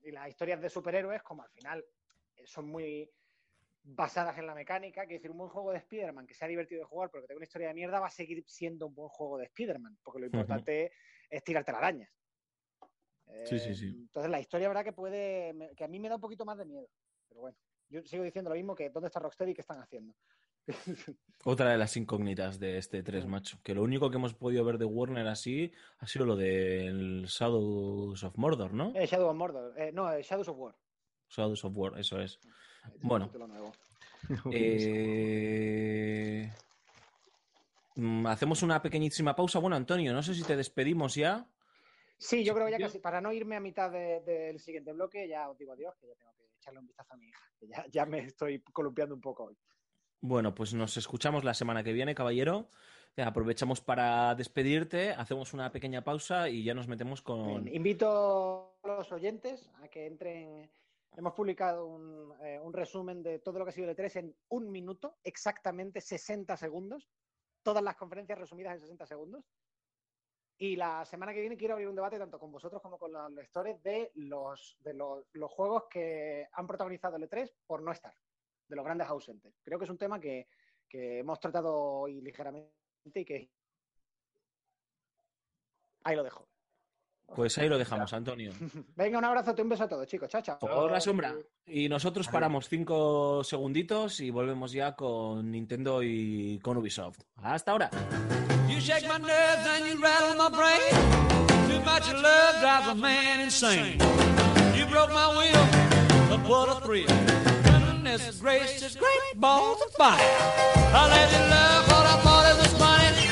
Y 0.03 0.11
las 0.11 0.29
historias 0.29 0.61
de 0.61 0.69
superhéroes, 0.69 1.21
como 1.23 1.43
al 1.43 1.49
final 1.49 1.85
eh, 2.35 2.45
son 2.45 2.67
muy 2.67 3.09
basadas 3.83 4.37
en 4.37 4.45
la 4.45 4.53
mecánica, 4.53 5.07
que 5.07 5.15
decir, 5.15 5.31
un 5.31 5.39
buen 5.39 5.49
juego 5.49 5.71
de 5.71 5.79
Spider-Man 5.79 6.27
que 6.27 6.33
sea 6.33 6.47
divertido 6.47 6.81
de 6.81 6.85
jugar, 6.85 7.09
pero 7.11 7.23
que 7.23 7.27
tenga 7.27 7.37
una 7.37 7.45
historia 7.45 7.69
de 7.69 7.73
mierda, 7.73 7.99
va 7.99 8.07
a 8.07 8.11
seguir 8.11 8.43
siendo 8.47 8.87
un 8.87 8.93
buen 8.93 9.09
juego 9.09 9.37
de 9.37 9.45
Spider-Man, 9.45 9.97
porque 10.03 10.19
lo 10.19 10.25
importante 10.27 10.91
es 11.29 11.43
tirarte 11.43 11.71
las 11.71 11.79
arañas. 11.79 12.09
Sí, 13.45 13.59
sí, 13.59 13.73
sí. 13.73 13.87
Entonces 13.87 14.29
la 14.29 14.39
historia, 14.39 14.67
verdad 14.67 14.83
que 14.83 14.93
puede, 14.93 15.73
que 15.75 15.83
a 15.83 15.87
mí 15.87 15.99
me 15.99 16.09
da 16.09 16.15
un 16.15 16.21
poquito 16.21 16.45
más 16.45 16.57
de 16.57 16.65
miedo. 16.65 16.87
Pero 17.27 17.41
bueno, 17.41 17.57
yo 17.89 18.03
sigo 18.03 18.23
diciendo 18.23 18.49
lo 18.49 18.55
mismo 18.55 18.75
que 18.75 18.89
dónde 18.89 19.07
está 19.07 19.19
Rocksteady 19.19 19.51
y 19.51 19.55
qué 19.55 19.61
están 19.61 19.79
haciendo. 19.79 20.13
Otra 21.43 21.71
de 21.71 21.77
las 21.77 21.97
incógnitas 21.97 22.59
de 22.59 22.77
este 22.77 23.01
3, 23.01 23.25
macho. 23.25 23.57
Que 23.63 23.73
lo 23.73 23.81
único 23.81 24.11
que 24.11 24.17
hemos 24.17 24.33
podido 24.35 24.63
ver 24.63 24.77
de 24.77 24.85
Warner 24.85 25.27
así 25.27 25.71
ha 25.99 26.05
sido 26.07 26.25
lo 26.25 26.35
del 26.35 27.25
Shadows 27.25 28.23
of 28.23 28.38
Mordor, 28.38 28.73
¿no? 28.73 28.91
Eh, 28.95 29.07
Shadow 29.07 29.29
of 29.29 29.35
Mordor, 29.35 29.73
eh, 29.77 29.91
no, 29.91 30.11
eh, 30.11 30.21
Shadows 30.21 30.49
of 30.49 30.57
War. 30.59 30.75
Shadows 31.29 31.65
of 31.65 31.73
War, 31.75 31.97
eso 31.99 32.19
es. 32.21 32.39
Bueno. 33.01 33.31
Eh, 34.53 36.51
mm, 37.95 38.27
Hacemos 38.27 38.61
una 38.63 38.81
pequeñísima 38.81 39.35
pausa. 39.35 39.59
Bueno, 39.59 39.75
Antonio, 39.75 40.13
no 40.13 40.21
sé 40.21 40.35
si 40.35 40.43
te 40.43 40.55
despedimos 40.55 41.15
ya. 41.15 41.47
Sí, 42.17 42.43
yo 42.43 42.53
creo 42.53 42.67
que 42.67 42.73
ya 42.73 42.77
casi, 42.79 42.99
para 42.99 43.19
no 43.19 43.33
irme 43.33 43.55
a 43.55 43.59
mitad 43.59 43.89
de- 43.91 44.21
del 44.21 44.59
siguiente 44.59 44.93
bloque, 44.93 45.27
ya 45.27 45.49
os 45.49 45.57
digo 45.57 45.73
adiós, 45.73 45.95
que 45.99 46.07
ya 46.07 46.13
tengo 46.15 46.31
que 46.35 46.43
echarle 46.57 46.79
un 46.79 46.85
vistazo 46.88 47.13
a 47.15 47.17
mi 47.17 47.27
hija, 47.29 47.41
que 47.59 47.67
ya, 47.67 47.85
ya 47.89 48.05
me 48.05 48.19
estoy 48.19 48.61
columpiando 48.71 49.15
un 49.15 49.21
poco 49.21 49.45
hoy. 49.45 49.57
Bueno, 50.22 50.53
pues 50.53 50.73
nos 50.76 50.98
escuchamos 50.98 51.43
la 51.43 51.56
semana 51.56 51.84
que 51.84 51.93
viene, 51.93 52.14
caballero. 52.14 52.69
Aprovechamos 53.18 53.81
para 53.81 54.35
despedirte, 54.35 55.11
hacemos 55.11 55.53
una 55.53 55.72
pequeña 55.72 56.03
pausa 56.03 56.48
y 56.48 56.64
ya 56.64 56.76
nos 56.76 56.88
metemos 56.88 57.23
con... 57.23 57.68
Invito 57.68 58.77
a 58.84 58.88
los 58.88 59.11
oyentes 59.11 59.69
a 59.81 59.88
que 59.88 60.06
entren. 60.06 60.72
Hemos 61.18 61.34
publicado 61.34 61.88
un, 61.88 62.34
eh, 62.41 62.60
un 62.60 62.72
resumen 62.72 63.23
de 63.23 63.39
todo 63.39 63.60
lo 63.60 63.65
que 63.65 63.69
ha 63.69 63.73
sido 63.73 63.89
el 63.89 63.98
E3 63.98 64.15
en 64.18 64.35
un 64.49 64.72
minuto, 64.72 65.18
exactamente 65.23 65.99
60 65.99 66.56
segundos. 66.56 67.10
Todas 67.64 67.84
las 67.84 67.95
conferencias 67.95 68.38
resumidas 68.38 68.76
en 68.76 68.81
60 68.81 69.06
segundos. 69.07 69.43
Y 70.57 70.76
la 70.76 71.03
semana 71.06 71.34
que 71.34 71.41
viene 71.41 71.57
quiero 71.57 71.73
abrir 71.73 71.89
un 71.89 71.95
debate 71.95 72.19
tanto 72.19 72.38
con 72.38 72.52
vosotros 72.52 72.80
como 72.84 72.99
con 72.99 73.11
los 73.11 73.31
lectores 73.31 73.81
de 73.81 74.11
los, 74.14 74.77
de 74.81 74.93
los 74.93 75.52
juegos 75.52 75.85
que 75.89 76.48
han 76.53 76.68
protagonizado 76.68 77.18
el 77.18 77.27
E3 77.27 77.52
por 77.65 77.81
no 77.81 77.91
estar, 77.91 78.14
de 78.72 78.76
los 78.77 78.85
grandes 78.85 79.07
ausentes. 79.07 79.53
Creo 79.64 79.77
que 79.77 79.85
es 79.85 79.91
un 79.91 79.98
tema 79.98 80.19
que, 80.19 80.48
que 80.89 81.19
hemos 81.19 81.39
tratado 81.39 81.76
hoy 81.76 82.22
ligeramente 82.22 82.72
y 83.14 83.26
que 83.26 83.52
ahí 86.03 86.15
lo 86.15 86.23
dejo. 86.23 86.48
Pues 87.35 87.57
ahí 87.57 87.69
lo 87.69 87.77
dejamos, 87.77 88.11
Antonio. 88.14 88.52
Venga, 88.95 89.19
un 89.19 89.26
abrazo, 89.26 89.53
un 89.57 89.69
beso 89.69 89.84
a 89.84 89.88
todos, 89.88 90.07
chicos. 90.07 90.30
Chao, 90.30 90.41
chao. 90.41 90.60
Por 90.60 90.91
la 90.91 90.99
sombra. 90.99 91.35
Y 91.65 91.88
nosotros 91.88 92.27
paramos 92.27 92.68
cinco 92.68 93.43
segunditos 93.43 94.19
y 94.19 94.31
volvemos 94.31 94.72
ya 94.72 94.95
con 94.95 95.52
Nintendo 95.52 96.02
y 96.02 96.60
con 96.60 96.77
Ubisoft. 96.77 97.19
Hasta 97.38 97.72
ahora. 97.72 97.89
You 98.68 98.80
shake 98.80 99.03
my 99.03 99.19
nerves 99.19 99.68
and 99.68 99.88
you 99.88 100.02
rattle 100.02 100.35
my 100.35 100.49
brain. 100.49 101.41
Too 101.69 101.81
much 101.84 102.11
love 102.14 102.60
drives 102.61 102.88
a 102.88 102.95
man 102.95 103.41
insane. 103.41 103.98
You 104.76 104.85
broke 104.88 105.11
my 105.11 105.27
will, 105.38 106.30
but 106.30 106.49
what 106.49 106.69
a 106.69 106.81
thrill. 106.85 107.50
Goodness 108.11 108.41
gracious, 108.41 108.95
great 108.97 109.39
balls 109.39 109.81
of 109.81 109.93
fire. 109.93 110.19
I 110.19 111.07
let 111.07 111.31
you 111.31 111.39
love 111.49 111.88
what 111.88 112.05
I 112.05 112.19
thought 112.19 112.45
it 112.51 112.57
was 112.59 112.73
funny. 112.75 113.23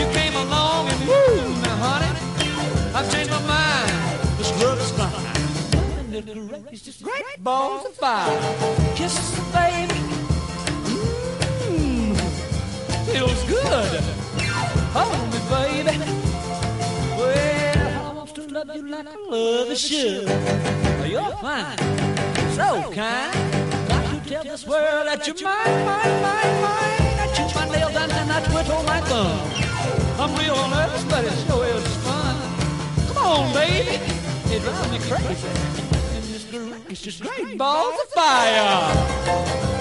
You 0.00 0.06
came 0.16 0.34
along 0.34 0.88
and 0.88 1.00
woo, 1.06 1.52
now 1.60 1.76
honey, 1.76 2.94
I've 2.94 3.12
changed 3.12 3.30
my 3.30 3.42
mind. 3.46 3.92
This 4.38 4.50
love 4.62 4.80
is 4.80 4.90
fine. 4.92 6.10
Goodness 6.10 6.62
gracious, 6.64 7.02
great 7.02 7.44
balls 7.44 7.84
of 7.84 7.92
fire. 7.92 8.40
Kisses, 8.94 9.38
baby. 9.52 10.00
Mmm, 11.68 12.16
feels 13.12 13.44
good. 13.44 14.00
Hold 14.96 15.28
me, 15.28 15.40
baby. 15.52 15.98
Well, 17.18 18.06
I 18.06 18.12
want 18.14 18.34
to 18.34 18.46
love 18.46 18.74
you 18.74 18.88
like 18.88 19.08
I 19.08 19.16
love 19.28 19.68
a 19.68 19.76
should. 19.76 20.26
You're 21.06 21.36
fine, 21.36 21.76
so 22.56 22.90
kind. 22.94 23.65
Tell 24.26 24.42
this 24.42 24.66
world 24.66 25.06
that 25.06 25.24
you're 25.24 25.36
mine, 25.36 25.86
mine, 25.86 26.20
mine, 26.20 26.60
mine. 26.60 27.14
I 27.22 27.32
chew 27.32 27.46
my 27.54 27.68
nails 27.68 27.94
and 27.94 28.10
then 28.10 28.28
I 28.28 28.40
twiddle 28.42 28.82
my 28.82 29.00
thumb. 29.02 29.38
I'm 30.18 30.34
real 30.34 30.68
nervous, 30.68 31.04
but 31.04 31.24
it 31.24 31.32
sure 31.46 31.64
is 31.64 31.86
fun. 32.02 32.36
Come 33.06 33.18
on, 33.18 33.54
baby. 33.54 34.00
It 34.52 34.62
drives 34.62 34.90
me 34.90 34.98
crazy. 34.98 35.46
And 35.46 36.24
this 36.24 36.42
girl 36.50 36.72
is 36.90 37.00
just 37.00 37.22
great 37.22 37.56
balls 37.56 37.94
of 38.02 38.08
fire. 38.10 39.75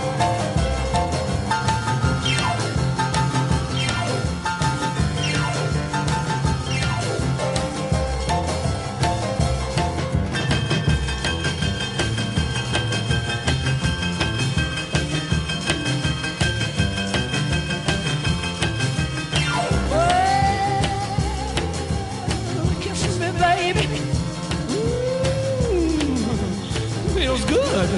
Good. 27.76 27.92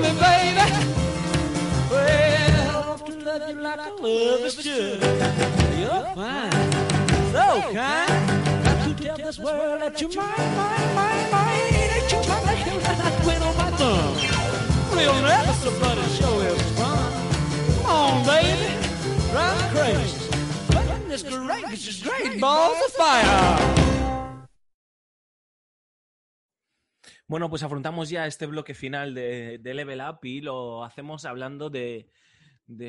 Me, 0.00 0.10
baby. 0.20 0.66
Well, 1.90 2.66
I 2.66 2.96
to 3.04 3.14
love 3.24 3.48
you 3.48 3.56
like 3.60 3.78
I 3.78 3.90
love 3.90 4.40
is 4.40 4.54
should. 4.54 5.00
You're 5.80 6.04
fine, 6.14 6.72
so 7.32 7.44
kind. 7.72 8.64
Got 8.64 8.76
to 8.84 9.04
tell 9.04 9.16
this 9.18 9.38
world 9.38 9.80
that 9.82 10.00
you're 10.00 10.14
mine, 10.14 10.56
mine, 10.56 10.94
mine, 10.94 11.30
mine. 11.30 11.72
That 11.92 12.08
you're 12.10 12.26
my 12.28 12.38
lady, 12.48 12.76
and 12.90 13.02
I 13.02 13.10
twiddle 13.22 13.54
my 13.54 13.70
thumb. 13.76 14.14
Real 14.96 15.16
nervous, 15.22 15.60
but 15.80 15.98
it 15.98 16.10
sure 16.16 16.44
is 16.44 16.62
fun. 16.78 17.12
Come 17.82 17.86
on, 17.86 18.24
baby, 18.26 18.70
drive 19.30 19.64
crazy. 19.74 20.20
Goodness 20.70 21.22
gracious, 21.22 22.02
great 22.02 22.40
balls 22.40 22.78
of 22.86 22.92
fire. 22.92 23.83
Bueno, 27.26 27.48
pues 27.48 27.62
afrontamos 27.62 28.10
ya 28.10 28.26
este 28.26 28.44
bloque 28.44 28.74
final 28.74 29.14
de, 29.14 29.58
Level 29.62 30.02
Up 30.02 30.18
y 30.24 30.42
lo 30.42 30.84
hacemos 30.84 31.24
hablando 31.24 31.70
de, 31.70 32.10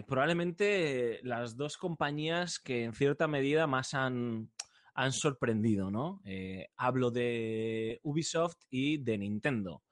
probablemente 0.06 1.22
las 1.24 1.56
dos 1.56 1.78
compañías 1.78 2.60
que 2.60 2.84
en 2.84 2.94
cierta 2.94 3.28
medida 3.28 3.66
más 3.66 3.94
han, 3.94 4.52
han 4.94 5.14
sorprendido, 5.14 5.90
¿no? 5.90 6.22
Eh, 6.26 6.68
hablo 6.76 7.12
de 7.12 8.02
Ubisoft 8.04 8.58
y 8.70 8.98
de 8.98 9.18
Nintendo. 9.18 9.84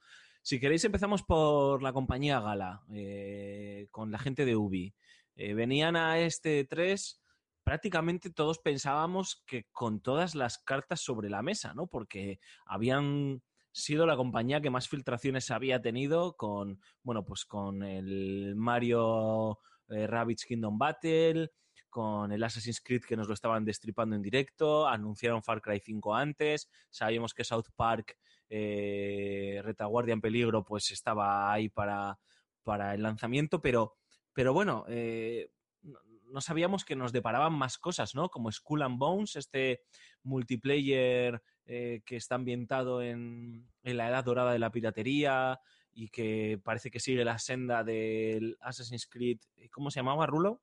Si 0.42 0.60
queréis, 0.60 0.84
empezamos 0.84 1.24
por 1.24 1.82
la 1.82 1.94
compañía 1.94 2.42
Gala, 2.42 2.84
eh, 2.92 3.88
con 3.92 4.12
la 4.12 4.20
gente 4.20 4.44
de 4.44 4.58
Ubi. 4.58 4.94
Eh, 5.38 5.54
venían 5.54 5.96
a 5.96 6.20
este 6.20 6.66
3 6.66 7.22
prácticamente 7.64 8.30
todos 8.30 8.60
pensábamos 8.60 9.42
que 9.48 9.68
con 9.72 10.02
todas 10.02 10.36
las 10.36 10.58
cartas 10.58 11.00
sobre 11.00 11.30
la 11.30 11.42
mesa, 11.42 11.74
¿no? 11.74 11.88
Porque 11.88 12.40
habían 12.66 13.42
sido 13.74 14.06
la 14.06 14.16
compañía 14.16 14.62
que 14.62 14.70
más 14.70 14.88
filtraciones 14.88 15.52
había 15.52 15.82
tenido 15.82 16.38
con, 16.38 16.80
bueno, 17.02 17.26
pues 17.26 17.44
con 17.44 17.84
el 17.84 18.56
Mario 18.56 19.60
eh, 19.90 20.08
Rabbids 20.08 20.46
Kingdom 20.46 20.78
Battle, 20.78 21.50
con 21.90 22.32
el 22.32 22.44
Assassin's 22.44 22.82
Creed 22.82 23.02
que 23.02 23.18
nos 23.18 23.28
lo 23.28 23.34
estaban 23.34 23.66
destripando 23.66 24.16
en 24.16 24.22
directo, 24.22 24.88
anunciaron 24.88 25.44
Far 25.44 25.62
Cry 25.62 25.80
5 25.80 26.16
antes, 26.16 26.70
sabíamos 26.90 27.34
que 27.34 27.44
South 27.44 27.68
Park 27.76 28.18
eh, 28.50 29.60
Retaguardia 29.64 30.14
en 30.14 30.22
Peligro 30.22 30.64
pues 30.64 30.92
estaba 30.92 31.52
ahí 31.52 31.70
para, 31.70 32.20
para 32.64 32.94
el 32.94 33.02
lanzamiento, 33.02 33.60
pero, 33.60 33.98
pero 34.34 34.54
bueno, 34.54 34.86
eh, 34.88 35.50
no 35.82 36.42
sabíamos 36.42 36.86
que 36.86 36.96
nos 36.96 37.12
deparaban 37.12 37.54
más 37.54 37.78
cosas, 37.78 38.16
¿no? 38.16 38.30
Como 38.30 38.52
Skull 38.52 38.84
and 38.84 38.98
Bones, 38.98 39.36
este 39.36 39.82
multiplayer 40.24 41.42
eh, 41.66 42.02
que 42.06 42.16
está 42.16 42.36
ambientado 42.36 43.02
en, 43.02 43.68
en, 43.84 43.98
la 43.98 44.10
edad 44.10 44.24
dorada 44.24 44.52
de 44.52 44.60
la 44.60 44.72
piratería 44.72 45.60
y 45.94 46.10
que 46.10 46.60
parece 46.64 46.92
que 46.92 47.00
sigue 47.00 47.24
la 47.24 47.40
senda 47.40 47.84
del 47.84 48.58
Assassin's 48.62 49.08
Creed. 49.08 49.40
¿Cómo 49.72 49.92
se 49.92 50.00
llamaba, 50.00 50.26
Rulo? 50.26 50.62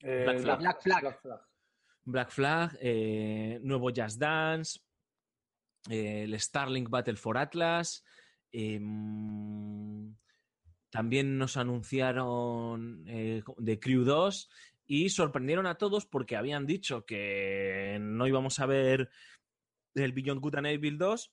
Eh, 0.00 0.22
Black, 0.24 0.40
Flag. 0.40 0.58
Black 0.58 0.82
Flag. 0.82 1.00
Black 1.02 1.20
Flag. 1.22 1.40
Black 2.04 2.30
Flag, 2.30 2.78
eh, 2.80 3.60
nuevo 3.62 3.90
Just 3.94 4.18
Dance, 4.18 4.80
eh, 5.88 6.24
el 6.24 6.38
Starlink 6.38 6.88
Battle 6.88 7.16
for 7.16 7.38
Atlas. 7.38 8.04
em, 8.54 10.14
también 10.90 11.38
nos 11.38 11.56
anunciaron 11.56 13.04
eh, 13.06 13.42
de 13.56 13.80
Crew 13.80 14.04
2 14.04 14.50
y 14.84 15.08
sorprendieron 15.08 15.66
a 15.66 15.76
todos 15.76 16.04
porque 16.04 16.36
habían 16.36 16.66
dicho 16.66 17.06
que 17.06 17.96
no 17.98 18.26
íbamos 18.26 18.60
a 18.60 18.66
ver 18.66 19.08
el 19.94 20.12
Beyond 20.12 20.40
Good 20.40 20.56
and 20.56 20.66
Evil 20.66 20.98
2 20.98 21.32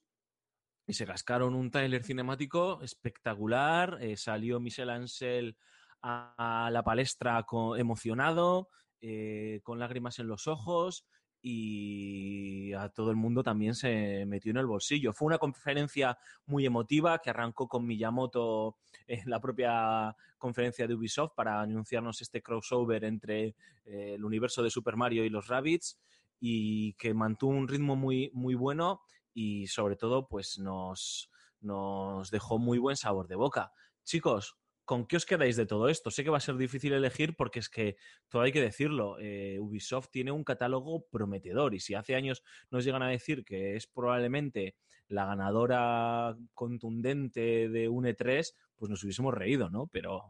y 0.88 0.94
se 0.94 1.06
cascaron 1.06 1.53
un 1.53 1.69
trailer 1.72 2.03
cinemático 2.03 2.81
espectacular. 2.81 3.98
eh, 4.02 4.18
salió 4.18 4.60
Michel 4.60 4.90
Ansel 4.90 5.56
a, 6.02 6.69
la 6.72 6.84
palestra 6.84 7.44
co- 7.44 7.76
emocionado, 7.76 8.69
eh, 9.02 9.60
con 9.64 9.80
lágrimas 9.80 10.19
en 10.19 10.27
los 10.27 10.48
ojos 10.48 11.06
y 11.41 12.73
a 12.73 12.90
todo 12.90 13.11
el 13.11 13.15
mundo 13.15 13.44
también 13.44 13.73
se 13.76 14.26
metió 14.26 14.52
en 14.52 14.57
el 14.57 14.65
bolsillo. 14.65 15.14
Fue 15.14 15.27
una 15.27 15.38
conferencia 15.38 16.18
muy 16.45 16.65
emotiva 16.65 17.19
que 17.19 17.30
arrancó 17.30 17.68
con 17.68 17.86
Miyamoto 17.86 18.77
en 19.07 19.30
la 19.30 19.40
propia 19.40 20.15
conferencia 20.38 20.88
de 20.88 20.95
Ubisoft 20.95 21.34
para 21.36 21.61
anunciarnos 21.61 22.22
este 22.22 22.41
crossover 22.41 23.06
entre 23.06 23.56
eh, 23.86 24.15
el 24.15 24.26
universo 24.26 24.64
de 24.64 24.69
Super 24.69 24.95
Mario 24.98 25.23
y 25.23 25.30
los 25.30 25.48
Rabbits 25.48 25.98
y 26.40 26.94
que 26.94 27.14
mantuvo 27.14 27.52
un 27.52 27.68
ritmo 27.68 27.95
muy, 27.95 28.32
muy 28.34 28.56
bueno 28.56 29.02
y 29.34 29.68
sobre 29.68 29.95
todo 29.95 30.28
pues 30.28 30.60
nos, 30.60 31.32
nos 31.61 32.32
dejó 32.32 32.60
muy 32.60 32.78
buen 32.78 32.95
sabor 32.95 33.28
de 33.28 33.36
boca. 33.36 33.72
Chicos, 34.03 34.57
¿con 34.86 35.06
qué 35.06 35.18
os 35.18 35.26
quedáis 35.26 35.56
de 35.56 35.66
todo 35.66 35.88
esto? 35.90 36.11
Sé 36.11 36.24
que 36.24 36.30
va 36.30 36.38
a 36.38 36.41
ser 36.41 36.57
difícil 36.57 36.94
elegir 36.94 37.36
porque 37.36 37.60
es 37.60 37.70
que 37.70 37.98
todo 38.28 38.41
hay 38.41 38.52
que 38.52 38.61
decirlo. 38.61 39.18
eh, 39.20 39.60
Ubisoft 39.60 40.10
tiene 40.10 40.32
un 40.32 40.44
catálogo 40.44 41.06
prometedor 41.11 41.76
y 41.76 41.80
si 41.80 41.94
hace 41.94 42.16
años 42.16 42.44
nos 42.72 42.84
llegan 42.86 43.03
a 43.03 43.10
decir 43.10 43.44
que 43.44 43.76
es 43.76 43.88
probablemente 43.88 44.76
la 45.07 45.26
ganadora 45.26 46.36
contundente 46.53 47.70
de 47.70 47.90
un 47.90 48.06
E3, 48.06 48.56
pues 48.76 48.90
nos 48.90 49.03
hubiésemos 49.03 49.34
reído, 49.34 49.70
¿no? 49.70 49.88
Pero, 49.88 50.24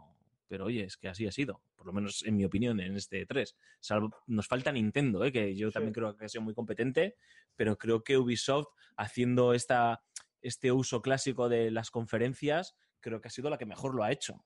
pero 0.49 0.65
oye, 0.65 0.83
es 0.83 0.97
que 0.97 1.07
así 1.07 1.25
ha 1.27 1.31
sido, 1.31 1.61
por 1.75 1.85
lo 1.85 1.93
menos 1.93 2.25
en 2.25 2.35
mi 2.35 2.43
opinión, 2.43 2.79
en 2.81 2.95
este 2.97 3.25
E3. 3.25 3.55
Salvo, 3.79 4.09
nos 4.27 4.47
falta 4.47 4.71
Nintendo, 4.71 5.23
¿eh? 5.23 5.31
que 5.31 5.55
yo 5.55 5.69
Sí. 5.69 5.75
también 5.75 5.93
creo 5.93 6.17
que 6.17 6.25
ha 6.25 6.29
sido 6.29 6.41
muy 6.43 6.53
competente, 6.55 7.15
pero 7.55 7.77
creo 7.77 8.03
que 8.03 8.17
Ubisoft, 8.17 8.67
haciendo 8.97 9.53
esta, 9.53 10.03
este 10.41 10.71
uso 10.71 11.01
clásico 11.01 11.47
de 11.47 11.71
las 11.71 11.91
conferencias, 11.91 12.75
creo 12.99 13.21
que 13.21 13.27
ha 13.27 13.31
sido 13.31 13.49
la 13.49 13.57
que 13.57 13.65
mejor 13.65 13.95
lo 13.95 14.03
ha 14.03 14.11
hecho. 14.11 14.43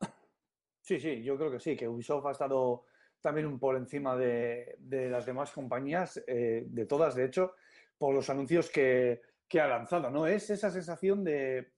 Sí, 0.81 0.99
sí, 0.99 1.23
yo 1.23 1.37
creo 1.37 1.49
que 1.49 1.59
sí, 1.61 1.75
que 1.77 1.87
Ubisoft 1.87 2.25
ha 2.25 2.31
estado 2.31 2.85
también 3.21 3.47
un 3.47 3.57
por 3.57 3.77
encima 3.77 4.17
de, 4.17 4.75
de 4.79 5.09
las 5.09 5.25
demás 5.25 5.51
compañías, 5.51 6.21
eh, 6.27 6.65
de 6.67 6.85
todas, 6.85 7.15
de 7.15 7.23
hecho, 7.25 7.55
por 7.97 8.13
los 8.13 8.29
anuncios 8.29 8.69
que, 8.69 9.21
que 9.47 9.61
ha 9.61 9.67
lanzado, 9.67 10.09
¿no? 10.11 10.27
Es 10.27 10.49
esa 10.49 10.69
sensación 10.69 11.23
de, 11.23 11.71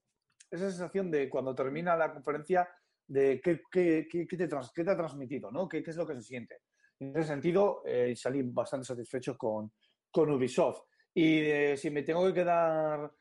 esa 0.49 0.69
sensación 0.72 1.11
de 1.11 1.30
cuando 1.30 1.53
termina 1.53 1.95
la 1.95 2.11
conferencia 2.11 2.68
de 3.07 3.40
qué, 3.41 3.61
qué- 3.72 4.07
qué- 4.10 4.27
qué 4.27 4.38
te, 4.38 4.48
qué 4.73 4.84
te 4.84 4.91
ha 4.91 4.98
transmitido, 4.98 5.52
¿no? 5.52 5.68
¿Qué, 5.68 5.84
qué 5.84 5.91
es 5.91 5.98
lo 5.98 6.06
que 6.07 6.15
se 6.15 6.22
siente? 6.22 6.61
En 6.99 7.15
ese 7.15 7.27
sentido, 7.27 7.82
eh, 7.86 8.15
salí 8.15 8.41
bastante 8.44 8.86
satisfecho 8.86 9.38
con, 9.38 9.72
con 10.11 10.30
Ubisoft. 10.32 10.84
Y 11.14 11.40
eh, 11.40 11.77
si 11.77 11.90
me 11.90 12.03
tengo 12.03 12.26
que 12.27 12.34
quedar 12.34 13.11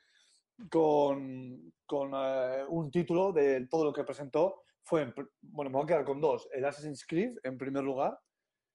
con, 0.71 1.73
con 1.87 2.13
eh, 2.15 2.65
un 2.69 2.91
título 2.91 3.33
de 3.33 3.67
todo 3.69 3.85
lo 3.85 3.93
que 3.93 4.05
presentó, 4.05 4.63
fue, 4.83 5.13
bueno, 5.41 5.71
me 5.71 5.77
voy 5.77 5.85
a 5.85 5.87
quedar 5.87 6.05
con 6.05 6.21
dos. 6.21 6.49
El 6.53 6.65
Assassin's 6.65 7.07
Creed, 7.07 7.39
en 7.43 7.57
primer 7.59 7.83
lugar, 7.83 8.19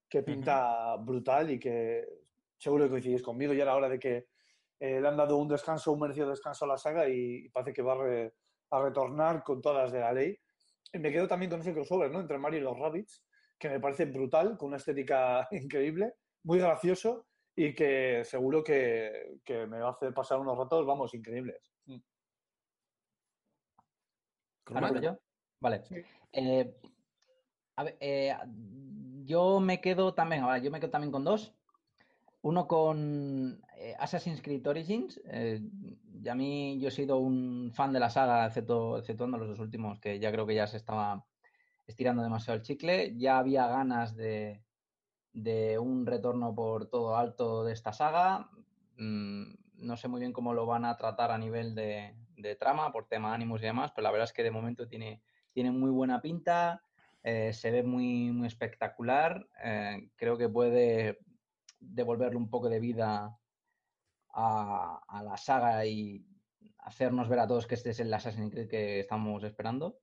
que 0.09 0.23
pinta 0.23 0.95
brutal 0.97 1.51
y 1.51 1.59
que 1.59 2.03
seguro 2.57 2.85
que 2.85 2.89
coincidís 2.91 3.21
conmigo. 3.21 3.53
Ya 3.53 3.63
era 3.63 3.75
hora 3.75 3.89
de 3.89 3.99
que 3.99 4.27
eh, 4.79 4.99
le 4.99 5.07
han 5.07 5.17
dado 5.17 5.37
un 5.37 5.47
descanso, 5.47 5.91
un 5.91 5.99
merecido 5.99 6.29
descanso 6.29 6.65
a 6.65 6.69
la 6.69 6.77
saga 6.77 7.07
y, 7.07 7.47
parece 7.49 7.73
que 7.73 7.81
va 7.81 7.93
a, 7.93 7.97
re- 8.03 8.33
a 8.71 8.81
retornar 8.81 9.43
con 9.43 9.61
todas 9.61 9.83
las 9.83 9.91
de 9.91 9.99
la 9.99 10.13
ley. 10.13 10.37
Me 10.93 11.11
quedo 11.11 11.27
también 11.27 11.51
con 11.51 11.61
ese 11.61 11.73
crossover, 11.73 12.11
¿no? 12.11 12.19
Entre 12.19 12.37
Mario 12.37 12.59
y 12.59 12.63
los 12.63 12.77
Rabbits, 12.77 13.23
que 13.57 13.69
me 13.69 13.79
parece 13.79 14.05
brutal, 14.05 14.57
con 14.57 14.69
una 14.69 14.77
estética 14.77 15.47
increíble, 15.51 16.15
muy 16.43 16.59
gracioso 16.59 17.27
y 17.55 17.75
que 17.75 18.23
seguro 18.23 18.63
que, 18.63 19.39
que 19.43 19.67
me 19.67 19.79
va 19.79 19.89
a 19.89 19.91
hacer 19.91 20.13
pasar 20.13 20.39
unos 20.39 20.57
ratos, 20.57 20.85
vamos, 20.85 21.13
increíbles. 21.13 21.71
Mm. 21.85 21.97
Ahora 24.67 24.87
hablo 24.87 25.01
yo. 25.01 25.19
Vale. 25.59 25.83
Sí. 25.85 25.95
Eh, 26.31 26.73
a 27.75 27.83
ver, 27.83 27.97
eh, 27.99 28.35
yo 29.25 29.59
me 29.59 29.81
quedo 29.81 30.13
también, 30.13 30.43
ahora 30.43 30.57
yo 30.59 30.71
me 30.71 30.79
quedo 30.79 30.91
también 30.91 31.11
con 31.11 31.23
dos. 31.23 31.53
Uno 32.41 32.67
con 32.67 33.61
eh, 33.75 33.95
Assassin's 33.99 34.41
Creed 34.41 34.65
Origins. 34.67 35.19
eh, 35.25 35.61
y 36.21 36.27
a 36.27 36.35
mí 36.35 36.79
yo 36.79 36.89
he 36.89 36.91
sido 36.91 37.17
un 37.17 37.71
fan 37.73 37.93
de 37.93 37.99
la 37.99 38.09
saga, 38.09 38.45
excepto, 38.45 38.97
exceptuando 38.97 39.37
los 39.37 39.47
dos 39.49 39.59
últimos, 39.59 39.99
que 39.99 40.19
ya 40.19 40.31
creo 40.31 40.45
que 40.45 40.55
ya 40.55 40.67
se 40.67 40.77
estaba 40.77 41.25
estirando 41.87 42.23
demasiado 42.23 42.57
el 42.57 42.63
chicle. 42.63 43.15
Ya 43.17 43.37
había 43.39 43.67
ganas 43.67 44.15
de, 44.15 44.61
de 45.33 45.79
un 45.79 46.05
retorno 46.05 46.53
por 46.53 46.89
todo 46.89 47.15
alto 47.17 47.63
de 47.63 47.73
esta 47.73 47.93
saga. 47.93 48.49
Mm, 48.97 49.53
no 49.75 49.97
sé 49.97 50.07
muy 50.07 50.19
bien 50.19 50.33
cómo 50.33 50.53
lo 50.53 50.65
van 50.65 50.85
a 50.85 50.97
tratar 50.97 51.31
a 51.31 51.37
nivel 51.37 51.73
de, 51.73 52.15
de 52.35 52.55
trama, 52.55 52.91
por 52.91 53.07
tema 53.07 53.33
ánimos 53.33 53.61
y 53.61 53.65
demás, 53.65 53.91
pero 53.95 54.03
la 54.03 54.11
verdad 54.11 54.25
es 54.25 54.33
que 54.33 54.43
de 54.43 54.51
momento 54.51 54.87
tiene, 54.87 55.21
tiene 55.51 55.71
muy 55.71 55.89
buena 55.89 56.21
pinta, 56.21 56.83
eh, 57.23 57.53
se 57.53 57.71
ve 57.71 57.83
muy, 57.83 58.31
muy 58.31 58.47
espectacular. 58.47 59.47
creo 60.17 60.37
que 60.37 60.49
puede 60.49 61.19
devolverle 61.79 62.37
un 62.37 62.49
poco 62.49 62.69
de 62.69 62.79
vida 62.79 63.39
a, 64.31 65.01
a 65.07 65.23
la 65.23 65.37
saga 65.37 65.85
y 65.85 66.25
hacernos 66.79 67.27
ver 67.29 67.39
a 67.39 67.47
todos 67.47 67.67
que 67.67 67.75
este 67.75 67.91
es 67.91 67.99
el 67.99 68.13
Assassin's 68.13 68.51
Creed 68.51 68.67
que 68.69 68.99
estamos 68.99 69.43
esperando. 69.43 69.99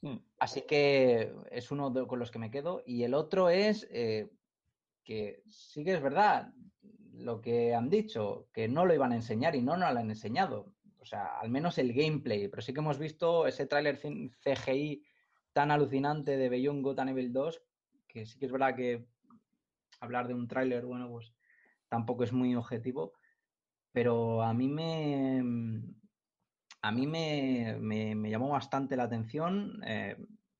Mm. 0.00 0.16
Así 0.38 0.62
que 0.62 1.32
es 1.50 1.70
uno 1.70 1.90
de- 1.90 2.06
con 2.06 2.18
los 2.18 2.30
que 2.30 2.38
me 2.38 2.50
quedo. 2.50 2.82
Y 2.84 3.04
el 3.04 3.14
otro 3.14 3.48
es 3.50 3.86
eh, 3.90 4.30
que 5.04 5.42
sí 5.48 5.84
que 5.84 5.94
es 5.94 6.02
verdad 6.02 6.52
lo 7.12 7.40
que 7.40 7.74
han 7.74 7.88
dicho, 7.88 8.48
que 8.52 8.68
no 8.68 8.84
lo 8.84 8.94
iban 8.94 9.12
a 9.12 9.16
enseñar 9.16 9.54
y 9.54 9.62
no 9.62 9.76
nos 9.76 9.92
lo 9.92 10.00
han 10.00 10.10
enseñado. 10.10 10.72
O 10.98 11.04
sea, 11.04 11.38
al 11.40 11.50
menos 11.50 11.78
el 11.78 11.92
gameplay. 11.92 12.48
Pero 12.48 12.62
sí 12.62 12.72
que 12.72 12.80
hemos 12.80 12.98
visto 12.98 13.46
ese 13.46 13.66
tráiler 13.66 13.96
CGI 13.98 15.04
tan 15.52 15.70
alucinante 15.70 16.36
de 16.36 16.48
Beyond 16.48 16.98
and 16.98 17.10
Evil 17.10 17.32
2, 17.32 17.62
que 18.08 18.24
sí 18.26 18.38
que 18.38 18.46
es 18.46 18.52
verdad 18.52 18.74
que 18.74 19.06
hablar 20.02 20.28
de 20.28 20.34
un 20.34 20.48
tráiler, 20.48 20.84
bueno, 20.84 21.08
pues 21.08 21.32
tampoco 21.88 22.24
es 22.24 22.32
muy 22.32 22.54
objetivo. 22.54 23.12
Pero 23.92 24.42
a 24.42 24.54
mí 24.54 24.68
me, 24.68 25.42
a 26.80 26.92
mí 26.92 27.06
me, 27.06 27.76
me- 27.80 28.14
me 28.14 28.30
llamó 28.30 28.48
bastante 28.48 28.96
la 28.96 29.04
atención 29.04 29.80
eh, 29.86 30.16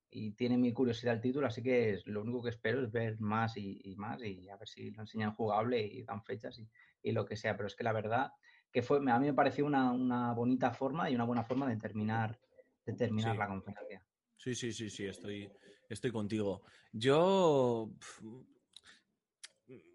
y 0.09 0.31
tiene 0.31 0.57
mi 0.57 0.71
curiosidad 0.71 1.15
el 1.15 1.21
título, 1.21 1.47
así 1.47 1.61
que 1.63 1.93
es- 1.93 2.07
lo 2.07 2.21
único 2.21 2.43
que 2.43 2.49
espero 2.49 2.83
es 2.83 2.91
ver 2.91 3.19
más 3.19 3.57
y, 3.57 3.81
y 3.83 3.95
más 3.95 4.23
y 4.23 4.49
a 4.49 4.57
ver 4.57 4.67
si 4.67 4.91
lo 4.91 5.01
enseñan 5.01 5.33
jugable 5.33 5.81
y 5.81 6.03
dan 6.03 6.23
fechas 6.23 6.59
y, 6.59 6.69
y 7.01 7.11
lo 7.11 7.25
que 7.25 7.35
sea. 7.35 7.57
Pero 7.57 7.67
es 7.67 7.75
que 7.75 7.83
la 7.83 7.91
verdad 7.93 8.31
que 8.71 8.81
fue, 8.81 8.97
a 8.97 9.19
mí 9.19 9.25
me 9.27 9.33
pareció 9.33 9.65
una, 9.65 9.91
una 9.91 10.33
bonita 10.33 10.71
forma 10.71 11.09
y 11.09 11.15
una 11.15 11.25
buena 11.25 11.43
forma 11.43 11.67
de 11.67 11.77
terminar, 11.77 12.39
de 12.85 12.93
terminar 12.93 13.33
Sí. 13.33 13.37
la 13.39 13.47
conferencia. 13.47 14.05
Sí, 14.37 14.55
sí, 14.55 14.73
sí, 14.73 14.89
sí, 14.89 15.05
estoy, 15.05 15.49
estoy 15.89 16.11
contigo. 16.11 16.63
Yo 16.91 17.89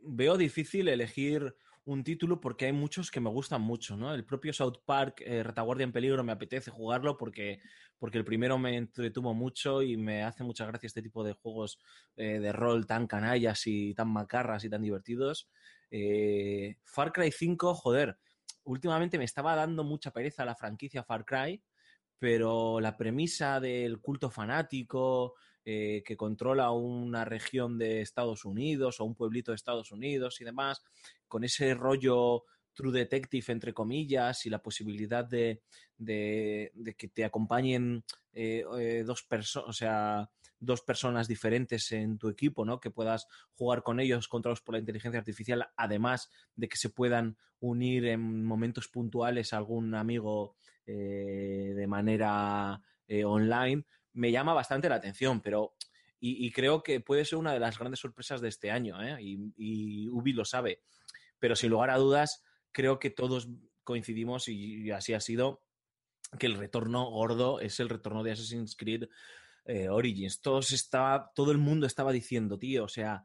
veo 0.03 0.37
difícil 0.37 0.89
elegir 0.89 1.55
un 1.89 2.05
título 2.05 2.39
porque 2.39 2.67
hay 2.67 2.73
muchos 2.73 3.11
que 3.11 3.21
me 3.21 3.31
gustan 3.31 3.63
mucho, 3.63 3.97
¿no? 3.97 4.13
El 4.13 4.25
propio 4.27 4.53
South 4.53 4.81
Park, 4.85 5.23
eh, 5.25 5.43
Retaguardia 5.43 5.85
en 5.85 5.93
Peligro, 5.93 6.23
me 6.23 6.33
apetece 6.33 6.71
jugarlo 6.71 7.17
porque, 7.17 7.61
porque 7.99 8.19
el 8.19 8.27
primero 8.27 8.59
me 8.59 8.77
entretuvo 8.77 9.33
mucho 9.33 9.81
y 9.83 9.97
me 9.97 10.23
hace 10.23 10.45
mucha 10.45 10.67
gracia 10.67 10.87
este 10.87 11.01
tipo 11.01 11.25
de 11.25 11.33
juegos 11.33 11.79
eh, 12.17 12.41
de 12.41 12.53
rol 12.53 12.87
tan 12.87 13.07
canallas 13.07 13.67
y 13.67 13.95
tan 13.95 14.09
macarras 14.09 14.65
y 14.65 14.69
tan 14.69 14.83
divertidos. 14.83 15.49
Eh, 15.91 16.77
Far 16.85 17.11
Cry 17.11 17.33
5, 17.33 17.75
joder, 17.75 18.19
últimamente 18.65 19.17
me 19.17 19.25
estaba 19.25 19.57
dando 19.57 19.83
mucha 19.83 20.11
pereza 20.11 20.45
la 20.45 20.55
franquicia 20.55 21.03
Far 21.05 21.25
Cry, 21.25 21.63
pero 22.19 22.81
la 22.81 22.99
premisa 22.99 23.61
del 23.61 23.99
culto 24.01 24.31
fanático, 24.31 25.37
eh, 25.71 26.03
que 26.03 26.17
controla 26.17 26.71
una 26.71 27.27
región 27.27 27.77
de 27.77 28.01
Estados 28.01 28.47
Unidos 28.47 29.01
o 29.01 29.05
un 29.05 29.15
pueblito 29.15 29.53
de 29.53 29.57
Estados 29.57 29.93
Unidos 29.93 30.41
y 30.41 30.45
demás, 30.45 30.83
con 31.27 31.45
ese 31.45 31.75
rollo 31.75 32.45
True 32.73 32.91
Detective, 32.91 33.53
entre 33.53 33.75
comillas, 33.75 34.47
y 34.47 34.49
la 34.49 34.63
posibilidad 34.63 35.27
de, 35.27 35.61
que 35.99 37.09
te 37.13 37.23
acompañen 37.23 38.03
eh, 38.33 38.65
eh, 38.79 39.05
dos 39.05 40.81
personas, 40.81 41.29
diferentes 41.29 41.93
en 41.93 42.17
tu 42.17 42.31
equipo, 42.31 42.65
¿no? 42.65 42.81
Que 42.81 42.91
puedas 42.91 43.27
jugar 43.55 43.83
con 43.83 44.01
ellos 44.01 44.27
controlados 44.27 44.63
por 44.63 44.73
la 44.75 44.79
inteligencia 44.79 45.19
artificial, 45.21 45.69
además 45.77 46.31
de 46.57 46.67
que 46.71 46.79
se 46.79 46.89
puedan 46.89 47.37
unir 47.61 48.07
en 48.07 48.43
momentos 48.43 48.89
puntuales 48.89 49.53
a 49.53 49.59
algún 49.59 49.95
amigo 49.95 50.57
de 50.87 51.87
manera 51.87 52.81
online, 53.27 53.85
me 54.13 54.33
llama 54.33 54.55
bastante 54.55 54.89
la 54.89 54.97
atención, 54.97 55.41
pero 55.41 55.75
y, 56.21 56.51
creo 56.51 56.83
que 56.83 57.01
puede 57.01 57.25
ser 57.25 57.39
una 57.39 57.53
de 57.53 57.61
las 57.61 57.79
grandes 57.79 58.01
sorpresas 58.01 58.41
de 58.41 58.49
este 58.49 58.73
año, 58.73 59.01
¿eh? 59.03 59.19
y, 59.21 60.09
Ubi 60.09 60.33
lo 60.33 60.45
sabe. 60.45 60.83
Pero 61.39 61.55
sin 61.55 61.71
lugar 61.71 61.91
a 61.91 61.97
dudas, 61.97 62.43
creo 62.73 62.99
que 62.99 63.11
todos 63.11 63.49
coincidimos, 63.85 64.49
y, 64.49 64.91
así 64.91 65.15
ha 65.15 65.21
sido, 65.21 65.63
que 66.39 66.47
el 66.47 66.57
retorno 66.57 67.09
gordo 67.09 67.61
es 67.61 67.79
el 67.79 67.89
retorno 67.89 68.23
de 68.25 68.33
Assassin's 68.33 68.75
Creed 68.77 69.05
eh, 69.65 69.89
Origins. 69.89 70.41
Todos 70.41 70.73
estaba, 70.73 71.31
todo 71.35 71.53
el 71.53 71.59
mundo 71.59 71.87
estaba 71.87 72.11
diciendo, 72.13 72.59
tío, 72.59 72.85
o 72.85 72.89
sea, 72.89 73.25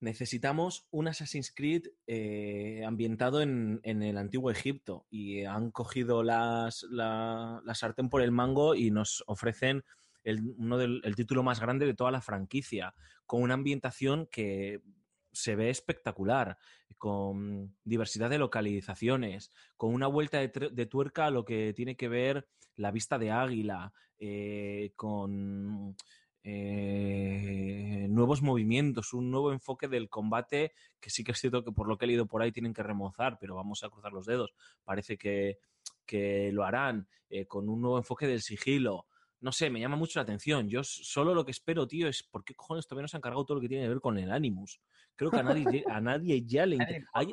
necesitamos 0.00 0.86
un 0.90 1.08
Assassin's 1.08 1.52
Creed 1.54 1.86
eh, 2.06 2.84
ambientado 2.86 3.40
en, 3.40 3.80
en, 3.82 4.02
el 4.02 4.18
antiguo 4.18 4.50
Egipto 4.50 5.06
y 5.08 5.44
han 5.44 5.70
cogido 5.70 6.22
las, 6.22 6.84
la, 6.90 7.62
la, 7.64 7.74
sartén 7.74 8.10
por 8.10 8.20
el 8.20 8.30
mango 8.30 8.74
y 8.74 8.90
nos 8.90 9.24
ofrecen 9.26 9.84
el, 10.26 10.54
uno 10.58 10.76
del, 10.76 11.00
el 11.04 11.14
título 11.14 11.42
más 11.42 11.60
grande 11.60 11.86
de 11.86 11.94
toda 11.94 12.10
la 12.10 12.20
franquicia, 12.20 12.94
con 13.26 13.42
una 13.42 13.54
ambientación 13.54 14.28
que 14.30 14.82
se 15.32 15.54
ve 15.54 15.70
espectacular, 15.70 16.58
con 16.98 17.76
diversidad 17.84 18.30
de 18.30 18.38
localizaciones, 18.38 19.52
con 19.76 19.94
una 19.94 20.08
vuelta 20.08 20.38
de, 20.38 20.86
tuerca 20.86 21.26
a 21.26 21.30
lo 21.30 21.44
que 21.44 21.72
tiene 21.74 21.96
que 21.96 22.08
ver 22.08 22.48
la 22.74 22.90
vista 22.90 23.18
de 23.18 23.30
águila, 23.30 23.92
eh, 24.18 24.92
con 24.96 25.94
eh, 26.42 28.06
nuevos 28.08 28.42
movimientos, 28.42 29.12
un 29.12 29.30
nuevo 29.30 29.52
enfoque 29.52 29.88
del 29.88 30.08
combate, 30.08 30.72
que 31.00 31.10
sí 31.10 31.22
que 31.22 31.32
es 31.32 31.38
cierto 31.38 31.62
que 31.62 31.72
por 31.72 31.86
lo 31.86 31.98
que 31.98 32.06
he 32.06 32.08
leído 32.08 32.26
por 32.26 32.42
ahí 32.42 32.50
tienen 32.50 32.74
que 32.74 32.82
remozar, 32.82 33.38
pero 33.38 33.54
vamos 33.54 33.84
a 33.84 33.90
cruzar 33.90 34.12
los 34.12 34.26
dedos. 34.26 34.54
Parece 34.84 35.18
que, 35.18 35.58
que 36.06 36.50
lo 36.52 36.64
harán 36.64 37.08
eh, 37.28 37.46
con 37.46 37.68
un 37.68 37.82
nuevo 37.82 37.98
enfoque 37.98 38.26
del 38.26 38.40
sigilo. 38.40 39.06
No 39.46 39.52
sé, 39.52 39.70
me 39.70 39.78
llama 39.78 39.94
mucho 39.94 40.18
la 40.18 40.24
atención. 40.24 40.68
Yo 40.68 40.82
solo 40.82 41.32
lo 41.32 41.44
que 41.44 41.52
espero, 41.52 41.86
tío, 41.86 42.08
es 42.08 42.24
por 42.24 42.44
qué 42.44 42.56
cojones 42.56 42.88
todavía 42.88 43.02
no 43.02 43.08
se 43.08 43.16
han 43.16 43.20
cargado 43.20 43.44
todo 43.44 43.54
lo 43.54 43.60
que 43.60 43.68
tiene 43.68 43.84
que 43.84 43.90
ver 43.90 44.00
con 44.00 44.18
el 44.18 44.32
Animus. 44.32 44.80
Creo 45.14 45.30
que 45.30 45.36
a 45.36 45.44
nadie, 45.44 45.84
a 45.88 46.00
nadie 46.00 46.44
ya 46.44 46.66
le 46.66 46.74
interesa. 46.80 47.08
¿Hay, 47.14 47.28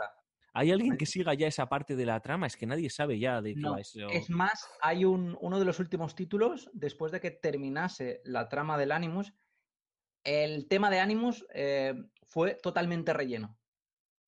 ¿Hay, 0.54 0.72
alguien 0.72 0.96
que 0.96 1.08
siga 1.08 1.34
ya 1.34 1.48
esa 1.48 1.68
parte 1.68 1.96
de 1.96 2.06
la 2.06 2.20
trama? 2.20 2.46
Es 2.46 2.56
que 2.56 2.68
nadie 2.68 2.92
sabe 2.92 3.18
ya 3.18 3.42
de 3.42 3.56
qué 3.56 3.62
no, 3.62 3.72
va 3.72 3.82
eso. 3.82 4.08
Es 4.10 4.30
más, 4.30 4.70
hay 4.80 5.06
un, 5.06 5.36
uno 5.42 5.58
de 5.58 5.66
los 5.66 5.80
últimos 5.80 6.14
títulos, 6.14 6.70
después 6.72 7.12
de 7.12 7.20
que 7.20 7.32
terminase 7.32 8.22
la 8.26 8.48
trama 8.48 8.78
del 8.78 8.92
Animus, 8.92 9.34
el 10.24 10.68
tema 10.68 10.92
de 10.92 11.00
Animus 11.00 11.48
eh, 11.52 11.96
fue 12.28 12.54
totalmente 12.62 13.12
relleno. 13.14 13.58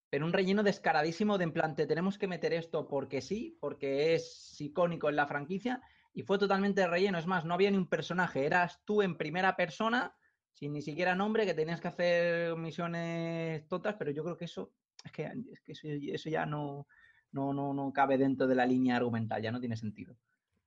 Pero 0.09 0.25
un 0.25 0.33
relleno 0.33 0.63
descaradísimo 0.63 1.37
de 1.37 1.43
en 1.43 1.53
plan, 1.53 1.75
te 1.75 1.85
tenemos 1.85 2.17
que 2.17 2.27
meter 2.27 2.51
esto 2.51 2.87
porque 2.87 3.21
sí, 3.21 3.59
porque 3.61 4.15
es 4.15 4.59
icónico 4.59 5.07
en 5.07 5.17
la 5.17 5.27
franquicia, 5.27 5.83
y 6.15 6.23
fue 6.23 6.39
totalmente 6.39 6.87
relleno. 6.87 7.19
Es 7.19 7.27
más, 7.27 7.45
no 7.45 7.53
había 7.53 7.69
ni 7.69 7.77
un 7.77 7.87
personaje, 7.87 8.45
eras 8.45 8.81
tú 8.85 9.01
en 9.01 9.17
primera 9.17 9.55
persona, 9.55 10.15
sin 10.53 10.71
ni 10.71 10.81
siquiera 10.81 11.13
nombre, 11.13 11.45
que 11.45 11.53
tenías 11.53 11.81
que 11.81 11.89
hacer 11.89 12.55
misiones 12.55 13.67
totas, 13.67 13.95
pero 13.99 14.11
yo 14.11 14.23
creo 14.23 14.37
que 14.37 14.45
eso, 14.45 14.71
es 15.03 15.11
que, 15.11 15.29
es 15.51 15.61
que 15.61 15.73
eso, 15.73 15.87
eso, 15.89 16.29
ya 16.29 16.45
no, 16.45 16.87
no, 17.33 17.53
no, 17.53 17.73
no 17.73 17.91
cabe 17.91 18.17
dentro 18.17 18.47
de 18.47 18.55
la 18.55 18.65
línea 18.65 18.95
argumental, 18.95 19.41
ya 19.41 19.51
no 19.51 19.59
tiene 19.59 19.75
sentido. 19.75 20.15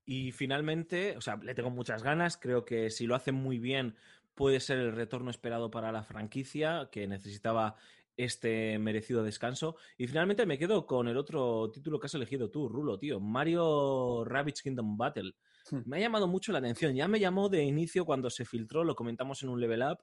Y 0.04 0.32
finalmente, 0.32 1.16
o 1.16 1.22
sea, 1.22 1.36
le 1.36 1.54
tengo 1.54 1.70
muchas 1.70 2.02
ganas, 2.02 2.36
creo 2.36 2.66
que 2.66 2.90
si 2.90 3.06
lo 3.06 3.14
hacen 3.14 3.34
muy 3.34 3.58
bien 3.58 3.96
puede 4.34 4.60
ser 4.60 4.78
el 4.78 4.92
retorno 4.92 5.30
esperado 5.30 5.70
para 5.70 5.90
la 5.92 6.04
franquicia, 6.04 6.90
que 6.92 7.08
necesitaba 7.08 7.74
este 8.18 8.78
merecido 8.78 9.22
descanso. 9.22 9.76
Y 9.96 10.06
finalmente 10.06 10.44
me 10.44 10.58
quedo 10.58 10.84
con 10.84 11.08
el 11.08 11.16
otro 11.16 11.70
título 11.70 11.98
que 11.98 12.06
has 12.06 12.14
elegido 12.14 12.50
tú, 12.50 12.68
Rulo, 12.68 12.98
tío. 12.98 13.20
Mario 13.20 14.24
Rabbids 14.24 14.60
Kingdom 14.60 14.98
Battle. 14.98 15.32
Hmm. 15.70 15.82
Me 15.86 15.96
ha 15.96 16.00
llamado 16.00 16.26
mucho 16.26 16.52
la 16.52 16.58
atención. 16.58 16.94
Ya 16.94 17.08
me 17.08 17.20
llamó 17.20 17.48
de 17.48 17.62
inicio 17.62 18.04
cuando 18.04 18.28
se 18.28 18.44
filtró, 18.44 18.84
lo 18.84 18.96
comentamos 18.96 19.42
en 19.42 19.48
un 19.48 19.60
level 19.60 19.82
up. 19.82 19.98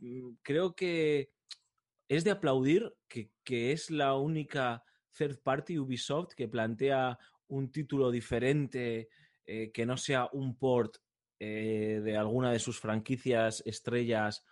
Mm, 0.00 0.34
creo 0.42 0.74
que 0.74 1.30
es 2.08 2.24
de 2.24 2.32
aplaudir 2.32 2.92
que, 3.08 3.30
que 3.44 3.72
es 3.72 3.90
la 3.90 4.16
única 4.16 4.82
third 5.16 5.40
party 5.40 5.78
Ubisoft 5.78 6.34
que 6.34 6.48
plantea 6.48 7.18
un 7.46 7.70
título 7.70 8.10
diferente 8.10 9.08
eh, 9.46 9.70
que 9.72 9.86
no 9.86 9.96
sea 9.96 10.28
un 10.32 10.56
port 10.56 10.96
eh, 11.38 12.00
de 12.04 12.16
alguna 12.16 12.52
de 12.52 12.58
sus 12.58 12.80
franquicias 12.80 13.62
estrellas 13.64 14.44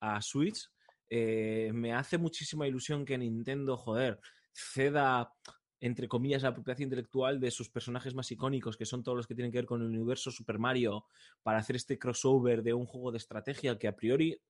a 0.00 0.20
Switch. 0.22 0.68
Eh, 1.14 1.70
me 1.74 1.92
hace 1.92 2.16
muchísima 2.16 2.66
ilusión 2.66 3.04
que 3.04 3.18
Nintendo, 3.18 3.76
joder, 3.76 4.18
ceda, 4.50 5.34
entre 5.78 6.08
comillas, 6.08 6.42
la 6.42 6.48
apropiación 6.48 6.86
intelectual 6.86 7.38
de 7.38 7.50
sus 7.50 7.68
personajes 7.68 8.14
más 8.14 8.32
icónicos, 8.32 8.78
que 8.78 8.86
son 8.86 9.02
todos 9.02 9.18
los 9.18 9.26
que 9.26 9.34
tienen 9.34 9.52
que 9.52 9.58
ver 9.58 9.66
con 9.66 9.82
el 9.82 9.88
universo 9.88 10.30
Super 10.30 10.58
Mario, 10.58 11.04
para 11.42 11.58
hacer 11.58 11.76
este 11.76 11.98
crossover 11.98 12.62
de 12.62 12.72
un 12.72 12.86
juego 12.86 13.12
de 13.12 13.18
estrategia 13.18 13.78
que 13.78 13.88
a 13.88 13.94
priori, 13.94 14.40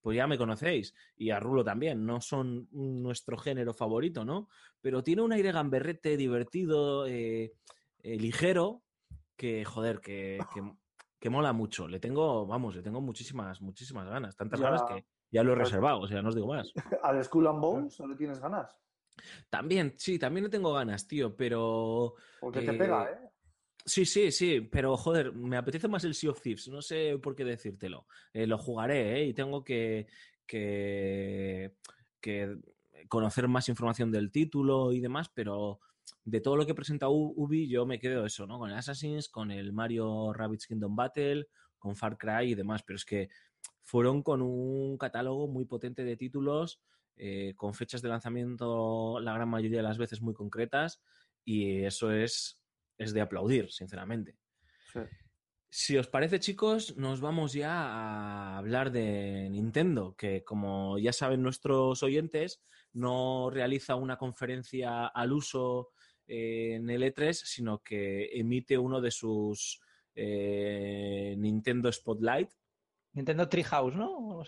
pues 0.00 0.16
ya 0.16 0.26
me 0.26 0.36
conocéis, 0.36 0.92
y 1.16 1.30
a 1.30 1.38
Rulo 1.38 1.62
también, 1.62 2.04
no 2.04 2.20
son 2.20 2.66
nuestro 2.72 3.38
género 3.38 3.72
favorito, 3.72 4.24
¿no? 4.24 4.48
Pero 4.80 5.04
tiene 5.04 5.22
un 5.22 5.32
aire 5.32 5.52
gamberrete 5.52 6.16
divertido, 6.16 7.06
eh, 7.06 7.52
eh, 8.00 8.16
ligero, 8.16 8.82
que, 9.36 9.64
joder, 9.64 10.00
que, 10.00 10.40
que, 10.52 10.62
que, 11.20 11.30
mola 11.30 11.52
mucho. 11.52 11.86
Le 11.86 12.00
tengo, 12.00 12.44
vamos, 12.44 12.74
le 12.74 12.82
tengo 12.82 13.00
muchísimas, 13.00 13.60
muchísimas 13.60 14.08
ganas, 14.08 14.34
tantas 14.34 14.58
ya. 14.58 14.66
ganas 14.66 14.82
que 14.82 15.06
ya 15.30 15.42
lo 15.42 15.52
he 15.52 15.56
reservado, 15.56 16.00
o 16.00 16.08
sea, 16.08 16.22
no 16.22 16.28
os 16.28 16.34
digo 16.34 16.48
más. 16.48 16.72
¿Al 17.02 17.22
Skull 17.22 17.46
and 17.46 17.60
Bones 17.60 18.00
no 18.00 18.08
le 18.08 18.16
tienes 18.16 18.40
ganas? 18.40 18.76
También, 19.50 19.94
sí, 19.96 20.18
también 20.18 20.44
le 20.44 20.50
tengo 20.50 20.72
ganas, 20.72 21.06
tío, 21.06 21.34
pero. 21.36 22.14
Porque 22.40 22.60
eh, 22.60 22.66
te 22.66 22.74
pega, 22.74 23.10
¿eh? 23.10 23.28
Sí, 23.84 24.04
sí, 24.04 24.30
sí, 24.30 24.60
pero 24.60 24.96
joder, 24.96 25.32
me 25.32 25.56
apetece 25.56 25.88
más 25.88 26.04
el 26.04 26.14
Sea 26.14 26.30
of 26.30 26.42
Thieves, 26.42 26.68
no 26.68 26.82
sé 26.82 27.18
por 27.22 27.34
qué 27.34 27.44
decírtelo. 27.44 28.06
Eh, 28.32 28.46
lo 28.46 28.58
jugaré, 28.58 29.20
¿eh? 29.20 29.26
Y 29.26 29.34
tengo 29.34 29.64
que, 29.64 30.06
que, 30.46 31.74
que 32.20 32.58
conocer 33.08 33.48
más 33.48 33.68
información 33.68 34.12
del 34.12 34.30
título 34.30 34.92
y 34.92 35.00
demás, 35.00 35.30
pero 35.34 35.80
de 36.24 36.40
todo 36.40 36.56
lo 36.56 36.66
que 36.66 36.74
presenta 36.74 37.08
Ubi, 37.08 37.68
yo 37.68 37.86
me 37.86 37.98
quedo 37.98 38.26
eso, 38.26 38.46
¿no? 38.46 38.58
Con 38.58 38.70
el 38.70 38.76
Assassin's, 38.76 39.28
con 39.28 39.50
el 39.50 39.72
Mario 39.72 40.32
Rabbids 40.34 40.66
Kingdom 40.66 40.94
Battle, 40.94 41.48
con 41.78 41.96
Far 41.96 42.18
Cry 42.18 42.50
y 42.50 42.54
demás, 42.54 42.82
pero 42.82 42.96
es 42.96 43.04
que 43.04 43.30
fueron 43.88 44.22
con 44.22 44.42
un 44.42 44.98
catálogo 44.98 45.48
muy 45.48 45.64
potente 45.64 46.04
de 46.04 46.14
títulos, 46.14 46.78
eh, 47.16 47.54
con 47.56 47.72
fechas 47.72 48.02
de 48.02 48.10
lanzamiento 48.10 49.18
la 49.18 49.32
gran 49.32 49.48
mayoría 49.48 49.78
de 49.78 49.82
las 49.82 49.96
veces 49.96 50.20
muy 50.20 50.34
concretas, 50.34 51.00
y 51.42 51.84
eso 51.84 52.12
es, 52.12 52.60
es 52.98 53.14
de 53.14 53.22
aplaudir, 53.22 53.72
sinceramente. 53.72 54.36
Sí. 54.92 55.00
Si 55.70 55.96
os 55.96 56.06
parece, 56.06 56.38
chicos, 56.38 56.98
nos 56.98 57.22
vamos 57.22 57.54
ya 57.54 57.72
a 57.72 58.58
hablar 58.58 58.92
de 58.92 59.48
Nintendo, 59.48 60.14
que 60.18 60.44
como 60.44 60.98
ya 60.98 61.14
saben 61.14 61.40
nuestros 61.40 62.02
oyentes, 62.02 62.60
no 62.92 63.48
realiza 63.48 63.94
una 63.94 64.18
conferencia 64.18 65.06
al 65.06 65.32
uso 65.32 65.92
eh, 66.26 66.74
en 66.74 66.90
el 66.90 67.04
E3, 67.04 67.32
sino 67.32 67.78
que 67.78 68.38
emite 68.38 68.76
uno 68.76 69.00
de 69.00 69.10
sus 69.10 69.80
eh, 70.14 71.34
Nintendo 71.38 71.90
Spotlight, 71.90 72.50
Nintendo 73.18 73.48
Treehouse, 73.48 73.96
¿no? 73.96 74.44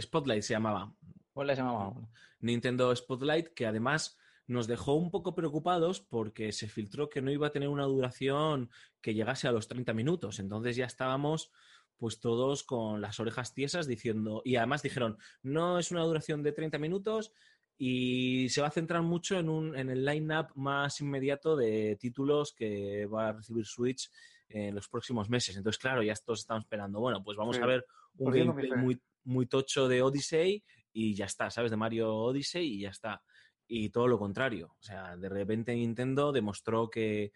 Spotlight 0.00 0.42
se 0.42 0.54
llamaba. 0.54 0.92
Spotlight 1.30 1.56
se 1.56 1.62
llamaba. 1.62 1.94
Nintendo 2.40 2.94
Spotlight, 2.94 3.54
que 3.54 3.66
además 3.66 4.18
nos 4.48 4.66
dejó 4.66 4.94
un 4.94 5.12
poco 5.12 5.36
preocupados 5.36 6.00
porque 6.00 6.50
se 6.50 6.66
filtró 6.66 7.08
que 7.08 7.22
no 7.22 7.30
iba 7.30 7.46
a 7.46 7.52
tener 7.52 7.68
una 7.68 7.84
duración 7.84 8.70
que 9.00 9.14
llegase 9.14 9.46
a 9.46 9.52
los 9.52 9.68
30 9.68 9.94
minutos. 9.94 10.40
Entonces 10.40 10.74
ya 10.74 10.84
estábamos 10.84 11.52
pues 11.96 12.18
todos 12.18 12.64
con 12.64 13.00
las 13.00 13.20
orejas 13.20 13.54
tiesas 13.54 13.86
diciendo, 13.86 14.42
y 14.44 14.56
además 14.56 14.82
dijeron, 14.82 15.18
no 15.44 15.78
es 15.78 15.92
una 15.92 16.02
duración 16.02 16.42
de 16.42 16.50
30 16.50 16.78
minutos 16.78 17.32
y 17.78 18.48
se 18.48 18.60
va 18.60 18.66
a 18.66 18.72
centrar 18.72 19.02
mucho 19.02 19.38
en, 19.38 19.48
un, 19.48 19.76
en 19.76 19.90
el 19.90 20.04
line-up 20.04 20.48
más 20.56 21.00
inmediato 21.00 21.54
de 21.54 21.96
títulos 22.00 22.52
que 22.52 23.06
va 23.06 23.28
a 23.28 23.32
recibir 23.32 23.64
Switch 23.64 24.10
en 24.48 24.74
los 24.74 24.88
próximos 24.88 25.28
meses. 25.30 25.56
Entonces, 25.56 25.78
claro, 25.80 26.02
ya 26.02 26.14
todos 26.24 26.40
estamos 26.40 26.64
esperando. 26.64 27.00
Bueno, 27.00 27.22
pues 27.22 27.36
vamos 27.36 27.56
Sí. 27.56 27.62
a 27.62 27.66
ver 27.66 27.86
un 28.18 28.32
mi 28.32 28.38
gameplay 28.40 28.70
muy, 28.72 29.00
muy 29.24 29.46
tocho 29.46 29.88
de 29.88 30.02
Odyssey 30.02 30.62
y 30.92 31.14
ya 31.14 31.24
está, 31.26 31.50
¿sabes? 31.50 31.70
De 31.70 31.76
Mario 31.76 32.14
Odyssey 32.14 32.66
y 32.66 32.80
ya 32.80 32.90
está. 32.90 33.22
Y 33.66 33.88
todo 33.90 34.08
lo 34.08 34.18
contrario. 34.18 34.74
O 34.78 34.82
sea, 34.82 35.16
de 35.16 35.28
repente 35.28 35.74
Nintendo 35.74 36.32
demostró 36.32 36.90
que 36.90 37.32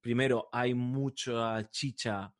primero 0.00 0.48
hay 0.52 0.74
mucha 0.74 1.68
chicha 1.70 2.32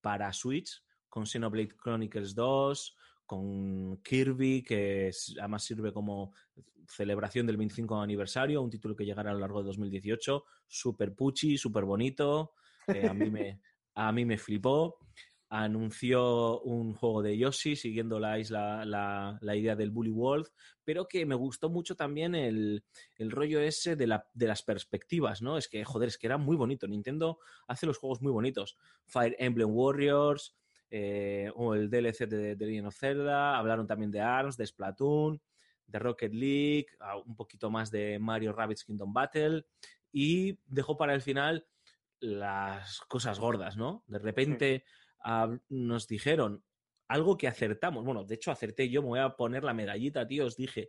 para 0.00 0.32
Switch 0.32 0.82
con 1.08 1.26
Xenoblade 1.26 1.74
Chronicles 1.76 2.34
2, 2.34 2.96
con 3.26 3.96
Kirby, 4.02 4.62
que 4.62 5.08
es- 5.08 5.34
además 5.38 5.64
sirve 5.64 5.92
como 5.92 6.32
celebración 6.86 7.46
del 7.46 7.56
25 7.56 7.98
aniversario, 8.00 8.60
un 8.62 8.68
título 8.70 8.94
que 8.94 9.04
llegará 9.06 9.30
a 9.30 9.34
lo 9.34 9.40
largo 9.40 9.60
de 9.60 9.66
2018, 9.66 10.44
súper 10.66 11.14
puchi, 11.14 11.56
súper 11.56 11.84
bonito, 11.84 12.52
que 12.86 13.06
a 13.06 13.14
mí 13.14 13.30
me, 13.30 13.60
a 13.94 14.12
mí 14.12 14.24
me 14.24 14.38
flipó. 14.38 14.98
Anunció 15.58 16.60
un 16.62 16.94
juego 16.94 17.22
de 17.22 17.38
Yoshi 17.38 17.76
siguiendo 17.76 18.18
la 18.18 18.36
la, 18.48 19.38
la 19.40 19.56
idea 19.56 19.76
del 19.76 19.90
Bully 19.92 20.10
World, 20.10 20.48
pero 20.82 21.06
que 21.06 21.24
me 21.26 21.36
gustó 21.36 21.70
mucho 21.70 21.94
también 21.94 22.34
el, 22.34 22.82
el 23.16 23.30
rollo 23.30 23.60
ese 23.60 23.94
de, 23.94 24.08
la- 24.08 24.26
de 24.32 24.46
las 24.48 24.62
perspectivas, 24.62 25.42
¿no? 25.42 25.56
Es 25.56 25.68
que, 25.68 25.84
joder, 25.84 26.08
es 26.08 26.18
que 26.18 26.26
era 26.26 26.38
muy 26.38 26.56
bonito. 26.56 26.88
Nintendo 26.88 27.38
hace 27.68 27.86
los 27.86 27.98
juegos 27.98 28.20
muy 28.20 28.32
bonitos. 28.32 28.76
Fire 29.06 29.36
Emblem 29.38 29.70
Warriors, 29.70 30.56
eh, 30.90 31.52
o 31.54 31.74
el 31.74 31.88
DLC 31.88 32.26
de, 32.26 32.56
Legend 32.56 32.88
of 32.88 32.96
Zelda, 32.98 33.56
hablaron 33.56 33.86
también 33.86 34.10
de 34.10 34.20
ARMS, 34.20 34.56
de 34.56 34.66
Splatoon, 34.66 35.40
de 35.86 35.98
Rocket 36.00 36.32
League, 36.34 36.86
ah, 36.98 37.16
un 37.18 37.36
poquito 37.36 37.70
más 37.70 37.92
de 37.92 38.18
Mario 38.18 38.52
Rabbids 38.52 38.84
Kingdom 38.84 39.12
Battle 39.12 39.66
y 40.10 40.58
dejó 40.66 40.96
para 40.96 41.14
el 41.14 41.20
final 41.22 41.64
las 42.20 43.00
cosas 43.02 43.38
gordas, 43.38 43.76
¿no? 43.76 44.04
De 44.06 44.18
repente 44.18 44.84
nos 45.68 46.06
dijeron 46.06 46.62
algo 47.08 47.36
que 47.36 47.48
acertamos, 47.48 48.04
bueno, 48.04 48.24
de 48.24 48.34
hecho 48.34 48.50
acerté 48.50 48.88
yo, 48.88 49.02
me 49.02 49.08
voy 49.08 49.20
a 49.20 49.36
poner 49.36 49.64
la 49.64 49.74
medallita, 49.74 50.26
tío, 50.26 50.46
os 50.46 50.56
dije, 50.56 50.88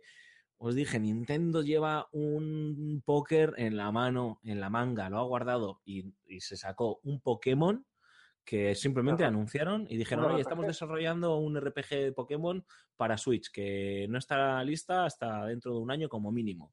os 0.58 0.74
dije, 0.74 0.98
Nintendo 0.98 1.62
lleva 1.62 2.08
un 2.12 3.02
póker 3.04 3.54
en 3.58 3.76
la 3.76 3.92
mano, 3.92 4.40
en 4.42 4.60
la 4.60 4.70
manga, 4.70 5.10
lo 5.10 5.18
ha 5.18 5.24
guardado 5.24 5.82
y, 5.84 6.14
y 6.26 6.40
se 6.40 6.56
sacó 6.56 7.00
un 7.02 7.20
Pokémon 7.20 7.84
que 8.46 8.76
simplemente 8.76 9.24
Ajá. 9.24 9.28
anunciaron 9.28 9.86
y 9.90 9.96
dijeron, 9.96 10.24
¿Un 10.26 10.30
oye, 10.32 10.40
estamos 10.40 10.66
desarrollando 10.66 11.36
un 11.36 11.60
RPG 11.60 11.88
de 11.88 12.12
Pokémon 12.12 12.64
para 12.96 13.18
Switch, 13.18 13.50
que 13.50 14.06
no 14.08 14.18
estará 14.18 14.62
lista 14.62 15.04
hasta 15.04 15.44
dentro 15.46 15.72
de 15.72 15.80
un 15.80 15.90
año 15.90 16.08
como 16.08 16.30
mínimo. 16.30 16.72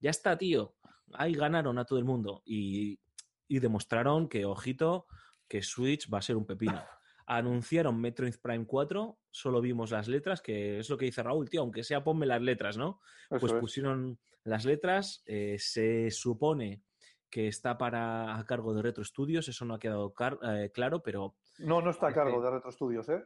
Ya 0.00 0.10
está, 0.10 0.36
tío. 0.36 0.76
Ahí 1.14 1.32
ganaron 1.32 1.78
a 1.78 1.86
todo 1.86 1.98
el 1.98 2.04
mundo 2.04 2.42
y, 2.44 3.00
y 3.54 3.60
demostraron 3.60 4.28
que, 4.28 4.44
ojito, 4.44 5.06
que 5.48 5.62
Switch 5.62 6.12
va 6.12 6.18
a 6.18 6.22
ser 6.22 6.36
un 6.36 6.44
pepino. 6.46 6.72
Anunciaron 7.26 8.00
Metroid 8.00 8.34
Prime 8.42 8.66
4, 8.66 9.18
solo 9.30 9.60
vimos 9.60 9.90
las 9.90 10.08
letras, 10.08 10.42
que 10.42 10.78
es 10.80 10.90
lo 10.90 10.98
que 10.98 11.06
dice 11.06 11.22
Raúl, 11.22 11.48
tío, 11.48 11.60
aunque 11.62 11.82
sea 11.84 12.04
ponme 12.04 12.26
las 12.26 12.42
letras, 12.42 12.76
¿no? 12.76 13.00
Eso 13.30 13.40
pues 13.40 13.52
es. 13.52 13.60
pusieron 13.60 14.18
las 14.42 14.64
letras, 14.66 15.22
eh, 15.26 15.56
se 15.58 16.10
supone 16.10 16.82
que 17.30 17.48
está 17.48 17.78
para 17.78 18.36
a 18.38 18.44
cargo 18.44 18.74
de 18.74 18.82
Retro 18.82 19.04
Studios, 19.04 19.48
eso 19.48 19.64
no 19.64 19.74
ha 19.74 19.78
quedado 19.78 20.12
car- 20.12 20.38
eh, 20.42 20.70
claro, 20.74 21.02
pero 21.02 21.36
No, 21.58 21.80
no 21.80 21.90
está 21.90 22.08
a 22.08 22.12
cargo 22.12 22.38
Sí. 22.38 22.44
de 22.44 22.50
Retro 22.50 22.72
Studios, 22.72 23.08
¿eh? 23.08 23.24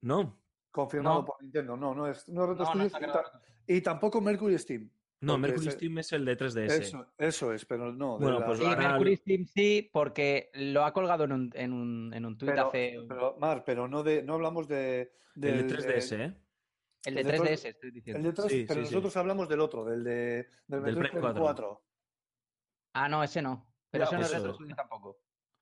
no, 0.00 0.40
Confirmado 0.72 1.20
No. 1.20 1.24
por 1.24 1.42
Nintendo. 1.42 1.74
No, 1.76 1.94
no 1.94 2.06
es, 2.06 2.28
no 2.28 2.42
es 2.42 2.48
Retro 2.50 2.64
No, 2.66 2.74
no 2.74 2.88
Studios 2.88 3.08
y, 3.08 3.12
ta- 3.12 3.42
y 3.66 3.80
tampoco 3.80 4.20
Mercury 4.20 4.58
Steam. 4.58 4.90
No, 5.20 5.32
Porque 5.34 5.40
Mercury 5.48 5.66
ese- 5.68 5.76
Steam 5.76 5.98
es 5.98 6.12
el 6.12 6.24
de 6.24 6.36
3DS. 6.36 6.72
Eso, 6.82 7.06
eso 7.18 7.52
es, 7.52 7.64
pero 7.64 7.92
no. 7.92 8.18
Bueno, 8.18 8.40
la- 8.40 8.46
pues 8.46 8.58
Sí, 8.58 8.64
Mercury 8.66 9.16
Steam 9.16 9.46
sí, 9.46 9.88
porque 9.92 10.50
lo 10.54 10.84
ha 10.84 10.92
colgado 10.92 11.24
en 11.24 11.32
un, 11.32 11.50
en 11.54 11.72
un, 11.72 12.12
en 12.14 12.24
un 12.26 12.36
tuit 12.38 12.50
pero, 12.50 12.68
hace... 12.68 12.98
pero, 13.08 13.36
Mar, 13.38 13.62
pero 13.64 13.88
no, 13.88 14.02
de, 14.02 14.22
no 14.22 14.34
hablamos 14.34 14.68
de, 14.68 15.12
el 15.34 15.40
de 15.40 15.66
3DS, 15.66 16.12
¿eh? 16.20 16.34
el 17.06 17.14
de 17.14 17.20
el 17.20 17.26
de 17.26 17.32
3DS, 17.32 17.56
todo- 17.62 17.68
estoy 17.70 17.88
El 17.88 17.94
diciendo. 17.94 18.22
de 18.28 18.32
3, 18.34 18.48
Sí, 18.50 18.64
pero 18.68 18.80
sí, 18.80 18.86
sí. 18.88 18.94
nosotros 18.94 19.16
hablamos 19.16 19.48
del 19.48 19.60
otro, 19.60 19.84
del 19.84 20.04
de 20.04 20.12
del 20.66 20.82
Del 20.82 20.96
Metroid 20.96 20.96
Prime 20.98 21.10
Prime 21.20 21.40
4. 21.40 21.42
4. 21.42 21.82
Ah, 22.94 23.08
no, 23.08 23.22
ese 23.22 23.40
no. 23.42 23.66
Pero 23.90 24.04
Ya, 24.04 24.08
ese 24.08 24.16
no 24.16 24.22
es 24.22 24.30
pues 24.30 24.58
Retro 24.58 24.76
tampoco. 24.76 25.18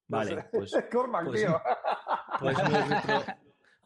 Vale, 0.08 0.44
pues, 0.52 0.72
Cormac, 0.92 1.26
pues- 1.26 1.40
tío. 1.42 1.60
pues 2.40 2.56
no 2.58 2.78
es 2.78 2.88
Retro, 2.88 3.24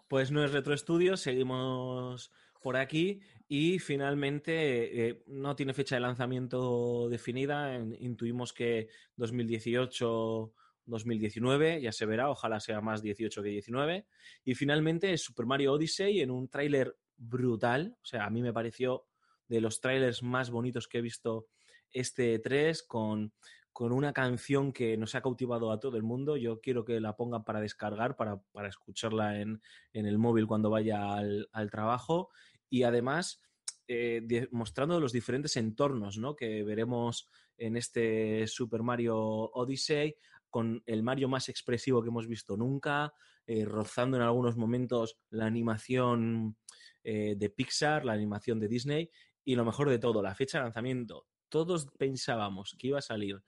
pues 0.09 0.31
no 0.33 0.45
es 0.45 0.53
Retro 0.53 0.77
Studios, 0.77 1.21
seguimos 1.21 2.33
por 2.63 2.77
aquí 2.77 3.21
y 3.49 3.79
finalmente 3.79 5.09
eh, 5.09 5.23
no 5.27 5.57
tiene 5.57 5.75
fecha 5.75 5.97
de 5.97 6.01
lanzamiento 6.01 7.09
definida, 7.09 7.75
intuimos 7.99 8.53
que 8.53 8.89
2018... 9.17 10.53
2019, 10.89 11.83
ya 11.83 11.93
se 11.93 12.07
verá, 12.07 12.31
ojalá 12.31 12.61
sea 12.61 12.81
más 12.81 13.03
18 13.03 13.43
que 13.43 13.51
19. 13.51 14.07
Y 14.45 14.55
finalmente 14.55 15.19
Super 15.19 15.45
Mario 15.45 15.75
Odyssey 15.75 16.21
en 16.21 16.31
un 16.31 16.49
tráiler 16.49 16.97
brutal, 17.17 17.97
o 18.03 18.07
sea, 18.07 18.25
a 18.25 18.31
mí 18.31 18.43
me 18.43 18.53
pareció 18.53 19.05
de 19.49 19.61
los 19.61 19.81
trailers 19.81 20.23
más 20.23 20.51
bonitos 20.51 20.89
que 20.89 20.99
he 20.99 21.03
visto 21.03 21.49
este 21.91 22.39
3 22.39 22.83
con, 22.83 23.33
con 23.73 23.93
una 23.93 24.13
canción 24.13 24.73
que 24.73 24.97
nos 24.97 25.15
ha 25.15 25.23
cautivado 25.23 25.73
a 25.73 25.81
todo 25.81 25.97
el 25.97 26.03
mundo. 26.03 26.37
Yo 26.37 26.61
quiero 26.61 26.85
que 26.85 27.01
la 27.01 27.17
pongan 27.17 27.45
para 27.45 27.61
descargar, 27.61 28.17
para, 28.17 28.41
para 28.53 28.69
escucharla 28.69 29.41
en, 29.41 29.63
en 29.93 30.07
el 30.07 30.19
móvil 30.19 30.47
cuando 30.47 30.71
vaya 30.71 31.15
al, 31.15 31.49
al 31.53 31.71
trabajo. 31.71 32.31
Y 32.71 32.83
además, 32.83 33.41
eh, 33.87 34.49
mostrando 34.51 35.01
los 35.01 35.13
diferentes 35.13 35.57
entornos 35.57 36.19
¿no? 36.19 36.37
que 36.37 36.63
veremos 36.63 37.29
en 37.57 37.77
este 37.77 38.47
Super 38.47 38.83
Mario 38.83 39.19
Odyssey, 39.19 40.15
con 40.51 40.83
el 40.87 41.03
Mario 41.03 41.29
más 41.29 41.49
expresivo 41.49 42.03
que 42.03 42.09
hemos 42.09 42.27
visto 42.27 42.57
nunca, 42.57 43.13
eh, 43.47 43.65
rozando 43.65 44.17
en 44.17 44.23
algunos 44.23 44.57
momentos 44.57 45.19
la 45.31 45.47
animación 45.47 46.57
eh, 47.03 47.35
de 47.37 47.51
Pixar, 47.51 48.05
la 48.05 48.13
animación 48.13 48.61
de 48.61 48.69
Disney, 48.69 49.11
y 49.45 49.55
lo 49.57 49.65
mejor 49.65 49.89
de 49.89 49.99
todo, 49.99 50.23
la 50.23 50.35
fecha 50.35 50.59
de 50.59 50.65
lanzamiento. 50.65 51.27
Todos 51.49 51.87
pensábamos 51.99 52.77
que 52.79 52.89
iba 52.89 52.99
a 52.99 53.03
salir 53.03 53.43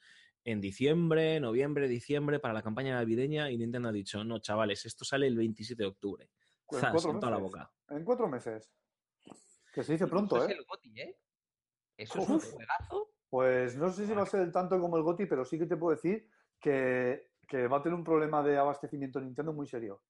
en 0.45 0.61
diciembre, 0.61 1.39
noviembre, 1.39 1.87
diciembre 1.87 2.39
para 2.39 2.55
la 2.55 2.63
campaña 2.63 2.95
navideña 2.95 3.51
y 3.51 3.59
Nintendo 3.59 3.91
ha 3.91 3.93
dicho, 3.93 4.25
no, 4.25 4.39
chavales, 4.39 4.87
esto 4.87 5.05
sale 5.05 5.27
el 5.27 5.37
27 5.37 5.83
de 5.83 5.87
octubre. 5.87 6.31
En 6.71 6.79
Zas, 6.79 6.93
cuatro 6.93 7.11
en 7.11 7.21
toda 7.21 7.33
la 7.33 7.39
boca. 7.39 7.71
En 7.91 8.05
cuatro 8.05 8.29
meses. 8.29 8.71
Que 9.73 9.83
se 9.85 9.93
dice 9.93 10.07
pronto, 10.07 10.37
Eso 10.37 10.49
¿eh? 10.49 10.53
es 10.53 10.59
el 10.59 10.99
¿eh? 10.99 11.19
Eso 11.97 12.19
es 12.19 12.29
un 12.29 12.41
juegazo. 12.41 13.11
Pues 13.29 13.77
no 13.77 13.91
sé 13.91 14.07
si 14.07 14.13
va 14.13 14.23
a 14.23 14.27
ser 14.27 14.51
tanto 14.51 14.81
como 14.81 14.97
el 14.97 15.05
GOTY, 15.05 15.27
pero 15.27 15.45
sí 15.45 15.59
que 15.59 15.67
te 15.67 15.77
puedo 15.77 15.95
decir 15.95 16.29
que, 16.61 17.31
que 17.47 17.69
va 17.69 17.79
a 17.79 17.83
tener 17.83 17.97
un 17.97 18.05
problema 18.05 18.43
de 18.43 18.59
abastecimiento 18.59 19.21
Nintendo 19.21 19.53
muy 19.53 19.69
serio. 19.69 20.03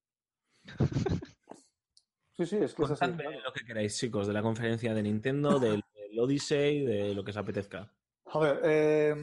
Sí, 2.32 2.46
sí, 2.46 2.56
es 2.56 2.74
que 2.74 2.84
es 2.84 2.90
así. 2.92 3.12
Lo 3.44 3.52
que 3.52 3.66
queráis, 3.66 3.98
chicos, 3.98 4.26
de 4.26 4.32
la 4.32 4.40
conferencia 4.40 4.94
de 4.94 5.02
Nintendo, 5.02 5.58
del, 5.58 5.84
del 5.94 6.18
Odyssey, 6.18 6.86
de 6.86 7.14
lo 7.14 7.22
que 7.22 7.32
os 7.32 7.36
apetezca. 7.36 7.92
A 8.32 8.38
ver, 8.38 8.60
eh, 8.64 9.14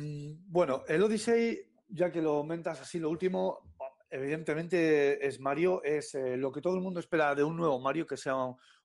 bueno, 0.45 0.83
el 0.87 1.01
Odyssey, 1.01 1.59
ya 1.87 2.11
que 2.11 2.21
lo 2.21 2.35
aumentas 2.35 2.81
así 2.81 2.99
lo 2.99 3.09
último, 3.09 3.73
evidentemente 4.09 5.25
es 5.25 5.39
Mario, 5.39 5.83
es 5.83 6.15
eh, 6.15 6.37
lo 6.37 6.51
que 6.51 6.61
todo 6.61 6.75
el 6.75 6.81
mundo 6.81 6.99
espera 6.99 7.35
de 7.35 7.43
un 7.43 7.57
nuevo 7.57 7.79
Mario, 7.79 8.07
que 8.07 8.17
sea 8.17 8.35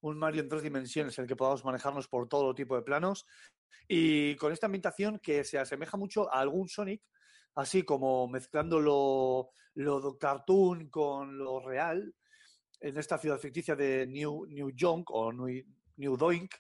un, 0.00 0.18
Mario 0.18 0.42
en 0.42 0.48
tres 0.48 0.62
dimensiones, 0.62 1.18
en 1.18 1.24
el 1.24 1.28
que 1.28 1.36
podamos 1.36 1.64
manejarnos 1.64 2.08
por 2.08 2.28
todo 2.28 2.54
tipo 2.54 2.76
de 2.76 2.82
planos. 2.82 3.26
Y 3.88 4.36
con 4.36 4.52
esta 4.52 4.66
ambientación 4.66 5.18
que 5.18 5.44
se 5.44 5.58
asemeja 5.58 5.96
mucho 5.96 6.32
a 6.32 6.40
algún 6.40 6.68
Sonic, 6.68 7.02
así 7.54 7.82
como 7.82 8.28
mezclando 8.28 8.80
lo, 8.80 9.50
lo 9.74 10.18
cartoon 10.18 10.88
con 10.88 11.38
lo 11.38 11.60
real, 11.60 12.14
en 12.80 12.98
esta 12.98 13.18
ciudad 13.18 13.38
ficticia 13.38 13.76
de 13.76 14.06
New, 14.06 14.46
New 14.46 14.70
York 14.70 15.08
o 15.10 15.32
New, 15.32 15.64
New 15.96 16.16
Doink 16.16 16.52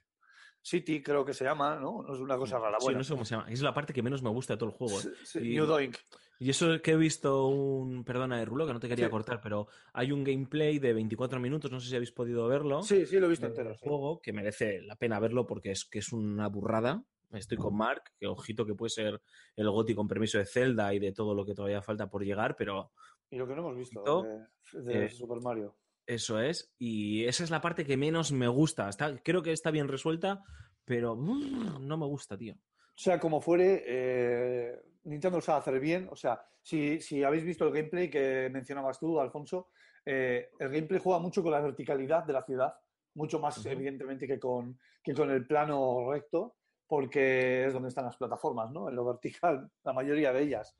City, 0.62 1.02
creo 1.02 1.24
que 1.24 1.34
se 1.34 1.44
llama, 1.44 1.76
¿no? 1.76 2.02
No 2.02 2.14
es 2.14 2.20
una 2.20 2.36
cosa 2.36 2.58
rara. 2.58 2.78
Sí, 2.78 2.84
Bueno, 2.84 2.98
no 2.98 3.04
sé 3.04 3.12
cómo 3.12 3.24
se 3.24 3.34
llama. 3.34 3.50
Es 3.50 3.60
la 3.62 3.74
parte 3.74 3.92
que 3.92 4.02
menos 4.02 4.22
me 4.22 4.30
gusta 4.30 4.54
de 4.54 4.58
todo 4.58 4.70
el 4.70 4.74
juego. 4.76 4.98
¿eh? 5.00 5.02
Sí, 5.02 5.10
sí, 5.24 5.38
Y- 5.40 5.54
New 5.54 5.66
Doink. 5.66 5.96
Y 6.38 6.50
eso 6.50 6.80
que 6.82 6.92
he 6.92 6.96
visto 6.96 7.46
un. 7.46 8.02
Perdona, 8.04 8.36
de 8.38 8.44
Rulo, 8.44 8.66
que 8.66 8.72
no 8.72 8.80
te 8.80 8.88
quería 8.88 9.06
Sí. 9.06 9.10
cortar, 9.10 9.40
pero 9.40 9.68
hay 9.92 10.10
un 10.12 10.24
gameplay 10.24 10.78
de 10.80 10.92
24 10.92 11.38
minutos, 11.38 11.70
no 11.70 11.78
sé 11.78 11.88
si 11.88 11.94
habéis 11.96 12.10
podido 12.10 12.48
verlo. 12.48 12.82
Sí, 12.82 13.06
sí, 13.06 13.18
lo 13.20 13.26
he 13.26 13.30
visto 13.30 13.46
entero. 13.46 13.74
sí. 13.74 13.80
juego, 13.88 14.20
que 14.20 14.32
merece 14.32 14.82
la 14.82 14.96
pena 14.96 15.20
verlo 15.20 15.46
porque 15.46 15.70
es 15.72 15.84
que 15.84 15.98
es 16.00 16.12
una 16.12 16.48
burrada. 16.48 17.04
Estoy 17.32 17.56
con 17.58 17.74
Mark, 17.76 18.02
que 18.18 18.26
ojito 18.26 18.66
que 18.66 18.74
puede 18.74 18.90
ser 18.90 19.22
el 19.56 19.70
GOTI 19.70 19.94
con 19.94 20.06
permiso 20.06 20.36
de 20.38 20.44
Zelda 20.44 20.92
y 20.92 20.98
de 20.98 21.12
todo 21.12 21.34
lo 21.34 21.46
que 21.46 21.54
todavía 21.54 21.80
falta 21.80 22.10
por 22.10 22.22
llegar, 22.24 22.56
pero 22.56 22.90
Y 23.30 23.36
lo 23.36 23.46
que 23.46 23.54
no 23.54 23.60
hemos 23.62 23.76
visto 23.76 24.02
Ojito, 24.02 24.28
de, 24.74 24.82
de 24.82 25.04
eh, 25.06 25.08
Super 25.10 25.40
Mario. 25.40 25.74
Eso 26.06 26.40
es. 26.40 26.72
Y 26.78 27.24
esa 27.24 27.44
es 27.44 27.50
la 27.50 27.60
parte 27.60 27.84
que 27.84 27.96
menos 27.96 28.32
me 28.32 28.48
gusta. 28.48 28.88
Está, 28.88 29.16
creo 29.22 29.42
que 29.42 29.52
está 29.52 29.70
bien 29.70 29.88
resuelta, 29.88 30.42
pero 30.84 31.16
mm, 31.16 31.86
no 31.86 31.96
me 31.96 32.06
gusta, 32.06 32.36
tío. 32.36 32.54
Sea 32.94 33.18
como 33.18 33.40
fuere, 33.40 33.82
eh, 33.86 34.80
Nintendo 35.04 35.38
lo 35.38 35.42
sabe 35.42 35.60
hacer 35.60 35.80
bien. 35.80 36.08
O 36.10 36.16
sea, 36.16 36.44
si, 36.62 37.00
si 37.00 37.22
habéis 37.24 37.44
visto 37.44 37.66
el 37.66 37.72
gameplay 37.72 38.10
que 38.10 38.48
mencionabas 38.52 38.98
tú, 38.98 39.18
Alfonso, 39.20 39.68
eh, 40.04 40.50
el 40.58 40.68
gameplay 40.68 41.00
juega 41.02 41.18
mucho 41.18 41.42
con 41.42 41.52
la 41.52 41.60
verticalidad 41.60 42.24
de 42.24 42.32
la 42.32 42.42
ciudad, 42.44 42.74
mucho 43.14 43.38
más 43.38 43.58
Ujú. 43.58 43.68
evidentemente 43.70 44.26
que 44.26 44.38
con, 44.38 44.78
que 45.02 45.14
con 45.14 45.30
el 45.30 45.46
plano 45.46 46.10
recto. 46.12 46.56
porque 46.86 47.64
es 47.64 47.72
donde 47.72 47.88
están 47.88 48.04
las 48.04 48.18
plataformas, 48.18 48.70
¿no? 48.70 48.90
En 48.90 48.94
lo 48.96 49.04
vertical, 49.06 49.70
la 49.82 49.92
mayoría 49.94 50.30
de 50.30 50.42
ellas. 50.42 50.76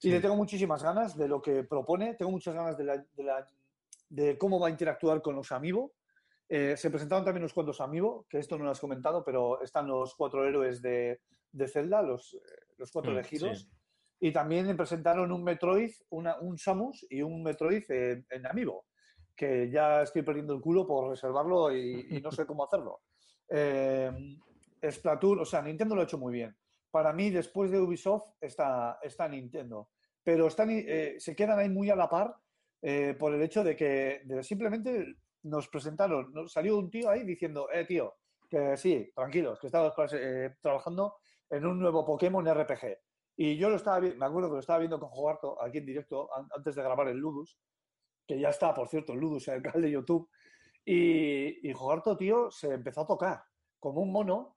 Y 0.00 0.10
le 0.10 0.20
tengo 0.20 0.36
muchísimas 0.36 0.80
ganas 0.82 1.16
de 1.16 1.26
lo 1.26 1.42
que 1.42 1.64
propone, 1.64 2.14
tengo 2.14 2.30
muchas 2.30 2.54
ganas 2.54 2.78
de, 2.78 2.84
la- 2.84 2.96
de 3.16 3.22
la- 3.24 3.44
de 4.10 4.36
cómo 4.36 4.60
va 4.60 4.66
a 4.68 4.70
interactuar 4.70 5.22
con 5.22 5.34
los 5.36 5.50
Amiibo. 5.52 5.94
Eh, 6.48 6.76
se 6.76 6.90
presentaron 6.90 7.24
también 7.24 7.42
unos 7.42 7.54
cuantos 7.54 7.80
Amiibo, 7.80 8.26
que 8.28 8.38
esto 8.38 8.58
no 8.58 8.64
lo 8.64 8.70
has 8.72 8.80
comentado, 8.80 9.24
pero 9.24 9.62
están 9.62 9.86
los 9.86 10.14
cuatro 10.16 10.44
héroes 10.46 10.82
de, 10.82 11.20
de 11.52 11.68
Zelda, 11.68 12.02
los, 12.02 12.34
eh, 12.34 12.38
los 12.76 12.90
cuatro 12.90 13.12
Mm, 13.12 13.14
elegidos. 13.14 13.60
sí. 13.62 13.68
Y 14.22 14.32
también 14.32 14.76
presentaron 14.76 15.32
un 15.32 15.42
Metroid, 15.42 15.90
una- 16.10 16.38
un 16.40 16.58
Samus 16.58 17.06
y 17.08 17.22
un 17.22 17.42
Metroid 17.42 17.90
en, 17.90 18.26
en 18.28 18.46
Amiibo, 18.46 18.84
que 19.34 19.70
ya 19.70 20.02
estoy 20.02 20.20
perdiendo 20.22 20.52
el 20.52 20.60
culo 20.60 20.86
por 20.86 21.08
reservarlo 21.08 21.74
y, 21.74 22.06
y 22.10 22.20
no 22.20 22.30
sé 22.30 22.44
cómo 22.46 22.64
hacerlo. 22.64 23.00
Eh, 23.52 24.12
Splatoon, 24.88 25.40
o 25.40 25.44
sea, 25.44 25.60
Nintendo 25.60 25.96
lo 25.96 26.00
ha 26.02 26.04
hecho 26.04 26.18
muy 26.18 26.32
bien. 26.32 26.56
Para 26.90 27.12
mí, 27.12 27.30
después 27.30 27.70
de 27.72 27.80
Ubisoft, 27.80 28.34
está, 28.40 28.98
está 29.02 29.26
Nintendo. 29.28 29.88
Pero 30.22 30.46
están, 30.46 30.68
eh, 30.70 31.16
se 31.18 31.34
quedan 31.34 31.58
ahí 31.58 31.68
muy 31.68 31.90
a 31.90 31.96
la 31.96 32.08
par 32.08 32.32
eh, 32.82 33.14
por 33.18 33.34
el 33.34 33.42
hecho 33.42 33.62
de 33.64 33.76
que 33.76 34.22
de 34.24 34.42
simplemente 34.42 35.14
nos 35.42 35.68
presentaron, 35.68 36.32
nos 36.32 36.52
salió 36.52 36.76
un 36.78 36.90
tío 36.90 37.08
ahí 37.10 37.24
diciendo, 37.24 37.68
eh, 37.72 37.84
tío, 37.86 38.14
que 38.48 38.76
sí, 38.76 39.10
tranquilos, 39.14 39.58
que 39.60 39.66
estamos 39.68 39.92
eh, 40.12 40.56
trabajando 40.60 41.16
en 41.48 41.64
un 41.66 41.78
nuevo 41.78 42.04
Pokémon 42.04 42.46
RPG. 42.46 42.96
Y 43.36 43.56
yo 43.56 43.70
lo 43.70 43.76
estaba 43.76 44.00
viendo, 44.00 44.18
me 44.18 44.26
acuerdo 44.26 44.48
que 44.48 44.54
lo 44.54 44.60
estaba 44.60 44.78
viendo 44.80 44.98
con 45.00 45.08
Jogarto 45.08 45.62
aquí 45.62 45.78
en 45.78 45.86
directo 45.86 46.28
an- 46.36 46.48
antes 46.54 46.74
de 46.74 46.82
grabar 46.82 47.08
el 47.08 47.16
Ludus, 47.16 47.58
que 48.26 48.38
ya 48.38 48.50
está, 48.50 48.74
por 48.74 48.88
cierto, 48.88 49.12
el 49.14 49.20
Ludus 49.20 49.48
en 49.48 49.54
el 49.54 49.62
canal 49.62 49.82
de 49.82 49.90
YouTube. 49.90 50.28
Y, 50.84 51.68
y 51.68 51.72
Jogarto, 51.72 52.16
tío, 52.16 52.50
se 52.50 52.74
empezó 52.74 53.02
a 53.02 53.06
tocar 53.06 53.42
como 53.78 54.00
un 54.02 54.12
mono. 54.12 54.56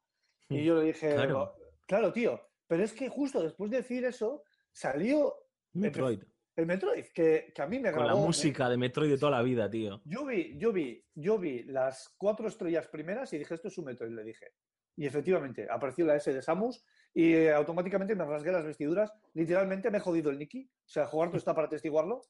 Y 0.50 0.64
yo 0.66 0.76
le 0.76 0.86
dije, 0.86 1.14
Claro. 1.16 1.56
claro, 1.88 2.12
tío, 2.14 2.40
pero 2.68 2.84
es 2.84 2.94
que 2.94 3.10
justo 3.10 3.42
después 3.42 3.72
de 3.72 3.78
decir 3.78 4.04
eso, 4.06 4.44
salió 4.72 5.34
Metroid. 5.74 6.22
El 6.56 6.66
Metroid, 6.66 7.06
que, 7.14 7.52
que 7.54 7.62
a 7.62 7.68
mí 7.68 7.80
me 7.80 7.92
Con 7.92 8.00
la 8.02 8.06
grabó, 8.14 8.26
música 8.28 8.70
de 8.70 8.78
Metroid 8.78 9.10
de 9.12 9.18
toda 9.18 9.32
la 9.32 9.42
vida, 9.42 9.70
tío. 9.70 10.02
yo 10.06 10.26
vi, 10.26 10.58
yo 10.58 10.72
vi, 10.72 11.04
yo 11.16 11.38
vi 11.40 11.64
las 11.64 12.14
cuatro 12.18 12.48
estrellas 12.48 12.88
primeras 12.88 13.34
y 13.34 13.40
dije, 13.40 13.56
esto 13.56 13.68
es 13.70 13.78
un 13.78 13.86
Metroid, 13.86 14.12
le 14.12 14.24
dije. 14.24 14.48
Y 14.96 15.08
efectivamente, 15.08 15.68
apareció 15.70 16.06
la 16.06 16.16
S 16.16 16.32
de 16.32 16.42
Samus 16.44 16.86
y 17.14 17.34
eh, 17.34 17.52
automáticamente 17.54 18.16
me 18.16 18.26
rasgué 18.26 18.52
las 18.52 18.64
vestiduras. 18.64 19.12
Literalmente 19.34 19.90
me 19.90 19.98
he 19.98 20.02
jodido 20.02 20.30
el 20.30 20.38
Nicky. 20.38 20.66
O 20.72 20.88
sea, 20.88 21.08
Jugarto 21.08 21.38
está 21.38 21.56
para 21.56 21.68
testiguarlo. 21.68 22.22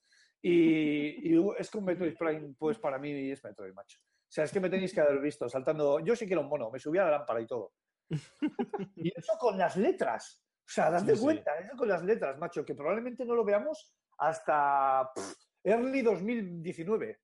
Y, 0.41 1.33
y 1.35 1.45
es 1.57 1.69
que 1.69 1.77
un 1.77 1.85
Metroid 1.85 2.15
Prime, 2.17 2.55
pues 2.57 2.79
para 2.79 2.97
mí 2.97 3.31
es 3.31 3.43
Metroid, 3.43 3.73
macho. 3.73 3.99
O 3.99 4.31
sea, 4.33 4.45
es 4.45 4.51
que 4.53 4.61
me 4.61 4.69
tenéis 4.69 4.93
que 4.93 5.01
haber 5.01 5.19
visto 5.19 5.49
saltando. 5.49 5.99
Yo 5.99 6.15
sí 6.15 6.25
que 6.25 6.33
era 6.33 6.41
un 6.41 6.47
mono, 6.47 6.71
me 6.71 6.79
subía 6.79 7.01
a 7.01 7.05
la 7.05 7.17
lámpara 7.17 7.41
y 7.41 7.47
todo. 7.47 7.73
Y 8.95 9.09
eso 9.09 9.33
con 9.37 9.57
las 9.57 9.75
letras. 9.75 10.41
O 10.65 10.71
sea, 10.71 10.89
date 10.89 11.11
Sí, 11.11 11.17
sí. 11.17 11.23
cuenta, 11.23 11.55
eso 11.59 11.75
con 11.75 11.89
las 11.89 12.03
letras, 12.03 12.37
macho, 12.37 12.63
que 12.63 12.73
probablemente 12.75 13.25
no 13.25 13.35
lo 13.35 13.43
veamos 13.43 13.93
hasta 14.18 15.11
pff, 15.15 15.35
early 15.64 16.02
2019. 16.02 17.19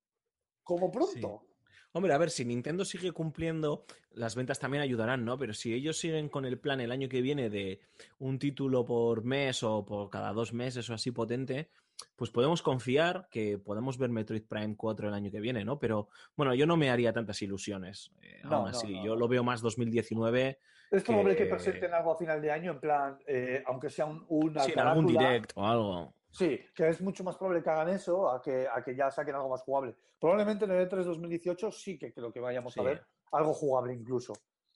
Como 0.62 0.90
pronto. 0.90 1.46
Hombre, 1.92 2.12
a 2.12 2.18
ver, 2.18 2.30
si 2.30 2.44
Nintendo 2.44 2.84
sigue 2.84 3.10
cumpliendo, 3.10 3.84
las 4.12 4.36
ventas 4.36 4.60
también 4.60 4.82
ayudarán, 4.82 5.24
¿no? 5.24 5.36
Pero 5.36 5.52
si 5.52 5.74
ellos 5.74 5.98
siguen 5.98 6.28
con 6.28 6.44
el 6.44 6.60
plan 6.60 6.80
el 6.80 6.92
año 6.92 7.08
que 7.08 7.20
viene 7.20 7.50
de 7.50 7.80
un 8.20 8.38
título 8.38 8.84
por 8.84 9.24
mes 9.24 9.64
o 9.64 9.84
por 9.84 10.08
cada 10.08 10.32
dos 10.32 10.52
meses 10.52 10.88
o 10.88 10.94
así 10.94 11.10
potente, 11.10 11.68
pues 12.14 12.30
podemos 12.30 12.62
confiar 12.62 13.26
que 13.28 13.58
podemos 13.58 13.98
ver 13.98 14.10
Metroid 14.10 14.44
Prime 14.44 14.76
4 14.76 15.08
el 15.08 15.14
año 15.14 15.32
que 15.32 15.40
viene, 15.40 15.64
¿no? 15.64 15.80
Pero 15.80 16.08
bueno, 16.36 16.54
yo 16.54 16.64
no 16.64 16.76
me 16.76 16.90
haría 16.90 17.12
tantas 17.12 17.42
ilusiones. 17.42 18.12
eh, 18.22 18.40
No, 18.44 18.58
aún 18.58 18.68
así, 18.68 18.94
no, 18.94 19.04
yo 19.06 19.16
lo 19.16 19.26
veo 19.26 19.42
más 19.42 19.60
2019, 19.60 20.60
Es 20.92 21.02
probable 21.02 21.34
que 21.34 21.42
que- 21.44 21.50
presenten 21.50 21.92
algo 21.92 22.12
a 22.12 22.16
final 22.18 22.40
de 22.40 22.52
año, 22.52 22.70
en 22.72 22.80
plan, 22.80 23.18
eh, 23.26 23.64
aunque 23.66 23.90
sea 23.90 24.06
un, 24.06 24.24
una 24.28 24.62
sí, 24.62 24.70
en 24.72 24.78
algún 24.78 25.06
carátula. 25.06 25.28
direct 25.28 25.52
o 25.56 25.66
algo. 25.66 26.14
Sí, 26.32 26.60
que 26.74 26.88
es 26.88 27.00
mucho 27.00 27.24
más 27.24 27.36
probable 27.36 27.62
que 27.62 27.70
hagan 27.70 27.88
eso 27.88 28.30
a 28.30 28.40
que, 28.40 28.66
a 28.68 28.82
que 28.82 28.94
ya 28.94 29.10
saquen 29.10 29.34
algo 29.34 29.48
más 29.48 29.62
jugable. 29.62 29.96
Probablemente 30.20 30.64
en 30.64 30.70
el 30.72 30.88
E3 30.88 31.02
2018 31.04 31.70
sí 31.72 31.98
que 31.98 32.12
creo 32.12 32.32
que 32.32 32.40
vayamos 32.40 32.76
a 32.78 32.82
ver 32.82 33.04
algo 33.32 33.52
jugable 33.52 33.94
incluso. 33.94 34.32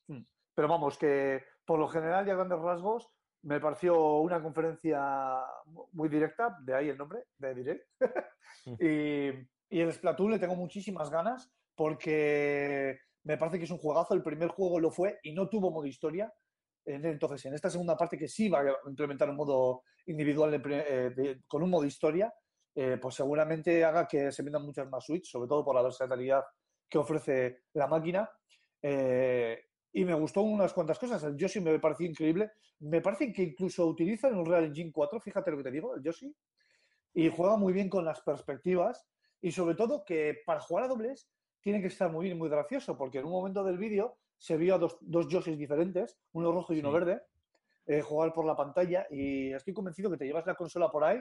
Mm. 0.09 0.23
Pero 0.55 0.69
vamos, 0.69 0.99
que 0.99 1.43
por 1.65 1.79
lo 1.79 1.89
general 1.89 2.27
y 2.27 2.31
a 2.31 2.35
grandes 2.35 2.59
rasgos 2.59 3.09
me 3.43 3.61
pareció 3.61 4.19
una 4.19 4.43
conferencia 4.43 5.43
mu- 5.67 5.87
muy 5.93 6.09
directa, 6.09 6.57
de 6.61 6.75
ahí 6.75 6.89
el 6.89 6.99
nombre, 6.99 7.25
de 7.39 7.55
Direct. 7.55 7.89
y, 8.81 9.29
y 9.77 9.81
el 9.81 9.93
Splatoon 9.93 10.33
le 10.33 10.39
tengo 10.39 10.55
muchísimas 10.57 11.11
ganas 11.11 11.53
porque 11.75 12.99
me 13.25 13.37
parece 13.37 13.59
que 13.59 13.65
es 13.65 13.71
un 13.71 13.79
juegazo. 13.79 14.15
El 14.15 14.23
primer 14.23 14.49
juego 14.49 14.81
lo 14.81 14.91
fue 14.91 15.19
y 15.23 15.33
no 15.35 15.49
tuvo 15.49 15.71
modo 15.71 15.87
historia. 15.87 16.33
En- 16.85 17.05
Entonces, 17.07 17.45
en 17.47 17.55
esta 17.55 17.71
segunda 17.71 17.97
parte 17.97 18.19
que 18.19 18.29
sí 18.29 18.49
va 18.49 18.61
a 18.61 18.77
implementar 18.89 19.29
un 19.31 19.37
modo 19.37 19.83
individual 20.07 20.51
de 20.51 20.59
eh, 20.89 21.11
de- 21.11 21.41
con 21.47 21.63
un 21.63 21.71
modo 21.71 21.85
historia, 21.87 22.33
eh, 22.75 22.99
pues 23.01 23.15
seguramente 23.15 23.85
haga 23.85 24.07
que 24.07 24.31
se 24.33 24.43
vendan 24.43 24.63
muchas 24.65 24.89
más 24.91 25.05
Switch, 25.05 25.31
sobre 25.31 25.49
todo 25.49 25.65
por 25.65 25.75
la 25.75 25.83
versatilidad 25.83 26.43
que 26.89 26.99
ofrece 26.99 27.63
la 27.75 27.87
máquina. 27.87 28.29
Eh, 28.83 29.61
y 29.93 30.05
me 30.05 30.15
gustó 30.15 30.43
unas 30.43 30.73
cuantas 30.73 30.99
cosas. 30.99 31.23
El 31.25 31.37
Yoshi 31.37 31.61
me 31.61 31.79
pareció 31.79 32.07
increíble. 32.07 32.51
Me 32.81 33.01
parece 33.01 33.33
que 33.33 33.43
incluso 33.43 33.87
utilizan 33.87 34.37
un 34.37 34.45
Real 34.45 34.65
Engine 34.65 34.91
4, 34.93 35.21
fíjate 35.21 35.51
lo 35.53 35.57
que 35.59 35.63
te 35.65 35.71
digo, 35.71 35.95
el 35.95 36.03
Yoshi, 36.03 36.35
y 37.15 37.29
juega 37.31 37.57
muy 37.57 37.73
bien 37.73 37.89
con 37.89 38.05
las 38.05 38.21
perspectivas. 38.23 39.07
Y 39.41 39.53
sobre 39.53 39.75
todo 39.77 40.05
que 40.05 40.39
para 40.45 40.61
jugar 40.61 40.85
a 40.85 40.89
dobles 40.89 41.31
tiene 41.61 41.81
que 41.81 41.87
estar 41.89 42.11
muy 42.11 42.27
bien, 42.27 42.39
muy 42.39 42.49
gracioso, 42.49 42.97
porque 42.99 43.19
en 43.19 43.27
un 43.27 43.33
momento 43.33 43.63
del 43.65 43.79
vídeo 43.79 44.19
se 44.39 44.57
vio 44.57 44.75
a 44.75 44.79
dos, 44.79 44.99
dos 45.01 45.29
Yoshis 45.29 45.59
diferentes, 45.59 46.19
uno 46.33 46.53
rojo 46.53 46.73
y 46.75 46.81
uno 46.81 46.91
Sí. 46.91 46.95
verde, 46.95 47.23
eh, 47.87 48.01
jugar 48.03 48.33
por 48.33 48.45
la 48.47 48.57
pantalla. 48.57 49.07
Y 49.11 49.53
estoy 49.53 49.73
convencido 49.75 50.11
que 50.11 50.17
te 50.17 50.27
llevas 50.27 50.47
la 50.47 50.55
consola 50.55 50.91
por 50.91 51.05
ahí 51.05 51.19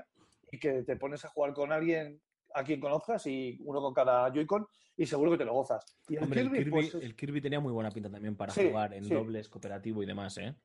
y 0.51 0.59
que 0.59 0.83
te 0.83 0.95
pones 0.97 1.23
a 1.25 1.29
jugar 1.29 1.53
con 1.53 1.71
alguien 1.71 2.21
a 2.55 2.63
quien 2.63 2.79
conozcas 2.79 3.25
y 3.25 3.57
uno 3.61 3.81
con 3.81 3.93
cada 3.93 4.29
Joy-Con 4.31 4.67
y 4.95 5.05
seguro 5.07 5.31
que 5.31 5.37
te 5.37 5.45
lo 5.45 5.53
gozas. 5.53 5.97
Y 6.07 6.15
el 6.17 6.23
Hombre, 6.23 6.41
el 6.41 6.45
Kirby, 6.47 6.57
Kirby, 6.59 6.71
pues, 6.71 6.93
es- 6.95 7.03
el 7.03 7.15
Kirby 7.15 7.41
tenía 7.41 7.59
muy 7.59 7.71
buena 7.73 7.89
pinta 7.89 8.09
también 8.11 8.35
para 8.35 8.53
Sí, 8.53 8.67
jugar 8.67 8.93
en 8.93 9.03
sí. 9.05 9.13
dobles, 9.13 9.49
cooperativo 9.49 10.03
y 10.03 10.05
demás, 10.05 10.37
¿eh? 10.37 10.55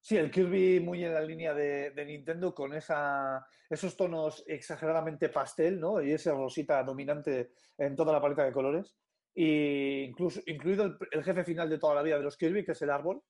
Sí, 0.00 0.16
el 0.16 0.30
Kirby 0.30 0.80
muy 0.80 1.04
en 1.04 1.14
la 1.14 1.20
línea 1.20 1.54
de, 1.54 1.90
de 1.92 2.04
Nintendo 2.04 2.54
con 2.54 2.74
esa, 2.74 3.46
esos 3.70 3.96
tonos 3.96 4.42
exageradamente 4.46 5.28
pastel, 5.28 5.78
¿no? 5.80 6.02
Y 6.02 6.12
esa 6.12 6.32
rosita 6.32 6.82
dominante 6.82 7.52
en 7.78 7.94
toda 7.96 8.12
la 8.12 8.20
paleta 8.20 8.44
de 8.44 8.52
colores. 8.52 8.96
Y 9.34 10.02
incluso, 10.02 10.40
incluido 10.46 10.84
el, 10.84 10.98
el 11.10 11.24
jefe 11.24 11.44
final 11.44 11.70
de 11.70 11.78
toda 11.78 11.94
la 11.94 12.02
vida 12.02 12.18
de 12.18 12.24
los 12.24 12.36
Kirby, 12.36 12.64
que 12.64 12.72
es 12.72 12.82
el 12.82 12.90
árbol, 12.90 13.22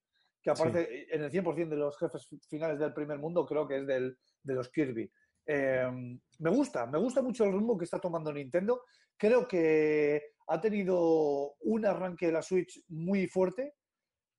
que 0.43 0.51
aparece 0.51 1.07
en 1.11 1.23
el 1.23 1.31
100% 1.31 1.69
de 1.69 1.77
los 1.77 1.97
jefes 1.97 2.29
finales 2.49 2.79
del 2.79 2.93
primer 2.93 3.19
mundo, 3.19 3.47
creo 3.47 3.67
que 3.67 3.79
es 3.79 3.87
del, 3.87 4.19
de 4.43 4.55
los 4.55 4.69
Kirby. 4.71 5.11
Eh, 5.47 6.19
me 6.39 6.51
gusta, 6.51 6.87
me 6.87 6.99
gusta 6.99 7.23
mucho 7.23 7.45
el 7.45 7.53
rumbo 7.53 7.79
que 7.79 7.85
está 7.85 8.01
tomando 8.01 8.33
Nintendo. 8.33 8.83
Creo 9.17 9.47
que 9.47 10.33
ha 10.49 10.61
tenido 10.61 11.55
un 11.61 11.87
arranque 11.87 12.27
de 12.27 12.33
la 12.33 12.43
Switch 12.43 12.83
muy 12.89 13.29
fuerte 13.29 13.75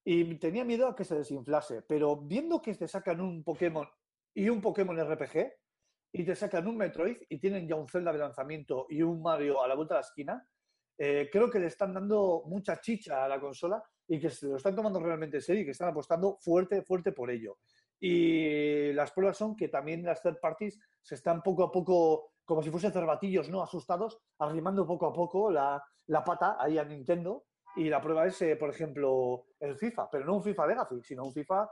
y 0.04 0.36
tenía 0.36 0.66
miedo 0.66 0.88
a 0.88 0.96
que 0.96 1.06
se 1.06 1.16
desinflase, 1.16 1.84
pero 1.84 2.18
viendo 2.18 2.62
que 2.62 2.76
te 2.76 2.88
sacan 2.88 3.22
un 3.22 3.44
Pokémon 3.44 3.88
y 4.34 4.50
un 4.50 4.60
Pokémon 4.60 5.00
RPG 5.00 5.54
y 6.12 6.26
te 6.26 6.36
sacan 6.36 6.68
un 6.68 6.78
Metroid 6.78 7.18
y 7.30 7.40
tienen 7.40 7.68
ya 7.68 7.76
un 7.76 7.88
Zelda 7.88 8.12
de 8.12 8.20
lanzamiento 8.20 8.86
y 8.90 9.02
un 9.02 9.22
Mario 9.22 9.64
a 9.64 9.68
la 9.68 9.76
vuelta 9.76 9.96
de 9.96 10.02
la 10.02 10.06
esquina, 10.06 10.48
eh, 10.98 11.30
creo 11.32 11.50
que 11.50 11.60
le 11.60 11.68
están 11.68 11.94
dando 11.94 12.44
mucha 12.46 12.80
chicha 12.80 13.26
a 13.26 13.28
la 13.28 13.40
consola 13.40 13.84
y 14.08 14.20
que 14.20 14.30
se 14.30 14.48
lo 14.48 14.58
están 14.58 14.76
tomando 14.76 15.00
realmente 15.00 15.38
en 15.38 15.42
serio 15.42 15.62
y 15.62 15.66
que 15.66 15.72
están 15.72 15.90
apostando 15.90 16.38
fuerte, 16.40 16.82
fuerte 16.84 17.12
por 17.12 17.32
ello. 17.32 17.58
Y 18.00 18.92
las 18.94 19.12
pruebas 19.12 19.38
son 19.38 19.56
que 19.56 19.70
también 19.70 20.04
las 20.04 20.22
third 20.22 20.40
parties 20.40 20.80
se 21.02 21.16
están 21.16 21.42
poco 21.42 21.64
a 21.64 21.72
poco, 21.72 22.34
como 22.44 22.62
si 22.62 22.70
fuesen 22.70 22.92
cervatillos, 22.92 23.50
¿no? 23.50 23.64
Asustados, 23.64 24.20
arrimando 24.40 24.86
poco 24.86 25.08
a 25.08 25.14
poco 25.14 25.50
la, 25.50 25.82
la 26.08 26.24
pata 26.24 26.58
ahí 26.60 26.78
a 26.78 26.84
Nintendo. 26.84 27.46
Y 27.76 27.90
la 27.90 28.02
prueba 28.02 28.28
es, 28.28 28.40
eh, 28.42 28.56
por 28.56 28.70
ejemplo, 28.70 29.48
el 29.60 29.76
FIFA, 29.78 30.10
pero 30.12 30.26
no 30.26 30.36
un 30.36 30.44
FIFA 30.44 30.68
Legacy, 30.68 31.02
sino 31.02 31.24
un 31.24 31.34
FIFA 31.34 31.70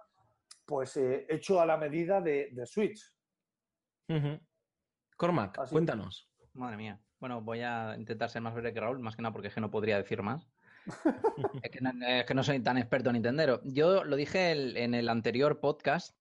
pues 0.65 0.97
eh, 0.97 1.25
hecho 1.29 1.59
a 1.59 1.65
la 1.65 1.77
medida 1.77 2.21
de, 2.21 2.49
de 2.51 2.65
Switch. 2.65 3.13
Cormac, 5.17 5.59
Así. 5.59 5.73
cuéntanos. 5.73 6.31
Madre 6.53 6.77
mía. 6.77 6.99
Bueno, 7.21 7.39
voy 7.39 7.61
a 7.61 7.95
intentar 7.99 8.31
ser 8.31 8.41
más 8.41 8.55
breve 8.55 8.73
que 8.73 8.79
Raúl, 8.79 8.99
más 8.99 9.15
que 9.15 9.21
nada 9.21 9.31
porque 9.31 9.49
es 9.49 9.53
que 9.53 9.61
no 9.61 9.69
podría 9.69 9.95
decir 9.95 10.23
más. 10.23 10.49
es, 11.61 12.25
que 12.25 12.33
no, 12.33 12.43
soy 12.43 12.59
tan 12.61 12.79
experto 12.79 13.13
Nintendero. 13.13 13.61
Yo 13.63 14.03
lo 14.03 14.15
dije 14.15 14.51
en 14.51 14.95
el 14.95 15.07
anterior 15.07 15.59
podcast 15.59 16.17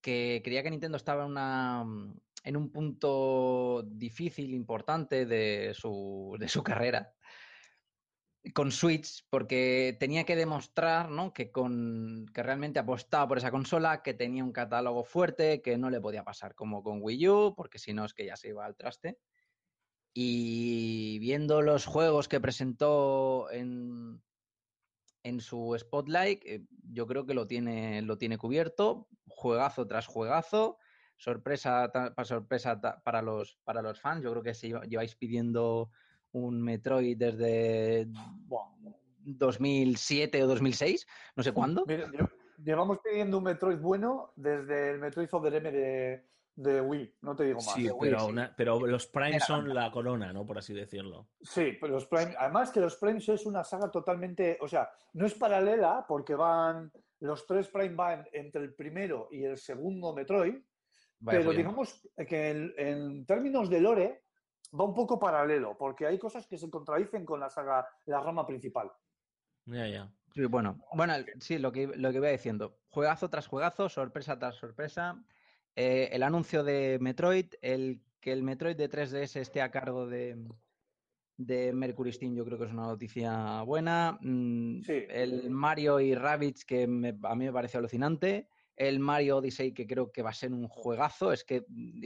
que 0.00 0.40
creía 0.42 0.62
que 0.62 0.70
Nintendo 0.70 0.96
estaba 0.96 1.26
en, 1.26 2.18
en 2.44 2.56
un 2.56 2.72
punto 2.72 3.82
difícil, 3.86 4.54
importante 4.54 5.26
de 5.26 5.74
su, 5.74 6.34
de 6.40 6.48
su 6.48 6.62
carrera 6.62 7.12
con 8.54 8.72
Switch, 8.72 9.24
porque 9.28 9.96
tenía 10.00 10.24
que 10.24 10.34
demostrar 10.34 11.10
¿no? 11.10 11.34
que, 11.34 11.52
con, 11.52 12.26
que 12.32 12.42
realmente 12.42 12.80
apostaba 12.80 13.28
por 13.28 13.38
esa 13.38 13.50
consola, 13.50 14.02
que 14.02 14.14
tenía 14.14 14.42
un 14.42 14.52
catálogo 14.52 15.04
fuerte, 15.04 15.60
que 15.60 15.76
no 15.76 15.90
le 15.90 16.00
podía 16.00 16.24
pasar 16.24 16.54
como 16.54 16.82
con 16.82 17.00
Wii 17.02 17.28
U, 17.28 17.54
porque 17.54 17.78
si 17.78 17.92
no 17.92 18.06
es 18.06 18.14
que 18.14 18.24
ya 18.24 18.36
se 18.36 18.48
iba 18.48 18.64
al 18.64 18.76
traste. 18.76 19.18
Y 20.14 21.18
viendo 21.20 21.62
los 21.62 21.86
juegos 21.86 22.28
que 22.28 22.40
presentó 22.40 23.50
en, 23.50 24.22
en 25.22 25.40
su 25.40 25.74
spotlight, 25.78 26.42
eh, 26.44 26.66
yo 26.90 27.06
creo 27.06 27.24
que 27.24 27.34
lo 27.34 27.46
tiene, 27.46 28.02
lo 28.02 28.18
tiene 28.18 28.36
cubierto, 28.36 29.08
juegazo 29.26 29.86
tras 29.86 30.06
juegazo, 30.06 30.78
sorpresa 31.16 31.90
para 31.92 32.24
sorpresa 32.24 32.80
para 33.02 33.22
los, 33.22 33.56
para 33.64 33.80
los 33.80 34.00
fans. 34.00 34.22
Yo 34.22 34.30
creo 34.32 34.42
que 34.42 34.54
si 34.54 34.72
lleváis 34.88 35.14
pidiendo 35.16 35.90
un 36.32 36.60
Metroid 36.62 37.16
desde 37.16 38.06
buah, 38.46 38.68
2007 39.24 40.42
o 40.42 40.46
2006, 40.46 41.06
no 41.36 41.42
sé 41.42 41.52
cuándo. 41.52 41.84
Mira, 41.86 42.08
lle- 42.08 42.28
llevamos 42.62 42.98
pidiendo 43.02 43.38
un 43.38 43.44
Metroid 43.44 43.78
bueno 43.78 44.32
desde 44.36 44.90
el 44.90 44.98
Metroid 44.98 45.28
Other 45.32 45.54
M 45.54 45.70
de, 45.72 46.26
de 46.54 46.80
Wii, 46.80 47.16
no 47.22 47.34
te 47.34 47.44
digo 47.44 47.56
más. 47.56 47.74
Sí, 47.74 47.84
de 47.84 47.92
Wii, 47.92 48.00
pero, 48.10 48.20
sí. 48.20 48.30
una- 48.32 48.54
pero 48.56 48.86
los 48.86 49.06
Prime 49.06 49.36
Era 49.36 49.44
son 49.46 49.72
la 49.74 49.90
corona, 49.90 50.32
¿no? 50.32 50.44
Por 50.44 50.58
así 50.58 50.74
decirlo. 50.74 51.28
Sí, 51.40 51.76
pero 51.80 51.94
los 51.94 52.06
Prime, 52.06 52.34
además 52.38 52.70
que 52.70 52.80
los 52.80 52.96
Primes 52.96 53.28
es 53.28 53.46
una 53.46 53.64
saga 53.64 53.90
totalmente, 53.90 54.58
o 54.60 54.68
sea, 54.68 54.90
no 55.14 55.26
es 55.26 55.34
paralela 55.34 56.04
porque 56.06 56.34
van, 56.34 56.92
los 57.20 57.46
tres 57.46 57.68
Prime 57.68 57.94
van 57.94 58.28
entre 58.32 58.62
el 58.62 58.74
primero 58.74 59.28
y 59.30 59.44
el 59.44 59.56
segundo 59.56 60.14
Metroid, 60.14 60.56
Vaya 61.20 61.38
pero 61.38 61.52
digamos 61.52 62.02
que 62.28 62.50
en, 62.50 62.74
en 62.76 63.26
términos 63.26 63.70
de 63.70 63.80
lore 63.80 64.24
va 64.78 64.84
un 64.84 64.94
poco 64.94 65.18
paralelo, 65.18 65.76
porque 65.78 66.06
hay 66.06 66.18
cosas 66.18 66.46
que 66.46 66.58
se 66.58 66.68
contradicen 66.68 67.24
con 67.24 67.38
la 67.40 67.48
saga, 67.48 67.86
la 68.06 68.20
rama 68.20 68.44
principal. 68.46 68.90
Ya, 69.66 69.86
ya. 69.86 70.12
Sí, 70.34 70.44
bueno, 70.46 70.80
bueno, 70.94 71.14
sí, 71.40 71.58
lo 71.58 71.70
que, 71.70 71.86
lo 71.86 72.10
que 72.10 72.16
iba 72.16 72.28
diciendo. 72.28 72.78
Juegazo 72.88 73.28
tras 73.30 73.46
juegazo, 73.46 73.88
sorpresa 73.88 74.38
tras 74.38 74.56
sorpresa. 74.56 75.22
Eh, 75.76 76.10
el 76.12 76.22
anuncio 76.22 76.62
de 76.64 76.98
Metroid, 77.00 77.46
el 77.62 78.00
que 78.20 78.32
el 78.32 78.42
Metroid 78.42 78.76
de 78.76 78.88
3DS 78.90 79.36
esté 79.40 79.60
a 79.62 79.70
cargo 79.70 80.06
de, 80.06 80.36
de 81.36 81.72
Mercury 81.72 82.12
Steam, 82.12 82.34
yo 82.34 82.44
creo 82.44 82.58
que 82.58 82.66
es 82.66 82.72
una 82.72 82.82
noticia 82.86 83.62
buena. 83.62 84.18
Mm, 84.20 84.82
Sí. 84.82 85.04
El 85.08 85.50
Mario 85.50 85.98
y 86.00 86.14
Rabbids, 86.14 86.64
que 86.64 86.86
me- 86.86 87.16
a 87.22 87.34
mí 87.34 87.46
me 87.46 87.52
pareció 87.52 87.78
alucinante. 87.78 88.48
El 88.76 89.00
Mario 89.00 89.36
Odyssey, 89.38 89.72
que 89.72 89.86
creo 89.86 90.10
que 90.10 90.22
va 90.22 90.30
a 90.30 90.34
ser 90.34 90.52
un 90.52 90.66
juegazo. 90.66 91.32
Es 91.32 91.44
que, 91.44 91.64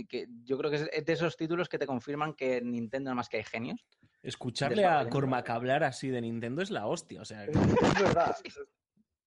que 0.08 0.26
yo 0.44 0.58
creo 0.58 0.70
que 0.70 0.88
es 0.92 1.04
de 1.04 1.12
esos 1.12 1.36
títulos 1.36 1.68
que 1.68 1.78
te 1.78 1.86
confirman 1.86 2.34
que 2.34 2.60
Nintendo 2.60 3.06
nada 3.08 3.14
más 3.14 3.28
que 3.28 3.36
hay 3.38 3.44
genios. 3.44 3.86
Escucharle 4.22 4.84
a. 4.84 5.08
Cormac 5.08 5.48
hablar 5.50 5.84
así 5.84 6.08
de 6.08 6.20
Nintendo 6.20 6.62
es 6.62 6.70
la 6.70 6.86
hostia. 6.86 7.20
O 7.20 7.24
sea, 7.24 7.44
Es, 7.44 7.50
que, 7.56 7.86
es 7.86 8.02
verdad. 8.02 8.36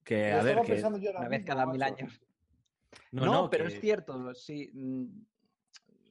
que, 0.04 0.32
a 0.34 0.44
ver, 0.44 0.62
que. 0.64 0.84
Una 1.18 1.30
vez 1.30 1.44
cada 1.46 1.66
mil 1.66 1.82
años. 1.84 2.20
No, 3.12 3.26
No, 3.26 3.34
no, 3.34 3.50
pero 3.50 3.66
que- 3.68 3.74
es 3.76 3.80
cierto, 3.82 4.34
sí. 4.36 4.70
mm, 4.74 5.06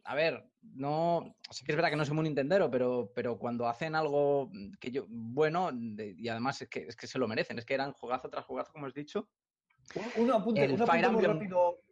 A 0.05 0.15
ver, 0.15 0.43
no. 0.75 1.35
Sí 1.51 1.65
que 1.67 1.73
es 1.73 1.77
verdad 1.77 1.91
que 1.91 1.97
no 1.97 2.05
soy 2.07 2.15
muy 2.15 2.25
nintendero, 2.25 2.71
pero, 2.71 3.13
pero 3.15 3.37
cuando 3.39 3.69
hacen 3.69 3.95
algo 3.95 4.49
mm, 4.51 4.73
que 4.81 4.91
yo. 4.91 5.05
Bueno, 5.07 5.69
de- 5.73 6.15
y 6.19 6.29
además 6.31 6.63
es 6.63 6.69
que, 6.71 6.81
es 6.87 6.97
que 6.97 7.07
se 7.07 7.19
lo 7.19 7.29
merecen. 7.29 7.59
Es 7.59 7.67
que 7.67 7.75
eran 7.75 7.93
jugazo 7.93 8.31
tras 8.31 8.47
jugazo, 8.47 8.73
como 8.73 8.87
has 8.87 8.95
dicho. 8.95 9.29
Un, 9.95 10.25
un 10.25 10.31
apunte, 10.33 10.65
un 10.73 10.81
apunte 10.81 11.09
muy 11.11 11.23
rápido. 11.25 11.83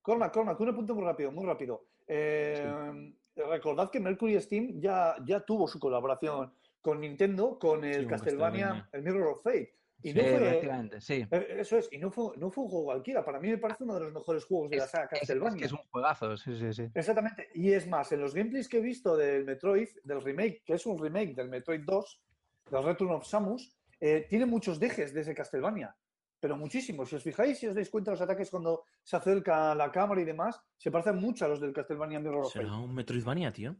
Cormac, 0.00 0.32
Cormac, 0.32 0.60
un 0.60 0.68
apunte 0.68 0.92
muy 0.92 1.02
rápido, 1.04 1.32
muy 1.32 1.44
rápido. 1.44 1.86
Eh, 2.06 3.12
Recordad 3.34 3.90
que 3.90 3.98
Mercury 4.00 4.40
Steam 4.40 4.80
ya, 4.80 5.16
ya 5.26 5.40
tuvo 5.40 5.66
su 5.68 5.78
colaboración 5.80 6.54
con 6.80 7.00
Nintendo, 7.00 7.58
con 7.58 7.84
el 7.84 8.06
Castlevania. 8.06 8.88
el 8.92 9.02
Mirror 9.02 9.26
of 9.34 9.42
Fate. 9.42 9.74
Y 10.02 10.10
Sí, 10.12 10.14
no 10.18 10.22
Eh, 10.22 10.30
fue, 10.38 10.48
efectivamente, 10.48 11.00
sí. 11.00 11.26
eh, 11.30 11.46
eso 11.58 11.78
es, 11.78 11.88
y 11.90 11.98
no 11.98 12.10
fue, 12.10 12.36
no 12.36 12.50
fue 12.50 12.64
un 12.64 12.70
juego 12.70 12.84
cualquiera. 12.86 13.24
Para 13.24 13.40
mí 13.40 13.48
me 13.48 13.58
parece 13.58 13.84
uno 13.84 13.94
de 13.94 14.00
los 14.00 14.12
mejores 14.12 14.44
juegos 14.44 14.70
de 14.70 14.76
la 14.76 14.86
saga 14.86 15.04
es- 15.06 15.12
es 15.12 15.18
Castlevania. 15.20 15.58
que 15.58 15.64
es 15.64 15.72
un 15.72 15.78
juegazo, 15.90 16.36
sí, 16.36 16.56
sí, 16.56 16.72
sí. 16.72 16.88
Exactamente. 16.94 17.48
Y 17.54 17.72
es 17.72 17.86
más, 17.88 18.12
en 18.12 18.20
los 18.20 18.34
gameplays 18.34 18.68
que 18.68 18.78
he 18.78 18.82
visto 18.82 19.16
del 19.16 19.44
Metroid, 19.44 19.88
del 20.04 20.20
remake, 20.22 20.62
que 20.64 20.74
es 20.74 20.84
un 20.86 20.98
remake 20.98 21.34
del 21.34 21.48
Metroid 21.48 21.80
2, 21.84 22.22
del 22.70 22.84
Return 22.84 23.12
of 23.12 23.26
Samus, 23.26 23.74
eh, 23.98 24.26
tiene 24.28 24.44
muchos 24.46 24.78
dejes 24.78 25.14
de 25.14 25.22
ese 25.22 25.34
Castlevania. 25.34 25.96
Pero 26.38 26.56
muchísimos. 26.58 27.08
Si 27.08 27.16
os 27.16 27.22
fijáis, 27.22 27.58
si 27.58 27.66
os 27.66 27.74
dais 27.74 27.88
cuenta, 27.88 28.10
los 28.10 28.20
ataques 28.20 28.50
cuando 28.50 28.84
se 29.02 29.16
acerca 29.16 29.74
la 29.74 29.90
cámara 29.90 30.20
y 30.20 30.24
demás, 30.24 30.60
se 30.76 30.90
parecen 30.90 31.16
mucho 31.16 31.46
a 31.46 31.48
los 31.48 31.60
del 31.60 31.72
Castlevania 31.72 32.20
Mirror. 32.20 32.46
¿Será 32.50 32.76
un 32.76 32.94
Metroidvania, 32.94 33.50
tío? 33.50 33.74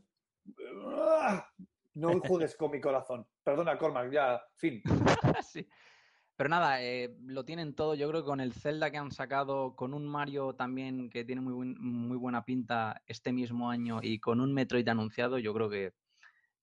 ¡Ah! 0.87 1.47
No 1.95 2.19
juegues 2.21 2.57
con 2.57 2.71
mi 2.71 2.81
corazón. 2.81 3.27
Perdona, 3.45 3.79
Cormac, 3.79 4.11
ya, 4.11 4.43
fin. 4.55 4.83
Sí. 5.47 5.67
Pero 6.37 6.51
nada, 6.51 6.83
eh, 6.83 7.17
lo 7.25 7.45
tienen 7.45 7.75
todo. 7.75 7.95
Yo 7.95 8.09
creo 8.09 8.23
que 8.23 8.27
con 8.27 8.41
el 8.41 8.53
Zelda 8.53 8.91
que 8.91 8.99
han 8.99 9.11
sacado, 9.11 9.75
con 9.75 9.95
un 9.95 10.07
Mario 10.07 10.55
también 10.55 11.09
que 11.09 11.25
tiene 11.25 11.41
muy, 11.41 11.55
buen- 11.55 11.81
muy 11.81 12.19
buena 12.19 12.45
pinta 12.45 13.03
este 13.07 13.33
mismo 13.33 13.71
año 13.71 14.01
y 14.03 14.19
con 14.21 14.41
un 14.41 14.53
Metroid 14.53 14.87
anunciado, 14.89 15.39
yo 15.39 15.55
creo 15.55 15.71
que, 15.71 15.95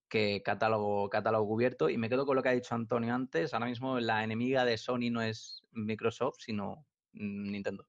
que 0.08 0.42
catálogo, 0.44 1.10
catálogo 1.10 1.48
cubierto. 1.48 1.88
Y 1.90 1.98
me 1.98 2.08
quedo 2.08 2.24
con 2.24 2.36
lo 2.36 2.42
que 2.42 2.50
ha 2.50 2.52
dicho 2.52 2.74
Antonio 2.74 3.12
antes. 3.14 3.52
Ahora 3.52 3.66
mismo 3.66 3.98
la 3.98 4.22
enemiga 4.22 4.64
de 4.64 4.78
Sony 4.78 5.10
no 5.10 5.22
es 5.22 5.60
Microsoft, 5.72 6.36
sino 6.38 6.86
mm, 7.12 7.50
Nintendo. 7.50 7.84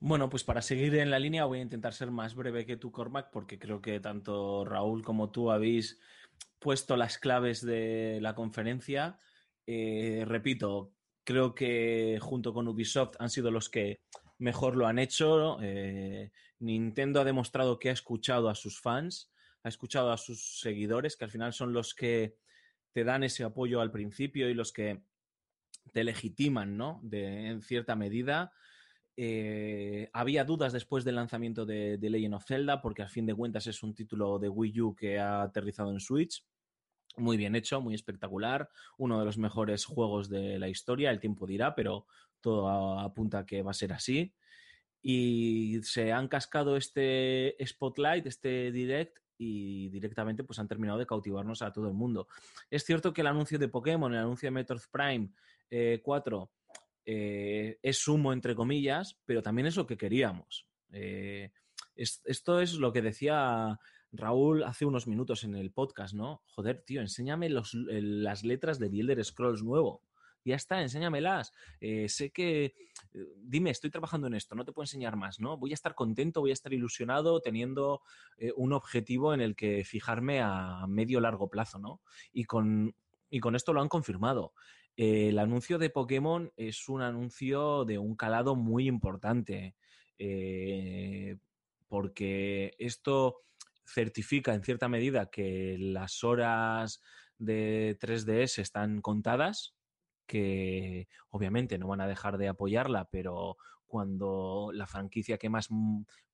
Bueno, 0.00 0.28
pues 0.28 0.44
para 0.44 0.62
seguir 0.62 0.94
en 0.96 1.10
la 1.10 1.18
línea 1.18 1.46
voy 1.46 1.58
a 1.58 1.62
intentar 1.62 1.92
ser 1.92 2.10
más 2.10 2.34
breve 2.34 2.66
que 2.66 2.76
tú, 2.76 2.92
Cormac, 2.92 3.30
porque 3.32 3.58
creo 3.58 3.80
que 3.80 3.98
tanto 3.98 4.64
Raúl 4.64 5.02
como 5.02 5.30
tú 5.30 5.50
habéis 5.50 6.00
puesto 6.60 6.96
las 6.96 7.18
claves 7.18 7.64
de 7.64 8.18
la 8.20 8.34
conferencia. 8.34 9.18
Eh, 9.70 10.24
repito, 10.26 10.94
creo 11.22 11.54
que 11.54 12.18
junto 12.22 12.54
con 12.54 12.66
Ubisoft 12.68 13.16
han 13.18 13.28
sido 13.28 13.50
los 13.50 13.68
que 13.68 14.00
mejor 14.38 14.76
lo 14.76 14.86
han 14.86 14.98
hecho. 14.98 15.58
Eh, 15.60 16.30
Nintendo 16.60 17.20
ha 17.20 17.24
demostrado 17.24 17.78
que 17.78 17.90
ha 17.90 17.92
escuchado 17.92 18.48
a 18.48 18.54
sus 18.54 18.80
fans, 18.80 19.30
ha 19.62 19.68
escuchado 19.68 20.10
a 20.10 20.16
sus 20.16 20.58
seguidores, 20.60 21.18
que 21.18 21.26
al 21.26 21.30
final 21.30 21.52
son 21.52 21.74
los 21.74 21.94
que 21.94 22.38
te 22.94 23.04
dan 23.04 23.24
ese 23.24 23.44
apoyo 23.44 23.82
al 23.82 23.90
principio 23.90 24.48
y 24.48 24.54
los 24.54 24.72
que 24.72 25.02
te 25.92 26.02
legitiman, 26.02 26.78
¿no? 26.78 27.02
En 27.12 27.60
cierta 27.60 27.94
medida. 27.94 28.50
Eh, 29.18 30.08
había 30.14 30.44
dudas 30.44 30.72
después 30.72 31.04
del 31.04 31.16
lanzamiento 31.16 31.66
de, 31.66 31.98
de, 31.98 32.08
Legend 32.08 32.36
of 32.36 32.46
Zelda, 32.46 32.80
porque 32.80 33.02
al 33.02 33.10
fin 33.10 33.26
de 33.26 33.34
cuentas 33.34 33.66
es 33.66 33.82
un 33.82 33.94
título 33.94 34.38
de 34.38 34.48
Wii 34.48 34.80
U 34.80 34.94
que 34.94 35.18
ha 35.18 35.42
aterrizado 35.42 35.90
en 35.90 36.00
Switch. 36.00 36.42
Muy 37.16 37.36
bien 37.36 37.56
hecho, 37.56 37.80
muy 37.80 37.94
espectacular. 37.94 38.68
Uno 38.96 39.18
de 39.18 39.24
los 39.24 39.38
mejores 39.38 39.84
juegos 39.84 40.28
de 40.28 40.58
la 40.58 40.68
historia, 40.68 41.10
el 41.10 41.20
tiempo 41.20 41.46
dirá, 41.46 41.74
pero 41.74 42.06
todo 42.40 42.98
apunta 42.98 43.40
a 43.40 43.46
que 43.46 43.62
va 43.62 43.72
a 43.72 43.74
ser 43.74 43.92
así. 43.92 44.34
Y 45.02 45.80
se 45.82 46.12
han 46.12 46.28
cascado 46.28 46.76
este 46.76 47.56
spotlight, 47.64 48.26
este 48.26 48.70
direct, 48.72 49.18
y 49.38 49.88
directamente 49.88 50.44
pues 50.44 50.58
han 50.58 50.68
terminado 50.68 50.98
de 50.98 51.06
cautivarnos 51.06 51.62
a 51.62 51.72
todo 51.72 51.86
el 51.86 51.94
mundo. 51.94 52.28
Es 52.70 52.84
cierto 52.84 53.12
que 53.12 53.20
el 53.20 53.28
anuncio 53.28 53.58
de 53.58 53.68
Pokémon, 53.68 54.12
el 54.12 54.18
anuncio 54.18 54.48
de 54.48 54.50
Metroid 54.50 54.82
Prime 54.90 55.30
eh, 55.70 56.00
4, 56.02 56.50
eh, 57.06 57.78
es 57.80 57.98
sumo, 57.98 58.32
entre 58.32 58.54
comillas, 58.54 59.16
pero 59.24 59.42
también 59.42 59.66
es 59.66 59.76
lo 59.76 59.86
que 59.86 59.96
queríamos. 59.96 60.66
Eh, 60.90 61.52
es, 61.94 62.20
esto 62.24 62.60
es 62.60 62.74
lo 62.74 62.92
que 62.92 63.00
decía 63.00 63.78
Raúl 64.12 64.62
hace 64.62 64.84
unos 64.84 65.06
minutos 65.06 65.44
en 65.44 65.54
el 65.54 65.70
podcast, 65.70 66.14
¿no? 66.14 66.42
Joder, 66.46 66.82
tío, 66.82 67.00
enséñame 67.00 67.48
los, 67.48 67.74
las 67.74 68.44
letras 68.44 68.78
de 68.78 68.88
The 68.88 69.24
Scrolls 69.24 69.62
nuevo. 69.62 70.02
Ya 70.44 70.56
está, 70.56 70.80
enséñamelas. 70.80 71.52
Eh, 71.80 72.08
sé 72.08 72.30
que. 72.30 72.74
Dime, 73.36 73.70
estoy 73.70 73.90
trabajando 73.90 74.28
en 74.28 74.34
esto, 74.34 74.54
no 74.54 74.64
te 74.64 74.72
puedo 74.72 74.84
enseñar 74.84 75.16
más, 75.16 75.40
¿no? 75.40 75.58
Voy 75.58 75.72
a 75.72 75.74
estar 75.74 75.94
contento, 75.94 76.40
voy 76.40 76.50
a 76.50 76.54
estar 76.54 76.72
ilusionado 76.72 77.40
teniendo 77.40 78.02
eh, 78.38 78.52
un 78.56 78.72
objetivo 78.72 79.34
en 79.34 79.40
el 79.40 79.56
que 79.56 79.84
fijarme 79.84 80.40
a 80.40 80.86
medio 80.88 81.20
largo 81.20 81.48
plazo, 81.50 81.78
¿no? 81.78 82.00
Y 82.32 82.44
con, 82.44 82.94
y 83.30 83.40
con 83.40 83.56
esto 83.56 83.72
lo 83.72 83.82
han 83.82 83.88
confirmado. 83.88 84.52
Eh, 84.96 85.28
el 85.28 85.38
anuncio 85.38 85.78
de 85.78 85.90
Pokémon 85.90 86.52
es 86.56 86.88
un 86.88 87.02
anuncio 87.02 87.84
de 87.84 87.98
un 87.98 88.16
calado 88.16 88.56
muy 88.56 88.88
importante, 88.88 89.76
eh, 90.18 91.36
porque 91.86 92.74
esto 92.78 93.42
certifica 93.92 94.54
en 94.54 94.62
cierta 94.62 94.88
medida 94.88 95.30
que 95.30 95.76
las 95.78 96.24
horas 96.24 97.02
de 97.38 97.96
3DS 98.00 98.58
están 98.58 99.00
contadas, 99.00 99.74
que 100.26 101.08
obviamente 101.30 101.78
no 101.78 101.88
van 101.88 102.00
a 102.00 102.06
dejar 102.06 102.38
de 102.38 102.48
apoyarla, 102.48 103.08
pero 103.10 103.56
cuando 103.86 104.70
la 104.72 104.86
franquicia 104.86 105.38
que 105.38 105.48
más 105.48 105.68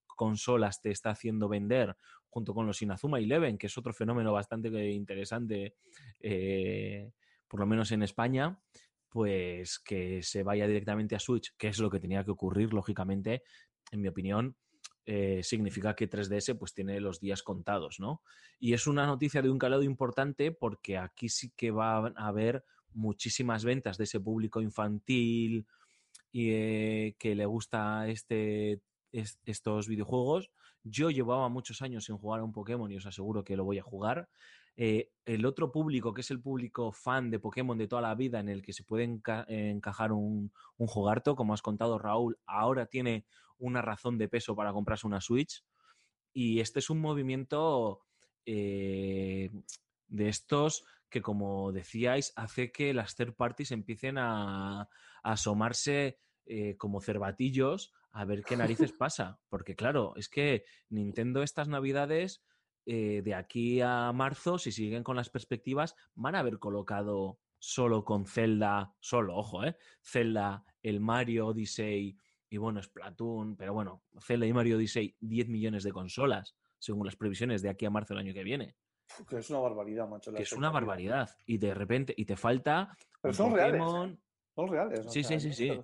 consolas 0.06 0.80
te 0.80 0.90
está 0.90 1.10
haciendo 1.10 1.48
vender 1.48 1.96
junto 2.28 2.54
con 2.54 2.66
los 2.66 2.82
Inazuma 2.82 3.18
Eleven, 3.18 3.58
que 3.58 3.68
es 3.68 3.78
otro 3.78 3.92
fenómeno 3.92 4.32
bastante 4.32 4.68
interesante, 4.90 5.76
eh, 6.20 7.12
por 7.46 7.60
lo 7.60 7.66
menos 7.66 7.92
en 7.92 8.02
España, 8.02 8.58
pues 9.08 9.78
que 9.78 10.22
se 10.22 10.42
vaya 10.42 10.66
directamente 10.66 11.14
a 11.14 11.20
Switch, 11.20 11.54
que 11.56 11.68
es 11.68 11.78
lo 11.78 11.90
que 11.90 12.00
tenía 12.00 12.24
que 12.24 12.32
ocurrir, 12.32 12.72
lógicamente, 12.72 13.44
en 13.92 14.00
mi 14.00 14.08
opinión, 14.08 14.56
eh, 15.06 15.42
significa 15.42 15.94
que 15.94 16.08
3DS 16.08 16.54
pues 16.54 16.72
tiene 16.74 17.00
los 17.00 17.20
días 17.20 17.42
contados, 17.42 18.00
¿no? 18.00 18.22
Y 18.58 18.72
es 18.72 18.86
una 18.86 19.06
noticia 19.06 19.42
de 19.42 19.50
un 19.50 19.58
calado 19.58 19.82
importante 19.82 20.52
porque 20.52 20.98
aquí 20.98 21.28
sí 21.28 21.50
que 21.56 21.70
va 21.70 21.96
a 21.98 22.26
haber 22.28 22.64
muchísimas 22.92 23.64
ventas 23.64 23.98
de 23.98 24.04
ese 24.04 24.20
público 24.20 24.60
infantil 24.60 25.66
y 26.32 26.50
eh, 26.52 27.16
que 27.18 27.34
le 27.34 27.46
gusta 27.46 28.08
este, 28.08 28.80
es- 29.12 29.38
estos 29.44 29.88
videojuegos. 29.88 30.50
Yo 30.82 31.10
llevaba 31.10 31.48
muchos 31.48 31.82
años 31.82 32.04
sin 32.04 32.18
jugar 32.18 32.40
a 32.40 32.44
un 32.44 32.52
Pokémon 32.52 32.90
y 32.90 32.96
os 32.96 33.06
aseguro 33.06 33.44
que 33.44 33.56
lo 33.56 33.64
voy 33.64 33.78
a 33.78 33.82
jugar. 33.82 34.28
Eh, 34.76 35.12
el 35.24 35.46
otro 35.46 35.70
público, 35.70 36.12
que 36.12 36.22
es 36.22 36.30
el 36.30 36.40
público 36.40 36.90
fan 36.92 37.30
de 37.30 37.38
Pokémon 37.38 37.78
de 37.78 37.86
toda 37.86 38.02
la 38.02 38.14
vida, 38.16 38.40
en 38.40 38.48
el 38.48 38.62
que 38.62 38.72
se 38.72 38.82
puede 38.84 39.06
enca- 39.08 39.44
encajar 39.48 40.12
un, 40.12 40.52
un 40.76 40.86
jugarto, 40.88 41.36
como 41.36 41.54
has 41.54 41.62
contado 41.62 41.98
Raúl, 41.98 42.38
ahora 42.46 42.86
tiene 42.86 43.24
una 43.58 43.82
razón 43.82 44.18
de 44.18 44.28
peso 44.28 44.54
para 44.56 44.72
comprarse 44.72 45.06
una 45.06 45.20
Switch. 45.20 45.64
Y 46.32 46.60
este 46.60 46.80
es 46.80 46.90
un 46.90 47.00
movimiento 47.00 48.04
eh, 48.46 49.50
de 50.08 50.28
estos 50.28 50.84
que, 51.08 51.22
como 51.22 51.72
decíais, 51.72 52.32
hace 52.36 52.72
que 52.72 52.92
las 52.92 53.14
third 53.14 53.34
parties 53.34 53.70
empiecen 53.70 54.18
a, 54.18 54.82
a 54.82 54.88
asomarse 55.22 56.18
eh, 56.46 56.76
como 56.76 57.00
cervatillos 57.00 57.92
a 58.14 58.24
ver 58.24 58.42
qué 58.42 58.56
narices 58.56 58.92
pasa. 58.98 59.40
Porque 59.48 59.76
claro, 59.76 60.14
es 60.16 60.28
que 60.28 60.64
Nintendo 60.88 61.42
estas 61.42 61.68
navidades, 61.68 62.42
eh, 62.86 63.22
de 63.22 63.34
aquí 63.34 63.80
a 63.80 64.12
marzo, 64.12 64.58
si 64.58 64.72
siguen 64.72 65.02
con 65.02 65.16
las 65.16 65.30
perspectivas, 65.30 65.94
van 66.14 66.34
a 66.34 66.40
haber 66.40 66.58
colocado 66.58 67.40
solo 67.58 68.04
con 68.04 68.26
Zelda, 68.26 68.94
solo, 69.00 69.36
ojo, 69.36 69.64
¿eh? 69.64 69.76
Zelda, 70.02 70.64
el 70.82 71.00
Mario 71.00 71.48
Odyssey 71.48 72.18
y 72.54 72.56
bueno, 72.56 72.80
Splatoon, 72.80 73.56
pero 73.56 73.74
bueno, 73.74 74.04
Zelda 74.20 74.46
y 74.46 74.52
Mario 74.52 74.76
Odyssey, 74.76 75.16
10 75.18 75.48
millones 75.48 75.82
de 75.82 75.90
consolas, 75.90 76.54
según 76.78 77.04
las 77.04 77.16
previsiones 77.16 77.62
de 77.62 77.68
aquí 77.68 77.84
a 77.84 77.90
marzo 77.90 78.14
del 78.14 78.20
año 78.24 78.32
que 78.32 78.44
viene. 78.44 78.76
Uf, 79.18 79.26
que 79.26 79.38
es 79.38 79.50
una 79.50 79.58
barbaridad, 79.58 80.08
macho. 80.08 80.32
Que 80.32 80.42
es 80.42 80.52
una 80.52 80.68
expectativa. 80.68 80.70
barbaridad. 80.70 81.30
Y 81.46 81.58
de 81.58 81.74
repente, 81.74 82.14
y 82.16 82.24
te 82.26 82.36
falta 82.36 82.96
Pero 83.20 83.32
un 83.32 83.34
son 83.34 83.54
reales, 83.54 83.74
¿eh? 83.74 83.78
Pokémon, 83.84 84.20
Son 84.54 84.68
reales. 84.68 85.00
o 85.06 85.10
Sí, 85.10 85.24
sea, 85.24 85.40
sí, 85.40 85.52
sí, 85.52 85.68
sí. 85.68 85.80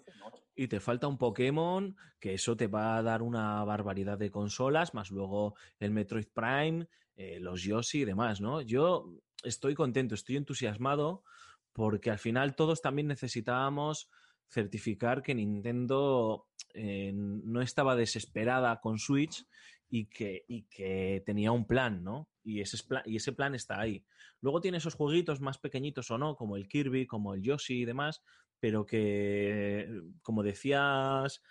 y 0.54 0.68
te 0.68 0.78
falta 0.78 1.08
un 1.08 1.18
Pokémon, 1.18 1.96
que 2.20 2.34
eso 2.34 2.56
te 2.56 2.68
va 2.68 2.96
a 2.98 3.02
dar 3.02 3.22
una 3.22 3.64
barbaridad 3.64 4.16
de 4.16 4.30
consolas, 4.30 4.94
más 4.94 5.10
luego 5.10 5.56
el 5.80 5.90
Metroid 5.90 6.28
Prime, 6.32 6.86
eh, 7.16 7.40
los 7.40 7.64
Yoshi 7.64 8.02
y 8.02 8.04
demás, 8.04 8.40
¿no? 8.40 8.60
Yo 8.60 9.12
estoy 9.42 9.74
contento, 9.74 10.14
estoy 10.14 10.36
entusiasmado, 10.36 11.24
porque 11.72 12.12
al 12.12 12.20
final 12.20 12.54
todos 12.54 12.80
también 12.80 13.08
necesitábamos 13.08 14.08
certificar 14.50 15.22
que 15.22 15.34
Nintendo 15.34 16.48
eh, 16.74 17.12
no 17.14 17.62
estaba 17.62 17.96
desesperada 17.96 18.80
con 18.80 18.98
Switch 18.98 19.46
y 19.88 20.06
que, 20.06 20.44
y 20.48 20.62
que 20.64 21.22
tenía 21.24 21.52
un 21.52 21.66
plan, 21.66 22.04
¿no? 22.04 22.28
Y 22.42 22.60
ese, 22.60 22.76
es 22.76 22.82
pla- 22.82 23.02
y 23.04 23.16
ese 23.16 23.32
plan 23.32 23.54
está 23.54 23.80
ahí. 23.80 24.04
Luego 24.40 24.60
tiene 24.60 24.78
esos 24.78 24.94
jueguitos 24.94 25.40
más 25.40 25.58
pequeñitos 25.58 26.10
o 26.10 26.18
no, 26.18 26.36
como 26.36 26.56
el 26.56 26.68
Kirby, 26.68 27.06
como 27.06 27.34
el 27.34 27.42
Yoshi 27.42 27.82
y 27.82 27.84
demás, 27.84 28.22
pero 28.58 28.86
que, 28.86 29.88
como 30.22 30.42
decías, 30.42 31.42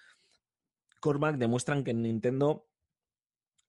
Cormac, 1.00 1.38
demuestran 1.38 1.84
que 1.84 1.92
en 1.92 2.02
Nintendo 2.02 2.69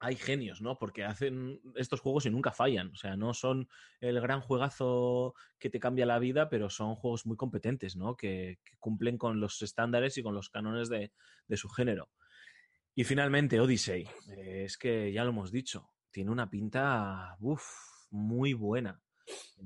hay 0.00 0.16
genios, 0.16 0.62
¿no? 0.62 0.78
Porque 0.78 1.04
hacen 1.04 1.60
estos 1.76 2.00
juegos 2.00 2.24
y 2.24 2.30
nunca 2.30 2.52
fallan. 2.52 2.88
O 2.88 2.96
sea, 2.96 3.16
no 3.16 3.34
son 3.34 3.68
el 4.00 4.18
gran 4.20 4.40
juegazo 4.40 5.34
que 5.58 5.68
te 5.68 5.78
cambia 5.78 6.06
la 6.06 6.18
vida, 6.18 6.48
pero 6.48 6.70
son 6.70 6.94
juegos 6.94 7.26
muy 7.26 7.36
competentes, 7.36 7.96
¿no? 7.96 8.16
Que, 8.16 8.58
que 8.64 8.76
cumplen 8.78 9.18
con 9.18 9.40
los 9.40 9.60
estándares 9.60 10.16
y 10.16 10.22
con 10.22 10.34
los 10.34 10.48
cánones 10.48 10.88
de, 10.88 11.12
de 11.46 11.56
su 11.58 11.68
género. 11.68 12.10
Y 12.94 13.04
finalmente, 13.04 13.60
Odyssey. 13.60 14.08
Eh, 14.30 14.64
es 14.64 14.78
que 14.78 15.12
ya 15.12 15.22
lo 15.22 15.30
hemos 15.30 15.52
dicho, 15.52 15.90
tiene 16.10 16.30
una 16.30 16.48
pinta 16.48 17.36
uf, 17.40 17.62
muy 18.10 18.54
buena. 18.54 19.00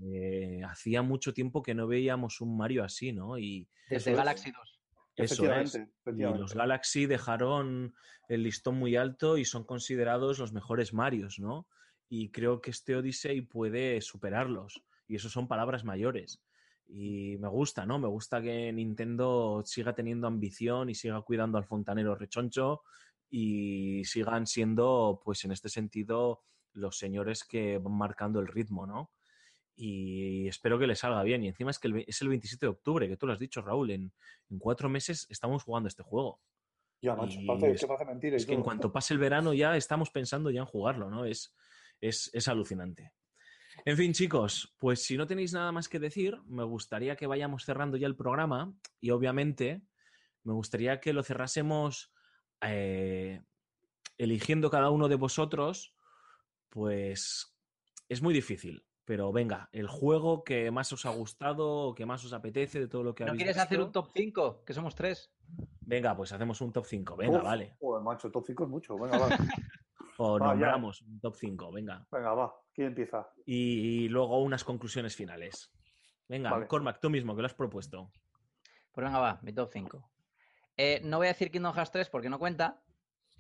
Eh, 0.03 0.63
hacía 0.69 1.03
mucho 1.03 1.33
tiempo 1.33 1.63
que 1.63 1.75
no 1.75 1.87
veíamos 1.87 2.41
un 2.41 2.57
Mario 2.57 2.85
así, 2.85 3.13
¿no? 3.13 3.39
Y 3.39 3.69
Desde 3.89 4.11
es. 4.11 4.17
Galaxy 4.17 4.51
2. 4.51 4.74
Eso 5.17 5.53
es. 5.53 5.75
Y 6.07 6.23
los 6.23 6.55
Galaxy 6.55 7.07
dejaron 7.07 7.95
el 8.29 8.43
listón 8.43 8.77
muy 8.77 8.97
alto 8.97 9.39
y 9.39 9.45
son 9.45 9.65
considerados 9.65 10.39
los 10.39 10.53
mejores 10.53 10.93
Marios, 10.93 11.39
¿no? 11.39 11.67
Y 12.09 12.31
creo 12.31 12.61
que 12.61 12.71
este 12.71 12.97
Odyssey 12.97 13.43
puede 13.43 14.01
superarlos. 14.01 14.83
Y 15.07 15.17
eso 15.17 15.29
son 15.29 15.49
palabras 15.49 15.85
mayores. 15.85 16.43
Y 16.87 17.37
me 17.39 17.49
gusta, 17.49 17.87
¿no? 17.87 17.99
Me 17.99 18.09
gusta 18.09 18.43
que 18.43 18.73
Nintendo 18.73 19.63
siga 19.65 19.95
teniendo 19.95 20.27
ambición 20.27 20.91
y 20.91 20.95
siga 20.95 21.23
cuidando 21.23 21.59
al 21.59 21.65
fontanero 21.65 22.15
rechoncho 22.15 22.83
y 23.31 24.05
sigan 24.05 24.47
siendo, 24.47 25.21
pues 25.25 25.45
en 25.45 25.53
este 25.53 25.69
sentido, 25.69 26.43
los 26.73 26.99
señores 26.99 27.45
que 27.45 27.79
van 27.79 27.97
marcando 27.97 28.41
el 28.41 28.47
ritmo, 28.47 28.87
¿no? 28.87 29.11
Y 29.77 30.47
espero 30.49 30.79
que 30.79 30.87
le 30.87 30.95
salga 30.95 31.23
bien. 31.23 31.43
Y 31.43 31.49
encima 31.49 31.71
es 31.71 31.79
que 31.79 31.89
el 31.89 32.05
es 32.07 32.23
el 32.23 32.29
27 32.29 32.67
de 32.67 32.71
octubre, 32.71 33.09
que 33.09 33.17
tú 33.17 33.27
lo 33.27 33.33
has 33.33 33.39
dicho, 33.39 33.61
Raúl. 33.63 33.91
En, 33.91 34.13
en 34.51 34.59
cuatro 34.59 34.89
meses 34.89 35.27
estamos 35.31 35.65
jugando 35.65 35.89
este 35.89 36.03
juego. 36.03 36.41
Ya, 37.03 37.15
macho, 37.17 37.41
y 37.41 37.47
parece, 37.47 37.73
es- 37.73 37.81
que 37.81 37.87
parece 37.87 38.05
mentira. 38.07 38.37
Es 38.37 38.47
que 38.47 38.55
en 38.55 38.63
cuanto 38.63 38.93
pase 38.93 39.13
el 39.15 39.19
verano 39.21 39.53
ya 39.53 39.77
estamos 39.77 40.11
pensando 40.11 40.51
ya 40.51 40.61
en 40.61 40.67
jugarlo, 40.67 41.11
¿no? 41.11 41.25
Es, 41.25 41.55
es, 42.01 42.31
es 42.33 42.49
alucinante. 42.49 43.13
En 43.85 43.97
fin, 43.97 44.13
chicos, 44.13 44.75
pues 44.79 45.03
si 45.05 45.17
no 45.17 45.27
tenéis 45.27 45.53
nada 45.53 45.73
más 45.73 45.89
que 45.89 45.99
decir, 45.99 46.41
me 46.47 46.63
gustaría 46.63 47.17
que 47.17 47.27
vayamos 47.27 47.65
cerrando 47.65 47.97
ya 47.97 48.07
el 48.07 48.15
programa 48.17 48.73
y 49.01 49.11
obviamente 49.11 49.83
me 50.45 50.53
gustaría 50.53 51.01
que 51.01 51.13
lo 51.13 51.25
cerrásemos 51.25 52.13
eh, 52.61 53.43
eligiendo 54.17 54.71
cada 54.71 54.91
uno 54.91 55.09
de 55.09 55.17
vosotros, 55.17 55.95
pues 56.71 57.55
es 58.09 58.23
muy 58.23 58.33
difícil. 58.33 58.85
Pero 59.05 59.33
venga, 59.33 59.69
el 59.73 59.87
juego 59.87 60.45
que 60.45 60.71
más 60.71 60.93
os 60.93 61.05
ha 61.05 61.11
gustado 61.11 61.95
que 61.95 62.07
más 62.07 62.25
os 62.25 62.33
apetece 62.33 62.81
de 62.81 62.89
todo 62.89 63.03
lo 63.03 63.15
que 63.15 63.25
¿No 63.25 63.31
habéis 63.31 63.45
quieres 63.45 63.59
hacer 63.59 63.81
un 63.81 63.93
top 63.93 64.09
5? 64.15 64.65
Que 64.65 64.73
somos 64.73 64.95
tres. 64.95 65.31
Venga, 65.83 66.17
pues 66.17 66.33
hacemos 66.33 66.61
un 66.63 66.73
top 66.73 66.87
5. 66.87 67.17
Venga, 67.17 67.39
Uf, 67.39 67.45
vale. 67.45 67.77
Joder, 67.81 68.03
macho, 68.03 68.31
top 68.31 68.45
5 68.47 68.65
es 68.65 68.71
mucho. 68.71 68.97
Venga, 68.97 69.19
va. 69.19 69.29
O 70.17 70.39
Va, 70.39 70.47
ya. 70.47 70.53
nombramos 70.53 71.03
un 71.03 71.19
top 71.19 71.35
5, 71.35 71.73
venga. 71.73 72.07
Venga, 72.13 72.35
va. 72.35 72.55
¿Quién 72.73 72.87
empieza? 72.89 73.29
Y, 73.47 74.09
luego 74.09 74.41
unas 74.43 74.63
conclusiones 74.63 75.17
finales. 75.17 75.73
Venga, 76.29 76.51
Vale. 76.51 76.69
Cormac, 76.69 77.01
tú 77.01 77.11
mismo, 77.11 77.35
que 77.35 77.43
lo 77.43 77.47
has 77.47 77.55
propuesto. 77.55 78.13
Pues 78.93 79.05
venga, 79.05 79.19
va, 79.19 79.41
mi 79.43 79.53
top 79.53 79.71
5. 79.73 80.11
no 81.03 81.17
voy 81.17 81.27
a 81.27 81.31
decir 81.31 81.51
Kingdom 81.51 81.75
Hearts 81.75 81.91
3 81.91 82.11
porque 82.11 82.29
no 82.29 82.39
cuenta, 82.39 82.81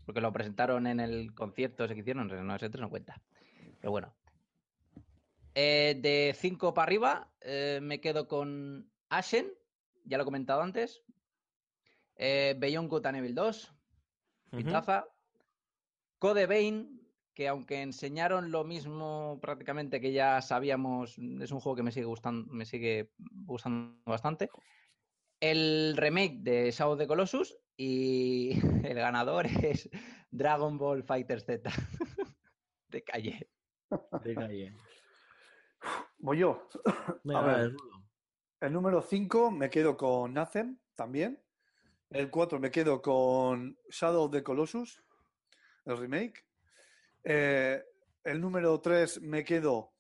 porque 0.04 0.20
lo 0.20 0.32
presentaron 0.32 0.88
en 0.88 0.98
el 0.98 1.32
concierto 1.32 1.84
ese 1.84 1.94
que 1.94 2.00
hicieron, 2.00 2.26
no, 2.26 2.56
ese 2.56 2.68
3 2.68 2.80
no 2.82 2.90
cuenta. 2.90 3.22
Pero 3.80 3.92
bueno. 3.92 4.12
Eh, 5.54 5.96
de 6.00 6.34
5 6.36 6.74
para 6.74 6.86
arriba, 6.86 7.32
eh, 7.40 7.78
me 7.80 8.00
quedo 8.00 8.26
con 8.26 8.90
Ashen, 9.08 9.52
ya 10.04 10.16
lo 10.16 10.22
he 10.22 10.24
comentado 10.24 10.62
antes. 10.62 11.02
Eh, 12.16 12.54
Beyond 12.58 12.88
Good 12.88 13.06
and 13.06 13.18
Evil 13.18 13.34
2, 13.34 13.72
Ujú. 14.52 14.56
pintaza. 14.56 15.06
Code 16.18 16.46
Vein, 16.46 17.00
que 17.34 17.48
aunque 17.48 17.82
enseñaron 17.82 18.50
lo 18.50 18.64
mismo 18.64 19.38
prácticamente 19.42 20.00
que 20.00 20.12
ya 20.12 20.40
sabíamos, 20.40 21.18
es 21.18 21.50
un 21.50 21.60
juego 21.60 21.76
que 21.76 21.82
me 21.82 21.92
sigue 21.92 22.06
gustando, 22.06 22.52
me 22.52 22.64
sigue 22.64 23.10
gustando 23.18 24.00
bastante. 24.06 24.48
El 25.40 25.96
remake 25.96 26.38
de 26.38 26.70
Shadow 26.70 26.94
of 26.94 26.98
the 26.98 27.06
Colossus 27.06 27.56
y 27.76 28.52
el 28.84 28.94
ganador 28.94 29.46
es 29.46 29.90
Dragon 30.30 30.78
Ball 30.78 31.02
Fighter 31.02 31.40
Z 31.40 31.70
de 32.88 33.02
calle. 33.02 33.50
De 34.24 34.34
calle. 34.34 34.72
Voy 36.18 36.38
yo. 36.38 36.68
Venga, 37.24 37.40
A 37.40 37.42
ver. 37.46 37.72
Rulo. 37.72 38.04
El 38.60 38.72
número 38.72 39.02
5 39.02 39.50
me 39.50 39.68
quedo 39.68 39.96
con 39.96 40.32
Nathem 40.32 40.78
también. 40.94 41.40
El 42.10 42.30
4 42.30 42.58
me 42.60 42.70
quedo 42.70 43.02
con 43.02 43.76
Shadow 43.90 44.24
of 44.24 44.30
the 44.32 44.42
Colossus, 44.42 45.02
el 45.84 45.98
remake. 45.98 46.46
Eh, 47.24 47.82
el 48.22 48.40
número 48.40 48.80
3 48.80 49.20
me 49.22 49.44
quedo 49.44 49.92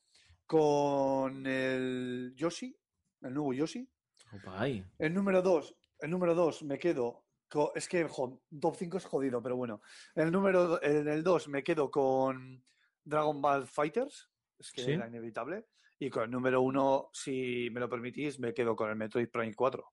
con 0.46 1.46
el 1.46 2.32
Yoshi, 2.36 2.74
el 3.22 3.34
nuevo 3.34 3.52
Yoshi. 3.52 3.88
Opa. 4.32 4.66
El 4.98 5.12
número 5.14 5.42
2, 5.42 5.74
el 6.00 6.10
número 6.10 6.34
2 6.34 6.62
me 6.64 6.78
quedo 6.78 7.24
con, 7.48 7.68
es 7.74 7.88
que 7.88 8.04
jo, 8.08 8.40
top 8.60 8.76
5 8.76 8.96
es 8.98 9.04
jodido, 9.04 9.42
pero 9.42 9.56
bueno. 9.56 9.82
El 10.14 10.30
número 10.30 10.82
en 10.82 11.08
el 11.08 11.22
2 11.22 11.48
me 11.48 11.62
quedo 11.64 11.90
con 11.90 12.64
Dragon 13.02 13.42
Ball 13.42 13.66
Fighters, 13.66 14.30
es 14.58 14.70
que 14.70 14.82
Sí. 14.84 14.92
era 14.92 15.06
inevitable. 15.08 15.66
Y 15.98 16.10
con 16.10 16.24
el 16.24 16.30
número 16.30 16.60
1, 16.62 17.10
si 17.12 17.68
me 17.70 17.80
lo 17.80 17.88
permitís, 17.88 18.38
me 18.40 18.52
quedo 18.52 18.74
con 18.74 18.90
el 18.90 18.96
Metroid 18.96 19.28
Prime 19.30 19.54
4. 19.54 19.84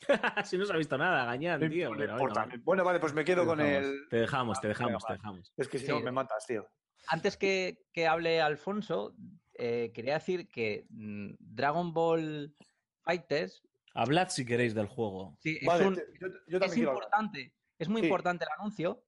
si 0.44 0.58
no 0.58 0.66
se 0.66 0.72
ha 0.72 0.76
visto 0.76 0.98
nada, 0.98 1.24
gañán, 1.24 1.60
No 1.60 1.68
tío. 1.70 1.90
no 1.90 1.96
pero 1.96 2.12
importa. 2.12 2.48
Bueno, 2.62 2.84
vale, 2.84 3.00
pues 3.00 3.14
me 3.14 3.24
quedo 3.24 3.42
te 3.42 3.46
con 3.48 3.58
dejamos, 3.58 3.86
el. 3.88 4.08
Te 4.10 4.16
dejamos, 4.16 4.60
te 4.60 4.66
Ah, 4.66 4.68
dejamos, 4.68 5.04
te 5.06 5.12
dejamos. 5.14 5.52
Es 5.56 5.68
que 5.68 5.78
si 5.78 5.86
Sí. 5.86 5.92
no 5.92 6.00
me 6.00 6.12
matas, 6.12 6.46
tío. 6.46 6.68
Antes 7.08 7.36
que, 7.36 7.78
que 7.92 8.06
hable 8.06 8.40
Alfonso, 8.42 9.14
eh, 9.54 9.90
quería 9.94 10.14
decir 10.14 10.48
que 10.48 10.86
mm, 10.90 11.34
Dragon 11.38 11.92
Ball 11.94 12.54
Fighters 13.02 13.62
Hablad 13.94 14.28
si 14.28 14.44
queréis 14.44 14.74
del 14.74 14.88
juego. 14.88 15.38
sí, 15.40 15.56
es, 15.58 15.66
Vale, 15.66 15.86
un- 15.86 15.94
te- 15.94 16.04
yo, 16.20 16.26
yo 16.28 16.60
también 16.60 16.62
es 16.64 16.72
quiero 16.74 16.90
hablar. 16.90 17.04
importante. 17.04 17.54
Es 17.78 17.88
muy 17.88 18.02
Sí. 18.02 18.06
importante 18.08 18.44
el 18.44 18.50
anuncio 18.60 19.02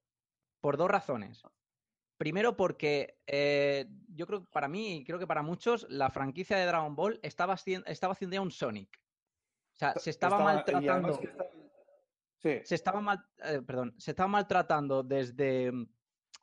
por 0.62 0.78
dos 0.78 0.90
razones. 0.90 1.42
Primero, 2.18 2.56
porque 2.56 3.16
eh, 3.28 3.86
yo 4.08 4.26
creo 4.26 4.40
que 4.42 4.50
para 4.50 4.66
mí 4.66 4.96
y 4.96 5.04
creo 5.04 5.20
que 5.20 5.26
para 5.26 5.42
muchos, 5.42 5.86
la 5.88 6.10
franquicia 6.10 6.56
de 6.56 6.66
Dragon 6.66 6.96
Ball 6.96 7.20
estaba 7.22 7.54
haciendo, 7.54 7.86
estaba 7.86 8.12
haciendo 8.12 8.34
ya 8.34 8.40
un 8.40 8.50
Sonic. 8.50 9.00
O 9.74 9.78
sea, 9.78 9.94
se 9.94 10.10
estaba, 10.10 10.40
maltratando. 10.40 10.92
además 10.92 11.18
que 11.18 11.26
está- 11.28 11.46
Sí. 12.40 12.60
se 12.64 12.74
estaba 12.74 13.00
mal, 13.00 13.24
eh, 13.44 13.62
perdón, 13.66 13.94
se 13.98 14.10
estaba 14.12 14.28
maltratando 14.28 15.02
desde, 15.04 15.72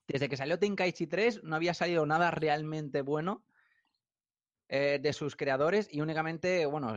desde 0.07 0.27
que 0.29 0.37
salió 0.37 0.57
Tenkaichi 0.59 1.07
3, 1.07 1.43
no 1.43 1.55
había 1.55 1.73
salido 1.73 2.05
nada 2.05 2.31
realmente 2.31 3.01
bueno 3.01 3.45
eh, 4.67 4.99
de 5.01 5.13
sus 5.13 5.35
creadores 5.37 5.87
y 5.91 6.01
únicamente, 6.01 6.65
bueno, 6.65 6.95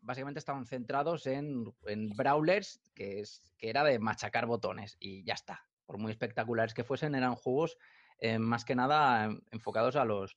básicamente 0.00 0.38
estaban 0.38 0.66
centrados 0.66 1.26
en, 1.26 1.64
en 1.86 2.08
brawlers, 2.10 2.80
que, 2.94 3.20
es, 3.20 3.52
que 3.58 3.70
era 3.70 3.84
de 3.84 3.98
machacar 3.98 4.46
botones 4.46 4.96
y 4.98 5.22
ya 5.24 5.34
está. 5.34 5.66
Por 5.86 5.98
muy 5.98 6.10
espectaculares 6.12 6.74
que 6.74 6.84
fuesen, 6.84 7.14
eran 7.14 7.34
juegos 7.34 7.76
eh, 8.20 8.38
más 8.38 8.64
que 8.64 8.74
nada 8.74 9.26
eh, 9.26 9.40
enfocados 9.50 9.96
a 9.96 10.04
los, 10.04 10.36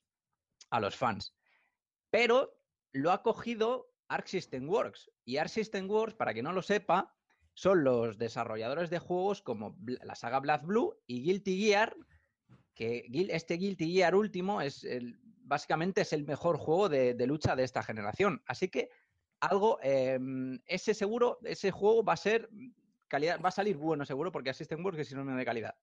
a 0.70 0.80
los 0.80 0.96
fans. 0.96 1.34
Pero 2.10 2.58
lo 2.92 3.12
ha 3.12 3.22
cogido 3.22 3.90
Arc 4.08 4.26
System 4.26 4.68
Works. 4.68 5.10
Y 5.24 5.36
Arc 5.36 5.48
System 5.48 5.88
Works, 5.88 6.14
para 6.14 6.32
quien 6.32 6.44
no 6.44 6.52
lo 6.52 6.62
sepa, 6.62 7.14
son 7.54 7.84
los 7.84 8.18
desarrolladores 8.18 8.90
de 8.90 8.98
juegos 8.98 9.42
como 9.42 9.76
la 9.84 10.14
saga 10.14 10.40
Black 10.40 10.64
Blue 10.64 10.96
y 11.06 11.22
Guilty 11.22 11.64
Gear, 11.64 11.96
que 12.74 13.06
este 13.30 13.54
Guilty 13.54 13.92
Gear 13.92 14.16
último 14.16 14.60
es 14.60 14.84
básicamente 15.44 16.00
es 16.00 16.12
el 16.12 16.24
mejor 16.24 16.56
juego 16.56 16.88
de, 16.88 17.14
de 17.14 17.26
lucha 17.26 17.54
de 17.54 17.64
esta 17.64 17.82
generación. 17.82 18.42
Así 18.46 18.68
que 18.68 18.90
algo, 19.40 19.78
em, 19.82 20.60
ese 20.66 20.94
seguro, 20.94 21.38
ese 21.44 21.70
juego 21.70 22.02
va 22.02 22.14
a 22.14 22.18
ser 22.18 22.48
calidad, 23.08 23.40
va 23.40 23.50
a 23.50 23.52
salir 23.52 23.76
bueno 23.76 24.04
seguro 24.04 24.32
porque 24.32 24.54
System 24.54 24.84
Works 24.84 25.00
es 25.00 25.08
sinónimo 25.08 25.36
de 25.36 25.44
calidad. 25.44 25.74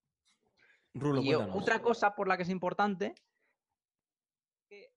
Rulo, 0.94 1.22
Y 1.22 1.34
otra 1.34 1.82
cosa 1.82 2.16
por 2.16 2.28
la 2.28 2.38
que 2.38 2.44
es 2.44 2.50
importante, 2.50 3.16
que 4.68 4.94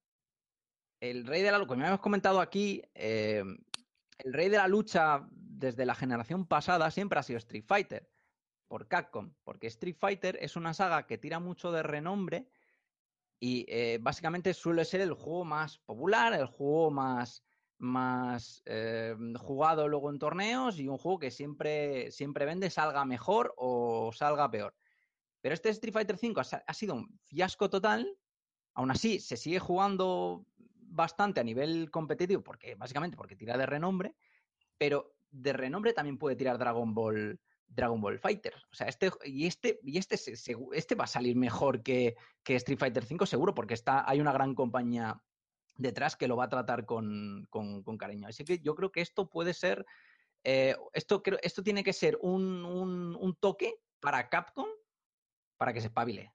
el 1.01 1.27
rey 1.27 1.43
de 1.43 1.53
la 1.53 1.59
lucha, 1.59 1.69
como 1.69 1.83
ya 1.83 1.89
hemos 1.89 2.01
comentado 2.01 2.41
aquí, 2.41 2.83
eh, 2.95 3.45
el 4.19 4.33
rey 4.33 4.49
de 4.49 4.57
la 4.57 4.69
lucha 4.69 5.27
desde 5.31 5.87
la 5.87 5.95
generación 5.95 6.47
pasada 6.47 6.91
siempre 6.91 7.19
ha 7.19 7.23
sido 7.23 7.39
Street 7.39 7.65
Fighter, 7.67 8.11
por 8.67 8.89
Capcom, 8.89 9.35
porque 9.45 9.69
Street 9.69 9.97
Fighter 9.99 10.39
es 10.41 10.57
una 10.57 10.75
saga 10.75 11.07
que 11.07 11.19
tira 11.19 11.39
mucho 11.39 11.71
de 11.71 11.83
renombre 11.83 12.49
y 13.39 13.67
eh, 13.69 13.99
básicamente 14.01 14.55
suele 14.55 14.85
ser 14.85 15.01
el 15.01 15.13
juego 15.13 15.45
más 15.45 15.79
popular, 15.79 16.33
el 16.33 16.47
juego 16.47 16.91
más, 16.91 17.45
más 17.79 18.63
eh, 18.65 19.15
jugado 19.39 19.87
luego 19.87 20.11
en 20.11 20.19
torneos 20.19 20.79
y 20.79 20.89
un 20.89 20.99
juego 20.99 21.19
que 21.19 21.31
siempre, 21.31 22.11
siempre 22.11 22.47
vende, 22.47 22.71
salga 22.71 23.05
mejor 23.05 23.55
o 23.57 24.11
salga 24.13 24.51
peor. 24.51 24.75
Pero 25.45 25.53
este 25.53 25.69
Street 25.69 25.93
Fighter 25.93 26.17
V 26.17 26.41
ha, 26.67 26.73
sido 26.73 26.95
un 26.95 27.21
fiasco 27.27 27.69
total. 27.69 28.17
Aún 28.73 28.91
así, 28.91 29.21
se 29.21 29.37
sigue 29.37 29.59
jugando 29.59 30.47
bastante 30.57 31.39
a 31.39 31.45
nivel 31.45 31.91
competitivo, 31.91 32.43
porque 32.43 32.77
básicamente 32.77 33.15
porque 33.15 33.37
tira 33.37 33.59
de 33.59 33.67
renombre, 33.67 34.17
pero 34.79 35.15
de 35.31 35.53
renombre 35.53 35.93
también 35.93 36.17
puede 36.17 36.35
tirar 36.35 36.57
Dragon 36.57 36.95
Ball, 36.95 37.39
Dragon 37.67 38.01
Ball 38.01 38.19
Fighter. 38.19 38.55
O 38.73 38.75
sea, 38.75 38.87
este 38.87 39.11
y 39.23 39.45
este 39.45 39.81
y 39.83 39.99
este 39.99 40.15
este 40.15 40.95
va 40.95 41.05
a 41.05 41.09
salir 41.09 41.37
mejor 41.37 41.83
que, 41.83 42.17
Street 42.43 42.79
Fighter 42.79 43.05
V 43.05 43.27
seguro, 43.27 43.55
porque 43.55 43.75
está, 43.75 44.09
hay 44.09 44.23
una 44.23 44.33
gran 44.33 44.55
compañía 44.55 45.21
detrás 45.77 46.17
que 46.17 46.27
lo 46.27 46.37
va 46.37 46.45
a 46.45 46.49
tratar 46.49 46.87
con, 46.87 47.47
cariño. 47.99 48.29
Así 48.29 48.45
que 48.45 48.61
yo 48.61 48.75
creo 48.75 48.91
que 48.91 49.03
esto 49.03 49.29
puede 49.29 49.53
ser, 49.53 49.85
eh, 50.43 50.75
esto, 50.95 51.23
esto 51.43 51.63
tiene 51.63 51.85
que 51.85 51.93
ser 51.93 52.19
un 52.23 53.37
toque 53.41 53.75
para 54.01 54.31
Capcom 54.31 54.69
para 55.57 55.73
que 55.73 55.81
se 55.81 55.89
espabile. 55.89 56.33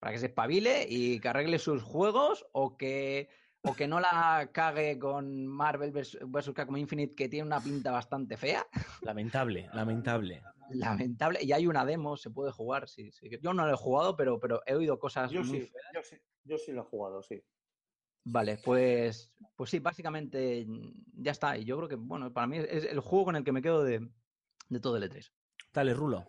Para 0.00 0.12
que 0.12 0.18
se 0.18 0.26
espabile 0.26 0.86
y 0.88 1.20
que 1.20 1.28
arregle 1.28 1.58
sus 1.58 1.82
juegos 1.82 2.44
o 2.52 2.76
que, 2.76 3.28
o 3.62 3.74
que 3.74 3.86
no 3.86 4.00
la 4.00 4.50
cague 4.52 4.98
con 4.98 5.46
Marvel 5.46 5.92
vs. 5.92 6.18
Capcom 6.54 6.76
Infinite, 6.76 7.14
que 7.14 7.28
tiene 7.28 7.46
una 7.46 7.60
pinta 7.60 7.92
bastante 7.92 8.36
fea. 8.36 8.66
Lamentable, 9.02 9.68
lamentable. 9.72 10.42
Lamentable. 10.70 11.38
Y 11.42 11.52
hay 11.52 11.66
una 11.66 11.84
demo, 11.84 12.16
se 12.16 12.30
puede 12.30 12.50
jugar. 12.50 12.88
Sí, 12.88 13.12
sí. 13.12 13.28
Yo 13.42 13.52
no 13.52 13.66
lo 13.66 13.72
he 13.74 13.76
jugado, 13.76 14.16
pero, 14.16 14.40
pero 14.40 14.62
he 14.64 14.74
oído 14.74 14.98
cosas 14.98 15.30
Yo 15.30 15.44
muy 15.44 15.60
sí, 15.60 15.66
feas. 15.66 15.84
yo 15.94 16.02
sí, 16.02 16.16
yo 16.44 16.56
sí 16.58 16.72
lo 16.72 16.82
he 16.82 16.84
jugado, 16.84 17.22
sí. 17.22 17.44
Vale, 18.24 18.58
pues, 18.64 19.32
pues 19.56 19.70
sí, 19.70 19.80
básicamente 19.80 20.66
ya 21.14 21.32
está. 21.32 21.58
Y 21.58 21.64
yo 21.64 21.76
creo 21.76 21.88
que, 21.88 21.96
bueno, 21.96 22.32
para 22.32 22.46
mí 22.46 22.58
es 22.58 22.84
el 22.84 23.00
juego 23.00 23.26
con 23.26 23.36
el 23.36 23.44
que 23.44 23.52
me 23.52 23.60
quedo 23.62 23.82
de, 23.82 24.08
de 24.68 24.80
todo 24.80 24.96
el 24.96 25.10
E3. 25.10 25.30
Dale, 25.72 25.92
Rulo. 25.92 26.24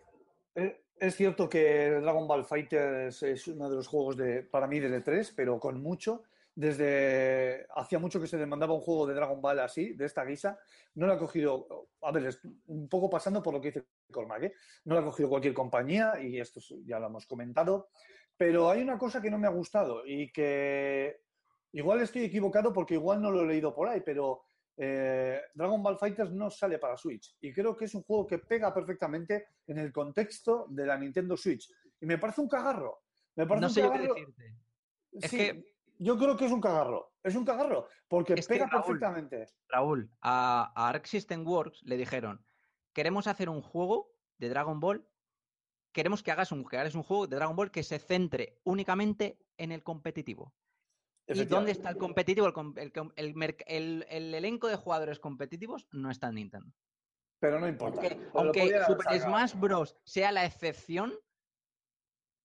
Eh, 0.55 0.82
Es 0.95 1.15
cierto 1.15 1.49
que 1.49 1.89
Dragon 1.89 2.27
Ball 2.27 2.45
Fighters 2.45 3.23
es 3.23 3.47
uno 3.47 3.69
de 3.69 3.75
los 3.75 3.87
juegos 3.87 4.15
de, 4.15 4.43
para 4.43 4.67
mí 4.67 4.79
de 4.79 4.89
E3, 5.03 5.33
pero 5.35 5.59
con 5.59 5.81
mucho. 5.81 6.23
Desde 6.55 7.65
hacía 7.75 7.97
mucho 7.97 8.21
que 8.21 8.27
se 8.27 8.37
demandaba 8.37 8.75
un 8.75 8.81
juego 8.81 9.07
de 9.07 9.15
Dragon 9.15 9.41
Ball 9.41 9.59
así, 9.59 9.93
de 9.93 10.05
esta 10.05 10.23
guisa. 10.23 10.59
No 10.95 11.07
lo 11.07 11.13
ha 11.13 11.17
cogido, 11.17 11.89
a 12.01 12.11
ver, 12.11 12.29
un 12.67 12.87
poco 12.87 13.09
pasando 13.09 13.41
por 13.41 13.55
lo 13.55 13.59
que 13.59 13.69
dice 13.69 13.87
Cormac, 14.11 14.43
¿eh? 14.43 14.53
no 14.85 14.93
lo 14.93 15.01
ha 15.01 15.05
cogido 15.05 15.29
cualquier 15.29 15.55
compañía 15.55 16.21
y 16.21 16.39
esto 16.39 16.59
es- 16.59 16.73
ya 16.85 16.99
lo 16.99 17.07
hemos 17.07 17.25
comentado. 17.25 17.89
Pero 18.37 18.69
hay 18.69 18.81
una 18.83 18.97
cosa 18.99 19.19
que 19.21 19.31
no 19.31 19.39
me 19.39 19.47
ha 19.47 19.51
gustado 19.51 20.05
y 20.05 20.31
que 20.31 21.21
igual 21.71 22.01
estoy 22.01 22.25
equivocado 22.25 22.71
porque 22.71 22.93
igual 22.93 23.19
no 23.21 23.31
lo 23.31 23.41
he 23.41 23.47
leído 23.47 23.73
por 23.73 23.87
ahí, 23.89 24.01
pero 24.01 24.43
eh, 24.77 25.41
Dragon 25.53 25.81
Ball 25.83 25.97
Fighters 25.97 26.31
no 26.31 26.49
sale 26.49 26.79
para 26.79 26.97
Switch. 26.97 27.35
Y 27.41 27.53
creo 27.53 27.75
que 27.77 27.85
es 27.85 27.95
un 27.95 28.03
juego 28.03 28.25
que 28.27 28.39
pega 28.39 28.73
perfectamente 28.73 29.47
en 29.67 29.77
el 29.77 29.91
contexto 29.91 30.65
de 30.69 30.85
la 30.85 30.97
Nintendo 30.97 31.37
Switch. 31.37 31.71
Y 32.01 32.05
me 32.05 32.17
parece 32.17 32.41
un 32.41 32.47
cagarro. 32.49 33.03
Me 33.35 33.45
parece 33.45 33.61
No 33.61 33.67
un 33.67 33.73
sé 33.73 33.81
yo 33.81 33.91
qué 33.91 33.99
decirte. 33.99 34.55
Es 35.11 35.31
Sí, 35.31 35.37
que- 35.37 35.73
yo 35.99 36.17
creo 36.17 36.35
que 36.35 36.45
es 36.45 36.51
un 36.51 36.59
cagarro. 36.61 37.13
Es 37.23 37.35
un 37.35 37.45
cagarro. 37.45 37.87
Porque 38.07 38.33
Es 38.33 38.47
que, 38.47 38.55
pega 38.55 38.65
Raúl, 38.67 38.83
perfectamente. 38.83 39.45
Raúl, 39.69 40.11
a, 40.21 40.73
a 40.75 40.89
Arc 40.89 41.05
System 41.05 41.45
Works 41.47 41.83
le 41.83 41.97
dijeron, 41.97 42.43
queremos 42.93 43.27
hacer 43.27 43.47
un 43.49 43.61
juego 43.61 44.11
de 44.37 44.49
Dragon 44.49 44.79
Ball, 44.79 45.07
queremos 45.93 46.23
que 46.23 46.31
hagas 46.31 46.51
un, 46.51 46.65
que 46.65 46.77
hagas 46.77 46.95
un 46.95 47.03
juego 47.03 47.27
de 47.27 47.35
Dragon 47.37 47.55
Ball 47.55 47.71
que 47.71 47.83
se 47.83 47.99
centre 47.99 48.59
únicamente 48.63 49.37
en 49.57 49.71
el 49.71 49.83
competitivo. 49.83 50.53
¿Y 51.27 51.45
dónde 51.45 51.71
está 51.71 51.89
el 51.89 51.97
competitivo? 51.97 52.47
El, 52.47 52.53
el 52.75 52.93
el 53.15 53.55
el- 53.67 54.05
el 54.09 54.33
elenco 54.35 54.67
de 54.67 54.75
jugadores 54.75 55.19
competitivos 55.19 55.87
no 55.91 56.11
está 56.11 56.27
en 56.29 56.35
Nintendo. 56.35 56.73
Pero 57.39 57.59
no 57.59 57.67
importa. 57.67 58.01
Aunque, 58.33 58.81
Super. 58.85 59.19
Smash 59.21 59.53
Bros. 59.55 59.97
sea 60.05 60.31
la 60.31 60.45
excepción, 60.45 61.13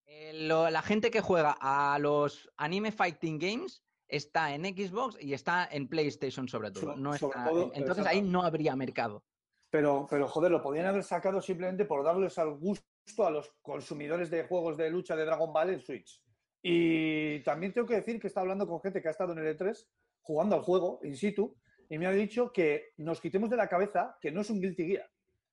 eh, 0.07 0.47
lo- 0.47 0.71
la 0.71 0.83
gente 0.83 1.11
que 1.11 1.21
juega 1.21 1.57
a 1.61 1.99
los 1.99 2.51
anime 2.57 2.93
fighting 2.93 3.39
games 3.39 3.85
está 4.09 4.55
en 4.55 4.65
Xbox 4.65 5.17
y 5.21 5.35
está 5.35 5.69
en 5.71 5.89
PlayStation 5.89 6.49
sobre 6.49 6.71
todo. 6.71 6.95
So- 6.95 6.97
no 6.97 7.17
sobre 7.17 7.39
está- 7.39 7.51
todo, 7.51 7.71
entonces 7.75 8.07
ahí 8.07 8.23
no 8.23 8.43
habría 8.43 8.75
mercado. 8.75 9.25
Pero, 9.71 10.07
pero 10.09 10.27
joder, 10.29 10.51
lo 10.51 10.63
podían 10.63 10.87
haber 10.87 11.05
sacado 11.05 11.43
simplemente 11.43 11.85
por 11.85 12.03
darles 12.03 12.39
al 12.39 12.55
gusto 12.57 12.83
a 13.27 13.31
los 13.31 13.53
consumidores 13.61 14.31
de 14.31 14.45
juegos 14.45 14.77
de 14.79 14.89
lucha 14.91 15.15
de 15.15 15.27
Dragon 15.27 15.53
Ball 15.53 15.71
en 15.71 15.81
Switch. 15.81 16.23
Y 16.71 17.41
también 17.45 17.73
tengo 17.73 17.87
que 17.87 17.95
decir 17.95 18.21
que 18.21 18.27
está 18.27 18.41
hablando 18.41 18.67
con 18.67 18.83
gente 18.83 19.01
que 19.01 19.09
ha 19.09 19.13
estado 19.13 19.33
en 19.33 19.39
el 19.39 19.57
E3 19.57 19.87
jugando 20.21 20.55
al 20.55 20.61
juego 20.61 21.01
in 21.03 21.17
situ 21.17 21.57
y 21.89 21.97
me 21.97 22.07
ha 22.07 22.11
dicho 22.11 22.53
que 22.53 22.93
nos 22.99 23.23
quitemos 23.23 23.49
de 23.49 23.57
la 23.57 23.71
cabeza 23.71 24.19
que 24.21 24.31
no 24.31 24.43
es 24.43 24.51
un 24.51 24.61
Guilty 24.61 24.87
Gear. 24.87 25.11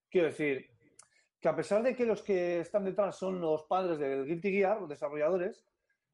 Quiero 0.10 0.28
decir, 0.28 0.70
que 1.40 1.48
a 1.48 1.56
pesar 1.56 1.84
de 1.84 1.96
que 1.96 2.06
los 2.06 2.22
que 2.22 2.60
están 2.60 2.84
detrás 2.84 3.18
son 3.18 3.40
los 3.40 3.64
padres 3.64 3.98
del 3.98 4.26
Guilty 4.26 4.52
Gear, 4.52 4.82
los 4.82 4.90
desarrolladores, 4.90 5.66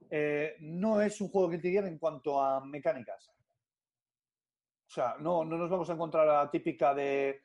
eh, 0.07 0.55
no 0.59 1.01
es 1.01 1.19
un 1.19 1.29
juego 1.29 1.49
Guilty 1.49 1.71
Gear 1.71 1.87
en 1.87 1.97
cuanto 1.97 2.39
a 2.39 2.63
mecánicas. 2.63 3.27
O 4.87 4.93
sea, 4.93 5.15
no, 5.19 5.43
no 5.43 5.57
nos 5.57 5.71
vamos 5.71 5.89
a 5.89 5.93
encontrar 5.93 6.27
la 6.27 6.51
típica 6.51 6.93
de 6.93 7.41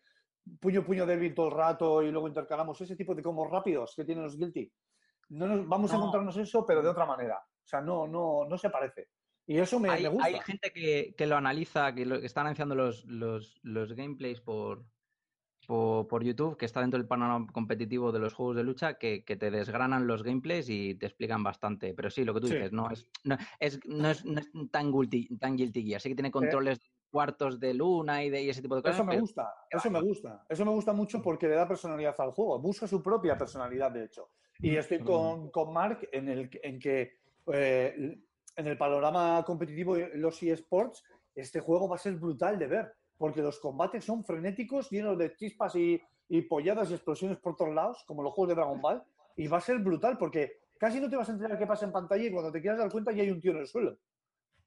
puño, 0.60 0.84
puño 0.84 1.06
débil 1.06 1.34
todo 1.34 1.48
el 1.48 1.54
rato 1.54 2.02
y 2.02 2.10
luego 2.10 2.28
intercalamos 2.28 2.78
ese 2.82 2.96
tipo 2.96 3.14
de 3.14 3.22
combos 3.22 3.50
rápidos 3.50 3.94
que 3.96 4.04
tienen 4.04 4.24
los 4.24 4.36
Guilty. 4.36 4.70
No 5.28 5.46
nos, 5.46 5.66
vamos 5.66 5.90
a 5.90 5.94
No. 5.94 6.00
encontrarnos 6.00 6.36
eso, 6.36 6.64
pero 6.66 6.82
de 6.82 6.88
otra 6.88 7.06
manera. 7.06 7.38
O 7.38 7.66
sea, 7.68 7.80
no, 7.80 8.06
no, 8.06 8.44
no 8.48 8.56
se 8.58 8.70
parece. 8.70 9.08
Y 9.46 9.58
eso 9.58 9.78
me, 9.78 9.88
hay, 9.90 10.02
me 10.04 10.08
gusta. 10.08 10.26
hay 10.26 10.40
gente 10.40 10.72
que, 10.72 11.14
que 11.16 11.26
lo 11.26 11.36
analiza, 11.36 11.94
que, 11.94 12.04
lo, 12.06 12.20
que 12.20 12.26
están 12.26 12.42
analizando 12.46 12.74
los, 12.74 13.04
los, 13.04 13.58
los 13.62 13.92
gameplays 13.94 14.40
por, 14.40 14.84
por, 15.66 16.06
por 16.06 16.22
YouTube, 16.24 16.56
que 16.56 16.64
está 16.64 16.80
dentro 16.80 16.98
del 16.98 17.06
panorama 17.08 17.46
competitivo 17.52 18.12
de 18.12 18.18
los 18.20 18.34
juegos 18.34 18.56
de 18.56 18.64
lucha, 18.64 18.94
que, 18.94 19.24
que 19.24 19.36
te 19.36 19.50
desgranan 19.50 20.06
los 20.06 20.22
gameplays 20.22 20.68
y 20.68 20.94
te 20.96 21.06
explican 21.06 21.42
bastante. 21.42 21.94
Pero 21.94 22.10
sí, 22.10 22.24
lo 22.24 22.34
que 22.34 22.40
tú 22.40 22.46
Sí. 22.48 22.54
dices, 22.54 22.72
no 22.72 22.90
es, 22.90 23.08
no, 23.24 23.36
es, 23.60 23.80
no 23.86 24.10
es, 24.10 24.24
no 24.24 24.40
es 24.40 24.50
tan, 24.70 24.92
guilty, 24.92 25.36
tan 25.38 25.56
guilty 25.56 25.84
gear. 25.84 26.00
Sí 26.00 26.08
que 26.08 26.14
tiene 26.16 26.30
controles 26.30 26.78
de 26.80 26.86
cuartos 27.10 27.58
de 27.60 27.72
luna 27.74 28.22
y 28.24 28.30
de 28.30 28.42
y 28.42 28.50
ese 28.50 28.62
tipo 28.62 28.76
de 28.76 28.82
cosas. 28.82 28.96
Eso 28.96 29.04
me 29.04 29.10
pero- 29.12 29.22
gusta, 29.22 29.54
eso 29.70 29.90
me 29.90 30.00
gusta. 30.02 30.44
Eso 30.48 30.64
me 30.64 30.70
gusta 30.72 30.92
mucho 30.92 31.22
porque 31.22 31.48
le 31.48 31.54
da 31.54 31.66
personalidad 31.66 32.14
al 32.18 32.32
juego. 32.32 32.58
Busca 32.60 32.86
su 32.86 33.02
propia 33.02 33.36
personalidad, 33.38 33.90
de 33.92 34.04
hecho. 34.04 34.30
Y 34.60 34.76
estoy 34.76 35.00
con, 35.00 35.50
con 35.50 35.72
Mark 35.72 36.08
en, 36.12 36.28
el, 36.28 36.50
en 36.62 36.78
que 36.78 37.18
eh, 37.52 38.18
en 38.56 38.66
el 38.66 38.78
panorama 38.78 39.44
competitivo 39.44 39.96
los 40.14 40.42
eSports, 40.42 41.04
este 41.34 41.60
juego 41.60 41.88
va 41.88 41.96
a 41.96 41.98
ser 41.98 42.14
brutal 42.14 42.58
de 42.58 42.66
ver. 42.66 42.92
Porque 43.18 43.40
los 43.40 43.58
combates 43.58 44.04
son 44.04 44.24
frenéticos, 44.24 44.90
llenos 44.90 45.16
de 45.16 45.34
chispas 45.34 45.74
y, 45.76 46.00
y 46.28 46.42
polladas 46.42 46.90
y 46.90 46.94
explosiones 46.94 47.38
por 47.38 47.56
todos 47.56 47.74
lados, 47.74 48.04
como 48.06 48.22
los 48.22 48.32
juegos 48.32 48.50
de 48.50 48.54
Dragon 48.56 48.80
Ball. 48.80 49.02
Y 49.36 49.48
va 49.48 49.58
a 49.58 49.62
ser 49.62 49.78
brutal 49.78 50.18
porque 50.18 50.60
casi 50.78 51.00
no 51.00 51.08
te 51.08 51.16
vas 51.16 51.28
a 51.28 51.32
enterar 51.32 51.58
qué 51.58 51.66
pasa 51.66 51.86
en 51.86 51.92
pantalla 51.92 52.24
y 52.24 52.30
cuando 52.30 52.52
te 52.52 52.60
quieras 52.60 52.78
dar 52.78 52.90
cuenta 52.90 53.12
ya 53.12 53.22
hay 53.22 53.30
un 53.30 53.40
tío 53.40 53.52
en 53.52 53.58
el 53.58 53.66
suelo. 53.66 53.98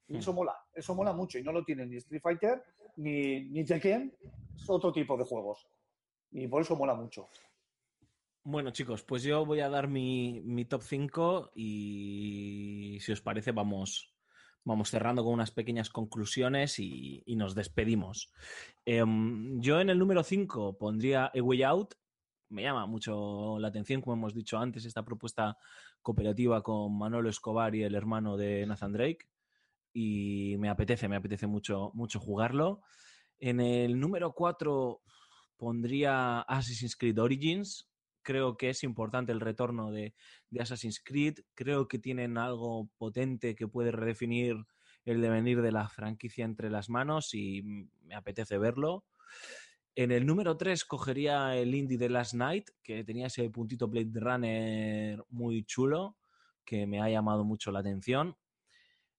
Y 0.07 0.17
eso 0.17 0.33
mola, 0.33 0.55
eso 0.73 0.95
mola 0.95 1.13
mucho. 1.13 1.37
Y 1.37 1.43
no 1.43 1.51
lo 1.51 1.63
tiene 1.63 1.85
ni 1.85 1.97
Street 1.97 2.21
Fighter 2.21 2.63
ni, 2.95 3.45
ni 3.49 3.63
Tekken, 3.63 4.13
es 4.55 4.69
otro 4.69 4.91
tipo 4.91 5.15
de 5.17 5.23
juegos. 5.23 5.67
Y 6.31 6.47
por 6.47 6.61
eso 6.61 6.75
mola 6.75 6.95
mucho. 6.95 7.29
Bueno, 8.43 8.71
chicos, 8.71 9.03
pues 9.03 9.23
yo 9.23 9.45
voy 9.45 9.59
a 9.59 9.69
dar 9.69 9.87
mi, 9.87 10.65
top 10.69 10.81
5 10.81 11.51
y 11.55 12.97
si 13.01 13.11
os 13.11 13.21
parece 13.21 13.51
vamos, 13.51 14.13
vamos 14.63 14.89
cerrando 14.89 15.23
con 15.23 15.33
unas 15.33 15.51
pequeñas 15.51 15.89
conclusiones 15.89 16.79
y, 16.79 17.21
y 17.25 17.35
nos 17.35 17.53
despedimos. 17.53 18.31
Em, 18.85 19.59
yo 19.61 19.81
en 19.81 19.89
el 19.89 19.99
número 19.99 20.23
5 20.23 20.77
pondría 20.77 21.25
A 21.25 21.41
Way 21.41 21.63
Out. 21.63 21.95
Me 22.49 22.63
llama 22.63 22.87
mucho 22.87 23.59
la 23.59 23.67
atención, 23.67 24.01
como 24.01 24.15
hemos 24.15 24.33
dicho 24.33 24.57
antes, 24.57 24.85
esta 24.85 25.03
propuesta 25.03 25.57
cooperativa 26.01 26.63
con 26.63 26.97
Manolo 26.97 27.29
Escobar 27.29 27.75
y 27.75 27.83
el 27.83 27.93
hermano 27.93 28.37
de 28.37 28.65
Nathan 28.65 28.93
Drake. 28.93 29.27
Y 29.93 30.55
me 30.59 30.69
apetece, 30.69 31.07
me 31.07 31.17
apetece 31.17 31.45
mucho, 31.45 31.91
mucho 31.93 32.19
jugarlo. 32.19 32.81
En 33.37 33.59
el 33.59 33.99
número 33.99 34.33
4 34.33 35.01
pondría 35.57 36.41
Assassin's 36.41 36.95
Creed 36.95 37.19
Origins. 37.19 37.88
Creo 38.21 38.57
que 38.57 38.69
es 38.69 38.83
importante 38.83 39.31
el 39.31 39.39
retorno 39.39 39.91
de, 39.91 40.13
Assassin's 40.59 41.01
Creed. 41.03 41.39
Creo 41.55 41.87
que 41.87 41.99
tienen 41.99 42.37
algo 42.37 42.89
potente 42.97 43.55
que 43.55 43.67
puede 43.67 43.91
redefinir 43.91 44.55
el 45.05 45.21
devenir 45.21 45.61
de 45.61 45.71
la 45.71 45.87
franquicia 45.89 46.45
entre 46.45 46.69
las 46.69 46.89
manos 46.89 47.33
y 47.33 47.63
me 48.03 48.15
apetece 48.15 48.57
verlo. 48.57 49.05
En 49.95 50.11
el 50.11 50.25
número 50.25 50.55
3 50.55 50.85
cogería 50.85 51.55
el 51.55 51.73
indie 51.73 51.97
de 51.97 52.09
Last 52.09 52.33
Night, 52.33 52.69
que 52.83 53.03
tenía 53.03 53.27
ese 53.27 53.49
puntito 53.49 53.87
Blade 53.87 54.11
Runner 54.13 55.23
muy 55.29 55.63
chulo, 55.63 56.17
que 56.63 56.85
me 56.85 57.01
ha 57.01 57.09
llamado 57.09 57.43
mucho 57.43 57.71
la 57.71 57.79
atención. 57.79 58.37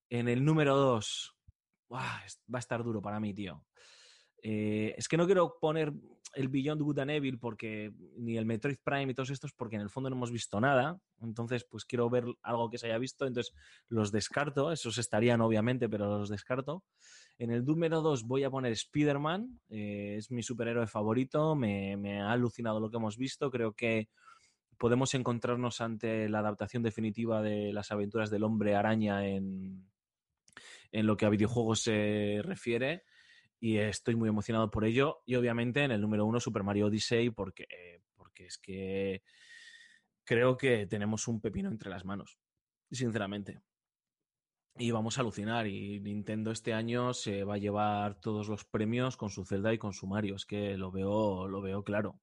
En 0.09 0.29
el 0.29 0.45
número 0.45 0.77
2, 0.77 1.37
va 1.93 2.23
a 2.53 2.59
estar 2.59 2.83
duro 2.83 3.03
para 3.03 3.21
mí, 3.21 3.35
tío. 3.35 3.65
Eh, 4.43 4.95
es 4.97 5.09
que 5.09 5.17
no 5.17 5.27
quiero 5.27 5.59
poner 5.61 5.93
el 6.35 6.49
Beyond 6.49 6.81
Good 6.81 7.01
and 7.01 7.11
Evil 7.11 7.39
porque 7.39 7.93
ni 8.17 8.37
el 8.37 8.47
Metroid 8.47 8.79
Prime 8.83 9.11
y 9.11 9.15
todos 9.15 9.31
estos 9.31 9.53
porque 9.53 9.77
en 9.77 9.83
el 9.83 9.91
fondo 9.91 10.09
no 10.11 10.17
hemos 10.17 10.31
visto 10.31 10.61
nada. 10.61 11.01
Entonces, 11.21 11.65
pues 11.65 11.85
quiero 11.85 12.09
ver 12.09 12.25
algo 12.43 12.71
que 12.71 12.79
se 12.79 12.87
haya 12.87 12.99
visto. 12.99 13.27
Entonces, 13.27 13.55
los 13.89 14.13
descarto. 14.13 14.73
Esos 14.73 14.99
estarían 14.99 15.41
obviamente, 15.41 15.89
pero 15.89 16.19
los 16.19 16.29
descarto. 16.29 16.85
En 17.39 17.51
el 17.51 17.65
número 17.65 18.01
2 18.01 18.25
voy 18.25 18.45
a 18.45 18.51
poner 18.51 18.73
Spider-Man. 18.73 19.61
Eh, 19.69 20.17
es 20.19 20.31
mi 20.31 20.43
superhéroe 20.43 20.87
favorito. 20.87 21.55
Me, 21.55 21.97
me 21.97 22.21
ha 22.21 22.31
alucinado 22.31 22.81
lo 22.81 22.91
que 22.91 22.99
hemos 22.99 23.17
visto. 23.17 23.51
Creo 23.51 23.73
que 23.73 24.09
podemos 24.79 25.13
encontrarnos 25.15 25.81
ante 25.81 26.29
la 26.29 26.39
adaptación 26.39 26.83
definitiva 26.83 27.43
de 27.43 27.73
las 27.73 27.91
aventuras 27.91 28.31
del 28.31 28.45
hombre 28.45 28.77
araña 28.77 29.27
en, 29.27 29.91
en 30.93 31.07
lo 31.07 31.17
que 31.17 31.27
a 31.27 31.29
videojuegos 31.29 31.83
se 31.83 32.41
refiere 32.43 33.05
y 33.61 33.77
estoy 33.77 34.17
muy 34.17 34.29
emocionado 34.29 34.71
por 34.71 34.85
ello. 34.85 35.23
Y 35.27 35.37
obviamente 35.37 35.85
en 35.85 35.93
el 35.93 36.01
número 36.01 36.25
uno 36.25 36.41
Super 36.41 36.65
Mario 36.65 36.87
Odyssey 36.87 37.31
porque, 37.31 37.67
porque 38.17 38.47
es 38.47 38.59
que 38.59 39.23
creo 40.25 40.57
que 40.57 40.87
tenemos 40.87 41.29
un 41.29 41.41
pepino 41.41 41.69
entre 41.69 41.91
las 41.91 42.05
manos, 42.05 42.39
sinceramente. 42.91 43.61
Y 44.79 44.93
vamos 44.93 45.19
a 45.19 45.21
alucinar. 45.21 45.67
Y 45.67 46.01
Nintendo 46.01 46.51
este 46.51 46.73
año 46.73 47.13
se 47.13 47.45
va 47.45 47.55
a 47.55 47.59
llevar 47.59 48.19
todos 48.21 48.49
los 48.49 48.65
premios 48.65 49.17
con 49.17 49.29
su 49.29 49.45
Zelda 49.45 49.75
y 49.75 49.79
con 49.79 49.93
su 49.93 50.07
Mario. 50.07 50.37
Es 50.37 50.47
que 50.47 50.79
lo 50.79 50.91
veo, 50.91 51.47
lo 51.49 51.61
veo 51.61 51.85
claro. 51.85 52.19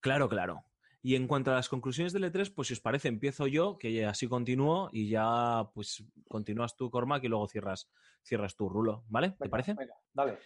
Claro, 0.00 0.28
claro. 0.28 0.64
Y 1.02 1.14
en 1.14 1.26
cuanto 1.26 1.50
a 1.50 1.54
las 1.54 1.70
conclusiones 1.70 2.12
del 2.12 2.24
E3, 2.24 2.52
pues 2.54 2.68
si 2.68 2.74
os 2.74 2.80
parece, 2.80 3.08
empiezo 3.08 3.46
yo, 3.46 3.78
que 3.78 4.04
así 4.04 4.28
continúo 4.28 4.90
y 4.92 5.08
ya 5.08 5.70
pues 5.72 6.04
continúas 6.28 6.76
tú, 6.76 6.90
Cormac, 6.90 7.24
y 7.24 7.28
luego 7.28 7.48
cierras, 7.48 7.88
cierras 8.30 8.54
tu 8.54 8.68
rulo, 8.68 9.02
¿vale? 9.08 9.34
¿Te 9.38 9.48
parece? 9.48 9.74
venga, 9.74 9.96
dale. 10.14 10.38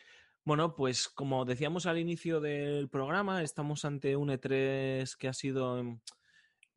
Bueno, 0.42 0.74
pues 0.74 1.08
como 1.08 1.44
decíamos 1.44 1.84
al 1.84 1.98
inicio 1.98 2.40
del 2.40 2.88
programa, 2.88 3.42
estamos 3.42 3.84
ante 3.84 4.16
un 4.16 4.30
E3 4.30 5.16
que 5.18 5.28
ha 5.28 5.34
sido 5.34 5.78
em, 5.78 6.00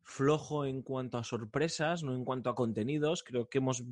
flojo 0.02 0.66
en 0.66 0.82
cuanto 0.82 1.16
a 1.16 1.24
sorpresas, 1.24 2.02
no 2.02 2.14
en 2.14 2.26
cuanto 2.26 2.50
a 2.50 2.54
contenidos. 2.54 3.22
Creo 3.22 3.48
que 3.48 3.58
hemos 3.58 3.82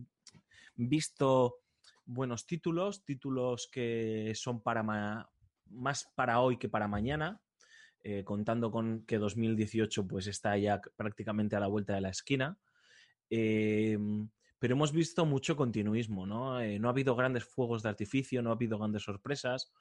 visto 0.75 1.57
buenos 2.05 2.47
títulos, 2.47 3.03
títulos 3.05 3.69
que 3.73 4.33
son 4.35 4.61
para 4.61 4.83
más 5.71 6.13
para 6.15 6.41
hoy 6.41 6.59
que 6.59 6.69
para 6.69 6.87
mañana, 6.87 7.41
eh, 8.03 8.25
contando 8.25 8.71
con 8.71 9.07
que 9.07 9.17
2018 9.17 10.07
pues 10.07 10.27
está 10.27 10.57
ya 10.59 10.83
prácticamente 10.97 11.57
a 11.57 11.61
la 11.61 11.67
vuelta 11.67 11.95
de 11.95 12.03
la 12.03 12.11
esquina. 12.11 12.59
Eh, 13.31 13.99
pero 14.59 14.75
hemos 14.75 14.93
visto 14.93 15.27
mucho 15.27 15.57
continuismo, 15.57 16.27
¿no? 16.27 16.61
Eh, 16.61 16.79
no 16.79 16.89
ha 16.89 16.93
habido 16.93 17.15
grandes 17.15 17.45
fuegos 17.45 17.83
de 17.83 17.91
artificio, 17.91 18.43
no 18.43 18.51
ha 18.51 18.55
habido 18.55 18.79
grandes 18.79 19.03
sorpresas. 19.03 19.73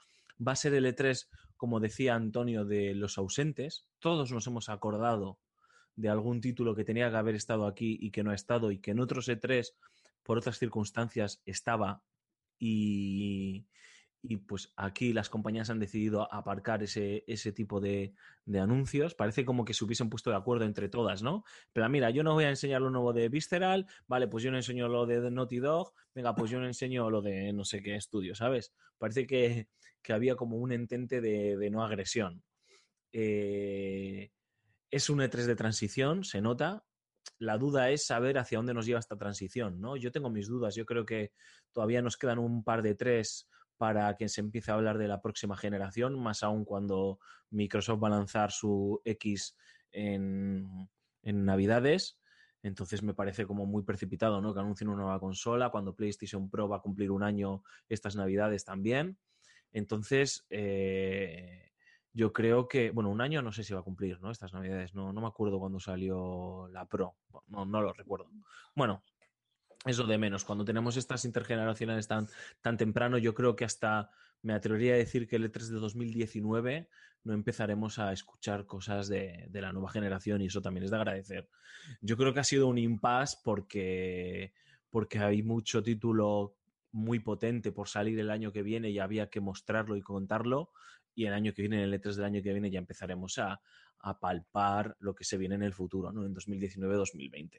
Va 0.45 0.51
a 0.51 0.57
ser 0.57 0.73
el 0.73 0.85
E3, 0.85 1.27
como 1.55 1.79
decía 1.79 2.15
Antonio, 2.15 2.65
de 2.65 2.93
los 2.93 3.17
ausentes. 3.17 3.87
Todos 3.99 4.31
nos 4.31 4.47
hemos 4.47 4.67
acordado 4.69 5.39
de 5.95 6.09
algún 6.09 6.41
título 6.41 6.75
que 6.75 6.83
tenía 6.83 7.09
que 7.09 7.15
haber 7.15 7.35
estado 7.35 7.67
aquí 7.67 7.97
y 8.01 8.11
que 8.11 8.23
no 8.23 8.31
ha 8.31 8.35
estado 8.35 8.71
y 8.71 8.79
que 8.79 8.91
en 8.91 8.99
otros 8.99 9.29
E3, 9.29 9.73
por 10.23 10.37
otras 10.37 10.59
circunstancias, 10.59 11.41
estaba 11.45 12.01
y, 12.59 13.65
y 14.27 14.37
pues 14.37 14.73
aquí 14.75 15.13
las 15.13 15.29
compañías 15.29 15.69
han 15.69 15.79
decidido 15.79 16.31
aparcar 16.33 16.83
ese, 16.83 17.23
ese 17.27 17.51
tipo 17.51 17.79
de, 17.79 18.13
de 18.45 18.59
anuncios. 18.59 19.15
Parece 19.15 19.45
como 19.45 19.65
que 19.65 19.73
se 19.73 19.85
hubiesen 19.85 20.09
puesto 20.09 20.29
de 20.29 20.35
acuerdo 20.35 20.65
entre 20.65 20.89
todas, 20.89 21.21
¿no? 21.21 21.43
Pero 21.73 21.87
mira, 21.89 22.09
yo 22.09 22.23
no 22.23 22.33
voy 22.33 22.45
a 22.45 22.49
enseñar 22.49 22.81
lo 22.81 22.89
nuevo 22.89 23.13
de 23.13 23.29
Visceral, 23.29 23.87
vale, 24.07 24.27
pues 24.27 24.43
yo 24.43 24.51
no 24.51 24.57
enseño 24.57 24.87
lo 24.87 25.05
de 25.05 25.29
Naughty 25.31 25.59
Dog, 25.59 25.93
venga, 26.13 26.35
pues 26.35 26.51
yo 26.51 26.59
no 26.59 26.65
enseño 26.65 27.09
lo 27.09 27.21
de 27.21 27.53
no 27.53 27.63
sé 27.63 27.81
qué 27.81 27.95
estudio, 27.95 28.35
¿sabes? 28.35 28.73
Parece 28.97 29.27
que, 29.27 29.69
que 30.01 30.13
había 30.13 30.35
como 30.35 30.57
un 30.57 30.71
entente 30.71 31.21
de, 31.21 31.57
de 31.57 31.69
no 31.69 31.83
agresión. 31.83 32.43
Eh, 33.11 34.31
es 34.91 35.09
un 35.09 35.19
E3 35.19 35.45
de 35.45 35.55
transición, 35.55 36.23
se 36.23 36.41
nota. 36.41 36.85
La 37.39 37.57
duda 37.57 37.89
es 37.89 38.05
saber 38.05 38.37
hacia 38.37 38.59
dónde 38.59 38.73
nos 38.73 38.85
lleva 38.85 38.99
esta 38.99 39.17
transición, 39.17 39.81
¿no? 39.81 39.97
Yo 39.97 40.11
tengo 40.11 40.29
mis 40.29 40.47
dudas, 40.47 40.75
yo 40.75 40.85
creo 40.85 41.05
que 41.05 41.33
todavía 41.73 42.01
nos 42.01 42.17
quedan 42.17 42.39
un 42.39 42.63
par 42.63 42.81
de 42.81 42.95
tres 42.95 43.49
para 43.77 44.15
que 44.15 44.29
se 44.29 44.41
empiece 44.41 44.71
a 44.71 44.75
hablar 44.75 44.97
de 44.97 45.07
la 45.07 45.21
próxima 45.21 45.57
generación, 45.57 46.17
más 46.19 46.43
aún 46.43 46.65
cuando 46.65 47.19
Microsoft 47.49 48.03
va 48.03 48.07
a 48.07 48.11
lanzar 48.11 48.51
su 48.51 49.01
X 49.05 49.55
en, 49.91 50.89
en 51.23 51.45
Navidades. 51.45 52.19
Entonces 52.63 53.03
me 53.03 53.13
parece 53.13 53.45
como 53.45 53.65
muy 53.65 53.83
precipitado, 53.83 54.41
¿no? 54.41 54.53
Que 54.53 54.59
anuncien 54.59 54.89
una 54.89 55.03
nueva 55.03 55.19
consola 55.19 55.69
cuando 55.69 55.95
PlayStation 55.95 56.49
Pro 56.49 56.67
va 56.67 56.77
a 56.77 56.81
cumplir 56.81 57.11
un 57.11 57.21
año 57.21 57.63
estas 57.89 58.15
Navidades 58.15 58.65
también. 58.65 59.17
Entonces, 59.71 60.45
eh, 60.49 61.71
yo 62.13 62.31
creo 62.31 62.67
que, 62.67 62.91
bueno, 62.91 63.09
un 63.09 63.21
año 63.21 63.41
no 63.41 63.51
sé 63.51 63.63
si 63.63 63.73
va 63.73 63.81
a 63.81 63.83
cumplir, 63.83 64.21
¿no? 64.21 64.31
Estas 64.31 64.53
Navidades, 64.53 64.95
no, 64.95 65.11
no 65.11 65.21
me 65.21 65.27
acuerdo 65.27 65.59
cuándo 65.59 65.79
salió 65.79 66.67
la 66.71 66.85
Pro, 66.85 67.17
no, 67.47 67.65
no 67.65 67.81
lo 67.81 67.91
recuerdo. 67.91 68.31
Bueno, 68.73 69.03
eso 69.85 70.05
de 70.05 70.17
menos. 70.17 70.43
Cuando 70.43 70.65
tenemos 70.65 70.97
estas 70.97 71.25
intergeneracionales 71.25 72.07
tan, 72.07 72.27
tan 72.61 72.77
temprano, 72.77 73.17
yo 73.17 73.33
creo 73.33 73.55
que 73.55 73.65
hasta 73.65 74.09
me 74.41 74.53
atrevería 74.53 74.93
a 74.93 74.97
decir 74.97 75.27
que 75.27 75.35
el 75.35 75.51
E3 75.51 75.67
de 75.67 75.79
2019 75.79 76.89
no 77.23 77.33
empezaremos 77.33 77.97
a 77.99 78.13
escuchar 78.13 78.65
cosas 78.65 79.07
de, 79.07 79.45
de 79.49 79.61
la 79.61 79.73
nueva 79.73 79.89
generación 79.89 80.41
y 80.41 80.47
eso 80.47 80.61
también 80.61 80.85
es 80.85 80.91
de 80.91 80.97
agradecer. 80.97 81.49
Yo 82.01 82.17
creo 82.17 82.33
que 82.33 82.39
ha 82.39 82.43
sido 82.43 82.67
un 82.67 82.77
impasse 82.77 83.37
porque, 83.43 84.53
porque 84.89 85.19
hay 85.19 85.41
mucho 85.41 85.81
título 85.81 86.55
muy 86.91 87.19
potente 87.19 87.71
por 87.71 87.89
salir 87.89 88.19
el 88.19 88.29
año 88.29 88.51
que 88.51 88.63
viene 88.63 88.89
y 88.89 88.99
había 88.99 89.29
que 89.29 89.41
mostrarlo 89.41 89.95
y 89.97 90.01
contarlo. 90.01 90.71
Y 91.13 91.25
el 91.25 91.33
año 91.33 91.53
que 91.53 91.61
viene, 91.61 91.77
en 91.77 91.93
el 91.93 92.01
E3 92.01 92.15
del 92.15 92.25
año 92.25 92.41
que 92.41 92.51
viene, 92.51 92.69
ya 92.69 92.79
empezaremos 92.79 93.37
a, 93.37 93.59
a 93.99 94.19
palpar 94.19 94.95
lo 94.99 95.15
que 95.15 95.23
se 95.23 95.37
viene 95.37 95.55
en 95.55 95.63
el 95.63 95.73
futuro, 95.73 96.11
¿no? 96.11 96.25
En 96.25 96.35
2019-2020. 96.35 97.51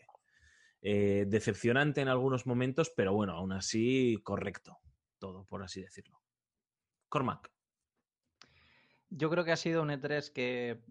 Eh, 0.89 1.25
decepcionante 1.27 2.01
en 2.01 2.07
algunos 2.07 2.47
momentos, 2.47 2.93
pero 2.97 3.13
bueno, 3.13 3.33
aún 3.33 3.51
así 3.51 4.21
correcto. 4.23 4.79
Todo, 5.19 5.45
por 5.45 5.65
así 5.65 5.83
decirlo. 5.83 6.23
Cormac. 7.09 7.51
Yo 9.11 9.29
creo 9.29 9.45
que 9.45 9.51
ha 9.51 9.57
sido 9.57 9.83
un 9.83 9.91
E3 9.91 10.33
que, 10.33 10.85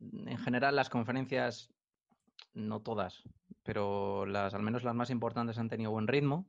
en 0.00 0.38
general, 0.38 0.74
las 0.74 0.88
conferencias, 0.88 1.70
no 2.54 2.80
todas, 2.80 3.24
pero 3.62 4.24
las, 4.24 4.54
al 4.54 4.62
menos 4.62 4.84
las 4.84 4.94
más 4.94 5.10
importantes 5.10 5.58
han 5.58 5.68
tenido 5.68 5.90
buen 5.90 6.08
ritmo. 6.08 6.48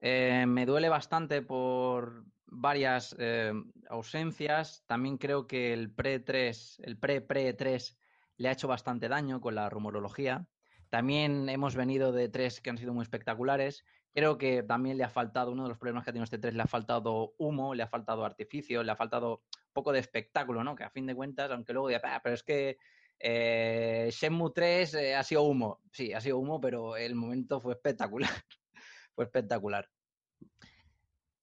Eh, 0.00 0.44
me 0.46 0.66
duele 0.66 0.90
bastante 0.90 1.40
por 1.40 2.26
varias 2.44 3.16
eh, 3.18 3.54
ausencias. 3.88 4.84
También 4.86 5.16
creo 5.16 5.46
que 5.46 5.72
el 5.72 5.90
pre-3, 5.94 6.80
el 6.82 6.98
pre-pre-3 6.98 7.96
le 8.36 8.48
ha 8.50 8.52
hecho 8.52 8.68
bastante 8.68 9.08
daño 9.08 9.40
con 9.40 9.54
la 9.54 9.70
rumorología. 9.70 10.46
También 10.90 11.48
hemos 11.48 11.76
venido 11.76 12.12
de 12.12 12.28
tres 12.28 12.60
que 12.60 12.68
han 12.68 12.78
sido 12.78 12.92
muy 12.92 13.02
espectaculares. 13.02 13.84
Creo 14.12 14.38
que 14.38 14.64
también 14.64 14.98
le 14.98 15.04
ha 15.04 15.08
faltado, 15.08 15.52
uno 15.52 15.62
de 15.62 15.68
los 15.68 15.78
problemas 15.78 16.04
que 16.04 16.10
ha 16.10 16.12
tenido 16.12 16.24
este 16.24 16.38
3, 16.38 16.54
le 16.54 16.62
ha 16.62 16.66
faltado 16.66 17.34
humo, 17.38 17.74
le 17.74 17.84
ha 17.84 17.88
faltado 17.88 18.24
artificio, 18.24 18.82
le 18.82 18.90
ha 18.90 18.96
faltado 18.96 19.44
un 19.46 19.72
poco 19.72 19.92
de 19.92 20.00
espectáculo, 20.00 20.64
¿no? 20.64 20.74
Que 20.74 20.82
a 20.82 20.90
fin 20.90 21.06
de 21.06 21.14
cuentas, 21.14 21.50
aunque 21.52 21.72
luego 21.72 21.88
diga, 21.88 22.00
"Ah, 22.04 22.20
pero 22.22 22.34
es 22.34 22.42
que 22.42 22.76
eh, 23.20 24.08
Shenmue 24.10 24.50
3 24.52 24.94
eh, 24.94 25.14
ha 25.14 25.22
sido 25.22 25.42
humo. 25.42 25.80
Sí, 25.92 26.12
ha 26.12 26.20
sido 26.20 26.38
humo, 26.38 26.60
pero 26.60 26.96
el 26.96 27.14
momento 27.14 27.60
fue 27.60 27.74
espectacular. 27.74 28.30
fue 29.14 29.24
espectacular. 29.24 29.88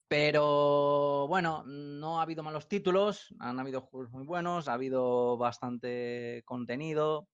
Pero 0.10 1.28
bueno, 1.28 1.64
no 1.66 2.20
ha 2.20 2.24
habido 2.24 2.42
malos 2.42 2.68
títulos, 2.68 3.36
han 3.40 3.60
habido 3.60 3.82
juegos 3.82 4.10
muy 4.10 4.24
buenos, 4.24 4.68
ha 4.68 4.74
habido 4.74 5.38
bastante 5.38 6.44
contenido, 6.46 7.28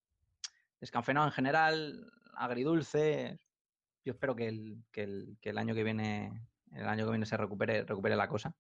descanfenado 0.84 1.28
en 1.28 1.32
general, 1.32 2.12
agridulce. 2.36 3.40
Yo 4.04 4.12
espero 4.12 4.36
que 4.36 4.50
el, 4.50 4.84
que 4.92 5.04
el, 5.04 5.38
que 5.40 5.52
el 5.52 5.58
año 5.58 5.74
que 5.74 5.84
viene, 5.86 6.30
el 6.74 6.86
año 6.86 7.06
que 7.06 7.12
viene 7.12 7.26
se 7.26 7.38
recupere, 7.38 7.86
recupere 7.86 8.18
la 8.18 8.28
cosa. 8.28 8.54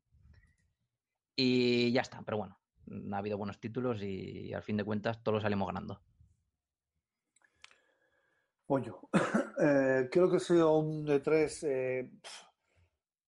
Y 1.35 1.91
ya 1.91 1.99
está, 1.99 2.21
pero 2.21 2.37
bueno, 2.37 2.57
ha 3.11 3.17
habido 3.17 3.37
buenos 3.37 3.59
títulos 3.59 4.01
y, 4.01 4.53
al 4.53 4.63
fin 4.63 4.77
de 4.77 4.85
cuentas 4.85 5.21
todos 5.21 5.43
salimos 5.43 5.67
ganando. 5.67 6.01
Pollo. 8.65 9.01
Eh, 9.65 10.09
creo 10.11 10.29
que 10.29 10.37
ha 10.37 10.39
sido 10.39 10.75
un 10.77 11.05
de 11.05 11.19
tres. 11.19 11.63
Eh, 11.63 12.09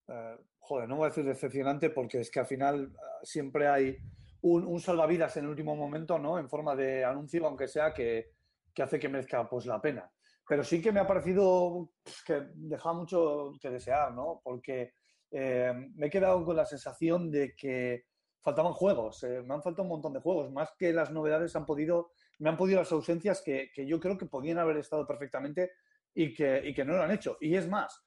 eh, 0.07 0.37
joder, 0.57 0.89
no 0.89 0.97
voy 0.97 1.05
a 1.05 1.09
decir 1.09 1.23
decepcionante 1.23 1.91
porque 1.91 2.19
es 2.19 2.31
que 2.31 2.39
al 2.39 2.47
final 2.47 2.91
ah, 2.97 3.19
siempre 3.21 3.67
hay 3.67 3.95
un, 4.41 4.65
un, 4.65 4.79
salvavidas 4.81 5.37
en 5.37 5.43
el 5.45 5.51
último 5.51 5.75
momento, 5.75 6.17
¿no? 6.17 6.39
En 6.39 6.49
forma 6.49 6.75
de 6.75 7.05
anuncio, 7.05 7.45
aunque 7.45 7.67
sea 7.67 7.93
que, 7.93 8.34
que 8.75 8.83
hace 8.83 8.99
que 8.99 9.09
merezca 9.09 9.47
pues 9.49 9.65
la 9.65 9.81
pena. 9.81 10.11
Pero 10.47 10.63
sí 10.63 10.81
que 10.81 10.91
me 10.91 10.99
ha 10.99 11.07
parecido 11.07 11.89
pues, 12.03 12.23
que 12.23 12.47
dejaba 12.53 12.93
mucho 12.93 13.53
que 13.59 13.69
desear, 13.69 14.13
¿no? 14.13 14.41
Porque 14.43 14.93
eh, 15.31 15.73
me 15.95 16.07
he 16.07 16.09
quedado 16.09 16.43
con 16.45 16.55
la 16.55 16.65
sensación 16.65 17.31
de 17.31 17.55
que 17.55 18.05
faltaban 18.41 18.73
juegos, 18.73 19.23
eh, 19.23 19.41
me 19.41 19.55
han 19.55 19.63
faltado 19.63 19.83
un 19.83 19.89
montón 19.89 20.13
de 20.13 20.19
juegos, 20.19 20.51
más 20.51 20.69
que 20.77 20.93
las 20.93 21.11
novedades 21.11 21.55
han 21.55 21.65
podido, 21.65 22.11
me 22.37 22.49
han 22.49 22.57
podido 22.57 22.79
las 22.79 22.91
ausencias 22.91 23.41
que, 23.43 23.71
que 23.73 23.87
yo 23.87 23.99
creo 23.99 24.17
que 24.17 24.27
podían 24.27 24.59
haber 24.59 24.77
estado 24.77 25.07
perfectamente 25.07 25.71
y 26.13 26.31
que, 26.31 26.61
y 26.63 26.73
que 26.73 26.85
no 26.85 26.95
lo 26.95 27.01
han 27.01 27.11
hecho. 27.11 27.37
Y 27.41 27.55
es 27.55 27.67
más, 27.67 28.05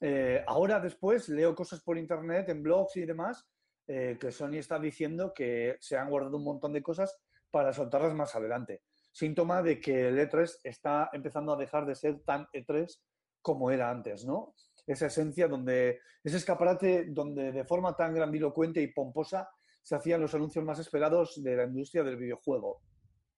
eh, 0.00 0.42
ahora 0.46 0.80
después 0.80 1.28
leo 1.28 1.54
cosas 1.54 1.82
por 1.82 1.98
internet, 1.98 2.48
en 2.48 2.62
blogs 2.62 2.96
y 2.96 3.04
demás, 3.04 3.46
que 3.86 4.32
Sony 4.32 4.54
está 4.54 4.78
diciendo 4.78 5.34
que 5.34 5.76
se 5.78 5.98
han 5.98 6.08
guardado 6.08 6.38
un 6.38 6.44
montón 6.44 6.72
de 6.72 6.82
cosas 6.82 7.20
para 7.50 7.70
soltarlas 7.70 8.14
más 8.14 8.34
adelante. 8.34 8.80
Síntoma 9.14 9.62
de 9.62 9.78
que 9.78 10.08
el 10.08 10.18
E3 10.18 10.58
está 10.64 11.08
empezando 11.12 11.52
a 11.52 11.56
dejar 11.56 11.86
de 11.86 11.94
ser 11.94 12.20
tan 12.24 12.48
E3 12.52 13.00
como 13.40 13.70
era 13.70 13.88
antes, 13.88 14.26
¿no? 14.26 14.56
Esa 14.88 15.06
esencia 15.06 15.46
donde, 15.46 16.00
ese 16.24 16.38
escaparate 16.38 17.04
donde 17.10 17.52
de 17.52 17.64
forma 17.64 17.94
tan 17.94 18.12
grandilocuente 18.12 18.82
y 18.82 18.88
pomposa 18.88 19.48
se 19.80 19.94
hacían 19.94 20.20
los 20.20 20.34
anuncios 20.34 20.64
más 20.64 20.80
esperados 20.80 21.40
de 21.44 21.54
la 21.54 21.62
industria 21.62 22.02
del 22.02 22.16
videojuego. 22.16 22.80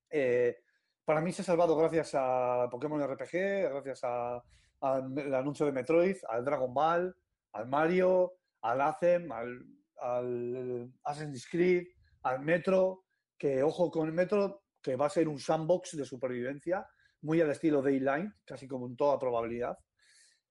Eh, 0.09 0.57
para 1.05 1.21
mí 1.21 1.31
se 1.31 1.43
ha 1.43 1.45
salvado 1.45 1.77
gracias 1.77 2.13
a 2.15 2.69
Pokémon 2.71 3.07
RPG, 3.07 3.69
gracias 3.71 4.01
a, 4.05 4.43
al 4.81 5.35
anuncio 5.35 5.67
de 5.67 5.73
Metroid, 5.73 6.17
al 6.27 6.43
Dragon 6.43 6.73
Ball, 6.73 7.15
al 7.53 7.69
Mario, 7.69 8.33
al 8.63 8.81
Acem, 8.81 9.31
al, 9.31 9.63
al 9.99 10.91
Assassin's 11.05 11.47
Creed, 11.51 11.87
al 12.23 12.41
Metro, 12.41 13.05
que 13.37 13.63
ojo 13.63 13.91
con 13.91 14.07
el 14.09 14.15
Metro, 14.15 14.63
que 14.87 14.95
va 14.95 15.07
a 15.07 15.11
ser 15.11 15.27
un 15.27 15.41
sandbox 15.41 15.97
de 15.97 16.05
supervivencia, 16.05 16.87
muy 17.23 17.41
al 17.41 17.51
estilo 17.51 17.83
Daylight, 17.83 18.31
casi 18.45 18.69
como 18.69 18.87
en 18.87 18.95
toda 18.95 19.19
probabilidad. 19.19 19.77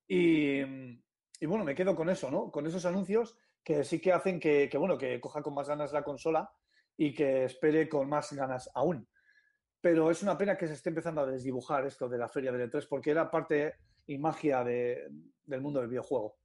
Y, 0.05 0.61
bueno, 1.47 1.63
me 1.63 1.73
quedo 1.73 1.95
con 1.95 2.09
eso, 2.09 2.29
¿no? 2.29 2.51
Con 2.51 2.67
esos 2.67 2.85
anuncios 2.85 3.37
que 3.63 3.85
sí 3.85 4.01
que 4.01 4.11
hacen 4.11 4.37
que, 4.37 4.67
que, 4.69 4.77
bueno, 4.77 4.97
que 4.97 5.21
coja 5.21 5.41
con 5.41 5.53
más 5.53 5.69
ganas 5.69 5.93
la 5.93 6.03
consola 6.03 6.51
y 6.97 7.13
que 7.13 7.45
espere 7.45 7.87
con 7.87 8.09
más 8.09 8.33
ganas 8.33 8.69
aún. 8.75 9.07
Pero 9.79 10.11
es 10.11 10.21
una 10.21 10.37
pena 10.37 10.57
que 10.57 10.67
se 10.67 10.73
esté 10.73 10.89
empezando 10.89 11.21
a 11.21 11.25
desdibujar 11.25 11.85
esto 11.85 12.09
de 12.09 12.17
la 12.17 12.27
feria 12.27 12.51
del 12.51 12.69
E3 12.69 12.87
porque 12.89 13.11
era 13.11 13.31
parte 13.31 13.75
y 14.05 14.17
magia 14.17 14.65
de, 14.65 15.07
del 15.45 15.61
mundo 15.61 15.79
del 15.79 15.89
videojuego. 15.89 16.35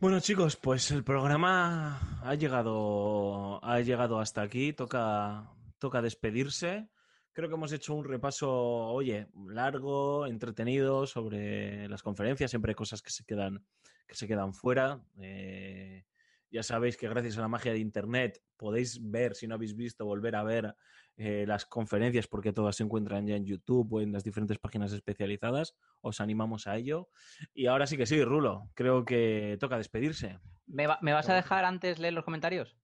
Bueno 0.00 0.18
chicos, 0.18 0.56
pues 0.56 0.90
el 0.92 1.04
programa 1.04 2.20
ha 2.22 2.34
llegado, 2.34 3.62
ha 3.62 3.80
llegado 3.80 4.18
hasta 4.18 4.40
aquí, 4.40 4.72
toca, 4.72 5.52
toca 5.78 6.00
despedirse. 6.00 6.88
Creo 7.34 7.50
que 7.50 7.54
hemos 7.54 7.70
hecho 7.70 7.92
un 7.92 8.06
repaso, 8.06 8.50
oye, 8.50 9.26
largo, 9.48 10.26
entretenido 10.26 11.06
sobre 11.06 11.86
las 11.86 12.02
conferencias, 12.02 12.50
siempre 12.50 12.70
hay 12.70 12.76
cosas 12.76 13.02
que 13.02 13.10
se 13.10 13.26
quedan, 13.26 13.62
que 14.06 14.14
se 14.14 14.26
quedan 14.26 14.54
fuera. 14.54 15.04
Eh, 15.20 16.06
ya 16.50 16.62
sabéis 16.62 16.96
que 16.96 17.08
gracias 17.08 17.38
a 17.38 17.40
la 17.40 17.48
magia 17.48 17.72
de 17.72 17.78
Internet 17.78 18.42
podéis 18.56 18.98
ver, 19.10 19.34
si 19.34 19.46
no 19.46 19.54
habéis 19.54 19.76
visto, 19.76 20.04
volver 20.04 20.36
a 20.36 20.42
ver 20.42 20.74
eh, 21.16 21.44
las 21.46 21.66
conferencias 21.66 22.26
porque 22.26 22.52
todas 22.52 22.76
se 22.76 22.82
encuentran 22.82 23.26
ya 23.26 23.36
en 23.36 23.44
YouTube 23.44 23.92
o 23.92 24.00
en 24.00 24.12
las 24.12 24.24
diferentes 24.24 24.58
páginas 24.58 24.92
especializadas. 24.92 25.76
Os 26.00 26.20
animamos 26.20 26.66
a 26.66 26.76
ello. 26.76 27.08
Y 27.52 27.66
ahora 27.66 27.86
sí 27.86 27.96
que 27.96 28.06
sí, 28.06 28.24
Rulo, 28.24 28.70
creo 28.74 29.04
que 29.04 29.56
toca 29.60 29.76
despedirse. 29.76 30.38
¿Me, 30.66 30.86
va, 30.86 30.98
¿me 31.02 31.12
vas 31.12 31.28
a 31.28 31.34
dejar 31.34 31.64
antes 31.64 31.98
leer 31.98 32.14
los 32.14 32.24
comentarios? 32.24 32.76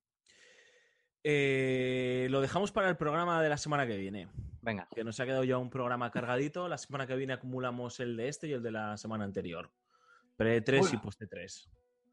Eh, 1.25 2.29
lo 2.31 2.41
dejamos 2.41 2.73
para 2.73 2.89
el 2.89 2.97
programa 2.97 3.43
de 3.43 3.49
la 3.49 3.57
semana 3.57 3.87
que 3.87 3.97
viene. 3.97 4.29
Venga. 4.63 4.87
Que 4.95 5.03
nos 5.03 5.19
ha 5.19 5.25
quedado 5.25 5.45
ya 5.45 5.59
un 5.59 5.71
programa 5.71 6.11
cargadito. 6.11 6.69
La 6.69 6.79
semana 6.79 7.07
que 7.07 7.17
viene 7.17 7.33
acumulamos 7.33 8.01
el 8.01 8.17
de 8.17 8.29
este 8.29 8.49
y 8.49 8.53
el 8.53 8.63
de 8.63 8.71
la 8.71 8.97
semana 8.97 9.25
anterior. 9.25 9.73
Pre-3 10.37 10.79
bueno. 10.81 10.91
y 10.93 10.97
post-3. 10.99 11.69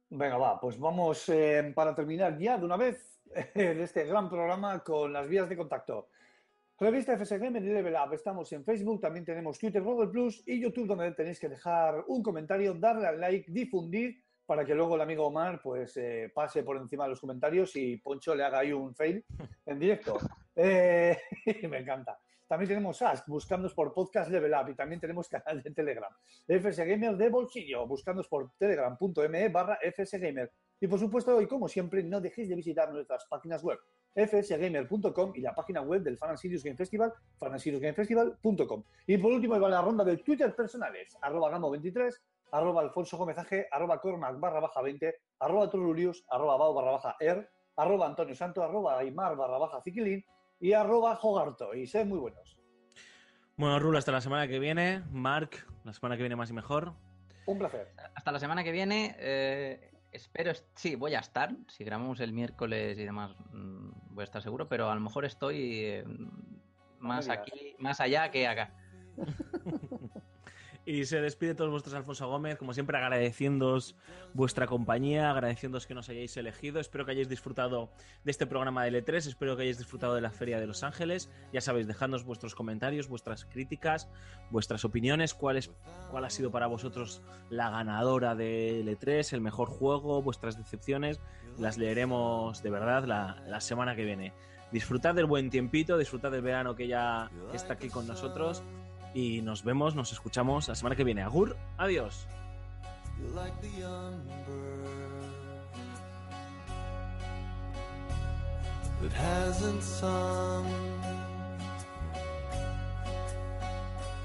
Venga, 0.09 0.37
va, 0.37 0.59
pues 0.59 0.79
vamos 0.79 1.27
eh, 1.29 1.71
para 1.75 1.95
terminar 1.95 2.37
ya 2.37 2.57
de 2.57 2.65
una 2.65 2.77
vez 2.77 3.21
en 3.55 3.81
este 3.81 4.05
gran 4.05 4.29
programa 4.29 4.83
con 4.83 5.11
las 5.11 5.27
vías 5.27 5.49
de 5.49 5.57
contacto. 5.57 6.09
Revista 6.79 7.17
FSGM 7.17 7.53
de 7.53 7.61
Level 7.61 7.95
Up. 7.95 8.13
Estamos 8.13 8.51
en 8.51 8.65
Facebook, 8.65 8.99
también 8.99 9.25
tenemos 9.25 9.57
Twitter, 9.57 9.81
Google 9.81 10.09
Plus 10.09 10.43
y 10.45 10.59
YouTube, 10.59 10.87
donde 10.87 11.11
tenéis 11.13 11.39
que 11.39 11.47
dejar 11.47 12.03
un 12.07 12.21
comentario, 12.21 12.73
darle 12.73 13.07
al 13.07 13.19
like, 13.19 13.51
difundir, 13.51 14.23
para 14.45 14.65
que 14.65 14.75
luego 14.75 14.95
el 14.95 15.01
amigo 15.01 15.25
Omar 15.25 15.61
pues 15.61 15.95
eh, 15.97 16.31
pase 16.33 16.63
por 16.63 16.77
encima 16.77 17.05
de 17.05 17.11
los 17.11 17.19
comentarios 17.19 17.75
y 17.75 17.97
Poncho 17.97 18.35
le 18.35 18.43
haga 18.43 18.59
ahí 18.59 18.73
un 18.73 18.93
fail 18.93 19.23
en 19.65 19.79
directo. 19.79 20.17
Eh, 20.55 21.17
me 21.67 21.79
encanta. 21.79 22.19
También 22.47 22.69
tenemos 22.69 23.01
Ask, 23.01 23.27
buscándonos 23.27 23.73
por 23.73 23.93
Podcast 23.93 24.29
Level 24.29 24.53
Up 24.53 24.69
y 24.69 24.75
también 24.75 24.99
tenemos 24.99 25.27
canal 25.29 25.61
de 25.61 25.71
Telegram. 25.71 26.11
FSGamer 26.47 27.17
de 27.17 27.29
bolsillo, 27.29 27.87
buscándonos 27.87 28.27
por 28.27 28.51
telegram.me 28.57 29.49
barra 29.49 29.79
FSGamer. 29.81 30.51
Y 30.79 30.87
por 30.87 30.99
supuesto, 30.99 31.41
y 31.41 31.47
como 31.47 31.67
siempre, 31.67 32.03
no 32.03 32.19
dejéis 32.19 32.49
de 32.49 32.55
visitar 32.55 32.91
nuestras 32.91 33.25
páginas 33.25 33.63
web 33.63 33.79
fsgamer.com 34.15 35.31
y 35.35 35.41
la 35.41 35.55
página 35.55 35.81
web 35.81 36.03
del 36.03 36.17
Fan 36.17 36.37
Sirius 36.37 36.63
Game 36.63 36.77
Festival, 36.77 37.13
fansiriusgamefestival.com. 37.39 38.83
Y 39.07 39.17
por 39.17 39.31
último, 39.31 39.59
va 39.59 39.69
la 39.69 39.81
ronda 39.81 40.03
de 40.03 40.17
Twitter 40.17 40.55
personales, 40.55 41.17
arroba 41.21 41.51
gamo23, 41.51 42.13
arroba 42.51 42.81
alfonso 42.81 43.17
gomezaje, 43.17 43.67
arroba 43.71 43.99
cormac 43.99 44.39
barra 44.39 44.59
baja 44.59 44.81
20, 44.81 45.15
arroba 45.39 45.69
trululius, 45.69 46.23
arroba 46.29 46.57
bao 46.57 46.73
barra 46.73 46.91
baja 46.91 47.15
er, 47.19 47.49
arroba 47.75 48.05
antonio 48.05 48.35
santo, 48.35 48.61
arroba 48.61 48.99
aymar 48.99 49.35
barra 49.35 49.57
baja 49.57 49.81
ziquilín, 49.81 50.23
y 50.63 50.71
arroba 50.71 51.17
Jogarto. 51.17 51.73
Y 51.75 51.85
sed 51.85 52.05
muy 52.05 52.19
buenos. 52.19 52.57
Bueno, 53.57 53.79
Rulo, 53.79 53.97
hasta 53.97 54.13
la 54.13 54.21
semana 54.21 54.47
que 54.47 54.59
viene. 54.59 55.03
Marc, 55.11 55.67
la 55.83 55.91
semana 55.91 56.15
que 56.15 56.23
viene 56.23 56.37
más 56.37 56.49
y 56.51 56.53
mejor. 56.53 56.93
Un 57.45 57.59
placer. 57.59 57.91
Hasta 58.15 58.31
la 58.31 58.39
semana 58.39 58.63
que 58.63 58.71
viene. 58.71 59.13
Eh, 59.19 59.91
espero, 60.13 60.53
sí, 60.75 60.95
voy 60.95 61.15
a 61.15 61.19
estar. 61.19 61.53
Si 61.67 61.83
grabamos 61.83 62.21
el 62.21 62.31
miércoles 62.31 62.97
y 62.97 63.03
demás, 63.03 63.35
mmm, 63.51 63.89
voy 64.11 64.21
a 64.21 64.23
estar 64.23 64.41
seguro, 64.41 64.69
pero 64.69 64.89
a 64.89 64.95
lo 64.95 65.01
mejor 65.01 65.25
estoy 65.25 65.81
eh, 65.83 66.05
más 66.99 67.27
aquí, 67.27 67.75
más 67.79 67.99
allá 67.99 68.31
que 68.31 68.47
acá. 68.47 68.73
Y 70.85 71.05
se 71.05 71.21
despide 71.21 71.55
todos 71.55 71.71
vuestros 71.71 71.95
Alfonso 71.95 72.27
Gómez, 72.27 72.57
como 72.57 72.73
siempre 72.73 72.97
agradeciéndoos 72.97 73.95
vuestra 74.33 74.67
compañía, 74.67 75.31
agradeciéndoos 75.31 75.87
que 75.87 75.93
nos 75.93 76.09
hayáis 76.09 76.35
elegido. 76.35 76.81
Espero 76.81 77.05
que 77.05 77.11
hayáis 77.11 77.29
disfrutado 77.29 77.89
de 78.25 78.31
este 78.31 78.45
programa 78.45 78.83
de 78.83 78.91
L3, 78.91 79.27
espero 79.27 79.55
que 79.55 79.61
hayáis 79.61 79.77
disfrutado 79.77 80.13
de 80.13 80.19
la 80.19 80.31
Feria 80.31 80.59
de 80.59 80.67
Los 80.67 80.83
Ángeles. 80.83 81.29
Ya 81.53 81.61
sabéis, 81.61 81.87
dejadnos 81.87 82.25
vuestros 82.25 82.53
comentarios, 82.53 83.07
vuestras 83.07 83.45
críticas, 83.45 84.09
vuestras 84.51 84.83
opiniones, 84.83 85.33
cuál, 85.33 85.55
es, 85.55 85.71
cuál 86.11 86.25
ha 86.25 86.29
sido 86.29 86.51
para 86.51 86.67
vosotros 86.67 87.21
la 87.49 87.69
ganadora 87.69 88.35
de 88.35 88.83
L3, 88.83 89.31
el 89.31 89.41
mejor 89.41 89.69
juego, 89.69 90.21
vuestras 90.21 90.57
decepciones. 90.57 91.21
Las 91.57 91.77
leeremos 91.77 92.61
de 92.61 92.69
verdad 92.69 93.05
la, 93.05 93.41
la 93.47 93.61
semana 93.61 93.95
que 93.95 94.03
viene. 94.03 94.33
Disfrutad 94.73 95.15
del 95.15 95.27
buen 95.27 95.49
tiempito, 95.49 95.97
disfrutad 95.97 96.31
del 96.31 96.41
verano 96.41 96.75
que 96.75 96.87
ya 96.87 97.29
está 97.53 97.75
aquí 97.75 97.89
con 97.89 98.05
nosotros 98.05 98.63
y 99.13 99.41
nos 99.41 99.63
vemos, 99.63 99.95
nos 99.95 100.11
escuchamos 100.11 100.67
la 100.67 100.75
semana 100.75 100.95
que 100.95 101.03
viene. 101.03 101.21
Agur, 101.21 101.55
adiós. 101.77 102.27
Like 103.35 103.53
that 109.01 109.13
hasn't 109.13 109.83
sung. 109.83 110.65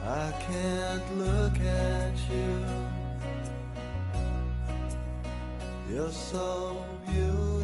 I 0.05 0.33
can't 0.47 1.18
look 1.18 1.60
at 1.60 2.15
you. 2.31 2.65
You're 5.91 6.10
so 6.10 6.76
beautiful. 7.07 7.58